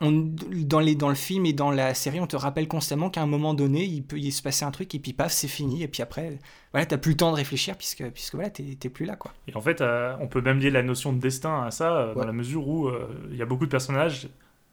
dans, 0.00 0.80
les, 0.80 0.94
dans 0.94 1.10
le 1.10 1.14
film 1.14 1.44
et 1.44 1.52
dans 1.52 1.70
la 1.70 1.92
série, 1.92 2.20
on 2.20 2.26
te 2.26 2.36
rappelle 2.36 2.66
constamment 2.68 3.10
qu'à 3.10 3.20
un 3.20 3.26
moment 3.26 3.52
donné, 3.52 3.84
il 3.84 4.02
peut 4.02 4.18
y 4.18 4.32
se 4.32 4.42
passer 4.42 4.64
un 4.64 4.70
truc 4.70 4.94
et 4.94 4.98
puis 4.98 5.12
paf, 5.12 5.30
c'est 5.30 5.48
fini. 5.48 5.82
Et 5.82 5.88
puis 5.88 6.02
après, 6.02 6.38
voilà, 6.72 6.86
t'as 6.86 6.96
plus 6.96 7.12
le 7.12 7.16
temps 7.18 7.30
de 7.30 7.36
réfléchir 7.36 7.76
puisque, 7.76 8.08
puisque 8.10 8.34
voilà, 8.34 8.48
t'es 8.48 8.88
plus 8.88 9.04
là. 9.04 9.16
quoi. 9.16 9.32
Et 9.46 9.54
en 9.54 9.60
fait, 9.60 9.82
euh, 9.82 10.16
on 10.20 10.26
peut 10.26 10.40
même 10.40 10.58
lier 10.58 10.70
la 10.70 10.82
notion 10.82 11.12
de 11.12 11.20
destin 11.20 11.64
à 11.64 11.70
ça, 11.70 11.96
euh, 11.96 12.14
dans 12.14 12.24
la 12.24 12.32
mesure 12.32 12.66
où 12.66 12.88
euh, 12.88 13.08
il 13.30 13.36
y 13.36 13.42
a 13.42 13.46
beaucoup 13.46 13.66
de 13.66 13.70
personnages 13.70 14.28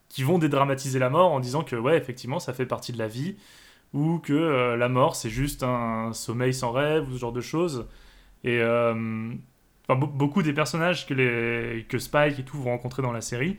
qui 0.08 0.24
vont 0.24 0.38
dédramatiser 0.38 0.98
la 0.98 1.10
mort 1.10 1.34
en 1.34 1.42
disant 1.42 1.64
que, 1.64 1.76
ouais, 1.76 1.98
effectivement, 1.98 2.40
ça 2.40 2.54
fait 2.54 2.66
partie 2.66 2.94
de 2.94 2.98
la 2.98 3.10
vie, 3.10 3.36
ou 3.94 4.20
que 4.20 4.76
la 4.76 4.88
mort, 4.88 5.18
c'est 5.18 5.30
juste 5.30 5.64
un 5.64 6.14
sommeil 6.14 6.54
sans 6.54 6.72
rêve, 6.72 7.10
ou 7.10 7.14
ce 7.14 7.20
genre 7.20 7.34
de 7.34 7.42
choses. 7.42 7.86
Et 8.46 8.62
beaucoup 9.90 10.44
des 10.44 10.54
personnages 10.54 11.06
que, 11.06 11.14
les, 11.14 11.86
que 11.90 12.00
Spike 12.00 12.40
et 12.40 12.44
tout 12.44 12.58
vont 12.58 12.70
rencontrer 12.70 13.02
dans 13.02 13.12
la 13.12 13.20
série 13.20 13.58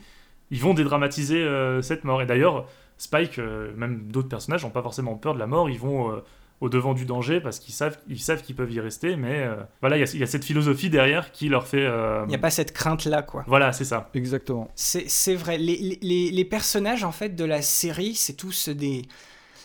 ils 0.50 0.60
vont 0.60 0.74
dédramatiser 0.74 1.42
euh, 1.42 1.82
cette 1.82 2.04
mort. 2.04 2.22
Et 2.22 2.26
d'ailleurs, 2.26 2.66
Spike, 2.96 3.38
euh, 3.38 3.72
même 3.76 4.08
d'autres 4.10 4.28
personnages, 4.28 4.64
n'ont 4.64 4.70
pas 4.70 4.82
forcément 4.82 5.14
peur 5.14 5.34
de 5.34 5.38
la 5.38 5.46
mort. 5.46 5.68
Ils 5.68 5.78
vont 5.78 6.12
euh, 6.12 6.24
au 6.60 6.68
devant 6.68 6.94
du 6.94 7.04
danger 7.04 7.40
parce 7.40 7.60
qu'ils 7.60 7.74
savent 7.74 7.98
ils 8.08 8.18
savent 8.18 8.42
qu'ils 8.42 8.56
peuvent 8.56 8.72
y 8.72 8.80
rester. 8.80 9.16
Mais 9.16 9.48
voilà, 9.80 9.96
il 9.96 10.18
y, 10.18 10.22
a 10.22 10.26
cette 10.26 10.44
philosophie 10.44 10.90
derrière 10.90 11.30
qui 11.30 11.48
leur 11.48 11.66
fait. 11.66 11.84
Il 11.84 12.28
n'y 12.28 12.34
a 12.34 12.38
pas 12.38 12.50
cette 12.50 12.72
crainte 12.72 13.04
là, 13.04 13.22
quoi. 13.22 13.44
Voilà, 13.46 13.72
c'est 13.72 13.84
ça. 13.84 14.10
Exactement. 14.14 14.68
C'est 14.74 15.34
vrai. 15.34 15.58
Les, 15.58 15.98
les, 16.02 16.30
les, 16.30 16.44
personnages 16.44 17.04
en 17.04 17.12
fait 17.12 17.36
de 17.36 17.44
la 17.44 17.62
série, 17.62 18.14
c'est 18.14 18.34
tous 18.34 18.68
des. 18.68 19.02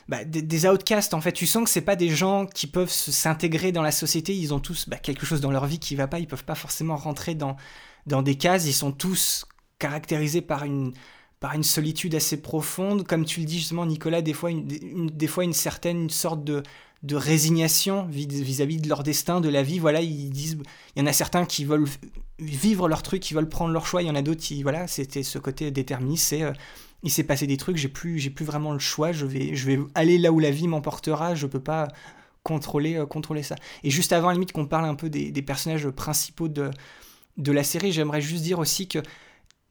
Bah, 0.10 0.26
des, 0.26 0.68
outcasts 0.68 1.14
en 1.14 1.22
fait 1.22 1.32
tu 1.32 1.46
sens 1.46 1.64
que 1.64 1.70
c'est 1.70 1.80
pas 1.80 1.96
des 1.96 2.10
gens 2.10 2.46
qui 2.46 2.68
peuvent 2.68 2.90
s'intégrer 2.90 3.72
dans 3.72 3.82
la 3.82 3.94
société 3.94 4.36
ils 4.36 4.54
ont 4.54 4.60
tous 4.60 4.90
bah, 4.90 4.98
quelque 4.98 5.26
chose 5.26 5.40
dans 5.40 5.50
leur 5.50 5.66
vie 5.66 5.80
qui 5.80 5.96
va 5.96 6.08
pas 6.08 6.20
ils 6.20 6.28
peuvent 6.28 6.44
pas 6.44 6.56
forcément 6.56 6.98
rentrer 6.98 7.36
dans 7.36 7.56
dans 8.06 8.22
des 8.22 8.36
cases 8.36 8.66
ils 8.66 8.74
sont 8.74 8.92
tous 8.92 9.46
caractérisé 9.84 10.40
par 10.42 10.64
une, 10.64 10.94
par 11.42 11.56
une 11.56 11.64
solitude 11.64 12.16
assez 12.16 12.42
profonde, 12.42 13.06
comme 13.06 13.26
tu 13.26 13.42
le 13.42 13.46
dis 13.46 13.60
justement 13.60 13.86
Nicolas, 13.86 14.22
des 14.22 14.32
fois 14.32 14.50
une, 14.50 14.66
des 14.66 15.28
fois 15.28 15.44
une 15.44 15.52
certaine 15.52 16.10
sorte 16.10 16.46
de, 16.46 16.64
de 17.04 17.16
résignation 17.18 18.06
vis-à-vis 18.06 18.80
de 18.80 18.88
leur 18.88 19.04
destin, 19.04 19.42
de 19.42 19.50
la 19.50 19.62
vie. 19.62 19.80
Voilà, 19.80 20.00
ils 20.00 20.30
disent, 20.30 20.58
il 20.96 21.00
y 21.00 21.04
en 21.04 21.06
a 21.06 21.12
certains 21.12 21.46
qui 21.46 21.66
veulent 21.66 21.90
vivre 22.40 22.88
leur 22.88 23.04
truc, 23.04 23.22
qui 23.22 23.34
veulent 23.34 23.50
prendre 23.50 23.74
leur 23.74 23.86
choix, 23.86 24.02
il 24.02 24.08
y 24.08 24.10
en 24.10 24.16
a 24.16 24.22
d'autres 24.22 24.40
qui, 24.40 24.64
voilà, 24.64 24.88
c'était 24.88 25.24
ce 25.24 25.38
côté 25.38 25.70
déterministe, 25.70 26.28
c'est 26.30 26.44
euh, 26.44 26.54
il 27.04 27.12
s'est 27.12 27.26
passé 27.26 27.46
des 27.46 27.58
trucs, 27.58 27.76
j'ai 27.76 27.90
plus, 27.90 28.20
j'ai 28.20 28.30
plus 28.30 28.46
vraiment 28.46 28.72
le 28.72 28.80
choix, 28.80 29.12
je 29.12 29.26
vais, 29.26 29.54
je 29.54 29.66
vais 29.66 29.80
aller 29.96 30.18
là 30.18 30.32
où 30.32 30.40
la 30.40 30.52
vie 30.52 30.70
m'emportera, 30.70 31.36
je 31.36 31.46
peux 31.46 31.60
pas 31.60 31.90
contrôler, 32.44 32.96
euh, 32.96 33.06
contrôler 33.06 33.44
ça. 33.44 33.56
Et 33.84 33.90
juste 33.90 34.14
avant, 34.14 34.30
à 34.30 34.32
la 34.32 34.36
limite, 34.36 34.54
qu'on 34.54 34.66
parle 34.66 34.86
un 34.86 34.96
peu 34.96 35.10
des, 35.10 35.30
des 35.30 35.42
personnages 35.42 35.90
principaux 35.90 36.48
de, 36.48 36.72
de 37.36 37.52
la 37.52 37.64
série, 37.66 37.92
j'aimerais 37.92 38.22
juste 38.22 38.44
dire 38.44 38.60
aussi 38.60 38.88
que 38.88 39.00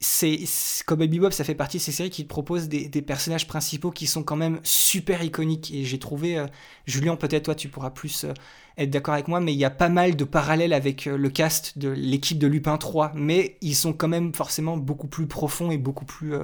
c'est 0.03 0.36
comme 0.84 0.98
Bebop, 0.98 1.30
ça 1.30 1.44
fait 1.44 1.55
partie 1.55 1.76
de 1.76 1.82
ces 1.82 1.92
séries 1.92 2.11
qui 2.11 2.24
proposent 2.24 2.68
des, 2.68 3.03
personnages 3.03 3.46
principaux 3.46 3.92
qui 3.92 4.07
sont 4.07 4.24
quand 4.24 4.36
même 4.36 4.59
super 4.64 5.22
iconiques. 5.22 5.72
Et 5.72 5.84
j'ai 5.84 5.98
trouvé, 5.98 6.38
euh, 6.38 6.46
Julien, 6.86 7.14
peut-être 7.14 7.44
toi 7.44 7.55
tu 7.55 7.68
pourras 7.68 7.90
plus 7.90 8.24
euh, 8.24 8.32
être 8.76 8.90
d'accord 8.90 9.14
avec 9.14 9.28
moi, 9.28 9.38
mais 9.40 9.53
il 9.53 9.59
y 9.59 9.64
a 9.64 9.70
pas 9.70 9.88
mal 9.88 10.16
de 10.16 10.24
parallèles 10.24 10.72
avec 10.72 11.07
euh, 11.07 11.16
le 11.16 11.30
cast 11.30 11.78
de 11.78 11.88
l'équipe 11.88 12.38
de 12.38 12.48
Lupin 12.48 12.78
3, 12.78 13.12
mais 13.14 13.59
ils 13.61 13.76
sont 13.76 13.92
quand 13.92 14.09
même 14.09 14.34
forcément 14.34 14.76
beaucoup 14.76 15.07
plus 15.07 15.26
profonds 15.28 15.70
et 15.70 15.78
beaucoup 15.78 16.05
plus 16.05 16.34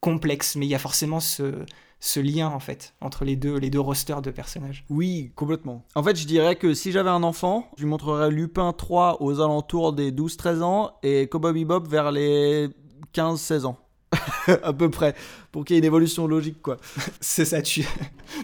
complexes. 0.00 0.56
Mais 0.56 0.64
il 0.64 0.70
y 0.70 0.74
a 0.74 0.78
forcément 0.78 1.20
ce, 1.20 1.64
ce 2.00 2.18
lien 2.18 2.48
en 2.48 2.58
fait 2.58 2.94
entre 3.00 3.24
les 3.24 3.36
deux 3.36 3.56
les 3.56 3.70
deux 3.70 3.80
rosters 3.80 4.22
de 4.22 4.30
personnages. 4.30 4.84
Oui, 4.90 5.32
complètement. 5.36 5.84
En 5.94 6.02
fait, 6.02 6.16
je 6.16 6.26
dirais 6.26 6.56
que 6.56 6.72
si 6.74 6.92
j'avais 6.92 7.10
un 7.10 7.22
enfant, 7.22 7.70
je 7.76 7.82
lui 7.82 7.90
montrerais 7.90 8.30
Lupin 8.30 8.72
3 8.72 9.22
aux 9.22 9.40
alentours 9.40 9.92
des 9.92 10.10
12-13 10.10 10.62
ans 10.62 10.92
et 11.02 11.28
Cowboy 11.28 11.52
Bebop 11.52 11.86
vers 11.88 12.10
les 12.10 12.70
15-16 13.14 13.66
ans. 13.66 13.78
à 14.62 14.72
peu 14.72 14.90
près, 14.90 15.14
pour 15.50 15.64
qu'il 15.64 15.74
y 15.74 15.76
ait 15.76 15.80
une 15.80 15.86
évolution 15.86 16.26
logique, 16.26 16.60
quoi. 16.62 16.76
C'est 17.20 17.44
ça, 17.44 17.62
tu, 17.62 17.86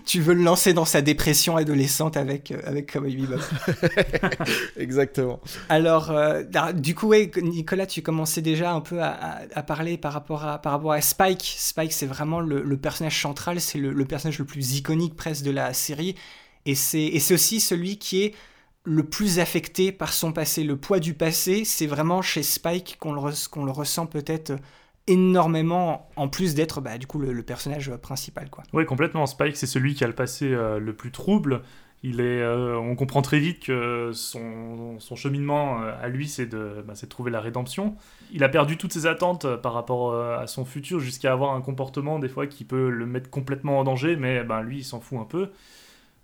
tu 0.04 0.20
veux 0.20 0.34
le 0.34 0.42
lancer 0.42 0.72
dans 0.72 0.84
sa 0.84 1.02
dépression 1.02 1.56
adolescente 1.56 2.16
avec, 2.16 2.50
euh, 2.50 2.61
avec 2.64 2.92
Cowboy 2.92 3.16
Bebop. 3.16 3.40
Exactement. 4.76 5.40
Alors, 5.68 6.11
euh, 6.11 6.42
du 6.72 6.94
coup, 6.94 7.09
ouais, 7.09 7.30
Nicolas, 7.42 7.86
tu 7.86 8.02
commençais 8.02 8.42
déjà 8.42 8.72
un 8.72 8.80
peu 8.80 9.02
à, 9.02 9.40
à, 9.54 9.62
parler 9.62 9.98
par 9.98 10.12
rapport 10.12 10.44
à, 10.44 10.59
par 10.59 10.72
rapport 10.72 10.92
à 10.92 11.00
Spike. 11.00 11.56
Spike, 11.59 11.92
c'est 11.92 12.06
vraiment 12.06 12.40
le, 12.40 12.62
le, 12.62 12.76
personnage 12.76 13.20
central, 13.20 13.61
c'est 13.61 13.78
le, 13.78 13.92
le, 13.92 14.04
personnage 14.04 14.38
le 14.38 14.44
plus 14.44 14.76
iconique 14.76 15.16
presque 15.16 15.44
de 15.44 15.50
la 15.50 15.72
série. 15.74 16.14
Et 16.66 16.74
c'est 16.74 17.32
aussi 17.32 17.61
celui 17.61 17.98
qui 17.98 18.24
est 18.24 18.34
le 18.89 19.05
plus 19.05 19.39
affecté 19.39 19.93
par 19.93 20.12
son 20.12 20.32
passé. 20.32 20.64
Le 20.64 20.76
poids 20.76 20.99
du 20.99 21.12
passé, 21.14 21.64
c'est 21.64 21.86
vraiment 21.86 22.22
chez 22.22 22.43
Spike 22.43 22.97
qu'on 22.99 23.12
le, 23.12 23.70
ressent 23.70 24.07
peut-être 24.07 24.53
énormément, 25.07 26.09
en 26.16 26.28
plus 26.28 26.55
d'être 26.55 26.80
bah, 26.80 26.99
du 26.99 27.07
coup 27.07 27.18
le, 27.18 27.43
personnage 27.43 27.95
principal. 27.97 28.49
Oui, 28.72 28.86
complètement. 28.86 29.26
Spike, 29.26 29.57
c'est 29.57 29.66
celui 29.66 29.95
qui 29.95 30.05
a 30.05 30.07
le 30.07 30.14
passé 30.14 30.47
euh, 30.53 30.78
le 30.78 30.95
plus 30.95 31.11
trouble. 31.11 31.62
Il 32.03 32.20
est, 32.20 32.41
euh, 32.41 32.78
on 32.78 32.95
comprend 32.95 33.22
très 33.22 33.41
vite 33.41 33.64
que 33.64 34.12
son, 34.14 34.99
cheminement 35.16 35.82
euh, 35.82 35.93
à 36.01 36.09
lui, 36.09 36.28
c'est 36.28 36.47
de, 36.47 36.82
bah, 36.86 36.95
trouver 37.09 37.30
la 37.30 37.41
rédemption. 37.41 37.95
Il 38.32 38.43
a 38.43 38.49
perdu 38.49 38.78
toutes 38.78 38.93
ses 38.93 39.07
attentes 39.07 39.57
par 39.57 39.74
rapport 39.74 40.14
à 40.14 40.47
son 40.47 40.64
futur 40.64 41.01
jusqu'à 41.01 41.32
avoir 41.32 41.55
un 41.55 41.61
comportement 41.61 42.18
des 42.18 42.28
fois 42.28 42.47
qui 42.47 42.64
peut 42.64 42.89
le 42.89 43.05
mettre 43.05 43.28
complètement 43.28 43.80
en 43.80 43.84
danger, 43.84 44.16
mais 44.16 44.45
ben, 44.45 44.62
lui, 44.62 44.78
il 44.78 44.84
s'en 44.84 45.01
fout 45.01 45.18
un 45.18 45.24
peu. 45.24 45.51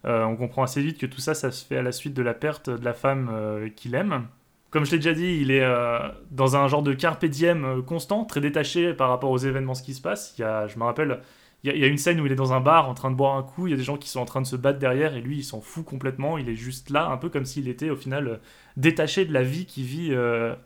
Euh, 0.06 0.24
on 0.24 0.36
comprend 0.36 0.62
assez 0.62 0.82
vite 0.82 0.98
que 0.98 1.06
tout 1.06 1.20
ça, 1.20 1.34
ça 1.34 1.50
se 1.50 1.64
fait 1.64 1.76
à 1.76 1.82
la 1.82 1.92
suite 1.92 2.14
de 2.14 2.22
la 2.22 2.34
perte 2.34 2.68
de 2.68 2.84
la 2.84 2.92
femme 2.92 3.30
euh, 3.32 3.68
qu'il 3.68 3.94
aime. 3.94 4.26
Comme 4.70 4.84
je 4.84 4.92
l'ai 4.92 4.98
déjà 4.98 5.14
dit, 5.14 5.38
il 5.40 5.50
est 5.50 5.62
euh, 5.62 5.98
dans 6.30 6.56
un 6.56 6.68
genre 6.68 6.82
de 6.82 6.92
carpe 6.92 7.24
diem 7.24 7.82
constant, 7.86 8.24
très 8.24 8.40
détaché 8.40 8.92
par 8.92 9.08
rapport 9.08 9.30
aux 9.30 9.38
événements, 9.38 9.74
qui 9.74 9.94
se 9.94 10.02
passe. 10.02 10.34
Il 10.36 10.42
y 10.42 10.44
a, 10.44 10.66
je 10.66 10.78
me 10.78 10.84
rappelle, 10.84 11.20
il 11.62 11.76
y, 11.76 11.84
a, 11.84 11.86
une 11.86 11.96
scène 11.96 12.20
où 12.20 12.26
il 12.26 12.32
est 12.32 12.36
dans 12.36 12.52
un 12.52 12.60
bar 12.60 12.88
en 12.88 12.94
train 12.94 13.10
de 13.10 13.16
boire 13.16 13.36
un 13.36 13.42
coup, 13.42 13.66
il 13.66 13.70
y 13.70 13.74
a 13.74 13.76
des 13.76 13.84
gens 13.84 13.96
qui 13.96 14.08
sont 14.08 14.20
en 14.20 14.24
train 14.24 14.42
de 14.42 14.46
se 14.46 14.56
battre 14.56 14.78
derrière, 14.78 15.14
et 15.14 15.20
lui, 15.20 15.38
il 15.38 15.44
s'en 15.44 15.60
fout 15.60 15.84
complètement. 15.84 16.38
Il 16.38 16.48
est 16.48 16.56
juste 16.56 16.90
là, 16.90 17.06
un 17.06 17.16
peu 17.16 17.28
comme 17.30 17.44
s'il 17.44 17.68
était 17.68 17.90
au 17.90 17.96
final 17.96 18.40
détaché 18.76 19.24
de 19.24 19.32
la 19.32 19.42
vie 19.42 19.64
qu'il 19.64 19.84
vit 19.84 20.14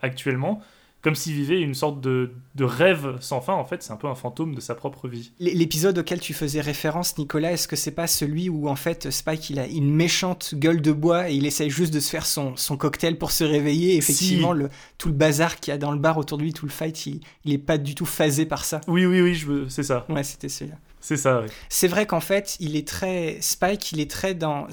actuellement 0.01 0.63
comme 1.03 1.15
s'il 1.15 1.35
vivait 1.35 1.61
une 1.61 1.75
sorte 1.75 2.01
de, 2.01 2.33
rêve 2.59 3.17
sans 3.21 3.41
fin. 3.41 3.55
En 3.55 3.65
fait, 3.65 3.83
c'est 3.83 3.93
un 3.93 3.97
peu 3.97 4.09
un 4.09 4.15
fantôme 4.15 4.55
de 4.55 4.61
sa 4.61 4.75
propre 4.75 5.09
vie. 5.09 5.33
L'épisode 5.39 5.99
auquel 5.99 6.21
tu 6.21 6.35
faisais 6.35 6.61
référence, 6.61 7.17
Nicolas, 7.19 7.53
est-ce 7.53 7.69
que 7.69 7.77
c'est 7.77 7.93
pas 7.93 8.07
celui 8.07 8.49
où 8.49 8.69
en 8.69 8.77
fait 8.77 9.11
Spike 9.11 9.51
il 9.51 9.59
a 9.59 9.67
une 9.67 9.95
méchante 9.95 10.55
gueule 10.55 10.83
de 10.83 10.93
bois 10.93 11.31
et 11.31 11.35
il 11.35 11.47
essaye 11.47 11.71
juste 11.71 11.95
de 11.95 12.01
se 12.01 12.11
faire 12.11 12.27
son, 12.27 12.57
son 12.57 12.77
cocktail 12.77 13.17
pour 13.17 13.31
se 13.31 13.45
réveiller? 13.45 13.97
Effectivement, 13.97 14.53
le, 14.53 14.71
tout 14.99 15.09
le 15.09 15.15
bazar 15.15 15.57
qu'il 15.57 15.71
y 15.71 15.75
a 15.75 15.79
dans 15.79 15.93
le 15.93 15.99
bar 15.99 16.19
autour 16.19 16.39
de 16.39 16.43
lui, 16.43 16.53
tout 16.53 16.67
le 16.67 16.73
fight, 16.73 17.07
il, 17.07 17.21
il 17.45 17.53
est 17.53 17.59
pas 17.59 17.79
du 17.79 17.95
tout 17.95 18.07
phasé 18.07 18.45
par 18.45 18.65
ça. 18.65 18.81
Oui, 18.89 19.07
oui, 19.07 19.21
oui, 19.21 19.67
c'est 19.69 19.85
ça. 19.85 20.05
Ouais, 20.09 20.25
c'était 20.25 20.49
celui-là. 20.49 20.77
C'est 21.01 21.17
ça, 21.17 21.41
oui. 21.41 21.49
C'est 21.69 21.89
vrai 21.89 22.07
qu'en 22.07 22.21
fait, 22.21 22.57
il 22.61 22.77
est 22.77 22.87
très. 22.87 23.39
Spike, 23.41 23.93
il 23.93 24.01
est 24.01 24.11
très 24.11 24.35
dans, 24.35 24.67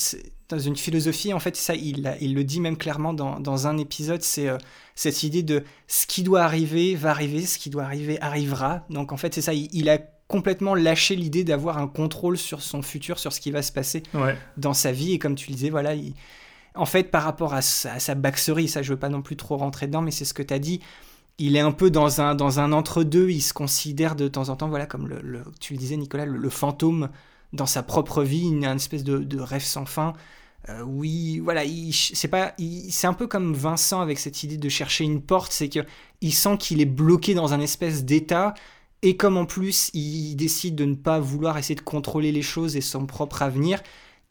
dans 0.49 0.59
une 0.59 0.75
philosophie, 0.75 1.33
en 1.33 1.39
fait, 1.39 1.55
ça, 1.55 1.73
il, 1.75 2.15
il 2.21 2.35
le 2.35 2.43
dit 2.43 2.59
même 2.59 2.77
clairement 2.77 3.13
dans, 3.13 3.39
dans 3.39 3.67
un 3.67 3.77
épisode, 3.77 4.21
c'est. 4.21 4.47
Euh, 4.49 4.57
cette 4.97 5.23
idée 5.23 5.43
de 5.43 5.63
ce 5.87 6.07
qui 6.07 6.23
doit 6.23 6.43
arriver 6.43 6.95
va 6.95 7.09
arriver, 7.09 7.45
ce 7.45 7.57
qui 7.57 7.69
doit 7.69 7.83
arriver 7.83 8.17
arrivera. 8.21 8.85
Donc 8.89 9.11
en 9.11 9.17
fait, 9.17 9.33
c'est 9.33 9.41
ça, 9.41 9.53
il, 9.53 9.89
a 9.89 9.97
complètement 10.27 10.73
lâché 10.73 11.17
l'idée 11.17 11.43
d'avoir 11.43 11.77
un 11.79 11.87
contrôle 11.87 12.37
sur 12.37 12.61
son 12.61 12.81
futur, 12.81 13.19
sur 13.19 13.33
ce 13.33 13.41
qui 13.41 13.51
va 13.51 13.61
se 13.61 13.73
passer 13.73 14.03
dans 14.55 14.73
sa 14.73 14.93
vie. 14.93 15.11
Et 15.11 15.19
comme 15.19 15.35
tu 15.35 15.49
le 15.49 15.55
disais, 15.55 15.69
voilà, 15.69 15.91
En 16.75 16.85
fait, 16.85 17.11
par 17.11 17.23
rapport 17.23 17.53
à 17.53 17.61
sa, 17.61 17.93
à 17.93 17.99
sa 17.99 18.15
backstory, 18.15 18.67
ça 18.69 18.81
je 18.81 18.91
veux 18.93 18.99
pas 18.99 19.09
non 19.09 19.21
plus 19.21 19.35
trop 19.35 19.57
rentrer 19.57 19.87
dedans, 19.87 20.01
mais 20.01 20.11
c'est 20.11 20.25
ce 20.25 20.33
que 20.33 20.43
tu 20.43 20.53
as 20.53 20.59
dit. 20.59 20.79
Il 21.39 21.57
est 21.57 21.59
un 21.61 21.73
peu 21.73 21.89
dans 21.91 22.21
un, 22.21 22.33
dans 22.35 22.61
un 22.61 22.71
entre-deux, 22.71 23.29
il 23.29 23.41
se 23.41 23.53
considère 23.53 24.15
de 24.15 24.29
temps 24.29 24.47
en 24.47 24.55
temps, 24.55 24.69
voilà, 24.69 24.85
comme 24.85 25.07
le, 25.09 25.19
le- 25.21 25.43
tu 25.59 25.73
le 25.73 25.79
disais 25.79 25.97
Nicolas, 25.97 26.25
le, 26.25 26.37
le 26.37 26.49
fantôme 26.49 27.09
dans 27.55 27.65
sa 27.65 27.83
propre 27.83 28.23
vie, 28.23 28.43
une, 28.43 28.65
une 28.65 28.75
espèce 28.75 29.03
de, 29.03 29.39
rêve 29.39 29.63
sans 29.63 29.85
fin. 29.85 30.13
Euh, 30.69 30.81
oui, 30.83 31.39
voilà, 31.39 31.63
il- 31.65 31.93
c'est 31.93 32.27
pas, 32.27 32.53
c'est 32.89 33.07
un 33.07 33.13
peu 33.13 33.27
comme 33.27 33.53
Vincent 33.53 34.01
avec 34.01 34.17
cette 34.19 34.43
idée 34.43 34.57
de 34.57 34.69
chercher 34.69 35.03
une 35.03 35.21
porte, 35.21 35.51
c'est 35.51 35.69
que 35.69 35.79
il 36.21 36.33
sent 36.33 36.57
qu'il 36.57 36.81
est 36.81 36.85
bloqué 36.85 37.33
dans 37.35 37.53
un 37.53 37.59
espèce 37.59 38.03
d'état, 38.03 38.53
et 39.03 39.15
comme 39.17 39.37
en 39.37 39.45
plus 39.45 39.91
il 39.93 40.35
décide 40.35 40.75
de 40.75 40.85
ne 40.85 40.95
pas 40.95 41.19
vouloir 41.19 41.57
essayer 41.57 41.75
de 41.75 41.81
contrôler 41.81 42.31
les 42.31 42.41
choses 42.41 42.75
et 42.75 42.81
son 42.81 43.05
propre 43.05 43.43
avenir, 43.43 43.81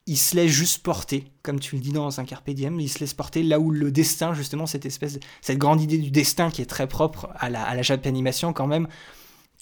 il 0.07 0.19
se 0.19 0.37
laisse 0.37 0.51
juste 0.51 0.83
porter, 0.83 1.25
comme 1.43 1.61
tu 1.61 1.77
le 1.77 1.81
dis 1.81 1.93
dans 1.93 2.21
un 2.21 2.25
il 2.25 2.89
se 2.91 2.99
laisse 2.99 3.15
porter 3.15 3.43
là 3.43 3.59
où 3.59 3.71
le 3.71 3.91
destin, 3.91 4.35
justement, 4.35 4.67
cette 4.67 4.85
espèce, 4.87 5.19
cette 5.41 5.59
grande 5.59 5.81
idée 5.81 5.99
du 5.99 6.11
destin 6.11 6.51
qui 6.51 6.61
est 6.63 6.67
très 6.67 6.89
propre 6.89 7.29
à 7.37 7.49
la, 7.49 7.63
à 7.65 7.75
la 7.75 7.83
Japanimation 7.83 8.53
quand 8.53 8.67
même, 8.67 8.87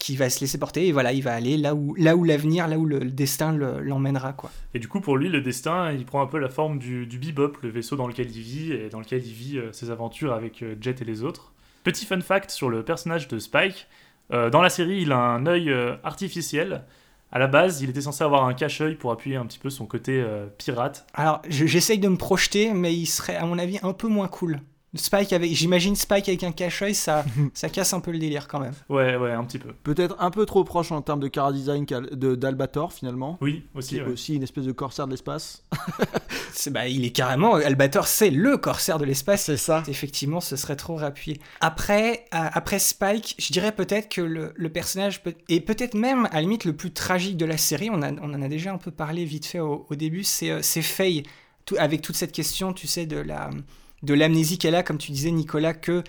qui 0.03 0.17
va 0.17 0.29
se 0.31 0.41
laisser 0.41 0.59
porter, 0.59 0.89
et 0.89 0.91
voilà, 0.93 1.13
il 1.13 1.23
va 1.23 1.33
aller 1.33 1.57
là 1.57 1.77
où, 1.77 1.95
là 1.95 2.17
où 2.17 2.25
l'avenir, 2.25 2.67
là 2.67 2.77
où 2.77 2.85
le, 2.87 2.99
le 2.99 3.11
destin 3.13 3.53
le- 3.53 3.79
l'emmènera, 3.81 4.33
quoi. 4.33 4.51
Et 4.75 4.81
du 4.81 4.89
coup, 4.89 5.01
pour 5.01 5.17
lui, 5.17 5.29
le 5.29 5.41
destin, 5.41 5.93
il 5.93 6.05
prend 6.05 6.21
un 6.21 6.27
peu 6.27 6.39
la 6.39 6.49
forme 6.49 6.81
du, 6.81 7.07
du 7.07 7.19
Bebop, 7.19 7.53
le 7.63 7.69
vaisseau 7.69 7.95
dans 7.95 8.09
lequel 8.09 8.29
il 8.35 8.43
vit 8.43 8.73
et 8.73 8.89
dans 8.89 8.99
lequel 8.99 9.25
il 9.25 9.33
vit 9.33 9.59
euh, 9.59 9.71
ses 9.73 9.93
aventures 9.93 10.33
avec 10.33 10.63
euh, 10.65 10.75
Jet 10.81 11.01
et 11.03 11.05
les 11.05 11.23
autres. 11.23 11.53
Petit 11.85 12.05
fun 12.05 12.21
fact 12.21 12.51
sur 12.51 12.69
le 12.69 12.83
personnage 12.83 13.29
de 13.29 13.39
Spike. 13.39 13.87
euh, 14.33 14.51
dans 14.51 14.61
la 14.61 14.71
série, 14.71 15.03
il 15.03 15.13
a 15.13 15.19
un 15.19 15.47
œil 15.47 15.71
euh, 15.71 15.95
artificiel. 16.03 16.83
À 17.31 17.39
la 17.39 17.47
base, 17.47 17.81
il 17.81 17.89
était 17.89 18.01
censé 18.01 18.25
avoir 18.25 18.45
un 18.45 18.55
cache-œil 18.55 18.97
pour 18.97 19.13
appuyer 19.13 19.37
un 19.37 19.47
petit 19.47 19.61
peu 19.61 19.71
son 19.71 19.87
côté 19.87 20.21
euh, 20.21 20.47
pirate. 20.59 21.07
Alors, 21.15 21.43
je- 21.49 21.67
j'essaye 21.67 21.99
de 22.01 22.09
me 22.09 22.17
projeter, 22.17 22.73
mais 22.75 22.93
il 22.93 23.07
serait, 23.07 23.37
à 23.37 23.47
mon 23.47 23.57
avis, 23.59 23.79
un 23.85 23.93
peu 23.93 24.09
moins 24.09 24.27
cool. 24.29 24.61
Spike 24.95 25.33
avec, 25.33 25.55
j'imagine 25.55 25.97
Spike 25.97 26.29
avec 26.29 26.45
un 26.45 26.53
cache-œil, 26.53 26.95
ça, 26.95 27.25
ça 27.55 27.71
casse 27.71 27.95
un 27.95 28.01
peu 28.01 28.11
le 28.11 28.19
délire 28.19 28.47
quand 28.47 28.61
même. 28.61 28.75
Ouais, 28.91 29.17
ouais, 29.17 29.33
un 29.33 29.43
petit 29.45 29.59
peu. 29.59 29.73
Peut-être 29.85 30.17
un 30.19 30.31
peu 30.31 30.45
trop 30.45 30.65
proche 30.65 30.93
en 30.93 31.01
termes 31.01 31.21
de 31.21 31.29
car 31.29 31.51
design 31.53 31.87
d'Albator 31.87 32.93
finalement. 32.93 33.39
Oui, 33.41 33.65
aussi. 33.75 33.89
Qui 33.91 33.97
est 33.99 34.03
ouais. 34.03 34.13
aussi 34.13 34.35
une 34.35 34.43
espèce 34.43 34.65
de 34.65 34.73
corsaire 34.73 35.07
de 35.07 35.13
l'espace. 35.13 35.63
C'est, 36.53 36.71
bah, 36.71 36.87
il 36.87 37.05
est 37.07 37.11
carrément, 37.11 37.55
Albator, 37.55 38.07
c'est 38.07 38.29
le 38.29 38.59
corsaire 38.59 38.99
de 38.99 39.07
l'espace. 39.07 39.45
C'est 39.45 39.57
ça. 39.57 39.83
Effectivement, 39.89 40.41
ce 40.43 40.55
serait 40.57 40.77
trop 40.77 40.97
rappuyé. 40.97 41.41
Après, 41.63 42.27
euh, 42.35 42.39
après 42.53 42.79
Spike, 42.79 43.35
je 43.39 43.53
dirais 43.55 43.73
peut-être 43.73 44.11
que 44.11 44.21
le, 44.21 44.53
le 44.55 44.69
personnage, 44.69 45.23
peut- 45.23 45.35
et 45.49 45.61
peut-être 45.61 45.95
même 45.95 46.27
à 46.27 46.35
la 46.35 46.41
limite 46.43 46.67
le 46.67 46.75
plus 46.77 46.93
tragique 46.93 47.39
de 47.39 47.47
la 47.47 47.57
série, 47.57 47.89
on, 47.91 48.03
a- 48.03 48.13
on 48.13 48.35
en 48.35 48.43
a 48.43 48.49
déjà 48.49 48.71
un 48.73 48.77
peu 48.77 48.91
parlé 48.91 49.25
vite 49.25 49.47
fait 49.47 49.61
au, 49.61 49.87
au 49.89 49.95
début, 49.95 50.25
c'est, 50.25 50.51
euh, 50.51 50.61
c'est 50.61 50.83
Faye. 50.83 51.23
Tout- 51.65 51.77
avec 51.79 52.03
toute 52.03 52.17
cette 52.17 52.33
question, 52.33 52.75
tu 52.75 52.87
sais, 52.87 53.07
de 53.07 53.17
la 53.17 53.49
de 54.03 54.15
l'amnésie 54.15 54.59
qu'elle 54.59 54.75
a, 54.75 54.83
comme 54.83 54.99
tu 54.99 55.13
disais 55.13 55.31
Nicolas, 55.31 55.75
que 55.75 56.03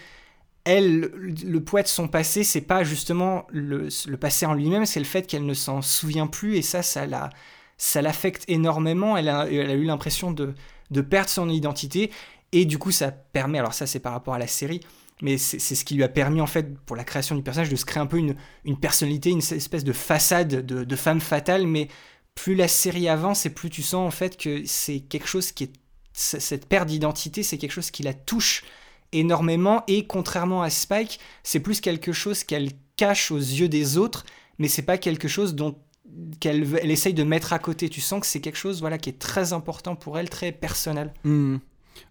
elle, 0.66 1.12
le, 1.46 1.60
poids 1.64 1.84
de 1.84 1.88
son 1.88 2.08
passé, 2.08 2.44
c'est 2.44 2.62
pas 2.62 2.84
justement 2.84 3.46
le, 3.50 3.90
passé 4.20 4.46
en 4.46 4.54
lui-même, 4.54 4.86
c'est 4.86 5.00
le 5.00 5.06
fait 5.06 5.28
qu'elle 5.28 5.46
ne 5.46 5.54
s'en 5.54 5.82
souvient 5.82 6.28
plus, 6.28 6.56
et 6.56 6.62
ça, 6.62 6.82
ça 6.82 7.06
la, 7.06 7.30
ça 7.78 8.02
l'affecte 8.02 8.46
énormément. 8.48 9.18
Elle 9.18 9.28
a, 9.28 9.50
eu 9.50 9.84
l'impression 9.84 10.32
de, 10.32 10.54
de 10.92 11.02
perdre 11.02 11.30
son 11.30 11.50
identité, 11.50 12.12
et 12.54 12.66
du 12.66 12.78
coup, 12.78 12.92
ça 12.92 13.12
permet, 13.12 13.60
alors 13.60 13.74
ça, 13.74 13.88
c'est 13.88 14.00
par 14.00 14.14
rapport 14.14 14.36
à 14.36 14.40
la 14.40 14.48
série, 14.48 14.80
mais 15.22 15.38
c'est 15.38 15.60
c'est 15.60 15.76
ce 15.76 15.84
qui 15.84 15.96
lui 15.96 16.04
a 16.04 16.10
permis, 16.10 16.40
en 16.40 16.48
fait, 16.48 16.78
pour 16.86 16.96
la 16.96 17.04
création 17.04 17.36
du 17.36 17.44
personnage, 17.44 17.70
de 17.70 17.76
se 17.76 17.86
créer 17.86 18.02
un 18.02 18.08
peu 18.08 18.18
une, 18.18 18.36
une 18.64 18.78
personnalité, 18.78 19.32
une 19.32 19.40
espèce 19.40 19.84
de 19.84 19.94
façade 19.94 20.66
de, 20.66 20.84
de 20.84 20.96
femme 20.96 21.20
fatale, 21.20 21.68
mais 21.68 21.90
plus 22.36 22.56
la 22.56 22.68
série 22.68 23.10
avance, 23.10 23.46
et 23.46 23.50
plus 23.50 23.70
tu 23.70 23.82
sens, 23.84 24.08
en 24.08 24.12
fait, 24.12 24.38
que 24.38 24.64
c'est 24.66 25.02
quelque 25.02 25.28
chose 25.28 25.52
qui 25.52 25.66
est. 25.66 25.72
Cette 26.14 26.68
perte 26.68 26.88
d'identité, 26.88 27.42
c'est 27.42 27.58
quelque 27.58 27.72
chose 27.72 27.92
qui 27.92 28.04
la 28.04 28.14
touche 28.14 28.64
énormément 29.12 29.84
et 29.88 30.06
contrairement 30.06 30.62
à 30.62 30.70
Spike, 30.70 31.20
c'est 31.44 31.60
plus 31.60 31.82
quelque 31.82 32.12
chose 32.12 32.44
qu'elle 32.44 32.72
cache 32.96 33.32
aux 33.32 33.38
yeux 33.38 33.70
des 33.70 33.98
autres, 33.98 34.26
mais 34.60 34.68
c'est 34.68 34.84
pas 34.84 34.98
quelque 34.98 35.28
chose 35.28 35.56
dont 35.56 35.76
qu'elle 36.40 36.68
elle 36.82 36.92
essaye 36.92 37.14
de 37.14 37.24
mettre 37.24 37.54
à 37.54 37.60
côté. 37.60 37.90
Tu 37.90 38.02
sens 38.02 38.22
que 38.22 38.28
c'est 38.28 38.42
quelque 38.42 38.58
chose 38.58 38.82
voilà 38.82 38.98
qui 38.98 39.10
est 39.10 39.20
très 39.20 39.54
important 39.54 39.96
pour 39.96 40.18
elle, 40.18 40.30
très 40.30 40.52
personnel. 40.52 41.14
Hmm. 41.24 41.58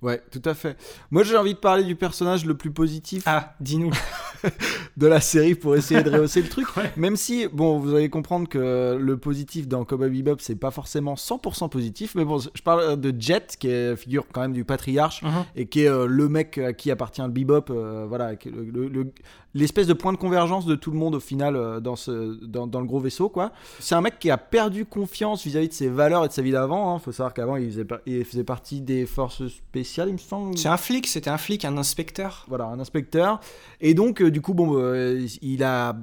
Ouais, 0.02 0.20
tout 0.30 0.42
à 0.44 0.54
fait. 0.54 0.76
Moi, 1.10 1.22
j'ai 1.22 1.36
envie 1.36 1.54
de 1.54 1.58
parler 1.58 1.84
du 1.84 1.96
personnage 1.96 2.44
le 2.44 2.54
plus 2.56 2.70
positif. 2.72 3.22
Ah, 3.26 3.54
dis-nous. 3.60 3.90
de 4.96 5.06
la 5.06 5.20
série 5.20 5.54
pour 5.54 5.76
essayer 5.76 6.02
de 6.02 6.10
rehausser 6.10 6.42
le 6.42 6.48
truc. 6.48 6.66
Même 6.96 7.16
si, 7.16 7.46
bon, 7.52 7.78
vous 7.78 7.94
allez 7.94 8.08
comprendre 8.10 8.48
que 8.48 8.96
le 9.00 9.16
positif 9.16 9.68
dans 9.68 9.84
Cowboy 9.84 10.10
Bebop, 10.10 10.36
c'est 10.40 10.56
pas 10.56 10.70
forcément 10.70 11.14
100% 11.14 11.68
positif. 11.68 12.14
Mais 12.14 12.24
bon, 12.24 12.38
je 12.38 12.62
parle 12.62 13.00
de 13.00 13.14
Jet, 13.18 13.56
qui 13.58 13.68
est 13.68 13.96
figure 13.96 14.26
quand 14.32 14.40
même 14.40 14.52
du 14.52 14.64
patriarche 14.64 15.22
Mhm. 15.22 15.30
et 15.56 15.66
qui 15.66 15.82
est 15.84 15.88
euh, 15.88 16.06
le 16.06 16.28
mec 16.28 16.58
à 16.58 16.72
qui 16.72 16.90
appartient 16.90 17.22
le 17.22 17.28
Bebop. 17.28 17.70
euh, 17.70 18.06
voilà, 18.08 18.32
le- 18.44 19.12
l'espèce 19.54 19.86
de 19.86 19.92
point 19.92 20.12
de 20.12 20.18
convergence 20.18 20.64
de 20.66 20.74
tout 20.74 20.90
le 20.90 20.98
monde 20.98 21.14
au 21.14 21.20
final 21.20 21.56
euh, 21.56 21.80
dans, 21.80 21.96
ce, 21.96 22.42
dans, 22.44 22.66
dans 22.66 22.80
le 22.80 22.86
gros 22.86 23.00
vaisseau, 23.00 23.28
quoi. 23.28 23.52
C'est 23.80 23.94
un 23.94 24.00
mec 24.00 24.18
qui 24.18 24.30
a 24.30 24.38
perdu 24.38 24.84
confiance 24.86 25.44
vis-à-vis 25.44 25.68
de 25.68 25.72
ses 25.74 25.88
valeurs 25.88 26.24
et 26.24 26.28
de 26.28 26.32
sa 26.32 26.42
vie 26.42 26.52
d'avant. 26.52 26.94
hein. 26.94 26.98
Faut 26.98 27.12
savoir 27.12 27.34
qu'avant, 27.34 27.56
il 27.56 27.70
faisait, 27.70 27.86
il 28.06 28.24
faisait 28.24 28.44
partie 28.44 28.80
des 28.80 29.06
forces 29.06 29.46
spéciales, 29.48 30.08
il 30.08 30.12
me 30.14 30.18
semble. 30.18 30.56
C'est 30.56 30.68
un 30.68 30.76
flic, 30.76 31.06
c'était 31.06 31.30
un 31.30 31.38
flic, 31.38 31.64
un 31.64 31.76
inspecteur. 31.76 32.46
Voilà, 32.48 32.64
un 32.66 32.80
inspecteur. 32.80 33.40
Et 33.80 33.94
donc, 33.94 34.22
euh, 34.22 34.30
du 34.30 34.40
coup, 34.40 34.54
bon, 34.54 34.74
euh, 34.76 35.26
il 35.42 35.62
a. 35.64 35.96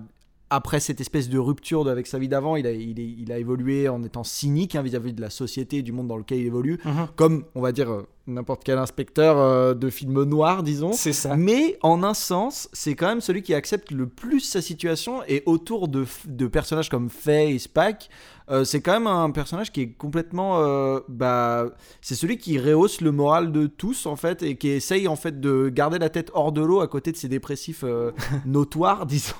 Après 0.51 0.79
cette 0.79 0.99
espèce 0.99 1.29
de 1.29 1.37
rupture 1.37 1.83
de- 1.85 1.91
avec 1.91 2.07
sa 2.07 2.17
vie 2.17 2.27
d'avant, 2.27 2.55
il 2.55 2.65
a, 2.65 2.71
il, 2.71 3.31
a 3.31 3.37
évolué 3.37 3.87
en 3.87 4.01
étant 4.03 4.23
cynique 4.23 4.73
hein, 4.75 4.81
vis-à-vis 4.81 5.13
de 5.13 5.21
la 5.21 5.29
société 5.29 5.77
et 5.77 5.81
du 5.83 5.91
monde 5.91 6.07
dans 6.07 6.17
lequel 6.17 6.39
il 6.39 6.47
évolue. 6.47 6.79
Mhm. 6.83 7.07
Comme, 7.15 7.43
on 7.53 7.61
va 7.61 7.71
dire, 7.71 7.89
n'importe 8.29 8.63
quel 8.63 8.77
inspecteur 8.77 9.37
euh, 9.37 9.73
de 9.73 9.89
film 9.89 10.23
noir, 10.23 10.63
disons. 10.63 10.93
C'est 10.93 11.13
ça. 11.13 11.35
Mais 11.35 11.77
en 11.81 12.03
un 12.03 12.13
sens, 12.13 12.69
c'est 12.73 12.95
quand 12.95 13.07
même 13.07 13.21
celui 13.21 13.41
qui 13.41 13.53
accepte 13.53 13.91
le 13.91 14.07
plus 14.07 14.39
sa 14.41 14.61
situation. 14.61 15.21
Et 15.27 15.43
autour 15.45 15.87
de, 15.87 16.05
de 16.27 16.47
personnages 16.47 16.89
comme 16.89 17.09
Faye 17.09 17.55
et 17.55 17.59
Spike, 17.59 18.09
euh, 18.51 18.63
c'est 18.63 18.81
quand 18.81 18.93
même 18.93 19.05
un 19.05 19.29
personnage 19.29 19.71
qui 19.71 19.81
est 19.81 19.89
complètement. 19.91 20.59
euh, 20.59 20.99
bah, 21.07 21.67
c'est 22.01 22.15
celui 22.15 22.37
qui 22.39 22.57
rehausse 22.57 22.99
le 23.01 23.11
moral 23.11 23.51
de 23.51 23.67
tous, 23.67 24.07
en 24.07 24.15
fait, 24.15 24.41
et 24.41 24.55
qui 24.55 24.69
essaye, 24.69 25.07
en 25.07 25.15
fait, 25.15 25.39
de 25.39 25.69
garder 25.69 25.99
la 25.99 26.09
tête 26.09 26.31
hors 26.33 26.51
de 26.51 26.61
l'eau 26.61 26.79
à 26.79 26.87
côté 26.87 27.11
de 27.11 27.17
ses 27.17 27.27
dépressifs 27.27 27.83
euh, 27.83 28.11
notoires, 28.47 29.05
disons. 29.05 29.35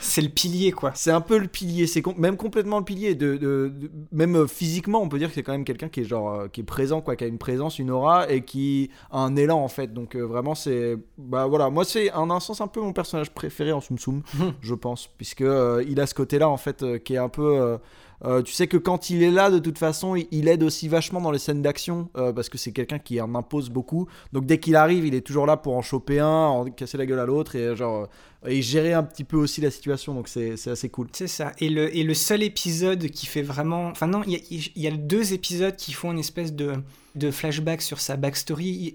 C'est 0.00 0.22
le 0.22 0.28
pilier, 0.28 0.70
quoi. 0.70 0.92
C'est 0.94 1.10
un 1.10 1.20
peu 1.20 1.38
le 1.38 1.48
pilier, 1.48 1.88
c'est 1.88 2.02
com- 2.02 2.14
même 2.18 2.36
complètement 2.36 2.78
le 2.78 2.84
pilier. 2.84 3.16
De, 3.16 3.36
de- 3.36 3.72
de- 3.74 3.90
même 4.12 4.46
physiquement, 4.46 5.02
on 5.02 5.08
peut 5.08 5.18
dire 5.18 5.28
que 5.28 5.34
c'est 5.34 5.42
quand 5.42 5.50
même 5.52 5.64
quelqu'un 5.64 5.88
qui 5.88 6.00
est 6.00 6.04
genre 6.04 6.44
qui 6.52 6.60
est 6.60 6.64
présent, 6.64 7.00
quoi, 7.00 7.16
qui 7.16 7.24
a 7.24 7.26
une 7.26 7.38
présence, 7.38 7.80
une 7.80 7.90
aura 7.90 8.30
et 8.32 8.42
qui 8.42 8.90
a 9.10 9.18
un 9.18 9.36
élan 9.36 9.58
en 9.58 9.68
fait. 9.68 9.92
Donc 9.92 10.14
euh, 10.14 10.22
vraiment, 10.22 10.54
c'est 10.54 10.96
bah 11.18 11.46
voilà, 11.46 11.70
moi 11.70 11.84
c'est 11.84 12.12
en 12.12 12.30
un 12.30 12.40
sens 12.40 12.60
un 12.60 12.68
peu 12.68 12.80
mon 12.80 12.92
personnage 12.92 13.30
préféré 13.30 13.72
en 13.72 13.80
Soum 13.80 13.98
Soum, 13.98 14.22
je 14.60 14.74
pense, 14.74 15.08
puisque 15.16 15.42
euh, 15.42 15.84
il 15.88 16.00
a 16.00 16.06
ce 16.06 16.14
côté-là 16.14 16.48
en 16.48 16.56
fait 16.56 16.82
euh, 16.82 16.98
qui 16.98 17.14
est 17.14 17.18
un 17.18 17.28
peu 17.28 17.78
euh, 18.24 18.42
tu 18.42 18.52
sais 18.52 18.66
que 18.66 18.76
quand 18.76 19.10
il 19.10 19.22
est 19.22 19.30
là, 19.30 19.50
de 19.50 19.58
toute 19.58 19.78
façon, 19.78 20.14
il, 20.14 20.48
aide 20.48 20.62
aussi 20.62 20.88
vachement 20.88 21.20
dans 21.20 21.30
les 21.30 21.38
scènes 21.38 21.62
d'action 21.62 22.08
euh, 22.16 22.32
parce 22.32 22.48
que 22.48 22.58
c'est 22.58 22.72
quelqu'un 22.72 22.98
qui 22.98 23.20
en 23.20 23.34
impose 23.34 23.70
beaucoup. 23.70 24.08
Donc 24.32 24.46
dès 24.46 24.58
qu'il 24.58 24.76
arrive, 24.76 25.04
il 25.04 25.14
est 25.14 25.22
toujours 25.22 25.46
là 25.46 25.56
pour 25.56 25.76
en 25.76 25.82
choper 25.82 26.20
un, 26.20 26.26
en 26.26 26.64
casser 26.66 26.98
la 26.98 27.06
gueule 27.06 27.18
à 27.18 27.26
l'autre 27.26 27.56
et 27.56 27.74
genre 27.74 28.08
euh, 28.44 28.48
et 28.48 28.62
gérer 28.62 28.92
un 28.92 29.02
petit 29.02 29.24
peu 29.24 29.36
aussi 29.36 29.60
la 29.60 29.70
situation. 29.70 30.14
Donc 30.14 30.28
c'est 30.28 30.54
assez 30.68 30.88
cool. 30.88 31.08
C'est 31.12 31.26
ça. 31.26 31.52
Et 31.58 31.68
le, 31.68 31.94
et 31.96 32.04
le 32.04 32.14
seul 32.14 32.42
épisode 32.42 33.08
qui 33.08 33.26
fait 33.26 33.42
vraiment. 33.42 33.88
Enfin, 33.88 34.06
non, 34.06 34.22
il 34.26 34.34
y 34.50 34.72
y 34.76 34.86
a 34.86 34.90
deux 34.92 35.32
épisodes 35.32 35.76
qui 35.76 35.92
font 35.92 36.12
une 36.12 36.18
espèce 36.18 36.52
de, 36.52 36.74
de 37.16 37.30
flashback 37.30 37.82
sur 37.82 38.00
sa 38.00 38.16
backstory. 38.16 38.94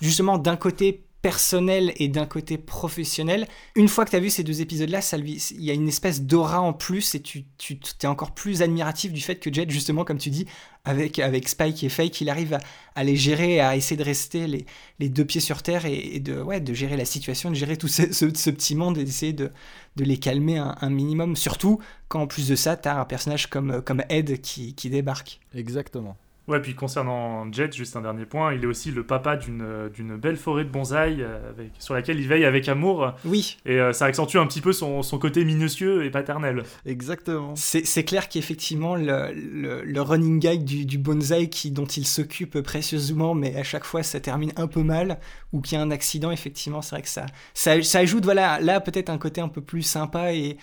Justement, 0.00 0.38
d'un 0.38 0.56
côté 0.56 1.03
personnel 1.24 1.94
et 1.96 2.08
d'un 2.08 2.26
côté 2.26 2.58
professionnel. 2.58 3.48
Une 3.76 3.88
fois 3.88 4.04
que 4.04 4.10
tu 4.10 4.16
as 4.16 4.20
vu 4.20 4.28
ces 4.28 4.42
deux 4.44 4.60
épisodes-là, 4.60 5.00
il 5.16 5.64
y 5.64 5.70
a 5.70 5.72
une 5.72 5.88
espèce 5.88 6.20
d'aura 6.20 6.60
en 6.60 6.74
plus 6.74 7.14
et 7.14 7.22
tu, 7.22 7.46
tu 7.56 7.78
es 8.02 8.06
encore 8.06 8.32
plus 8.34 8.60
admiratif 8.60 9.10
du 9.10 9.22
fait 9.22 9.36
que 9.36 9.50
Jet, 9.50 9.70
justement, 9.70 10.04
comme 10.04 10.18
tu 10.18 10.28
dis, 10.28 10.44
avec, 10.84 11.18
avec 11.18 11.48
Spike 11.48 11.82
et 11.82 11.88
Fake, 11.88 12.20
il 12.20 12.28
arrive 12.28 12.58
à, 12.94 13.04
les 13.04 13.16
gérer, 13.16 13.58
à 13.60 13.74
essayer 13.74 13.96
de 13.96 14.04
rester 14.04 14.46
les, 14.46 14.66
les 14.98 15.08
deux 15.08 15.24
pieds 15.24 15.40
sur 15.40 15.62
terre 15.62 15.86
et, 15.86 16.20
de, 16.20 16.42
ouais, 16.42 16.60
de 16.60 16.74
gérer 16.74 16.98
la 16.98 17.06
situation, 17.06 17.48
de 17.50 17.56
gérer 17.56 17.78
tout 17.78 17.88
ce, 17.88 18.12
ce- 18.12 18.34
ce 18.34 18.50
petit 18.50 18.74
monde 18.74 18.98
et 18.98 19.04
d'essayer 19.04 19.32
de, 19.32 19.50
de 19.96 20.04
les 20.04 20.18
calmer 20.18 20.58
un, 20.58 20.76
un 20.78 20.90
minimum. 20.90 21.36
Surtout 21.36 21.78
quand, 22.08 22.20
en 22.20 22.26
plus 22.26 22.48
de 22.48 22.54
ça, 22.54 22.76
tu 22.76 22.86
as 22.86 23.00
un 23.00 23.06
personnage 23.06 23.46
comme, 23.46 23.80
comme 23.80 24.02
Ed 24.10 24.42
qui, 24.42 24.74
qui 24.74 24.90
débarque. 24.90 25.40
Exactement. 25.54 26.18
Ouais, 26.46 26.60
puis 26.60 26.74
concernant 26.74 27.50
Jet, 27.50 27.74
juste 27.74 27.96
un 27.96 28.02
dernier 28.02 28.26
point, 28.26 28.52
il 28.52 28.64
est 28.64 28.66
aussi 28.66 28.90
le 28.90 29.02
papa 29.02 29.36
d'une 29.36 29.62
euh, 29.62 29.88
d'une 29.88 30.16
belle 30.16 30.36
forêt 30.36 30.64
de 30.64 30.68
bonsaï 30.68 31.22
euh, 31.22 31.50
avec, 31.50 31.70
sur 31.78 31.94
laquelle 31.94 32.20
il 32.20 32.28
veille 32.28 32.44
avec 32.44 32.68
amour. 32.68 33.12
Oui. 33.24 33.56
Et 33.64 33.80
euh, 33.80 33.94
ça 33.94 34.04
accentue 34.04 34.36
un 34.36 34.46
petit 34.46 34.60
peu 34.60 34.74
son, 34.74 35.02
son 35.02 35.18
côté 35.18 35.44
minutieux 35.44 36.04
et 36.04 36.10
paternel. 36.10 36.64
Exactement. 36.84 37.54
C'est 37.56 37.86
c'est 37.86 38.04
clair 38.04 38.28
qu'effectivement, 38.28 38.94
le, 38.94 39.32
le, 39.32 39.84
le 39.84 40.02
running 40.02 40.38
gag 40.38 40.64
du, 40.64 40.84
du 40.84 40.98
bonsaï 40.98 41.48
qui, 41.48 41.70
dont 41.70 41.86
il 41.86 42.06
s'occupe 42.06 42.60
précieusement, 42.60 43.34
mais 43.34 43.56
à 43.56 43.62
chaque 43.62 43.84
fois 43.84 44.02
ça 44.02 44.20
termine 44.20 44.52
un 44.56 44.66
peu 44.66 44.82
mal, 44.82 45.18
ou 45.52 45.62
qu'il 45.62 45.78
y 45.78 45.80
a 45.80 45.82
un 45.82 45.90
accident, 45.90 46.30
effectivement, 46.30 46.82
c'est 46.82 46.96
vrai 46.96 47.02
que 47.02 47.08
ça, 47.08 47.24
ça, 47.54 47.82
ça 47.82 48.00
ajoute, 48.00 48.24
voilà, 48.24 48.60
là 48.60 48.80
peut-être 48.80 49.08
un 49.08 49.18
côté 49.18 49.40
un 49.40 49.48
peu 49.48 49.62
plus 49.62 49.82
sympa 49.82 50.34
et 50.34 50.58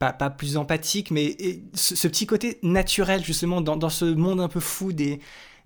pas, 0.00 0.30
plus 0.30 0.56
empathique, 0.56 1.10
mais 1.10 1.36
ce 1.74 2.08
petit 2.08 2.26
côté 2.26 2.58
naturel, 2.62 3.22
justement, 3.22 3.60
dans, 3.60 3.76
dans 3.76 3.90
ce 3.90 4.06
monde 4.06 4.40
un 4.40 4.48
peu 4.48 4.60
fou 4.60 4.92
des, 4.92 5.20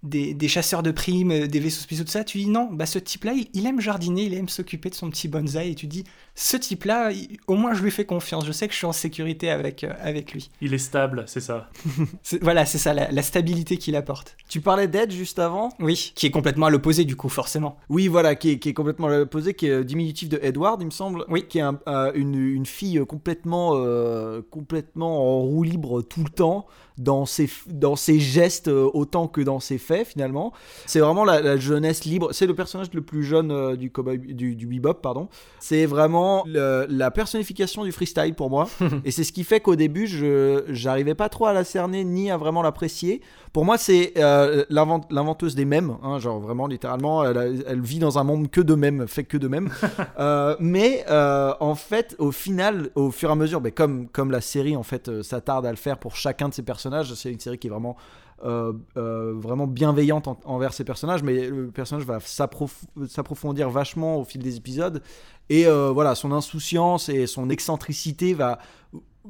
des, 0.05 0.35
des 0.35 0.49
chasseurs 0.49 0.83
de 0.85 0.91
primes, 0.93 1.31
euh, 1.33 1.47
des 1.49 1.59
vaisseaux 1.61 1.81
spéciaux, 1.83 2.05
tout 2.05 2.11
ça, 2.11 2.23
tu 2.25 2.39
dis 2.39 2.47
non, 2.49 2.69
bah 2.73 2.87
ce 2.87 2.99
type-là, 3.01 3.33
il, 3.33 3.49
il 3.55 3.67
aime 3.67 3.81
jardiner, 3.81 4.23
il 4.25 4.35
aime 4.35 4.49
s'occuper 4.49 4.91
de 4.91 4.95
son 4.95 5.11
petit 5.11 5.27
bonsaï, 5.27 5.71
et 5.71 5.75
tu 5.75 5.87
dis, 5.87 6.05
ce 6.37 6.57
type-là, 6.57 7.11
au 7.47 7.55
moins 7.55 7.75
je 7.75 7.83
lui 7.83 7.91
fais 7.91 8.05
confiance, 8.05 8.47
je 8.47 8.53
sais 8.53 8.67
que 8.69 8.73
je 8.73 8.79
suis 8.79 8.87
en 8.87 8.93
sécurité 8.93 9.51
avec, 9.51 9.83
euh, 9.83 9.93
avec 10.01 10.33
lui. 10.33 10.51
Il 10.61 10.73
est 10.75 10.79
stable, 10.79 11.25
c'est 11.27 11.41
ça. 11.41 11.71
Voilà, 12.43 12.67
c'est 12.67 12.79
ça, 12.79 12.93
la, 12.95 13.11
la 13.11 13.23
stabilité 13.23 13.77
qu'il 13.77 13.97
apporte. 13.97 14.37
Tu 14.49 14.61
parlais 14.61 14.89
d'Ed 14.89 15.11
juste 15.11 15.39
avant? 15.39 15.71
Oui, 15.81 16.13
qui 16.15 16.27
est 16.27 16.31
complètement 16.31 16.67
à 16.67 16.71
l'opposé 16.71 17.05
du 17.05 17.17
coup, 17.17 17.29
forcément. 17.29 17.77
Oui, 17.89 18.09
voilà, 18.09 18.35
qui 18.35 18.51
est, 18.51 18.59
qui 18.59 18.69
est 18.69 18.75
complètement 18.75 19.09
l'opposé, 19.09 19.55
qui 19.55 19.67
est 19.67 19.71
euh, 19.71 19.85
diminutif 19.85 20.29
de 20.29 20.39
Edward, 20.43 20.81
il 20.83 20.87
me 20.87 20.91
semble. 20.91 21.25
Oui. 21.29 21.45
Qui 21.49 21.59
est 21.59 21.63
un- 21.63 21.79
euh, 21.89 22.13
une, 22.15 22.35
une 22.35 22.67
fille 22.67 23.01
complètement, 23.09 23.73
euh, 23.75 24.43
complètement 24.51 25.39
en 25.39 25.43
roue 25.43 25.63
libre 25.63 26.03
tout 26.03 26.23
le 26.25 26.31
temps, 26.31 26.67
dans 26.99 27.27
ses, 27.27 27.49
dans 27.67 27.97
ses 27.97 28.21
gestes 28.21 28.69
autant 28.69 29.27
que 29.29 29.41
dans 29.41 29.61
ses 29.61 29.79
faits, 29.79 29.94
finalement. 30.05 30.53
C'est 30.87 30.99
vraiment 31.01 31.25
la, 31.25 31.41
la 31.41 31.57
jeunesse 31.57 32.05
libre. 32.05 32.31
C'est 32.33 32.47
le 32.47 32.55
personnage 32.55 32.89
le 32.95 33.03
plus 33.03 33.23
jeune 33.23 33.53
euh, 33.53 33.77
du, 33.77 33.91
cowboy, 33.91 34.19
du, 34.19 34.57
du 34.57 34.67
bebop, 34.67 34.95
pardon. 35.03 35.29
C'est 35.61 35.87
vraiment 35.87 36.43
le- 36.47 36.87
la 36.89 37.11
personnification 37.11 37.85
du 37.85 37.93
freestyle 37.93 38.35
pour 38.35 38.51
moi. 38.51 38.67
Et 39.05 39.11
c'est 39.11 39.25
ce 39.25 39.33
qui 39.33 39.45
fait 39.45 39.61
qu'au 39.61 39.77
début, 39.77 40.07
je 40.07 40.65
j'arrivais 40.69 41.15
pas 41.15 41.29
trop 41.29 41.47
à 41.47 41.53
la 41.53 41.65
cerner 41.65 42.03
ni 42.05 42.31
à 42.31 42.37
vraiment 42.37 42.63
l'apprécier. 42.63 43.21
Pour 43.53 43.65
moi, 43.65 43.79
c'est 43.79 44.15
euh, 44.17 44.65
l'invent- 44.71 45.07
l'inventeuse 45.11 45.55
des 45.55 45.65
mèmes, 45.67 45.97
hein, 46.03 46.19
genre 46.19 46.41
vraiment 46.41 46.67
littéralement, 46.67 47.23
elle, 47.25 47.81
vit 47.83 47.99
dans 47.99 48.19
un 48.19 48.25
monde 48.25 48.51
que 48.51 48.61
de 48.61 48.75
mèmes, 48.75 49.07
fait 49.07 49.25
que 49.25 49.37
de 49.37 49.47
mèmes. 49.49 49.71
Euh, 50.19 50.55
mais 50.61 51.05
en 51.09 51.75
fait, 51.75 52.15
au 52.19 52.31
final, 52.31 52.91
au 52.95 53.11
fur 53.11 53.29
et 53.29 53.33
à 53.33 53.35
mesure, 53.35 53.61
ben, 53.61 53.73
comme, 53.73 54.09
comme 54.09 54.31
la 54.31 54.41
série 54.41 54.77
en 54.77 54.83
fait 54.83 55.23
s'attarde 55.23 55.67
à 55.67 55.71
le 55.71 55.77
faire 55.77 55.99
pour 55.99 56.15
chacun 56.17 56.49
de 56.49 56.55
ses 56.55 56.63
personnages, 56.63 57.13
c'est 57.15 57.33
une 57.33 57.41
série 57.41 57.59
qui 57.59 57.67
est 57.67 57.71
vraiment 57.71 57.97
vraiment 58.43 59.67
bienveillante 59.67 60.29
en- 60.29 60.39
envers 60.45 60.73
ses 60.73 60.85
personnages, 60.85 61.23
mais 61.23 61.49
le 61.49 61.69
personnage 61.69 62.05
va 62.05 62.19
s'approf- 62.19 62.85
s'approfondir 63.09 63.71
vachement 63.71 64.19
au 64.19 64.25
fil 64.25 64.43
des 64.43 64.57
épisodes. 64.57 65.03
Et 65.51 65.67
euh, 65.67 65.91
voilà, 65.91 66.15
son 66.15 66.33
insouciance 66.33 67.09
et 67.09 67.27
son 67.27 67.51
excentricité 67.51 68.35
va 68.35 68.59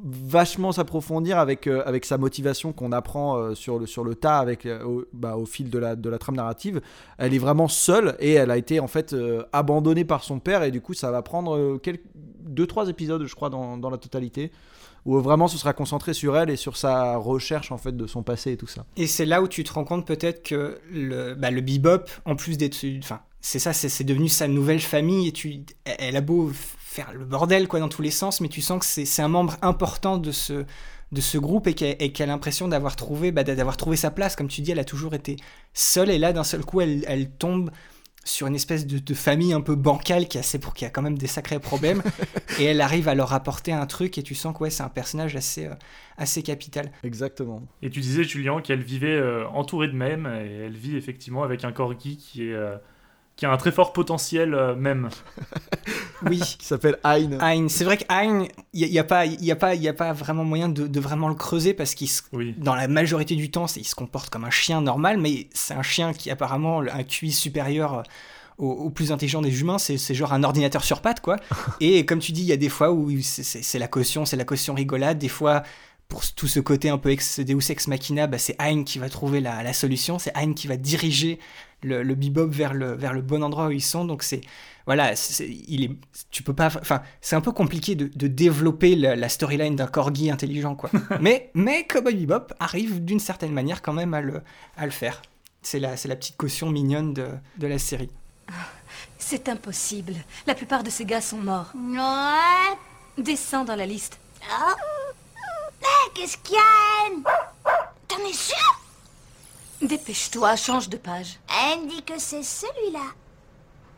vachement 0.03 0.73
s'approfondir 0.73 1.37
avec, 1.39 1.67
euh, 1.67 1.81
avec 1.85 2.03
sa 2.03 2.17
motivation 2.17 2.73
qu'on 2.73 2.91
apprend 2.91 3.37
euh, 3.37 3.55
sur, 3.55 3.79
le, 3.79 3.85
sur 3.85 4.03
le 4.03 4.15
tas 4.15 4.39
avec, 4.39 4.65
euh, 4.65 4.83
au, 4.83 5.05
bah, 5.13 5.37
au 5.37 5.45
fil 5.45 5.69
de 5.69 5.79
la, 5.79 5.95
de 5.95 6.09
la 6.09 6.17
trame 6.17 6.35
narrative. 6.35 6.81
Elle 7.17 7.33
est 7.33 7.37
vraiment 7.39 7.69
seule 7.69 8.15
et 8.19 8.33
elle 8.33 8.51
a 8.51 8.57
été 8.57 8.81
en 8.81 8.87
fait 8.87 9.13
euh, 9.13 9.43
abandonnée 9.53 10.03
par 10.03 10.23
son 10.25 10.39
père 10.39 10.63
et 10.63 10.71
du 10.71 10.81
coup 10.81 10.93
ça 10.93 11.11
va 11.11 11.21
prendre 11.21 11.55
euh, 11.55 11.77
quelques, 11.77 12.03
deux 12.13 12.67
trois 12.67 12.89
épisodes 12.89 13.25
je 13.25 13.35
crois 13.35 13.49
dans, 13.49 13.77
dans 13.77 13.89
la 13.89 13.97
totalité 13.97 14.51
où 15.05 15.19
vraiment 15.19 15.47
ce 15.47 15.57
sera 15.57 15.73
concentré 15.73 16.13
sur 16.13 16.35
elle 16.35 16.49
et 16.49 16.55
sur 16.55 16.77
sa 16.77 17.15
recherche 17.17 17.71
en 17.71 17.77
fait 17.77 17.95
de 17.95 18.07
son 18.07 18.23
passé 18.23 18.53
et 18.53 18.57
tout 18.57 18.67
ça. 18.67 18.85
Et 18.97 19.07
c'est 19.07 19.25
là 19.25 19.41
où 19.41 19.47
tu 19.47 19.63
te 19.63 19.71
rends 19.71 19.85
compte 19.85 20.05
peut-être 20.05 20.43
que 20.43 20.79
le, 20.91 21.35
bah, 21.35 21.51
le 21.51 21.61
bebop, 21.61 22.05
en 22.25 22.35
plus 22.35 22.57
d'être. 22.57 22.77
Enfin, 22.99 23.21
c'est 23.39 23.59
ça, 23.59 23.73
c'est 23.73 24.03
devenu 24.03 24.27
sa 24.27 24.47
nouvelle 24.47 24.79
famille 24.79 25.27
et 25.27 25.31
tu, 25.31 25.61
elle 25.85 26.15
a 26.15 26.21
beau 26.21 26.51
faire 26.53 27.13
le 27.13 27.25
bordel 27.25 27.67
quoi 27.67 27.79
dans 27.79 27.89
tous 27.89 28.01
les 28.01 28.09
sens, 28.09 28.41
mais 28.41 28.47
tu 28.47 28.61
sens 28.61 28.79
que 28.79 29.05
c'est 29.05 29.21
un 29.21 29.27
membre 29.27 29.57
important 29.61 30.17
de 30.17 30.31
ce, 30.31 30.65
de 31.11 31.21
ce 31.21 31.37
groupe 31.37 31.67
et 31.67 31.75
qu'elle 31.75 32.11
qu'elle 32.11 32.29
a 32.29 32.33
l'impression 32.33 32.67
d'avoir 32.67 32.95
trouvé, 32.95 33.31
bah, 33.31 33.43
d'avoir 33.43 33.77
trouvé 33.77 33.97
sa 33.97 34.09
place. 34.09 34.35
Comme 34.35 34.47
tu 34.47 34.61
dis, 34.61 34.71
elle 34.71 34.79
a 34.79 34.85
toujours 34.85 35.13
été 35.13 35.35
seule 35.75 36.09
et 36.09 36.17
là 36.17 36.33
d'un 36.33 36.43
seul 36.43 36.65
coup, 36.65 36.81
elle, 36.81 37.05
elle 37.07 37.29
tombe 37.29 37.69
sur 38.25 38.47
une 38.47 38.55
espèce 38.55 38.85
de, 38.85 38.99
de 38.99 39.13
famille 39.13 39.53
un 39.53 39.61
peu 39.61 39.75
bancale 39.75 40.27
qui 40.27 40.37
a, 40.37 40.43
c'est 40.43 40.59
pour 40.59 40.73
qui 40.73 40.83
a 40.83 40.89
quand 40.89 41.03
même 41.03 41.17
des 41.17 41.27
sacrés 41.27 41.59
problèmes 41.59 42.01
et 42.59 42.65
elle 42.65 42.81
arrive 42.81 43.07
à 43.07 43.15
leur 43.15 43.33
apporter 43.33 43.71
un 43.71 43.85
truc 43.85 44.17
et 44.17 44.23
tu 44.23 44.35
sens 44.35 44.53
que 44.57 44.63
ouais, 44.63 44.69
c'est 44.69 44.83
un 44.83 44.89
personnage 44.89 45.35
assez, 45.35 45.67
euh, 45.67 45.75
assez 46.17 46.41
capital. 46.43 46.91
Exactement. 47.03 47.61
Et 47.81 47.89
tu 47.89 48.01
disais, 48.01 48.23
Julien, 48.23 48.61
qu'elle 48.61 48.81
vivait 48.81 49.15
euh, 49.15 49.47
entourée 49.49 49.87
de 49.87 49.93
mèmes, 49.93 50.25
et 50.25 50.65
elle 50.65 50.75
vit 50.75 50.97
effectivement 50.97 51.43
avec 51.43 51.63
un 51.63 51.71
corgi 51.71 52.17
qui 52.17 52.49
est... 52.49 52.55
euh, 53.35 53.37
qui 53.37 53.45
a 53.45 53.51
un 53.51 53.57
très 53.57 53.71
fort 53.71 53.93
potentiel 53.93 54.53
euh, 54.53 54.75
même. 54.75 55.09
Oui. 56.25 56.39
qui 56.39 56.65
s'appelle 56.65 56.97
Hein. 57.03 57.27
Hein, 57.39 57.67
c'est 57.69 57.83
vrai 57.83 57.97
que 57.97 58.03
Hein, 58.09 58.45
il 58.73 58.89
n'y 58.89 58.97
a, 58.99 59.03
pas- 59.03 59.25
y 59.25 59.51
a, 59.51 59.55
pas- 59.55 59.75
y 59.75 59.87
a 59.87 59.93
pas 59.93 60.13
vraiment 60.13 60.43
moyen 60.43 60.69
de, 60.69 60.87
de 60.87 60.99
vraiment 60.99 61.27
le 61.29 61.35
creuser 61.35 61.73
parce 61.73 61.93
qu'il, 61.93 62.09
se- 62.09 62.21
dans 62.57 62.73
la 62.75 62.87
majorité 62.87 63.35
du 63.35 63.51
temps, 63.51 63.67
c'est- 63.67 63.79
il 63.81 63.85
se 63.85 63.95
comporte 63.95 64.29
comme 64.29 64.45
un 64.45 64.49
chien 64.49 64.81
normal, 64.81 65.17
mais 65.19 65.47
c'est 65.53 65.73
un 65.73 65.83
chien 65.83 66.13
qui 66.13 66.31
apparemment 66.31 66.79
a 66.81 66.93
un 66.95 67.03
QI 67.03 67.31
supérieur 67.31 68.03
au, 68.57 68.69
au 68.71 68.89
plus 68.89 69.11
intelligent 69.11 69.41
des 69.41 69.59
humains, 69.59 69.77
c'est, 69.77 69.97
c'est 69.97 70.15
genre 70.15 70.31
un 70.33 70.43
ordinateur 70.43 70.83
sur 70.85 71.01
pattes, 71.01 71.19
quoi. 71.19 71.35
Et 71.81 72.05
comme 72.05 72.19
tu 72.19 72.31
dis, 72.31 72.41
il 72.41 72.47
y 72.47 72.53
a 72.53 72.57
des 72.57 72.69
fois 72.69 72.91
où 72.91 73.11
c'est, 73.21 73.43
c'est- 73.43 73.61
c'est 73.61 73.79
la 73.79 73.87
caution, 73.89 74.25
c'est 74.25 74.37
la 74.37 74.45
caution 74.45 74.73
rigolade, 74.73 75.19
des 75.19 75.27
fois. 75.29 75.63
Pour 76.07 76.23
tout 76.33 76.47
ce 76.47 76.59
côté 76.59 76.89
un 76.89 76.97
peu 76.99 77.09
ex, 77.09 77.39
Deus 77.39 77.71
ex 77.71 77.87
machina, 77.87 78.27
bah, 78.27 78.37
c'est 78.37 78.55
Hein 78.59 78.83
qui 78.83 78.99
va 78.99 79.09
trouver 79.09 79.41
la, 79.41 79.63
la 79.63 79.73
solution, 79.73 80.19
c'est 80.19 80.31
Hein 80.37 80.53
qui 80.53 80.67
va 80.67 80.77
diriger 80.77 81.39
le, 81.81 82.03
le 82.03 82.15
bebop 82.15 82.47
vers 82.47 82.73
le, 82.73 82.93
vers 82.93 83.13
le 83.13 83.21
bon 83.21 83.43
endroit 83.43 83.67
où 83.67 83.71
ils 83.71 83.81
sont. 83.81 84.05
Donc 84.05 84.21
c'est 84.23 84.41
voilà, 84.85 85.15
c'est- 85.15 85.49
il 85.67 85.83
est, 85.83 85.91
tu 86.29 86.43
peux 86.43 86.53
pas, 86.53 86.67
enfin 86.67 87.01
c'est 87.21 87.35
un 87.35 87.41
peu 87.41 87.51
compliqué 87.51 87.95
de, 87.95 88.07
de 88.15 88.27
développer 88.27 88.95
la, 88.95 89.15
la 89.15 89.29
storyline 89.29 89.75
d'un 89.75 89.87
corgi 89.87 90.29
intelligent 90.29 90.75
quoi. 90.75 90.91
mais 91.19 91.49
mais 91.55 91.85
Cowboy 91.87 92.15
Bebop 92.15 92.53
arrive 92.59 93.03
d'une 93.03 93.19
certaine 93.19 93.51
manière 93.51 93.81
quand 93.81 93.93
même 93.93 94.13
à 94.13 94.21
le, 94.21 94.41
à 94.77 94.85
le 94.85 94.91
faire. 94.91 95.23
C'est 95.63 95.79
la, 95.79 95.97
c'est 95.97 96.07
la 96.07 96.15
petite 96.15 96.37
caution 96.37 96.69
mignonne 96.69 97.13
de, 97.15 97.27
de 97.57 97.65
la 97.67 97.79
série. 97.79 98.11
C'est 99.17 99.49
impossible. 99.49 100.13
La 100.45 100.53
plupart 100.53 100.83
de 100.83 100.91
ces 100.91 101.03
gars 101.05 101.21
sont 101.21 101.39
morts. 101.39 101.71
Ouais. 101.75 102.77
Descends 103.23 103.65
dans 103.65 103.75
la 103.75 103.87
liste. 103.87 104.19
Ah. 104.51 104.75
Qu'est-ce 106.13 106.37
qu'il 106.37 106.55
y 106.55 106.57
a, 106.57 107.05
Anne 107.07 107.23
T'en 108.07 108.19
es 108.27 108.33
sûr 108.33 108.81
Dépêche-toi, 109.81 110.55
change 110.55 110.89
de 110.89 110.97
page. 110.97 111.39
Anne 111.49 111.87
dit 111.87 112.03
que 112.03 112.17
c'est 112.17 112.43
celui-là. 112.43 113.05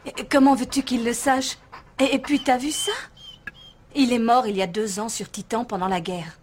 Et 0.05 0.25
comment 0.25 0.55
veux-tu 0.55 0.83
qu'il 0.83 1.03
le 1.03 1.13
sache 1.13 1.57
et, 1.99 2.15
et 2.15 2.19
puis, 2.19 2.43
t'as 2.43 2.57
vu 2.57 2.71
ça 2.71 2.91
Il 3.95 4.13
est 4.13 4.19
mort 4.19 4.45
il 4.47 4.55
y 4.55 4.61
a 4.61 4.67
deux 4.67 4.99
ans 4.99 5.09
sur 5.09 5.29
Titan 5.31 5.65
pendant 5.65 5.87
la 5.87 6.01
guerre. 6.01 6.37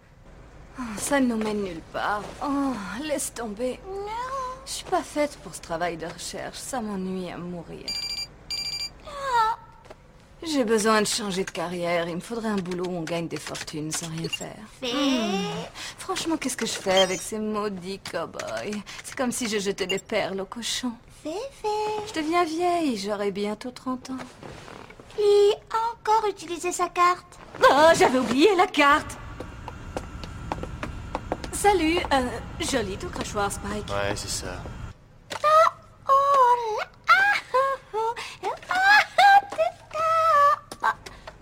Oh, 0.77 0.83
ça 0.97 1.19
ne 1.19 1.27
nous 1.27 1.37
mène 1.37 1.63
nulle 1.63 1.81
part. 1.93 2.23
Oh, 2.43 2.73
laisse 3.03 3.33
tomber. 3.33 3.79
Je 4.65 4.71
suis 4.71 4.85
pas 4.85 5.03
faite 5.03 5.37
pour 5.43 5.55
ce 5.55 5.61
travail 5.61 5.95
de 5.95 6.07
recherche. 6.07 6.57
Ça 6.57 6.81
m'ennuie 6.81 7.31
à 7.31 7.37
mourir. 7.37 7.85
J'ai 10.47 10.63
besoin 10.63 11.01
de 11.01 11.07
changer 11.07 11.43
de 11.43 11.51
carrière. 11.51 12.07
Il 12.07 12.15
me 12.15 12.21
faudrait 12.21 12.49
un 12.49 12.55
boulot 12.55 12.85
où 12.85 12.97
on 12.97 13.01
gagne 13.01 13.27
des 13.27 13.37
fortunes 13.37 13.91
sans 13.91 14.07
rien 14.07 14.29
faire. 14.29 14.55
Hmm. 14.81 15.45
Franchement, 15.97 16.37
qu'est-ce 16.37 16.57
que 16.57 16.65
je 16.65 16.73
fais 16.73 17.01
avec 17.01 17.21
ces 17.21 17.39
maudits 17.39 17.99
cow-boys? 17.99 18.79
C'est 19.03 19.15
comme 19.15 19.31
si 19.31 19.49
je 19.49 19.57
jetais 19.59 19.87
des 19.87 19.99
perles 19.99 20.39
aux 20.41 20.45
cochons. 20.45 20.93
Fais, 21.23 21.29
fais. 21.61 22.07
Je 22.07 22.13
deviens 22.21 22.43
vieille, 22.43 22.97
j'aurai 22.97 23.31
bientôt 23.31 23.71
30 23.71 24.11
ans. 24.11 24.17
Puis 25.15 25.53
encore 25.71 26.29
utiliser 26.29 26.71
sa 26.71 26.89
carte? 26.89 27.39
Oh, 27.63 27.89
j'avais 27.97 28.19
oublié 28.19 28.53
la 28.55 28.67
carte 28.67 29.17
Salut, 31.53 31.97
euh, 32.13 32.21
joli 32.59 32.95
ton 32.97 33.07
crachoir, 33.07 33.51
Spike. 33.51 33.89
Ouais, 33.89 34.13
c'est 34.15 34.29
ça. 34.29 34.61
Oh 36.07 36.77
là 36.77 36.85
ah, 37.09 37.37
oh, 37.53 37.95
oh, 37.95 38.13
ah, 38.43 38.49
ah, 38.69 39.39
tata. 39.49 40.03
Ah, 40.83 40.93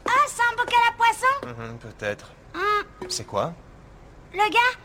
ah, 0.05 0.11
c'est 0.27 0.43
un 0.43 0.55
bocal 0.55 0.79
Mhm, 1.45 1.77
Peut-être. 1.79 2.31
Hmm, 2.53 3.07
C'est 3.09 3.25
quoi? 3.27 3.53
Le 4.33 4.39
gars? 4.39 4.79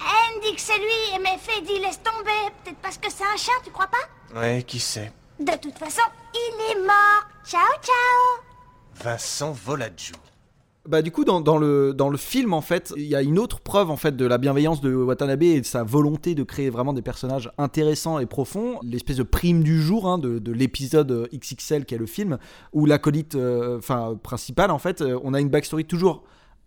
Anne 0.00 0.40
dit 0.42 0.54
que 0.54 0.60
c'est 0.60 0.78
lui, 0.78 1.18
mais 1.22 1.38
fait 1.38 1.60
dit 1.62 1.78
laisse 1.78 2.02
tomber. 2.02 2.30
Peut-être 2.64 2.78
parce 2.82 2.98
que 2.98 3.10
c'est 3.10 3.24
un 3.24 3.36
chien, 3.36 3.54
tu 3.64 3.70
crois 3.70 3.86
pas? 3.88 4.38
Ouais, 4.40 4.62
qui 4.64 4.80
sait? 4.80 5.12
De 5.38 5.52
toute 5.56 5.78
façon, 5.78 6.02
il 6.34 6.70
est 6.72 6.80
mort. 6.86 7.22
Ciao, 7.44 7.60
ciao 7.82 8.44
Vincent 8.94 9.52
Voladjou. 9.52 10.14
Bah 10.88 11.00
du 11.00 11.12
coup 11.12 11.24
dans, 11.24 11.58
le, 11.58 11.94
dans 11.94 12.08
le 12.08 12.16
film 12.16 12.52
en 12.52 12.60
fait 12.60 12.92
il 12.96 13.04
y 13.04 13.14
a 13.14 13.22
une 13.22 13.38
autre 13.38 13.60
preuve 13.60 13.88
en 13.88 13.96
fait 13.96 14.16
de 14.16 14.26
la 14.26 14.36
bienveillance 14.36 14.80
de 14.80 14.92
Watanabe 14.92 15.44
et 15.44 15.60
de 15.60 15.66
sa 15.66 15.84
volonté 15.84 16.34
de 16.34 16.42
créer 16.42 16.70
vraiment 16.70 16.92
des 16.92 17.02
personnages 17.02 17.52
intéressants 17.56 18.18
et 18.18 18.26
profonds. 18.26 18.80
L'espèce 18.82 19.18
de 19.18 19.22
prime 19.22 19.62
du 19.62 19.80
jour 19.80 20.08
hein, 20.08 20.18
de, 20.18 20.40
de 20.40 20.50
l'épisode 20.50 21.28
XXL 21.32 21.84
qui 21.84 21.94
est 21.94 21.98
le 21.98 22.06
film 22.06 22.38
où 22.72 22.84
l'acolyte 22.84 23.36
euh, 23.36 23.78
principal 24.24 24.72
en 24.72 24.78
fait 24.78 25.02
euh, 25.02 25.20
on 25.22 25.34
a 25.34 25.40
une 25.40 25.50
backstory 25.50 25.84
toujours 25.84 26.24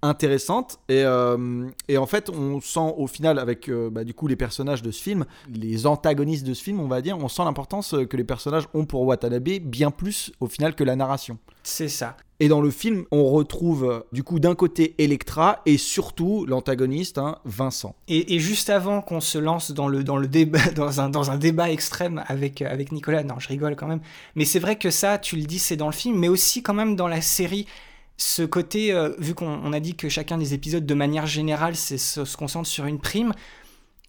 intéressante 0.07 0.80
et, 0.90 1.03
euh, 1.03 1.68
et 1.88 1.98
en 1.98 2.06
fait 2.06 2.30
on 2.30 2.61
sent 2.61 2.94
au 2.98 3.07
final 3.07 3.40
avec 3.40 3.69
euh, 3.69 3.90
bah, 3.90 4.03
du 4.03 4.14
coup 4.14 4.27
les 4.27 4.36
personnages 4.36 4.82
de 4.82 4.91
ce 4.91 5.02
film 5.02 5.26
les 5.53 5.88
antagonistes 5.88 6.45
de 6.45 6.53
ce 6.53 6.64
film 6.64 6.80
on 6.80 6.88
va 6.88 7.02
dire 7.02 7.18
on 7.18 7.27
sent 7.27 7.44
l'importance 7.44 7.94
euh, 7.94 8.06
que 8.06 8.18
les 8.18 8.23
personnages 8.23 8.65
ont 8.73 8.86
pour 8.86 9.02
Watanabe 9.02 9.60
bien 9.61 9.91
plus 9.91 10.32
au 10.40 10.48
final 10.48 10.76
que 10.76 10.84
la 10.84 10.95
narration 10.95 11.38
C'est 11.64 11.88
ça. 11.90 12.18
et 12.40 12.48
dans 12.48 12.61
le 12.61 12.69
film, 12.69 13.06
on 13.11 13.26
retrouve 13.26 14.06
du 14.11 14.23
coup 14.23 14.40
d'un 14.40 14.56
côté 14.56 14.95
Electra 14.98 15.61
et 15.65 15.77
surtout 15.77 16.45
l'antagoniste, 16.45 17.18
hein, 17.18 17.38
Vincent. 17.45 17.95
Et, 18.07 18.36
et 18.36 18.40
juste 18.40 18.69
avant 18.69 19.02
qu'on 19.02 19.22
se 19.22 19.38
lance 19.38 19.72
dans 19.72 19.88
le, 19.88 20.03
dans 20.03 20.18
le 20.18 20.27
débat, 20.27 20.60
dans 20.76 20.99
un, 21.02 21.10
dans 21.10 21.32
un 21.32 21.38
débat 21.38 21.72
extrême 21.72 22.23
avec, 22.27 22.61
avec 22.61 22.91
Nicolas, 22.91 23.23
non, 23.23 23.36
je 23.40 23.48
rigole 23.48 23.76
quand 23.76 23.88
même. 23.88 24.02
Mais 24.36 24.45
c'est 24.45 24.60
vrai 24.60 24.76
que 24.77 24.90
ça, 24.90 25.18
tu 25.18 25.38
le 25.38 25.44
dis, 25.44 25.60
c'est 25.60 25.77
dans 25.77 25.88
le 25.88 25.94
film, 25.94 26.18
mais 26.19 26.27
aussi 26.27 26.61
quand 26.61 26.73
même 26.73 26.95
dans 26.95 27.07
la 27.07 27.22
série. 27.22 27.68
Ce 28.17 28.43
côté, 28.43 28.93
euh, 28.93 29.13
vu 29.19 29.33
qu'on 29.35 29.47
on 29.63 29.73
a 29.73 29.79
dit 29.79 29.95
que 29.95 30.07
chacun 30.09 30.37
des 30.37 30.53
épisodes, 30.53 30.85
de 30.85 30.93
manière 30.93 31.25
générale, 31.27 31.75
se, 31.75 32.35
concentre 32.37 32.67
sur 32.67 32.85
une 32.85 32.99
prime, 32.99 33.33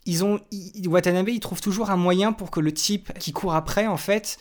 ils 0.04 0.24
ont, 0.24 0.40
ils- 0.52 0.86
Watanabe, 0.88 1.28
il 1.28 1.40
trouve 1.40 1.60
toujours 1.60 1.90
un 1.90 1.96
moyen 1.96 2.32
pour 2.32 2.50
que 2.50 2.60
le 2.60 2.72
type 2.72 3.12
qui 3.18 3.32
court 3.32 3.54
après, 3.54 3.86
en 3.88 3.96
fait, 3.96 4.38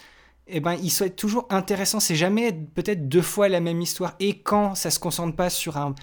eh 0.47 0.59
ben, 0.59 0.77
il 0.83 0.91
soit 0.91 1.09
toujours 1.09 1.47
intéressant. 1.49 1.99
C'est 1.99 2.15
jamais 2.15 2.53
peut-être 2.53 3.09
deux 3.09 3.23
fois 3.23 3.49
la 3.49 3.59
même 3.59 3.81
histoire. 3.81 4.15
Et 4.19 4.39
quand 4.41 4.75
ça 4.75 4.91
se 4.91 4.99
concentre 4.99 5.35
pas 5.35 5.49
sur 5.49 5.77
un, 5.77 5.95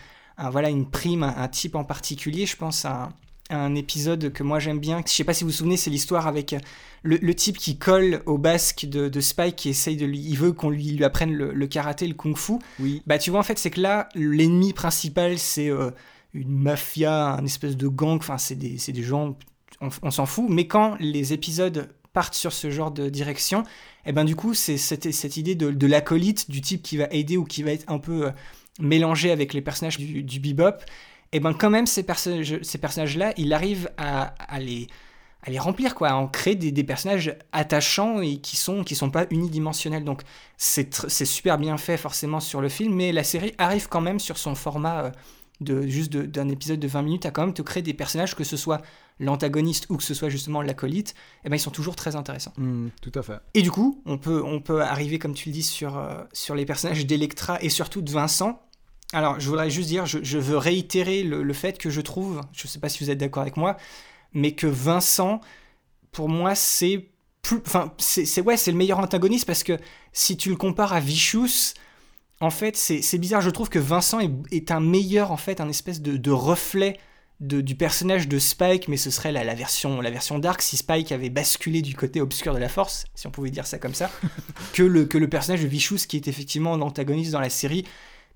voilà, 0.50 0.68
une 0.70 0.90
prime, 0.90 1.22
un 1.22 1.48
type 1.48 1.76
en 1.76 1.84
particulier, 1.84 2.46
je 2.46 2.56
pense 2.56 2.84
à 2.84 3.10
un, 3.52 3.74
épisode 3.74 4.32
que 4.32 4.42
moi 4.42 4.58
j'aime 4.58 4.78
bien. 4.78 5.02
Je 5.06 5.12
sais 5.12 5.24
pas 5.24 5.34
si 5.34 5.44
vous 5.44 5.50
vous 5.50 5.56
souvenez, 5.56 5.76
c'est 5.76 5.90
l'histoire 5.90 6.26
avec 6.26 6.54
le, 7.02 7.16
le 7.16 7.34
type 7.34 7.58
qui 7.58 7.78
colle 7.78 8.22
au 8.26 8.38
basque 8.38 8.86
de, 8.86 9.08
de 9.08 9.20
Spike 9.20 9.56
qui 9.56 9.68
essaye 9.68 9.96
de 9.96 10.06
lui. 10.06 10.20
Il 10.20 10.36
veut 10.36 10.52
qu'on 10.52 10.70
lui, 10.70 10.90
lui 10.90 11.04
apprenne 11.04 11.32
le, 11.32 11.52
le 11.52 11.66
karaté, 11.66 12.06
le 12.06 12.14
kung-fu. 12.14 12.54
Oui. 12.80 13.02
Bah, 13.06 13.18
tu 13.18 13.30
vois, 13.30 13.40
en 13.40 13.44
fait, 13.44 13.58
c'est 13.58 13.70
que 13.70 13.80
là, 13.80 14.08
l'ennemi 14.14 14.72
principal, 14.72 15.38
c'est 15.38 15.70
euh, 15.70 15.90
une 16.34 16.50
mafia, 16.50 17.34
un 17.34 17.44
espèce 17.44 17.76
de 17.76 17.88
gang. 17.88 18.18
Enfin, 18.18 18.38
c'est 18.38 18.56
des, 18.56 18.76
des 18.76 19.02
gens. 19.02 19.36
On, 19.80 19.88
on 20.02 20.10
s'en 20.10 20.26
fout. 20.26 20.46
Mais 20.48 20.66
quand 20.66 20.96
les 21.00 21.32
épisodes 21.32 21.88
partent 22.12 22.34
sur 22.34 22.52
ce 22.52 22.70
genre 22.70 22.90
de 22.90 23.08
direction, 23.08 23.64
et 24.04 24.12
ben 24.12 24.24
du 24.24 24.36
coup, 24.36 24.54
c'est 24.54 24.76
cette, 24.76 25.10
cette 25.12 25.36
idée 25.36 25.54
de, 25.54 25.70
de 25.70 25.86
l'acolyte, 25.86 26.50
du 26.50 26.60
type 26.60 26.82
qui 26.82 26.96
va 26.96 27.06
aider 27.10 27.36
ou 27.36 27.44
qui 27.44 27.62
va 27.62 27.72
être 27.72 27.90
un 27.90 27.98
peu 27.98 28.26
euh, 28.26 28.30
mélangé 28.80 29.30
avec 29.30 29.54
les 29.54 29.62
personnages 29.62 29.98
du, 29.98 30.22
du 30.22 30.40
bebop. 30.40 30.76
Et 31.32 31.40
ben 31.40 31.54
quand 31.54 31.70
même, 31.70 31.86
ces, 31.86 32.02
personnages, 32.02 32.58
ces 32.62 32.78
personnages-là, 32.78 33.32
il 33.36 33.52
arrive 33.52 33.90
à, 33.96 34.34
à 34.38 34.60
les 34.60 34.86
à 35.44 35.50
les 35.50 35.58
remplir 35.58 35.96
quoi, 35.96 36.10
à 36.10 36.14
en 36.14 36.28
créer 36.28 36.54
des, 36.54 36.70
des 36.70 36.84
personnages 36.84 37.36
attachants 37.50 38.20
et 38.20 38.36
qui 38.36 38.56
sont 38.56 38.84
qui 38.84 38.94
sont 38.94 39.10
pas 39.10 39.26
unidimensionnels. 39.30 40.04
Donc 40.04 40.22
c'est 40.56 40.94
super 41.24 41.58
bien 41.58 41.76
fait 41.76 41.96
forcément 41.96 42.38
sur 42.38 42.60
le 42.60 42.68
film, 42.68 42.94
mais 42.94 43.12
la 43.12 43.24
série 43.24 43.52
arrive 43.58 43.88
quand 43.88 44.00
même 44.00 44.20
sur 44.20 44.38
son 44.38 44.54
format 44.54 45.06
euh, 45.06 45.10
de 45.60 45.82
juste 45.82 46.12
d'un 46.12 46.48
épisode 46.48 46.80
de 46.80 46.88
20 46.88 47.02
minutes 47.02 47.26
à 47.26 47.30
quand 47.30 47.44
même 47.44 47.54
te 47.54 47.62
créer 47.62 47.82
des 47.82 47.94
personnages 47.94 48.34
que 48.34 48.44
ce 48.44 48.56
soit 48.56 48.82
l'antagoniste 49.20 49.86
ou 49.88 49.96
que 49.96 50.02
ce 50.02 50.14
soit 50.14 50.28
justement 50.28 50.62
l'acolyte, 50.62 51.14
et 51.44 51.48
ben 51.48 51.56
ils 51.56 51.60
sont 51.60 51.70
toujours 51.70 51.96
très 51.96 52.16
intéressants. 52.16 52.52
Hmm, 52.56 52.88
tout 53.00 53.12
à 53.14 53.22
fait. 53.22 53.38
Et 53.54 53.62
du 53.62 53.70
coup, 53.70 54.02
on 54.04 54.18
peut, 54.18 54.42
on 54.44 54.60
peut 54.60 54.82
arriver, 54.82 55.18
comme 55.18 55.34
tu 55.34 55.48
le 55.48 55.52
dis, 55.52 55.62
sur, 55.62 55.96
euh, 55.96 56.22
sur 56.32 56.54
les 56.54 56.64
personnages 56.64 57.06
d'Electra 57.06 57.62
et 57.62 57.68
surtout 57.68 58.02
de 58.02 58.10
Vincent. 58.10 58.60
Alors, 59.12 59.38
je 59.40 59.48
voudrais 59.48 59.68
juste 59.70 59.88
dire, 59.88 60.06
je, 60.06 60.18
je 60.22 60.38
veux 60.38 60.56
réitérer 60.56 61.22
le, 61.22 61.42
le 61.42 61.52
fait 61.52 61.78
que 61.78 61.90
je 61.90 62.00
trouve, 62.00 62.40
je 62.52 62.66
sais 62.66 62.78
pas 62.78 62.88
si 62.88 63.04
vous 63.04 63.10
êtes 63.10 63.18
d'accord 63.18 63.42
avec 63.42 63.56
moi, 63.56 63.76
mais 64.32 64.52
que 64.52 64.66
Vincent, 64.66 65.40
pour 66.12 66.28
moi, 66.28 66.54
c'est 66.54 67.08
plus, 67.42 67.60
enfin, 67.66 67.92
c'est 67.98 68.40
ouais, 68.42 68.56
c'est 68.56 68.72
le 68.72 68.78
meilleur 68.78 68.98
antagoniste 69.00 69.46
parce 69.46 69.64
que 69.64 69.78
si 70.12 70.36
tu 70.36 70.50
le 70.50 70.56
compares 70.56 70.92
à 70.94 71.00
Vicious, 71.00 71.74
en 72.40 72.50
fait, 72.50 72.76
c'est 72.76 73.02
c'est 73.02 73.18
bizarre. 73.18 73.40
Je 73.42 73.50
trouve 73.50 73.68
que 73.70 73.78
Vincent 73.78 74.20
est, 74.20 74.30
est 74.50 74.70
un 74.70 74.80
meilleur, 74.80 75.30
en 75.32 75.36
fait, 75.36 75.60
un 75.60 75.68
espèce 75.68 76.02
de, 76.02 76.16
de 76.16 76.30
reflet 76.30 76.98
de- 77.40 77.60
du 77.60 77.74
personnage 77.76 78.28
de 78.28 78.38
Spike, 78.38 78.88
mais 78.88 78.96
ce 78.96 79.10
serait 79.10 79.32
la, 79.32 79.44
la 79.44 79.54
version, 79.54 80.00
la 80.00 80.10
version 80.10 80.38
dark 80.38 80.62
si 80.62 80.76
Spike 80.76 81.12
avait 81.12 81.30
basculé 81.30 81.82
du 81.82 81.94
côté 81.96 82.20
obscur 82.20 82.54
de 82.54 82.58
la 82.58 82.68
force, 82.68 83.04
si 83.14 83.26
on 83.26 83.30
pouvait 83.30 83.50
dire 83.50 83.66
ça 83.66 83.78
comme 83.78 83.94
ça, 83.94 84.10
que, 84.72 84.82
le, 84.82 85.04
que 85.06 85.18
le 85.18 85.28
personnage 85.28 85.62
de 85.62 85.68
Vicious, 85.68 85.98
qui 86.08 86.16
est 86.16 86.28
effectivement 86.28 86.76
l'antagoniste 86.76 87.32
dans 87.32 87.40
la 87.40 87.50
série, 87.50 87.84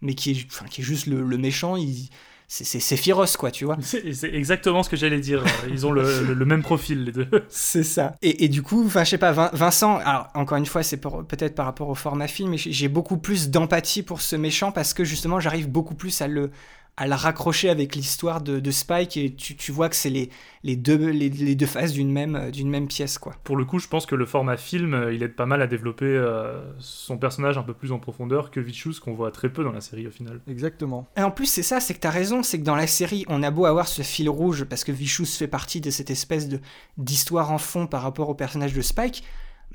mais 0.01 0.14
qui 0.14 0.31
est, 0.32 0.47
enfin, 0.51 0.66
qui 0.66 0.81
est 0.81 0.85
juste 0.85 1.06
le, 1.06 1.23
le 1.23 1.39
méchant. 1.39 1.77
Il, 1.77 2.09
c'est- 2.48 2.97
féroce, 2.97 3.36
quoi, 3.36 3.51
tu 3.51 3.64
vois. 3.64 3.77
C'est 3.81 4.05
exactement 4.32 4.82
ce 4.85 4.89
que 4.89 4.97
j'allais 4.97 5.18
dire. 5.20 5.43
Ils 5.68 5.85
ont 5.86 5.90
le, 5.90 6.02
le- 6.28 6.35
le 6.35 6.44
même 6.44 6.62
profil, 6.62 7.05
les 7.05 7.12
deux. 7.12 7.28
C'est 7.48 7.82
ça. 7.82 8.14
Et, 8.23 8.44
et 8.44 8.48
du 8.48 8.62
coup, 8.62 8.85
enfin, 8.86 9.02
je 9.05 9.10
sais 9.10 9.18
pas, 9.18 9.32
Vin- 9.32 9.51
Vincent, 9.52 9.97
alors 9.98 10.28
encore 10.35 10.56
une 10.59 10.66
fois, 10.66 10.82
c'est 10.85 10.98
peut-être 10.98 11.55
par 11.56 11.66
rapport 11.66 11.89
au 11.89 11.94
format 11.97 12.28
film, 12.28 12.51
mais 12.51 12.56
j'ai 12.59 12.89
beaucoup 12.89 13.16
plus 13.18 13.51
d'empathie 13.51 14.02
pour 14.05 14.20
ce 14.20 14.36
méchant 14.36 14.70
parce 14.70 14.94
que 14.94 15.02
justement, 15.05 15.40
j'arrive 15.40 15.68
beaucoup 15.68 15.94
plus 15.97 16.20
à 16.20 16.28
le 16.28 16.51
à 16.97 17.06
la 17.06 17.16
raccrocher 17.16 17.68
avec 17.68 17.94
l'histoire 17.94 18.40
de, 18.40 18.59
de 18.59 18.70
Spike 18.70 19.16
et 19.18 19.35
tu, 19.35 19.55
tu 19.55 19.70
vois 19.70 19.90
que 19.90 19.97
c'est 19.97 20.09
les, 20.09 20.31
les, 20.64 20.77
deux, 20.77 21.10
les, 21.10 21.28
les 21.28 21.55
deux 21.55 21.66
faces 21.66 21.93
d'une 21.93 22.10
même, 22.10 22.51
d'une 22.51 22.70
même 22.70 22.89
pièce, 22.89 23.18
quoi. 23.18 23.35
Pour 23.44 23.56
le 23.56 23.66
coup, 23.66 23.78
je 23.78 23.86
pense 23.86 24.06
que 24.06 24.14
le 24.14 24.24
format 24.24 24.56
film, 24.56 24.94
euh, 24.94 25.12
il 25.12 25.23
aide 25.23 25.35
pas 25.35 25.44
mal 25.44 25.60
à 25.60 25.66
développer 25.66 26.06
euh, 26.06 26.59
son 26.78 27.18
personnage 27.18 27.59
un 27.59 27.62
peu 27.62 27.74
plus 27.74 27.93
en 27.93 27.98
profondeur 27.98 28.51
que 28.51 28.60
Vicious, 28.60 28.94
qu'on 29.02 29.12
voit 29.12 29.31
très 29.31 29.51
peu 29.51 29.62
dans 29.62 29.73
la 29.73 29.82
série 29.82 30.06
au 30.06 30.10
final. 30.10 30.40
Exactement. 30.48 31.06
Et 31.16 31.23
en 31.23 31.31
plus, 31.31 31.47
c'est 31.47 31.62
ça, 31.62 31.81
c'est 31.81 31.93
que 31.93 32.01
t'as 32.01 32.10
raison, 32.10 32.43
c'est 32.43 32.59
que 32.59 32.64
dans 32.64 32.77
la 32.77 32.86
série, 32.86 33.24
on 33.28 33.43
a 33.43 33.51
beau 33.51 33.66
avoir 33.66 33.89
ce 33.89 34.01
fil 34.01 34.31
rouge, 34.31 34.64
parce 34.64 34.82
que 34.82 34.93
Vicious 34.93 35.27
fait 35.27 35.48
partie 35.48 35.82
de 35.82 35.90
cette 35.90 36.10
espèce 36.10 36.48
de 36.48 36.60
d'histoire 36.97 37.52
en 37.52 37.59
fond 37.59 37.86
par 37.86 38.02
rapport 38.02 38.31
au 38.31 38.35
personnage 38.35 38.73
de 38.73 38.81
Spike, 38.81 39.23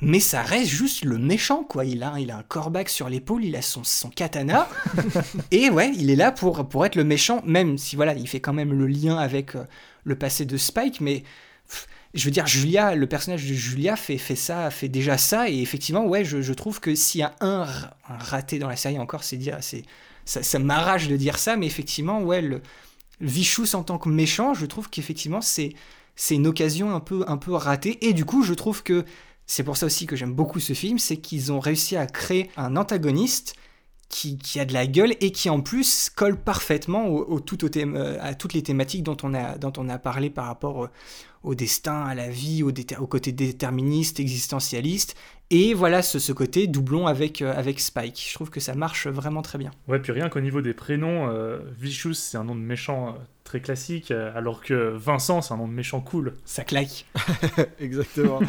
mais 0.01 0.19
ça 0.19 0.41
reste 0.41 0.69
juste 0.69 1.05
le 1.05 1.17
méchant, 1.17 1.63
quoi. 1.63 1.85
Il 1.85 2.03
a, 2.03 2.15
il 2.19 2.31
a 2.31 2.37
un 2.37 2.43
corbac 2.43 2.89
sur 2.89 3.09
l'épaule, 3.09 3.45
il 3.45 3.55
a 3.55 3.61
son, 3.61 3.83
son 3.83 4.09
katana, 4.09 4.67
et 5.51 5.69
ouais, 5.69 5.91
il 5.95 6.09
est 6.09 6.15
là 6.15 6.31
pour, 6.31 6.67
pour 6.67 6.85
être 6.85 6.95
le 6.95 7.03
méchant, 7.03 7.41
même 7.45 7.77
si, 7.77 7.95
voilà, 7.95 8.13
il 8.13 8.27
fait 8.27 8.39
quand 8.39 8.53
même 8.53 8.73
le 8.73 8.87
lien 8.87 9.17
avec 9.17 9.55
euh, 9.55 9.63
le 10.03 10.15
passé 10.15 10.45
de 10.45 10.57
Spike, 10.57 11.01
mais... 11.01 11.23
pff, 11.67 11.87
Je 12.13 12.25
veux 12.25 12.31
dire, 12.31 12.47
Julia, 12.47 12.95
le 12.95 13.07
personnage 13.07 13.47
de 13.47 13.53
Julia 13.53 13.95
fait, 13.95 14.17
fait 14.17 14.35
ça, 14.35 14.69
fait 14.71 14.89
déjà 14.89 15.17
ça, 15.17 15.49
et 15.49 15.61
effectivement, 15.61 16.05
ouais, 16.05 16.25
je, 16.25 16.41
je 16.41 16.53
trouve 16.53 16.79
que 16.79 16.95
s'il 16.95 17.21
y 17.21 17.23
a 17.23 17.35
un, 17.41 17.65
raté 18.07 18.59
dans 18.59 18.69
la 18.69 18.75
série 18.75 18.99
encore, 18.99 19.23
c'est 19.23 19.37
dire, 19.37 19.57
c'est, 19.61 19.83
ça, 20.25 20.43
ça 20.43 20.59
m'arrache 20.59 21.07
de 21.07 21.17
dire 21.17 21.37
ça, 21.37 21.57
mais 21.57 21.67
effectivement, 21.67 22.21
ouais, 22.21 22.41
le, 22.41 22.61
Vichous 23.21 23.75
en 23.75 23.83
tant 23.83 23.99
que 23.99 24.09
méchant, 24.09 24.53
je 24.53 24.65
trouve 24.65 24.89
qu'effectivement, 24.89 25.41
c'est, 25.41 25.73
c'est 26.15 26.35
une 26.35 26.47
occasion 26.47 26.93
un 26.93 26.99
peu, 26.99 27.23
un 27.27 27.37
peu 27.37 27.53
ratée. 27.53 28.05
Et 28.07 28.13
du 28.13 28.25
coup, 28.25 28.43
je 28.43 28.53
trouve 28.53 28.83
que 28.83 29.05
c'est 29.51 29.63
pour 29.63 29.75
ça 29.75 29.85
aussi 29.85 30.05
que 30.05 30.15
j'aime 30.15 30.33
beaucoup 30.33 30.61
ce 30.61 30.71
film, 30.71 30.97
c'est 30.97 31.17
qu'ils 31.17 31.51
ont 31.51 31.59
réussi 31.59 31.97
à 31.97 32.07
créer 32.07 32.49
un 32.55 32.77
antagoniste 32.77 33.53
qui, 34.07 34.37
a 34.57 34.63
de 34.63 34.73
la 34.73 34.87
gueule 34.87 35.13
et 35.19 35.31
qui 35.31 35.49
en 35.49 35.59
plus 35.59 36.09
colle 36.09 36.37
parfaitement 36.37 37.25
euh, 37.29 38.17
à 38.21 38.33
toutes 38.33 38.53
les 38.53 38.63
thématiques 38.63 39.03
dont 39.03 39.17
on 39.23 39.33
a, 39.33 39.99
parlé 39.99 40.29
par 40.29 40.45
rapport 40.45 40.77
au, 40.77 40.87
au 41.43 41.55
destin, 41.55 42.03
à 42.03 42.15
la 42.15 42.29
vie, 42.29 42.63
au, 42.63 43.07
côté 43.07 43.31
déterministe, 43.31 44.19
existentialiste. 44.19 45.15
Et 45.49 45.73
voilà 45.73 46.01
ce, 46.01 46.31
côté 46.31 46.67
doublon 46.67 47.07
avec, 47.07 47.41
euh, 47.41 47.53
avec 47.55 47.79
Spike. 47.79 48.25
Je 48.29 48.33
trouve 48.35 48.49
que 48.49 48.59
ça 48.59 48.75
marche 48.75 49.07
vraiment 49.07 49.41
très 49.41 49.57
bien. 49.57 49.71
Ouais, 49.87 49.99
puis 49.99 50.11
rien 50.11 50.29
qu'au 50.29 50.39
niveau 50.39 50.61
des 50.61 50.73
prénoms, 50.73 51.29
euh, 51.29 51.59
Vicious, 51.77 52.13
c'est 52.13 52.37
un 52.37 52.43
nom 52.43 52.55
de 52.55 52.61
méchant 52.61 53.09
euh, 53.09 53.11
très 53.51 53.59
classique, 53.59 54.11
euh, 54.11 54.31
alors 54.33 54.61
que 54.61 54.93
Vincent, 54.95 55.41
c'est 55.41 55.53
un 55.53 55.57
nom 55.57 55.67
de 55.67 55.73
méchant 55.73 55.99
cool. 55.99 56.35
Ça 56.45 56.63
claque. 56.63 57.05
Exactement. 57.81 58.39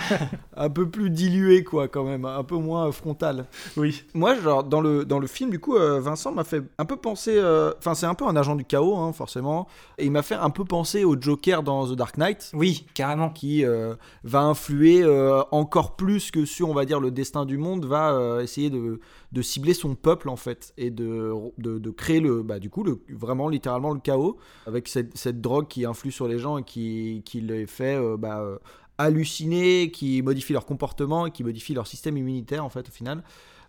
un 0.56 0.70
peu 0.70 0.88
plus 0.88 1.10
dilué, 1.10 1.64
quoi, 1.64 1.88
quand 1.88 2.04
même. 2.04 2.24
Un 2.24 2.44
peu 2.44 2.54
moins 2.54 2.92
frontal. 2.92 3.46
Oui. 3.76 4.04
Moi, 4.14 4.36
genre, 4.36 4.62
dans 4.62 4.80
le, 4.80 5.04
dans 5.04 5.18
le 5.18 5.26
film, 5.26 5.50
du 5.50 5.58
coup, 5.58 5.76
euh, 5.76 5.98
Vincent 5.98 6.30
m'a 6.30 6.44
fait 6.44 6.62
un 6.78 6.84
peu 6.84 6.94
penser. 6.94 7.32
euh, 7.34 7.72
Enfin, 7.78 7.94
c'est 7.94 8.06
un 8.06 8.14
peu 8.14 8.24
un 8.28 8.36
agent 8.36 8.54
du 8.54 8.64
chaos, 8.64 8.96
hein, 8.96 9.12
forcément. 9.12 9.66
Et 9.98 10.04
il 10.04 10.12
m'a 10.12 10.22
fait 10.22 10.36
un 10.36 10.50
peu 10.50 10.64
penser 10.64 11.02
au 11.02 11.20
Joker 11.20 11.64
dans 11.64 11.88
The 11.88 11.96
Dark 11.96 12.16
Knight. 12.16 12.52
Oui, 12.54 12.86
carrément. 12.94 13.30
Qui 13.30 13.64
euh, 13.64 13.96
va 14.22 14.42
influer 14.42 15.02
euh, 15.02 15.42
encore 15.50 15.96
plus 15.96 16.30
que 16.30 16.44
sur, 16.44 16.68
on 16.70 16.74
va 16.74 16.84
dire, 16.84 17.00
le 17.00 17.10
destin 17.10 17.44
du 17.44 17.58
monde, 17.58 17.86
va 17.86 18.12
euh, 18.12 18.40
essayer 18.40 18.70
de, 18.70 19.00
de 19.32 19.42
cibler 19.42 19.74
son 19.74 19.96
peuple, 19.96 20.28
en 20.28 20.36
fait. 20.36 20.72
Et 20.78 20.90
de, 20.90 21.32
de, 21.58 21.80
de 21.80 21.90
créer, 21.90 22.20
le, 22.20 22.44
bah, 22.44 22.60
du 22.60 22.70
coup, 22.70 22.84
le, 22.84 23.00
vraiment, 23.10 23.48
littéralement, 23.48 23.92
le 23.92 23.98
chaos. 23.98 24.36
Avec 24.68 24.91
cette, 24.92 25.16
cette 25.16 25.40
drogue 25.40 25.68
qui 25.68 25.84
influe 25.84 26.12
sur 26.12 26.26
les 26.28 26.38
gens 26.38 26.58
et 26.58 26.64
qui, 26.64 27.22
qui 27.24 27.40
les 27.40 27.66
fait. 27.66 27.96
euh, 27.96 28.16
bah, 28.16 28.40
euh, 28.40 28.58
halluciner, 28.98 29.90
qui 29.90 30.22
modifie 30.22 30.52
leur 30.52 30.66
comportement 30.66 31.26
et 31.26 31.30
qui 31.30 31.42
modifie 31.44 31.74
leur 31.74 31.86
système 31.86 32.16
immunitaire 32.16 32.64
en 32.64 32.68
fait 32.68 32.86
au 32.88 32.92
final. 32.92 33.22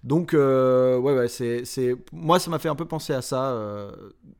Donc 0.03 0.33
euh, 0.33 0.97
ouais 0.99 1.15
ouais 1.17 1.29
c'est 1.29 1.63
moi 2.11 2.37
ça 2.37 2.51
m'a 2.51 2.59
fait 2.59 2.67
un 2.67 2.75
peu 2.75 2.85
penser 2.85 3.13
à 3.13 3.21
ça 3.21 3.51
euh, 3.51 3.89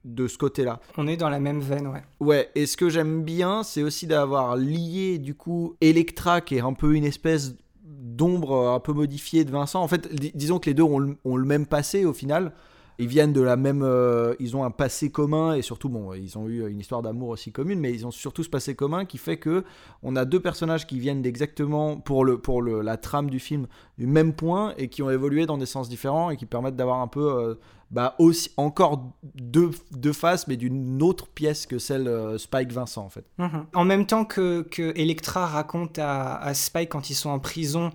de 0.03 0.27
ce 0.27 0.37
côté-là. 0.37 0.81
On 0.97 1.07
est 1.07 1.15
dans 1.15 1.29
la 1.29 1.39
même 1.39 1.61
veine, 1.61 1.87
ouais. 1.87 2.03
Ouais, 2.19 2.51
et 2.53 2.65
ce 2.65 2.75
que 2.75 2.89
j'aime 2.89 3.23
bien, 3.23 3.63
c'est 3.63 3.81
aussi 3.81 4.05
d'avoir 4.05 4.57
lié 4.57 5.19
du 5.19 5.35
coup 5.35 5.75
Electra 5.79 6.41
qui 6.41 6.57
est 6.57 6.61
un 6.61 6.73
peu 6.73 6.95
une 6.95 7.05
espèce 7.05 7.55
d'ombre 7.85 8.69
un 8.69 8.79
peu 8.81 8.91
modifiée 8.93 9.45
de 9.45 9.51
Vincent. 9.51 9.81
En 9.81 9.87
fait, 9.87 10.13
dis- 10.13 10.33
disons 10.35 10.59
que 10.59 10.69
les 10.69 10.73
deux 10.73 10.83
ont 10.83 10.99
le 11.37 11.45
même 11.45 11.65
passé 11.65 12.03
au 12.05 12.13
final. 12.13 12.51
Ils 12.99 13.07
viennent 13.07 13.33
de 13.33 13.41
la 13.41 13.55
même, 13.55 13.81
euh, 13.83 14.35
ils 14.39 14.55
ont 14.55 14.63
un 14.63 14.71
passé 14.71 15.09
commun 15.09 15.55
et 15.55 15.61
surtout 15.61 15.89
bon, 15.89 16.13
ils 16.13 16.37
ont 16.37 16.47
eu 16.47 16.69
une 16.69 16.79
histoire 16.79 17.01
d'amour 17.01 17.29
aussi 17.29 17.51
commune, 17.51 17.79
mais 17.79 17.91
ils 17.91 18.05
ont 18.05 18.11
surtout 18.11 18.43
ce 18.43 18.49
passé 18.49 18.75
commun 18.75 19.05
qui 19.05 19.17
fait 19.17 19.37
que 19.37 19.63
on 20.03 20.15
a 20.15 20.25
deux 20.25 20.39
personnages 20.39 20.85
qui 20.85 20.99
viennent 20.99 21.21
d'exactement 21.21 21.97
pour 21.97 22.25
le 22.25 22.37
pour 22.37 22.61
le, 22.61 22.81
la 22.81 22.97
trame 22.97 23.29
du 23.29 23.39
film 23.39 23.67
du 23.97 24.07
même 24.07 24.33
point 24.33 24.73
et 24.77 24.87
qui 24.87 25.01
ont 25.01 25.09
évolué 25.09 25.45
dans 25.45 25.57
des 25.57 25.65
sens 25.65 25.89
différents 25.89 26.29
et 26.29 26.37
qui 26.37 26.45
permettent 26.45 26.75
d'avoir 26.75 26.99
un 27.01 27.07
peu 27.07 27.31
euh, 27.31 27.55
bah 27.91 28.15
aussi 28.17 28.51
encore 28.57 29.11
deux, 29.35 29.71
deux 29.91 30.13
faces 30.13 30.47
mais 30.47 30.57
d'une 30.57 31.01
autre 31.01 31.27
pièce 31.27 31.65
que 31.65 31.79
celle 31.79 32.07
euh, 32.07 32.37
Spike 32.37 32.71
Vincent 32.71 33.05
en 33.05 33.09
fait. 33.09 33.25
Mhm. 33.37 33.65
En 33.73 33.85
même 33.85 34.05
temps 34.05 34.25
que, 34.25 34.61
que 34.61 34.97
Electra 34.97 35.47
raconte 35.47 35.99
à, 35.99 36.35
à 36.35 36.53
Spike 36.53 36.89
quand 36.89 37.09
ils 37.09 37.15
sont 37.15 37.29
en 37.29 37.39
prison 37.39 37.91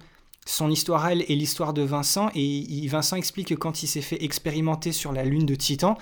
son 0.49 0.71
histoire 0.71 1.07
elle 1.09 1.23
et 1.29 1.37
l'histoire 1.37 1.73
de 1.75 1.83
Vincent, 1.83 2.31
et 2.35 2.43
il- 2.45 2.89
Vincent 2.89 3.17
explique 3.17 3.49
que 3.49 3.55
quand 3.55 3.83
il 3.83 3.87
s'est 3.89 4.01
fait 4.03 4.23
expérimenter 4.25 4.93
sur 4.93 5.13
la 5.13 5.25
lune 5.25 5.47
de 5.47 5.55
Titan, 5.55 5.97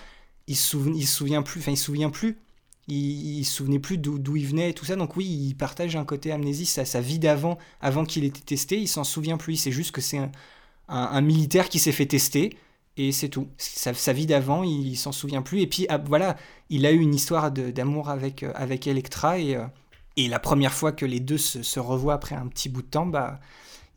il 0.46 0.56
se 0.56 0.76
il 0.94 1.06
souvient 1.06 1.42
plus, 1.42 1.60
enfin 1.60 1.72
il 1.72 1.76
se 1.76 1.84
souvient 1.86 2.10
plus, 2.10 2.38
il, 2.88 3.38
il 3.40 3.44
se 3.44 3.52
souvenait 3.56 3.78
plus 3.80 3.98
d'où 3.98 4.36
il 4.36 4.46
venait 4.46 4.70
et 4.70 4.74
tout 4.74 4.84
ça, 4.84 4.96
donc 4.96 5.16
oui, 5.16 5.26
il 5.26 5.54
partage 5.56 5.96
un 5.96 6.04
côté 6.04 6.32
amnésie, 6.32 6.66
sa, 6.66 6.84
sa 6.84 7.00
vie 7.00 7.18
d'avant, 7.18 7.58
avant 7.80 8.04
qu'il 8.04 8.24
ait 8.24 8.28
été 8.28 8.40
testé, 8.40 8.78
il 8.80 8.88
s'en 8.88 9.04
souvient 9.04 9.36
plus, 9.38 9.56
c'est 9.56 9.72
juste 9.72 9.92
que 9.92 10.00
c'est 10.00 10.20
un, 10.88 11.20
militaire 11.20 11.68
qui 11.68 11.78
s'est 11.80 11.92
fait 11.92 12.06
tester, 12.06 12.56
et 12.96 13.12
c'est 13.12 13.28
tout. 13.28 13.48
Sa, 13.58 13.92
sa 13.94 14.12
vie 14.12 14.26
d'avant, 14.26 14.62
il, 14.62 14.96
s'en 14.96 15.12
souvient 15.12 15.42
plus, 15.42 15.60
et 15.60 15.66
puis 15.66 15.86
ah, 15.88 15.98
voilà, 15.98 16.36
il 16.70 16.86
a 16.86 16.92
eu 16.92 17.00
une 17.00 17.14
histoire 17.14 17.50
d'amour 17.50 18.08
avec, 18.10 18.42
euh, 18.42 18.52
avec 18.54 18.86
Electra, 18.86 19.38
et... 19.38 19.56
euh, 19.56 19.66
Et 20.16 20.28
la 20.28 20.38
première 20.38 20.72
fois 20.72 20.92
que 20.92 21.04
les 21.06 21.20
deux 21.20 21.38
se 21.38 21.80
revoient 21.80 22.14
après 22.14 22.34
un 22.36 22.46
petit 22.48 22.68
bout 22.70 22.82
de 22.82 22.86
temps, 22.88 23.06
bah, 23.06 23.38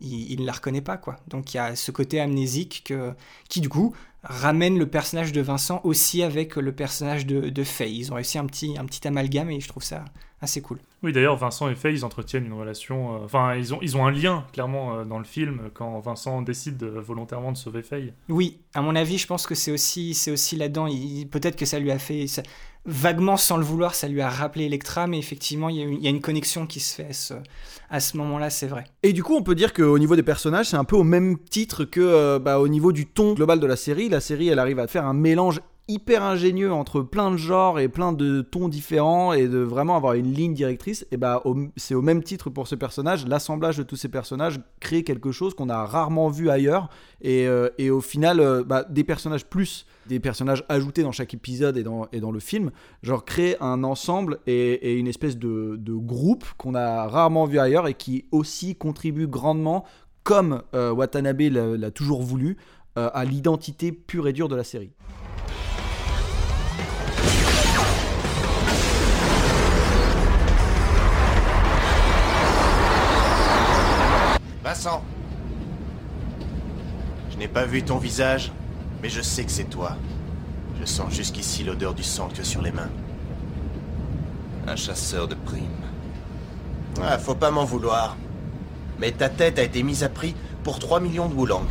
il 0.02 0.42
ne 0.42 0.46
la 0.46 0.52
reconnaît 0.54 0.82
pas. 0.82 0.98
quoi. 0.98 1.18
Donc 1.28 1.54
il 1.54 1.58
y 1.58 1.60
a 1.60 1.76
ce 1.76 1.92
côté 1.92 2.20
amnésique 2.20 2.84
que, 2.86 3.14
qui, 3.50 3.62
du 3.62 3.70
coup, 3.70 3.94
ramène 4.24 4.78
le 4.78 4.86
personnage 4.88 5.32
de 5.32 5.42
Vincent 5.42 5.82
aussi 5.84 6.24
avec 6.24 6.56
le 6.56 6.72
personnage 6.74 7.26
de, 7.26 7.50
de 7.50 7.64
Faye. 7.64 7.98
Ils 8.00 8.12
ont 8.12 8.16
réussi 8.16 8.38
un 8.38 8.46
petit, 8.46 8.78
un 8.78 8.86
petit 8.86 9.08
amalgame 9.08 9.50
et 9.52 9.60
je 9.60 9.68
trouve 9.68 9.84
ça 9.84 10.06
assez 10.42 10.62
cool. 10.62 10.80
Oui, 11.04 11.12
d'ailleurs, 11.12 11.36
Vincent 11.36 11.70
et 11.70 11.76
Faye, 11.76 11.96
ils 11.96 12.06
entretiennent 12.06 12.46
une 12.46 12.54
relation. 12.54 13.16
euh, 13.16 13.26
Enfin, 13.26 13.56
ils, 13.56 13.74
ont, 13.74 13.80
ils 13.82 13.98
ont 13.98 14.06
un 14.06 14.12
lien, 14.12 14.46
clairement, 14.54 14.96
euh, 15.00 15.04
dans 15.06 15.18
le 15.20 15.26
film, 15.26 15.70
quand 15.74 16.00
Vincent 16.00 16.42
décide 16.42 16.82
euh, 16.84 17.02
volontairement 17.02 17.52
de 17.52 17.58
sauver 17.58 17.84
Faye. 17.84 18.14
Oui, 18.30 18.58
à 18.74 18.82
mon 18.82 18.96
avis, 18.96 19.18
je 19.18 19.28
pense 19.28 19.46
que 19.48 19.56
c'est 19.56 19.72
aussi, 19.72 20.18
aussi 20.32 20.56
là-dedans. 20.56 20.88
Peut-être 21.30 21.58
que 21.58 21.66
ça 21.66 21.80
lui 21.80 21.92
a 21.92 22.00
fait. 22.00 22.28
ça- 22.28 22.44
vaguement, 22.86 23.36
sans 23.36 23.58
le 23.58 23.66
vouloir, 23.66 23.94
ça 23.94 24.08
lui 24.08 24.22
a 24.22 24.30
rappelé 24.30 24.66
Electra, 24.66 25.08
mais 25.08 25.20
effectivement, 25.20 25.68
il 25.68 25.76
y 25.76 25.82
a 25.82 25.84
une, 25.86 25.94
il 25.98 26.04
y 26.04 26.08
a 26.08 26.10
une 26.10 26.22
connexion 26.22 26.66
qui 26.66 26.80
se 26.80 26.96
fait 26.96 27.08
à 27.08 27.14
ce, 27.14 27.34
à 27.90 28.00
ce 28.00 28.18
moment-là, 28.18 28.50
c'est 28.50 28.68
vrai. 28.68 28.86
Et 29.04 29.14
du 29.14 29.24
coup, 29.24 29.36
on 29.36 29.44
peut 29.44 29.56
dire 29.56 29.74
qu'au 29.74 29.98
niveau 29.98 30.16
des 30.16 30.24
personnages, 30.24 30.68
c'est 30.68 30.78
un 30.78 30.84
peu 30.84 30.96
au 30.96 31.04
même 31.04 31.38
titre 31.40 31.86
que 31.86 32.00
euh, 32.00 32.40
bah, 32.40 32.60
au 32.60 32.68
niveau 32.68 32.92
du 32.92 33.06
ton 33.06 33.34
global 33.34 33.60
de 33.60 33.66
la 33.66 33.76
série. 33.76 34.10
La 34.10 34.20
série, 34.20 34.50
elle 34.50 34.60
arrive 34.60 34.80
à 34.80 34.88
faire 34.88 35.06
un 35.06 35.14
mélange 35.14 35.62
hyper 35.90 36.24
ingénieux 36.24 36.72
entre 36.72 37.02
plein 37.02 37.32
de 37.32 37.38
genres 37.38 37.80
et 37.80 37.90
plein 37.90 38.14
de 38.14 38.42
tons 38.42 38.70
différents 38.70 39.34
et 39.34 39.48
de 39.48 39.58
vraiment 39.58 39.98
avoir 39.98 40.14
une 40.14 40.32
ligne 40.32 40.54
directrice. 40.54 41.06
Et 41.12 41.18
bah, 41.18 41.44
c'est 41.78 41.96
au 41.96 42.04
même 42.04 42.22
titre 42.24 42.52
pour 42.52 42.68
ce 42.68 42.76
personnage. 42.76 43.28
L'assemblage 43.28 43.78
de 43.78 43.84
tous 43.84 43.96
ces 43.96 44.08
personnages 44.08 44.60
crée 44.80 45.04
quelque 45.04 45.32
chose 45.32 45.56
qu'on 45.56 45.68
a 45.68 45.84
rarement 45.86 46.30
vu 46.30 46.50
ailleurs. 46.50 46.90
Et, 47.22 47.48
euh, 47.48 47.70
au 47.90 48.02
final, 48.02 48.40
euh, 48.40 48.64
bah, 48.64 48.86
des 48.88 49.04
personnages 49.04 49.46
plus 49.46 49.86
des 50.08 50.20
personnages 50.20 50.64
ajoutés 50.70 51.04
dans 51.04 51.12
chaque 51.12 51.36
épisode 51.36 51.78
et 51.78 51.84
dans, 51.84 52.32
le 52.32 52.40
film, 52.40 52.72
genre 53.04 53.26
créer 53.26 53.62
un 53.62 53.84
ensemble 53.84 54.40
et, 54.48 54.98
une 54.98 55.08
espèce 55.08 55.38
de, 55.38 55.78
groupe 55.88 56.46
qu'on 56.58 56.74
a 56.74 57.08
rarement 57.08 57.46
vu 57.46 57.60
ailleurs 57.60 57.88
et 57.88 57.94
qui 57.94 58.26
aussi 58.32 58.76
contribue 58.76 59.28
grandement, 59.28 59.86
comme 60.24 60.64
euh, 60.74 60.92
Watanabe 60.92 61.42
l'a 61.42 61.92
toujours 61.92 62.24
voulu, 62.24 62.58
à 62.96 63.24
l'identité 63.24 63.92
pure 63.92 64.28
et 64.28 64.34
dure 64.34 64.50
de 64.50 64.56
la 64.56 64.64
série. 64.64 64.92
Vincent 74.70 75.04
Je 77.32 77.38
n'ai 77.38 77.48
pas 77.48 77.66
vu 77.66 77.82
ton 77.82 77.98
visage, 77.98 78.52
mais 79.02 79.10
je 79.10 79.20
sais 79.20 79.44
que 79.44 79.50
c'est 79.50 79.64
toi. 79.64 79.98
Je 80.80 80.86
sens 80.86 81.12
jusqu'ici 81.12 81.64
l'odeur 81.64 81.96
du 81.96 82.04
sang 82.04 82.30
que 82.32 82.44
sur 82.44 82.62
les 82.62 82.72
mains. 82.72 82.92
Un 84.68 84.76
chasseur 84.76 85.28
de 85.28 85.34
primes. 85.34 85.66
Ah, 87.02 87.18
faut 87.18 87.34
pas 87.34 87.50
m'en 87.50 87.66
vouloir. 87.66 88.16
Mais 89.00 89.12
ta 89.12 89.28
tête 89.28 89.58
a 89.58 89.64
été 89.64 89.82
mise 89.82 90.04
à 90.04 90.10
prix 90.10 90.36
pour 90.64 90.78
3 90.78 91.00
millions 91.00 91.30
de 91.30 91.34
boulangs. 91.34 91.66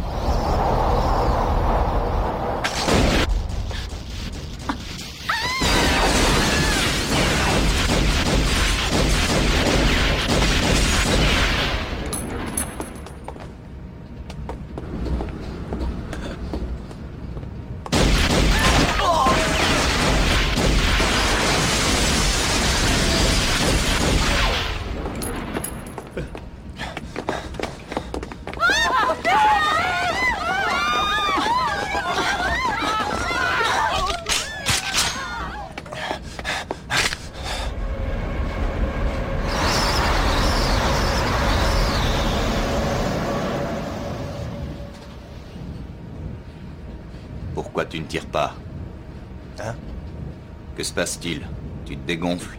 Se 50.89 50.94
passe-t-il? 50.94 51.43
Tu 51.85 51.97
te 51.97 52.06
dégonfles? 52.06 52.59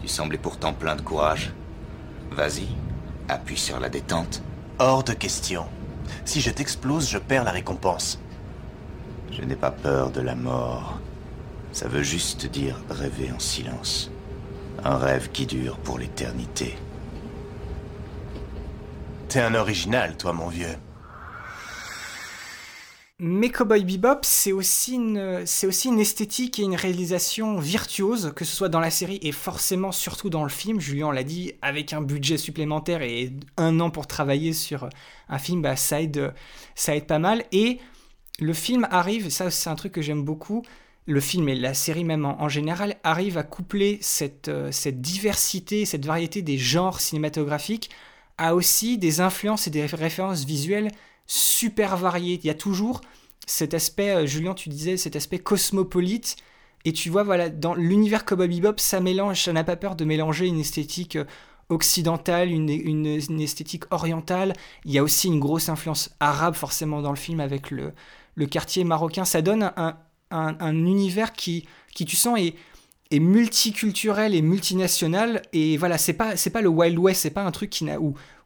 Tu 0.00 0.08
semblais 0.08 0.38
pourtant 0.38 0.72
plein 0.72 0.96
de 0.96 1.02
courage. 1.02 1.52
Vas-y, 2.30 2.66
appuie 3.28 3.58
sur 3.58 3.78
la 3.78 3.90
détente. 3.90 4.42
Hors 4.78 5.04
de 5.04 5.12
question. 5.12 5.66
Si 6.24 6.40
je 6.40 6.50
t'explose, 6.50 7.10
je 7.10 7.18
perds 7.18 7.44
la 7.44 7.50
récompense. 7.50 8.18
Je 9.30 9.42
n'ai 9.42 9.54
pas 9.54 9.70
peur 9.70 10.10
de 10.10 10.22
la 10.22 10.34
mort. 10.34 10.98
Ça 11.72 11.88
veut 11.88 12.02
juste 12.02 12.46
dire 12.46 12.76
rêver 12.88 13.30
en 13.36 13.38
silence. 13.38 14.10
Un 14.82 14.96
rêve 14.96 15.30
qui 15.30 15.46
dure 15.46 15.76
pour 15.76 15.98
l'éternité. 15.98 16.78
T'es 19.28 19.40
un 19.40 19.54
original, 19.54 20.16
toi, 20.16 20.32
mon 20.32 20.48
vieux. 20.48 20.76
Mais 23.24 23.50
Cowboy 23.50 23.84
Bebop, 23.84 24.18
c'est 24.22 24.50
aussi, 24.50 24.96
une, 24.96 25.44
aussi 25.62 25.86
une 25.86 26.00
esthétique 26.00 26.58
et 26.58 26.64
une 26.64 26.74
réalisation 26.74 27.56
virtuose, 27.60 28.32
que 28.34 28.44
ce 28.44 28.56
soit 28.56 28.68
dans 28.68 28.80
la 28.80 28.90
série 28.90 29.20
et 29.22 29.30
forcément 29.30 29.92
surtout 29.92 30.28
dans 30.28 30.42
le 30.42 30.48
film. 30.48 30.80
Julien 30.80 31.12
l'a 31.12 31.22
dit, 31.22 31.52
avec 31.62 31.92
un 31.92 32.02
budget 32.02 32.36
supplémentaire 32.36 33.00
et 33.00 33.32
un 33.56 33.78
an 33.78 33.90
pour 33.90 34.08
travailler 34.08 34.52
sur 34.52 34.88
un 35.28 35.38
film, 35.38 35.62
bah, 35.62 35.76
ça, 35.76 36.02
aide, 36.02 36.34
ça 36.74 37.00
pas 37.00 37.20
mal. 37.20 37.44
Et 37.52 37.78
le 38.40 38.52
film 38.52 38.88
arrive, 38.90 39.28
ça 39.30 39.52
c'est 39.52 39.70
un 39.70 39.76
truc 39.76 39.92
que 39.92 40.02
j'aime 40.02 40.24
beaucoup, 40.24 40.64
le 41.06 41.20
film 41.20 41.48
et 41.48 41.54
la 41.54 41.74
série 41.74 42.02
même 42.02 42.24
en, 42.24 42.42
en 42.42 42.48
général 42.48 42.96
arrivent 43.04 43.38
à 43.38 43.44
coupler 43.44 43.98
cette, 44.00 44.48
euh, 44.48 44.72
cette 44.72 45.00
diversité, 45.00 45.84
cette 45.84 46.06
variété 46.06 46.42
des 46.42 46.58
genres 46.58 47.00
cinématographiques 47.00 47.88
à 48.36 48.56
aussi 48.56 48.98
des 48.98 49.20
influences 49.20 49.68
et 49.68 49.70
des 49.70 49.86
références 49.86 50.44
visuelles 50.44 50.90
super 51.26 51.96
variées. 51.96 52.38
Il 52.42 52.46
y 52.46 52.50
a 52.50 52.54
toujours 52.54 53.00
cet 53.46 53.74
aspect, 53.74 54.10
euh, 54.10 54.26
Julien, 54.26 54.54
tu 54.54 54.68
disais, 54.68 54.96
cet 54.96 55.16
aspect 55.16 55.38
cosmopolite. 55.38 56.36
Et 56.84 56.92
tu 56.92 57.10
vois, 57.10 57.22
voilà, 57.22 57.48
dans 57.48 57.74
l'univers 57.74 58.24
Cowboy 58.24 58.48
Bebop, 58.48 58.78
ça 58.78 59.00
mélange, 59.00 59.42
ça 59.44 59.52
n'a 59.52 59.64
pas 59.64 59.76
peur 59.76 59.94
de 59.96 60.04
mélanger 60.04 60.46
une 60.46 60.58
esthétique 60.60 61.16
euh, 61.16 61.24
occidentale, 61.68 62.50
une, 62.50 62.68
une- 62.68 63.40
esthétique 63.40 63.84
orientale. 63.90 64.52
Il 64.84 64.92
y 64.92 64.98
a 64.98 65.02
aussi 65.02 65.28
une 65.28 65.40
grosse 65.40 65.68
influence 65.68 66.10
arabe, 66.20 66.54
forcément, 66.54 67.00
dans 67.00 67.10
le 67.10 67.16
film, 67.16 67.40
avec 67.40 67.70
le, 67.70 67.92
le 68.34 68.46
quartier 68.46 68.84
marocain. 68.84 69.24
Ça 69.24 69.42
donne 69.42 69.72
un, 69.76 69.96
un- 70.30 70.56
un 70.60 70.74
univers 70.74 71.32
qui, 71.32 71.66
qui, 71.94 72.04
tu 72.04 72.16
sens, 72.16 72.38
est, 72.38 72.54
est 73.10 73.20
multiculturel 73.20 74.34
et 74.34 74.42
multinational. 74.42 75.42
Et 75.52 75.76
voilà, 75.76 75.98
c'est 75.98 76.12
pas, 76.14 76.36
c'est 76.36 76.50
pas 76.50 76.62
le 76.62 76.68
Wild 76.68 76.98
West, 76.98 77.22
c'est 77.22 77.30
pas 77.30 77.44
un 77.44 77.52
truc 77.52 77.70
qui 77.70 77.84
n'a, 77.84 77.98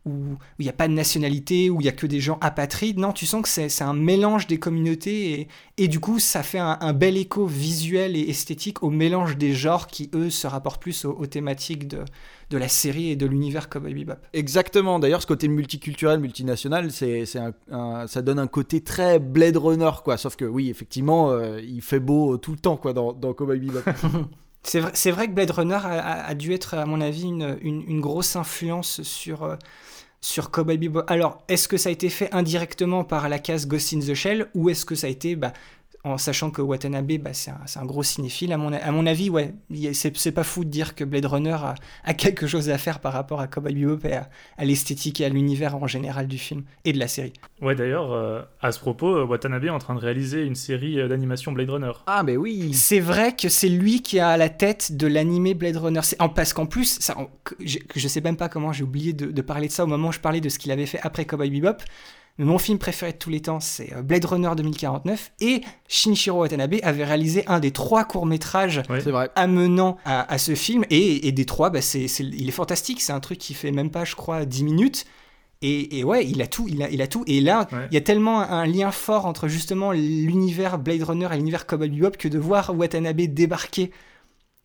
où 0.07 0.37
il 0.59 0.63
n'y 0.63 0.69
a 0.71 0.73
pas 0.73 0.89
de 0.89 0.93
nationalité, 0.95 1.69
où 1.69 1.81
il 1.81 1.85
y 1.85 1.89
a 1.89 1.93
que 1.93 2.07
des 2.07 2.21
gens 2.21 2.39
apatrides. 2.41 2.99
Non, 2.99 3.13
tu 3.13 3.27
sens 3.27 3.43
que 3.43 3.49
c'est 3.49 3.83
un 3.85 3.93
mélange 3.93 4.47
des 4.47 4.59
communautés 4.59 5.33
et, 5.41 5.49
et 5.77 5.89
du 5.89 6.01
coup, 6.01 6.19
ça 6.19 6.43
fait 6.43 6.59
un, 6.61 6.79
un 6.81 6.93
bel 6.95 7.17
écho 7.17 7.45
visuel 7.47 8.17
et 8.17 8.29
esthétique 8.31 8.83
au 8.83 8.91
mélange 8.91 9.37
des 9.37 9.53
genres 9.53 9.87
qui, 9.89 10.09
eux, 10.15 10.31
se 10.31 10.47
rapportent 10.47 10.81
plus 10.81 11.05
aux, 11.05 11.13
aux 11.13 11.27
thématiques 11.27 11.89
de, 11.89 12.05
de 12.51 12.57
la 12.59 12.69
série 12.69 13.11
et 13.11 13.17
de 13.17 13.27
l'univers 13.27 13.69
Cowboy 13.69 13.93
Bebop. 13.95 14.15
Exactement. 14.33 14.99
D'ailleurs, 14.99 15.21
ce 15.23 15.27
côté 15.27 15.49
multiculturel, 15.49 16.21
multinational, 16.21 16.91
c'est, 16.93 17.25
ça 17.27 18.23
donne 18.23 18.39
un 18.39 18.47
côté 18.47 18.81
très 18.83 19.19
Blade 19.19 19.57
Runner, 19.57 19.91
quoi. 20.05 20.17
Sauf 20.17 20.37
que 20.37 20.45
oui, 20.45 20.71
effectivement, 20.71 21.31
euh, 21.33 21.61
il 21.61 21.83
fait 21.83 22.01
beau 22.01 22.37
tout 22.39 22.53
le 22.53 22.59
temps, 22.59 22.77
quoi, 22.77 22.93
dans, 22.93 23.13
dans 23.13 23.35
Cowboy 23.35 23.59
Bebop. 23.59 23.81
C'est 24.63 24.81
vrai, 25.13 25.29
que 25.29 25.33
Blade 25.33 25.51
Runner 25.53 25.75
a, 25.75 26.01
a- 26.01 26.27
a 26.27 26.35
dû 26.35 26.53
être, 26.53 26.75
à 26.75 26.87
mon 26.87 27.01
avis, 27.01 27.23
une, 27.23 27.57
une- 27.63 27.85
une 27.87 28.01
grosse 28.01 28.35
influence 28.35 29.01
sur, 29.03 29.45
euh, 29.45 29.55
sur 30.21 30.51
Cowboy 30.51 30.79
Bebop. 30.79 31.05
Alors, 31.07 31.43
est-ce 31.49 31.69
que 31.69 31.77
ça 31.77 31.89
a 31.89 31.93
été 31.93 32.09
fait 32.09 32.33
indirectement 32.33 33.05
par 33.05 33.29
la 33.29 33.39
case 33.39 33.67
Ghost 33.67 33.93
in 33.95 34.01
the 34.01 34.15
Shell 34.15 34.49
ou 34.55 34.71
est-ce 34.71 34.85
que 34.85 34.95
ça 34.95 35.07
a 35.07 35.11
été, 35.11 35.37
bah, 35.37 35.53
en 36.07 36.19
sachant 36.19 36.51
que 36.51 36.63
Watanabe, 36.63 37.13
bah, 37.21 37.31
c'est 37.33 37.51
un, 37.51 37.59
c'est 37.67 37.79
un 37.79 37.85
gros 37.85 38.03
cinéphile, 38.03 38.53
à 38.53 38.57
mon, 38.59 38.73
a- 38.73 38.77
à 38.77 38.91
mon 38.93 39.07
avis, 39.07 39.29
ouais, 39.31 39.55
c'est 39.93 40.17
c'est 40.17 40.33
pas 40.33 40.45
fou 40.45 40.65
de 40.65 40.71
dire 40.71 40.95
que 40.95 41.05
Blade 41.05 41.27
Runner 41.27 41.51
a, 41.53 41.75
a 42.05 42.15
quelque 42.15 42.47
chose 42.47 42.71
à 42.71 42.79
faire 42.79 43.01
par 43.01 43.13
rapport 43.13 43.41
à 43.41 43.47
Cowboy 43.49 43.75
Bebop 43.75 44.07
et 44.09 44.13
à, 44.15 44.31
à 44.57 44.65
l'esthétique 44.65 45.21
et 45.21 45.25
à 45.25 45.29
l'univers 45.29 45.75
en 45.77 45.87
général 45.87 46.27
du 46.29 46.39
film 46.39 46.63
et 46.85 46.93
de 46.93 46.99
la 46.99 47.09
série. 47.09 47.33
Ouais, 47.61 47.75
d'ailleurs, 47.75 48.13
euh, 48.13 48.43
à 48.61 48.73
ce 48.73 48.79
propos, 48.79 49.17
euh, 49.17 49.25
Watanabe 49.25 49.65
est 49.65 49.71
en 49.71 49.79
train 49.79 49.95
de 49.95 50.01
réaliser 50.01 50.43
une 50.45 50.55
série 50.55 51.01
euh, 51.01 51.09
d'animation 51.09 51.53
Blade 51.53 51.71
Runner. 51.71 51.93
Ah, 52.07 52.23
mais 52.23 52.37
oui 52.37 52.73
C'est 52.75 53.01
vrai 53.01 53.35
que 53.35 53.49
c'est 53.49 53.69
lui 53.69 54.03
qui 54.03 54.19
a 54.21 54.29
à 54.31 54.37
la 54.37 54.49
tête 54.49 54.97
de 54.97 55.07
l'animé 55.07 55.55
Blade 55.55 55.77
Runner. 55.77 56.01
C'est- 56.03 56.21
En, 56.23 56.29
parce 56.29 56.53
qu'en 56.53 56.67
plus, 56.67 56.99
ça, 57.01 57.19
en- 57.19 57.29
que- 57.45 57.55
je, 57.65 57.79
je 57.95 58.09
sais 58.09 58.21
même 58.21 58.37
pas 58.37 58.49
comment 58.49 58.73
j'ai 58.73 58.85
oublié 58.85 59.13
de, 59.13 59.27
de 59.31 59.43
parler 59.43 59.67
de 59.69 59.73
ça 59.73 59.85
au 59.85 59.87
moment 59.87 60.09
où 60.09 60.13
je 60.13 60.21
parlais 60.21 60.41
de 60.41 60.49
ce 60.49 60.59
qu'il 60.59 60.71
avait 60.71 60.87
fait 60.87 61.01
après 61.03 61.25
Cowboy 61.25 61.51
Bebop. 61.51 61.79
Mais 62.39 62.45
mon 62.45 62.59
film 62.59 62.79
préféré 62.79 63.13
de 63.13 63.17
tous 63.17 63.31
les 63.31 63.41
temps, 63.41 63.61
c'est 63.61 63.93
euh, 63.95 64.03
Blade 64.03 64.25
Runner 64.27 64.51
2049. 64.57 65.33
Et 65.41 65.63
Shinichiro 65.89 66.41
Watanabe 66.41 66.75
avait 66.83 67.05
réalisé 67.05 67.45
un 67.47 67.61
des 67.61 67.71
trois 67.71 68.05
courts-métrages 68.05 68.83
amenant 69.37 69.97
à, 70.05 70.31
à 70.33 70.39
ce 70.39 70.55
film. 70.55 70.85
Et, 70.91 71.27
et 71.29 71.33
des 71.33 71.47
trois, 71.47 71.71
bah, 71.71 71.81
il 71.95 72.49
est 72.49 72.53
fantastique. 72.53 73.01
C'est 73.01 73.13
un 73.13 73.21
truc 73.21 73.39
qui 73.39 73.55
fait 73.55 73.73
même 73.73 73.91
pas, 73.91 74.05
je 74.05 74.15
crois, 74.17 74.45
10 74.45 74.65
minutes. 74.65 75.07
Et, 75.63 75.99
et 75.99 76.05
ouais, 76.05 76.27
il 76.27 76.43
a 76.43 76.47
tout, 76.47 76.67
il 76.69 76.83
a, 76.83 76.91
il 76.91 77.01
a 77.01 77.07
tout. 77.07 77.25
Et 77.27 77.41
là, 77.41 77.67
Ouais. 77.73 77.87
il 77.91 77.95
y 77.95 77.97
a 77.97 78.03
tellement 78.03 78.43
un, 78.43 78.51
un 78.51 78.67
lien 78.67 78.91
fort 78.91 79.25
entre 79.25 79.49
justement 79.49 79.93
l'univers 79.93 80.79
Blade 80.79 81.03
Runner 81.03 81.29
et 81.33 81.37
l'univers 81.37 81.67
Cowboy 81.67 81.89
Bebop 81.89 82.19
que 82.19 82.29
de 82.29 82.39
voir 82.39 82.77
Watanabe 82.77 83.23
débarquer 83.23 83.91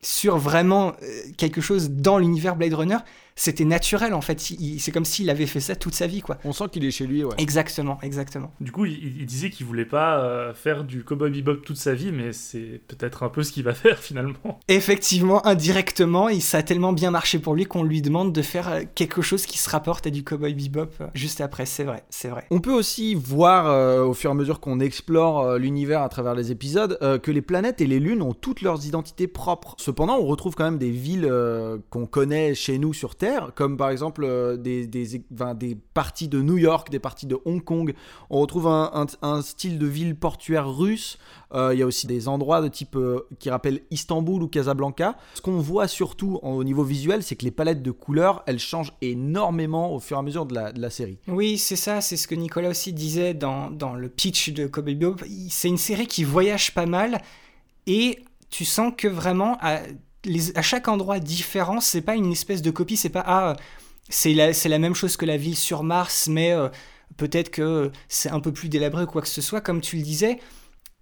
sur 0.01 0.37
vraiment 0.37 0.93
euh, 1.03 1.21
quelque 1.37 1.61
chose 1.61 1.91
dans 1.91 2.17
l'univers 2.17 2.55
Blade 2.57 2.73
Runner, 2.73 2.97
c'était 3.35 3.65
naturel 3.65 4.13
en 4.13 4.21
fait. 4.21 4.51
Il- 4.51 4.79
c'est 4.79 4.91
comme 4.91 5.05
s'il 5.05 5.29
avait 5.29 5.45
fait 5.45 5.59
ça 5.59 5.75
toute 5.75 5.93
sa 5.95 6.07
vie, 6.07 6.21
quoi. 6.21 6.37
On 6.45 6.53
sent 6.53 6.65
qu'il 6.71 6.85
est 6.85 6.91
chez 6.91 7.07
lui, 7.07 7.23
ouais. 7.23 7.35
Exactement, 7.37 7.97
exactement. 8.01 8.51
Du 8.61 8.71
coup, 8.71 8.85
il, 8.85 9.19
il 9.21 9.25
disait 9.25 9.49
qu'il 9.49 9.65
voulait 9.65 9.85
pas 9.85 10.19
euh, 10.23 10.53
faire 10.53 10.83
du 10.83 11.03
Cowboy 11.03 11.31
Bebop 11.31 11.57
toute 11.61 11.77
sa 11.77 11.93
vie, 11.93 12.11
mais 12.11 12.33
c'est 12.33 12.81
peut-être 12.87 13.23
un 13.23 13.29
peu 13.29 13.43
ce 13.43 13.51
qu'il 13.51 13.63
va 13.63 13.73
faire 13.73 13.99
finalement. 13.99 14.59
Effectivement, 14.67 15.45
indirectement, 15.45 16.29
et 16.29 16.39
ça 16.39 16.59
a 16.59 16.63
tellement 16.63 16.93
bien 16.93 17.11
marché 17.11 17.39
pour 17.39 17.55
lui 17.55 17.65
qu'on 17.65 17.83
lui 17.83 18.01
demande 18.01 18.33
de 18.33 18.41
faire 18.41 18.69
euh, 18.69 18.81
quelque 18.95 19.21
chose 19.21 19.45
qui 19.45 19.57
se 19.57 19.69
rapporte 19.69 20.07
à 20.07 20.09
du 20.09 20.23
Cowboy 20.23 20.53
Bebop 20.53 20.89
euh, 21.01 21.07
juste 21.13 21.41
après. 21.41 21.65
C'est 21.65 21.83
vrai, 21.83 22.03
c'est 22.09 22.27
vrai. 22.29 22.45
On 22.51 22.59
peut 22.59 22.73
aussi 22.73 23.15
voir 23.15 23.67
euh, 23.67 24.03
au 24.03 24.13
fur 24.13 24.29
et 24.29 24.33
à 24.33 24.35
mesure 24.35 24.59
qu'on 24.59 24.79
explore 24.79 25.41
euh, 25.41 25.57
l'univers 25.57 26.01
à 26.01 26.09
travers 26.09 26.35
les 26.35 26.51
épisodes 26.51 26.97
euh, 27.01 27.17
que 27.19 27.31
les 27.31 27.41
planètes 27.41 27.81
et 27.81 27.87
les 27.87 27.99
lunes 27.99 28.21
ont 28.21 28.33
toutes 28.33 28.61
leurs 28.61 28.85
identités 28.85 29.27
propres. 29.27 29.75
Cependant, 29.77 30.17
on 30.17 30.25
retrouve 30.25 30.55
quand 30.55 30.63
même 30.65 30.77
des 30.77 30.91
villes 30.91 31.27
euh, 31.29 31.77
qu'on 31.89 32.05
connaît 32.05 32.55
chez 32.55 32.77
nous 32.77 32.93
sur 32.93 33.15
Terre, 33.15 33.20
comme 33.55 33.77
par 33.77 33.89
exemple 33.89 34.23
euh, 34.23 34.57
des, 34.57 34.87
des, 34.87 35.77
parties 35.93 36.27
de 36.27 36.41
New 36.41 36.57
York, 36.57 36.89
des 36.89 36.99
parties 36.99 37.25
de 37.27 37.37
Hong 37.45 37.63
Kong. 37.63 37.93
On 38.29 38.39
retrouve 38.39 38.67
un, 38.67 39.41
style 39.41 39.77
de 39.77 39.85
ville 39.87 40.15
portuaire 40.15 40.69
russe. 40.69 41.17
Euh, 41.53 41.73
Il 41.73 41.79
y 41.79 41.83
a 41.83 41.85
aussi 41.85 42.07
des 42.07 42.27
endroits 42.27 42.61
de 42.61 42.67
type 42.67 42.95
euh, 42.95 43.27
qui 43.39 43.49
rappellent 43.49 43.81
Istanbul 43.91 44.43
ou 44.43 44.47
Casablanca. 44.47 45.17
Ce 45.33 45.41
qu'on 45.41 45.59
voit 45.59 45.87
surtout 45.87 46.39
au 46.41 46.63
niveau 46.63 46.83
visuel, 46.83 47.23
c'est 47.23 47.35
que 47.35 47.45
les 47.45 47.51
palettes 47.51 47.83
de 47.83 47.91
couleurs, 47.91 48.43
elles 48.47 48.59
changent 48.59 48.93
énormément 49.01 49.93
au 49.93 49.99
fur 49.99 50.17
et 50.17 50.19
à 50.19 50.23
mesure 50.23 50.45
de 50.45 50.55
la, 50.55 50.89
série. 50.89 51.17
Oui, 51.27 51.57
c'est 51.57 51.75
ça, 51.75 52.01
c'est 52.01 52.17
ce 52.17 52.27
que 52.27 52.35
Nicolas 52.35 52.69
aussi 52.69 52.93
disait 52.93 53.33
dans, 53.33 53.69
dans 53.69 53.93
le 53.93 54.09
pitch 54.09 54.49
de 54.53 54.67
Bebop. 54.67 55.17
Il- 55.27 55.49
C'est 55.49 55.67
une 55.67 55.77
série 55.77 56.07
qui 56.07 56.23
voyage 56.23 56.73
pas 56.73 56.85
mal 56.85 57.21
et 57.87 58.19
tu 58.49 58.65
sens 58.65 58.93
que 58.95 59.07
vraiment 59.07 59.57
à, 59.61 59.79
à 60.55 60.61
chaque 60.61 60.87
endroit 60.87 61.19
différent, 61.19 61.79
c'est 61.81 62.01
pas 62.01 62.15
une 62.15 62.31
espèce 62.31 62.61
de 62.61 62.71
copie, 62.71 62.97
c'est 62.97 63.09
pas 63.09 63.23
ah, 63.25 63.55
c'est 64.09 64.33
la, 64.33 64.51
la 64.51 64.79
même 64.79 64.95
chose 64.95 65.17
que 65.17 65.25
la 65.25 65.37
ville 65.37 65.55
sur 65.55 65.83
Mars, 65.83 66.27
mais 66.27 66.51
euh, 66.51 66.69
peut-être 67.17 67.49
que 67.51 67.91
c'est 68.09 68.29
un 68.29 68.39
peu 68.39 68.51
plus 68.51 68.69
délabré 68.69 69.03
ou 69.03 69.07
quoi 69.07 69.21
que 69.21 69.27
ce 69.27 69.41
soit, 69.41 69.61
comme 69.61 69.81
tu 69.81 69.97
le 69.97 70.03
disais. 70.03 70.39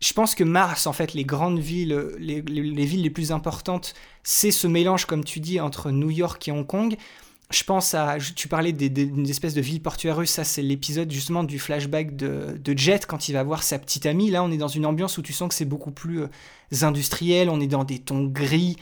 Je 0.02 0.14
pense 0.14 0.34
que 0.36 0.46
Mars, 0.46 0.88
en 0.88 0.94
fait, 0.94 1.14
les 1.14 1.26
grandes 1.26 1.60
villes, 1.60 1.94
les, 2.20 2.42
les- 2.42 2.62
les 2.64 2.86
villes 2.86 3.02
les 3.02 3.10
plus 3.10 3.32
importantes, 3.34 3.94
c'est 4.24 4.52
ce 4.52 4.66
mélange, 4.68 5.06
comme 5.06 5.26
tu 5.26 5.42
dis, 5.42 5.60
entre 5.60 5.92
New 5.92 6.10
York 6.10 6.48
et 6.48 6.52
Hong 6.52 6.66
Kong. 6.66 6.96
Je 7.52 7.64
pense 7.64 7.96
à. 7.96 8.18
Tu 8.36 8.48
parlais 8.48 8.72
d'une 8.74 9.28
espèce 9.28 9.56
de 9.56 9.62
ville 9.62 9.82
portuaire 9.82 10.16
russe, 10.18 10.30
ça 10.30 10.44
c'est 10.44 10.62
l'épisode 10.62 11.12
justement 11.12 11.44
du 11.44 11.58
flashback 11.60 12.16
de, 12.16 12.58
de 12.64 12.78
Jet 12.78 13.08
quand 13.08 13.28
il 13.28 13.34
va 13.34 13.44
voir 13.44 13.64
sa 13.64 13.80
petite 13.80 14.06
amie. 14.06 14.30
Là, 14.30 14.44
on 14.44 14.52
est 14.52 14.58
dans 14.58 14.68
une 14.68 14.86
ambiance 14.86 15.18
où 15.18 15.24
tu 15.24 15.34
sens 15.34 15.50
que 15.50 15.56
c'est 15.56 15.66
beaucoup 15.66 15.90
plus 15.92 16.22
euh, 16.22 16.28
industriel, 16.84 17.50
on 17.50 17.60
est 17.60 17.68
dans 17.68 17.84
des 17.84 17.98
tons 18.00 18.24
gris. 18.26 18.76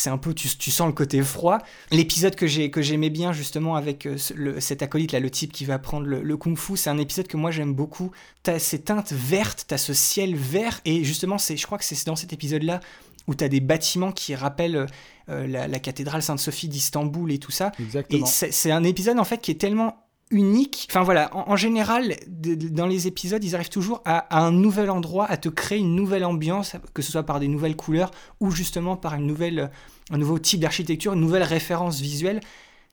C'est 0.00 0.10
un 0.10 0.18
peu, 0.18 0.32
tu, 0.32 0.48
tu 0.56 0.70
sens 0.70 0.86
le 0.86 0.92
côté 0.92 1.20
froid. 1.22 1.58
L'épisode 1.90 2.36
que 2.36 2.46
j'ai 2.46 2.70
que 2.70 2.82
j'aimais 2.82 3.10
bien 3.10 3.32
justement 3.32 3.74
avec 3.74 4.06
euh, 4.06 4.16
le- 4.36 4.60
cet 4.60 4.80
acolyte 4.82 5.10
là, 5.10 5.18
le 5.18 5.28
type 5.28 5.50
qui 5.52 5.64
va 5.64 5.74
apprendre 5.74 6.06
le, 6.06 6.22
le 6.22 6.36
kung-fu, 6.36 6.76
c'est 6.76 6.88
un 6.88 6.98
épisode 6.98 7.26
que 7.26 7.36
moi 7.36 7.50
j'aime 7.50 7.74
beaucoup. 7.74 8.12
T'as 8.44 8.60
ces 8.60 8.78
teintes 8.80 9.12
vertes, 9.12 9.64
t'as 9.66 9.76
ce 9.76 9.92
ciel 9.94 10.36
vert 10.36 10.80
et 10.84 11.02
justement 11.02 11.36
c'est, 11.36 11.56
je 11.56 11.66
crois 11.66 11.78
que 11.78 11.84
c'est 11.84 12.06
dans 12.06 12.14
cet 12.14 12.32
épisode 12.32 12.62
là 12.62 12.78
où 13.26 13.34
t'as 13.34 13.48
des 13.48 13.60
bâtiments 13.60 14.12
qui 14.12 14.36
rappellent 14.36 14.86
euh, 15.28 15.46
la, 15.48 15.66
la 15.66 15.78
cathédrale 15.80 16.22
Sainte-Sophie 16.22 16.68
d'Istanbul 16.68 17.32
et 17.32 17.38
tout 17.38 17.50
ça. 17.50 17.72
Exactement. 17.80 18.24
Et 18.24 18.28
c'est 18.52 18.70
un 18.70 18.84
épisode 18.84 19.18
en 19.18 19.24
fait 19.24 19.38
qui 19.38 19.50
est 19.50 19.60
tellement 19.60 20.07
unique. 20.30 20.88
Enfin 20.90 21.02
voilà, 21.02 21.30
en, 21.32 21.56
général, 21.56 22.16
dans 22.28 22.86
les 22.86 23.06
épisodes, 23.06 23.42
ils 23.42 23.54
arrivent 23.54 23.68
toujours 23.68 24.02
à, 24.04 24.18
à 24.36 24.40
un 24.40 24.52
nouvel 24.52 24.90
endroit, 24.90 25.26
à 25.26 25.36
te 25.36 25.48
créer 25.48 25.78
une 25.78 25.94
nouvelle 25.94 26.24
ambiance, 26.24 26.76
que 26.94 27.02
ce 27.02 27.12
soit 27.12 27.22
par 27.22 27.40
des 27.40 27.48
nouvelles 27.48 27.76
couleurs 27.76 28.10
ou 28.40 28.50
justement 28.50 28.96
par 28.96 29.14
une 29.14 29.26
nouvelle, 29.26 29.70
un 30.10 30.18
nouveau 30.18 30.38
type 30.38 30.60
d'architecture, 30.60 31.12
une 31.12 31.20
nouvelle 31.20 31.42
référence 31.42 32.00
visuelle. 32.00 32.40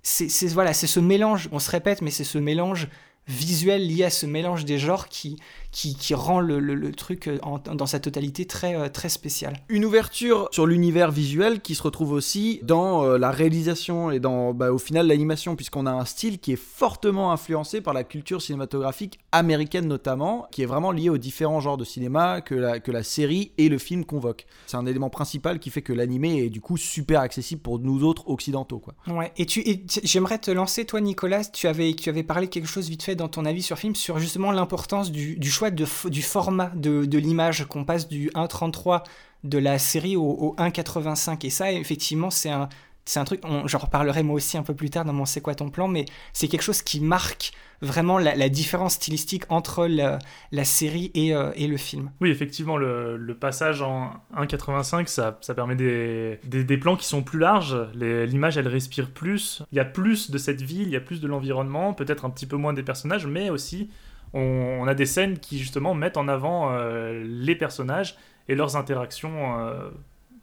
C'est- 0.03 0.47
voilà, 0.53 0.73
c'est 0.73 0.87
ce 0.87 0.99
mélange, 0.99 1.49
on 1.51 1.59
se 1.59 1.71
répète, 1.71 2.01
mais 2.01 2.11
c'est 2.11 2.23
ce 2.23 2.37
mélange 2.37 2.87
visuel 3.27 3.87
lié 3.87 4.03
à 4.03 4.09
ce 4.11 4.25
mélange 4.27 4.65
des 4.65 4.77
genres 4.77 5.09
qui, 5.09 5.37
qui, 5.75 5.93
qui 5.93 6.13
rend 6.13 6.39
le, 6.39 6.59
le- 6.61 6.73
le 6.73 6.91
truc 6.93 7.27
euh, 7.27 7.37
en- 7.43 7.59
dans 7.59 7.85
sa 7.85 7.99
totalité 7.99 8.45
très, 8.45 8.75
euh, 8.77 8.87
très 8.87 9.09
spécial. 9.09 9.57
Une 9.67 9.83
ouverture 9.83 10.47
sur 10.51 10.65
l'univers 10.65 11.11
visuel 11.11 11.59
qui 11.59 11.75
se 11.75 11.83
retrouve 11.83 12.13
aussi 12.13 12.61
dans 12.63 13.03
euh, 13.03 13.17
la 13.17 13.29
réalisation 13.29 14.09
et 14.09 14.21
dans 14.21 14.53
bah, 14.53 14.71
au 14.71 14.77
final 14.77 15.05
l'animation 15.07 15.57
puisqu'on 15.57 15.85
a 15.85 15.91
un 15.91 16.05
style 16.05 16.39
qui 16.39 16.53
est 16.53 16.55
fortement 16.55 17.33
influencé 17.33 17.81
par 17.81 17.93
la 17.93 18.05
culture 18.05 18.41
cinématographique 18.41 19.19
américaine 19.33 19.85
notamment 19.87 20.47
qui 20.49 20.61
est 20.61 20.65
vraiment 20.65 20.91
lié 20.93 21.09
aux 21.09 21.17
différents 21.17 21.59
genres 21.59 21.75
de 21.77 21.83
cinéma 21.83 22.39
que 22.39 22.55
la, 22.55 22.79
que 22.79 22.91
la 22.91 23.03
série 23.03 23.51
et 23.57 23.67
le 23.67 23.77
film 23.77 24.05
convoquent. 24.05 24.45
C'est 24.67 24.77
un 24.77 24.85
élément 24.85 25.09
principal 25.09 25.59
qui 25.59 25.69
fait 25.71 25.81
que 25.81 25.91
l'animé 25.91 26.39
est 26.41 26.49
du 26.49 26.61
coup 26.61 26.77
super 26.77 27.19
accessible 27.19 27.61
pour 27.61 27.79
nous 27.79 28.03
autres 28.05 28.29
occidentaux 28.29 28.79
quoi. 28.79 28.93
Ouais, 29.07 29.33
et 29.35 29.45
tu, 29.45 29.59
et 29.67 29.83
j'aimerais 30.03 30.37
te 30.39 30.51
lancer, 30.51 30.85
toi, 30.85 31.01
Nicolas. 31.01 31.43
Tu 31.43 31.67
avais, 31.67 31.93
tu 31.95 32.07
avais 32.09 32.23
parlé 32.23 32.47
quelque 32.47 32.67
chose 32.67 32.87
vite 32.87 33.03
fait 33.03 33.15
dans 33.15 33.27
ton 33.27 33.43
avis 33.43 33.61
sur 33.61 33.77
film 33.77 33.93
sur 33.93 34.19
justement 34.19 34.51
l'importance 34.53 35.11
du, 35.11 35.35
du 35.35 35.49
choix 35.49 35.64
de, 35.71 35.85
du 36.09 36.21
format 36.21 36.71
de, 36.75 37.05
de 37.05 37.17
l'image, 37.17 37.65
qu'on 37.65 37.85
passe 37.85 38.07
du 38.07 38.29
1.33 38.29 39.03
de 39.43 39.57
la 39.57 39.77
série 39.77 40.15
au, 40.15 40.23
au 40.23 40.55
1.85. 40.57 41.45
Et 41.45 41.49
ça, 41.49 41.71
effectivement, 41.71 42.29
c'est 42.29 42.49
un, 42.49 42.69
c'est 43.05 43.19
un 43.19 43.23
truc, 43.23 43.41
j'en 43.65 43.77
reparlerai 43.77 44.23
moi 44.23 44.35
aussi 44.35 44.57
un 44.57 44.63
peu 44.63 44.73
plus 44.73 44.89
tard 44.89 45.05
dans 45.05 45.13
mon 45.13 45.25
C'est 45.25 45.41
quoi 45.41 45.53
ton 45.53 45.69
plan, 45.69 45.87
mais 45.87 46.05
c'est 46.33 46.47
quelque 46.47 46.63
chose 46.63 46.81
qui 46.81 46.99
marque 46.99 47.51
vraiment 47.81 48.17
la, 48.17 48.49
différence 48.49 48.93
stylistique 48.93 49.43
entre 49.49 49.85
la, 49.85 50.63
série 50.63 51.11
et, 51.13 51.35
euh, 51.35 51.51
et 51.55 51.67
le 51.67 51.77
film. 51.77 52.09
Oui, 52.19 52.31
effectivement, 52.31 52.77
le, 52.77 53.37
passage 53.39 53.83
en 53.83 54.11
1.85, 54.35 55.07
ça, 55.07 55.37
ça 55.41 55.53
permet 55.53 55.75
des, 55.75 56.39
des, 56.45 56.63
des 56.63 56.77
plans 56.77 56.95
qui 56.95 57.05
sont 57.05 57.21
plus 57.21 57.37
larges. 57.37 57.77
L'image, 57.93 58.57
elle 58.57 58.67
respire 58.67 59.11
plus. 59.11 59.61
Il 59.71 59.75
y 59.75 59.81
a 59.81 59.85
plus 59.85 60.31
de 60.31 60.37
cette 60.39 60.63
ville, 60.63 60.87
il 60.87 60.93
y 60.93 60.95
a 60.95 61.01
plus 61.01 61.21
de 61.21 61.27
l'environnement, 61.27 61.93
peut-être 61.93 62.25
un 62.25 62.31
petit 62.31 62.47
peu 62.47 62.55
moins 62.55 62.73
des 62.73 62.83
personnages, 62.83 63.27
mais 63.27 63.51
aussi 63.51 63.91
on, 64.35 64.79
on 64.81 64.87
a 64.87 64.93
des 64.93 65.07
scènes 65.07 65.39
qui 65.39 65.57
justement 65.57 65.95
mettent 65.95 66.17
en 66.17 66.27
avant 66.27 66.69
euh, 66.71 67.23
les 67.25 67.55
personnages 67.55 68.15
et 68.47 68.53
leurs 68.55 68.75
interactions 68.75 69.59
euh, 69.59 69.89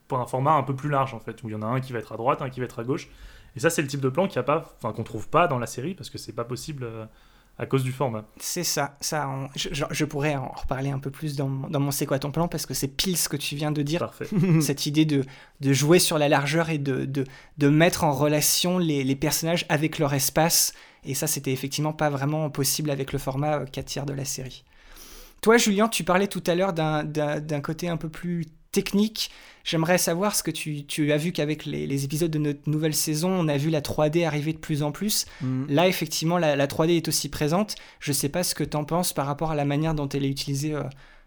pour 0.09 0.19
un 0.19 0.27
format 0.27 0.53
un 0.55 0.63
peu 0.65 0.75
plus 0.75 0.89
large 0.91 1.15
en 1.15 1.21
fait, 1.21 1.43
où 1.45 1.49
il 1.49 1.53
y 1.53 1.55
en 1.55 1.63
a 1.63 1.67
un 1.67 1.81
qui 1.81 1.93
va 1.93 2.01
être 2.01 2.13
à 2.13 2.17
droite, 2.17 2.43
un 2.43 2.51
qui 2.51 2.59
va 2.61 2.65
être 2.67 2.81
à 2.81 2.85
gauche. 2.85 3.09
Et 3.55 3.61
ça, 3.61 3.71
c'est 3.71 3.83
le 3.83 3.89
type 3.89 4.01
de 4.01 4.09
plan 4.09 4.27
qu'il 4.27 4.37
y 4.37 4.39
a 4.39 4.43
pas, 4.45 4.75
enfin 4.79 4.93
qu'on 4.93 5.05
trouve 5.05 5.29
pas 5.29 5.47
dans 5.47 5.59
la 5.59 5.67
série 5.67 5.95
parce 5.95 6.11
que 6.11 6.19
c'est 6.19 6.33
pas 6.33 6.45
possible 6.45 6.85
euh, 6.85 7.05
à 7.59 7.67
cause 7.67 7.85
du 7.85 7.93
format. 7.93 8.25
C'est 8.39 8.65
ça, 8.65 8.97
ça 9.01 9.29
on- 9.29 9.49
je, 9.55 10.05
pourrais 10.07 10.37
en 10.37 10.49
reparler 10.53 10.89
un 10.91 10.99
peu 10.99 11.11
plus 11.11 11.37
dans, 11.37 11.49
mon- 11.49 11.69
dans 11.69 11.79
mon 11.81 11.91
C'est 11.91 12.07
quoi 12.07 12.19
ton 12.19 12.31
plan 12.31 12.49
parce 12.49 12.65
que 12.65 12.73
c'est 12.75 12.89
pile 12.89 13.17
ce 13.19 13.29
que 13.29 13.37
tu 13.37 13.55
viens 13.57 13.71
de 13.73 13.83
dire. 13.83 14.01
Parfait. 14.01 14.27
Cette 14.63 14.87
idée 14.87 15.05
de, 15.05 15.23
de 15.61 15.73
jouer 15.75 15.99
sur 15.99 16.17
la 16.19 16.31
largeur 16.31 16.71
et 16.71 16.79
de, 16.79 17.05
de, 17.05 17.25
de 17.59 17.69
mettre 17.69 18.05
en 18.05 18.13
relation 18.13 18.79
les, 18.79 19.05
les 19.05 19.17
personnages 19.17 19.67
avec 19.69 19.99
leur 19.99 20.15
espace. 20.15 20.73
Et 21.05 21.15
ça, 21.15 21.27
c'était 21.27 21.53
effectivement 21.53 21.93
pas 21.93 22.11
vraiment 22.11 22.49
possible 22.51 22.91
avec 22.91 23.13
le 23.13 23.19
format 23.19 23.65
4 23.65 23.85
tiers 23.85 24.07
de 24.07 24.13
la 24.13 24.25
série. 24.25 24.65
Toi, 25.41 25.57
Julien, 25.59 25.89
tu 25.89 26.05
parlais 26.05 26.29
tout 26.29 26.43
à 26.47 26.55
l'heure 26.55 26.73
d'un- 26.73 27.61
côté 27.63 27.89
un 27.89 27.97
peu 27.97 28.09
plus 28.09 28.47
technique. 28.71 29.31
J'aimerais 29.65 29.99
savoir 29.99 30.35
ce 30.35 30.43
que 30.43 30.51
tu, 30.51 30.85
tu 30.87 31.13
as 31.13 31.17
vu 31.17 31.33
qu'avec 31.33 31.67
les, 31.67 31.87
les 31.87 32.05
épisodes 32.05 32.31
de 32.31 32.39
notre 32.39 32.69
nouvelle 32.71 32.95
saison, 32.95 33.29
on 33.31 33.47
a 33.49 33.57
vu 33.57 33.69
la 33.69 33.81
3D 33.81 34.25
arriver 34.25 34.53
de 34.53 34.59
plus 34.59 34.83
en 34.83 34.93
plus. 34.93 35.27
Mm. 35.41 35.65
Là, 35.69 35.89
effectivement, 35.89 36.39
la, 36.39 36.57
la 36.57 36.67
3D 36.67 36.97
est 36.97 37.09
aussi 37.09 37.29
présente. 37.29 37.75
Je 38.01 38.13
sais 38.13 38.29
pas 38.29 38.43
ce 38.45 38.55
que 38.55 38.65
tu 38.65 38.77
en 38.77 38.85
penses 38.85 39.13
par 39.13 39.27
rapport 39.27 39.51
à 39.51 39.55
la 39.55 39.65
manière 39.65 39.95
dont 39.95 40.09
elle 40.09 40.25
est 40.25 40.31
utilisée 40.31 40.75
euh, 40.75 40.83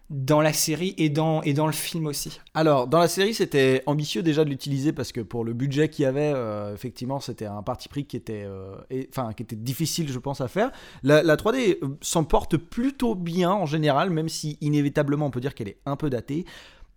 dans 0.08 0.40
la 0.40 0.52
série 0.52 0.94
et 0.98 1.08
dans, 1.08 1.42
et 1.42 1.52
dans 1.52 1.66
le 1.66 1.72
film 1.72 2.06
aussi. 2.06 2.40
Alors, 2.54 2.86
dans 2.86 3.00
la 3.00 3.08
série, 3.08 3.34
c'était 3.34 3.82
ambitieux 3.86 4.22
déjà 4.22 4.44
de 4.44 4.50
l'utiliser 4.50 4.92
parce 4.92 5.10
que 5.10 5.20
pour 5.20 5.44
le 5.44 5.52
budget 5.52 5.88
qu'il 5.88 6.04
y 6.04 6.06
avait, 6.06 6.32
euh, 6.34 6.72
effectivement, 6.74 7.18
c'était 7.18 7.46
un 7.46 7.62
parti 7.62 7.88
pris 7.88 8.04
qui 8.04 8.16
était, 8.16 8.44
euh, 8.44 8.76
enfin, 9.10 9.32
qui 9.32 9.42
était 9.42 9.56
difficile, 9.56 10.10
je 10.10 10.18
pense, 10.18 10.40
à 10.40 10.48
faire. 10.48 10.70
La, 11.02 11.22
la 11.22 11.36
3D 11.36 11.78
euh, 11.82 11.88
s'en 12.00 12.22
porte 12.22 12.56
plutôt 12.56 13.14
bien 13.16 13.50
en 13.50 13.66
général, 13.66 14.10
même 14.10 14.28
si 14.28 14.58
inévitablement 14.60 15.26
on 15.26 15.30
peut 15.30 15.40
dire 15.40 15.54
qu'elle 15.54 15.68
est 15.68 15.78
un 15.86 15.96
peu 15.96 16.08
datée. 16.08 16.44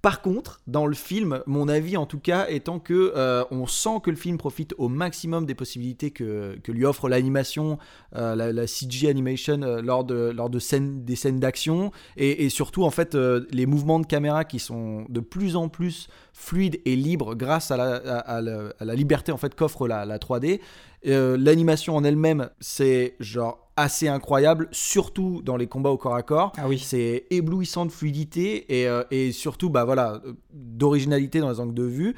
Par 0.01 0.21
contre, 0.21 0.61
dans 0.65 0.85
le 0.85 0.95
film, 0.95 1.41
mon 1.45 1.67
avis 1.67 1.97
en 1.97 2.05
tout 2.05 2.19
cas 2.19 2.47
étant 2.47 2.80
que 2.80 3.11
euh, 3.17 3.43
on 3.51 3.67
sent 3.67 3.99
que 4.01 4.09
le 4.09 4.15
film 4.15 4.38
profite 4.38 4.73
au 4.77 4.88
maximum 4.88 5.45
des 5.45 5.55
possibilités 5.55 6.11
que, 6.11 6.57
lui 6.69 6.85
offre 6.85 7.09
l'animation, 7.09 7.77
euh, 8.15 8.53
la, 8.53 8.67
CG 8.67 9.09
animation 9.09 9.61
euh, 9.61 9.81
lors 9.81 10.05
des 10.05 10.59
scènes 10.59 11.39
d'action 11.39 11.91
et, 12.15 12.49
surtout 12.49 12.85
en 12.85 12.91
fait 12.91 13.15
les 13.15 13.65
mouvements 13.65 13.99
de 13.99 14.05
caméra 14.05 14.45
qui 14.45 14.59
sont 14.59 15.05
de 15.09 15.19
plus 15.19 15.57
en 15.57 15.67
plus 15.67 16.07
fluides 16.31 16.80
et 16.85 16.95
libres 16.95 17.35
grâce 17.35 17.69
à 17.69 17.77
la, 17.77 18.95
liberté 18.95 19.34
en 19.34 19.38
fait 19.38 19.53
qu'offre 19.53 19.85
la 19.85 20.17
3D. 20.17 20.61
Euh, 21.07 21.38
L'animation 21.38 21.95
en 21.95 22.03
elle-même, 22.03 22.49
c'est 22.59 23.15
genre 23.19 23.71
assez 23.76 24.07
incroyable, 24.09 24.67
surtout 24.71 25.41
dans 25.43 25.55
les 25.55 25.67
combats 25.67 25.89
au 25.91 25.97
corps 25.97 26.15
à 26.15 26.23
corps. 26.23 26.51
Ah 26.57 26.67
oui. 26.67 26.80
C'est 26.80 27.26
éblouissant 27.30 27.85
de 27.85 27.91
fluidité 27.91 28.81
et, 28.81 28.88
euh, 28.88 29.03
et 29.09 29.31
surtout, 29.31 29.69
bah 29.69 29.85
voilà, 29.85 30.21
euh, 30.26 30.34
d'originalité 30.51 31.39
dans 31.39 31.49
les 31.49 31.59
angles 31.59 31.73
de 31.73 31.84
vue. 31.84 32.15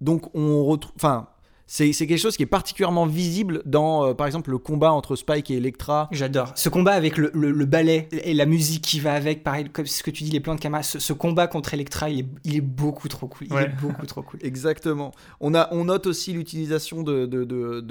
Donc 0.00 0.34
on 0.34 0.64
retrouve, 0.64 0.92
enfin, 0.96 1.28
c'est 1.70 1.92
c'est 1.92 2.06
quelque 2.06 2.18
chose 2.18 2.36
qui 2.36 2.42
est 2.42 2.46
particulièrement 2.46 3.06
visible 3.06 3.62
dans, 3.66 4.06
euh, 4.06 4.14
par 4.14 4.26
exemple, 4.26 4.50
le 4.50 4.58
combat 4.58 4.90
entre 4.90 5.14
Spike 5.14 5.50
et 5.52 5.58
Electra. 5.58 6.08
J'adore. 6.10 6.50
Ce 6.56 6.68
combat 6.68 6.92
avec 6.92 7.16
le, 7.18 7.30
le- 7.34 7.52
le 7.52 7.64
ballet 7.66 8.08
et 8.10 8.32
la 8.34 8.46
musique 8.46 8.82
qui 8.82 8.98
va 9.00 9.12
avec, 9.12 9.44
pareil, 9.44 9.68
comme 9.70 9.86
ce 9.86 10.02
que 10.02 10.10
tu 10.10 10.24
dis, 10.24 10.30
les 10.30 10.40
plans 10.40 10.54
de 10.54 10.60
caméra, 10.60 10.82
ce, 10.82 10.98
ce 10.98 11.12
combat 11.12 11.46
contre 11.46 11.74
Electra, 11.74 12.08
il 12.10 12.20
est, 12.20 12.26
il 12.44 12.56
est 12.56 12.60
beaucoup 12.62 13.06
trop 13.08 13.28
cool. 13.28 13.46
Il 13.48 13.52
Ouais. 13.52 13.64
est 13.66 13.80
beaucoup 13.80 14.06
trop 14.06 14.22
cool. 14.22 14.40
Exactement. 14.42 15.12
On, 15.40 15.54
a, 15.54 15.68
on 15.72 15.84
note 15.84 16.06
aussi 16.06 16.32
l'utilisation 16.32 17.02
de, 17.02 17.26
de, 17.26 17.44
de, 17.44 17.84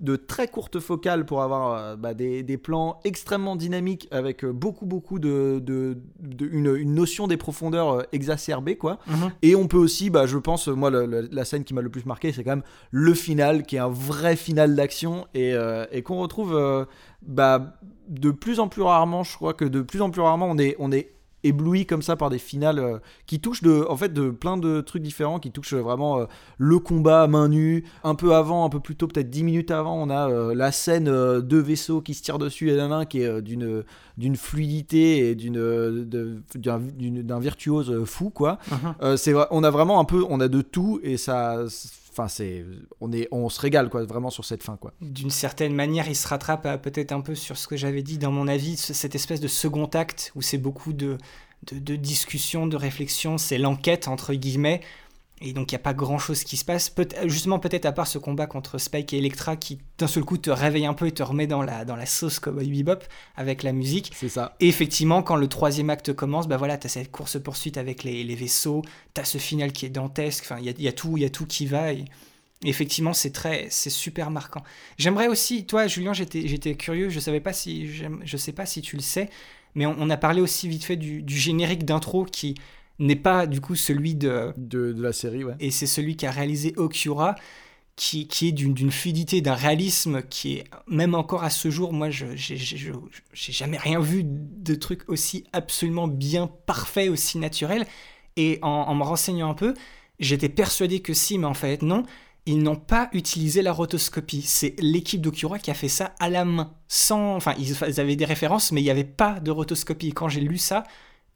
de 0.00 0.16
très 0.16 0.48
courtes 0.48 0.80
focales 0.80 1.26
pour 1.26 1.42
avoir 1.42 1.74
euh, 1.76 1.96
bah, 1.96 2.14
des, 2.14 2.42
des 2.42 2.56
plans 2.56 2.98
extrêmement 3.04 3.56
dynamiques 3.56 4.08
avec 4.10 4.42
euh, 4.44 4.52
beaucoup, 4.52 4.86
beaucoup 4.86 5.18
de, 5.18 5.60
de, 5.62 5.98
de- 6.20 6.46
une, 6.50 6.74
une 6.76 6.94
notion 6.94 7.26
des 7.26 7.36
profondeurs 7.36 7.90
euh, 7.90 8.02
exacerbée, 8.12 8.76
quoi. 8.76 8.98
Mhm. 9.06 9.30
Et 9.42 9.54
on 9.54 9.66
peut 9.68 9.76
aussi, 9.76 10.08
bah, 10.08 10.24
je 10.26 10.38
pense, 10.38 10.68
moi, 10.68 10.88
le- 10.90 11.04
le- 11.04 11.28
la 11.30 11.44
scène 11.44 11.64
qui 11.64 11.74
m'a 11.74 11.82
le 11.82 11.90
plus 11.90 12.06
marqué, 12.06 12.32
c'est 12.32 12.42
quand 12.42 12.50
même 12.52 12.62
le 13.02 13.14
final, 13.14 13.64
qui 13.64 13.76
est 13.76 13.80
un 13.80 13.88
vrai 13.88 14.36
final 14.36 14.76
d'action 14.76 15.26
et, 15.34 15.54
euh, 15.54 15.86
et 15.90 16.02
qu'on 16.02 16.18
retrouve 16.18 16.54
euh, 16.54 16.84
bah, 17.22 17.74
de 18.08 18.30
plus 18.30 18.60
en 18.60 18.68
plus 18.68 18.82
rarement. 18.82 19.24
Je 19.24 19.34
crois 19.34 19.54
que 19.54 19.64
de 19.64 19.82
plus 19.82 20.00
en 20.02 20.10
plus 20.10 20.22
rarement, 20.22 20.48
on 20.48 20.58
est, 20.58 20.76
on 20.78 20.92
est 20.92 21.12
ébloui 21.44 21.86
comme 21.86 22.02
ça 22.02 22.14
par 22.14 22.30
des 22.30 22.38
finales 22.38 22.78
euh, 22.78 22.98
qui 23.26 23.40
touchent 23.40 23.62
de, 23.62 23.84
en 23.88 23.96
fait, 23.96 24.12
de 24.12 24.30
plein 24.30 24.56
de 24.56 24.80
trucs 24.80 25.02
différents, 25.02 25.40
qui 25.40 25.50
touchent 25.50 25.74
vraiment 25.74 26.20
euh, 26.20 26.26
le 26.58 26.78
combat 26.78 27.22
à 27.22 27.26
main 27.26 27.48
nue. 27.48 27.84
Un 28.04 28.14
peu 28.14 28.34
avant, 28.34 28.64
un 28.64 28.68
peu 28.68 28.78
plus 28.78 28.94
tôt, 28.94 29.08
peut-être 29.08 29.30
10 29.30 29.42
minutes 29.42 29.70
avant, 29.70 30.00
on 30.00 30.10
a 30.10 30.30
euh, 30.30 30.54
la 30.54 30.70
scène 30.70 31.06
de 31.06 31.56
vaisseaux 31.56 32.00
qui 32.00 32.14
se 32.14 32.22
tirent 32.22 32.38
dessus 32.38 32.70
et 32.70 32.76
d'un 32.76 33.04
qui 33.04 33.22
est 33.22 33.42
d'une 33.42 33.84
d'une 34.18 34.36
fluidité 34.36 35.30
et 35.30 35.34
d'une 35.34 36.42
d'un 36.54 37.40
virtuose 37.40 38.04
fou 38.04 38.30
quoi. 38.30 38.58
Euh, 39.02 39.16
c'est 39.16 39.32
on 39.50 39.64
a 39.64 39.70
vraiment 39.70 39.98
un 40.00 40.04
peu 40.04 40.24
on 40.28 40.38
a 40.40 40.48
de 40.48 40.60
tout 40.60 41.00
et 41.02 41.16
ça 41.16 41.64
on 43.30 43.48
se 43.48 43.60
régale 43.60 43.88
quoi 43.88 44.04
vraiment 44.04 44.30
sur 44.30 44.44
cette 44.44 44.62
fin 44.62 44.76
quoi. 44.76 44.92
D'une 45.00 45.30
certaine 45.30 45.74
manière, 45.74 46.08
il 46.08 46.16
se 46.16 46.28
rattrape 46.28 46.66
à 46.66 46.78
peut-être 46.78 47.12
un 47.12 47.20
peu 47.20 47.34
sur 47.34 47.56
ce 47.56 47.66
que 47.66 47.76
j'avais 47.76 48.02
dit 48.02 48.18
dans 48.18 48.32
mon 48.32 48.48
avis, 48.48 48.76
ce- 48.76 48.92
cette 48.94 49.14
espèce 49.14 49.40
de 49.40 49.48
second 49.48 49.86
acte 49.86 50.32
où 50.34 50.42
c'est 50.42 50.58
beaucoup 50.58 50.92
de, 50.92 51.18
de, 51.70 51.78
de 51.78 51.96
discussions, 51.96 52.66
de 52.66 52.76
réflexions, 52.76 53.38
c'est 53.38 53.58
l'enquête 53.58 54.08
entre 54.08 54.34
guillemets. 54.34 54.80
Et 55.44 55.52
donc 55.52 55.72
il 55.72 55.74
n'y 55.74 55.80
a 55.80 55.82
pas 55.82 55.92
grand 55.92 56.18
chose 56.18 56.44
qui 56.44 56.56
se 56.56 56.64
passe. 56.64 56.88
Peut 56.88 57.08
justement, 57.24 57.58
peut-être 57.58 57.84
à 57.84 57.92
part 57.92 58.06
ce 58.06 58.18
combat 58.18 58.46
contre 58.46 58.78
Spike 58.78 59.12
et 59.12 59.18
Electra 59.18 59.56
qui 59.56 59.78
d'un 59.98 60.06
seul 60.06 60.24
coup 60.24 60.38
te 60.38 60.50
réveille 60.50 60.86
un 60.86 60.94
peu 60.94 61.08
et 61.08 61.12
te 61.12 61.22
remet 61.22 61.48
dans 61.48 61.62
la, 61.62 61.84
dans 61.84 61.96
la 61.96 62.06
sauce 62.06 62.38
Cowboy 62.38 62.70
Bebop 62.70 63.00
avec 63.34 63.64
la 63.64 63.72
musique. 63.72 64.12
C'est 64.14 64.28
ça. 64.28 64.54
Et 64.60 64.68
effectivement, 64.68 65.22
quand 65.22 65.36
le 65.36 65.48
troisième 65.48 65.90
acte 65.90 66.12
commence, 66.12 66.46
bah 66.46 66.56
voilà, 66.56 66.78
tu 66.78 66.86
as 66.86 66.90
cette 66.90 67.10
course-poursuite 67.10 67.76
avec 67.76 68.04
les, 68.04 68.22
les 68.22 68.34
vaisseaux, 68.36 68.82
tu 69.14 69.20
as 69.20 69.24
ce 69.24 69.38
final 69.38 69.72
qui 69.72 69.84
est 69.84 69.90
dantesque, 69.90 70.44
enfin, 70.44 70.58
il 70.60 70.66
y 70.66 70.68
a, 70.68 70.72
il 70.78 70.84
y 70.84 70.88
a 70.88 70.92
tout, 70.92 71.16
il 71.16 71.22
y 71.22 71.26
a 71.26 71.30
tout 71.30 71.46
qui 71.46 71.66
va. 71.66 71.92
Et, 71.92 72.04
effectivement, 72.64 73.12
c'est 73.12 73.32
très, 73.32 73.66
c'est 73.70 73.90
super 73.90 74.30
marquant. 74.30 74.62
J'aimerais 74.96 75.26
aussi, 75.26 75.66
toi, 75.66 75.88
Julien, 75.88 76.12
j'étais, 76.12 76.46
j'étais 76.46 76.76
curieux, 76.76 77.08
je 77.08 77.18
savais 77.18 77.40
pas 77.40 77.52
si, 77.52 77.90
je 77.92 78.36
sais 78.36 78.52
pas 78.52 78.66
si 78.66 78.82
tu 78.82 78.94
le 78.94 79.02
sais, 79.02 79.28
mais 79.74 79.86
on, 79.86 79.96
on 79.98 80.08
a 80.10 80.16
parlé 80.16 80.40
aussi 80.40 80.68
vite 80.68 80.84
fait 80.84 80.96
du, 80.96 81.22
du 81.22 81.36
générique 81.36 81.84
d'intro 81.84 82.24
qui 82.24 82.54
n'est 83.06 83.16
pas 83.16 83.46
du 83.46 83.60
coup 83.60 83.74
celui 83.74 84.14
de, 84.14 84.52
de, 84.56 84.92
de 84.92 85.02
la 85.02 85.12
série, 85.12 85.44
ouais. 85.44 85.54
Et 85.60 85.70
c'est 85.70 85.86
celui 85.86 86.16
qu'a 86.16 86.30
réalisé 86.30 86.74
Okura. 86.76 87.34
Qui, 87.94 88.26
qui 88.26 88.48
est 88.48 88.52
d'une 88.52 88.90
fluidité, 88.90 89.42
d'un 89.42 89.54
réalisme 89.54 90.22
qui 90.22 90.54
est, 90.54 90.64
même 90.86 91.14
encore 91.14 91.44
à 91.44 91.50
ce 91.50 91.68
jour, 91.70 91.92
moi, 91.92 92.08
je 92.08 92.24
j'ai- 92.34 92.58
jamais 93.34 93.76
rien 93.76 94.00
vu 94.00 94.22
de 94.24 94.74
truc 94.74 95.02
aussi 95.08 95.44
absolument 95.52 96.08
bien 96.08 96.46
parfait, 96.64 97.10
aussi 97.10 97.36
naturel. 97.36 97.86
Et 98.36 98.58
en, 98.62 98.68
en 98.70 98.94
me 98.94 99.02
renseignant 99.04 99.50
un 99.50 99.54
peu, 99.54 99.74
j'étais 100.18 100.48
persuadé 100.48 101.00
que 101.00 101.12
si, 101.12 101.36
mais 101.38 101.46
en 101.46 101.52
fait 101.54 101.82
non, 101.82 102.04
ils 102.46 102.62
n'ont 102.62 102.76
pas 102.76 103.10
utilisé 103.12 103.60
la 103.60 103.72
rotoscopie. 103.72 104.40
C'est 104.40 104.74
l'équipe 104.80 105.20
d'Okura 105.20 105.58
qui 105.58 105.70
a 105.70 105.74
fait 105.74 105.88
ça 105.88 106.14
à 106.18 106.30
la 106.30 106.46
main, 106.46 106.72
sans, 106.88 107.36
enfin, 107.36 107.54
ils 107.58 108.00
avaient 108.00 108.16
des 108.16 108.24
références, 108.24 108.72
mais 108.72 108.80
il 108.80 108.84
n'y 108.84 108.90
avait 108.90 109.04
pas 109.04 109.38
de 109.38 109.50
rotoscopie. 109.50 110.08
Et 110.08 110.12
quand 110.12 110.30
j'ai 110.30 110.40
lu 110.40 110.56
ça, 110.56 110.84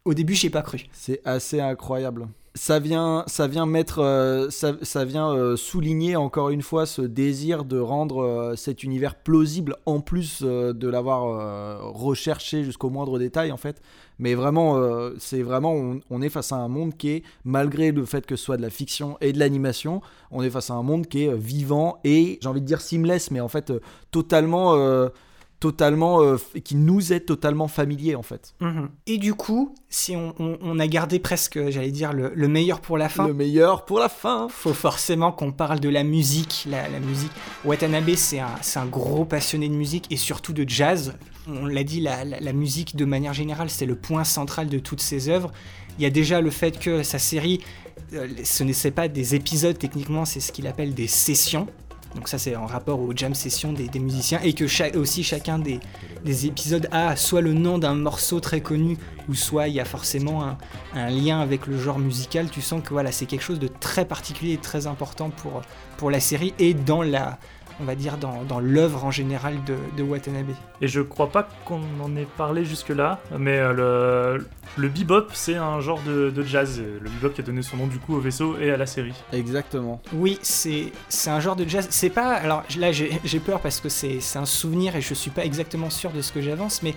au 0.07 0.13
début, 0.13 0.33
j'ai 0.33 0.49
pas 0.49 0.61
cru. 0.61 0.85
C'est 0.93 1.21
assez 1.25 1.59
incroyable. 1.59 2.27
Ça 2.55 2.79
vient, 2.79 3.23
ça 3.27 3.45
vient 3.47 3.67
mettre, 3.67 3.99
euh, 3.99 4.49
ça, 4.49 4.73
ça 4.81 5.05
vient 5.05 5.29
euh, 5.29 5.55
souligner 5.57 6.15
encore 6.15 6.49
une 6.49 6.63
fois 6.63 6.87
ce 6.87 7.03
désir 7.03 7.65
de 7.65 7.77
rendre 7.77 8.23
euh, 8.23 8.55
cet 8.55 8.83
univers 8.83 9.13
plausible 9.13 9.75
en 9.85 9.99
plus 9.99 10.41
de 10.41 10.87
l'avoir 10.87 11.93
recherché 11.93 12.63
jusqu'au 12.63 12.89
moindre 12.89 13.19
détail 13.19 13.51
en 13.51 13.57
fait. 13.57 13.81
Mais 14.17 14.33
vraiment, 14.33 14.81
c'est 15.19 15.43
vraiment, 15.43 15.73
on, 15.73 15.99
on 16.09 16.21
est 16.21 16.29
face 16.29 16.51
à 16.51 16.55
un 16.55 16.67
monde 16.67 16.95
qui 16.97 17.09
est, 17.09 17.23
malgré 17.43 17.91
le 17.91 18.05
fait 18.05 18.25
que 18.25 18.35
ce 18.35 18.43
soit 18.43 18.57
de 18.57 18.63
la 18.63 18.71
fiction 18.71 19.17
et 19.21 19.33
de 19.33 19.39
l'animation, 19.39 20.01
on 20.31 20.41
est 20.41 20.49
face 20.49 20.71
à 20.71 20.73
un 20.73 20.83
monde 20.83 21.05
qui 21.05 21.25
est 21.25 21.35
vivant 21.35 21.99
et 22.03 22.39
j'ai 22.41 22.49
envie 22.49 22.61
de 22.61 22.65
dire 22.65 22.81
seamless, 22.81 23.29
mais 23.29 23.41
en 23.41 23.49
fait 23.49 23.71
totalement, 24.09 24.73
totalement, 25.59 26.21
euh, 26.21 26.37
qui 26.63 26.75
nous 26.75 27.13
est 27.13 27.21
totalement 27.21 27.67
familier 27.67 28.15
en 28.15 28.21
fait. 28.21 28.53
Mhm. 28.59 28.89
Et 29.07 29.17
du 29.17 29.33
coup, 29.33 29.73
si 29.89 30.15
on, 30.15 30.33
on- 30.39 30.57
on 30.61 30.79
a 30.79 30.87
gardé 30.87 31.19
presque, 31.19 31.59
j'allais 31.69 31.91
dire, 31.91 32.13
le, 32.13 32.31
le 32.35 32.47
meilleur 32.47 32.79
pour 32.79 32.97
la 32.97 33.09
fin. 33.09 33.27
Le 33.27 33.33
meilleur 33.33 33.85
pour 33.85 33.99
la 33.99 34.09
fin. 34.09 34.47
Faut 34.49 34.73
forcément 34.73 35.31
qu'on 35.31 35.51
parle 35.51 35.79
de 35.79 35.89
la 35.89 36.03
musique. 36.03 36.65
La, 36.69 36.87
la 36.89 36.99
musique. 36.99 37.31
Watanabe, 37.65 38.15
c'est 38.15 38.39
un, 38.39 38.49
c'est 38.61 38.79
un 38.79 38.85
gros 38.85 39.25
passionné 39.25 39.67
de 39.69 39.73
musique 39.73 40.05
et 40.11 40.17
surtout 40.17 40.53
de 40.53 40.63
jazz. 40.67 41.15
On 41.47 41.65
l'a 41.65 41.83
dit, 41.83 42.01
la, 42.01 42.23
la- 42.25 42.39
la 42.39 42.53
musique, 42.53 42.95
de 42.95 43.05
manière 43.05 43.33
générale, 43.33 43.69
c'est 43.69 43.85
le 43.85 43.95
point 43.95 44.23
central 44.25 44.67
de 44.67 44.79
toutes 44.79 45.01
ses 45.01 45.29
œuvres. 45.29 45.51
Il 45.97 46.03
y 46.03 46.05
a 46.05 46.11
déjà 46.11 46.41
le 46.41 46.51
fait 46.51 46.77
que 46.77 47.01
sa 47.01 47.17
série, 47.17 47.61
euh, 48.13 48.27
ce 48.43 48.63
n'est 48.63 48.91
pas 48.91 49.07
des 49.07 49.33
épisodes 49.33 49.77
techniquement, 49.77 50.25
c'est 50.25 50.39
ce 50.39 50.51
qu'il 50.51 50.67
appelle 50.67 50.93
des 50.93 51.07
sessions. 51.07 51.67
Donc 52.15 52.27
ça 52.27 52.37
c'est 52.37 52.55
en 52.55 52.65
rapport 52.65 52.99
aux 52.99 53.15
jam 53.15 53.33
sessions 53.33 53.73
des, 53.73 53.99
musiciens 53.99 54.39
et 54.43 54.53
que 54.53 54.65
aussi 54.97 55.23
chacun 55.23 55.59
des, 55.59 55.79
des 56.23 56.45
épisodes 56.45 56.87
a 56.91 57.15
soit 57.15 57.41
le 57.41 57.53
nom 57.53 57.77
d'un 57.77 57.95
morceau 57.95 58.39
très 58.39 58.61
connu 58.61 58.97
ou 59.29 59.33
soit 59.33 59.67
il 59.67 59.75
y 59.75 59.79
a 59.79 59.85
forcément 59.85 60.43
un, 60.95 61.09
lien 61.09 61.39
avec 61.39 61.67
le 61.67 61.77
genre 61.77 61.99
musical. 61.99 62.49
Tu 62.49 62.61
sens 62.61 62.81
que 62.83 62.89
voilà 62.89 63.11
c'est 63.11 63.25
quelque 63.25 63.43
chose 63.43 63.59
de 63.59 63.67
très 63.67 64.05
particulier 64.05 64.53
et 64.53 64.57
très 64.57 64.87
important 64.87 65.31
pour 65.97 66.11
la 66.11 66.19
série 66.19 66.53
et 66.59 66.73
dans 66.73 67.01
la 67.01 67.37
on 67.79 67.83
va 67.83 67.95
dire 67.95 68.17
dans, 68.17 68.43
dans 68.43 68.59
l'œuvre 68.59 69.05
en 69.05 69.11
général 69.11 69.63
de, 69.65 69.75
de 69.95 70.03
Watanabe. 70.03 70.49
Et 70.81 70.87
je 70.87 71.01
crois 71.01 71.29
pas 71.31 71.47
qu'on 71.65 71.81
en 72.01 72.15
ait 72.15 72.27
parlé 72.37 72.65
jusque-là, 72.65 73.19
mais 73.37 73.57
euh, 73.57 74.37
le, 74.37 74.47
le 74.77 74.89
bebop, 74.89 75.27
c'est 75.33 75.55
un 75.55 75.79
genre 75.79 76.01
de, 76.05 76.29
de 76.29 76.43
jazz. 76.43 76.81
Le 76.81 77.09
bebop 77.09 77.29
qui 77.33 77.41
a 77.41 77.43
donné 77.43 77.61
son 77.61 77.77
nom 77.77 77.87
du 77.87 77.99
coup 77.99 78.15
au 78.15 78.19
vaisseau 78.19 78.57
et 78.59 78.71
à 78.71 78.77
la 78.77 78.85
série. 78.85 79.13
Exactement. 79.33 80.01
Oui, 80.13 80.39
c'est 80.41 80.91
c'est 81.09 81.29
un 81.29 81.39
genre 81.39 81.55
de 81.55 81.67
jazz. 81.67 81.87
C'est 81.89 82.09
pas. 82.09 82.33
Alors 82.33 82.63
là, 82.77 82.91
j'ai 82.91 83.19
j'ai 83.23 83.39
peur 83.39 83.59
parce 83.59 83.79
que 83.79 83.89
c'est 83.89 84.19
c'est 84.19 84.39
un 84.39 84.45
souvenir 84.45 84.95
et 84.95 85.01
je 85.01 85.13
suis 85.13 85.31
pas 85.31 85.45
exactement 85.45 85.89
sûr 85.89 86.11
de 86.11 86.21
ce 86.21 86.31
que 86.31 86.41
j'avance, 86.41 86.81
mais 86.83 86.93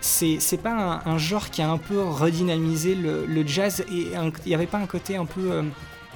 c'est 0.00 0.36
c'est 0.40 0.58
pas 0.58 1.00
un, 1.06 1.12
un 1.12 1.18
genre 1.18 1.48
qui 1.50 1.62
a 1.62 1.70
un 1.70 1.78
peu 1.78 2.02
redynamisé 2.02 2.94
le, 2.94 3.24
le 3.26 3.46
jazz 3.46 3.80
et 3.90 4.08
il 4.44 4.50
y 4.50 4.54
avait 4.54 4.66
pas 4.66 4.78
un 4.78 4.86
côté 4.86 5.16
un 5.16 5.24
peu. 5.26 5.50
euh, 5.50 5.62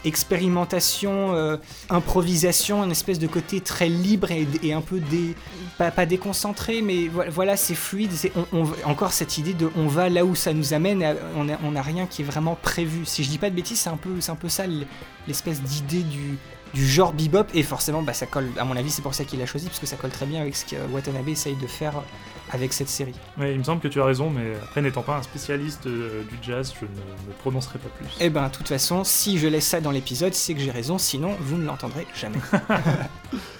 expérimentation, 0.04 1.34
euh, 1.34 1.56
improvisation, 1.90 2.84
une 2.84 2.90
espèce 2.90 3.18
de 3.18 3.26
côté 3.26 3.60
très 3.60 3.88
libre 3.88 4.30
et, 4.30 4.72
un 4.72 4.80
peu 4.80 5.00
pas, 5.76 6.06
déconcentré, 6.06 6.82
mais 6.82 7.08
vo- 7.08 7.22
voilà, 7.30 7.56
c'est 7.56 7.74
fluide. 7.74 8.10
encore 8.84 9.12
cette 9.12 9.38
idée 9.38 9.54
de 9.54 9.70
on 9.76 9.86
va 9.86 10.08
là 10.08 10.24
où 10.24 10.34
ça 10.34 10.52
nous 10.52 10.74
amène, 10.74 11.04
on 11.36 11.70
n'a 11.72 11.82
rien 11.82 12.06
qui 12.06 12.22
est 12.22 12.24
vraiment 12.24 12.56
prévu. 12.60 13.04
Si 13.04 13.24
je 13.24 13.28
dis 13.30 13.38
pas 13.38 13.50
de 13.50 13.54
bêtises, 13.54 13.80
c'est 13.80 13.90
un 13.90 13.96
peu, 13.96 14.10
un 14.26 14.34
peu 14.34 14.48
ça 14.48 14.64
l'espèce 15.26 15.60
d'idée 15.62 16.02
du, 16.02 16.38
du 16.74 16.86
genre 16.86 17.12
bebop, 17.12 17.46
et 17.54 17.62
forcément, 17.62 18.02
bah, 18.02 18.12
ça 18.14 18.26
colle, 18.26 18.48
à 18.58 18.64
mon 18.64 18.76
avis, 18.76 18.90
c'est 18.90 19.02
pour 19.02 19.14
ça 19.14 19.24
qu'il 19.24 19.38
l'a 19.38 19.46
choisi, 19.46 19.66
parce 19.66 19.78
que 19.78 19.86
ça 19.86 19.96
colle 19.96 20.10
très 20.10 20.26
bien 20.26 20.40
avec 20.40 20.54
ce 20.56 20.64
que 20.64 20.76
Watanabe 20.92 21.28
essaye 21.28 21.56
de 21.56 21.66
faire 21.66 21.94
avec 22.50 22.72
cette 22.72 22.88
série. 22.88 23.14
Ouais, 23.38 23.52
il 23.52 23.58
me 23.58 23.64
semble 23.64 23.80
que 23.80 23.88
tu 23.88 24.00
as 24.00 24.04
raison, 24.04 24.30
mais 24.30 24.54
après, 24.62 24.82
n'étant 24.82 25.02
pas 25.02 25.16
un 25.18 25.22
spécialiste 25.22 25.86
euh, 25.86 26.22
du 26.24 26.36
jazz, 26.42 26.72
je 26.78 26.84
ne 26.86 26.90
me 26.90 27.32
prononcerai 27.40 27.78
pas 27.78 27.88
plus. 27.90 28.06
Et 28.24 28.30
ben, 28.30 28.48
de 28.48 28.52
toute 28.52 28.68
façon, 28.68 29.04
si 29.04 29.38
je 29.38 29.46
laisse 29.48 29.66
ça 29.66 29.80
dans 29.80 29.90
l'épisode, 29.90 30.34
c'est 30.34 30.54
que 30.54 30.60
j'ai 30.60 30.70
raison, 30.70 30.98
sinon 30.98 31.36
vous 31.40 31.56
ne 31.56 31.64
l'entendrez 31.66 32.06
jamais. 32.14 32.38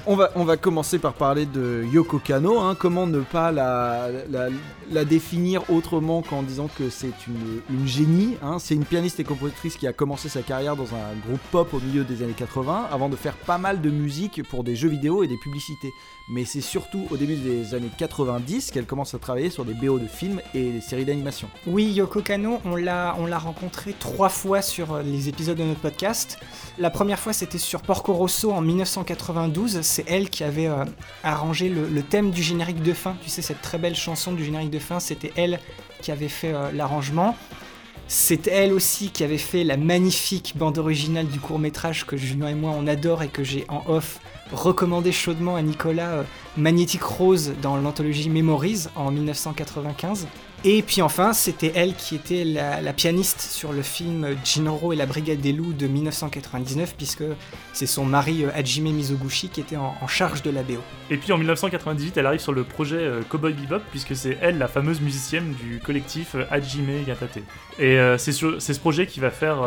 On 0.06 0.16
va, 0.16 0.31
on 0.36 0.44
va 0.44 0.56
commencer 0.56 0.98
par 0.98 1.12
parler 1.12 1.44
de 1.44 1.85
Yoko 1.93 2.19
Kano. 2.19 2.59
hein. 2.60 2.74
Comment 2.78 3.06
ne 3.06 3.20
pas 3.20 3.52
la, 3.52 4.09
la, 4.31 4.48
la 4.90 5.05
définir 5.05 5.69
autrement 5.70 6.23
qu'en 6.23 6.43
disant 6.43 6.70
que 6.78 6.89
c'est 6.89 7.12
une, 7.27 7.60
une 7.78 7.86
génie 7.86 8.36
hein. 8.43 8.59
C'est 8.59 8.74
une 8.74 8.86
pianiste 8.86 9.20
et 9.20 9.24
compositrice 9.24 9.77
qui 9.77 9.86
a 9.86 9.93
commencé 9.93 10.31
sa 10.31 10.40
carrière 10.40 10.77
dans 10.77 10.94
un 10.94 11.15
groupe 11.27 11.43
pop 11.51 11.74
au 11.74 11.81
milieu 11.81 12.05
des 12.05 12.23
années 12.23 12.32
80 12.32 12.89
avant 12.90 13.10
de 13.10 13.16
faire 13.16 13.35
pas 13.36 13.59
mal 13.59 13.82
de 13.82 13.90
musique 13.90 14.43
pour 14.48 14.65
des 14.65 14.74
jeux 14.77 14.89
vidéo 14.89 15.23
et 15.23 15.28
des 15.28 15.36
publicités. 15.36 15.93
Mais 16.31 16.47
c'est 16.47 16.62
surtout 16.62 17.06
au 17.10 17.19
début 17.19 17.36
des 17.36 17.74
années 17.74 17.90
90 17.98 18.70
qu'elle 18.79 18.87
commence 18.87 19.13
à 19.13 19.19
travailler 19.19 19.51
sur 19.51 19.65
des 19.65 19.75
BO 19.75 19.99
de 19.99 20.07
films 20.07 20.41
et 20.55 20.71
des 20.71 20.81
séries 20.81 21.05
d'animation. 21.05 21.49
Oui, 21.67 21.87
Yoko 21.87 22.23
Kano, 22.23 22.61
on 22.65 22.77
l'a, 22.77 23.17
on 23.19 23.27
l'a 23.27 23.39
rencontré 23.39 23.93
trois 23.99 24.29
fois 24.29 24.63
sur 24.63 24.95
euh, 24.95 25.03
les 25.03 25.29
épisodes 25.29 25.59
de 25.59 25.65
notre 25.65 25.81
podcast. 25.81 26.39
La 26.79 26.91
première 26.91 27.19
fois, 27.19 27.33
c'était 27.33 27.59
sur 27.59 27.83
Porco 27.83 28.13
Rosso 28.13 28.53
en 28.53 28.63
92, 29.05 29.81
c'est 29.83 30.05
elle 30.07 30.31
qui 30.31 30.45
avait 30.45 30.69
euh, 30.69 30.85
arrangé 31.25 31.69
le, 31.69 31.89
le 31.89 32.03
thème 32.03 32.31
du 32.31 32.41
générique 32.41 32.83
de 32.83 32.93
fin. 32.93 33.17
Tu 33.21 33.31
sais, 33.31 33.43
cette 33.43 33.63
très 33.63 33.79
belle 33.79 33.97
chanson 33.97 34.33
du 34.33 34.45
générique 34.45 34.71
de 34.71 34.79
fin, 34.79 35.01
c'était 35.01 35.33
elle 35.35 35.59
qui 36.01 36.13
avait 36.13 36.29
fait 36.29 36.55
euh, 36.55 36.71
l'arrangement. 36.73 37.37
C'est 38.10 38.47
elle 38.47 38.72
aussi 38.72 39.10
qui 39.10 39.22
avait 39.22 39.36
fait 39.36 39.64
la 39.64 39.76
magnifique 39.76 40.55
bande 40.56 40.78
originale 40.78 41.26
du 41.26 41.40
court 41.40 41.59
métrage 41.59 42.06
que 42.06 42.16
Julien 42.16 42.48
et 42.48 42.55
moi 42.55 42.72
on 42.74 42.86
adore 42.86 43.22
et 43.22 43.28
que 43.28 43.44
j'ai 43.44 43.66
en 43.68 43.82
off 43.86 44.18
recommandé 44.51 45.12
chaudement 45.12 45.56
à 45.56 45.62
Nicolas, 45.62 46.12
euh, 46.12 46.22
Magnétique 46.56 47.02
Rose 47.02 47.52
dans 47.60 47.76
l'anthologie 47.76 48.30
Memories 48.30 48.86
en 48.97 49.10
1995. 49.10 50.26
Et 50.64 50.82
puis 50.82 51.02
enfin, 51.02 51.32
c'était 51.32 51.70
elle 51.76 51.94
qui 51.94 52.16
était 52.16 52.43
la, 52.44 52.93
pianiste 52.93 53.40
sur 53.40 53.72
le 53.72 53.82
film 53.82 54.36
Jinro 54.44 54.93
et 54.93 54.97
la 54.97 55.06
Brigade 55.06 55.40
des 55.40 55.52
Loups 55.52 55.72
de 55.72 55.86
1999, 55.86 56.94
puisque 56.97 57.22
c'est 57.72 57.86
son 57.86 58.05
mari 58.05 58.44
euh, 58.44 58.51
Hajime 58.55 58.93
Mizoguchi 58.93 59.51
qui 59.51 59.60
était 59.60 59.76
en, 59.76 59.94
charge 60.09 60.43
de 60.43 60.51
la 60.51 60.64
BO. 60.64 60.82
Et 61.10 61.16
puis 61.16 61.30
en 61.32 61.39
1998, 61.39 62.16
elle 62.16 62.26
arrive 62.26 62.40
sur 62.40 62.52
le 62.52 62.64
projet 62.64 62.97
euh, 62.97 63.22
Cowboy 63.28 63.52
Bebop, 63.52 63.82
puisque 63.93 64.16
c'est 64.16 64.36
elle 64.43 64.59
la 64.59 64.66
fameuse 64.66 65.01
musicienne 65.01 65.55
du 65.62 65.78
collectif 65.78 66.35
euh, 66.35 66.44
Hajime 66.51 67.05
Yatate. 67.06 67.39
Et 67.78 67.97
c'est 68.18 68.32
ce 68.32 68.80
projet 68.80 69.06
qui 69.06 69.20
va 69.20 69.30
faire 69.30 69.59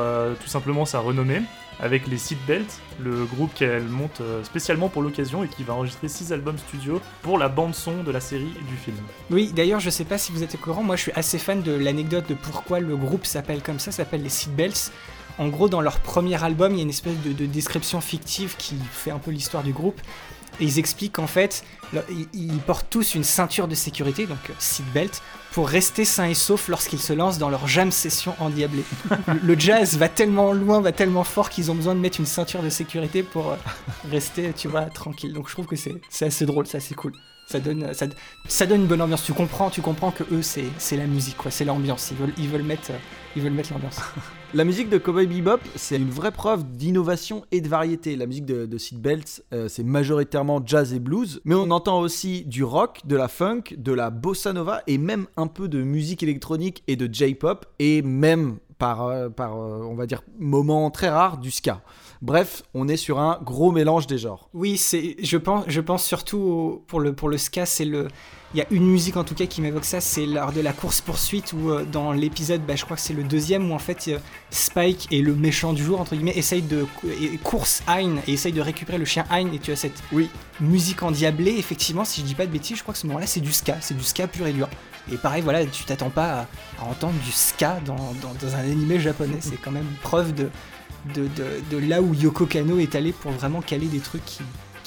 tout 0.41 0.49
simplement 0.49 0.83
sa 0.83 0.99
renommée, 0.99 1.41
avec 1.81 2.07
les 2.07 2.17
Seatbelts, 2.17 2.79
le 2.99 3.25
groupe 3.25 3.53
qu'elle 3.55 3.83
monte 3.83 4.21
euh, 4.21 4.43
spécialement 4.43 4.87
pour 4.87 5.01
l'occasion 5.01 5.43
et 5.43 5.47
qui 5.47 5.63
va 5.63 5.73
enregistrer 5.73 6.07
6 6.07 6.31
albums 6.31 6.57
studio 6.57 7.01
pour 7.23 7.37
la 7.37 7.49
bande-son 7.49 8.03
de 8.03 8.11
la 8.11 8.19
série 8.19 8.51
et 8.59 8.63
du 8.69 8.77
film. 8.77 8.97
Oui, 9.31 9.51
d'ailleurs, 9.53 9.79
je 9.79 9.89
sais 9.89 10.05
pas 10.05 10.17
si 10.17 10.31
vous 10.31 10.43
êtes 10.43 10.55
au 10.55 10.57
courant, 10.59 10.83
moi 10.83 10.95
je 10.95 11.01
suis 11.01 11.11
assez 11.13 11.39
fan 11.39 11.61
de 11.61 11.71
l'anecdote 11.71 12.29
de 12.29 12.35
pourquoi 12.35 12.79
le 12.79 12.95
groupe 12.95 13.25
s'appelle 13.25 13.63
comme 13.63 13.79
ça, 13.79 13.91
s'appelle 13.91 14.21
les 14.21 14.29
Seatbelts. 14.29 14.91
En 15.39 15.47
gros, 15.47 15.69
dans 15.69 15.81
leur 15.81 15.99
premier 15.99 16.41
album, 16.43 16.73
il 16.73 16.77
y 16.77 16.79
a 16.81 16.83
une 16.83 16.89
espèce 16.89 17.19
de, 17.25 17.33
de 17.33 17.45
description 17.47 17.99
fictive 17.99 18.55
qui 18.57 18.75
fait 18.91 19.11
un 19.11 19.17
peu 19.17 19.31
l'histoire 19.31 19.63
du 19.63 19.73
groupe. 19.73 19.99
Et 20.59 20.65
ils 20.65 20.77
expliquent 20.77 21.13
qu'en 21.13 21.27
fait, 21.27 21.63
ils 22.33 22.59
portent 22.59 22.87
tous 22.89 23.15
une 23.15 23.23
ceinture 23.23 23.67
de 23.67 23.75
sécurité, 23.75 24.27
donc 24.27 24.37
euh, 24.49 24.53
seatbelt, 24.59 25.21
pour 25.51 25.67
rester 25.67 26.05
sains 26.05 26.29
et 26.29 26.33
saufs 26.33 26.67
lorsqu'ils 26.67 27.01
se 27.01 27.13
lancent 27.13 27.37
dans 27.37 27.49
leur 27.49 27.67
jam 27.67 27.91
session 27.91 28.35
endiablée. 28.39 28.85
le, 29.43 29.59
jazz 29.59 29.97
va 29.97 30.09
tellement 30.09 30.53
loin, 30.53 30.81
va 30.81 30.91
tellement 30.91 31.23
fort 31.23 31.49
qu'ils 31.49 31.69
ont 31.71 31.75
besoin 31.75 31.95
de 31.95 31.99
mettre 31.99 32.19
une 32.19 32.25
ceinture 32.25 32.63
de 32.63 32.69
sécurité 32.69 33.23
pour 33.23 33.51
euh, 33.51 33.55
rester, 34.09 34.53
tu 34.53 34.67
vois, 34.67 34.85
tranquille. 34.85 35.33
Donc 35.33 35.47
je 35.47 35.53
trouve 35.53 35.67
que 35.67 35.75
c'est 35.75 35.95
c'est 36.09 36.25
assez 36.25 36.45
drôle, 36.45 36.67
c'est 36.67 36.77
assez 36.77 36.95
cool. 36.95 37.13
Ça 37.51 37.59
donne, 37.59 37.85
donne 38.67 38.81
une 38.81 38.87
bonne 38.87 39.01
ambiance. 39.01 39.25
Tu 39.25 39.33
comprends, 39.33 39.69
tu 39.69 39.81
comprends 39.81 40.11
que 40.11 40.23
eux, 40.31 40.41
c'est 40.41 40.95
la 40.95 41.05
musique, 41.05 41.35
quoi. 41.35 41.51
C'est 41.51 41.65
l'ambiance. 41.65 42.09
Ils 42.11 42.17
veulent, 42.17 42.33
ils 42.37 42.47
veulent 42.47 42.63
mettre, 42.63 42.91
euh, 42.91 42.97
ils 43.35 43.41
veulent 43.41 43.53
l'ambiance. 43.53 43.99
La 44.53 44.65
musique 44.65 44.89
de 44.89 44.97
Cowboy 44.97 45.27
Bebop, 45.27 45.59
c'est 45.75 45.95
une 45.95 46.09
vraie 46.09 46.31
preuve 46.31 46.65
d'innovation 46.65 47.45
et 47.51 47.61
de 47.61 47.69
variété. 47.69 48.17
La 48.17 48.25
musique 48.25 48.45
de, 48.45 48.65
de 48.65 48.77
Seatbelts, 48.77 49.43
euh, 49.53 49.69
c'est 49.69 49.83
majoritairement 49.83 50.61
jazz 50.65 50.93
et 50.93 50.99
blues, 50.99 51.41
mais 51.45 51.55
on 51.55 51.71
entend 51.71 52.01
aussi 52.01 52.43
du 52.43 52.63
rock, 52.65 52.99
de 53.05 53.15
la 53.15 53.29
funk, 53.29 53.63
de 53.77 53.93
la 53.93 54.09
bossa 54.09 54.51
nova 54.51 54.81
et 54.87 54.97
même 54.97 55.27
un 55.37 55.47
peu 55.47 55.69
de 55.69 55.81
musique 55.81 56.21
électronique 56.21 56.83
et 56.87 56.97
de 56.97 57.13
J-pop 57.13 57.65
et 57.79 58.01
même 58.01 58.57
par, 58.77 59.07
euh, 59.07 59.29
par 59.29 59.55
on 59.55 59.95
va 59.95 60.05
dire, 60.05 60.21
moments 60.37 60.89
très 60.89 61.09
rares, 61.09 61.37
du 61.37 61.51
ska. 61.51 61.81
Bref, 62.21 62.61
on 62.75 62.87
est 62.87 62.97
sur 62.97 63.19
un 63.19 63.39
gros 63.43 63.71
mélange 63.71 64.05
des 64.05 64.19
genres. 64.19 64.47
Oui, 64.53 64.77
c'est, 64.77 65.15
je 65.23 65.37
pense, 65.37 65.63
je 65.67 65.81
pense 65.81 66.05
surtout 66.05 66.37
au- 66.37 66.83
pour 66.87 66.99
le 66.99 67.13
pour 67.13 67.29
le 67.29 67.37
ska, 67.39 67.65
c'est 67.65 67.83
le, 67.85 68.09
il 68.53 68.59
y 68.59 68.61
a 68.61 68.65
une 68.69 68.85
musique 68.85 69.17
en 69.17 69.23
tout 69.23 69.33
cas 69.33 69.47
qui 69.47 69.59
m'évoque 69.59 69.85
ça, 69.85 70.01
c'est 70.01 70.27
lors 70.27 70.51
de 70.51 70.61
la 70.61 70.71
course 70.71 71.01
poursuite 71.01 71.51
où 71.53 71.71
euh, 71.71 71.83
dans 71.83 72.11
l'épisode, 72.11 72.61
bah, 72.63 72.75
je 72.75 72.85
crois 72.85 72.95
que 72.95 73.01
c'est 73.01 73.15
le 73.15 73.23
deuxième 73.23 73.71
où 73.71 73.73
en 73.73 73.79
fait 73.79 74.07
euh, 74.09 74.19
Spike 74.51 75.07
et 75.09 75.23
le 75.23 75.33
méchant 75.33 75.73
du 75.73 75.83
jour 75.83 75.99
entre 75.99 76.13
guillemets 76.15 76.37
essaye 76.37 76.61
de 76.61 76.85
et 77.19 77.37
course 77.39 77.81
Hein 77.87 78.17
et 78.27 78.33
essaye 78.33 78.53
de 78.53 78.61
récupérer 78.61 78.99
le 78.99 79.05
chien 79.05 79.25
Hein 79.31 79.47
et 79.51 79.57
tu 79.57 79.71
as 79.71 79.75
cette 79.75 80.03
oui. 80.11 80.29
musique 80.59 81.01
endiablée. 81.01 81.55
Effectivement, 81.57 82.05
si 82.05 82.21
je 82.21 82.25
dis 82.27 82.35
pas 82.35 82.45
de 82.45 82.51
bêtises, 82.51 82.77
je 82.77 82.83
crois 82.83 82.93
que 82.93 82.99
ce 82.99 83.07
moment-là 83.07 83.25
c'est 83.25 83.39
du 83.41 83.51
ska, 83.51 83.77
c'est 83.81 83.97
du 83.97 84.03
ska 84.03 84.27
pur 84.27 84.45
et 84.45 84.53
dur. 84.53 84.69
Et 85.11 85.17
pareil, 85.17 85.41
voilà, 85.41 85.65
tu 85.65 85.83
t'attends 85.85 86.11
pas 86.11 86.41
à, 86.41 86.81
à 86.83 86.85
entendre 86.87 87.15
du 87.25 87.31
ska 87.31 87.79
dans, 87.83 87.95
dans, 87.95 88.35
dans 88.39 88.55
un 88.55 88.59
animé 88.59 88.99
japonais. 88.99 89.37
C'est 89.39 89.59
quand 89.59 89.71
même 89.71 89.87
preuve 90.03 90.35
de, 90.35 90.49
de, 91.15 91.77
là 91.77 92.01
où 92.01 92.13
Yoko 92.13 92.45
Kano 92.45 92.77
est 92.79 92.95
allé 92.95 93.11
pour 93.11 93.31
vraiment 93.31 93.61
caler 93.61 93.87
des 93.87 93.99
trucs 93.99 94.25
qui, 94.25 94.41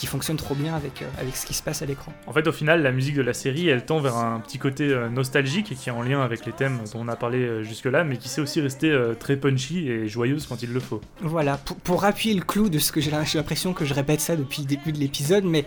qui 0.05 0.11
fonctionnent 0.11 0.37
trop 0.37 0.55
bien 0.55 0.75
avec, 0.75 1.01
euh, 1.01 1.07
avec 1.19 1.35
ce 1.35 1.47
qui 1.47 1.55
se 1.55 1.63
passe 1.63 1.81
à 1.81 1.87
l'écran. 1.87 2.13
En 2.27 2.35
fait, 2.35 2.47
au 2.47 2.53
final, 2.53 2.83
la 2.83 2.93
musique 2.93 3.15
de 3.15 3.23
la 3.23 3.33
série, 3.33 3.69
elle 3.69 3.87
tend 3.87 4.01
vers 4.01 4.17
un 4.17 4.39
petit 4.41 4.59
côté 4.59 4.85
euh, 4.85 5.09
nostalgique 5.09 5.73
et 5.73 5.75
qui 5.75 5.89
est 5.89 5.93
en 5.93 6.03
lien 6.03 6.21
avec 6.21 6.45
les 6.45 6.53
thèmes 6.53 6.79
dont 6.93 7.01
on 7.01 7.09
a 7.09 7.17
parlé 7.17 7.39
euh, 7.39 7.63
jusque-là, 7.63 8.05
mais 8.05 8.19
qui 8.19 8.29
sait 8.29 8.43
aussi 8.43 8.61
rester 8.61 8.95
très 9.19 9.37
punchy 9.39 9.89
et 9.89 10.07
joyeuse 10.07 10.47
quand 10.47 10.63
il 10.63 10.75
le 10.75 10.81
faut. 10.81 11.01
Voilà, 11.23 11.57
pour, 11.57 11.77
pour 11.79 12.05
appuyer 12.05 12.35
le 12.35 12.43
clou 12.43 12.69
de 12.69 12.79
ce 12.79 12.93
que 12.93 13.01
j'ai 13.01 13.11
j'ai 13.25 13.39
l'impression 13.39 13.73
que 13.73 13.85
je 13.85 13.95
répète 13.95 14.21
ça 14.21 14.37
depuis 14.37 14.63
le 14.63 14.69
début 14.69 14.93
de 14.93 14.99
l'épisode, 14.99 15.45
mais 15.45 15.65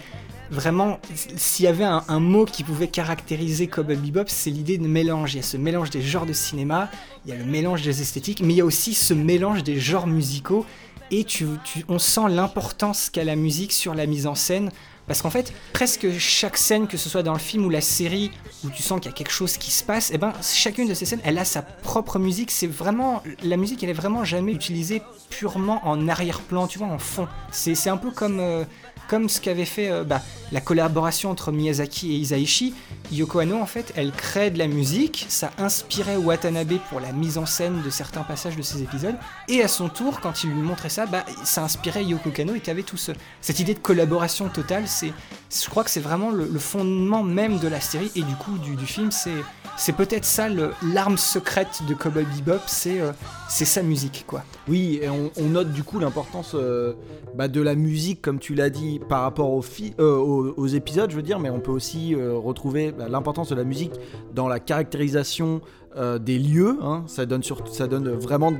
vraiment, 0.51 0.99
s'il 1.15 1.65
y 1.65 1.67
avait 1.67 1.83
un, 1.83 2.03
un 2.07 2.19
mot 2.19 2.45
qui 2.45 2.63
pouvait 2.63 2.89
caractériser 2.89 3.67
Cowboy 3.67 3.95
Bebop, 3.95 4.25
c'est 4.27 4.49
l'idée 4.49 4.77
de 4.77 4.87
mélange. 4.87 5.33
Il 5.33 5.37
y 5.37 5.39
a 5.39 5.43
ce 5.43 5.57
mélange 5.57 5.89
des 5.89 6.01
genres 6.01 6.25
de 6.25 6.33
cinéma, 6.33 6.91
il 7.25 7.31
y 7.31 7.33
a 7.33 7.37
le 7.37 7.45
mélange 7.45 7.81
des 7.81 8.01
esthétiques, 8.01 8.41
mais 8.41 8.53
il 8.53 8.57
y 8.57 8.61
a 8.61 8.65
aussi 8.65 8.93
ce 8.93 9.13
mélange 9.13 9.63
des 9.63 9.79
genres 9.79 10.07
musicaux, 10.07 10.65
et 11.11 11.23
tu, 11.23 11.45
on 11.87 11.99
sent 11.99 12.29
l'importance 12.29 13.09
qu'a 13.09 13.23
la 13.23 13.35
musique 13.35 13.71
sur 13.71 13.93
la 13.93 14.05
mise 14.05 14.27
en 14.27 14.35
scène. 14.35 14.71
Parce 15.07 15.21
qu'en 15.21 15.29
fait, 15.29 15.53
presque 15.71 16.17
chaque 16.19 16.57
scène, 16.57 16.85
que 16.85 16.97
ce 16.97 17.07
soit 17.07 17.23
dans 17.23 17.31
le 17.31 17.39
film 17.39 17.65
ou 17.65 17.69
la 17.69 17.79
série, 17.79 18.29
où 18.65 18.69
tu 18.69 18.83
sens 18.83 18.99
qu'il 18.99 19.09
y 19.09 19.13
a 19.13 19.15
quelque 19.15 19.31
chose 19.31 19.55
qui 19.55 19.71
se 19.71 19.81
passe, 19.81 20.11
et 20.11 20.17
ben 20.17 20.33
chacune 20.41 20.89
de 20.89 20.93
ces 20.93 21.05
scènes, 21.05 21.21
elle 21.23 21.37
a 21.37 21.45
sa 21.45 21.61
propre 21.61 22.19
musique. 22.19 22.51
C'est 22.51 22.67
vraiment 22.67 23.23
la 23.41 23.55
musique, 23.55 23.81
elle 23.83 23.89
est 23.89 23.93
vraiment 23.93 24.25
jamais 24.25 24.51
utilisée 24.51 25.01
purement 25.29 25.79
en 25.87 26.09
arrière-plan, 26.09 26.67
tu 26.67 26.77
vois, 26.77 26.87
en 26.87 26.97
fond. 26.97 27.27
C'est 27.51 27.73
c'est 27.73 27.89
un 27.89 27.95
peu 27.95 28.11
comme 28.11 28.39
euh, 28.41 28.65
comme 29.07 29.29
ce 29.29 29.41
qu'avait 29.41 29.65
fait 29.65 29.89
euh, 29.89 30.03
bah, 30.03 30.21
la 30.51 30.61
collaboration 30.61 31.29
entre 31.29 31.51
Miyazaki 31.51 32.13
et 32.13 32.15
Isaichi. 32.15 32.73
Yoko 33.11 33.39
Anno, 33.39 33.57
en 33.59 33.65
fait, 33.65 33.93
elle 33.95 34.11
crée 34.11 34.51
de 34.51 34.57
la 34.57 34.67
musique, 34.67 35.25
ça 35.29 35.51
inspirait 35.57 36.17
Watanabe 36.17 36.73
pour 36.89 36.99
la 36.99 37.11
mise 37.13 37.37
en 37.37 37.45
scène 37.45 37.81
de 37.81 37.89
certains 37.89 38.23
passages 38.23 38.57
de 38.57 38.61
ses 38.61 38.83
épisodes, 38.83 39.15
et 39.47 39.61
à 39.61 39.67
son 39.67 39.87
tour, 39.87 40.19
quand 40.19 40.43
il 40.43 40.49
lui 40.49 40.61
montrait 40.61 40.89
ça, 40.89 41.05
bah, 41.05 41.25
ça 41.43 41.63
inspirait 41.63 42.03
Yoko 42.03 42.31
Kano 42.31 42.53
et 42.55 42.59
tu 42.59 42.69
avais 42.69 42.83
tout 42.83 42.97
ce, 42.97 43.13
cette 43.41 43.59
idée 43.59 43.73
de 43.73 43.79
collaboration 43.79 44.49
totale. 44.49 44.85
Je 45.01 45.69
crois 45.69 45.83
que 45.83 45.89
c'est 45.89 46.01
vraiment 46.01 46.31
le, 46.31 46.47
fondement 46.59 47.23
même 47.23 47.59
de 47.59 47.67
la 47.67 47.79
série 47.79 48.11
et 48.15 48.21
du 48.21 48.35
coup 48.35 48.57
du 48.57 48.85
film. 48.85 49.11
C'est, 49.11 49.31
c'est 49.77 49.93
peut-être 49.93 50.25
ça 50.25 50.47
l'arme 50.93 51.17
secrète 51.17 51.83
de 51.87 51.93
Cowboy 51.93 52.25
Bebop, 52.25 52.61
c'est, 52.65 52.99
euh, 52.99 53.11
c'est 53.47 53.63
sa 53.65 53.83
musique, 53.83 54.25
quoi. 54.27 54.43
Oui, 54.67 54.99
et 55.01 55.09
on, 55.09 55.31
note 55.49 55.71
du 55.71 55.83
coup 55.83 55.99
l'importance 55.99 56.53
euh, 56.55 56.93
bah, 57.35 57.47
de 57.47 57.61
la 57.61 57.75
musique, 57.75 58.21
comme 58.21 58.39
tu 58.39 58.55
l'as 58.55 58.71
dit, 58.71 58.99
par 59.07 59.21
rapport 59.21 59.51
aux, 59.51 59.63
euh, 59.99 60.67
épisodes, 60.73 61.11
je 61.11 61.15
veux 61.15 61.21
dire, 61.21 61.39
mais 61.39 61.51
on 61.51 61.59
peut 61.59 61.71
aussi 61.71 62.15
retrouver 62.15 62.91
bah, 62.91 63.07
l'importance 63.07 63.49
de 63.49 63.55
la 63.55 63.63
musique 63.63 63.93
dans 64.33 64.47
la 64.47 64.59
caractérisation 64.59 65.61
euh, 65.97 66.19
des 66.19 66.39
lieux. 66.39 66.77
hein. 66.81 67.03
Ça, 67.07 67.25
donne 67.25 68.09
vraiment 68.09 68.53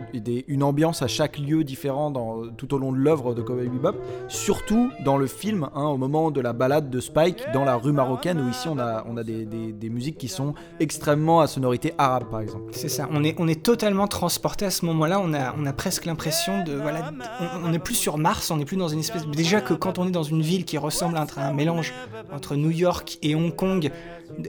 une 0.48 0.64
ambiance 0.64 1.02
à 1.02 1.08
chaque 1.08 1.38
lieu 1.38 1.64
différent 1.64 2.12
tout 2.58 2.74
au 2.74 2.78
long 2.78 2.92
de 2.92 2.98
l'œuvre 2.98 3.34
de 3.34 3.42
Cowboy 3.42 3.68
Bebop. 3.68 3.98
Surtout 4.28 4.90
dans 5.06 5.18
le 5.18 5.28
film, 5.28 5.70
hein, 5.76 5.86
au 5.86 5.98
moment 5.98 6.32
de 6.32 6.42
la 6.42 6.54
balade 6.54 6.90
de 6.90 7.00
Spike 7.00 7.44
dans 7.54 7.64
la 7.64 7.76
rue 7.76 7.92
marocaine, 7.92 8.42
où 8.42 8.50
ici 8.50 8.68
on 8.68 8.78
a, 8.78 9.24
des, 9.24 9.90
musiques 9.90 10.18
qui 10.18 10.28
sont 10.28 10.54
extrêmement 10.80 11.42
à 11.42 11.48
sonorité 11.48 11.94
arabe, 11.98 12.26
par 12.30 12.42
exemple. 12.42 12.72
C'est 12.72 12.90
ça, 12.90 13.08
on 13.12 13.24
est, 13.24 13.64
totalement 13.64 14.08
transporté 14.08 14.66
à 14.66 14.72
ce 14.72 14.86
moment-là, 14.86 15.22
on 15.24 15.34
a, 15.34 15.74
presque 15.74 16.06
l'impression 16.06 16.64
de... 16.64 16.74
Voilà, 16.74 17.12
on, 17.40 17.70
on 17.70 17.74
est 17.74 17.80
plus 17.80 17.96
sur 17.96 18.18
Mars, 18.18 18.52
on 18.52 18.60
est 18.60 18.66
plus 18.66 18.78
dans 18.78 18.88
une 18.88 19.00
espèce... 19.00 19.26
Déjà 19.28 19.62
que 19.62 19.74
quand 19.74 20.00
on 20.00 20.08
est 20.08 20.12
dans 20.12 20.24
une 20.24 20.42
ville 20.42 20.66
qui 20.66 20.78
ressemble 20.78 21.18
à 21.18 21.26
un 21.38 21.54
mélange 21.54 21.94
entre 22.32 22.56
New 22.56 22.72
York 22.72 23.18
et 23.22 23.36
Hong 23.36 23.56
Kong, 23.56 23.92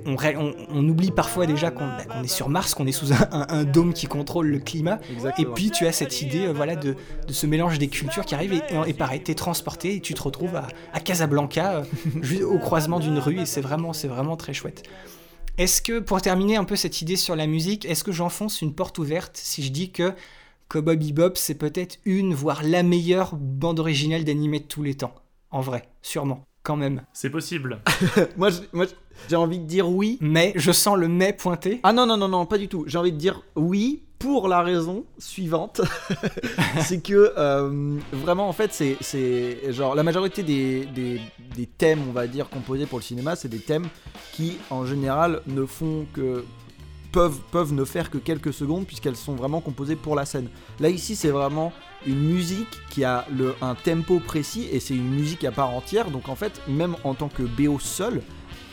on, 0.06 0.16
ré- 0.16 0.36
on- 0.36 0.54
on 0.70 0.88
oublie 0.88 1.10
parfois 1.10 1.46
déjà 1.46 1.70
qu'on 1.70 1.86
bah, 1.86 2.04
qu'on 2.04 2.22
est 2.22 2.28
sur 2.28 2.48
Mars, 2.48 2.74
qu'on 2.74 2.86
est 2.86 2.92
sous 2.92 3.12
un, 3.12 3.28
un- 3.32 3.46
un 3.48 3.64
dôme 3.64 3.92
qui 3.94 4.06
contrôle 4.06 4.48
le 4.48 4.58
climat. 4.58 4.98
Exactement. 5.12 5.50
Et 5.50 5.54
puis 5.54 5.70
tu 5.70 5.86
as 5.86 5.92
cette 5.92 6.20
idée 6.22 6.46
euh, 6.46 6.52
voilà, 6.52 6.76
de, 6.76 6.94
de 7.26 7.32
ce 7.32 7.46
mélange 7.46 7.78
des 7.78 7.88
cultures 7.88 8.24
qui 8.24 8.34
arrive 8.34 8.52
et, 8.52 8.60
et 8.86 8.94
pareil, 8.94 9.22
t'es 9.22 9.34
transporté 9.34 9.94
et 9.96 10.00
tu 10.00 10.14
te 10.14 10.22
retrouves 10.22 10.56
à, 10.56 10.66
à 10.92 11.00
Casablanca, 11.00 11.76
euh, 11.78 11.84
juste 12.22 12.42
au 12.42 12.58
croisement 12.58 13.00
d'une 13.00 13.18
rue 13.18 13.40
et 13.40 13.46
c'est 13.46 13.60
vraiment, 13.60 13.92
c'est 13.92 14.08
vraiment 14.08 14.36
très 14.36 14.52
chouette. 14.54 14.82
Est-ce 15.56 15.82
que, 15.82 15.98
pour 15.98 16.22
terminer 16.22 16.56
un 16.56 16.64
peu 16.64 16.76
cette 16.76 17.02
idée 17.02 17.16
sur 17.16 17.34
la 17.34 17.46
musique, 17.48 17.84
est-ce 17.84 18.04
que 18.04 18.12
j'enfonce 18.12 18.62
une 18.62 18.74
porte 18.74 18.98
ouverte 18.98 19.36
si 19.36 19.62
je 19.64 19.72
dis 19.72 19.90
que 19.90 20.12
Cowboy 20.68 20.96
Bebop, 20.96 21.32
c'est 21.34 21.54
peut-être 21.56 21.98
une, 22.04 22.32
voire 22.34 22.62
la 22.62 22.82
meilleure 22.82 23.34
bande 23.34 23.80
originale 23.80 24.22
d'animé 24.24 24.60
de 24.60 24.66
tous 24.66 24.82
les 24.82 24.94
temps? 24.94 25.14
En 25.50 25.60
vrai, 25.60 25.88
sûrement, 26.02 26.44
quand 26.62 26.76
même. 26.76 27.02
C'est 27.12 27.30
possible. 27.30 27.80
moi, 28.36 28.50
je- 28.50 28.60
moi, 28.72 28.84
j'ai 29.28 29.36
envie 29.36 29.58
de 29.58 29.64
dire 29.64 29.88
oui. 29.88 30.18
Mais 30.20 30.52
je 30.56 30.72
sens 30.72 30.96
le 30.96 31.08
mais 31.08 31.32
pointé. 31.32 31.80
Ah 31.82 31.92
non, 31.92 32.06
non, 32.06 32.16
non, 32.16 32.28
non, 32.28 32.46
pas 32.46 32.58
du 32.58 32.68
tout. 32.68 32.84
J'ai 32.86 32.98
envie 32.98 33.12
de 33.12 33.18
dire 33.18 33.42
oui 33.56 34.02
pour 34.18 34.48
la 34.48 34.62
raison 34.62 35.04
suivante. 35.18 35.80
c'est 36.80 37.02
que 37.02 37.32
euh, 37.36 37.98
vraiment, 38.12 38.48
en 38.48 38.52
fait, 38.52 38.72
c'est, 39.00 39.72
genre 39.72 39.94
la 39.94 40.02
majorité 40.02 40.42
des, 40.42 40.86
des, 40.86 41.20
des 41.54 41.66
thèmes, 41.66 42.00
on 42.08 42.12
va 42.12 42.26
dire, 42.26 42.48
composés 42.48 42.86
pour 42.86 42.98
le 42.98 43.04
cinéma, 43.04 43.36
c'est 43.36 43.48
des 43.48 43.60
thèmes 43.60 43.86
qui, 44.32 44.58
en 44.70 44.84
général, 44.84 45.42
ne 45.46 45.64
font 45.64 46.06
que. 46.12 46.44
Peuvent, 47.10 47.40
peuvent 47.50 47.72
ne 47.72 47.86
faire 47.86 48.10
que 48.10 48.18
quelques 48.18 48.52
secondes 48.52 48.86
puisqu'elles 48.86 49.16
sont 49.16 49.34
vraiment 49.34 49.62
composées 49.62 49.96
pour 49.96 50.14
la 50.14 50.26
scène. 50.26 50.50
Là 50.78 50.90
ici 50.90 51.16
c'est 51.16 51.30
vraiment 51.30 51.72
une 52.06 52.20
musique 52.20 52.68
qui 52.90 53.02
a 53.02 53.24
le, 53.34 53.54
un 53.62 53.74
tempo 53.74 54.20
précis 54.20 54.68
et 54.70 54.78
c'est 54.78 54.94
une 54.94 55.08
musique 55.08 55.42
à 55.44 55.50
part 55.50 55.70
entière. 55.70 56.10
Donc 56.10 56.28
en 56.28 56.34
fait, 56.34 56.60
même 56.68 56.96
en 57.04 57.14
tant 57.14 57.30
que 57.30 57.42
BO 57.42 57.78
seul, 57.78 58.20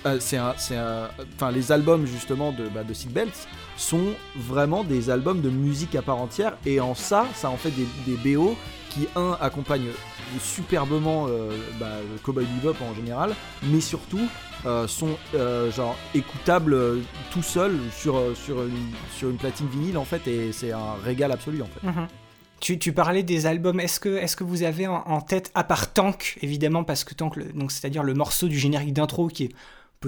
euh, 0.06 0.18
c'est 0.20 0.38
un, 0.38 0.54
c'est 0.58 0.78
un- 0.78 1.10
enfin 1.36 1.52
les 1.52 1.72
albums 1.72 2.06
justement 2.06 2.52
de, 2.52 2.68
bah, 2.70 2.84
de 2.84 2.94
Seatbelts 2.94 3.48
sont 3.78 4.14
vraiment 4.36 4.84
des 4.84 5.10
albums 5.10 5.42
de 5.42 5.50
musique 5.50 5.96
à 5.96 6.02
part 6.02 6.18
entière 6.18 6.58
et 6.66 6.80
en 6.80 6.96
ça, 6.96 7.26
ça 7.36 7.50
en 7.50 7.58
fait 7.58 7.72
des, 7.72 7.88
des 8.16 8.36
BO 8.36 8.56
qui 8.90 9.08
un 9.16 9.38
accompagnent 9.42 9.90
superbement 10.40 11.28
euh, 11.28 11.50
bah, 11.80 11.88
le 12.12 12.18
Cowboy 12.20 12.46
Bebop 12.46 12.76
en 12.84 12.94
général, 12.96 13.34
mais 13.64 13.82
surtout 13.82 14.22
euh, 14.66 14.88
sont 14.88 15.18
genre 15.72 15.96
écoutables 16.14 16.78
tout 17.32 17.44
seul 17.44 17.78
sur, 17.96 18.20
sur, 18.36 18.64
une, 18.64 18.92
sur 19.16 19.30
une 19.30 19.38
platine 19.38 19.68
vinyle 19.68 19.98
en 19.98 20.06
fait 20.06 20.28
et 20.28 20.52
c'est 20.52 20.72
un 20.72 20.94
régal 21.04 21.32
absolu 21.32 21.62
en 21.62 21.66
fait. 21.68 21.86
Mhm. 21.88 22.08
Tu, 22.62 22.80
tu 22.80 22.94
parlais 22.94 23.22
des 23.22 23.46
albums, 23.46 23.80
est-ce 23.82 24.00
que, 24.00 24.10
est 24.18 24.34
que 24.36 24.44
vous 24.46 24.64
avez 24.64 24.88
en, 24.88 25.22
tête, 25.22 25.52
à 25.56 25.64
part 25.66 25.92
Tank, 25.92 26.38
évidemment, 26.42 26.84
parce 26.86 27.04
que 27.04 27.14
Tank, 27.14 27.36
le- 27.36 27.52
donc 27.52 27.72
c'est-à-dire 27.72 28.02
le 28.02 28.14
morceau 28.14 28.48
du 28.48 28.58
générique 28.58 28.94
d'intro 28.94 29.28
qui 29.28 29.44
est 29.44 29.50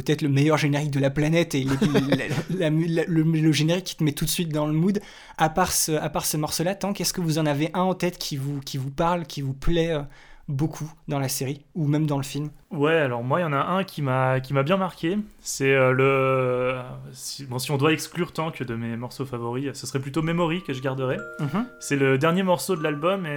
peut-être 0.04 0.22
le 0.22 0.30
meilleur 0.30 0.58
générique 0.58 0.92
de 0.92 1.00
la 1.00 1.10
planète 1.10 1.56
et 1.56 1.64
les- 1.64 1.68
la- 2.58 2.70
la- 2.70 2.70
la- 2.70 3.06
le, 3.08 3.24
le 3.24 3.52
générique 3.52 3.86
qui 3.86 3.96
te 3.98 4.04
met 4.04 4.12
tout 4.14 4.26
de 4.26 4.30
suite 4.30 4.50
dans 4.50 4.68
le 4.68 4.74
mood, 4.74 5.00
à 5.38 5.50
part 5.50 5.72
ce, 5.72 5.92
à 5.94 6.10
part 6.10 6.26
ce 6.26 6.38
morceau-là, 6.38 6.76
Tank, 6.76 7.02
est-ce 7.02 7.14
que 7.14 7.22
vous 7.22 7.40
en 7.40 7.46
avez 7.46 7.70
un 7.74 7.82
en 7.82 7.94
tête 7.96 8.18
qui 8.18 8.38
vous, 8.38 8.60
qui 8.62 8.78
vous 8.78 8.92
parle, 8.92 9.26
qui 9.26 9.42
vous 9.42 9.54
plaît 9.54 9.92
euh, 9.92 10.02
beaucoup 10.48 10.90
dans 11.10 11.20
la 11.20 11.28
série, 11.30 11.66
ou 11.76 11.88
même 11.88 12.06
dans 12.06 12.18
le 12.18 12.24
film? 12.24 12.50
Ouais, 12.72 12.94
alors 12.96 13.24
moi, 13.24 13.40
il 13.40 13.44
y 13.44 13.46
en 13.46 13.54
a 13.54 13.58
un 13.58 13.84
qui 13.84 14.02
m'a 14.02 14.40
qui 14.40 14.54
m'a 14.54 14.64
bien 14.64 14.78
marqué. 14.78 15.18
C'est 15.42 15.74
euh, 15.74 15.92
le. 15.92 16.76
Si, 17.12 17.46
bon, 17.46 17.60
si 17.60 17.72
on 17.72 17.78
doit 17.78 17.92
exclure 17.94 18.32
Tank 18.34 18.62
de 18.64 18.76
mes 18.76 18.96
morceaux 18.98 19.26
favoris, 19.26 19.72
ce 19.74 19.88
serait 19.88 20.00
plutôt 20.00 20.22
Memory 20.22 20.64
que 20.64 20.74
je 20.74 20.82
garderais. 20.82 21.18
Mhm. 21.40 21.66
C'est 21.80 21.96
le 21.96 22.18
dernier 22.18 22.44
morceau 22.44 22.76
de 22.76 22.84
l'album 22.84 23.26
et, 23.26 23.30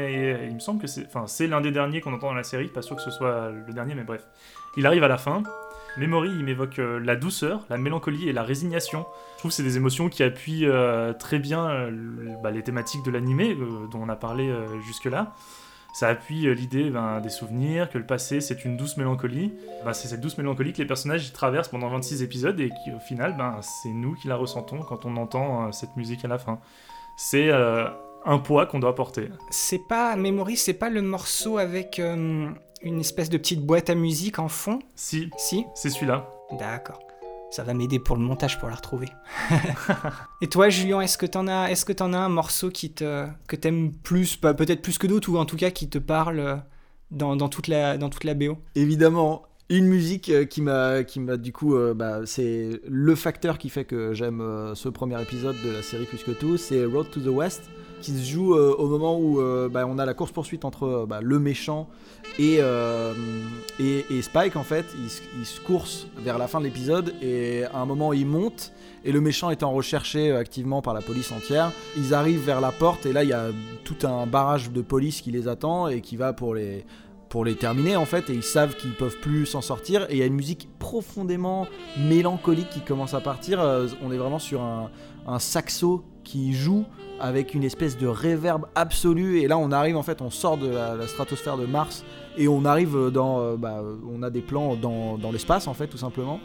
et 0.43 0.47
il 0.49 0.55
me 0.55 0.61
semble 0.61 0.81
que 0.81 0.87
c'est. 0.89 1.07
Enfin, 1.07 1.25
c'est 1.27 1.47
l'un 1.47 1.61
des 1.61 1.71
derniers 1.73 2.01
qu'on 2.01 2.13
entend 2.13 2.29
dans 2.29 2.35
la 2.35 2.43
série. 2.45 2.69
Pas 2.69 2.83
sûr 2.83 2.95
que 2.97 3.03
ce 3.03 3.11
soit 3.11 3.51
le 3.67 3.73
dernier, 3.73 3.95
mais 3.95 4.05
bref. 4.05 4.25
Il 4.77 4.87
arrive 4.87 5.03
à 5.05 5.09
la 5.09 5.19
fin. 5.19 5.43
Memory, 5.97 6.31
il 6.31 6.45
m'évoque 6.45 6.79
euh, 6.79 7.01
la 7.01 7.17
douceur, 7.17 7.65
la 7.69 7.77
mélancolie 7.77 8.29
et 8.29 8.33
la 8.33 8.43
résignation. 8.43 9.07
Je 9.35 9.39
trouve 9.39 9.51
que 9.51 9.55
c'est 9.57 9.63
des 9.63 9.77
émotions 9.77 10.09
qui 10.09 10.23
appuient 10.23 10.67
euh, 10.67 11.13
très 11.13 11.39
bien 11.39 11.69
euh, 11.69 11.91
bah, 12.43 12.51
les 12.51 12.63
thématiques 12.63 13.05
de 13.05 13.11
l'animé 13.11 13.57
dont 13.91 14.01
on 14.01 14.09
a 14.09 14.17
parlé 14.17 14.53
jusque-là. 14.87 15.35
Ça 15.93 16.07
appuie 16.07 16.55
l'idée 16.55 16.89
ben, 16.89 17.21
des 17.21 17.31
souvenirs, 17.31 17.91
que 17.91 17.99
le 17.99 18.07
passé 18.07 18.41
c'est 18.41 18.65
une 18.65 18.77
douce 18.77 18.97
mélancolie. 18.97 19.53
Ben, 19.85 19.93
c'est 19.93 20.07
cette 20.07 20.21
douce 20.21 20.39
mélancolie 20.39 20.73
que 20.73 20.79
les 20.79 20.87
personnages 20.87 21.27
y 21.27 21.33
traversent 21.33 21.69
pendant 21.69 21.89
26 21.89 22.23
épisodes 22.23 22.59
et 22.61 22.69
qui 22.69 22.93
au 22.93 23.01
final, 23.01 23.37
ben, 23.37 23.61
c'est 23.61 23.89
nous 23.89 24.15
qui 24.15 24.29
la 24.29 24.37
ressentons 24.37 24.81
quand 24.81 25.05
on 25.05 25.17
entend 25.17 25.73
cette 25.73 25.97
musique 25.97 26.25
à 26.25 26.29
la 26.29 26.39
fin. 26.39 26.61
C'est 27.17 27.51
un 27.51 28.39
poids 28.39 28.67
qu'on 28.67 28.79
doit 28.79 28.95
porter. 28.95 29.31
C'est 29.51 29.87
pas, 29.89 30.15
Memory, 30.15 30.57
c'est 30.57 30.75
pas 30.75 30.91
le 30.91 31.03
morceau 31.03 31.59
avec 31.59 32.01
une 32.83 33.01
espèce 33.01 33.31
de 33.31 33.39
petite 33.39 33.65
boîte 33.65 33.91
à 33.91 33.95
musique 33.95 34.39
en 34.39 34.49
fond 34.49 34.79
Si. 34.95 35.31
Si 35.37 35.65
C'est 35.75 35.91
celui-là. 35.91 36.31
D'accord. 36.59 36.99
Ça 37.51 37.65
va 37.65 37.75
m'aider 37.75 37.99
pour 37.99 38.17
le 38.17 38.23
montage 38.23 38.59
pour 38.59 38.69
la 38.69 38.77
retrouver. 38.77 39.09
Et 40.41 40.49
toi, 40.49 40.69
Julien, 40.69 41.01
est-ce 41.01 41.19
que 41.19 41.27
t'en 41.27 41.49
as, 41.49 41.71
est-ce 41.71 41.85
que 41.85 41.93
t'en 41.93 42.13
as 42.13 42.19
un 42.19 42.29
morceau 42.29 42.71
qui 42.71 42.93
te, 42.93 43.27
que 43.49 43.57
t'aimes 43.57 43.93
plus, 43.93 44.37
peut-être 44.37 44.83
plus 44.83 44.99
que 44.99 45.07
d'autres, 45.09 45.31
ou 45.31 45.37
en 45.37 45.47
tout 45.47 45.57
cas 45.57 45.71
qui 45.71 45.89
te 45.89 45.99
parle 45.99 46.39
euh, 46.39 46.57
dans, 47.11 47.35
dans 47.35 47.49
toute 47.49 47.67
la, 47.67 47.99
dans 47.99 48.09
toute 48.09 48.23
la 48.25 48.35
BO 48.35 48.59
Évidemment, 48.77 49.43
une 49.71 49.87
musique 49.87 50.29
euh, 50.31 50.45
qui 50.45 50.61
m'a, 50.63 51.05
qui 51.05 51.21
m'a 51.21 51.37
du 51.37 51.53
coup, 51.53 51.77
euh, 51.77 51.95
bah, 51.95 52.21
c'est 52.27 52.81
le 52.89 53.15
facteur 53.15 53.57
qui 53.57 53.69
fait 53.71 53.85
que 53.85 54.13
j'aime 54.13 54.41
euh, 54.41 54.75
ce 54.75 54.89
premier 54.89 55.21
épisode 55.23 55.57
de 55.65 55.71
la 55.71 55.83
série 55.83 56.05
plus 56.05 56.23
que 56.25 56.33
tout, 56.33 56.57
c'est 56.57 56.85
Road 56.85 57.07
to 57.11 57.21
the 57.21 57.29
West, 57.29 57.63
qui 58.03 58.11
se 58.13 58.25
joue 58.31 58.55
au 58.55 58.89
moment 58.89 59.21
où 59.21 59.43
bah, 59.71 59.87
on 59.87 59.99
a 59.99 60.07
la 60.07 60.15
course 60.15 60.33
poursuite 60.33 60.65
entre 60.65 61.05
bah, 61.07 61.21
le 61.23 61.39
méchant 61.39 61.87
et, 62.39 62.59
Spike 64.23 64.57
en 64.57 64.63
fait. 64.63 64.87
Ils, 65.03 65.11
se- 65.11 65.21
ils 65.39 65.45
se 65.45 65.61
coursent 65.61 66.07
vers 66.17 66.39
la 66.39 66.49
fin 66.49 66.61
de 66.61 66.65
l'épisode 66.65 67.13
et 67.21 67.65
à 67.65 67.79
un 67.79 67.85
moment 67.85 68.15
ils 68.15 68.25
montent 68.27 68.73
et 69.05 69.13
le 69.13 69.21
méchant 69.21 69.51
étant 69.51 69.71
recherché 69.73 70.33
activement 70.33 70.81
par 70.81 70.95
la 70.95 71.03
police 71.03 71.31
entière, 71.31 71.73
ils 71.99 72.15
arrivent 72.15 72.43
vers 72.45 72.63
la 72.63 72.73
porte 72.73 73.05
et 73.05 73.13
là 73.13 73.23
il 73.23 73.29
y 73.29 73.35
a 73.35 73.49
tout 73.85 74.07
un 74.07 74.27
barrage 74.27 74.71
de 74.71 74.81
police 74.81 75.21
qui 75.21 75.31
les 75.31 75.47
attend 75.47 75.89
et 75.89 76.01
qui 76.01 76.17
va 76.17 76.33
pour 76.33 76.55
les 76.55 76.87
pour 77.31 77.45
les 77.45 77.55
terminer 77.55 77.97
en 77.97 78.05
fait 78.05 78.29
et 78.29 78.35
ils 78.35 78.43
savent 78.43 78.75
qu'ils 78.77 78.93
peuvent 78.93 79.17
plus 79.17 79.47
s'en 79.47 79.63
sortir. 79.63 80.03
Et 80.11 80.15
il 80.15 80.19
y 80.19 80.23
a 80.23 80.27
une 80.27 80.35
musique 80.35 80.69
profondément 80.79 81.67
mélancolique 81.97 82.69
qui 82.69 82.81
commence 82.81 83.15
à 83.15 83.21
partir. 83.21 83.61
Euh, 83.61 83.87
on 84.03 84.13
est 84.13 84.19
vraiment 84.19 84.41
sur 84.41 84.61
un, 84.61 84.91
saxo 85.39 86.05
qui 86.25 86.53
joue 86.53 86.85
avec 87.21 87.55
une 87.55 87.63
espèce 87.63 87.97
de 87.97 88.09
réverb 88.09 88.67
absolu. 88.75 89.41
Et 89.41 89.47
là 89.47 89.57
on 89.57 89.71
arrive 89.71 89.97
en 89.97 90.03
fait 90.03 90.21
on 90.21 90.31
sort 90.31 90.59
de 90.59 90.69
la, 90.69 90.97
la 90.97 91.07
stratosphère 91.07 91.57
de 91.57 91.67
Mars 91.67 92.05
et 92.37 92.49
on 92.49 92.65
arrive 92.65 93.11
dans 93.13 93.41
euh, 93.41 93.57
bah, 93.57 93.81
on 94.13 94.23
a 94.25 94.31
des 94.31 94.41
plans 94.41 94.75
dans, 94.75 95.17
dans 95.17 95.31
l'espace 95.31 95.69
en 95.69 95.75
fait 95.75 95.87
tout 95.87 95.99
simplement 95.99 96.41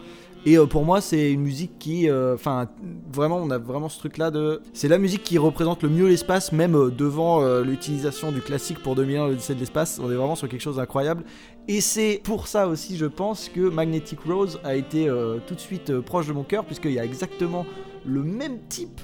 et 0.47 0.57
euh, 0.57 0.67
pour 0.67 0.85
moi, 0.85 1.01
c'est 1.01 1.31
une 1.31 1.41
musique 1.41 1.79
qui, 1.79 2.07
euh, 2.07 2.35
enfin, 2.35 2.67
vraiment, 3.11 3.37
on 3.37 3.49
a 3.49 3.57
vraiment 3.57 3.89
ce 3.89 3.97
truc-là 3.97 4.29
de, 4.29 4.61
c'est 4.73 4.87
la 4.87 4.99
musique 4.99 5.23
qui 5.23 5.39
représente 5.39 5.81
le 5.81 5.89
mieux 5.89 6.07
l'espace, 6.07 6.51
même 6.51 6.75
euh, 6.75 6.91
devant 6.91 7.41
euh, 7.41 7.63
l'utilisation 7.63 8.31
du 8.31 8.41
classique 8.41 8.77
pour 8.83 8.93
2001 8.95 9.27
l'Odyssée 9.27 9.55
de 9.55 9.59
l'espace. 9.59 9.99
On 9.99 10.11
est 10.11 10.15
vraiment 10.15 10.35
sur 10.35 10.47
quelque 10.47 10.61
chose 10.61 10.75
d'incroyable. 10.75 11.23
Et 11.67 11.81
c'est 11.81 12.21
pour 12.23 12.47
ça 12.47 12.67
aussi, 12.67 12.95
je 12.95 13.07
pense, 13.07 13.49
que 13.49 13.69
Magnetic 13.69 14.19
Rose 14.19 14.59
a 14.63 14.75
été 14.75 15.11
tout 15.47 15.55
de 15.55 15.59
suite 15.59 15.99
proche 16.01 16.27
de 16.27 16.33
mon 16.33 16.43
cœur, 16.43 16.63
puisqu'il 16.63 16.91
y 16.91 16.99
a 16.99 17.03
exactement 17.03 17.65
le 18.05 18.21
même 18.21 18.59
type 18.69 19.01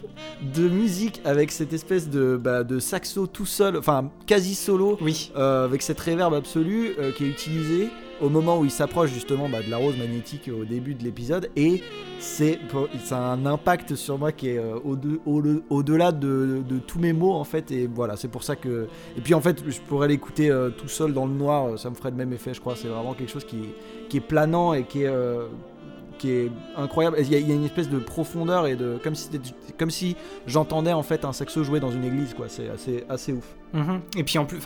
de 0.54 0.68
musique 0.70 1.22
avec 1.26 1.52
cette 1.52 1.74
espèce 1.74 2.08
de, 2.08 2.38
bah, 2.40 2.64
de 2.64 2.78
saxo 2.78 3.26
tout 3.26 3.48
seul, 3.48 3.78
enfin 3.78 4.12
quasi 4.28 4.54
solo, 4.54 5.00
oui. 5.02 5.32
avec 5.36 5.82
cette 5.82 6.00
réverb 6.00 6.36
absolue 6.36 6.92
qui 7.18 7.24
est 7.24 7.30
utilisée 7.30 7.90
au 8.22 8.30
moment 8.30 8.60
où 8.60 8.66
il 8.66 8.72
s'approche 8.72 9.12
justement 9.12 9.50
bah, 9.50 9.62
de 9.66 9.70
la 9.70 9.78
rose 9.78 9.98
magnétique 9.98 10.50
au 10.50 10.64
début 10.66 10.94
de 10.94 11.04
l'épisode 11.04 11.50
et 11.56 11.82
c'est 12.20 12.60
ça 13.04 13.18
a 13.18 13.22
un 13.34 13.46
impact 13.46 13.96
sur 13.96 14.18
moi 14.18 14.32
qui 14.32 14.50
est 14.50 14.58
euh, 14.58 14.76
au-de- 14.84 15.20
au- 15.26 15.42
au-delà 15.70 16.12
de, 16.12 16.62
tous 16.88 17.00
mes 17.00 17.14
mots 17.14 17.34
en 17.34 17.44
fait 17.44 17.72
et 17.72 17.88
voilà 17.88 18.16
c'est 18.16 18.28
pour 18.28 18.44
ça 18.44 18.56
que 18.56 18.88
et 19.18 19.22
puis 19.22 19.34
en 19.34 19.42
fait 19.42 19.64
je 19.68 19.80
pourrais 19.82 20.08
l'écouter 20.08 20.50
euh, 20.50 20.70
tout 20.70 20.88
seul 20.88 21.14
dans 21.14 21.26
le 21.26 21.34
noir 21.34 21.66
euh, 21.66 21.78
ça 21.78 21.90
me 21.90 21.96
ferait 21.96 22.12
le 22.12 22.18
même 22.18 22.34
effet 22.34 22.54
je 22.54 22.60
crois 22.62 22.76
c'est 22.76 22.88
vraiment 22.88 23.14
quelque 23.14 23.32
chose 23.32 23.46
qui, 23.46 24.18
est 24.18 24.20
planant 24.20 24.74
et 24.74 24.84
qui 24.84 25.04
est 25.04 25.10
incroyable. 26.78 27.18
Il 27.20 27.32
y, 27.32 27.36
a, 27.36 27.56
une 27.56 27.66
espèce 27.66 27.90
de 27.90 27.98
profondeur 27.98 28.68
et 28.68 28.76
de 28.76 29.00
comme 29.04 29.16
si 29.16 29.30
comme 29.78 29.90
si 29.90 30.16
j'entendais 30.46 30.94
en 30.94 31.04
fait 31.04 31.26
un 31.26 31.34
saxo 31.34 31.64
jouer 31.64 31.80
dans 31.80 31.92
une 31.92 32.04
église 32.04 32.34
quoi. 32.34 32.46
C'est 32.48 32.70
assez 32.70 33.04
assez 33.10 33.34
ouf. 33.34 33.56
Mhm. 33.74 34.02
Et 34.18 34.24
puis 34.24 34.38
en 34.38 34.46
plus, 34.46 34.60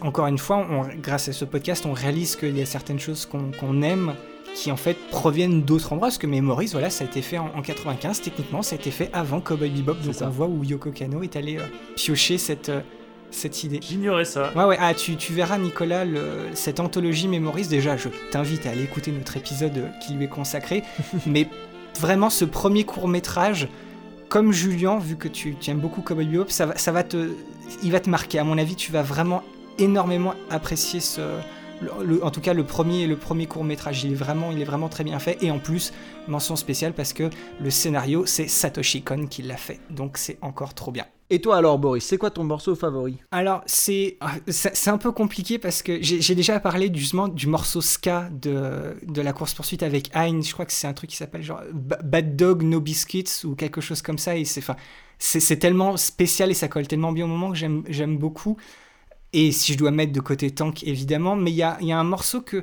encore 0.00 0.26
une 0.26 0.38
fois, 0.38 0.56
on- 0.70 0.82
grâce 1.00 1.28
à 1.28 1.32
ce 1.32 1.44
podcast, 1.44 1.84
on 1.86 1.92
réalise 1.92 2.36
qu'il 2.36 2.56
y 2.56 2.62
a 2.62 2.66
certaines 2.66 2.98
choses 3.00 3.26
qu'on 3.26 3.82
aime 3.82 4.14
qui 4.54 4.70
en 4.70 4.76
fait 4.76 4.96
proviennent 5.10 5.62
d'autres 5.62 5.92
endroits. 5.92 6.08
Parce 6.08 6.18
que 6.18 6.26
Memories, 6.28 6.68
voilà, 6.72 6.88
ça 6.90 7.04
a 7.04 7.06
été 7.08 7.22
fait 7.22 7.38
en, 7.38 7.50
en 7.56 7.62
95. 7.62 8.20
Techniquement, 8.22 8.62
ça 8.62 8.76
a 8.76 8.78
été 8.78 8.90
fait 8.92 9.10
avant 9.12 9.40
Cowboy 9.40 9.68
Bebop. 9.70 9.94
Donc 10.04 10.14
ça. 10.14 10.26
on 10.26 10.30
voit 10.30 10.46
où 10.46 10.62
Yoko 10.62 10.90
Kano 10.92 11.22
est 11.22 11.34
allé 11.36 11.56
euh, 11.58 11.62
piocher 11.96 12.38
cette 12.38 12.68
euh, 12.68 12.80
cette 13.32 13.64
idée. 13.64 13.80
J'ignorais 13.82 14.24
ça. 14.24 14.52
Ouais, 14.54 14.62
ouais. 14.64 14.76
Ah, 14.80 14.94
tu, 14.94 15.16
tu 15.16 15.32
verras, 15.32 15.58
Nicolas, 15.58 16.04
le- 16.04 16.50
cette 16.54 16.78
anthologie 16.78 17.26
Memories. 17.26 17.66
Déjà, 17.66 17.96
je 17.96 18.08
t'invite 18.30 18.64
à 18.66 18.70
aller 18.70 18.84
écouter 18.84 19.10
notre 19.10 19.36
épisode 19.36 19.76
euh, 19.76 19.88
qui 20.06 20.14
lui 20.14 20.26
est 20.26 20.28
consacré. 20.28 20.84
mais 21.26 21.48
vraiment, 21.98 22.30
ce 22.30 22.44
premier 22.44 22.84
court 22.84 23.08
métrage, 23.08 23.66
comme 24.28 24.52
Julien, 24.52 24.98
vu 25.00 25.16
que 25.16 25.26
tu, 25.26 25.56
tu 25.60 25.70
aimes 25.72 25.80
beaucoup 25.80 26.00
Cowboy 26.00 26.26
Bebop, 26.26 26.48
ça 26.50 26.66
va, 26.66 26.76
ça 26.78 26.92
va 26.92 27.02
te, 27.02 27.30
il 27.82 27.90
va 27.90 27.98
te 27.98 28.08
marquer. 28.08 28.38
À 28.38 28.44
mon 28.44 28.56
avis, 28.56 28.76
tu 28.76 28.92
vas 28.92 29.02
vraiment 29.02 29.42
énormément 29.78 30.34
apprécier 30.50 31.00
ce, 31.00 31.20
le- 31.80 32.04
le- 32.04 32.24
en 32.24 32.30
tout 32.30 32.40
cas 32.40 32.54
le 32.54 32.64
premier, 32.64 33.06
le 33.06 33.16
premier 33.16 33.46
court 33.46 33.64
métrage. 33.64 34.04
Il 34.04 34.12
est 34.12 34.16
vraiment, 34.16 34.50
il 34.52 34.60
est 34.60 34.64
vraiment 34.64 34.88
très 34.88 35.04
bien 35.04 35.18
fait. 35.18 35.38
Et 35.42 35.50
en 35.50 35.58
plus, 35.58 35.92
mention 36.28 36.56
spéciale 36.56 36.92
parce 36.92 37.12
que 37.12 37.30
le 37.60 37.70
scénario, 37.70 38.26
c'est 38.26 38.48
Satoshi 38.48 39.02
Kon 39.02 39.26
qui 39.26 39.42
l'a 39.42 39.56
fait. 39.56 39.80
Donc 39.90 40.18
c'est 40.18 40.38
encore 40.42 40.74
trop 40.74 40.90
bien. 40.92 41.04
Et 41.30 41.40
toi 41.40 41.56
alors 41.56 41.78
Boris, 41.78 42.04
c'est 42.04 42.18
quoi 42.18 42.30
ton 42.30 42.44
morceau 42.44 42.74
favori? 42.74 43.16
Alors, 43.32 43.62
c'est 43.64 44.18
ah, 44.20 44.32
c'est 44.46 44.90
un 44.90 44.98
peu 44.98 45.10
compliqué 45.10 45.58
parce 45.58 45.82
que 45.82 45.98
j'ai 46.02 46.34
déjà 46.34 46.60
parlé 46.60 46.90
du, 46.90 47.00
justement 47.00 47.28
du 47.28 47.46
morceau 47.46 47.80
ska 47.80 48.28
de, 48.30 48.94
de 49.06 49.22
la 49.22 49.32
course-poursuite 49.32 49.82
avec 49.82 50.10
Hein. 50.14 50.40
Je 50.42 50.52
crois 50.52 50.66
que 50.66 50.72
c'est 50.72 50.86
un 50.86 50.92
truc 50.92 51.08
qui 51.10 51.16
s'appelle 51.16 51.42
genre 51.42 51.62
Ba- 51.72 51.98
Bad 52.04 52.36
Dog 52.36 52.62
No 52.62 52.78
Biscuits 52.78 53.24
ou 53.44 53.54
quelque 53.54 53.80
chose 53.80 54.02
comme 54.02 54.18
ça. 54.18 54.36
Et 54.36 54.44
c'est 54.44 54.60
enfin, 54.60 54.76
c'est 55.18 55.56
tellement 55.56 55.96
spécial 55.96 56.50
et 56.50 56.54
ça 56.54 56.68
colle 56.68 56.86
tellement 56.86 57.10
bien 57.12 57.24
au 57.24 57.28
moment 57.28 57.50
que 57.50 57.56
j'aime 57.56 57.84
j'aime 57.88 58.18
beaucoup. 58.18 58.58
Et 59.34 59.50
si 59.50 59.72
je 59.72 59.78
dois 59.78 59.90
mettre 59.90 60.12
de 60.12 60.20
côté 60.20 60.52
Tank, 60.52 60.84
évidemment, 60.84 61.34
mais 61.34 61.50
il 61.50 61.56
y 61.56 61.62
a, 61.62 61.76
un 61.80 62.04
morceau 62.04 62.40
que, 62.40 62.62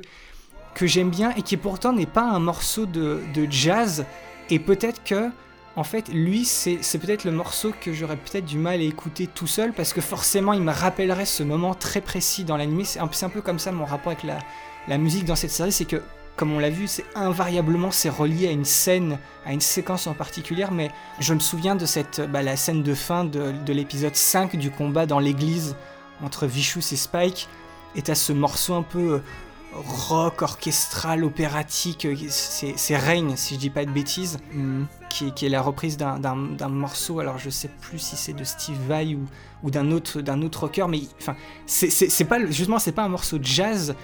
que 0.74 0.86
j'aime 0.86 1.10
bien 1.10 1.34
et 1.36 1.42
qui 1.42 1.58
pourtant 1.58 1.92
n'est 1.92 2.06
pas 2.06 2.22
un 2.22 2.38
morceau 2.38 2.86
de, 2.86 3.20
de 3.34 3.46
jazz. 3.48 4.06
Et 4.48 4.58
peut-être 4.58 5.04
que, 5.04 5.28
en 5.76 5.84
fait, 5.84 6.08
lui, 6.08 6.46
c'est 6.46 6.98
peut-être 6.98 7.24
le 7.24 7.30
morceau 7.30 7.74
que 7.78 7.92
j'aurais 7.92 8.16
peut-être 8.16 8.46
du 8.46 8.56
mal 8.56 8.80
à 8.80 8.84
écouter 8.84 9.26
tout 9.26 9.46
seul 9.46 9.74
parce 9.74 9.92
que 9.92 10.00
forcément, 10.00 10.54
il 10.54 10.62
me 10.62 10.72
rappellerait 10.72 11.26
ce 11.26 11.42
moment 11.42 11.74
très 11.74 12.00
précis 12.00 12.42
dans 12.42 12.56
l'anime. 12.56 12.86
C'est 12.86 13.00
un, 13.00 13.08
c'est 13.12 13.26
un 13.26 13.30
peu 13.30 13.42
comme 13.42 13.58
ça 13.58 13.70
mon 13.70 13.84
rapport 13.84 14.12
avec 14.12 14.24
la, 14.24 14.38
la 14.88 14.96
musique 14.96 15.26
dans 15.26 15.36
cette 15.36 15.50
série, 15.50 15.72
c'est 15.72 15.84
que, 15.84 16.00
comme 16.36 16.52
on 16.52 16.58
l'a 16.58 16.70
vu, 16.70 16.86
c'est 16.86 17.04
invariablement 17.14 17.90
c'est 17.90 18.08
relié 18.08 18.48
à 18.48 18.50
une 18.50 18.64
scène, 18.64 19.18
à 19.44 19.52
une 19.52 19.60
séquence 19.60 20.06
en 20.06 20.14
particulier. 20.14 20.64
Mais 20.72 20.90
je 21.20 21.34
me 21.34 21.40
souviens 21.40 21.76
de 21.76 21.84
cette, 21.84 22.22
bah, 22.32 22.40
la 22.40 22.56
scène 22.56 22.82
de 22.82 22.94
fin 22.94 23.26
de, 23.26 23.52
de 23.66 23.72
l'épisode 23.74 24.16
5 24.16 24.56
du 24.56 24.70
combat 24.70 25.04
dans 25.04 25.18
l'église 25.18 25.76
entre 26.22 26.46
Vicious 26.46 26.80
et 26.92 26.96
Spike. 26.96 27.48
Et 27.94 28.02
t'as 28.02 28.14
ce 28.14 28.32
morceau 28.32 28.74
un 28.74 28.82
peu 28.82 29.14
euh, 29.14 29.18
rock, 29.74 30.42
orchestral, 30.42 31.24
opératique, 31.24 32.04
euh, 32.06 32.14
c'est 32.28 32.96
Rain, 32.96 33.36
si 33.36 33.54
je 33.54 33.58
dis 33.60 33.70
pas 33.70 33.84
de 33.84 33.90
bêtises, 33.90 34.38
qui, 35.10 35.32
qui 35.32 35.46
est 35.46 35.48
la 35.50 35.60
reprise 35.62 35.96
d'un- 35.96 36.18
morceau, 36.68 37.20
alors 37.20 37.38
je 37.38 37.50
sais 37.50 37.68
plus 37.80 37.98
si 37.98 38.16
c'est 38.16 38.32
de 38.32 38.44
Steve 38.44 38.78
Vai 38.88 39.14
ou, 39.14 39.26
ou 39.62 39.70
d'un 39.70 39.90
autre, 39.92 40.20
autre 40.42 40.60
rocker, 40.60 40.86
mais 40.88 41.00
enfin, 41.20 41.36
c'est- 41.66 42.24
pas, 42.24 42.44
justement, 42.46 42.78
c'est 42.78 42.92
pas 42.92 43.02
un 43.04 43.08
morceau 43.08 43.38
de 43.38 43.44
jazz, 43.44 43.94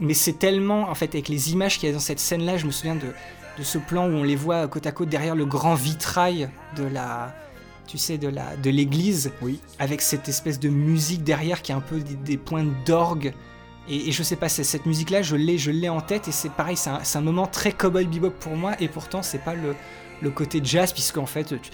mais 0.00 0.14
c'est 0.14 0.38
tellement, 0.38 0.88
en 0.90 0.94
fait, 0.94 1.14
avec 1.14 1.28
les 1.28 1.52
images 1.52 1.78
qu'il 1.78 1.88
y 1.88 1.90
a 1.90 1.94
dans 1.94 2.00
cette 2.00 2.20
scène-là, 2.20 2.58
je 2.58 2.66
me 2.66 2.70
souviens 2.72 2.96
de, 2.96 3.12
de 3.58 3.62
ce 3.64 3.78
plan 3.78 4.06
où 4.06 4.12
on 4.12 4.22
les 4.24 4.36
voit 4.36 4.66
côte 4.68 4.86
à 4.86 4.92
côte 4.92 5.08
derrière 5.08 5.34
le 5.34 5.46
grand 5.46 5.74
vitrail 5.74 6.48
de 6.76 6.84
la, 6.84 7.34
tu 7.86 7.98
sais, 7.98 8.18
de 8.18 8.28
la, 8.28 8.56
de 8.56 8.70
l'église, 8.70 9.32
oui. 9.42 9.60
avec 9.78 10.00
cette 10.02 10.28
espèce 10.28 10.58
de 10.60 10.68
musique 10.68 11.22
derrière 11.24 11.62
qui 11.62 11.72
a 11.72 11.76
un 11.76 11.80
peu 11.80 12.00
des, 12.00 12.14
des 12.16 12.36
points 12.36 12.66
d'orgue. 12.84 13.32
Et, 13.88 14.08
et 14.08 14.12
je 14.12 14.22
sais 14.22 14.36
pas, 14.36 14.48
cette 14.48 14.84
musique-là, 14.86 15.22
je 15.22 15.36
l'ai, 15.36 15.58
je 15.58 15.70
l'ai 15.70 15.88
en 15.88 16.00
tête, 16.00 16.26
et 16.28 16.32
c'est 16.32 16.50
pareil, 16.50 16.76
c'est 16.76 16.90
un, 16.90 17.00
c'est 17.04 17.18
un 17.18 17.22
moment 17.22 17.46
très 17.46 17.70
cowboy 17.72 18.04
bebop 18.06 18.30
pour 18.40 18.56
moi, 18.56 18.72
et 18.80 18.88
pourtant 18.88 19.22
c'est 19.22 19.38
pas 19.38 19.54
le, 19.54 19.76
le 20.22 20.30
côté 20.30 20.60
jazz, 20.62 20.92
puisque 20.92 21.18
en 21.18 21.26
fait, 21.26 21.44
tu- 21.62 21.70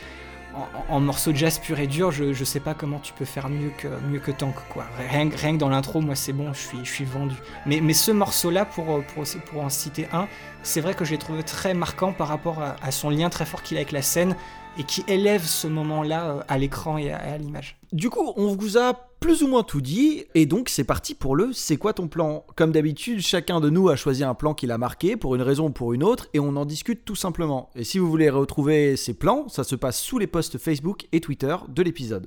en, 0.54 0.96
en 0.96 1.00
morceau 1.00 1.32
de 1.32 1.38
jazz 1.38 1.58
pur 1.58 1.78
et 1.78 1.86
dur, 1.86 2.10
je, 2.12 2.34
je 2.34 2.44
sais 2.44 2.60
pas 2.60 2.74
comment 2.74 2.98
tu 2.98 3.14
peux 3.14 3.24
faire 3.24 3.48
mieux 3.48 3.70
que, 3.78 3.88
mieux 4.10 4.18
que 4.18 4.30
Tank, 4.30 4.54
quoi. 4.68 4.84
Rien, 5.10 5.30
que- 5.30 5.38
rien 5.38 5.54
que 5.54 5.58
dans 5.58 5.70
l'intro, 5.70 6.02
moi 6.02 6.14
c'est 6.14 6.34
bon, 6.34 6.52
je 6.52 6.58
suis, 6.60 6.78
je 6.84 6.90
suis 6.90 7.06
vendu. 7.06 7.34
Mais, 7.64 7.80
mais 7.80 7.94
ce 7.94 8.10
morceau-là, 8.10 8.66
pour, 8.66 9.02
pour, 9.14 9.24
pour 9.50 9.64
en 9.64 9.70
citer 9.70 10.06
un, 10.12 10.28
c'est 10.62 10.82
vrai 10.82 10.92
que 10.92 11.06
je 11.06 11.12
l'ai 11.12 11.18
trouvé 11.18 11.42
très 11.42 11.72
marquant 11.72 12.12
par 12.12 12.28
rapport 12.28 12.60
à, 12.60 12.76
à 12.82 12.90
son 12.90 13.08
lien 13.08 13.30
très 13.30 13.46
fort 13.46 13.62
qu'il 13.62 13.78
a 13.78 13.80
avec 13.80 13.92
la 13.92 14.02
scène, 14.02 14.36
et 14.78 14.84
qui 14.84 15.04
élève 15.08 15.44
ce 15.44 15.66
moment-là 15.66 16.30
euh, 16.30 16.40
à 16.48 16.58
l'écran 16.58 16.98
et 16.98 17.10
à, 17.10 17.36
l'image. 17.38 17.78
Du 17.92 18.10
coup, 18.10 18.32
on 18.36 18.54
vous 18.54 18.78
a 18.78 18.94
plus 19.20 19.42
ou 19.42 19.48
moins 19.48 19.62
tout 19.62 19.80
dit, 19.80 20.24
et 20.34 20.46
donc 20.46 20.68
c'est 20.68 20.84
parti 20.84 21.14
pour 21.14 21.36
le 21.36 21.52
C'est 21.52 21.76
quoi 21.76 21.92
ton 21.92 22.08
plan? 22.08 22.44
Comme 22.56 22.72
d'habitude, 22.72 23.20
chacun 23.20 23.60
de 23.60 23.70
nous 23.70 23.88
a 23.88 23.96
choisi 23.96 24.24
un 24.24 24.34
plan 24.34 24.54
qu'il 24.54 24.72
a 24.72 24.78
marqué, 24.78 25.16
pour 25.16 25.34
une 25.34 25.42
raison 25.42 25.66
ou 25.66 25.70
pour 25.70 25.92
une 25.92 26.02
autre, 26.02 26.28
et 26.34 26.40
on 26.40 26.56
en 26.56 26.64
discute 26.64 27.04
tout 27.04 27.14
simplement. 27.14 27.70
Et 27.76 27.84
si 27.84 27.98
vous 27.98 28.10
voulez 28.10 28.30
retrouver 28.30 28.96
ces 28.96 29.14
plans, 29.14 29.48
ça 29.48 29.64
se 29.64 29.76
passe 29.76 30.00
sous 30.00 30.18
les 30.18 30.26
posts 30.26 30.58
Facebook 30.58 31.06
et 31.12 31.20
Twitter 31.20 31.56
de 31.68 31.82
l'épisode. 31.82 32.26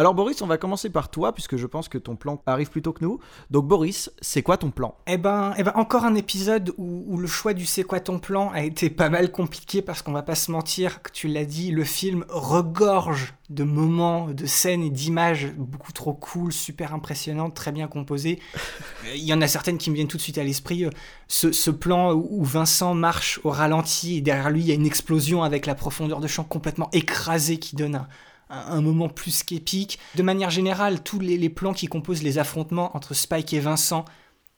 Alors 0.00 0.14
Boris, 0.14 0.40
on 0.42 0.46
va 0.46 0.58
commencer 0.58 0.90
par 0.90 1.10
toi, 1.10 1.34
puisque 1.34 1.56
je 1.56 1.66
pense 1.66 1.88
que 1.88 1.98
ton 1.98 2.14
plan 2.14 2.40
arrive 2.46 2.70
plus 2.70 2.82
tôt 2.82 2.92
que 2.92 3.04
nous. 3.04 3.18
Donc 3.50 3.66
Boris, 3.66 4.12
c'est 4.20 4.42
quoi 4.42 4.56
ton 4.56 4.70
plan? 4.70 4.94
Eh 5.08 5.16
ben, 5.16 5.52
eh 5.58 5.64
ben, 5.64 5.72
encore 5.74 6.04
un 6.04 6.14
épisode 6.14 6.72
où, 6.78 7.04
où 7.08 7.16
le 7.16 7.26
choix 7.26 7.52
du 7.52 7.66
c'est 7.66 7.82
quoi 7.82 7.98
ton 7.98 8.20
plan 8.20 8.52
a 8.52 8.62
été 8.62 8.90
pas 8.90 9.08
mal 9.08 9.32
compliqué 9.32 9.82
parce 9.82 10.02
qu'on 10.02 10.12
va 10.12 10.22
pas 10.22 10.36
se 10.36 10.52
mentir, 10.52 11.02
que 11.02 11.10
tu 11.10 11.26
l'as 11.26 11.44
dit, 11.44 11.72
le 11.72 11.82
film 11.82 12.24
regorge 12.28 13.34
de 13.50 13.64
moments, 13.64 14.28
de 14.28 14.46
scènes 14.46 14.84
et 14.84 14.90
d'images 14.90 15.52
beaucoup 15.56 15.92
trop 15.92 16.12
cool, 16.12 16.52
super 16.52 16.94
impressionnantes, 16.94 17.54
très 17.54 17.72
bien 17.72 17.88
composées. 17.88 18.38
Il 19.16 19.24
y 19.24 19.34
en 19.34 19.40
a 19.40 19.48
certaines 19.48 19.78
qui 19.78 19.90
me 19.90 19.96
viennent 19.96 20.06
tout 20.06 20.18
de 20.18 20.22
suite 20.22 20.38
à 20.38 20.44
l'esprit. 20.44 20.86
Ce, 21.26 21.50
ce 21.50 21.72
plan 21.72 22.12
où 22.12 22.44
Vincent 22.44 22.94
marche 22.94 23.40
au 23.42 23.50
ralenti 23.50 24.18
et 24.18 24.20
derrière 24.20 24.50
lui 24.50 24.60
il 24.60 24.68
y 24.68 24.70
a 24.70 24.74
une 24.74 24.86
explosion 24.86 25.42
avec 25.42 25.66
la 25.66 25.74
profondeur 25.74 26.20
de 26.20 26.28
champ 26.28 26.44
complètement 26.44 26.88
écrasée 26.92 27.58
qui 27.58 27.74
donne 27.74 27.96
un, 27.96 28.08
un, 28.50 28.80
moment 28.80 29.08
plus 29.08 29.42
qu'épique. 29.42 29.98
De 30.14 30.22
manière 30.22 30.50
générale, 30.50 31.02
tous 31.02 31.20
les, 31.20 31.48
plans 31.48 31.72
qui 31.72 31.86
composent 31.86 32.22
les 32.22 32.38
affrontements 32.38 32.96
entre 32.96 33.14
Spike 33.14 33.52
et 33.52 33.60
Vincent, 33.60 34.04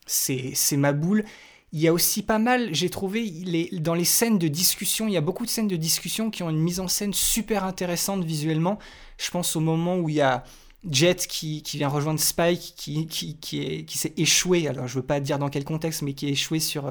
c'est 0.07 0.77
ma 0.77 0.93
boule. 0.93 1.25
Il 1.73 1.81
y 1.81 1.87
a 1.87 1.93
aussi 1.93 2.23
pas 2.23 2.39
mal, 2.39 2.75
j'ai 2.75 2.91
trouvé, 2.91 3.71
dans 3.73 3.95
les 3.95 4.05
scènes 4.05 4.39
de 4.39 4.49
discussion, 4.49 5.07
il 5.07 5.13
y 5.13 5.17
a 5.17 5.21
beaucoup 5.21 5.45
de 5.45 5.51
scènes 5.51 5.69
de 5.69 5.77
discussion 5.77 6.31
qui 6.31 6.43
ont 6.43 6.51
une 6.51 6.61
mise 6.61 6.81
en 6.81 6.89
scène 6.89 7.15
super 7.15 7.65
intéressante 7.65 8.25
visuellement. 8.25 8.79
Je 9.19 9.31
pense 9.31 9.55
au 9.55 9.61
moment 9.61 9.97
où 9.99 10.09
il 10.09 10.17
y 10.17 10.21
a 10.21 10.43
Jet 10.91 11.27
qui, 11.29 11.63
vient 11.75 11.89
rejoindre 11.89 12.19
Spike, 12.19 12.75
qui, 12.77 13.07
qui 13.07 13.99
s'est 13.99 14.15
échoué, 14.17 14.67
alors 14.67 14.89
je 14.89 14.97
veux 14.97 15.05
pas 15.05 15.21
dire 15.21 15.39
dans 15.39 15.49
quel 15.49 15.65
contexte, 15.65 16.03
mais 16.03 16.15
qui 16.15 16.27
est 16.27 16.33
échoué 16.33 16.59
sur 16.59 16.91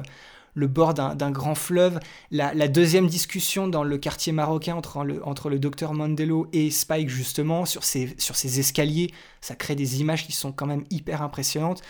le 0.54 0.66
bord 0.66 0.94
d'un 0.94 1.30
grand 1.30 1.54
fleuve. 1.54 2.00
La, 2.30 2.68
deuxième 2.68 3.06
discussion 3.06 3.68
dans 3.68 3.84
le 3.84 3.98
quartier 3.98 4.32
marocain 4.32 4.74
entre 4.74 5.04
le, 5.04 5.26
entre 5.26 5.50
le 5.50 5.58
docteur 5.58 5.94
Mandelo 5.94 6.48
et 6.52 6.70
Spike, 6.70 7.08
justement, 7.08 7.64
sur 7.64 7.84
ces, 7.84 8.14
sur 8.18 8.34
escaliers, 8.44 9.12
ça 9.40 9.54
crée 9.54 9.74
des 9.74 10.00
images 10.00 10.26
qui 10.26 10.32
sont 10.32 10.52
quand 10.52 10.66
même 10.66 10.84
hyper 10.90 11.22
impressionnantes. 11.22 11.82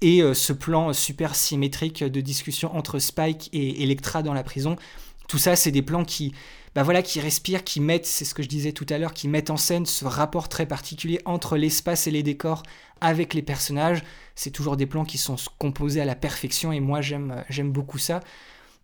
Et 0.00 0.22
euh, 0.22 0.34
ce 0.34 0.52
plan 0.52 0.92
super 0.92 1.34
symétrique 1.34 2.02
de 2.02 2.20
discussion 2.20 2.74
entre 2.76 2.98
Spike 2.98 3.48
et 3.52 3.82
Electra 3.82 4.22
dans 4.22 4.34
la 4.34 4.42
prison, 4.42 4.76
tout 5.28 5.38
ça, 5.38 5.56
c'est 5.56 5.70
des 5.70 5.82
plans 5.82 6.04
qui, 6.04 6.34
bah 6.74 6.82
voilà, 6.82 7.02
qui 7.02 7.20
respirent, 7.20 7.62
qui 7.62 7.80
mettent, 7.80 8.06
c'est 8.06 8.24
ce 8.24 8.34
que 8.34 8.42
je 8.42 8.48
disais 8.48 8.72
tout 8.72 8.86
à 8.90 8.98
l'heure, 8.98 9.14
qui 9.14 9.28
mettent 9.28 9.50
en 9.50 9.56
scène 9.56 9.86
ce 9.86 10.04
rapport 10.04 10.48
très 10.48 10.66
particulier 10.66 11.20
entre 11.24 11.56
l'espace 11.56 12.06
et 12.06 12.10
les 12.10 12.24
décors 12.24 12.64
avec 13.00 13.34
les 13.34 13.42
personnages. 13.42 14.02
C'est 14.34 14.50
toujours 14.50 14.76
des 14.76 14.86
plans 14.86 15.04
qui 15.04 15.18
sont 15.18 15.36
composés 15.58 16.00
à 16.00 16.04
la 16.04 16.16
perfection 16.16 16.72
et 16.72 16.80
moi 16.80 17.00
j'aime, 17.00 17.30
euh, 17.30 17.42
j'aime 17.48 17.70
beaucoup 17.70 17.98
ça. 17.98 18.20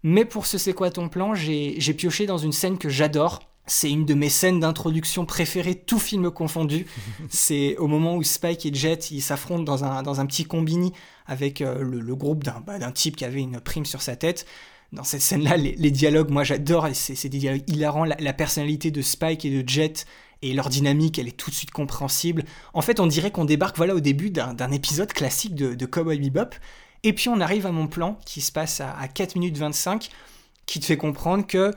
Mais 0.02 0.24
pour 0.24 0.46
ce 0.46 0.56
C'est 0.56 0.72
quoi 0.72 0.90
ton 0.90 1.08
plan, 1.08 1.34
j'ai 1.34 1.74
j'ai 1.78 1.92
pioché 1.92 2.26
dans 2.26 2.38
une 2.38 2.52
scène 2.52 2.78
que 2.78 2.88
j'adore. 2.88 3.40
C'est 3.66 3.90
une 3.90 4.06
de 4.06 4.14
mes 4.14 4.30
scènes 4.30 4.60
d'introduction 4.60 5.26
préférées, 5.26 5.74
tout 5.74 5.98
film 5.98 6.30
confondu. 6.30 6.86
C'est 7.28 7.76
au 7.76 7.86
moment 7.86 8.16
où 8.16 8.22
Spike 8.22 8.66
et 8.66 8.74
Jet 8.74 9.10
ils 9.10 9.20
s'affrontent 9.20 9.62
dans 9.62 9.84
un, 9.84 10.02
dans 10.02 10.20
un 10.20 10.26
petit 10.26 10.44
combini 10.44 10.92
avec 11.26 11.60
euh, 11.60 11.82
le, 11.82 12.00
le 12.00 12.16
groupe 12.16 12.44
d'un 12.44 12.60
bah, 12.60 12.78
d'un 12.78 12.92
type 12.92 13.16
qui 13.16 13.24
avait 13.24 13.40
une 13.40 13.60
prime 13.60 13.84
sur 13.84 14.00
sa 14.00 14.16
tête. 14.16 14.46
Dans 14.92 15.04
cette 15.04 15.20
scène-là, 15.20 15.56
les, 15.56 15.90
dialogues, 15.92 16.30
moi 16.30 16.42
j'adore, 16.42 16.88
c'est 16.94 17.28
des 17.28 17.38
dialogues 17.38 17.62
hilarants. 17.68 18.04
La, 18.04 18.32
personnalité 18.32 18.90
de 18.90 19.02
Spike 19.02 19.44
et 19.44 19.62
de 19.62 19.68
Jet 19.68 20.04
et 20.42 20.52
leur 20.52 20.68
dynamique, 20.68 21.18
elle 21.18 21.28
est 21.28 21.36
tout 21.36 21.50
de 21.50 21.54
suite 21.54 21.70
compréhensible. 21.70 22.44
En 22.74 22.80
fait, 22.80 22.98
on 22.98 23.06
dirait 23.06 23.30
qu'on 23.30 23.44
débarque 23.44 23.76
voilà 23.76 23.94
au 23.94 24.00
début 24.00 24.30
d'un 24.30 24.70
épisode 24.72 25.12
classique 25.12 25.54
de, 25.54 25.74
de 25.74 25.86
Cowboy 25.86 26.18
Bebop. 26.18 26.56
Et 27.02 27.12
puis 27.12 27.28
on 27.28 27.40
arrive 27.40 27.66
à 27.66 27.72
mon 27.72 27.86
plan 27.86 28.18
qui 28.26 28.40
se 28.40 28.50
passe 28.50 28.80
à, 28.80 28.96
à 28.98 29.06
4 29.06 29.36
minutes 29.36 29.58
25, 29.58 30.08
qui 30.66 30.80
te 30.80 30.84
fait 30.84 30.96
comprendre 30.96 31.46
que 31.46 31.72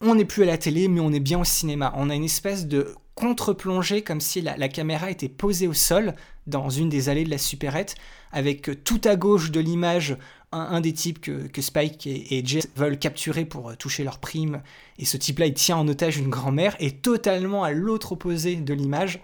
on 0.00 0.14
n'est 0.14 0.24
plus 0.24 0.44
à 0.44 0.46
la 0.46 0.58
télé, 0.58 0.88
mais 0.88 1.00
on 1.00 1.12
est 1.12 1.20
bien 1.20 1.40
au 1.40 1.44
cinéma. 1.44 1.92
On 1.96 2.10
a 2.10 2.14
une 2.14 2.24
espèce 2.24 2.66
de 2.66 2.94
contre-plongée, 3.14 4.02
comme 4.02 4.20
si 4.20 4.40
la, 4.40 4.56
la 4.56 4.68
caméra 4.68 5.10
était 5.10 5.28
posée 5.28 5.66
au 5.66 5.74
sol 5.74 6.14
dans 6.46 6.70
une 6.70 6.88
des 6.88 7.08
allées 7.08 7.24
de 7.24 7.30
la 7.30 7.38
supérette, 7.38 7.94
avec 8.32 8.84
tout 8.84 9.00
à 9.04 9.16
gauche 9.16 9.50
de 9.50 9.60
l'image 9.60 10.16
un, 10.52 10.60
un 10.76 10.80
des 10.80 10.92
types 10.92 11.20
que, 11.20 11.46
que 11.48 11.60
Spike 11.62 12.06
et, 12.06 12.38
et 12.38 12.46
Jet 12.46 12.68
veulent 12.76 12.98
capturer 12.98 13.44
pour 13.44 13.70
euh, 13.70 13.74
toucher 13.74 14.04
leur 14.04 14.18
prime, 14.18 14.62
et 14.98 15.04
ce 15.04 15.16
type-là, 15.16 15.46
il 15.46 15.54
tient 15.54 15.76
en 15.76 15.88
otage 15.88 16.16
une 16.18 16.28
grand-mère, 16.30 16.76
et 16.80 16.92
totalement 16.92 17.64
à 17.64 17.72
l'autre 17.72 18.12
opposé 18.12 18.56
de 18.56 18.74
l'image, 18.74 19.20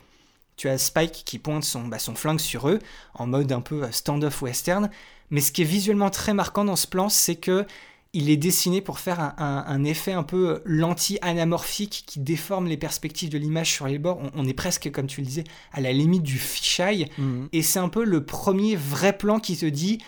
tu 0.56 0.68
as 0.68 0.78
Spike 0.78 1.22
qui 1.24 1.38
pointe 1.38 1.62
son, 1.64 1.86
bah, 1.86 1.98
son 2.00 2.14
flingue 2.16 2.40
sur 2.40 2.68
eux, 2.68 2.80
en 3.14 3.26
mode 3.26 3.52
un 3.52 3.60
peu 3.60 3.84
euh, 3.84 3.92
stand-off 3.92 4.42
western. 4.42 4.90
Mais 5.30 5.40
ce 5.40 5.52
qui 5.52 5.62
est 5.62 5.64
visuellement 5.66 6.10
très 6.10 6.34
marquant 6.34 6.64
dans 6.64 6.74
ce 6.74 6.86
plan, 6.86 7.08
c'est 7.08 7.36
que 7.36 7.64
il 8.14 8.30
est 8.30 8.38
dessiné 8.38 8.80
pour 8.80 8.98
faire 8.98 9.20
un, 9.20 9.34
un- 9.36 9.64
un 9.68 9.84
effet 9.84 10.12
un 10.12 10.22
peu 10.22 10.48
euh, 10.48 10.58
lenti-anamorphique 10.64 12.04
qui 12.06 12.20
déforme 12.20 12.66
les 12.66 12.76
perspectives 12.76 13.28
de 13.28 13.38
l'image 13.38 13.70
sur 13.70 13.86
les 13.86 13.98
bords. 13.98 14.18
On, 14.20 14.30
on 14.34 14.48
est 14.48 14.54
presque, 14.54 14.90
comme 14.90 15.06
tu 15.06 15.20
le 15.20 15.26
disais, 15.26 15.44
à 15.72 15.80
la 15.80 15.92
limite 15.92 16.22
du 16.22 16.38
fisheye. 16.38 17.06
Mhm. 17.18 17.48
Et 17.52 17.62
c'est 17.62 17.78
un 17.78 17.88
peu 17.88 18.04
le 18.04 18.24
premier 18.24 18.76
vrai 18.76 19.16
plan 19.16 19.38
qui 19.40 19.56
te 19.56 19.66
dit 19.66 19.98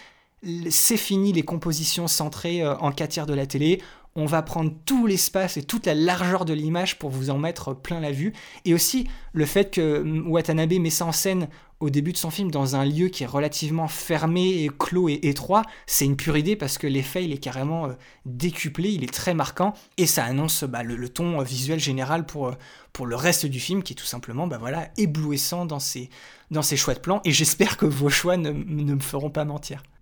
c'est 0.71 0.97
fini 0.97 1.33
les 1.33 1.43
compositions 1.43 2.09
centrées 2.09 2.63
euh, 2.63 2.77
en 2.79 2.93
4 2.93 3.11
tiers 3.11 3.27
de 3.27 3.35
la 3.35 3.47
télé. 3.47 3.83
On 4.17 4.27
va 4.27 4.43
prendre 4.43 4.73
tout 4.87 5.07
l'espace 5.07 5.57
et 5.57 5.63
toute 5.63 5.87
la 5.87 5.95
largeur 5.95 6.45
de 6.45 6.53
l'image 6.53 6.99
pour 6.99 7.11
vous 7.11 7.31
en 7.31 7.39
mettre 7.39 7.75
plein 7.75 8.01
la 8.01 8.11
vue. 8.11 8.33
Et 8.65 8.75
aussi 8.75 9.07
le 9.33 9.47
fait 9.47 9.71
que 9.71 10.01
mm, 10.03 10.29
Watanabe 10.29 10.73
met 10.81 10.91
ça 10.91 11.07
en 11.07 11.13
scène 11.13 11.49
au 11.81 11.89
début 11.89 12.13
de 12.13 12.19
son 12.19 12.31
film 12.31 12.51
dans 12.51 12.77
un 12.77 12.85
lieu 12.85 13.09
qui 13.09 13.25
est 13.25 13.27
relativement 13.27 13.89
fermé 13.89 14.65
et 14.65 14.69
clos 14.69 15.09
et 15.09 15.19
étroit, 15.23 15.63
c'est 15.87 16.05
une 16.05 16.17
pure 16.17 16.37
idée 16.37 16.55
parce 16.55 16.77
que 16.77 16.87
l'effet 16.87 17.25
il 17.25 17.33
est 17.33 17.39
carrément 17.39 17.87
euh, 17.87 17.93
décuplé, 18.27 18.91
il 18.91 19.03
est 19.03 19.13
très 19.13 19.33
marquant 19.33 19.73
et 19.97 20.07
ça 20.07 20.25
annonce 20.25 20.65
bah, 20.65 20.83
le, 20.83 21.09
ton 21.09 21.41
euh, 21.41 21.45
visuel 21.45 21.81
général 21.81 22.27
pour, 22.27 22.49
euh, 22.49 22.55
pour 22.93 23.07
le 23.07 23.17
reste 23.17 23.47
du 23.47 23.59
film 23.59 23.83
qui 23.83 23.95
est 23.95 23.97
tout 23.97 24.05
simplement 24.05 24.47
bah, 24.47 24.59
voilà, 24.59 24.89
éblouissant 24.99 25.65
dans 25.65 25.81
ses, 25.81 26.11
dans 26.51 26.63
ses 26.63 26.77
choix 26.77 26.95
de 26.95 27.01
plans 27.01 27.23
et 27.25 27.33
j'espère 27.33 27.79
que 27.79 27.87
vos 27.87 28.11
choix 28.11 28.37
ne, 28.37 28.51
ne 28.51 28.95
me 28.95 29.01
feront 29.01 29.31
pas 29.31 29.47
mentir. 29.47 29.83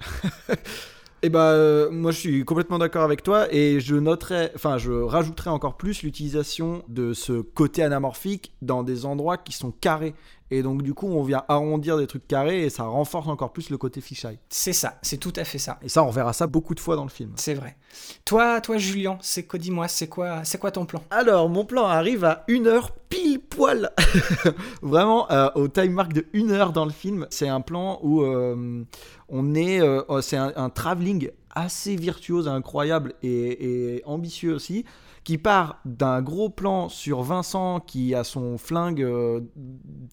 Eh 1.22 1.30
euh, 1.34 1.90
moi 1.90 2.12
je 2.12 2.18
suis 2.18 2.44
complètement 2.44 2.78
d'accord 2.78 3.02
avec 3.02 3.24
toi 3.24 3.52
et 3.52 3.80
je 3.80 3.96
noterais, 3.96 4.52
enfin, 4.54 4.78
je 4.78 4.92
rajouterais 4.92 5.50
encore 5.50 5.76
plus 5.76 6.04
l'utilisation 6.04 6.84
de 6.86 7.12
ce 7.12 7.40
côté 7.40 7.82
anamorphique 7.82 8.52
dans 8.62 8.84
des 8.84 9.04
endroits 9.04 9.36
qui 9.36 9.52
sont 9.52 9.72
carrés. 9.72 10.14
Et 10.50 10.62
donc, 10.62 10.82
du 10.82 10.94
coup, 10.94 11.06
on 11.08 11.22
vient 11.22 11.44
arrondir 11.48 11.98
des 11.98 12.06
trucs 12.06 12.26
carrés 12.26 12.64
et 12.64 12.70
ça 12.70 12.84
renforce 12.84 13.28
encore 13.28 13.52
plus 13.52 13.70
le 13.70 13.76
côté 13.76 14.00
fisheye. 14.00 14.38
C'est 14.48 14.72
ça, 14.72 14.98
c'est 15.02 15.18
tout 15.18 15.32
à 15.36 15.44
fait 15.44 15.58
ça. 15.58 15.78
Et 15.82 15.88
ça, 15.88 16.02
on 16.04 16.10
verra 16.10 16.32
ça 16.32 16.46
beaucoup 16.46 16.74
de 16.74 16.80
fois 16.80 16.96
dans 16.96 17.04
le 17.04 17.10
film. 17.10 17.32
C'est 17.36 17.54
vrai. 17.54 17.76
Toi, 18.24 18.60
toi 18.60 18.78
Julien, 18.78 19.18
c'est 19.20 19.44
quoi, 19.44 19.58
dis-moi, 19.58 19.88
c'est 19.88 20.08
quoi, 20.08 20.44
c'est 20.44 20.58
quoi 20.58 20.70
ton 20.70 20.86
plan? 20.86 21.02
Alors, 21.10 21.48
mon 21.48 21.64
plan 21.64 21.84
arrive 21.84 22.24
à 22.24 22.44
une 22.48 22.66
heure 22.66 22.92
pile 23.08 23.40
poil. 23.40 23.90
Vraiment, 24.82 25.30
euh, 25.30 25.50
au 25.54 25.68
time 25.68 25.92
mark 25.92 26.12
de 26.12 26.26
une 26.32 26.50
heure 26.50 26.72
dans 26.72 26.84
le 26.84 26.92
film. 26.92 27.26
C'est 27.30 27.48
un 27.48 27.60
plan 27.60 27.98
où 28.02 28.22
euh, 28.22 28.84
on 29.28 29.54
est. 29.54 29.80
euh, 29.80 30.02
c'est 30.22 30.36
un, 30.36 30.52
un 30.56 30.70
travelling 30.70 31.30
assez 31.54 31.96
virtuose, 31.96 32.46
incroyable 32.48 33.14
et, 33.22 33.96
et 33.96 34.02
ambitieux 34.04 34.54
aussi, 34.54 34.84
qui 35.28 35.36
part 35.36 35.78
d'un 35.84 36.22
gros 36.22 36.48
plan 36.48 36.88
sur 36.88 37.20
Vincent 37.20 37.80
qui 37.80 38.14
a 38.14 38.24
son 38.24 38.56
flingue 38.56 39.02
euh, 39.02 39.42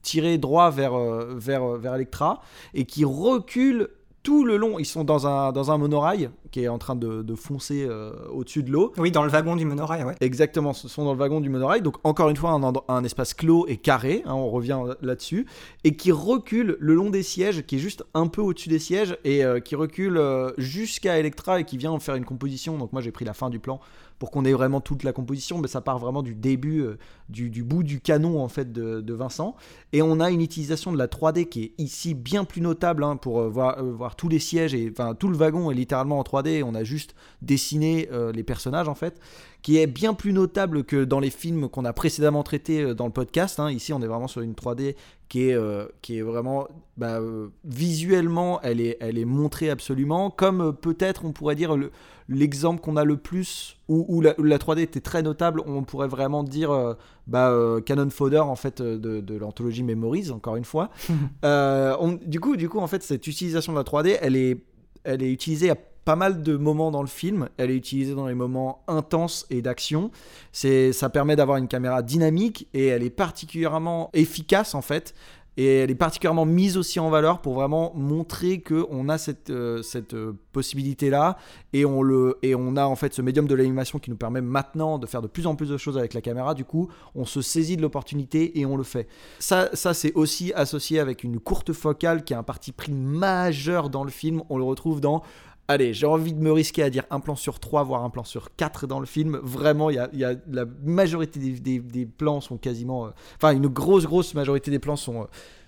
tiré 0.01 0.37
droit 0.37 0.71
vers, 0.71 0.93
euh, 0.93 1.39
euh, 1.47 1.77
vers 1.77 1.95
Electra 1.95 2.41
et 2.73 2.83
qui 2.83 3.05
recule 3.05 3.87
tout 4.23 4.43
le 4.43 4.57
long. 4.57 4.77
Ils 4.77 4.85
sont 4.85 5.05
dans 5.05 5.25
un 5.25 5.77
monorail 5.77 6.31
qui 6.55 6.63
est 6.63 6.69
en 6.69 6.77
train 6.77 6.95
de, 6.95 7.21
de 7.21 7.35
foncer 7.35 7.85
euh, 7.85 8.13
au-dessus 8.31 8.63
de 8.63 8.71
l'eau. 8.71 8.93
Oui, 8.97 9.11
dans 9.11 9.23
le 9.23 9.29
wagon 9.29 9.57
du 9.57 9.65
monorail, 9.65 10.05
ouais. 10.05 10.15
Exactement, 10.21 10.71
ce 10.71 10.87
sont 10.87 11.03
dans 11.03 11.11
le 11.11 11.19
wagon 11.19 11.41
du 11.41 11.49
monorail. 11.49 11.81
Donc, 11.81 11.97
encore 12.05 12.29
une 12.29 12.37
fois, 12.37 12.57
un, 12.87 13.03
espace 13.03 13.33
clos 13.33 13.65
et 13.67 13.75
carré, 13.75 14.23
hein, 14.25 14.35
on 14.35 14.49
revient 14.49 14.79
là-dessus, 15.01 15.47
et 15.83 15.97
qui 15.97 16.13
recule 16.13 16.77
le 16.79 16.95
long 16.95 17.09
des 17.09 17.23
sièges, 17.23 17.65
qui 17.65 17.75
est 17.75 17.79
juste 17.79 18.05
un 18.13 18.27
peu 18.27 18.39
au-dessus 18.39 18.69
des 18.69 18.79
sièges, 18.79 19.17
et 19.25 19.43
euh, 19.43 19.59
qui 19.59 19.75
recule 19.75 20.15
euh, 20.15 20.51
jusqu'à 20.57 21.19
Electra 21.19 21.59
et 21.59 21.65
qui 21.65 21.75
vient 21.75 21.91
en 21.91 21.99
faire 21.99 22.15
une 22.15 22.23
composition. 22.23 22.77
Donc, 22.77 22.93
moi, 22.93 23.01
j'ai 23.01 23.11
pris 23.11 23.25
la 23.25 23.33
fin 23.33 23.49
du 23.49 23.59
plan 23.59 23.81
pour 24.19 24.31
qu'on 24.31 24.45
ait 24.45 24.53
vraiment 24.53 24.81
toute 24.81 25.03
la 25.03 25.11
composition, 25.11 25.57
mais 25.59 25.67
ça 25.67 25.81
part 25.81 25.99
vraiment 25.99 26.23
du 26.23 26.35
début, 26.35 26.81
euh, 26.81 26.97
du, 27.29 27.49
du 27.49 27.63
bout 27.63 27.83
du 27.83 27.99
canon 27.99 28.41
en 28.41 28.47
fait 28.47 28.71
de, 28.71 29.01
de 29.01 29.13
Vincent. 29.13 29.55
Et 29.93 30.01
on 30.01 30.19
a 30.19 30.31
une 30.31 30.41
utilisation 30.41 30.91
de 30.91 30.97
la 30.97 31.07
3D 31.07 31.47
qui 31.47 31.63
est 31.63 31.73
ici 31.77 32.13
bien 32.13 32.45
plus 32.45 32.61
notable 32.61 33.03
hein, 33.03 33.17
pour 33.17 33.39
euh, 33.39 33.49
voir, 33.49 33.79
euh, 33.79 33.91
voir 33.91 34.15
tous 34.15 34.29
les 34.29 34.39
sièges 34.39 34.73
et 34.73 34.89
enfin 34.91 35.15
tout 35.15 35.27
le 35.27 35.35
wagon 35.35 35.69
est 35.69 35.75
littéralement 35.75 36.19
en 36.19 36.23
3D. 36.23 36.44
On 36.63 36.75
a 36.75 36.83
juste 36.83 37.15
dessiné 37.41 38.09
euh, 38.11 38.31
les 38.31 38.43
personnages 38.43 38.87
en 38.87 38.95
fait, 38.95 39.19
qui 39.61 39.77
est 39.77 39.87
bien 39.87 40.13
plus 40.13 40.33
notable 40.33 40.83
que 40.83 41.03
dans 41.03 41.19
les 41.19 41.29
films 41.29 41.69
qu'on 41.69 41.85
a 41.85 41.93
précédemment 41.93 42.43
traités 42.43 42.81
euh, 42.81 42.93
dans 42.93 43.05
le 43.05 43.11
podcast. 43.11 43.59
hein. 43.59 43.71
Ici, 43.71 43.93
on 43.93 44.01
est 44.01 44.07
vraiment 44.07 44.27
sur 44.27 44.41
une 44.41 44.53
3D 44.53 44.95
qui 45.29 45.49
est, 45.49 45.53
euh, 45.55 45.85
qui 46.01 46.17
est 46.19 46.21
vraiment 46.21 46.67
bah, 46.97 47.19
euh, 47.19 47.47
visuellement, 47.63 48.59
elle 48.61 48.79
est, 48.79 48.97
elle 48.99 49.17
est 49.17 49.25
montrée 49.25 49.69
absolument, 49.71 50.29
comme 50.29 50.61
euh, 50.61 50.71
peut-être 50.71 51.25
on 51.25 51.31
pourrait 51.31 51.55
dire 51.55 51.75
le- 51.75 51.91
l'exemple 52.29 52.79
qu'on 52.81 52.95
a 52.95 53.03
le 53.03 53.17
plus 53.17 53.77
où, 53.87 54.05
où 54.07 54.21
la, 54.21 54.39
où 54.39 54.43
la 54.43 54.57
3D 54.57 54.79
était 54.81 54.99
très 55.01 55.21
notable, 55.23 55.61
on 55.65 55.83
pourrait 55.83 56.07
vraiment 56.07 56.43
dire 56.43 56.95
bah, 57.27 57.53
Canon 57.85 58.09
Fodder 58.09 58.39
en 58.39 58.55
fait 58.55 58.81
de, 58.81 59.21
de 59.21 59.37
l'anthologie 59.37 59.83
Memories 59.83 60.31
encore 60.31 60.55
une 60.55 60.65
fois. 60.65 60.89
On- 61.43 62.19
du 62.25 62.39
coup, 62.39 62.55
du 62.57 62.67
coup 62.69 62.79
en 62.79 62.87
fait 62.87 63.03
cette 63.03 63.27
utilisation 63.27 63.73
de 63.73 63.77
la 63.77 63.83
3D, 63.83 64.17
elle 64.21 64.35
est, 64.35 64.57
elle 65.03 65.21
est 65.23 65.31
utilisée 65.31 65.69
à 65.69 65.75
pas 66.05 66.15
mal 66.15 66.43
de 66.43 66.55
moments 66.55 66.91
dans 66.91 67.01
le 67.01 67.07
film. 67.07 67.49
Elle 67.57 67.71
est 67.71 67.75
utilisée 67.75 68.13
dans 68.13 68.27
les 68.27 68.35
moments 68.35 68.83
intenses 68.87 69.45
et 69.49 69.61
d'action. 69.61 70.11
C'est, 70.51 70.93
ça 70.93 71.09
permet 71.09 71.35
d'avoir 71.35 71.57
une 71.57 71.67
caméra 71.67 72.03
dynamique 72.03 72.67
et 72.73 72.85
elle 72.85 73.03
est 73.03 73.09
particulièrement 73.09 74.11
efficace 74.13 74.75
en 74.75 74.81
fait. 74.81 75.15
Et 75.57 75.77
elle 75.77 75.89
est 75.89 75.95
particulièrement 75.95 76.45
mise 76.45 76.75
aussi 76.75 76.99
en 76.99 77.09
valeur 77.09 77.41
pour 77.41 77.53
vraiment 77.53 77.93
montrer 77.95 78.59
que 78.59 78.85
on 78.89 79.07
a 79.07 79.17
cette, 79.17 79.49
euh, 79.49 79.81
cette 79.83 80.13
euh, 80.13 80.33
possibilité-là 80.51 81.37
et 81.71 81.85
on, 81.85 82.01
le, 82.01 82.37
et 82.41 82.55
on 82.55 82.75
a 82.75 82.85
en 82.85 82.97
fait 82.97 83.13
ce 83.13 83.21
médium 83.21 83.47
de 83.47 83.55
l'animation 83.55 83.97
qui 83.99 84.09
nous 84.09 84.17
permet 84.17 84.41
maintenant 84.41 84.97
de 84.99 85.07
faire 85.07 85.21
de 85.21 85.27
plus 85.27 85.47
en 85.47 85.55
plus 85.55 85.69
de 85.69 85.77
choses 85.77 85.97
avec 85.97 86.13
la 86.13 86.19
caméra. 86.19 86.55
Du 86.55 86.65
coup, 86.65 86.89
on 87.15 87.23
se 87.23 87.41
saisit 87.41 87.77
de 87.77 87.81
l'opportunité 87.81 88.59
et 88.59 88.65
on 88.65 88.75
le 88.75 88.83
fait. 88.83 89.07
Ça, 89.39 89.69
ça 89.73 89.93
c'est 89.93 90.13
aussi 90.13 90.51
associé 90.53 90.99
avec 90.99 91.23
une 91.23 91.39
courte 91.39 91.71
focale 91.71 92.25
qui 92.25 92.33
a 92.33 92.39
un 92.39 92.43
parti 92.43 92.73
pris 92.73 92.91
majeur 92.91 93.89
dans 93.89 94.03
le 94.03 94.11
film. 94.11 94.43
On 94.49 94.57
le 94.57 94.65
retrouve 94.65 94.99
dans 94.99 95.23
Allez, 95.67 95.93
j'ai 95.93 96.05
envie 96.05 96.33
de 96.33 96.41
me 96.41 96.51
risquer 96.51 96.83
à 96.83 96.89
dire 96.91 97.05
un 97.09 97.19
plan 97.19 97.35
sur 97.35 97.59
trois, 97.59 97.83
voire 97.83 98.03
un 98.03 98.11
plan 98.11 98.23
sur 98.23 98.55
quatre 98.55 98.85
dans 98.85 98.99
le 98.99 99.07
film. 99.07 99.39
Vraiment, 99.41 99.89
y 99.89 99.97
a, 99.97 100.09
la 100.13 100.65
majorité 100.83 101.39
des, 101.39 102.05
plans 102.05 102.39
sont 102.39 102.57
quasiment. 102.57 103.07
euh, 103.07 103.09
Enfin, 103.37 103.51
une 103.51 103.67
grosse, 103.67 104.05
grosse 104.05 104.35
majorité 104.35 104.69
des 104.69 104.79
plans 104.79 104.95
sont. 104.95 105.21
euh, 105.21 105.25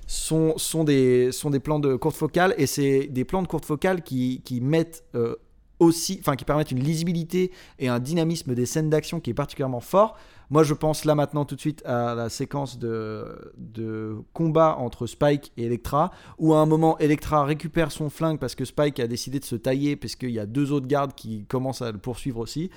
sont, 0.07 0.53
sont, 0.57 0.85
des, 0.85 1.31
sont 1.33 1.49
des 1.49 1.59
plans 1.59 1.79
de 1.79 1.95
courte 1.95 2.15
focale 2.15 2.55
et 2.57 2.65
c'est 2.65 3.07
des 3.07 3.25
plans 3.25 3.41
de 3.41 3.47
courte 3.47 3.65
focale 3.65 4.01
qui, 4.01 4.41
qui 4.45 4.61
mettent 4.61 5.03
euh, 5.15 5.35
aussi, 5.79 6.17
enfin 6.21 6.35
qui 6.35 6.45
permettent 6.45 6.71
une 6.71 6.79
lisibilité 6.81 7.51
et 7.77 7.89
un 7.89 7.99
dynamisme 7.99 8.55
des 8.55 8.65
scènes 8.65 8.89
d'action 8.89 9.19
qui 9.19 9.31
est 9.31 9.33
particulièrement 9.33 9.81
fort. 9.81 10.17
Moi, 10.49 10.63
je 10.63 10.73
pense 10.73 11.03
là 11.03 11.13
maintenant 11.13 11.43
tout 11.43 11.55
de 11.55 11.59
suite 11.59 11.85
à 11.85 12.15
la 12.15 12.29
séquence 12.29 12.79
de, 12.79 14.15
combat 14.33 14.77
entre 14.77 15.05
Spike 15.05 15.51
et 15.57 15.65
Electra, 15.65 16.11
où 16.37 16.53
à 16.53 16.59
un 16.59 16.65
moment 16.65 16.97
Electra 16.99 17.43
récupère 17.43 17.91
son 17.91 18.09
flingue 18.09 18.39
parce 18.39 18.55
que 18.55 18.63
Spike 18.63 18.99
a 18.99 19.07
décidé 19.07 19.39
de 19.39 19.45
se 19.45 19.55
tailler 19.55 19.95
parce 19.95 20.15
qu'il 20.15 20.31
y 20.31 20.39
a 20.39 20.45
deux 20.45 20.71
autres 20.71 20.87
gardes 20.87 21.13
qui 21.13 21.45
commencent 21.45 21.81
à 21.81 21.91
le 21.91 21.97
poursuivre 21.97 22.39
aussi. 22.39 22.69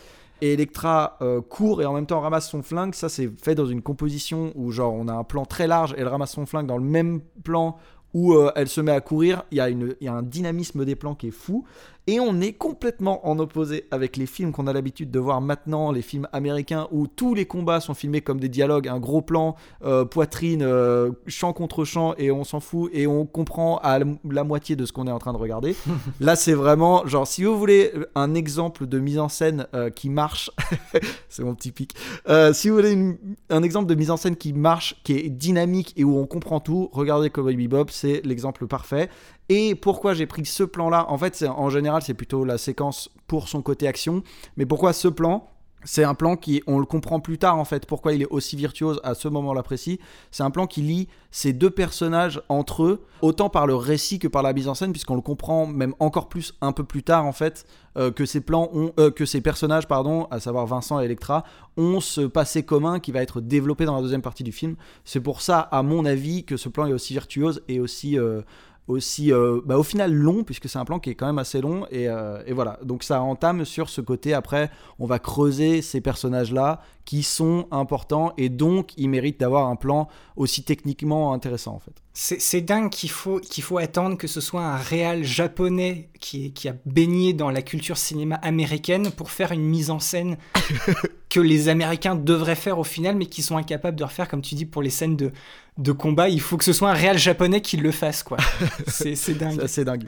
Et 0.42 0.54
Electra 0.54 1.18
euh, 1.20 1.40
court 1.42 1.82
et 1.82 1.86
en 1.86 1.92
même 1.92 2.06
temps 2.06 2.20
ramasse 2.20 2.50
son 2.50 2.62
flingue. 2.62 2.94
Ça, 2.94 3.08
c'est 3.08 3.30
fait 3.38 3.54
dans 3.54 3.66
une 3.66 3.82
composition 3.82 4.52
où, 4.56 4.72
genre, 4.72 4.94
on 4.94 5.06
a 5.06 5.12
un 5.12 5.24
plan 5.24 5.44
très 5.44 5.66
large, 5.66 5.94
elle 5.96 6.08
ramasse 6.08 6.32
son 6.32 6.46
flingue 6.46 6.66
dans 6.66 6.78
le 6.78 6.84
même 6.84 7.20
plan 7.44 7.76
où 8.14 8.34
euh, 8.34 8.50
elle 8.56 8.68
se 8.68 8.80
met 8.80 8.92
à 8.92 9.00
courir. 9.00 9.44
Il 9.52 9.58
y 10.00 10.08
a 10.08 10.12
un 10.12 10.22
dynamisme 10.22 10.84
des 10.84 10.96
plans 10.96 11.14
qui 11.14 11.28
est 11.28 11.32
fou. 11.32 11.64
Et 12.06 12.18
on 12.18 12.40
est 12.40 12.52
complètement 12.54 13.28
en 13.28 13.38
opposé 13.38 13.84
avec 13.90 14.16
les 14.16 14.26
films 14.26 14.52
qu'on 14.52 14.66
a 14.66 14.72
l'habitude 14.72 15.10
de 15.10 15.18
voir 15.18 15.40
maintenant, 15.40 15.92
les 15.92 16.02
films 16.02 16.26
américains 16.32 16.88
où 16.90 17.06
tous 17.06 17.34
les 17.34 17.44
combats 17.46 17.80
sont 17.80 17.94
filmés 17.94 18.20
comme 18.20 18.40
des 18.40 18.48
dialogues, 18.48 18.88
un 18.88 18.98
gros 18.98 19.22
plan, 19.22 19.54
euh, 19.84 20.04
poitrine, 20.04 20.62
euh, 20.62 21.10
champ 21.26 21.52
contre 21.52 21.84
champ, 21.84 22.14
et 22.18 22.30
on 22.30 22.42
s'en 22.44 22.60
fout, 22.60 22.90
et 22.92 23.06
on 23.06 23.26
comprend 23.26 23.78
à 23.78 23.98
la, 23.98 24.44
moitié 24.44 24.76
de 24.76 24.86
ce 24.86 24.92
qu'on 24.92 25.06
est 25.06 25.12
en 25.12 25.18
train 25.18 25.32
de 25.32 25.38
regarder. 25.38 25.76
Là, 26.20 26.36
c'est 26.36 26.54
vraiment, 26.54 27.06
genre, 27.06 27.26
si 27.26 27.44
vous 27.44 27.56
voulez 27.58 27.92
un 28.14 28.34
exemple 28.34 28.86
de 28.86 28.98
mise 28.98 29.18
en 29.18 29.28
scène 29.28 29.66
euh, 29.74 29.90
qui 29.90 30.08
marche, 30.10 30.50
c'est 31.28 31.44
mon 31.44 31.54
petit 31.54 31.70
pic, 31.72 31.94
Euh, 32.28 32.52
si 32.52 32.68
vous 32.70 32.76
voulez 32.76 32.92
une- 32.92 33.18
un 33.50 33.62
exemple 33.62 33.86
de 33.86 33.94
mise 33.94 34.10
en 34.10 34.16
scène 34.16 34.36
qui 34.36 34.52
marche, 34.52 35.00
qui 35.04 35.12
est 35.14 35.28
dynamique 35.28 35.92
et 35.96 36.04
où 36.04 36.18
on 36.18 36.26
comprend 36.26 36.60
tout, 36.60 36.88
regardez 36.92 37.30
Cowboy 37.30 37.56
Bebop, 37.56 37.86
c'est 37.90 38.20
l'exemple 38.24 38.66
parfait. 38.66 39.08
Et 39.50 39.74
pourquoi 39.74 40.14
j'ai 40.14 40.26
pris 40.26 40.46
ce 40.46 40.62
plan-là? 40.62 41.06
En 41.10 41.18
fait, 41.18 41.44
en 41.44 41.70
général, 41.70 42.02
c'est 42.02 42.14
plutôt 42.14 42.44
la 42.44 42.56
séquence 42.56 43.10
pour 43.26 43.48
son 43.48 43.62
côté 43.62 43.88
action. 43.88 44.22
Mais 44.56 44.64
pourquoi 44.64 44.92
ce 44.92 45.08
plan? 45.08 45.48
C'est 45.82 46.04
un 46.04 46.14
plan 46.14 46.36
qui, 46.36 46.62
on 46.68 46.78
le 46.78 46.84
comprend 46.84 47.20
plus 47.20 47.38
tard 47.38 47.56
en 47.56 47.64
fait, 47.64 47.86
pourquoi 47.86 48.12
il 48.12 48.20
est 48.20 48.28
aussi 48.28 48.54
virtuose 48.54 49.00
à 49.02 49.14
ce 49.14 49.28
moment-là 49.28 49.62
précis. 49.62 49.98
C'est 50.30 50.42
un 50.42 50.50
plan 50.50 50.66
qui 50.66 50.82
lie 50.82 51.08
ces 51.30 51.54
deux 51.54 51.70
personnages 51.70 52.42
entre 52.50 52.82
eux, 52.82 53.06
autant 53.22 53.48
par 53.48 53.66
le 53.66 53.74
récit 53.74 54.18
que 54.18 54.28
par 54.28 54.42
la 54.42 54.52
mise 54.52 54.68
en 54.68 54.74
scène, 54.74 54.92
puisqu'on 54.92 55.14
le 55.14 55.22
comprend 55.22 55.66
même 55.66 55.94
encore 55.98 56.28
plus 56.28 56.54
un 56.60 56.72
peu 56.72 56.84
plus 56.84 57.02
tard 57.02 57.24
en 57.24 57.32
fait, 57.32 57.64
euh, 57.96 58.10
que 58.10 58.26
ces 58.26 58.42
plans 58.42 58.68
ont, 58.74 58.92
euh, 59.00 59.10
que 59.10 59.24
ces 59.24 59.40
personnages, 59.40 59.88
pardon, 59.88 60.26
à 60.30 60.38
savoir 60.38 60.66
Vincent 60.66 61.00
et 61.00 61.06
Electra, 61.06 61.44
ont 61.78 62.00
ce 62.00 62.20
passé 62.20 62.62
commun 62.62 63.00
qui 63.00 63.10
va 63.10 63.22
être 63.22 63.40
développé 63.40 63.86
dans 63.86 63.96
la 63.96 64.02
deuxième 64.02 64.22
partie 64.22 64.44
du 64.44 64.52
film. 64.52 64.76
C'est 65.06 65.20
pour 65.20 65.40
ça, 65.40 65.60
à 65.60 65.82
mon 65.82 66.04
avis, 66.04 66.44
que 66.44 66.58
ce 66.58 66.68
plan 66.68 66.84
est 66.86 66.92
aussi 66.92 67.14
virtuose 67.14 67.62
et 67.68 67.80
aussi 67.80 68.18
euh, 68.18 68.42
aussi 68.88 69.32
euh, 69.32 69.60
bah, 69.64 69.78
au 69.78 69.82
final 69.82 70.12
long 70.12 70.42
puisque 70.42 70.68
c'est 70.68 70.78
un 70.78 70.84
plan 70.84 70.98
qui 70.98 71.10
est 71.10 71.14
quand 71.14 71.26
même 71.26 71.38
assez 71.38 71.60
long 71.60 71.86
et, 71.90 72.08
euh, 72.08 72.42
et 72.46 72.52
voilà. 72.52 72.78
Donc 72.82 73.02
ça 73.02 73.22
entame 73.22 73.64
sur 73.64 73.88
ce 73.88 74.00
côté 74.00 74.34
après 74.34 74.70
on 74.98 75.06
va 75.06 75.18
creuser 75.18 75.82
ces 75.82 76.00
personnages 76.00 76.52
là 76.52 76.80
qui 77.04 77.22
sont 77.22 77.66
importants 77.70 78.32
et 78.36 78.48
donc 78.48 78.92
ils 78.96 79.08
méritent 79.08 79.40
d'avoir 79.40 79.68
un 79.68 79.76
plan 79.76 80.08
aussi 80.36 80.62
techniquement 80.62 81.32
intéressant 81.32 81.74
en 81.74 81.80
fait. 81.80 81.94
C'est 82.12 82.60
dingue 82.60 82.90
qu'il 82.90 83.10
faut, 83.10 83.38
qu'il 83.38 83.62
faut 83.62 83.78
attendre 83.78 84.18
que 84.18 84.26
ce 84.26 84.40
soit 84.40 84.62
un 84.62 84.76
réal 84.76 85.24
japonais 85.24 86.10
qui, 86.20 86.52
qui 86.52 86.68
a 86.68 86.74
baigné 86.84 87.32
dans 87.32 87.50
la 87.50 87.62
culture 87.62 87.96
cinéma 87.96 88.34
américaine 88.36 89.10
pour 89.10 89.30
faire 89.30 89.52
une 89.52 89.64
mise 89.64 89.90
en 89.90 90.00
scène 90.00 90.36
que 91.30 91.40
les 91.40 91.68
Américains 91.68 92.16
devraient 92.16 92.56
faire 92.56 92.78
au 92.78 92.84
final, 92.84 93.14
mais 93.16 93.26
qui 93.26 93.42
sont 93.42 93.56
incapables 93.56 93.96
de 93.96 94.04
refaire, 94.04 94.28
comme 94.28 94.42
tu 94.42 94.56
dis, 94.56 94.66
pour 94.66 94.82
les 94.82 94.90
scènes 94.90 95.16
de, 95.16 95.32
de 95.80 95.92
combat. 95.92 96.28
Il 96.28 96.40
faut 96.40 96.56
que 96.56 96.64
ce 96.64 96.72
soit 96.72 96.90
un 96.90 96.94
réal 96.94 97.18
japonais 97.18 97.60
qui 97.60 97.76
le 97.76 97.90
fasse, 97.90 98.22
quoi. 98.22 98.36
C'est 98.86 99.34
dingue. 99.34 99.66
c'est 99.66 99.84
dingue 99.84 100.04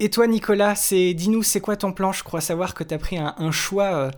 Et 0.00 0.10
toi, 0.10 0.26
Nicolas, 0.26 0.74
c'est 0.74 1.14
dis-nous, 1.14 1.42
c'est 1.42 1.60
quoi 1.60 1.76
ton 1.76 1.92
plan? 1.92 2.12
Je 2.12 2.22
crois 2.24 2.40
savoir 2.40 2.74
que 2.74 2.84
tu 2.84 2.92
as 2.94 2.98
pris 2.98 3.16
un, 3.18 3.34
un 3.38 3.50
choix 3.52 3.94
euh, 3.94 4.10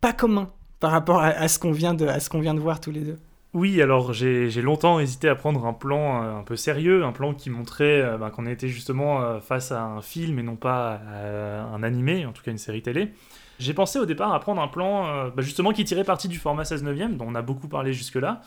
pas 0.00 0.12
commun 0.12 0.50
par 0.80 0.90
rapport 0.90 1.20
à, 1.20 1.28
à 1.28 1.48
ce 1.48 1.58
qu'on 1.58 1.72
vient, 1.72 1.94
de- 1.94 2.06
à 2.06 2.20
ce 2.20 2.28
qu'on 2.28 2.40
vient 2.40 2.54
de 2.54 2.60
voir 2.60 2.80
tous 2.80 2.90
les 2.90 3.00
deux. 3.00 3.18
Oui, 3.54 3.82
alors 3.82 4.14
j'ai 4.14 4.50
longtemps 4.62 4.98
hésité 4.98 5.28
à 5.28 5.34
prendre 5.34 5.66
un 5.66 5.74
plan 5.74 6.22
euh, 6.22 6.38
un 6.38 6.42
peu 6.42 6.56
sérieux, 6.56 7.04
un 7.04 7.12
plan 7.12 7.34
qui 7.34 7.50
montrait 7.50 8.00
euh, 8.00 8.16
ben, 8.16 8.30
qu'on 8.30 8.46
était 8.46 8.68
justement 8.68 9.20
euh, 9.20 9.40
face 9.40 9.72
à 9.72 9.82
un 9.82 10.00
film 10.00 10.38
et 10.38 10.42
non 10.42 10.56
pas 10.56 11.00
à 11.06 11.62
un 11.74 11.82
animé, 11.82 12.24
en 12.24 12.32
tout 12.32 12.42
cas 12.42 12.50
une 12.50 12.56
série 12.58 12.80
télé. 12.82 13.12
J'ai 13.58 13.74
pensé 13.74 13.98
au 13.98 14.06
départ 14.06 14.32
à 14.32 14.40
prendre 14.40 14.60
un 14.62 14.68
plan 14.68 15.06
euh, 15.06 15.30
bah, 15.30 15.42
justement 15.42 15.72
qui 15.72 15.84
tirait 15.84 16.02
parti 16.04 16.28
du 16.28 16.38
format 16.38 16.64
16 16.64 16.82
neuvième 16.82 17.16
dont 17.18 17.26
on 17.28 17.34
a 17.34 17.42
beaucoup 17.42 17.68
parlé 17.68 17.92
jusque-là. 17.92 18.40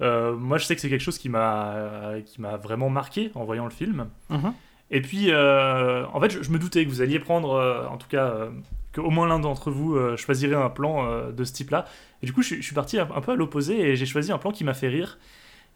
Euh, 0.00 0.34
moi 0.36 0.56
je 0.58 0.64
sais 0.64 0.74
que 0.74 0.80
c'est 0.80 0.88
quelque 0.88 1.02
chose 1.02 1.18
qui 1.18 1.28
m'a 1.28 1.72
euh, 1.74 2.20
qui 2.22 2.40
m'a 2.40 2.56
vraiment 2.56 2.88
marqué 2.90 3.30
en 3.34 3.44
voyant 3.44 3.64
le 3.64 3.70
film. 3.70 4.08
Mhm. 4.30 4.52
Et 4.92 5.00
puis, 5.02 5.26
euh, 5.30 6.04
en 6.12 6.20
fait, 6.20 6.30
je, 6.30 6.42
je 6.42 6.50
me 6.50 6.58
doutais 6.58 6.84
que 6.84 6.90
vous 6.90 7.00
alliez 7.00 7.20
prendre, 7.20 7.86
en 7.88 7.96
tout 7.96 8.08
cas, 8.08 8.48
qu'au 8.92 9.10
moins 9.10 9.28
l'un 9.28 9.38
d'entre 9.38 9.70
vous 9.70 9.96
choisirait 10.16 10.56
un 10.56 10.68
plan 10.68 11.30
de 11.30 11.44
ce 11.44 11.52
type-là. 11.52 11.84
Et 12.22 12.26
du 12.26 12.32
coup, 12.32 12.42
je, 12.42 12.48
suis- 12.48 12.56
je 12.56 12.62
suis 12.66 12.74
parti 12.74 12.98
un, 12.98 13.08
un 13.14 13.20
peu 13.20 13.30
à 13.30 13.36
l'opposé 13.36 13.78
et 13.78 13.94
j'ai 13.94 14.04
choisi 14.06 14.32
un 14.32 14.38
plan 14.38 14.50
qui 14.50 14.64
m'a 14.64 14.74
fait 14.74 14.88
rire. 14.88 15.18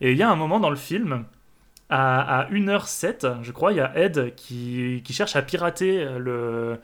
Et 0.01 0.11
il 0.11 0.19
y 0.19 0.23
a 0.25 0.29
un 0.29 0.35
moment 0.35 0.59
dans 0.59 0.69
le 0.71 0.75
film, 0.75 1.25
à, 1.91 2.41
à 2.41 2.51
1h07, 2.51 3.43
je 3.43 3.53
crois, 3.53 3.71
il 3.71 3.77
y 3.77 3.81
a 3.81 3.97
Ed 3.97 4.35
qui, 4.35 5.01
qui 5.05 5.13
cherche 5.13 5.37
à 5.37 5.43
pirater 5.43 6.05
le. 6.19 6.81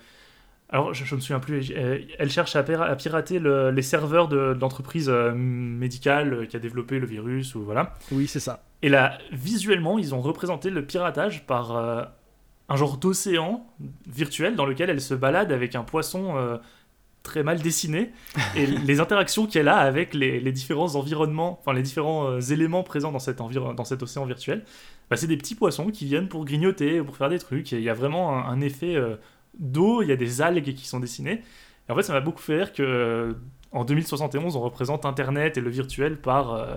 Alors, 0.72 0.94
je, 0.94 1.05
je 1.05 1.14
me 1.16 1.20
souviens 1.20 1.40
plus, 1.40 1.72
euh, 1.76 1.98
elle 2.18 2.30
cherche 2.30 2.55
à, 2.55 2.62
pira- 2.62 2.86
à 2.86 2.94
pirater 2.97 3.38
le- 3.40 3.70
les 3.72 3.82
serveurs 3.82 4.28
de, 4.28 4.55
de 4.55 4.60
l'entreprise 4.60 5.09
euh, 5.09 5.32
médicale 5.34 6.32
euh, 6.32 6.47
qui 6.47 6.56
a 6.56 6.60
développé 6.60 6.98
le 7.01 7.06
virus, 7.06 7.55
ou 7.56 7.62
voilà. 7.64 7.94
oui 8.12 8.28
c'est 8.28 8.38
ça 8.40 8.62
Et 8.82 8.88
là, 8.88 9.18
visuellement, 9.32 9.98
ils 9.98 10.14
ont 10.14 10.20
représenté 10.20 10.70
le 10.70 10.84
piratage 10.86 11.44
par 11.47 11.76
euh, 11.76 12.05
un 12.68 12.76
genre 12.76 12.98
d'océan 12.98 13.66
virtuel 14.06 14.55
dans 14.55 14.64
lequel 14.64 14.90
elle 14.90 15.01
se 15.01 15.14
balade 15.14 15.51
avec 15.51 15.74
un 15.74 15.82
poisson 15.82 16.36
euh, 16.36 16.56
très 17.24 17.42
mal 17.42 17.59
dessiné 17.60 18.12
et 18.56 18.64
les 18.66 19.01
interactions 19.01 19.47
qu'elle 19.47 19.66
a 19.68 19.76
avec 19.78 20.14
les, 20.14 20.38
les 20.38 20.52
différents 20.52 20.94
environnements, 20.94 21.59
enfin 21.60 21.72
les 21.72 21.82
différents 21.82 22.38
éléments 22.40 22.84
présents 22.84 23.10
dans 23.10 23.18
cet, 23.18 23.40
environ- 23.40 23.74
dans 23.74 23.84
cet 23.84 24.05
océan 24.05 24.24
virtuel, 24.24 24.64
bah, 25.10 25.16
c'est 25.16 25.26
des 25.26 25.36
petits 25.36 25.56
poissons 25.56 25.90
qui 25.90 26.05
viennent 26.06 26.28
pour 26.28 26.44
grignoter, 26.44 27.02
pour 27.02 27.16
faire 27.16 27.28
des 27.28 27.40
trucs. 27.40 27.72
Et 27.72 27.78
il 27.78 27.82
y 27.82 27.90
a 27.90 27.94
vraiment 27.94 28.38
un, 28.38 28.44
un 28.52 28.60
effet 28.60 28.94
euh, 28.94 29.16
d'eau, 29.60 30.02
il 30.02 30.08
y 30.08 30.12
a 30.12 30.16
des 30.16 30.42
algues 30.42 30.74
qui 30.74 30.88
sont 30.88 30.98
dessinées. 30.98 31.42
Et 31.88 31.92
en 31.92 31.96
fait, 31.96 32.02
ça 32.02 32.12
m'a 32.12 32.20
beaucoup 32.20 32.42
fait 32.42 32.56
rire 32.56 32.72
que 32.72 32.82
euh, 32.82 33.32
en 33.72 33.84
2071, 33.84 34.56
on 34.56 34.60
représente 34.60 35.04
Internet 35.04 35.56
et 35.56 35.60
le 35.60 35.70
virtuel 35.70 36.20
par 36.20 36.54
euh, 36.54 36.76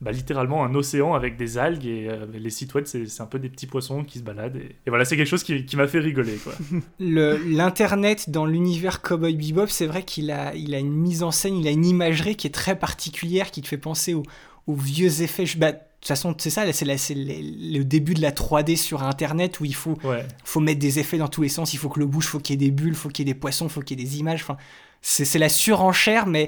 bah, 0.00 0.12
littéralement 0.12 0.64
un 0.64 0.74
océan 0.76 1.14
avec 1.14 1.36
des 1.36 1.58
algues 1.58 1.86
et 1.86 2.08
euh, 2.08 2.26
les 2.32 2.50
sites 2.50 2.72
web, 2.74 2.84
c'est 2.86 3.20
un 3.20 3.26
peu 3.26 3.40
des 3.40 3.48
petits 3.48 3.66
poissons 3.66 4.04
qui 4.04 4.20
se 4.20 4.24
baladent. 4.24 4.56
Et, 4.56 4.76
voilà, 4.86 5.04
c'est 5.04 5.16
quelque 5.16 5.26
chose 5.28 5.42
qui, 5.42 5.76
m'a 5.76 5.88
fait 5.88 5.98
rigoler. 5.98 6.38
L'internet 7.00 8.30
dans 8.30 8.46
l'univers 8.46 9.02
Cowboy 9.02 9.34
Bebop, 9.34 9.66
c'est 9.66 9.86
vrai 9.86 10.04
qu'il 10.04 10.30
a, 10.30 10.54
une 10.54 10.92
mise 10.92 11.24
en 11.24 11.32
scène, 11.32 11.56
il 11.56 11.66
a 11.66 11.72
une 11.72 11.84
imagerie 11.84 12.36
qui 12.36 12.46
est 12.46 12.54
très 12.54 12.78
particulière, 12.78 13.50
qui 13.50 13.60
te 13.60 13.68
fait 13.68 13.78
penser 13.78 14.14
aux, 14.14 14.24
vieux 14.68 15.22
effets. 15.22 15.46
Bah, 15.56 15.72
toute 16.00 16.08
façon, 16.08 16.34
c'est 16.38 16.50
ça, 16.50 16.64
là, 16.64 16.72
c'est 16.72 16.84
le, 17.14 17.82
début 17.84 18.14
de 18.14 18.22
la 18.22 18.30
3D 18.32 18.76
sur 18.76 19.02
Internet 19.02 19.60
où 19.60 19.64
il 19.64 19.74
faut, 19.74 19.98
Ouais. 20.04 20.26
faut 20.44 20.60
mettre 20.60 20.78
des 20.78 20.98
effets 20.98 21.18
dans 21.18 21.28
tous 21.28 21.42
les 21.42 21.48
sens. 21.48 21.74
Il 21.74 21.78
faut 21.78 21.88
que 21.88 21.98
le 21.98 22.06
bouge, 22.06 22.26
faut 22.26 22.38
qu'il 22.38 22.54
y 22.60 22.64
ait 22.64 22.66
des 22.68 22.70
bulles, 22.70 22.94
faut 22.94 23.08
qu'il 23.08 23.26
y 23.26 23.30
ait 23.30 23.34
des 23.34 23.38
poissons, 23.38 23.68
faut 23.68 23.80
qu'il 23.80 23.98
y 23.98 24.02
ait 24.02 24.06
des 24.06 24.18
images. 24.18 24.42
Enfin, 24.42 24.56
c'est 25.02 25.38
la 25.38 25.48
surenchère, 25.48 26.26
mais 26.26 26.46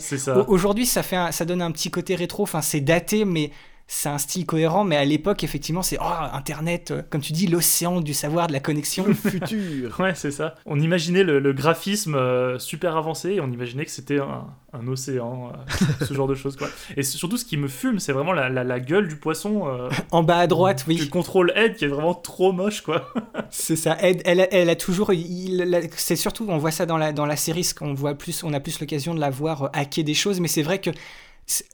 aujourd'hui, 0.49 0.87
ça, 0.87 1.03
fait 1.03 1.17
un- 1.17 1.33
ça 1.33 1.45
donne 1.45 1.63
un 1.63 1.71
petit 1.73 1.91
côté 1.91 2.15
rétro. 2.15 2.43
Enfin, 2.45 2.63
c'est 2.63 2.81
daté, 2.81 3.25
mais 3.25 3.51
c'est 3.93 4.09
un 4.09 4.19
style 4.19 4.47
cohérent. 4.47 4.85
Mais 4.85 4.97
à 4.97 5.05
l'époque, 5.05 5.43
effectivement, 5.43 5.83
c'est 5.83 5.99
oh, 6.01 6.05
Internet, 6.33 6.93
euh, 6.93 7.03
comme 7.11 7.21
tu 7.21 7.33
dis, 7.33 7.49
l'océan 7.49 8.01
du 8.01 8.15
savoir, 8.15 8.47
de 8.47 8.53
la 8.53 8.61
connexion. 8.61 9.05
futur. 9.15 9.91
Ouais, 10.01 10.15
c'est 10.15 10.31
ça. 10.31 10.55
On 10.65 10.79
imaginait 10.79 11.25
le, 11.25 11.41
le 11.41 11.53
graphisme 11.53 12.15
euh, 12.15 12.59
super 12.61 12.97
avancé 12.97 13.31
et 13.33 13.41
on 13.41 13.51
imaginait 13.51 13.85
que 13.85 13.91
c'était 13.91 14.21
un, 14.21 14.47
un 14.73 14.87
océan, 14.87 15.53
euh, 15.53 16.05
ce 16.07 16.15
genre 16.15 16.29
de 16.29 16.35
choses. 16.37 16.57
Quoi. 16.57 16.69
Et 16.97 17.03
surtout, 17.03 17.37
ce 17.37 17.45
qui 17.45 17.57
me 17.57 17.67
fume, 17.69 17.99
c'est 17.99 18.13
vraiment 18.13 18.33
la, 18.33 18.49
la- 18.49 18.63
la 18.65 18.79
gueule 18.81 19.09
du 19.09 19.17
poisson. 19.17 19.69
euh, 19.69 19.89
en 20.13 20.23
bas 20.23 20.39
à 20.39 20.47
droite, 20.47 20.85
oui. 20.87 20.95
Du 20.95 21.09
contrôle 21.11 21.53
head 21.57 21.75
qui 21.75 21.85
est 21.85 21.89
vraiment 21.89 22.15
trop 22.15 22.53
moche, 22.53 22.83
quoi. 22.83 23.13
C'est 23.51 23.75
ça. 23.77 23.97
Elle, 24.01 24.23
elle, 24.25 24.41
a- 24.41 24.55
elle 24.55 24.71
a 24.71 24.77
toujours. 24.77 25.11
c'est 25.97 26.17
surtout, 26.17 26.47
on 26.49 26.59
voit 26.59 26.71
ça 26.71 26.87
dans 26.87 26.97
la, 26.97 27.13
dans 27.13 27.27
la 27.27 27.37
série, 27.37 27.65
ce 27.65 27.75
qu'on 27.75 27.95
voit 27.95 28.15
plus, 28.15 28.45
on 28.45 28.53
a 28.53 28.61
plus 28.61 28.79
l'occasion 28.81 29.15
de 29.15 29.21
la 29.21 29.31
voir 29.31 29.71
hacker 29.73 30.05
des 30.05 30.15
choses, 30.15 30.39
mais 30.41 30.49
c'est 30.49 30.63
vrai 30.63 30.81
que 30.81 30.91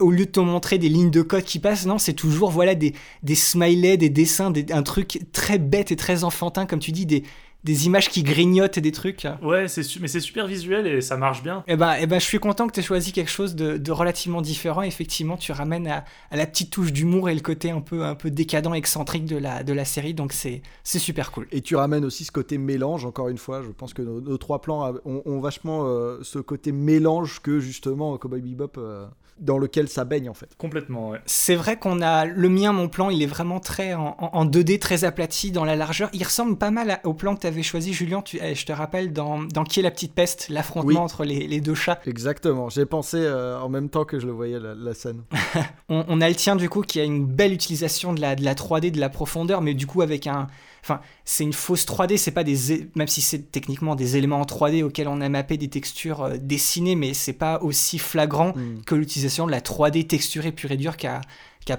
au 0.01 0.11
lieu 0.11 0.27
de 0.27 0.31
te 0.31 0.41
montrer 0.41 0.79
des 0.79 0.89
lignes 0.89 1.11
de 1.11 1.23
code 1.23 1.45
qui 1.45 1.59
passent, 1.59 1.87
non, 1.87 1.99
c'est 1.99 2.15
toujours 2.15 2.51
voilà 2.51 2.75
des, 2.75 2.95
des 3.23 3.35
smileys, 3.35 3.97
des 3.99 4.11
dessins, 4.11 4.51
des- 4.51 4.73
un 4.73 4.83
truc 4.83 5.21
très 5.33 5.59
bête 5.59 5.93
et 5.93 5.97
très 5.97 6.25
enfantin, 6.25 6.67
comme 6.67 6.79
tu 6.81 6.93
dis, 6.93 7.07
des, 7.07 7.23
des 7.65 7.87
images 7.87 8.09
qui 8.11 8.23
grignotent 8.23 8.79
et 8.79 8.81
des 8.81 8.93
trucs. 8.93 9.27
Ouais, 9.43 9.67
c'est 9.67 9.83
su- 9.83 9.99
mais 10.01 10.07
c'est 10.07 10.21
super 10.21 10.47
visuel 10.47 10.87
et 10.87 11.01
ça 11.01 11.17
marche 11.17 11.43
bien. 11.43 11.65
Eh 11.67 11.75
ben, 11.75 11.97
eh 12.01 12.07
ben, 12.07 12.21
je 12.21 12.25
suis 12.25 12.39
content 12.39 12.69
que 12.69 12.73
tu 12.73 12.79
aies 12.79 12.83
choisi 12.85 13.11
quelque 13.13 13.31
chose 13.31 13.57
de, 13.57 13.77
de 13.77 13.91
relativement 13.93 14.41
différent. 14.41 14.83
Effectivement, 14.83 15.37
tu 15.37 15.51
ramènes 15.51 15.89
à, 15.89 16.05
à 16.31 16.37
la 16.37 16.47
petite 16.47 16.71
touche 16.71 16.93
d'humour 16.93 17.29
et 17.29 17.35
le 17.35 17.41
côté 17.41 17.71
un 17.73 17.81
peu, 17.81 18.05
un 18.05 18.15
peu 18.15 18.31
décadent, 18.31 18.73
excentrique 18.75 19.25
de 19.25 19.37
la, 19.37 19.65
de 19.65 19.73
la 19.73 19.85
série, 19.85 20.15
donc 20.15 20.33
c'est 20.33 20.63
c'est 20.85 21.01
super 21.01 21.33
cool. 21.33 21.49
Et 21.51 21.61
tu 21.61 21.75
ramènes 21.75 22.05
aussi 22.05 22.25
ce 22.25 22.31
côté 22.31 22.57
mélange, 22.57 23.05
encore 23.05 23.29
une 23.29 23.39
fois. 23.39 23.63
Je 23.63 23.71
pense 23.71 23.95
que 23.95 24.03
nos, 24.03 24.21
nos 24.21 24.39
trois 24.39 24.61
plans 24.61 24.85
a- 24.85 24.93
ont, 25.05 25.23
ont 25.27 25.41
vachement 25.41 25.87
euh, 25.87 26.19
ce 26.23 26.39
côté 26.39 26.71
mélange 26.71 27.41
que 27.43 27.59
justement 27.59 28.17
Cowboy 28.17 28.43
Bebop, 28.43 28.79
euh, 28.79 29.07
dans 29.39 29.59
lequel 29.59 29.89
ça 29.89 30.05
baigne 30.05 30.29
en 30.31 30.35
fait. 30.35 30.49
Complètement, 30.57 31.11
ouais. 31.11 31.21
C'est 31.27 31.55
vrai 31.57 31.79
qu'on 31.79 32.01
a 32.01 32.25
le 32.25 32.49
mien, 32.49 32.73
mon 32.73 32.89
plan, 32.89 33.11
il 33.11 33.23
est 33.23 33.27
vraiment 33.27 33.61
très 33.61 33.95
en, 33.95 34.17
en- 34.19 34.31
en 34.33 34.45
2D, 34.47 34.79
très 34.79 35.05
aplati 35.05 35.51
dans 35.51 35.65
la 35.65 35.77
largeur. 35.77 36.09
Il 36.13 36.23
ressemble 36.25 36.57
pas 36.57 36.71
mal 36.71 37.01
au 37.05 37.15
plan 37.15 37.35
que 37.35 37.41
tu 37.41 37.47
avais 37.47 37.63
choisi, 37.63 37.93
Julien. 37.93 38.23
Tu, 38.23 38.39
eh, 38.43 38.55
je 38.55 38.65
te 38.67 38.73
rappelle 38.73 39.13
dans, 39.13 39.43
dans 39.43 39.65
Qui 39.65 39.81
est 39.81 39.83
la 39.83 39.91
petite 39.91 40.15
peste, 40.15 40.49
l'affrontement 40.49 40.87
Oui. 40.91 40.97
entre 40.97 41.25
les, 41.25 41.47
les 41.47 41.61
deux 41.61 41.75
chats. 41.75 42.01
Exactement. 42.07 42.69
J'ai 42.71 42.87
pensé 42.87 43.19
euh, 43.19 43.61
en 43.61 43.69
même 43.69 43.89
temps 43.91 44.05
que 44.05 44.19
je 44.19 44.27
le 44.27 44.33
voyais 44.33 44.59
la, 44.59 44.75
la 44.75 44.95
scène. 44.95 45.23
On, 45.89 46.05
on 46.09 46.21
a 46.21 46.29
le 46.29 46.35
tien 46.35 46.57
du 46.57 46.69
coup 46.69 46.81
qui 46.83 46.99
a 47.01 47.05
une 47.05 47.25
belle 47.27 47.53
utilisation 47.53 48.13
de 48.13 48.21
la, 48.21 48.35
de 48.37 48.45
la 48.45 48.55
3D, 48.55 48.91
de 48.91 48.99
la 49.01 49.09
profondeur, 49.09 49.61
mais 49.61 49.75
du 49.75 49.87
coup 49.87 50.03
avec 50.03 50.27
un. 50.27 50.49
Enfin, 50.89 51.01
c'est 51.25 51.43
une 51.43 51.53
fausse 51.53 51.85
3D, 51.85 52.17
c'est 52.17 52.31
pas 52.31 52.45
des. 52.45 52.89
Même 52.95 53.09
si 53.09 53.21
c'est 53.21 53.51
techniquement 53.51 53.97
des 53.97 54.17
éléments 54.17 54.41
en 54.41 54.45
3D 54.45 54.85
auxquels 54.85 55.09
on 55.09 55.21
a 55.21 55.29
mappé 55.29 55.57
des 55.57 55.67
textures 55.69 56.23
euh, 56.23 56.37
dessinées, 56.41 56.95
mais 56.95 57.13
c'est 57.13 57.33
pas 57.33 57.61
aussi 57.61 57.99
flagrant 57.99 58.53
Mm. 58.55 58.83
que 58.87 58.95
l'utilisation 58.95 59.47
de 59.47 59.51
la 59.51 59.61
3D 59.61 60.07
texturée 60.07 60.53
pure 60.53 60.71
et 60.71 60.77
dure 60.77 60.97
qu'a 60.97 61.21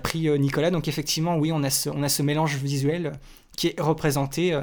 pris 0.04 0.28
euh, 0.28 0.38
Nicolas. 0.38 0.72
Donc 0.72 0.90
effectivement, 0.90 1.38
oui, 1.38 1.54
on 1.54 1.64
a 1.64 1.70
ce, 1.70 1.90
on 1.90 2.04
a 2.04 2.10
ce 2.10 2.22
mélange 2.22 2.56
visuel 2.58 3.06
euh, 3.06 3.12
qui 3.56 3.68
est 3.68 3.80
représenté. 3.80 4.54
euh, 4.54 4.62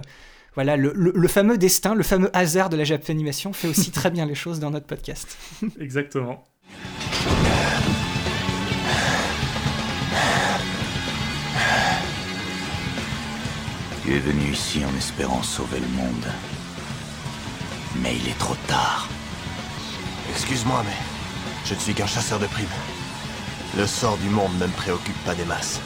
voilà, 0.54 0.76
le, 0.76 0.92
le- 0.94 1.12
le 1.16 1.28
fameux 1.28 1.56
destin, 1.58 1.94
le 1.94 2.02
fameux 2.04 2.30
hasard 2.36 2.68
de 2.68 2.76
la 2.76 2.84
Japanimation 2.84 3.52
fait 3.54 3.66
aussi 3.68 3.90
très 3.92 4.10
bien 4.10 4.26
les 4.26 4.34
choses 4.36 4.60
dans 4.60 4.70
notre 4.70 4.86
podcast. 4.86 5.36
Exactement. 5.80 6.44
Tu 14.04 14.14
es 14.14 14.18
venu 14.18 14.52
ici 14.52 14.84
en 14.84 14.94
espérant 14.98 15.42
sauver 15.42 15.80
le 15.80 15.88
monde. 15.88 16.26
Mais 18.02 18.14
il 18.14 18.28
est 18.28 18.38
trop 18.38 18.56
tard. 18.66 19.08
Excuse-moi, 20.30 20.82
mais 20.84 20.96
je 21.64 21.72
ne 21.72 21.78
suis 21.78 21.94
qu'un 21.94 22.06
chasseur 22.06 22.38
de 22.38 22.46
primes. 22.46 22.66
Le 23.78 23.86
sort 23.86 24.18
du 24.18 24.28
monde 24.28 24.52
ne 24.60 24.66
me 24.66 24.72
préoccupe 24.72 25.16
pas 25.24 25.34
des 25.34 25.46
masses. 25.46 25.80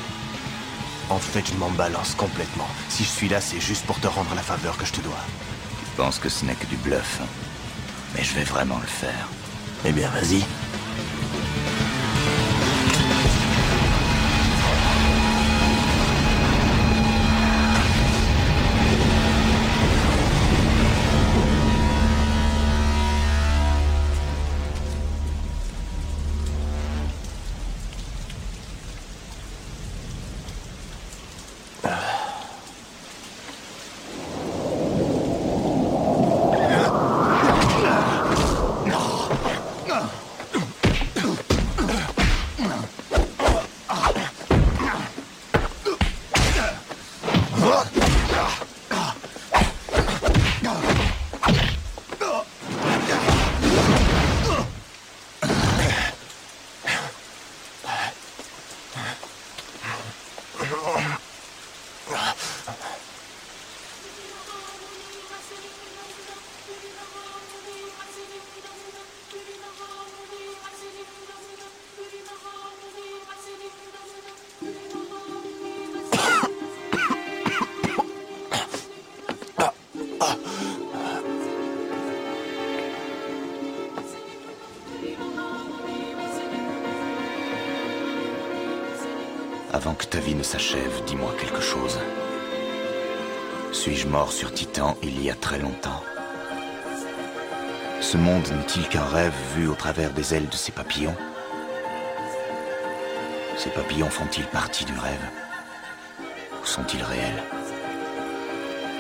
En 1.11 1.19
fait, 1.19 1.47
je 1.47 1.55
m'en 1.55 1.71
balance 1.71 2.17
complètement. 2.17 2.67
Si 2.89 3.05
je 3.05 3.09
suis 3.09 3.29
là, 3.29 3.41
c'est 3.41 3.61
juste 3.61 3.87
pour 3.87 4.01
te 4.01 4.09
rendre 4.09 4.35
la 4.35 4.43
faveur 4.43 4.77
que 4.77 4.85
je 4.85 4.95
te 4.95 5.01
dois. 5.01 5.25
Je 5.85 6.03
pense 6.03 6.19
que 6.19 6.29
ce 6.29 6.45
n'est 6.45 6.57
que 6.57 6.67
du 6.67 6.77
bluff. 6.77 7.21
Mais 8.17 8.25
je 8.25 8.35
vais 8.35 8.43
vraiment 8.43 8.79
le 8.79 8.87
faire. 8.89 9.29
Eh 9.85 9.93
bien, 9.93 10.11
vas-y. 10.11 10.43
Avant 89.89 89.97
que 89.97 90.05
ta 90.05 90.21
vie 90.21 90.35
ne 90.35 90.43
s'achève, 90.43 91.03
dis-moi 91.07 91.35
quelque 91.41 91.63
chose. 91.63 91.99
Suis-je 93.73 94.07
mort 94.07 94.33
sur 94.33 94.53
Titan 94.53 94.99
il 95.03 95.25
y 95.25 95.31
a 95.31 95.35
très 95.35 95.59
longtemps? 95.59 96.03
Ce 98.03 98.19
monde 98.19 98.47
n'est-il 98.49 98.87
qu'un 98.91 99.07
rêve 99.07 99.33
vu 99.57 99.67
au 99.67 99.73
travers 99.73 100.11
des 100.11 100.35
ailes 100.35 100.51
de 100.51 100.57
ces 100.57 100.73
papillons? 100.73 101.17
Ces 103.57 103.71
papillons 103.71 104.11
font-ils 104.11 104.45
partie 104.49 104.85
du 104.85 104.93
rêve? 104.93 105.27
Ou 106.63 106.67
sont-ils 106.67 107.03
réels? 107.03 107.43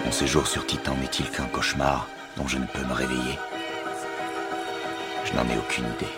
Mon 0.06 0.10
séjour 0.10 0.46
sur 0.46 0.64
Titan 0.64 0.94
n'est-il 0.94 1.28
qu'un 1.30 1.48
cauchemar 1.48 2.08
dont 2.38 2.48
je 2.48 2.56
ne 2.56 2.66
peux 2.66 2.86
me 2.86 2.94
réveiller? 2.94 3.38
Je 5.26 5.34
n'en 5.34 5.46
ai 5.50 5.58
aucune 5.58 5.84
idée. 5.84 6.17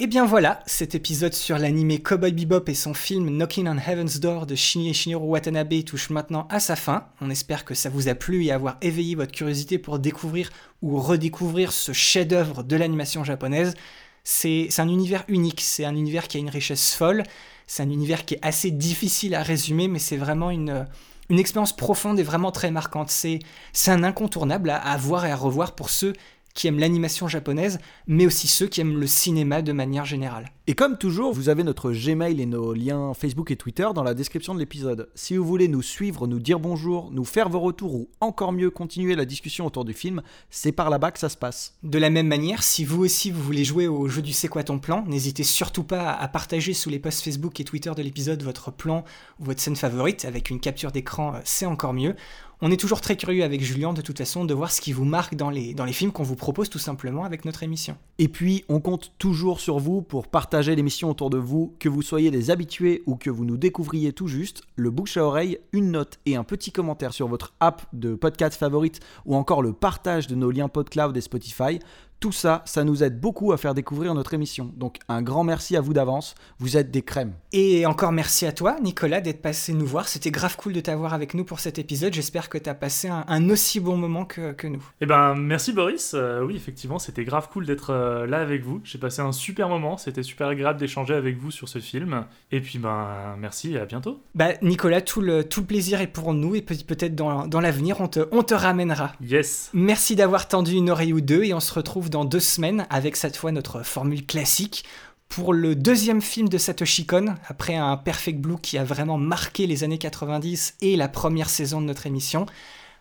Et 0.00 0.06
bien 0.06 0.24
voilà, 0.24 0.60
cet 0.64 0.94
épisode 0.94 1.34
sur 1.34 1.58
l'animé 1.58 1.98
Cowboy 1.98 2.30
Bebop 2.30 2.68
et 2.68 2.74
son 2.74 2.94
film 2.94 3.30
Knocking 3.30 3.66
on 3.66 3.78
Heaven's 3.78 4.20
Door 4.20 4.46
de 4.46 4.54
Shinya 4.54 4.92
Shinichiro 4.92 5.26
Watanabe 5.26 5.82
touche 5.84 6.10
maintenant 6.10 6.46
à 6.50 6.60
sa 6.60 6.76
fin. 6.76 7.08
On 7.20 7.30
espère 7.30 7.64
que 7.64 7.74
ça 7.74 7.88
vous 7.88 8.06
a 8.06 8.14
plu 8.14 8.44
et 8.44 8.52
avoir 8.52 8.76
éveillé 8.80 9.16
votre 9.16 9.32
curiosité 9.32 9.76
pour 9.76 9.98
découvrir 9.98 10.50
ou 10.82 11.00
redécouvrir 11.00 11.72
ce 11.72 11.90
chef-d'œuvre 11.90 12.62
de 12.62 12.76
l'animation 12.76 13.24
japonaise. 13.24 13.74
C'est 14.22 14.68
un 14.78 14.88
univers 14.88 15.24
unique, 15.26 15.62
c'est 15.62 15.84
un 15.84 15.96
univers 15.96 16.28
qui 16.28 16.36
a 16.36 16.40
une 16.40 16.48
richesse 16.48 16.94
folle, 16.94 17.24
c'est 17.66 17.82
un 17.82 17.90
univers 17.90 18.24
qui 18.24 18.34
est 18.34 18.40
assez 18.40 18.70
difficile 18.70 19.34
à 19.34 19.42
résumer, 19.42 19.88
mais 19.88 19.98
c'est 19.98 20.16
vraiment 20.16 20.52
une, 20.52 20.86
une 21.28 21.40
expérience 21.40 21.74
profonde 21.74 22.20
et 22.20 22.22
vraiment 22.22 22.52
très 22.52 22.70
marquante. 22.70 23.10
C'est 23.10 23.40
un 23.88 24.04
incontournable 24.04 24.70
à, 24.70 24.76
à 24.76 24.96
voir 24.96 25.26
et 25.26 25.32
à 25.32 25.36
revoir 25.36 25.74
pour 25.74 25.90
ceux 25.90 26.12
qui 26.54 26.66
aiment 26.66 26.78
l'animation 26.78 27.28
japonaise, 27.28 27.78
mais 28.06 28.26
aussi 28.26 28.48
ceux 28.48 28.66
qui 28.66 28.80
aiment 28.80 28.98
le 28.98 29.06
cinéma 29.06 29.62
de 29.62 29.72
manière 29.72 30.04
générale. 30.04 30.50
Et 30.66 30.74
comme 30.74 30.98
toujours, 30.98 31.32
vous 31.32 31.48
avez 31.48 31.64
notre 31.64 31.92
Gmail 31.92 32.42
et 32.42 32.46
nos 32.46 32.74
liens 32.74 33.14
Facebook 33.14 33.50
et 33.50 33.56
Twitter 33.56 33.88
dans 33.94 34.02
la 34.02 34.12
description 34.12 34.54
de 34.54 34.58
l'épisode. 34.58 35.08
Si 35.14 35.36
vous 35.36 35.44
voulez 35.44 35.66
nous 35.66 35.80
suivre, 35.80 36.26
nous 36.26 36.40
dire 36.40 36.60
bonjour, 36.60 37.10
nous 37.10 37.24
faire 37.24 37.48
vos 37.48 37.60
retours 37.60 37.94
ou 37.94 38.10
encore 38.20 38.52
mieux 38.52 38.70
continuer 38.70 39.14
la 39.14 39.24
discussion 39.24 39.64
autour 39.64 39.84
du 39.84 39.94
film, 39.94 40.20
c'est 40.50 40.72
par 40.72 40.90
là-bas 40.90 41.10
que 41.10 41.18
ça 41.18 41.30
se 41.30 41.36
passe. 41.36 41.78
De 41.84 41.98
la 41.98 42.10
même 42.10 42.26
manière, 42.26 42.62
si 42.62 42.84
vous 42.84 43.02
aussi 43.02 43.30
vous 43.30 43.42
voulez 43.42 43.64
jouer 43.64 43.88
au 43.88 44.08
jeu 44.08 44.20
du 44.20 44.32
C'est 44.32 44.48
quoi 44.48 44.62
ton 44.62 44.78
plan, 44.78 45.04
n'hésitez 45.06 45.42
surtout 45.42 45.84
pas 45.84 46.12
à 46.12 46.28
partager 46.28 46.74
sous 46.74 46.90
les 46.90 46.98
posts 46.98 47.22
Facebook 47.22 47.58
et 47.60 47.64
Twitter 47.64 47.92
de 47.96 48.02
l'épisode 48.02 48.42
votre 48.42 48.70
plan 48.70 49.04
ou 49.40 49.44
votre 49.44 49.60
scène 49.60 49.76
favorite 49.76 50.24
avec 50.24 50.50
une 50.50 50.60
capture 50.60 50.92
d'écran, 50.92 51.34
euh, 51.34 51.40
c'est 51.44 51.66
encore 51.66 51.94
mieux. 51.94 52.14
On 52.60 52.72
est 52.72 52.76
toujours 52.76 53.00
très 53.00 53.16
curieux 53.16 53.44
avec 53.44 53.62
Julien 53.62 53.92
de 53.92 54.02
toute 54.02 54.18
façon 54.18 54.44
de 54.44 54.52
voir 54.52 54.72
ce 54.72 54.80
qui 54.80 54.92
vous 54.92 55.04
marque 55.04 55.36
dans 55.36 55.48
les, 55.48 55.74
dans 55.74 55.84
les 55.84 55.92
films 55.92 56.10
qu'on 56.10 56.24
vous 56.24 56.34
propose 56.34 56.68
tout 56.68 56.80
simplement 56.80 57.22
avec 57.22 57.44
notre 57.44 57.62
émission. 57.62 57.96
Et 58.18 58.26
puis, 58.26 58.64
on 58.68 58.80
compte 58.80 59.12
toujours 59.18 59.60
sur 59.60 59.78
vous 59.78 60.02
pour 60.02 60.26
partager 60.26 60.74
l'émission 60.74 61.08
autour 61.08 61.30
de 61.30 61.38
vous, 61.38 61.76
que 61.78 61.88
vous 61.88 62.02
soyez 62.02 62.32
des 62.32 62.50
habitués 62.50 63.04
ou 63.06 63.14
que 63.14 63.30
vous 63.30 63.44
nous 63.44 63.56
découvriez 63.56 64.12
tout 64.12 64.26
juste, 64.26 64.62
le 64.74 64.90
bouche 64.90 65.16
à 65.16 65.24
oreille, 65.24 65.58
une 65.70 65.92
note 65.92 66.18
et 66.26 66.34
un 66.34 66.42
petit 66.42 66.72
commentaire 66.72 67.12
sur 67.12 67.28
votre 67.28 67.54
app 67.60 67.86
de 67.92 68.16
podcast 68.16 68.58
favorite 68.58 68.98
ou 69.24 69.36
encore 69.36 69.62
le 69.62 69.72
partage 69.72 70.26
de 70.26 70.34
nos 70.34 70.50
liens 70.50 70.68
PodCloud 70.68 71.16
et 71.16 71.20
Spotify. 71.20 71.78
Tout 72.20 72.32
ça, 72.32 72.62
ça 72.64 72.82
nous 72.82 73.04
aide 73.04 73.20
beaucoup 73.20 73.52
à 73.52 73.56
faire 73.56 73.74
découvrir 73.74 74.12
notre 74.12 74.34
émission. 74.34 74.72
Donc 74.76 74.96
un 75.08 75.22
grand 75.22 75.44
merci 75.44 75.76
à 75.76 75.80
vous 75.80 75.92
d'avance, 75.92 76.34
vous 76.58 76.76
êtes 76.76 76.90
des 76.90 77.02
crèmes. 77.02 77.32
Et 77.52 77.86
encore 77.86 78.10
merci 78.10 78.44
à 78.44 78.50
toi, 78.50 78.76
Nicolas, 78.82 79.20
d'être 79.20 79.40
passé 79.40 79.72
nous 79.72 79.86
voir. 79.86 80.08
C'était 80.08 80.32
grave 80.32 80.56
cool 80.56 80.72
de 80.72 80.80
t'avoir 80.80 81.14
avec 81.14 81.34
nous 81.34 81.44
pour 81.44 81.60
cet 81.60 81.78
épisode. 81.78 82.12
J'espère 82.12 82.48
que 82.48 82.58
tu 82.58 82.68
as 82.68 82.74
passé 82.74 83.08
un, 83.08 83.50
aussi 83.50 83.78
bon 83.78 83.96
moment 83.96 84.24
que, 84.24 84.52
que 84.52 84.66
nous. 84.66 84.82
Eh 85.00 85.06
ben, 85.06 85.36
merci 85.36 85.72
Boris. 85.72 86.12
Euh, 86.14 86.44
oui, 86.44 86.56
effectivement, 86.56 86.98
c'était 86.98 87.24
grave 87.24 87.48
cool 87.52 87.66
d'être 87.66 87.90
euh, 87.90 88.26
là 88.26 88.40
avec 88.40 88.64
vous. 88.64 88.80
J'ai 88.82 88.98
passé 88.98 89.22
un 89.22 89.32
super 89.32 89.68
moment. 89.68 89.96
C'était 89.96 90.24
super 90.24 90.48
agréable 90.48 90.80
d'échanger 90.80 91.14
avec 91.14 91.38
vous 91.38 91.52
sur 91.52 91.68
ce 91.68 91.78
film. 91.78 92.24
Et 92.50 92.60
puis, 92.60 92.78
ben, 92.78 93.36
merci 93.38 93.74
et 93.74 93.78
à 93.78 93.86
bientôt. 93.86 94.20
Bah, 94.34 94.54
Nicolas, 94.62 95.02
tout 95.02 95.20
le, 95.20 95.44
tout 95.44 95.60
le 95.60 95.66
plaisir 95.66 96.00
est 96.00 96.08
pour 96.08 96.34
nous 96.34 96.56
et 96.56 96.62
peut-être 96.62 97.14
dans, 97.14 97.46
dans 97.46 97.60
l'avenir, 97.60 98.00
on 98.00 98.08
te, 98.08 98.28
on 98.32 98.42
te 98.42 98.54
ramènera. 98.54 99.12
Yes. 99.20 99.70
Merci 99.72 100.16
d'avoir 100.16 100.48
tendu 100.48 100.72
une 100.72 100.90
oreille 100.90 101.12
ou 101.12 101.20
deux 101.20 101.44
et 101.44 101.54
on 101.54 101.60
se 101.60 101.72
dans 102.08 102.24
deux 102.24 102.40
semaines 102.40 102.86
avec 102.90 103.16
cette 103.16 103.36
fois 103.36 103.52
notre 103.52 103.82
formule 103.82 104.26
classique 104.26 104.84
pour 105.28 105.52
le 105.52 105.74
deuxième 105.74 106.22
film 106.22 106.48
de 106.48 106.58
Satoshi 106.58 107.06
Kon, 107.06 107.34
après 107.46 107.76
un 107.76 107.96
Perfect 107.96 108.40
Blue 108.40 108.58
qui 108.60 108.78
a 108.78 108.84
vraiment 108.84 109.18
marqué 109.18 109.66
les 109.66 109.84
années 109.84 109.98
90 109.98 110.76
et 110.80 110.96
la 110.96 111.08
première 111.08 111.50
saison 111.50 111.80
de 111.80 111.86
notre 111.86 112.06
émission, 112.06 112.46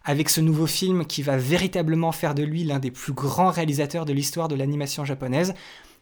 avec 0.03 0.29
ce 0.29 0.41
nouveau 0.41 0.67
film 0.67 1.05
qui 1.05 1.21
va 1.21 1.37
véritablement 1.37 2.11
faire 2.11 2.35
de 2.35 2.43
lui 2.43 2.63
l'un 2.63 2.79
des 2.79 2.91
plus 2.91 3.13
grands 3.13 3.51
réalisateurs 3.51 4.05
de 4.05 4.13
l'histoire 4.13 4.47
de 4.47 4.55
l'animation 4.55 5.05
japonaise. 5.05 5.53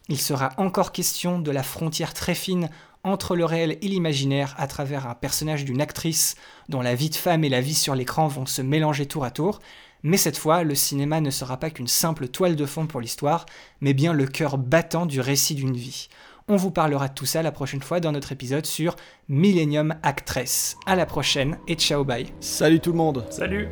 Il 0.08 0.20
sera 0.20 0.52
encore 0.56 0.92
question 0.92 1.38
de 1.38 1.50
la 1.50 1.62
frontière 1.62 2.14
très 2.14 2.34
fine 2.34 2.70
entre 3.02 3.36
le 3.36 3.44
réel 3.44 3.78
et 3.82 3.88
l'imaginaire 3.88 4.54
à 4.58 4.66
travers 4.66 5.06
un 5.06 5.14
personnage 5.14 5.64
d'une 5.64 5.80
actrice 5.80 6.34
dont 6.68 6.82
la 6.82 6.94
vie 6.94 7.10
de 7.10 7.14
femme 7.14 7.44
et 7.44 7.48
la 7.48 7.60
vie 7.60 7.74
sur 7.74 7.94
l'écran 7.94 8.26
vont 8.26 8.46
se 8.46 8.62
mélanger 8.62 9.06
tour 9.06 9.24
à 9.24 9.30
tour. 9.30 9.60
Mais 10.06 10.18
cette 10.18 10.38
fois, 10.38 10.62
le 10.62 10.76
cinéma 10.76 11.20
ne 11.20 11.30
sera 11.30 11.56
pas 11.56 11.68
qu'une 11.68 11.88
simple 11.88 12.28
toile 12.28 12.54
de 12.54 12.64
fond 12.64 12.86
pour 12.86 13.00
l'histoire, 13.00 13.44
mais 13.80 13.92
bien 13.92 14.12
le 14.12 14.28
cœur 14.28 14.56
battant 14.56 15.04
du 15.04 15.20
récit 15.20 15.56
d'une 15.56 15.76
vie. 15.76 16.06
On 16.46 16.54
vous 16.54 16.70
parlera 16.70 17.08
de 17.08 17.14
tout 17.14 17.26
ça 17.26 17.42
la 17.42 17.50
prochaine 17.50 17.82
fois 17.82 17.98
dans 17.98 18.12
notre 18.12 18.30
épisode 18.30 18.66
sur 18.66 18.94
Millennium 19.28 19.96
Actress. 20.04 20.76
À 20.86 20.94
la 20.94 21.06
prochaine 21.06 21.58
et 21.66 21.74
ciao 21.74 22.04
bye. 22.04 22.32
Salut 22.38 22.78
tout 22.78 22.92
le 22.92 22.98
monde. 22.98 23.26
Salut. 23.30 23.66